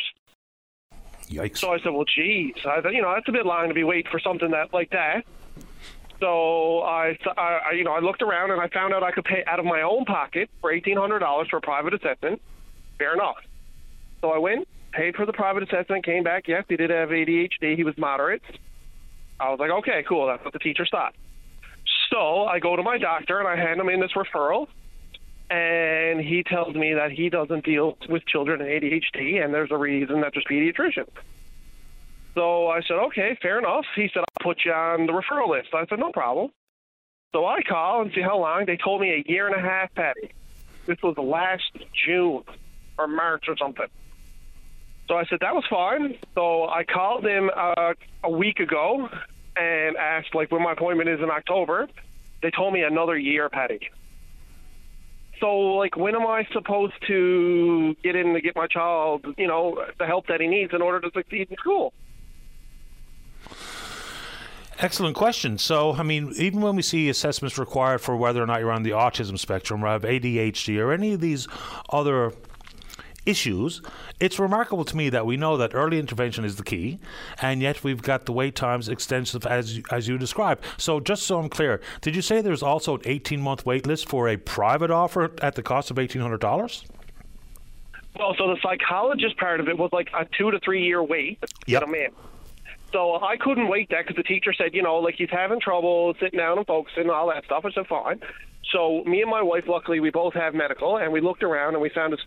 Yikes. 1.27 1.57
So 1.59 1.71
I 1.73 1.77
said, 1.79 1.89
well, 1.93 2.05
geez, 2.05 2.53
I 2.65 2.81
thought, 2.81 2.93
you 2.93 3.01
know, 3.01 3.13
that's 3.13 3.27
a 3.27 3.31
bit 3.31 3.45
long 3.45 3.67
to 3.69 3.73
be 3.73 3.83
waiting 3.83 4.09
for 4.11 4.19
something 4.19 4.51
that 4.51 4.73
like 4.73 4.89
that. 4.91 5.23
So 6.19 6.81
I, 6.81 7.17
I, 7.37 7.59
I- 7.69 7.71
you 7.73 7.83
know, 7.83 7.91
I 7.93 7.99
looked 7.99 8.21
around 8.21 8.51
and 8.51 8.59
I 8.61 8.67
found 8.69 8.93
out 8.93 9.03
I 9.03 9.11
could 9.11 9.25
pay 9.25 9.43
out 9.47 9.59
of 9.59 9.65
my 9.65 9.81
own 9.81 10.05
pocket 10.05 10.49
for 10.61 10.71
eighteen 10.71 10.97
hundred 10.97 11.19
dollars 11.19 11.47
for 11.49 11.57
a 11.57 11.61
private 11.61 11.93
assessment. 11.93 12.41
Fair 12.97 13.13
enough. 13.13 13.35
So 14.21 14.31
I 14.31 14.37
went, 14.37 14.67
paid 14.95 15.15
for 15.15 15.25
the 15.25 15.33
private 15.33 15.63
assessment, 15.63 16.05
came 16.05 16.23
back. 16.23 16.47
Yes, 16.47 16.63
he 16.69 16.77
did 16.77 16.89
have 16.89 17.09
ADHD. 17.09 17.75
He 17.75 17.83
was 17.83 17.97
moderate. 17.97 18.41
I 19.39 19.49
was 19.49 19.59
like, 19.59 19.69
okay, 19.69 20.03
cool. 20.07 20.27
That's 20.27 20.43
what 20.43 20.53
the 20.53 20.59
teacher 20.59 20.85
thought. 20.89 21.13
So 22.09 22.45
I 22.45 22.59
go 22.59 22.75
to 22.75 22.83
my 22.83 22.97
doctor 22.97 23.39
and 23.39 23.47
I 23.47 23.57
hand 23.57 23.79
him 23.79 23.89
in 23.89 23.99
this 23.99 24.13
referral, 24.13 24.67
and 25.49 26.21
he 26.21 26.43
tells 26.43 26.73
me 26.75 26.93
that 26.93 27.11
he 27.11 27.29
doesn't 27.29 27.65
deal 27.65 27.97
with 28.07 28.25
children 28.25 28.61
and 28.61 28.69
ADHD, 28.69 29.43
and 29.43 29.53
there's 29.53 29.71
a 29.71 29.77
reason 29.77 30.21
that 30.21 30.33
there's 30.33 30.45
pediatricians. 30.49 31.09
So 32.33 32.67
I 32.67 32.81
said, 32.81 32.97
okay, 33.07 33.37
fair 33.41 33.59
enough. 33.59 33.85
He 33.95 34.09
said, 34.13 34.19
I'll 34.19 34.43
put 34.43 34.59
you 34.65 34.71
on 34.71 35.05
the 35.05 35.13
referral 35.13 35.49
list. 35.49 35.69
I 35.73 35.85
said, 35.87 35.99
no 35.99 36.11
problem. 36.11 36.51
So 37.33 37.45
I 37.45 37.61
call 37.63 38.01
and 38.01 38.11
see 38.13 38.21
how 38.21 38.39
long. 38.39 38.65
They 38.65 38.77
told 38.77 39.01
me 39.01 39.11
a 39.11 39.29
year 39.29 39.47
and 39.47 39.55
a 39.55 39.59
half, 39.59 39.93
Paddy. 39.93 40.31
This 40.85 41.01
was 41.01 41.17
last 41.17 41.71
June 42.05 42.43
or 42.97 43.07
March 43.07 43.45
or 43.47 43.57
something. 43.57 43.87
So 45.07 45.15
I 45.15 45.25
said, 45.25 45.39
that 45.41 45.53
was 45.53 45.63
fine. 45.69 46.17
So 46.33 46.67
I 46.67 46.83
called 46.83 47.25
him 47.25 47.51
uh, 47.55 47.93
a 48.23 48.29
week 48.29 48.59
ago 48.59 49.07
and 49.55 49.97
asked, 49.97 50.33
like, 50.33 50.51
when 50.51 50.63
my 50.63 50.73
appointment 50.73 51.09
is 51.09 51.19
in 51.21 51.29
October. 51.29 51.87
They 52.41 52.51
told 52.51 52.73
me 52.73 52.83
another 52.83 53.17
year, 53.17 53.49
Paddy. 53.49 53.89
So, 55.39 55.57
like, 55.75 55.95
when 55.95 56.15
am 56.15 56.25
I 56.25 56.47
supposed 56.53 56.93
to 57.07 57.95
get 58.03 58.15
in 58.15 58.33
to 58.33 58.41
get 58.41 58.55
my 58.55 58.67
child, 58.67 59.25
you 59.37 59.47
know, 59.47 59.83
the 59.99 60.05
help 60.05 60.27
that 60.27 60.41
he 60.41 60.47
needs 60.47 60.73
in 60.73 60.81
order 60.81 60.99
to 61.01 61.11
succeed 61.13 61.47
in 61.49 61.57
school? 61.57 61.93
Excellent 64.79 65.15
question. 65.15 65.57
So, 65.57 65.93
I 65.93 66.03
mean, 66.03 66.33
even 66.35 66.61
when 66.61 66.75
we 66.75 66.81
see 66.81 67.09
assessments 67.09 67.57
required 67.57 68.01
for 68.01 68.15
whether 68.15 68.43
or 68.43 68.45
not 68.45 68.59
you're 68.59 68.71
on 68.71 68.83
the 68.83 68.91
autism 68.91 69.39
spectrum 69.39 69.83
or 69.83 69.87
have 69.87 70.01
ADHD 70.01 70.79
or 70.79 70.91
any 70.91 71.13
of 71.13 71.21
these 71.21 71.47
other 71.89 72.33
issues, 73.25 73.81
it's 74.19 74.39
remarkable 74.39 74.85
to 74.85 74.95
me 74.95 75.09
that 75.09 75.25
we 75.25 75.37
know 75.37 75.57
that 75.57 75.73
early 75.73 75.99
intervention 75.99 76.45
is 76.45 76.55
the 76.55 76.63
key, 76.63 76.99
and 77.41 77.61
yet 77.61 77.83
we've 77.83 78.01
got 78.01 78.25
the 78.25 78.31
wait 78.31 78.55
times 78.55 78.89
extensive 78.89 79.45
as 79.45 79.81
as 79.91 80.07
you 80.07 80.17
described. 80.17 80.63
So, 80.77 80.99
just 80.99 81.23
so 81.23 81.39
I'm 81.39 81.49
clear, 81.49 81.81
did 82.01 82.15
you 82.15 82.21
say 82.21 82.41
there's 82.41 82.63
also 82.63 82.95
an 82.95 83.01
18 83.05 83.41
month 83.41 83.65
wait 83.65 83.85
list 83.85 84.07
for 84.07 84.27
a 84.27 84.37
private 84.37 84.91
offer 84.91 85.31
at 85.41 85.55
the 85.55 85.63
cost 85.63 85.91
of 85.91 85.97
$1,800? 85.97 86.85
Well, 88.17 88.33
so 88.37 88.47
the 88.47 88.57
psychologist 88.61 89.37
part 89.37 89.59
of 89.59 89.67
it 89.67 89.77
was 89.77 89.89
like 89.91 90.09
a 90.13 90.25
two 90.37 90.51
to 90.51 90.59
three 90.59 90.83
year 90.85 91.03
wait 91.03 91.43
get 91.65 91.83
him 91.83 91.93
in. 91.93 92.11
So 92.93 93.21
I 93.21 93.35
couldn't 93.35 93.67
wait 93.67 93.89
that 93.89 94.07
because 94.07 94.15
the 94.15 94.23
teacher 94.23 94.53
said, 94.53 94.73
you 94.73 94.81
know, 94.81 94.97
like 94.97 95.15
he's 95.15 95.29
having 95.29 95.59
trouble 95.59 96.13
sitting 96.19 96.37
down 96.39 96.57
and 96.57 96.65
focusing 96.65 97.03
and 97.03 97.11
all 97.11 97.27
that 97.27 97.43
stuff. 97.43 97.65
I 97.65 97.71
said, 97.71 97.87
fine. 97.87 98.21
So 98.71 99.03
me 99.05 99.21
and 99.21 99.29
my 99.29 99.41
wife, 99.41 99.65
luckily, 99.67 99.99
we 99.99 100.11
both 100.11 100.33
have 100.33 100.53
medical, 100.53 100.97
and 100.97 101.11
we 101.11 101.21
looked 101.21 101.43
around 101.43 101.73
and 101.73 101.81
we 101.81 101.89
found 101.89 102.13
this 102.13 102.21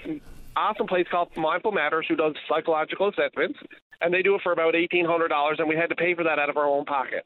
awesome 0.59 0.86
place 0.86 1.06
called 1.10 1.28
Mindful 1.36 1.72
Matters 1.72 2.06
who 2.09 2.16
does 2.16 2.35
psychological 2.48 3.09
assessments, 3.09 3.59
and 4.01 4.12
they 4.12 4.22
do 4.22 4.35
it 4.35 4.43
for 4.43 4.52
about 4.52 4.74
eighteen 4.74 5.05
hundred 5.06 5.28
dollars, 5.28 5.56
and 5.59 5.68
we 5.68 5.76
had 5.76 5.89
to 5.90 5.97
pay 5.97 6.14
for 6.14 6.24
that 6.24 6.39
out 6.39 6.51
of 6.51 6.56
our 6.56 6.66
own 6.66 6.85
pocket. 6.85 7.24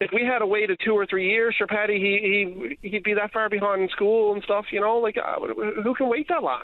If 0.00 0.10
we 0.12 0.22
had 0.24 0.38
to 0.38 0.46
wait 0.46 0.70
a 0.70 0.76
two 0.76 0.92
or 0.92 1.06
three 1.06 1.28
years 1.30 1.54
for 1.58 1.66
Paddy, 1.66 1.98
he 1.98 2.76
he 2.82 2.88
he'd 2.88 3.02
be 3.02 3.14
that 3.14 3.32
far 3.32 3.48
behind 3.48 3.82
in 3.82 3.88
school 3.88 4.32
and 4.32 4.42
stuff. 4.44 4.66
You 4.70 4.80
know, 4.80 4.98
like 4.98 5.16
uh, 5.18 5.40
who 5.82 5.94
can 5.94 6.08
wait 6.08 6.28
that 6.28 6.42
long? 6.42 6.62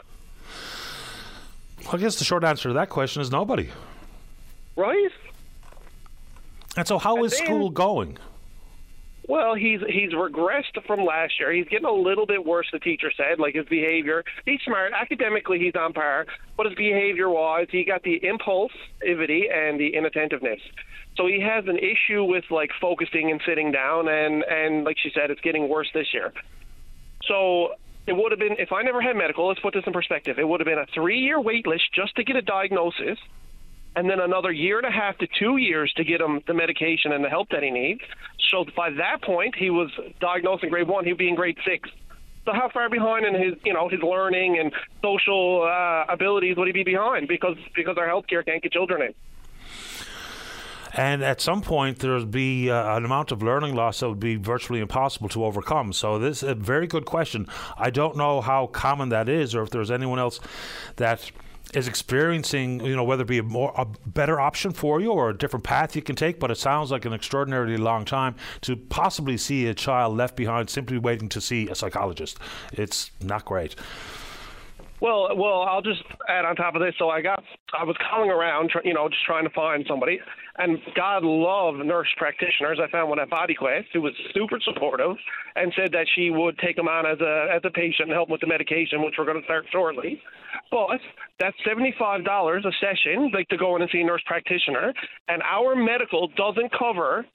I 1.91 1.97
guess 1.97 2.15
the 2.17 2.23
short 2.23 2.43
answer 2.43 2.69
to 2.69 2.73
that 2.73 2.89
question 2.89 3.21
is 3.21 3.29
nobody. 3.31 3.69
Right. 4.75 5.11
And 6.77 6.87
so, 6.87 6.97
how 6.97 7.17
And 7.17 7.25
is 7.25 7.37
then- 7.37 7.45
school 7.45 7.69
going? 7.69 8.17
Well, 9.27 9.55
he's 9.55 9.79
he's 9.87 10.11
regressed 10.11 10.83
from 10.85 11.03
last 11.03 11.39
year. 11.39 11.51
He's 11.51 11.67
getting 11.67 11.87
a 11.87 11.91
little 11.91 12.25
bit 12.25 12.45
worse. 12.45 12.67
The 12.71 12.79
teacher 12.79 13.11
said, 13.15 13.39
like 13.39 13.55
his 13.55 13.65
behavior. 13.65 14.23
He's 14.45 14.59
smart 14.65 14.93
academically. 14.93 15.59
He's 15.59 15.75
on 15.75 15.93
par, 15.93 16.25
but 16.57 16.67
his 16.67 16.75
behavior 16.75 17.29
wise, 17.29 17.67
he 17.71 17.85
got 17.85 18.03
the 18.03 18.19
impulsivity 18.19 19.51
and 19.51 19.79
the 19.79 19.95
inattentiveness. 19.95 20.59
So 21.17 21.27
he 21.27 21.41
has 21.41 21.65
an 21.67 21.79
issue 21.79 22.23
with 22.23 22.43
like 22.51 22.69
focusing 22.79 23.31
and 23.31 23.41
sitting 23.47 23.71
down, 23.71 24.07
and 24.07 24.43
and 24.43 24.83
like 24.83 24.97
she 25.01 25.09
said, 25.13 25.31
it's 25.31 25.41
getting 25.41 25.69
worse 25.69 25.89
this 25.93 26.13
year. 26.13 26.31
So 27.27 27.69
it 28.05 28.13
would 28.13 28.31
have 28.31 28.39
been 28.39 28.57
if 28.59 28.71
I 28.71 28.83
never 28.83 29.01
had 29.01 29.15
medical. 29.15 29.47
Let's 29.47 29.59
put 29.59 29.73
this 29.73 29.83
in 29.87 29.93
perspective. 29.93 30.37
It 30.37 30.47
would 30.47 30.59
have 30.59 30.67
been 30.67 30.77
a 30.77 30.85
three-year 30.93 31.39
wait 31.39 31.65
list 31.65 31.85
just 31.93 32.15
to 32.17 32.23
get 32.23 32.35
a 32.35 32.41
diagnosis, 32.41 33.17
and 33.95 34.09
then 34.09 34.19
another 34.19 34.51
year 34.51 34.77
and 34.77 34.85
a 34.87 34.91
half 34.91 35.17
to 35.19 35.27
two 35.39 35.57
years 35.57 35.91
to 35.97 36.03
get 36.03 36.21
him 36.21 36.41
the 36.47 36.53
medication 36.53 37.11
and 37.11 37.23
the 37.23 37.29
help 37.29 37.49
that 37.49 37.63
he 37.63 37.71
needs. 37.71 38.01
So 38.51 38.65
by 38.75 38.91
that 38.91 39.21
point, 39.21 39.55
he 39.55 39.69
was 39.69 39.89
diagnosed 40.19 40.63
in 40.63 40.69
grade 40.69 40.87
one. 40.87 41.05
He'd 41.05 41.17
be 41.17 41.29
in 41.29 41.35
grade 41.35 41.57
six. 41.65 41.89
So 42.45 42.53
how 42.53 42.69
far 42.69 42.89
behind 42.89 43.25
in 43.25 43.33
his, 43.33 43.53
you 43.63 43.73
know, 43.73 43.89
his 43.89 44.01
learning 44.03 44.59
and 44.59 44.71
social 45.01 45.63
uh, 45.63 46.05
abilities 46.11 46.57
would 46.57 46.67
he 46.67 46.73
be 46.73 46.83
behind? 46.83 47.27
Because 47.27 47.57
because 47.75 47.97
our 47.97 48.07
healthcare 48.07 48.45
can't 48.45 48.61
get 48.61 48.71
children 48.71 49.01
in. 49.01 49.13
And 50.93 51.23
at 51.23 51.41
some 51.41 51.61
point, 51.61 51.99
there'll 51.99 52.25
be 52.25 52.69
uh, 52.69 52.95
an 52.95 53.03
amount 53.03 53.33
of 53.33 53.43
learning 53.43 53.75
loss 53.75 53.99
that 53.99 54.07
would 54.07 54.19
be 54.19 54.37
virtually 54.37 54.79
impossible 54.79 55.27
to 55.29 55.43
overcome. 55.43 55.91
So 55.91 56.19
this 56.19 56.41
is 56.41 56.49
a 56.49 56.55
very 56.55 56.87
good 56.87 57.05
question. 57.05 57.47
I 57.77 57.89
don't 57.89 58.15
know 58.15 58.39
how 58.39 58.67
common 58.67 59.09
that 59.09 59.27
is, 59.27 59.53
or 59.55 59.63
if 59.63 59.71
there's 59.71 59.91
anyone 59.91 60.19
else 60.19 60.39
that 60.95 61.31
is 61.75 61.87
experiencing, 61.87 62.83
you 62.85 62.95
know, 62.95 63.03
whether 63.03 63.23
it 63.23 63.27
be 63.27 63.39
a 63.39 63.43
more 63.43 63.73
a 63.75 63.85
better 64.07 64.39
option 64.39 64.71
for 64.71 65.01
you 65.01 65.11
or 65.11 65.29
a 65.29 65.37
different 65.37 65.63
path 65.63 65.95
you 65.95 66.01
can 66.01 66.15
take. 66.15 66.39
But 66.39 66.51
it 66.51 66.57
sounds 66.57 66.91
like 66.91 67.05
an 67.05 67.13
extraordinarily 67.13 67.77
long 67.77 68.05
time 68.05 68.35
to 68.61 68.75
possibly 68.75 69.37
see 69.37 69.67
a 69.67 69.73
child 69.73 70.15
left 70.17 70.35
behind 70.35 70.69
simply 70.69 70.97
waiting 70.97 71.29
to 71.29 71.41
see 71.41 71.67
a 71.69 71.75
psychologist. 71.75 72.39
It's 72.71 73.11
not 73.21 73.45
great. 73.45 73.75
Well, 75.01 75.35
well, 75.35 75.61
I'll 75.63 75.81
just 75.81 76.01
add 76.29 76.45
on 76.45 76.55
top 76.55 76.75
of 76.75 76.81
this. 76.81 76.93
So 76.97 77.09
I 77.09 77.21
got, 77.21 77.43
I 77.77 77.83
was 77.83 77.95
calling 78.09 78.29
around, 78.29 78.71
you 78.83 78.93
know, 78.93 79.09
just 79.09 79.25
trying 79.25 79.43
to 79.43 79.49
find 79.49 79.85
somebody, 79.87 80.19
and 80.57 80.77
God 80.95 81.23
love 81.23 81.75
nurse 81.85 82.07
practitioners. 82.17 82.79
I 82.81 82.89
found 82.89 83.09
one 83.09 83.19
at 83.19 83.29
Body 83.29 83.53
Quest 83.53 83.87
who 83.91 84.01
was 84.01 84.13
super 84.33 84.57
supportive 84.63 85.17
and 85.55 85.73
said 85.75 85.91
that 85.91 86.07
she 86.15 86.29
would 86.29 86.57
take 86.59 86.77
him 86.77 86.87
on 86.87 87.05
as 87.05 87.19
a 87.19 87.47
as 87.53 87.61
a 87.65 87.69
patient 87.71 88.07
and 88.09 88.13
help 88.13 88.29
with 88.29 88.41
the 88.41 88.47
medication, 88.47 89.03
which 89.03 89.15
we're 89.17 89.25
going 89.25 89.39
to 89.39 89.43
start 89.43 89.65
shortly. 89.71 90.21
But 90.71 91.01
that's 91.39 91.57
seventy 91.67 91.93
five 91.99 92.23
dollars 92.23 92.65
a 92.65 92.71
session, 92.79 93.31
like 93.33 93.49
to 93.49 93.57
go 93.57 93.75
in 93.75 93.81
and 93.81 93.91
see 93.91 93.99
a 93.99 94.05
nurse 94.05 94.23
practitioner, 94.25 94.93
and 95.27 95.41
our 95.43 95.75
medical 95.75 96.29
doesn't 96.37 96.71
cover 96.77 97.25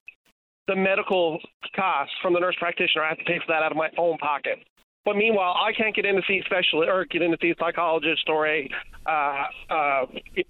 the 0.66 0.76
medical 0.76 1.38
costs 1.76 2.14
from 2.22 2.32
the 2.32 2.40
nurse 2.40 2.56
practitioner. 2.58 3.04
I 3.04 3.08
have 3.10 3.18
to 3.18 3.24
pay 3.24 3.38
for 3.38 3.52
that 3.52 3.62
out 3.62 3.72
of 3.72 3.76
my 3.76 3.90
own 3.98 4.16
pocket. 4.18 4.60
But 5.04 5.16
meanwhile, 5.16 5.54
I 5.58 5.72
can't 5.72 5.94
get 5.94 6.04
in 6.04 6.16
to 6.16 6.22
see 6.28 6.38
a 6.38 6.44
specialist 6.44 6.90
or 6.90 7.04
get 7.06 7.22
in 7.22 7.30
to 7.30 7.38
see 7.40 7.50
a 7.50 7.54
psychologist 7.58 8.28
or 8.28 8.46
a 8.46 8.68
uh, 9.06 9.44
uh, 9.70 10.06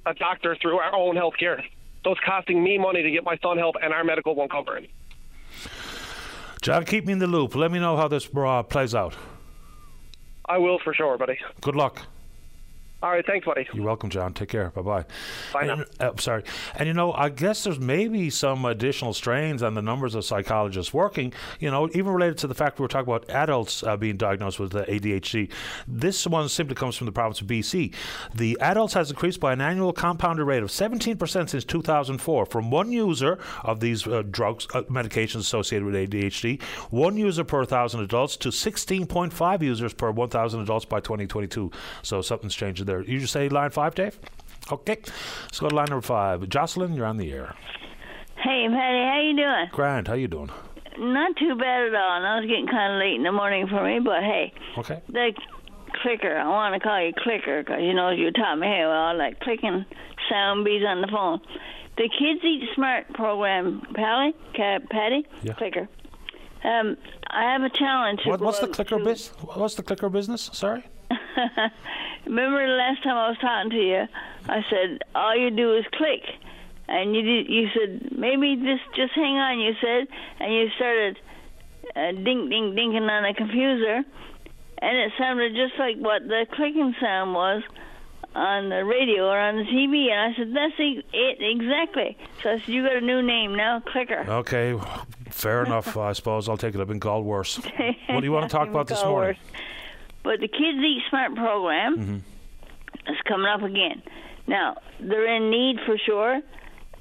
a 0.06 0.14
doctor 0.14 0.56
through 0.60 0.78
our 0.78 0.94
own 0.94 1.16
health 1.16 1.35
care. 1.39 1.62
So 2.05 2.12
it's 2.12 2.20
costing 2.27 2.62
me 2.62 2.77
money 2.78 3.02
to 3.02 3.10
get 3.10 3.24
my 3.24 3.36
son 3.43 3.59
help, 3.59 3.77
and 3.81 3.93
our 3.93 4.02
medical 4.02 4.35
won't 4.35 4.51
cover 4.51 4.78
it. 4.78 4.90
John, 6.62 6.85
keep 6.85 7.06
me 7.06 7.12
in 7.12 7.18
the 7.18 7.27
loop. 7.27 7.55
Let 7.55 7.70
me 7.70 7.78
know 7.78 7.97
how 7.97 8.09
this 8.09 8.28
uh, 8.35 8.62
plays 8.64 8.94
out. 8.94 9.16
I 10.47 10.59
will 10.59 10.78
for 10.82 10.93
sure, 10.94 11.16
buddy. 11.16 11.39
Good 11.60 11.77
luck. 11.77 12.02
All 13.02 13.10
right, 13.10 13.24
thanks, 13.27 13.47
buddy. 13.47 13.66
You're 13.72 13.86
welcome, 13.86 14.10
John. 14.10 14.35
Take 14.35 14.51
care. 14.51 14.68
Bye 14.70 14.82
bye. 14.82 15.05
Bye 15.55 15.64
now. 15.64 15.85
Uh, 15.98 16.10
sorry. 16.18 16.43
And 16.77 16.86
you 16.86 16.93
know, 16.93 17.14
I 17.14 17.31
guess 17.31 17.64
there's 17.64 17.78
maybe 17.78 18.28
some 18.28 18.66
additional 18.66 19.14
strains 19.14 19.62
on 19.62 19.72
the 19.72 19.81
numbers 19.81 20.14
of 20.14 20.22
psychologists 20.22 20.93
working, 20.93 21.32
you 21.60 21.70
know, 21.70 21.89
even 21.94 22.12
related 22.12 22.36
to 22.39 22.47
the 22.47 22.55
fact 22.55 22.78
we 22.78 22.82
were 22.82 22.89
talking 22.89 23.10
about 23.10 23.31
adults 23.31 23.82
uh, 23.82 23.97
being 23.97 24.18
diagnosed 24.18 24.60
with 24.60 24.74
uh, 24.74 24.85
ADHD. 24.85 25.51
This 25.89 26.27
one 26.27 26.51
simply 26.51 26.74
comes 26.74 26.94
from 26.94 27.06
the 27.06 27.12
province 27.12 27.40
of 27.40 27.47
BC. 27.47 27.94
The 28.35 28.59
adults 28.60 28.93
has 28.93 29.09
increased 29.09 29.40
by 29.40 29.55
an 29.55 29.62
annual 29.62 29.94
compounded 29.94 30.47
rate 30.47 30.62
of 30.62 30.68
17% 30.68 31.48
since 31.48 31.64
2004 31.64 32.44
from 32.44 32.70
one 32.70 32.93
user 32.93 33.39
of 33.64 33.81
these 33.81 34.06
uh, 34.06 34.22
drugs, 34.31 34.66
uh, 34.74 34.82
medications 34.82 35.40
associated 35.40 35.86
with 35.86 35.94
ADHD, 35.94 36.60
one 36.90 37.16
user 37.16 37.44
per 37.44 37.60
1,000 37.60 38.01
adults 38.01 38.36
to 38.36 38.51
16.5 38.51 39.62
users 39.62 39.94
per 39.94 40.10
1,000 40.10 40.60
adults 40.60 40.85
by 40.85 41.01
2022. 41.01 41.70
So 42.02 42.20
something's 42.20 42.55
changing 42.55 42.90
there. 42.91 43.03
You 43.03 43.21
just 43.21 43.33
say 43.33 43.49
line 43.49 43.71
five, 43.71 43.95
Dave? 43.95 44.19
Okay. 44.71 44.99
Let's 45.45 45.61
go 45.61 45.69
to 45.69 45.75
line 45.75 45.87
number 45.91 46.03
five. 46.07 46.49
Jocelyn, 46.49 46.95
you're 46.95 47.07
on 47.07 47.17
the 47.17 47.33
air. 47.33 47.55
Hey, 48.37 48.67
Paddy, 48.69 49.05
how 49.07 49.21
you 49.23 49.37
doing? 49.37 49.69
Grant, 49.73 50.09
how 50.09 50.15
you 50.15 50.29
doing? 50.29 50.51
Not 50.99 51.37
too 51.37 51.55
bad 51.57 51.87
at 51.89 51.95
all. 51.95 52.25
I 52.27 52.41
was 52.41 52.47
getting 52.49 52.67
kind 52.67 52.95
of 52.95 52.99
late 52.99 53.15
in 53.15 53.23
the 53.23 53.33
morning 53.33 53.69
for 53.69 53.83
me, 53.85 54.01
but 54.01 54.23
hey, 54.23 54.53
Okay. 54.79 55.01
the 55.09 55.33
clicker. 56.03 56.37
I 56.37 56.47
want 56.49 56.75
to 56.75 56.81
call 56.81 57.01
you 57.05 57.12
clicker 57.23 57.62
because 57.62 57.81
you 57.81 57.95
know 57.95 58.11
you 58.11 58.31
taught 58.33 58.57
me 58.59 58.67
hey, 58.67 58.83
well, 58.87 58.93
I 58.93 59.12
like 59.12 59.41
clicking 59.41 59.85
sound 60.29 60.65
beats 60.65 60.85
on 60.87 61.01
the 61.01 61.09
phone. 61.09 61.41
The 61.97 62.09
Kids 62.19 62.41
Eat 62.45 62.69
Smart 62.75 63.12
program, 63.15 63.83
Paddy, 63.95 64.35
Paddy, 64.91 65.27
Yeah. 65.43 65.53
clicker. 65.55 65.89
Um, 66.65 66.97
I 67.31 67.53
have 67.53 67.62
a 67.62 67.71
challenge. 67.71 68.21
What, 68.25 68.41
what's 68.41 68.59
the 68.61 68.69
clicker 68.69 68.99
to- 68.99 69.05
bus? 69.05 69.29
What's 69.55 69.75
the 69.75 69.83
clicker 69.83 70.09
business? 70.09 70.51
Sorry. 70.53 70.85
Remember 72.27 72.66
the 72.66 72.73
last 72.74 73.02
time 73.02 73.16
I 73.16 73.28
was 73.28 73.39
talking 73.39 73.70
to 73.70 73.77
you, 73.77 74.02
I 74.48 74.65
said 74.70 74.98
all 75.15 75.36
you 75.36 75.51
do 75.51 75.74
is 75.77 75.85
click, 75.93 76.23
and 76.89 77.15
you 77.15 77.23
did, 77.23 77.48
you 77.48 77.69
said 77.74 78.19
maybe 78.19 78.57
just 78.57 78.82
just 78.94 79.12
hang 79.15 79.36
on. 79.36 79.59
You 79.61 79.73
said, 79.81 80.07
and 80.40 80.52
you 80.52 80.69
started 80.77 81.19
uh, 81.97 82.12
ding 82.12 82.48
ding 82.48 82.74
dinking 82.77 83.09
on 83.11 83.23
the 83.23 83.35
computer, 83.36 84.02
and 84.82 84.97
it 84.97 85.12
sounded 85.19 85.55
just 85.55 85.78
like 85.78 85.97
what 85.97 86.23
the 86.27 86.47
clicking 86.52 86.94
sound 87.01 87.35
was 87.35 87.62
on 88.35 88.69
the 88.69 88.85
radio 88.85 89.28
or 89.28 89.39
on 89.39 89.57
the 89.57 89.65
TV. 89.65 90.11
And 90.12 90.32
I 90.32 90.36
said 90.36 90.55
that's 90.55 90.78
e- 90.81 91.02
it 91.12 91.39
exactly. 91.40 92.16
So 92.43 92.51
I 92.51 92.59
said 92.59 92.69
you 92.69 92.85
got 92.85 92.97
a 92.97 93.01
new 93.01 93.23
name 93.23 93.57
now, 93.57 93.81
clicker. 93.81 94.24
Okay. 94.28 94.78
Fair 95.31 95.65
enough. 95.65 95.97
I 95.97 96.12
suppose 96.12 96.48
I'll 96.48 96.57
take 96.57 96.74
it. 96.74 96.81
I've 96.81 96.89
been 96.89 97.01
called 97.01 97.24
worse. 97.24 97.59
What 98.09 98.20
do 98.20 98.27
you 98.27 98.32
want 98.32 98.51
to 98.51 98.57
talk 98.57 98.69
about 98.69 98.86
this 98.89 99.02
morning? 99.05 99.31
worse. 99.31 99.39
But 100.23 100.41
the 100.41 100.49
Kids 100.49 100.79
Eat 100.79 101.03
Smart 101.09 101.35
program 101.35 101.97
Mm-hmm. 101.97 103.11
is 103.13 103.19
coming 103.27 103.47
up 103.47 103.63
again. 103.63 104.03
Now 104.47 104.77
they're 105.01 105.35
in 105.37 105.51
need 105.51 105.77
for 105.87 105.97
sure, 105.99 106.41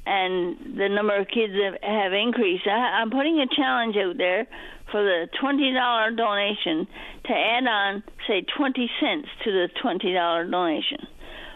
and 0.06 0.78
the 0.78 0.88
number 0.90 1.16
of 1.18 1.28
kids 1.28 1.54
have, 1.64 1.76
have 1.82 2.14
increased. 2.14 2.68
I, 2.68 3.02
I'm 3.02 3.10
putting 3.12 3.40
a 3.40 3.48
challenge 3.56 3.96
out 3.98 4.18
there 4.18 4.48
for 4.92 5.04
the 5.04 5.28
twenty 5.40 5.74
dollar 5.74 6.12
donation 6.12 6.88
to 7.26 7.34
add 7.34 7.68
on, 7.68 8.04
say, 8.28 8.42
twenty 8.58 8.90
cents 9.00 9.28
to 9.44 9.52
the 9.52 9.70
twenty 9.82 10.14
dollar 10.14 10.46
donation, 10.50 11.08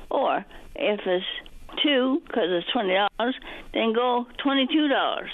or 0.10 0.45
if 0.76 0.99
it's 1.06 1.26
two 1.84 2.22
because 2.27 2.49
it's 2.49 2.68
twenty 2.72 2.94
dollars, 2.94 3.35
then 3.73 3.94
go 3.94 4.26
twenty 4.38 4.68
two 4.68 4.88
dollars, 4.88 5.30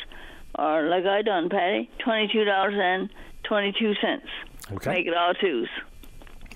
or 0.57 0.83
like 0.89 1.05
I 1.05 1.21
done, 1.21 1.49
Paddy, 1.49 1.89
twenty 2.03 2.27
two 2.31 2.43
dollars 2.45 2.75
and 2.77 3.09
twenty 3.43 3.73
two 3.77 3.93
cents. 4.01 4.27
Okay. 4.73 4.91
Make 4.91 5.07
it 5.07 5.13
all 5.15 5.33
twos. 5.33 5.67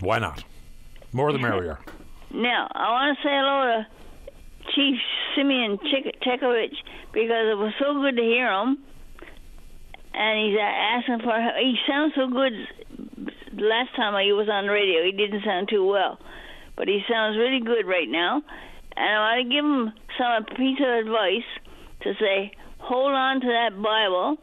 Why 0.03 0.19
not? 0.19 0.43
More 1.11 1.31
the 1.31 1.39
merrier. 1.39 1.79
Now, 2.31 2.67
I 2.73 2.91
want 2.91 3.17
to 3.17 3.23
say 3.23 3.29
hello 3.29 3.85
to 3.85 4.71
Chief 4.75 4.99
Simeon 5.35 5.77
Tshakapesh 5.77 6.75
because 7.13 7.47
it 7.51 7.57
was 7.57 7.73
so 7.79 7.93
good 8.01 8.17
to 8.17 8.23
hear 8.23 8.51
him. 8.51 8.79
And 10.13 10.49
he's 10.49 10.59
asking 10.59 11.21
for. 11.21 11.33
He 11.59 11.75
sounds 11.87 12.13
so 12.15 12.27
good. 12.27 12.53
Last 13.53 13.95
time 13.95 14.13
he 14.23 14.33
was 14.33 14.49
on 14.49 14.65
the 14.65 14.71
radio, 14.71 15.03
he 15.03 15.11
didn't 15.11 15.43
sound 15.43 15.69
too 15.69 15.85
well, 15.85 16.19
but 16.75 16.87
he 16.87 17.01
sounds 17.09 17.37
really 17.37 17.61
good 17.61 17.85
right 17.85 18.09
now. 18.09 18.43
And 18.95 19.09
I 19.09 19.37
want 19.37 19.47
to 19.47 19.55
give 19.55 19.65
him 19.65 19.93
some 20.17 20.57
piece 20.57 20.79
of 20.79 21.05
advice 21.05 21.47
to 22.01 22.13
say, 22.19 22.51
hold 22.79 23.13
on 23.13 23.41
to 23.41 23.47
that 23.47 23.81
Bible, 23.81 24.37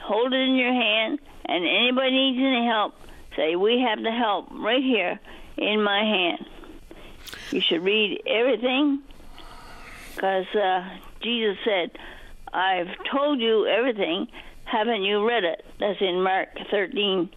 hold 0.00 0.32
it 0.32 0.40
in 0.40 0.56
your 0.56 0.72
hand, 0.72 1.18
and 1.44 1.64
anybody 1.64 2.10
needs 2.10 2.38
any 2.38 2.66
help, 2.66 2.94
say 3.36 3.56
we 3.56 3.80
have 3.80 4.02
the 4.02 4.10
help 4.10 4.48
right 4.50 4.82
here 4.82 5.18
in 5.56 5.82
my 5.82 6.00
hand. 6.00 6.46
You 7.50 7.60
should 7.60 7.82
read 7.82 8.22
everything 8.26 9.02
because 10.14 10.46
uh, 10.54 10.88
Jesus 11.22 11.56
said, 11.64 11.90
I've 12.52 12.88
told 13.10 13.40
you 13.40 13.66
everything. 13.66 14.28
Haven't 14.64 15.02
you 15.02 15.26
read 15.26 15.44
it? 15.44 15.64
That's 15.78 16.00
in 16.00 16.22
Mark 16.22 16.48
13 16.70 17.28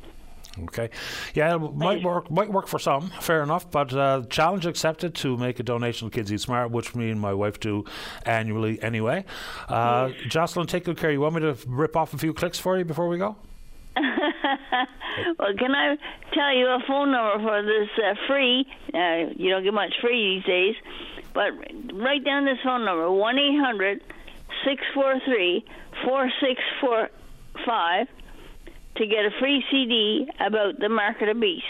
Okay, 0.64 0.90
yeah, 1.34 1.56
it 1.56 1.76
might 1.76 2.04
work. 2.04 2.32
Might 2.32 2.52
work 2.52 2.68
for 2.68 2.80
some. 2.80 3.12
Fair 3.22 3.44
enough, 3.44 3.70
but 3.70 3.94
uh, 3.94 4.24
challenge 4.30 4.66
accepted 4.66 5.14
to 5.16 5.38
make 5.38 5.60
a 5.60 5.64
donation 5.64 6.10
to 6.10 6.16
Kids 6.16 6.32
Eat 6.32 6.42
Smart, 6.42 6.72
which 6.72 6.96
me 6.96 7.12
and 7.12 7.20
my 7.20 7.34
wife 7.34 7.60
do 7.60 7.86
annually 8.26 8.82
anyway. 8.82 9.26
Uh, 9.70 10.10
Jocelyn, 10.28 10.68
take 10.68 10.86
good 10.86 10.98
care. 10.98 11.12
You 11.12 11.22
want 11.22 11.36
me 11.36 11.42
to 11.42 11.58
rip 11.68 11.96
off 11.96 12.14
a 12.14 12.18
few 12.18 12.34
clicks 12.34 12.58
for 12.58 12.78
you 12.78 12.86
before 12.86 13.08
we 13.08 13.18
go? 13.18 13.36
well, 15.40 15.54
can 15.58 15.76
I 15.76 15.98
tell 16.34 16.56
you 16.56 16.68
a 16.68 16.80
phone 16.88 17.12
number 17.12 17.44
for 17.44 17.64
this 17.64 17.90
uh, 17.98 18.16
free? 18.28 18.66
Uh, 18.94 19.34
you 19.36 19.50
don't 19.50 19.64
get 19.64 19.74
much 19.74 19.94
free 20.02 20.38
these 20.38 20.46
days, 20.46 20.76
but 21.34 21.52
write 21.94 22.24
down 22.24 22.46
this 22.46 22.58
phone 22.64 22.86
number: 22.86 23.12
one 23.12 23.38
eight 23.38 23.58
hundred 23.60 24.02
six 24.66 24.82
four 24.94 25.20
three 25.26 25.66
four 26.04 26.30
six 26.42 26.62
four 26.82 27.10
five 27.66 28.08
to 28.96 29.06
get 29.06 29.26
a 29.26 29.32
free 29.40 29.64
CD 29.72 30.28
about 30.40 30.80
the 30.80 30.90
Mark 30.90 31.22
of 31.22 31.28
the 31.28 31.40
Beast. 31.40 31.66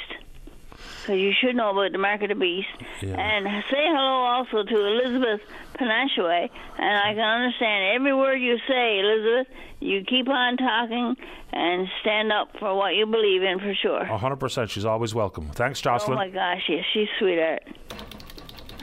Because 1.01 1.19
you 1.19 1.31
should 1.39 1.55
know 1.55 1.71
about 1.71 1.91
the 1.91 1.97
Mark 1.97 2.21
of 2.21 2.29
the 2.29 2.35
Beast. 2.35 2.67
Yeah. 3.01 3.19
And 3.19 3.45
say 3.71 3.83
hello 3.85 4.25
also 4.25 4.63
to 4.63 4.85
Elizabeth 4.85 5.41
Penashue. 5.77 6.49
And 6.77 6.97
I 6.97 7.13
can 7.13 7.19
understand 7.19 7.95
every 7.95 8.13
word 8.15 8.35
you 8.35 8.57
say, 8.67 8.99
Elizabeth. 8.99 9.47
You 9.79 10.03
keep 10.03 10.27
on 10.27 10.57
talking 10.57 11.15
and 11.53 11.87
stand 12.01 12.31
up 12.31 12.49
for 12.59 12.75
what 12.75 12.95
you 12.95 13.05
believe 13.05 13.43
in 13.43 13.59
for 13.59 13.73
sure. 13.75 14.01
A 14.01 14.17
hundred 14.17 14.37
percent. 14.37 14.69
She's 14.71 14.85
always 14.85 15.13
welcome. 15.13 15.49
Thanks, 15.49 15.79
Jocelyn. 15.81 16.17
Oh 16.17 16.21
my 16.21 16.29
gosh, 16.29 16.63
yes, 16.67 16.83
she's 16.93 17.07
sweetheart. 17.19 17.63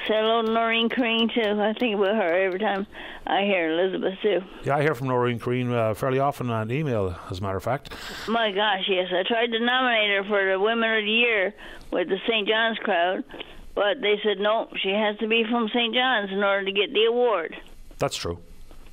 Say 0.06 0.12
hello 0.14 0.42
to 0.42 0.52
Noreen 0.52 0.90
Crane 0.90 1.30
too. 1.34 1.60
I 1.60 1.72
think 1.72 1.96
about 1.96 2.14
her 2.14 2.44
every 2.44 2.58
time 2.58 2.86
I 3.26 3.42
hear 3.42 3.70
Elizabeth 3.72 4.14
too. 4.22 4.40
Yeah, 4.62 4.76
I 4.76 4.82
hear 4.82 4.94
from 4.94 5.08
Noreen 5.08 5.38
Green 5.38 5.72
uh, 5.72 5.94
fairly 5.94 6.18
often 6.18 6.50
on 6.50 6.70
email, 6.70 7.16
as 7.30 7.38
a 7.38 7.42
matter 7.42 7.56
of 7.56 7.64
fact. 7.64 7.94
My 8.28 8.52
gosh, 8.52 8.84
yes. 8.86 9.08
I 9.10 9.22
tried 9.26 9.46
to 9.46 9.60
nominate 9.60 10.10
her 10.10 10.24
for 10.28 10.50
the 10.50 10.60
Women 10.60 10.92
of 10.92 11.04
the 11.04 11.10
Year 11.10 11.54
with 11.90 12.08
the 12.08 12.18
St. 12.28 12.46
John's 12.46 12.78
crowd, 12.78 13.24
but 13.74 14.00
they 14.00 14.18
said 14.22 14.38
no, 14.38 14.68
she 14.82 14.90
has 14.90 15.16
to 15.18 15.26
be 15.28 15.44
from 15.50 15.68
St. 15.68 15.94
John's 15.94 16.30
in 16.30 16.42
order 16.42 16.64
to 16.64 16.72
get 16.72 16.92
the 16.92 17.04
award. 17.04 17.56
That's 17.98 18.16
true. 18.16 18.38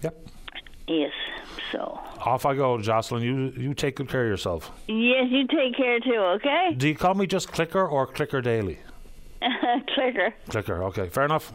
Yep. 0.02 0.28
Yes. 0.88 1.12
So, 1.72 2.00
Off 2.26 2.46
I 2.46 2.56
go, 2.56 2.78
Jocelyn. 2.80 3.24
You 3.24 3.54
you 3.56 3.74
take 3.74 3.96
good 3.96 4.10
care 4.10 4.24
of 4.24 4.30
yourself. 4.30 4.72
yes, 4.88 5.26
you 5.30 5.48
take 5.48 5.76
care 5.78 6.00
too, 6.00 6.18
okay? 6.36 6.74
Do 6.76 6.88
you 6.88 6.96
call 6.96 7.14
me 7.14 7.26
just 7.28 7.52
Clicker 7.52 7.86
or 7.88 8.06
Clicker 8.08 8.42
Daily? 8.42 8.80
Clicker. 9.96 10.34
Clicker. 10.50 10.84
Okay, 10.84 11.08
fair 11.10 11.26
enough. 11.26 11.54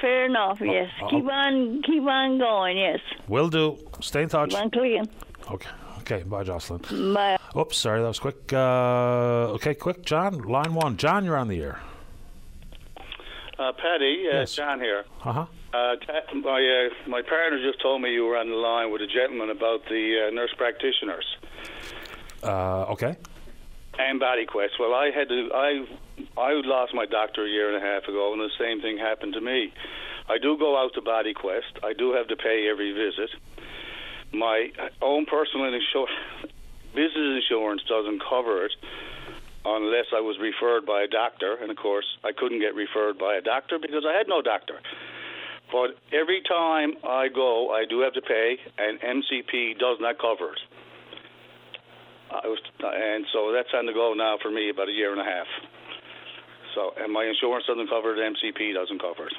Fair 0.00 0.26
enough, 0.26 0.60
yes. 0.60 0.88
uh-oh. 1.02 1.10
Keep 1.10 1.24
on 1.30 1.82
keep 1.82 2.02
on 2.04 2.38
going, 2.38 2.76
yes. 2.78 3.00
Will 3.26 3.48
do. 3.48 3.78
Stay 4.00 4.22
in 4.22 4.28
touch. 4.28 4.50
Keep 4.50 4.60
on 4.60 4.70
clicking. 4.70 5.08
Okay. 5.50 5.70
Okay. 6.00 6.22
Bye, 6.24 6.44
Jocelyn. 6.44 6.80
Bye. 7.14 7.38
Oops, 7.56 7.76
sorry, 7.76 8.00
that 8.00 8.06
was 8.08 8.18
quick. 8.18 8.52
Uh, 8.52 9.54
okay, 9.56 9.74
quick, 9.74 10.04
John. 10.04 10.38
Line 10.42 10.74
one. 10.74 10.96
John, 10.96 11.24
you're 11.24 11.36
on 11.36 11.48
the 11.48 11.60
air. 11.60 11.80
Uh, 13.58 13.72
Paddy, 13.72 14.24
uh, 14.32 14.38
Yes. 14.40 14.54
John 14.54 14.80
here. 14.80 15.04
Uh 15.24 15.32
huh. 15.32 15.46
Uh, 15.74 15.96
ta- 15.96 16.32
my 16.34 16.60
uh, 16.88 17.08
my 17.10 17.22
partner 17.22 17.58
just 17.62 17.80
told 17.82 18.00
me 18.00 18.12
you 18.12 18.24
were 18.24 18.36
on 18.36 18.48
the 18.48 18.54
line 18.56 18.90
with 18.92 19.02
a 19.02 19.06
gentleman 19.06 19.50
about 19.50 19.84
the 19.88 20.28
uh, 20.28 20.30
nurse 20.30 20.52
practitioners 20.56 21.26
Uh, 22.42 22.84
okay. 22.94 23.16
and 23.98 24.18
body 24.20 24.46
quest. 24.46 24.74
Well, 24.78 24.94
I 24.94 25.10
had 25.10 25.28
to 25.28 25.50
I 25.52 25.84
I 26.38 26.52
lost 26.64 26.94
my 26.94 27.04
doctor 27.04 27.44
a 27.44 27.48
year 27.48 27.68
and 27.74 27.76
a 27.76 27.86
half 27.86 28.04
ago, 28.08 28.32
and 28.32 28.40
the 28.40 28.50
same 28.58 28.80
thing 28.80 28.96
happened 28.96 29.34
to 29.34 29.40
me. 29.40 29.72
I 30.28 30.38
do 30.38 30.56
go 30.58 30.76
out 30.78 30.92
to 30.94 31.00
Body 31.02 31.32
Quest. 31.32 31.72
I 31.82 31.94
do 31.94 32.12
have 32.12 32.28
to 32.28 32.36
pay 32.36 32.68
every 32.70 32.92
visit. 32.92 33.30
My 34.30 34.70
own 35.00 35.24
personal 35.24 35.64
insurance, 35.72 36.12
business 36.94 37.42
insurance 37.42 37.82
doesn't 37.88 38.22
cover 38.28 38.66
it 38.66 38.72
unless 39.76 40.06
I 40.14 40.20
was 40.20 40.38
referred 40.40 40.86
by 40.86 41.02
a 41.02 41.08
doctor, 41.08 41.56
and 41.60 41.70
of 41.70 41.76
course 41.76 42.06
I 42.24 42.32
couldn't 42.32 42.60
get 42.60 42.74
referred 42.74 43.18
by 43.18 43.36
a 43.36 43.40
doctor 43.40 43.78
because 43.78 44.04
I 44.08 44.16
had 44.16 44.28
no 44.28 44.42
doctor. 44.42 44.80
But 45.70 45.98
every 46.12 46.42
time 46.48 46.94
I 47.04 47.28
go, 47.28 47.70
I 47.70 47.84
do 47.84 48.00
have 48.00 48.14
to 48.14 48.22
pay, 48.22 48.56
and 48.78 49.00
MCP 49.00 49.78
does 49.78 49.98
not 50.00 50.18
cover 50.18 50.52
it. 50.52 50.60
I 52.30 52.46
was, 52.46 52.58
and 52.80 53.26
so 53.32 53.52
that's 53.52 53.68
on 53.74 53.86
the 53.86 53.92
go 53.92 54.14
now 54.14 54.36
for 54.40 54.50
me 54.50 54.70
about 54.70 54.88
a 54.88 54.92
year 54.92 55.12
and 55.12 55.20
a 55.20 55.24
half. 55.24 55.46
So, 56.74 56.92
and 56.98 57.12
my 57.12 57.24
insurance 57.24 57.64
doesn't 57.66 57.88
cover 57.88 58.14
it, 58.14 58.36
MCP 58.36 58.74
doesn't 58.74 59.00
cover 59.00 59.26
it. 59.26 59.34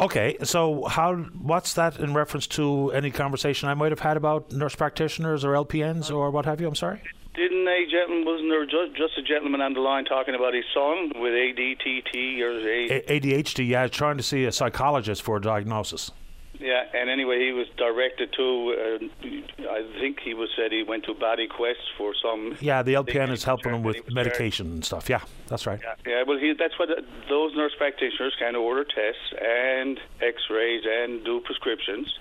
Okay, 0.00 0.36
so 0.44 0.84
how? 0.84 1.16
What's 1.16 1.74
that 1.74 1.98
in 1.98 2.14
reference 2.14 2.46
to 2.48 2.92
any 2.92 3.10
conversation 3.10 3.68
I 3.68 3.74
might 3.74 3.90
have 3.90 3.98
had 3.98 4.16
about 4.16 4.52
nurse 4.52 4.76
practitioners 4.76 5.44
or 5.44 5.54
LPNs 5.54 6.14
or 6.14 6.30
what 6.30 6.44
have 6.44 6.60
you? 6.60 6.68
I'm 6.68 6.76
sorry. 6.76 7.02
Didn't 7.38 7.68
a 7.68 7.86
gentleman, 7.88 8.24
wasn't 8.26 8.50
there 8.50 8.64
just, 8.66 8.96
just 8.96 9.16
a 9.16 9.22
gentleman 9.22 9.60
on 9.60 9.72
the 9.72 9.78
line 9.80 10.04
talking 10.04 10.34
about 10.34 10.54
his 10.54 10.64
son 10.74 11.12
with 11.14 11.32
ADTT 11.32 12.40
or 12.40 12.50
A? 12.58 13.00
ADHD. 13.06 13.68
Yeah, 13.68 13.86
trying 13.86 14.16
to 14.16 14.24
see 14.24 14.44
a 14.44 14.50
psychologist 14.50 15.22
for 15.22 15.36
a 15.36 15.40
diagnosis. 15.40 16.10
Yeah, 16.58 16.82
and 16.92 17.08
anyway, 17.08 17.38
he 17.38 17.52
was 17.52 17.68
directed 17.76 18.32
to. 18.32 18.98
Uh, 19.22 19.68
I 19.70 19.86
think 20.00 20.18
he 20.18 20.34
was 20.34 20.48
said 20.56 20.72
he 20.72 20.82
went 20.82 21.04
to 21.04 21.14
Body 21.14 21.46
Quest 21.46 21.78
for 21.96 22.12
some. 22.20 22.56
Yeah, 22.60 22.82
the 22.82 22.94
LPN 22.94 23.30
is 23.30 23.44
helping 23.44 23.72
him 23.72 23.84
with 23.84 24.10
medication 24.12 24.66
and 24.72 24.84
stuff. 24.84 25.08
Yeah, 25.08 25.20
that's 25.46 25.64
right. 25.64 25.78
Yeah, 26.04 26.24
well, 26.26 26.38
he, 26.38 26.54
that's 26.58 26.76
what 26.76 26.90
uh, 26.90 27.02
those 27.28 27.54
nurse 27.54 27.74
practitioners 27.78 28.34
can 28.36 28.56
order 28.56 28.82
tests 28.82 29.32
and 29.40 30.00
X-rays 30.20 30.82
and 30.84 31.24
do 31.24 31.38
prescriptions, 31.42 32.12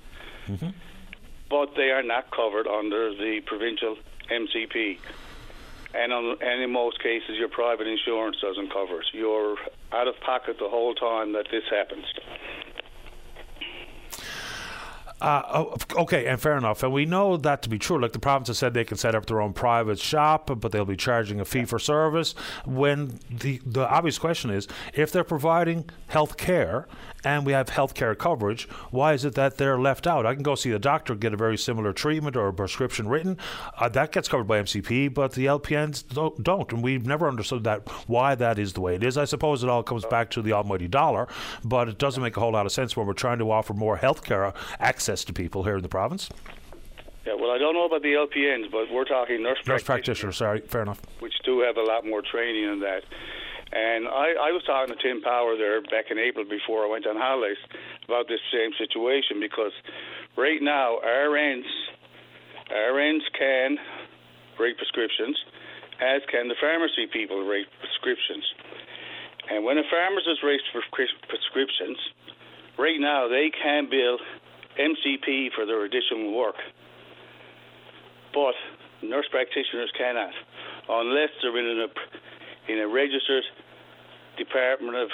Mhm. 0.48 0.74
but 1.50 1.74
they 1.76 1.90
are 1.90 2.04
not 2.04 2.30
covered 2.30 2.68
under 2.68 3.10
the 3.16 3.42
provincial 3.48 3.98
MCP. 4.30 5.00
And, 5.94 6.14
on, 6.14 6.38
and 6.42 6.62
in 6.62 6.72
most 6.72 7.02
cases, 7.02 7.38
your 7.38 7.48
private 7.48 7.88
insurance 7.88 8.38
doesn't 8.42 8.72
cover 8.72 9.02
it. 9.02 9.08
You're 9.14 9.58
out 9.92 10.08
of 10.08 10.20
pocket 10.20 10.58
the 10.60 10.70
whole 10.70 10.94
time 10.94 11.34
that 11.34 11.48
this 11.50 11.64
happens. 11.70 12.06
Uh, 15.20 15.42
oh, 15.52 15.78
okay, 16.04 16.28
and 16.28 16.40
fair 16.40 16.56
enough. 16.58 16.84
And 16.84 16.94
we 16.94 17.06
know 17.06 17.38
that 17.38 17.64
to 17.64 17.70
be 17.70 17.80
true. 17.80 18.00
Like 18.00 18.12
the 18.12 18.20
province 18.20 18.50
has 18.50 18.60
said 18.60 18.74
they 18.74 18.84
can 18.84 18.98
set 18.98 19.16
up 19.16 19.26
their 19.26 19.42
own 19.42 19.54
private 19.54 19.98
shop, 19.98 20.52
but 20.60 20.72
they'll 20.72 20.86
be 20.86 20.96
charging 20.96 21.40
a 21.40 21.46
fee 21.46 21.66
for 21.66 21.80
service. 21.80 22.36
When 22.66 23.20
the, 23.30 23.60
the 23.66 23.90
obvious 23.90 24.20
question 24.20 24.52
is 24.52 24.68
if 24.94 25.12
they're 25.12 25.24
providing 25.24 25.90
health 26.08 26.38
care 26.38 26.88
and 27.24 27.48
we 27.48 27.52
have 27.54 27.70
health 27.70 27.96
care 27.96 28.14
coverage, 28.14 28.70
why 28.92 29.14
is 29.14 29.26
it 29.26 29.34
that 29.34 29.58
they're 29.58 29.80
left 29.80 30.06
out? 30.06 30.28
I 30.28 30.36
can 30.36 30.44
go 30.44 30.54
see 30.54 30.72
a 30.72 30.80
doctor, 30.80 31.16
get 31.16 31.34
a 31.34 31.38
very 31.38 31.58
similar 31.58 31.94
treatment 31.94 32.36
or 32.36 32.48
a 32.48 32.54
prescription 32.54 33.08
written. 33.08 33.40
Uh, 33.80 33.90
that 33.90 34.12
gets 34.12 34.28
covered 34.28 34.48
by 34.48 34.62
MCP, 34.62 35.12
but 35.12 35.32
the 35.32 35.48
LPNs 35.48 36.08
don't, 36.14 36.44
don't. 36.44 36.72
And 36.72 36.84
we've 36.84 37.08
never 37.08 37.28
understood 37.28 37.64
that 37.64 37.90
why 38.08 38.36
that 38.36 38.60
is 38.60 38.74
the 38.74 38.82
way 38.82 38.94
it 38.94 39.04
is. 39.04 39.18
I 39.18 39.26
suppose 39.26 39.64
it 39.64 39.70
all 39.70 39.82
comes 39.82 40.06
back 40.06 40.30
to 40.32 40.44
the 40.44 40.54
almighty 40.54 40.88
dollar, 40.88 41.28
but 41.64 41.90
it 41.90 41.98
doesn't 41.98 42.22
make 42.22 42.38
a 42.38 42.40
whole 42.40 42.52
lot 42.52 42.68
of 42.68 42.72
sense 42.72 42.96
when 42.96 43.08
we're 43.08 43.14
trying 43.14 43.40
to 43.40 43.50
offer 43.50 43.74
more 43.74 43.98
health 43.98 44.24
care 44.24 44.54
access 44.80 45.07
to 45.26 45.34
people 45.34 45.64
here 45.64 45.78
in 45.78 45.84
the 45.84 45.90
province. 45.90 46.30
Yeah, 47.26 47.34
well, 47.36 47.52
I 47.52 47.58
don't 47.58 47.74
know 47.74 47.86
about 47.86 48.04
the 48.04 48.14
LPNs, 48.14 48.72
but 48.72 48.88
we're 48.92 49.04
talking 49.04 49.44
nurse, 49.44 49.58
Nurse 49.68 49.84
practitioners, 49.84 49.86
practitioner, 49.86 50.32
sorry, 50.32 50.62
fair 50.62 50.82
enough. 50.84 51.02
which 51.20 51.34
do 51.44 51.60
have 51.60 51.76
a 51.78 51.84
lot 51.84 52.06
more 52.06 52.22
training 52.22 52.64
in 52.64 52.80
that. 52.82 53.04
And 53.74 54.08
I, 54.08 54.48
I 54.48 54.52
was 54.56 54.64
talking 54.66 54.96
to 54.96 55.02
Tim 55.04 55.22
Power 55.22 55.58
there 55.58 55.82
back 55.82 56.08
in 56.10 56.18
April 56.18 56.46
before 56.48 56.86
I 56.86 56.90
went 56.90 57.06
on 57.06 57.18
holidays 57.18 57.60
about 58.08 58.30
this 58.30 58.40
same 58.48 58.72
situation 58.80 59.42
because 59.42 59.74
right 60.38 60.62
now 60.62 61.00
RNs, 61.04 61.68
RNs 62.72 63.28
can 63.38 63.76
write 64.58 64.78
prescriptions, 64.78 65.36
as 66.00 66.22
can 66.32 66.48
the 66.48 66.56
pharmacy 66.62 67.08
people 67.12 67.44
write 67.46 67.68
prescriptions. 67.84 68.46
And 69.52 69.66
when 69.66 69.78
a 69.78 69.84
pharmacist 69.92 70.44
writes 70.44 70.64
prescri- 70.72 71.20
prescriptions, 71.28 71.98
right 72.80 73.00
now 73.00 73.28
they 73.28 73.52
can 73.52 73.90
bill 73.90 74.18
MCP 74.80 75.52
for 75.56 75.66
their 75.66 75.84
additional 75.86 76.36
work. 76.38 76.56
But 78.34 78.56
nurse 79.02 79.26
practitioners 79.30 79.92
cannot, 79.98 80.34
unless 80.90 81.30
they're 81.42 81.58
in 81.58 81.80
a, 81.80 82.72
in 82.72 82.80
a 82.80 82.88
registered 82.88 83.44
Department 84.38 84.96
of 84.96 85.10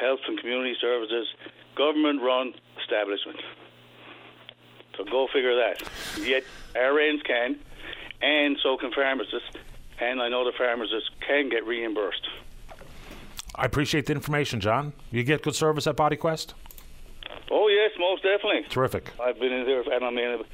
Health 0.00 0.20
and 0.28 0.38
Community 0.38 0.76
Services 0.80 1.26
government 1.74 2.22
run 2.22 2.54
establishment. 2.80 3.40
So 4.96 5.04
go 5.04 5.28
figure 5.32 5.54
that. 5.56 5.82
Yet 6.20 6.44
RNs 6.74 7.24
can, 7.24 7.56
and 8.20 8.58
so 8.62 8.76
can 8.76 8.92
pharmacists, 8.92 9.50
and 10.00 10.20
I 10.20 10.28
know 10.28 10.44
the 10.44 10.52
pharmacists 10.56 11.10
can 11.26 11.48
get 11.48 11.64
reimbursed. 11.66 12.26
I 13.54 13.64
appreciate 13.64 14.06
the 14.06 14.12
information, 14.12 14.60
John. 14.60 14.92
You 15.10 15.24
get 15.24 15.42
good 15.42 15.54
service 15.54 15.86
at 15.86 15.96
BodyQuest? 15.96 16.54
Oh 17.50 17.68
yes, 17.68 17.92
most 17.98 18.22
definitely. 18.22 18.68
Terrific. 18.68 19.10
I've 19.20 19.38
been 19.38 19.52
in 19.52 19.64
there, 19.64 19.80
and 19.80 20.04
I 20.04 20.10
mean, 20.10 20.44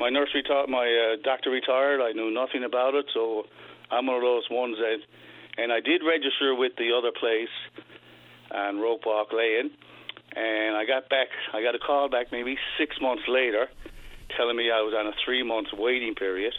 my 0.00 0.08
nurse 0.08 0.30
retired, 0.34 0.68
my 0.68 0.86
uh, 0.86 1.16
doctor 1.22 1.50
retired. 1.50 2.00
I 2.00 2.12
knew 2.12 2.30
nothing 2.30 2.64
about 2.64 2.94
it, 2.94 3.06
so 3.12 3.44
I'm 3.90 4.06
one 4.06 4.16
of 4.16 4.22
those 4.22 4.48
ones 4.50 4.76
that. 4.78 4.98
And 5.58 5.70
I 5.70 5.80
did 5.80 6.00
register 6.00 6.54
with 6.54 6.72
the 6.78 6.96
other 6.96 7.12
place 7.12 7.52
on 8.50 8.78
Rope 8.80 9.02
Walk 9.04 9.34
Lane, 9.34 9.70
and 10.34 10.76
I 10.76 10.86
got 10.86 11.10
back. 11.10 11.28
I 11.52 11.62
got 11.62 11.74
a 11.74 11.78
call 11.78 12.08
back 12.08 12.32
maybe 12.32 12.56
six 12.78 12.96
months 13.02 13.24
later, 13.28 13.68
telling 14.34 14.56
me 14.56 14.70
I 14.70 14.80
was 14.80 14.94
on 14.98 15.06
a 15.06 15.12
three 15.24 15.42
month 15.42 15.68
waiting 15.76 16.14
period, 16.14 16.54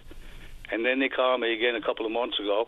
And 0.72 0.86
then 0.86 1.00
they 1.00 1.10
called 1.10 1.42
me 1.42 1.54
again 1.54 1.76
a 1.76 1.82
couple 1.82 2.06
of 2.06 2.12
months 2.12 2.40
ago. 2.40 2.68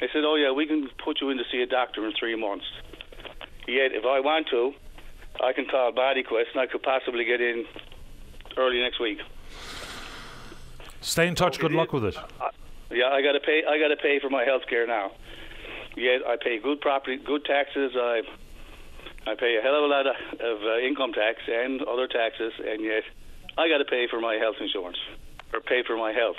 They 0.00 0.08
said, 0.12 0.22
"Oh 0.24 0.36
yeah, 0.36 0.52
we 0.52 0.66
can 0.66 0.88
put 1.04 1.20
you 1.20 1.30
in 1.30 1.38
to 1.38 1.44
see 1.50 1.60
a 1.60 1.66
doctor 1.66 2.06
in 2.06 2.12
three 2.18 2.36
months." 2.36 2.66
Yet, 3.66 3.92
if 3.92 4.04
I 4.04 4.20
want 4.20 4.46
to, 4.50 4.74
I 5.42 5.52
can 5.52 5.66
call 5.66 5.92
BodyQuest 5.92 6.52
and 6.52 6.60
I 6.60 6.66
could 6.66 6.82
possibly 6.82 7.24
get 7.24 7.40
in 7.40 7.64
early 8.56 8.80
next 8.80 9.00
week. 9.00 9.18
Stay 11.00 11.26
in 11.26 11.34
touch. 11.34 11.58
Good 11.58 11.72
luck 11.72 11.92
with 11.92 12.04
it. 12.04 12.16
Yeah, 12.90 13.08
I 13.08 13.22
got 13.22 13.32
to 13.32 13.40
pay. 13.40 13.62
I 13.68 13.78
got 13.78 13.88
to 13.88 13.96
pay 13.96 14.20
for 14.20 14.30
my 14.30 14.44
health 14.44 14.62
care 14.68 14.86
now. 14.86 15.12
Yet 15.96 16.22
I 16.26 16.36
pay 16.36 16.58
good 16.58 16.80
property, 16.80 17.16
good 17.16 17.44
taxes. 17.44 17.92
I 17.94 18.22
I 19.26 19.34
pay 19.34 19.56
a 19.56 19.62
hell 19.62 19.76
of 19.76 19.84
a 19.84 19.86
lot 19.86 20.06
of, 20.06 20.16
of 20.40 20.62
uh, 20.62 20.78
income 20.78 21.12
tax 21.12 21.40
and 21.48 21.82
other 21.82 22.06
taxes, 22.06 22.52
and 22.64 22.82
yet 22.82 23.04
I 23.56 23.68
got 23.68 23.78
to 23.78 23.84
pay 23.84 24.06
for 24.08 24.20
my 24.20 24.34
health 24.34 24.56
insurance 24.60 24.98
or 25.52 25.60
pay 25.60 25.82
for 25.82 25.96
my 25.96 26.12
health 26.12 26.36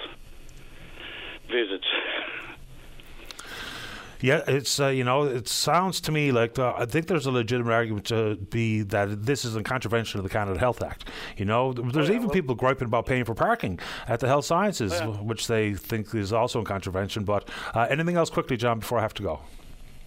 visits. 1.49 1.88
Yeah, 4.26 4.41
it's 4.47 4.80
uh, 4.80 4.88
you 4.88 5.03
know 5.03 5.26
it 5.26 5.47
sounds 5.47 6.02
to 6.02 6.11
me 6.11 6.31
like 6.31 6.57
uh, 6.57 6.73
I 6.76 6.88
think 6.88 7.06
there's 7.06 7.27
a 7.27 7.31
legitimate 7.31 7.73
argument 7.73 8.06
to 8.07 8.38
be 8.38 8.81
that 8.81 9.23
this 9.23 9.45
is 9.45 9.56
in 9.56 9.64
contravention 9.64 10.19
of 10.19 10.23
the 10.23 10.31
Canada 10.31 10.60
Health 10.60 10.81
Act. 10.81 11.07
You 11.38 11.45
know, 11.45 11.73
there's 11.73 12.10
even 12.10 12.31
people 12.31 12.56
griping 12.56 12.88
about 12.88 13.06
paying 13.06 13.23
for 13.23 13.35
parking 13.35 13.80
at 14.07 14.19
the 14.22 14.27
health 14.27 14.45
sciences, 14.45 14.93
Oh, 14.93 14.97
yeah. 15.14 15.22
which 15.22 15.45
they 15.45 15.76
think 15.76 16.15
is 16.15 16.34
also 16.34 16.57
in 16.57 16.65
contravention. 16.65 17.23
But 17.23 17.47
uh, 17.76 17.81
anything 17.88 18.15
else 18.18 18.31
quickly, 18.31 18.57
John, 18.57 18.80
before 18.80 18.97
I 18.97 19.03
have 19.03 19.14
to 19.14 19.22
go? 19.22 19.41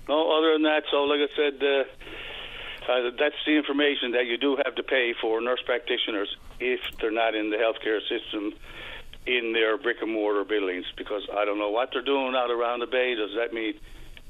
No, 0.09 0.36
other 0.36 0.53
than 0.55 0.62
that, 0.65 0.82
so 0.90 1.05
like 1.05 1.20
I 1.20 1.36
said, 1.36 1.62
uh, 1.62 2.90
uh, 2.90 3.11
that's 3.20 3.36
the 3.47 3.53
information 3.57 4.11
that 4.12 4.27
you 4.27 4.36
do 4.36 4.57
have 4.65 4.74
to 4.74 4.82
pay 4.82 5.15
for 5.20 5.40
nurse 5.40 5.62
practitioners 5.65 6.35
if 6.59 6.81
they're 7.01 7.12
not 7.12 7.36
in 7.36 7.51
the 7.51 7.57
healthcare 7.57 8.01
system 8.09 8.53
in 9.27 9.53
their 9.53 9.78
brick 9.78 9.99
and 10.03 10.11
mortar 10.12 10.43
buildings. 10.43 10.86
Because 10.97 11.23
I 11.32 11.45
don't 11.45 11.59
know 11.61 11.70
what 11.70 11.90
they're 11.93 12.03
doing 12.03 12.35
out 12.35 12.51
around 12.51 12.81
the 12.81 12.86
bay. 12.89 13.15
Does 13.15 13.31
that 13.36 13.53
mean 13.55 13.74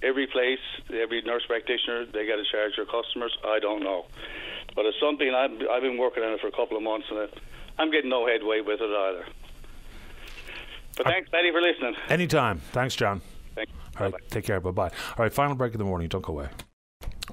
every 0.03 0.27
place, 0.27 0.59
every 0.93 1.23
nurse 1.23 1.43
practitioner, 1.47 2.07
they 2.07 2.27
got 2.27 2.37
to 2.37 2.45
charge 2.51 2.73
their 2.77 2.87
customers? 2.87 3.37
I 3.45 3.59
don't 3.59 3.83
know. 3.83 4.07
But 4.75 4.87
it's 4.87 4.97
something 5.01 5.33
I've, 5.35 5.51
I've 5.71 5.83
been 5.83 5.99
working 5.99 6.23
on 6.23 6.33
it 6.33 6.41
for 6.41 6.49
a 6.49 6.53
couple 6.53 6.77
of 6.77 6.83
months, 6.83 7.07
and 7.11 7.29
I'm 7.79 7.91
getting 7.91 8.11
no 8.11 8.27
headway 8.27 8.61
with 8.61 8.81
it 8.81 8.91
either. 8.91 9.27
But 10.97 11.07
thanks, 11.07 11.31
Betty, 11.31 11.51
for 11.53 11.61
listening. 11.61 11.95
Anytime. 12.09 12.59
Thanks, 12.73 12.97
John. 12.97 13.21
Thank 13.55 13.69
All 13.99 14.11
right, 14.11 14.31
take 14.31 14.45
care. 14.45 14.61
Bye 14.61 14.71
bye. 14.73 14.89
All 15.17 15.25
right, 15.25 15.33
final 15.33 15.55
break 15.55 15.73
of 15.73 15.79
the 15.79 15.85
morning. 15.85 16.09
Don't 16.09 16.23
go 16.23 16.33
away. 16.33 16.49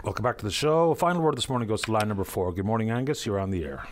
Welcome 0.04 0.24
back 0.24 0.38
to 0.40 0.46
the 0.46 0.52
show. 0.52 0.94
Final 0.94 1.22
word 1.22 1.38
this 1.38 1.50
morning 1.50 1.68
goes 1.68 1.82
to 1.84 1.92
line 1.92 2.08
number 2.08 2.24
four. 2.24 2.52
Good 2.52 2.66
morning, 2.66 2.92
Angus. 2.92 3.26
You're 3.26 3.40
on 3.40 3.50
the 3.50 3.64
air. 3.64 3.88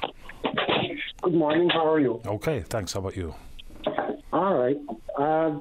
Good 1.21 1.33
morning. 1.33 1.69
How 1.69 1.91
are 1.91 1.99
you? 1.99 2.21
Okay, 2.25 2.61
thanks. 2.61 2.93
How 2.93 2.99
about 2.99 3.15
you? 3.15 3.33
All 4.31 4.55
right. 4.55 4.77
Uh, 5.17 5.59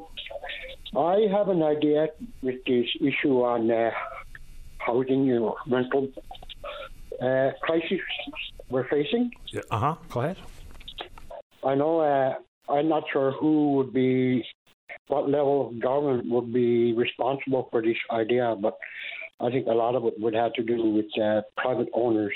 I 0.97 1.27
have 1.31 1.48
an 1.48 1.62
idea 1.62 2.09
with 2.43 2.56
this 2.66 2.86
issue 3.01 3.43
on 3.43 3.70
uh, 3.70 3.90
housing, 4.78 5.24
you 5.24 5.40
know, 5.40 5.56
rental 5.66 6.09
uh, 7.20 7.51
crisis 7.62 8.01
we're 8.69 8.89
facing. 8.89 9.31
Yeah, 9.52 9.62
uh 9.70 9.78
huh. 9.78 9.94
Go 10.10 10.20
ahead. 10.20 10.39
I 11.64 11.74
know 11.74 12.01
uh, 12.01 12.35
I'm 12.73 12.89
not 12.89 13.05
sure 13.12 13.32
who 13.32 13.74
would 13.74 13.93
be, 13.93 14.44
what 15.09 15.31
level 15.31 15.69
of 15.69 15.81
government 15.81 16.28
would 16.31 16.52
be 16.52 16.93
responsible 16.93 17.69
for 17.70 17.81
this 17.81 17.97
idea, 18.10 18.55
but 18.60 18.77
I 19.40 19.51
think 19.51 19.66
a 19.66 19.73
lot 19.73 19.94
of 19.94 20.05
it 20.05 20.14
would 20.19 20.35
have 20.35 20.52
to 20.55 20.62
do 20.62 20.90
with 20.90 21.06
uh, 21.23 21.43
private 21.56 21.89
owners. 21.94 22.35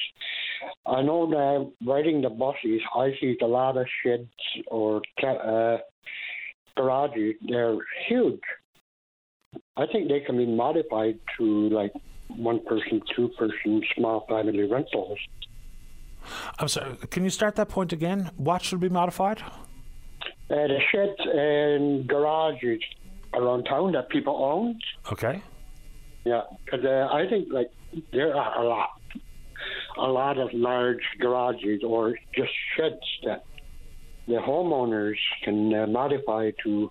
I 0.87 1.03
know 1.03 1.29
that 1.31 1.73
riding 1.87 2.23
the 2.23 2.31
buses, 2.31 2.81
I 2.95 3.11
see 3.21 3.37
a 3.43 3.47
lot 3.47 3.77
of 3.77 3.87
sheds 4.03 4.29
or 4.69 5.03
ca- 5.21 5.27
uh, 5.27 5.79
garages. 6.77 7.35
They're 7.49 7.77
huge. 8.09 8.41
I 9.77 9.87
think 9.87 10.09
they 10.09 10.21
can 10.21 10.37
be 10.37 10.47
modified 10.47 11.19
to 11.39 11.69
like 11.71 11.93
one 12.29 12.65
person, 12.65 13.03
two 13.15 13.29
person, 13.39 13.83
small 13.97 14.27
family 14.29 14.65
rentals. 14.65 15.19
I'm 16.59 16.69
sorry. 16.69 16.97
Can 17.11 17.25
you 17.25 17.31
start 17.31 17.57
that 17.57 17.69
point 17.69 17.93
again? 17.93 18.31
What 18.37 18.63
should 18.63 18.81
be 18.81 18.89
modified? 18.89 19.43
Uh, 20.49 20.67
the 20.69 20.79
sheds 20.91 21.21
and 21.21 22.07
garages 22.07 22.83
around 23.35 23.65
town 23.65 23.93
that 23.93 24.09
people 24.09 24.37
own. 24.37 24.79
Okay. 25.13 25.43
Yeah, 26.25 26.43
because 26.65 26.85
uh, 26.85 27.09
I 27.13 27.29
think 27.29 27.49
like 27.53 27.71
there 28.13 28.35
are 28.35 28.63
a 28.63 28.67
lot, 28.67 28.91
a 29.99 30.09
lot 30.09 30.39
of 30.39 30.53
large 30.53 31.03
garages 31.21 31.83
or 31.85 32.17
just 32.35 32.51
sheds 32.77 32.97
that 33.25 33.45
the 34.27 34.35
homeowners 34.35 35.17
can 35.43 35.73
uh, 35.75 35.87
modify 35.87 36.51
to 36.65 36.91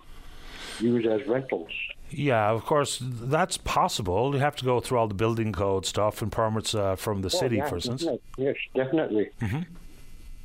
use 0.80 1.06
as 1.06 1.26
rentals. 1.28 1.70
Yeah, 2.10 2.50
of 2.50 2.64
course, 2.64 2.98
that's 3.02 3.56
possible. 3.56 4.32
You 4.34 4.40
have 4.40 4.56
to 4.56 4.64
go 4.64 4.80
through 4.80 4.98
all 4.98 5.08
the 5.08 5.14
building 5.14 5.52
code 5.52 5.84
stuff 5.86 6.22
and 6.22 6.30
permits 6.30 6.74
uh, 6.74 6.96
from 6.96 7.22
the 7.22 7.26
Oh, 7.32 7.38
city, 7.40 7.56
yeah, 7.56 7.68
for 7.68 7.76
instance. 7.76 8.02
definitely. 8.04 8.44
Yes, 8.44 8.56
definitely. 8.74 9.30
hmm 9.40 9.60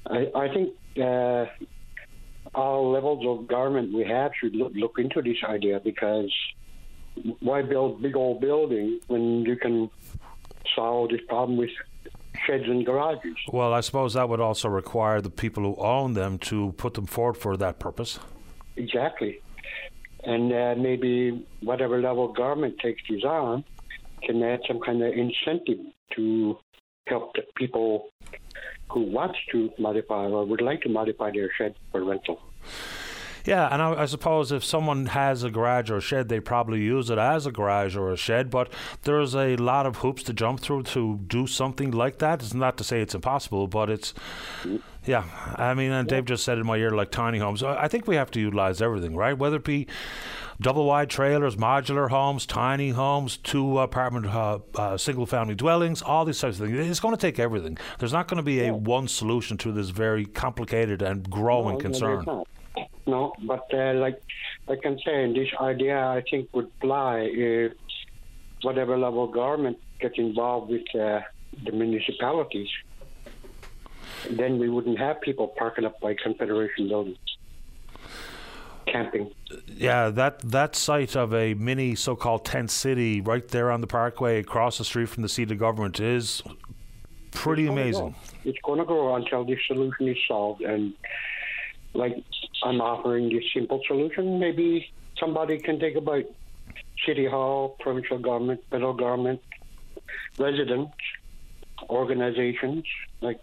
I, 0.08 0.32
I 0.36 0.48
think 0.54 0.74
uh, 1.00 1.46
all 2.56 2.92
levels 2.92 3.24
of 3.28 3.48
government 3.48 3.94
we 3.94 4.04
have 4.04 4.32
should 4.40 4.56
look, 4.56 4.72
look 4.76 4.96
into 4.98 5.22
this 5.22 5.38
idea 5.48 5.80
because 5.80 6.34
why 7.40 7.62
build 7.62 8.02
big 8.02 8.16
old 8.16 8.42
buildings 8.42 9.02
when 9.08 9.42
you 9.46 9.56
can 9.56 9.90
solve 10.76 11.12
this 11.12 11.22
problem 11.28 11.58
with 11.58 11.70
sheds 12.46 12.66
and 12.66 12.86
garages? 12.86 13.36
Well, 13.52 13.74
I 13.74 13.82
suppose 13.82 14.14
that 14.14 14.30
would 14.30 14.40
also 14.40 14.70
require 14.70 15.22
the 15.22 15.30
people 15.30 15.64
who 15.64 15.76
own 15.82 16.14
them 16.14 16.38
to 16.40 16.74
put 16.78 16.94
them 16.94 17.06
forward 17.06 17.38
for 17.38 17.58
that 17.58 17.80
purpose. 17.80 18.20
Exactly. 18.76 19.42
And 20.24 20.54
uh, 20.54 20.76
maybe 20.78 21.46
whatever 21.62 22.00
level 22.00 22.32
government 22.32 22.78
takes 22.80 23.02
these 23.10 23.24
on 23.24 23.64
can 24.24 24.42
add 24.44 24.60
some 24.68 24.80
kind 24.80 25.02
of 25.02 25.14
incentive 25.14 25.80
to 26.16 26.58
help 27.08 27.34
the 27.34 27.42
people 27.56 28.10
who 28.90 29.02
want 29.02 29.36
to 29.52 29.72
modify 29.80 30.26
or 30.26 30.46
would 30.46 30.62
like 30.62 30.82
to 30.82 30.90
modify 30.90 31.32
their 31.32 31.50
shed 31.58 31.74
for 31.92 32.04
rental. 32.04 32.40
Yeah, 33.46 33.68
and 33.72 33.82
I, 33.82 34.04
I 34.04 34.06
suppose 34.06 34.52
if 34.52 34.64
someone 34.64 35.08
has 35.08 35.44
a 35.44 35.50
garage 35.50 35.90
or 35.90 35.98
a 35.98 36.02
shed, 36.02 36.30
they 36.30 36.40
probably 36.40 36.82
use 36.82 37.10
it 37.10 37.18
as 37.18 37.46
a 37.46 37.52
garage 37.52 37.96
or 37.96 38.12
a 38.12 38.18
shed. 38.18 38.50
But 38.50 38.72
there's 39.04 39.36
a 39.36 39.56
lot 39.58 39.86
of 39.86 39.98
hoops 39.98 40.24
to 40.24 40.34
jump 40.34 40.60
through 40.60 40.84
to 40.84 41.20
do 41.28 41.48
something 41.48 41.92
like 41.92 42.20
that. 42.20 42.42
It's 42.42 42.54
not 42.54 42.78
to 42.78 42.84
say 42.84 43.02
it's 43.02 43.16
impossible, 43.16 43.68
but 43.68 43.90
it's 43.90 44.14
yeah. 45.06 45.24
I 45.56 45.74
mean, 45.74 45.92
and 45.92 46.08
Dave 46.08 46.26
just 46.26 46.44
said 46.44 46.58
in 46.58 46.66
my 46.66 46.78
ear, 46.78 46.92
like 46.92 47.12
tiny 47.12 47.40
homes. 47.40 47.64
I 47.64 47.84
I 47.84 47.88
think 47.88 48.08
we 48.08 48.16
have 48.16 48.32
to 48.32 48.40
utilize 48.40 48.82
everything, 48.82 49.16
right? 49.16 49.38
Whether 49.38 49.58
it 49.58 49.64
be 49.64 49.88
double 50.60 50.86
wide 50.86 51.10
trailers, 51.10 51.56
modular 51.56 52.10
homes, 52.12 52.46
tiny 52.46 52.90
homes, 52.92 53.38
two 53.38 53.80
apartment, 53.80 54.28
uh, 54.28 54.60
uh, 54.76 54.96
single 54.96 55.26
family 55.26 55.56
dwellings, 55.56 56.04
all 56.04 56.24
these 56.24 56.40
types 56.40 56.60
of 56.60 56.68
things. 56.68 56.88
It's 56.88 57.00
going 57.00 57.16
to 57.16 57.20
take 57.22 57.40
everything. 57.40 57.80
There's 57.98 58.14
not 58.14 58.28
going 58.28 58.38
to 58.38 58.44
be 58.44 58.64
a 58.66 58.72
one 58.74 59.08
solution 59.08 59.58
to 59.60 59.72
this 59.72 59.90
very 59.90 60.26
complicated 60.26 61.02
and 61.02 61.28
growing 61.28 61.70
No, 61.70 61.72
no, 61.74 61.80
concern. 61.80 62.24
not. 62.28 62.48
No, 63.08 63.34
but 63.44 63.66
uh, 63.74 63.94
like 63.94 64.22
like 64.68 64.80
I'm 64.86 65.00
saying, 65.06 65.34
this 65.34 65.50
idea 65.60 65.98
I 65.98 66.24
think 66.30 66.50
would 66.54 66.72
fly 66.80 67.30
if 67.32 67.74
whatever 68.62 68.98
level 68.98 69.28
government 69.28 69.78
gets 70.00 70.18
involved 70.18 70.70
with 70.70 70.84
uh, 70.96 71.22
the 71.66 71.72
municipalities. 71.72 72.70
Then 74.30 74.60
we 74.60 74.70
wouldn't 74.70 75.00
have 75.00 75.20
people 75.22 75.48
parking 75.48 75.86
up 75.86 76.00
by 76.00 76.14
Confederation 76.14 76.88
buildings, 76.88 77.18
camping. 78.86 79.32
Yeah, 79.66 80.10
that 80.10 80.40
that 80.52 80.76
site 80.76 81.16
of 81.16 81.34
a 81.34 81.56
mini 81.56 81.96
so-called 81.96 82.46
tent 82.46 82.70
city 82.70 83.20
right 83.20 83.48
there 83.48 83.72
on 83.72 83.82
the 83.82 83.88
parkway 83.88 84.40
across 84.40 84.78
the 84.78 84.86
street 84.86 85.10
from 85.10 85.24
the 85.24 85.30
seat 85.30 85.52
of 85.52 85.58
government 85.58 86.00
is 86.00 86.44
pretty 87.32 87.64
It's 87.64 87.72
amazing. 87.72 88.16
It's 88.44 88.60
going 88.64 88.80
to 88.80 88.86
grow 88.86 89.16
until 89.16 89.44
this 89.44 89.60
solution 89.68 90.08
is 90.08 90.18
solved. 90.28 90.62
And 90.62 90.94
like 91.94 92.24
I'm 92.64 92.82
offering 92.82 93.30
this 93.30 93.44
simple 93.54 93.82
solution, 93.88 94.40
maybe 94.40 94.92
somebody 95.20 95.60
can 95.60 95.80
think 95.80 95.96
about 95.98 96.24
city 97.06 97.26
hall, 97.26 97.76
provincial 97.80 98.20
government, 98.20 98.62
federal 98.70 98.94
government, 98.94 99.42
residents, 100.38 100.94
organizations. 101.90 102.86
Like 103.22 103.40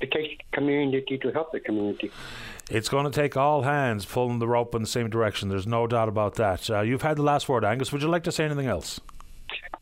it 0.00 0.10
takes 0.10 0.42
community 0.52 1.18
to 1.18 1.30
help 1.30 1.52
the 1.52 1.60
community. 1.60 2.10
It's 2.70 2.88
going 2.88 3.04
to 3.04 3.10
take 3.10 3.36
all 3.36 3.62
hands 3.62 4.04
pulling 4.04 4.38
the 4.38 4.46
rope 4.46 4.74
in 4.74 4.82
the 4.82 4.88
same 4.88 5.10
direction. 5.10 5.48
There's 5.48 5.66
no 5.66 5.86
doubt 5.86 6.08
about 6.08 6.36
that. 6.36 6.70
Uh, 6.70 6.82
you've 6.82 7.02
had 7.02 7.16
the 7.16 7.22
last 7.22 7.48
word, 7.48 7.64
Angus. 7.64 7.92
Would 7.92 8.02
you 8.02 8.08
like 8.08 8.24
to 8.24 8.32
say 8.32 8.44
anything 8.44 8.66
else? 8.66 9.00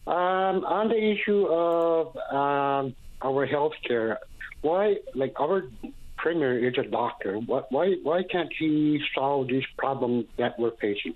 Um, 0.07 0.65
on 0.65 0.89
the 0.89 0.97
issue 0.97 1.47
of 1.48 2.16
um, 2.32 2.94
our 3.20 3.44
health 3.44 3.74
care, 3.86 4.18
why, 4.62 4.97
like 5.15 5.39
our 5.39 5.65
Premier 6.18 6.58
is 6.68 6.76
a 6.78 6.82
doctor. 6.82 7.38
What, 7.38 7.70
why 7.72 7.94
why 8.02 8.22
can't 8.24 8.52
he 8.58 9.00
solve 9.14 9.48
these 9.48 9.64
problems 9.78 10.26
that 10.36 10.58
we're 10.58 10.72
facing? 10.72 11.14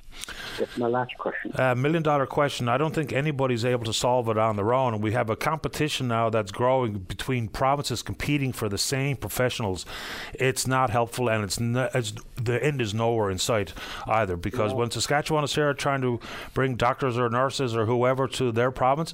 That's 0.59 0.79
my 0.79 0.87
last 0.87 1.11
question. 1.19 1.53
Uh, 1.55 1.75
million 1.75 2.03
dollar 2.03 2.25
question. 2.27 2.69
I 2.69 2.79
don't 2.79 2.95
think 2.95 3.13
anybody's 3.13 3.65
able 3.65 3.85
to 3.85 3.93
solve 3.93 4.29
it 4.29 4.39
on 4.39 4.57
their 4.57 4.73
own. 4.73 5.01
We 5.01 5.13
have 5.13 5.29
a 5.29 5.37
competition 5.37 6.09
now 6.09 6.31
that's 6.31 6.53
growing 6.53 6.99
between 7.01 7.49
provinces 7.49 8.01
competing 8.03 8.53
for 8.53 8.69
the 8.69 8.79
same 8.79 9.17
professionals. 9.17 9.85
It's 10.35 10.67
not 10.67 10.91
helpful, 10.91 11.29
and 11.29 11.45
it's, 11.45 11.61
n- 11.61 11.89
it's 11.95 12.13
the 12.37 12.63
end 12.65 12.81
is 12.81 12.95
nowhere 12.95 13.31
in 13.31 13.39
sight 13.39 13.75
either. 14.07 14.37
Because 14.37 14.71
Yeah. 14.71 14.79
when 14.79 14.91
Saskatchewan 14.91 15.45
is 15.45 15.55
here 15.55 15.75
trying 15.75 16.01
to 16.03 16.21
bring 16.55 16.77
doctors 16.77 17.19
or 17.19 17.29
nurses 17.29 17.77
or 17.77 17.87
whoever 17.87 18.29
to 18.29 18.53
their 18.53 18.71
province, 18.71 19.13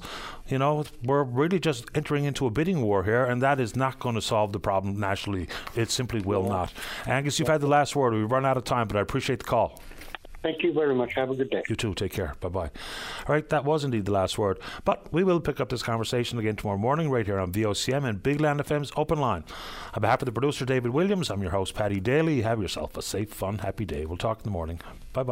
you 0.49 0.57
know, 0.57 0.83
we're 1.03 1.23
really 1.23 1.59
just 1.59 1.85
entering 1.95 2.25
into 2.25 2.45
a 2.45 2.49
bidding 2.49 2.81
war 2.81 3.03
here, 3.03 3.23
and 3.25 3.41
that 3.41 3.59
is 3.59 3.75
not 3.75 3.99
going 3.99 4.15
to 4.15 4.21
solve 4.21 4.51
the 4.51 4.59
problem 4.59 4.99
nationally. 4.99 5.47
It 5.75 5.89
simply 5.91 6.21
will 6.21 6.43
not. 6.43 6.73
Angus, 7.05 7.39
you've 7.39 7.47
had 7.47 7.61
the 7.61 7.67
last 7.67 7.95
word. 7.95 8.13
We've 8.13 8.31
run 8.31 8.45
out 8.45 8.57
of 8.57 8.63
time, 8.63 8.87
but 8.87 8.97
I 8.97 9.01
appreciate 9.01 9.39
the 9.39 9.45
call. 9.45 9.81
Thank 10.41 10.63
you 10.63 10.71
very 10.71 10.95
much. 10.95 11.15
Have 11.15 11.31
a 11.31 11.35
good 11.35 11.49
day. 11.49 11.63
You 11.67 11.75
too. 11.75 11.93
Take 11.93 12.13
care. 12.13 12.33
Bye 12.39 12.47
bye. 12.47 12.71
All 13.27 13.35
right, 13.35 13.47
that 13.49 13.65
was 13.65 13.83
indeed 13.83 14.05
the 14.05 14.13
last 14.13 14.37
word. 14.37 14.59
But 14.85 15.11
we 15.11 15.23
will 15.23 15.41
pick 15.41 15.59
up 15.59 15.67
this 15.67 15.83
conversation 15.83 16.39
again 16.39 16.55
tomorrow 16.55 16.77
morning 16.77 17.11
right 17.11 17.25
here 17.25 17.39
on 17.39 17.51
VOCM 17.51 18.07
and 18.07 18.23
Big 18.23 18.39
Land 18.39 18.61
FM's 18.61 18.91
Open 18.95 19.19
Line. 19.19 19.43
On 19.93 20.01
behalf 20.01 20.21
of 20.21 20.27
the 20.27 20.31
producer, 20.31 20.63
David 20.63 20.91
Williams, 20.91 21.29
I'm 21.29 21.41
your 21.41 21.51
host, 21.51 21.75
Paddy 21.75 21.99
Daly. 21.99 22.41
Have 22.41 22.61
yourself 22.61 22.95
a 22.95 23.01
safe, 23.01 23.33
fun, 23.33 23.57
happy 23.59 23.83
day. 23.83 24.05
We'll 24.05 24.17
talk 24.17 24.39
in 24.39 24.43
the 24.45 24.51
morning. 24.51 24.79
Bye 25.11 25.23
bye. 25.23 25.27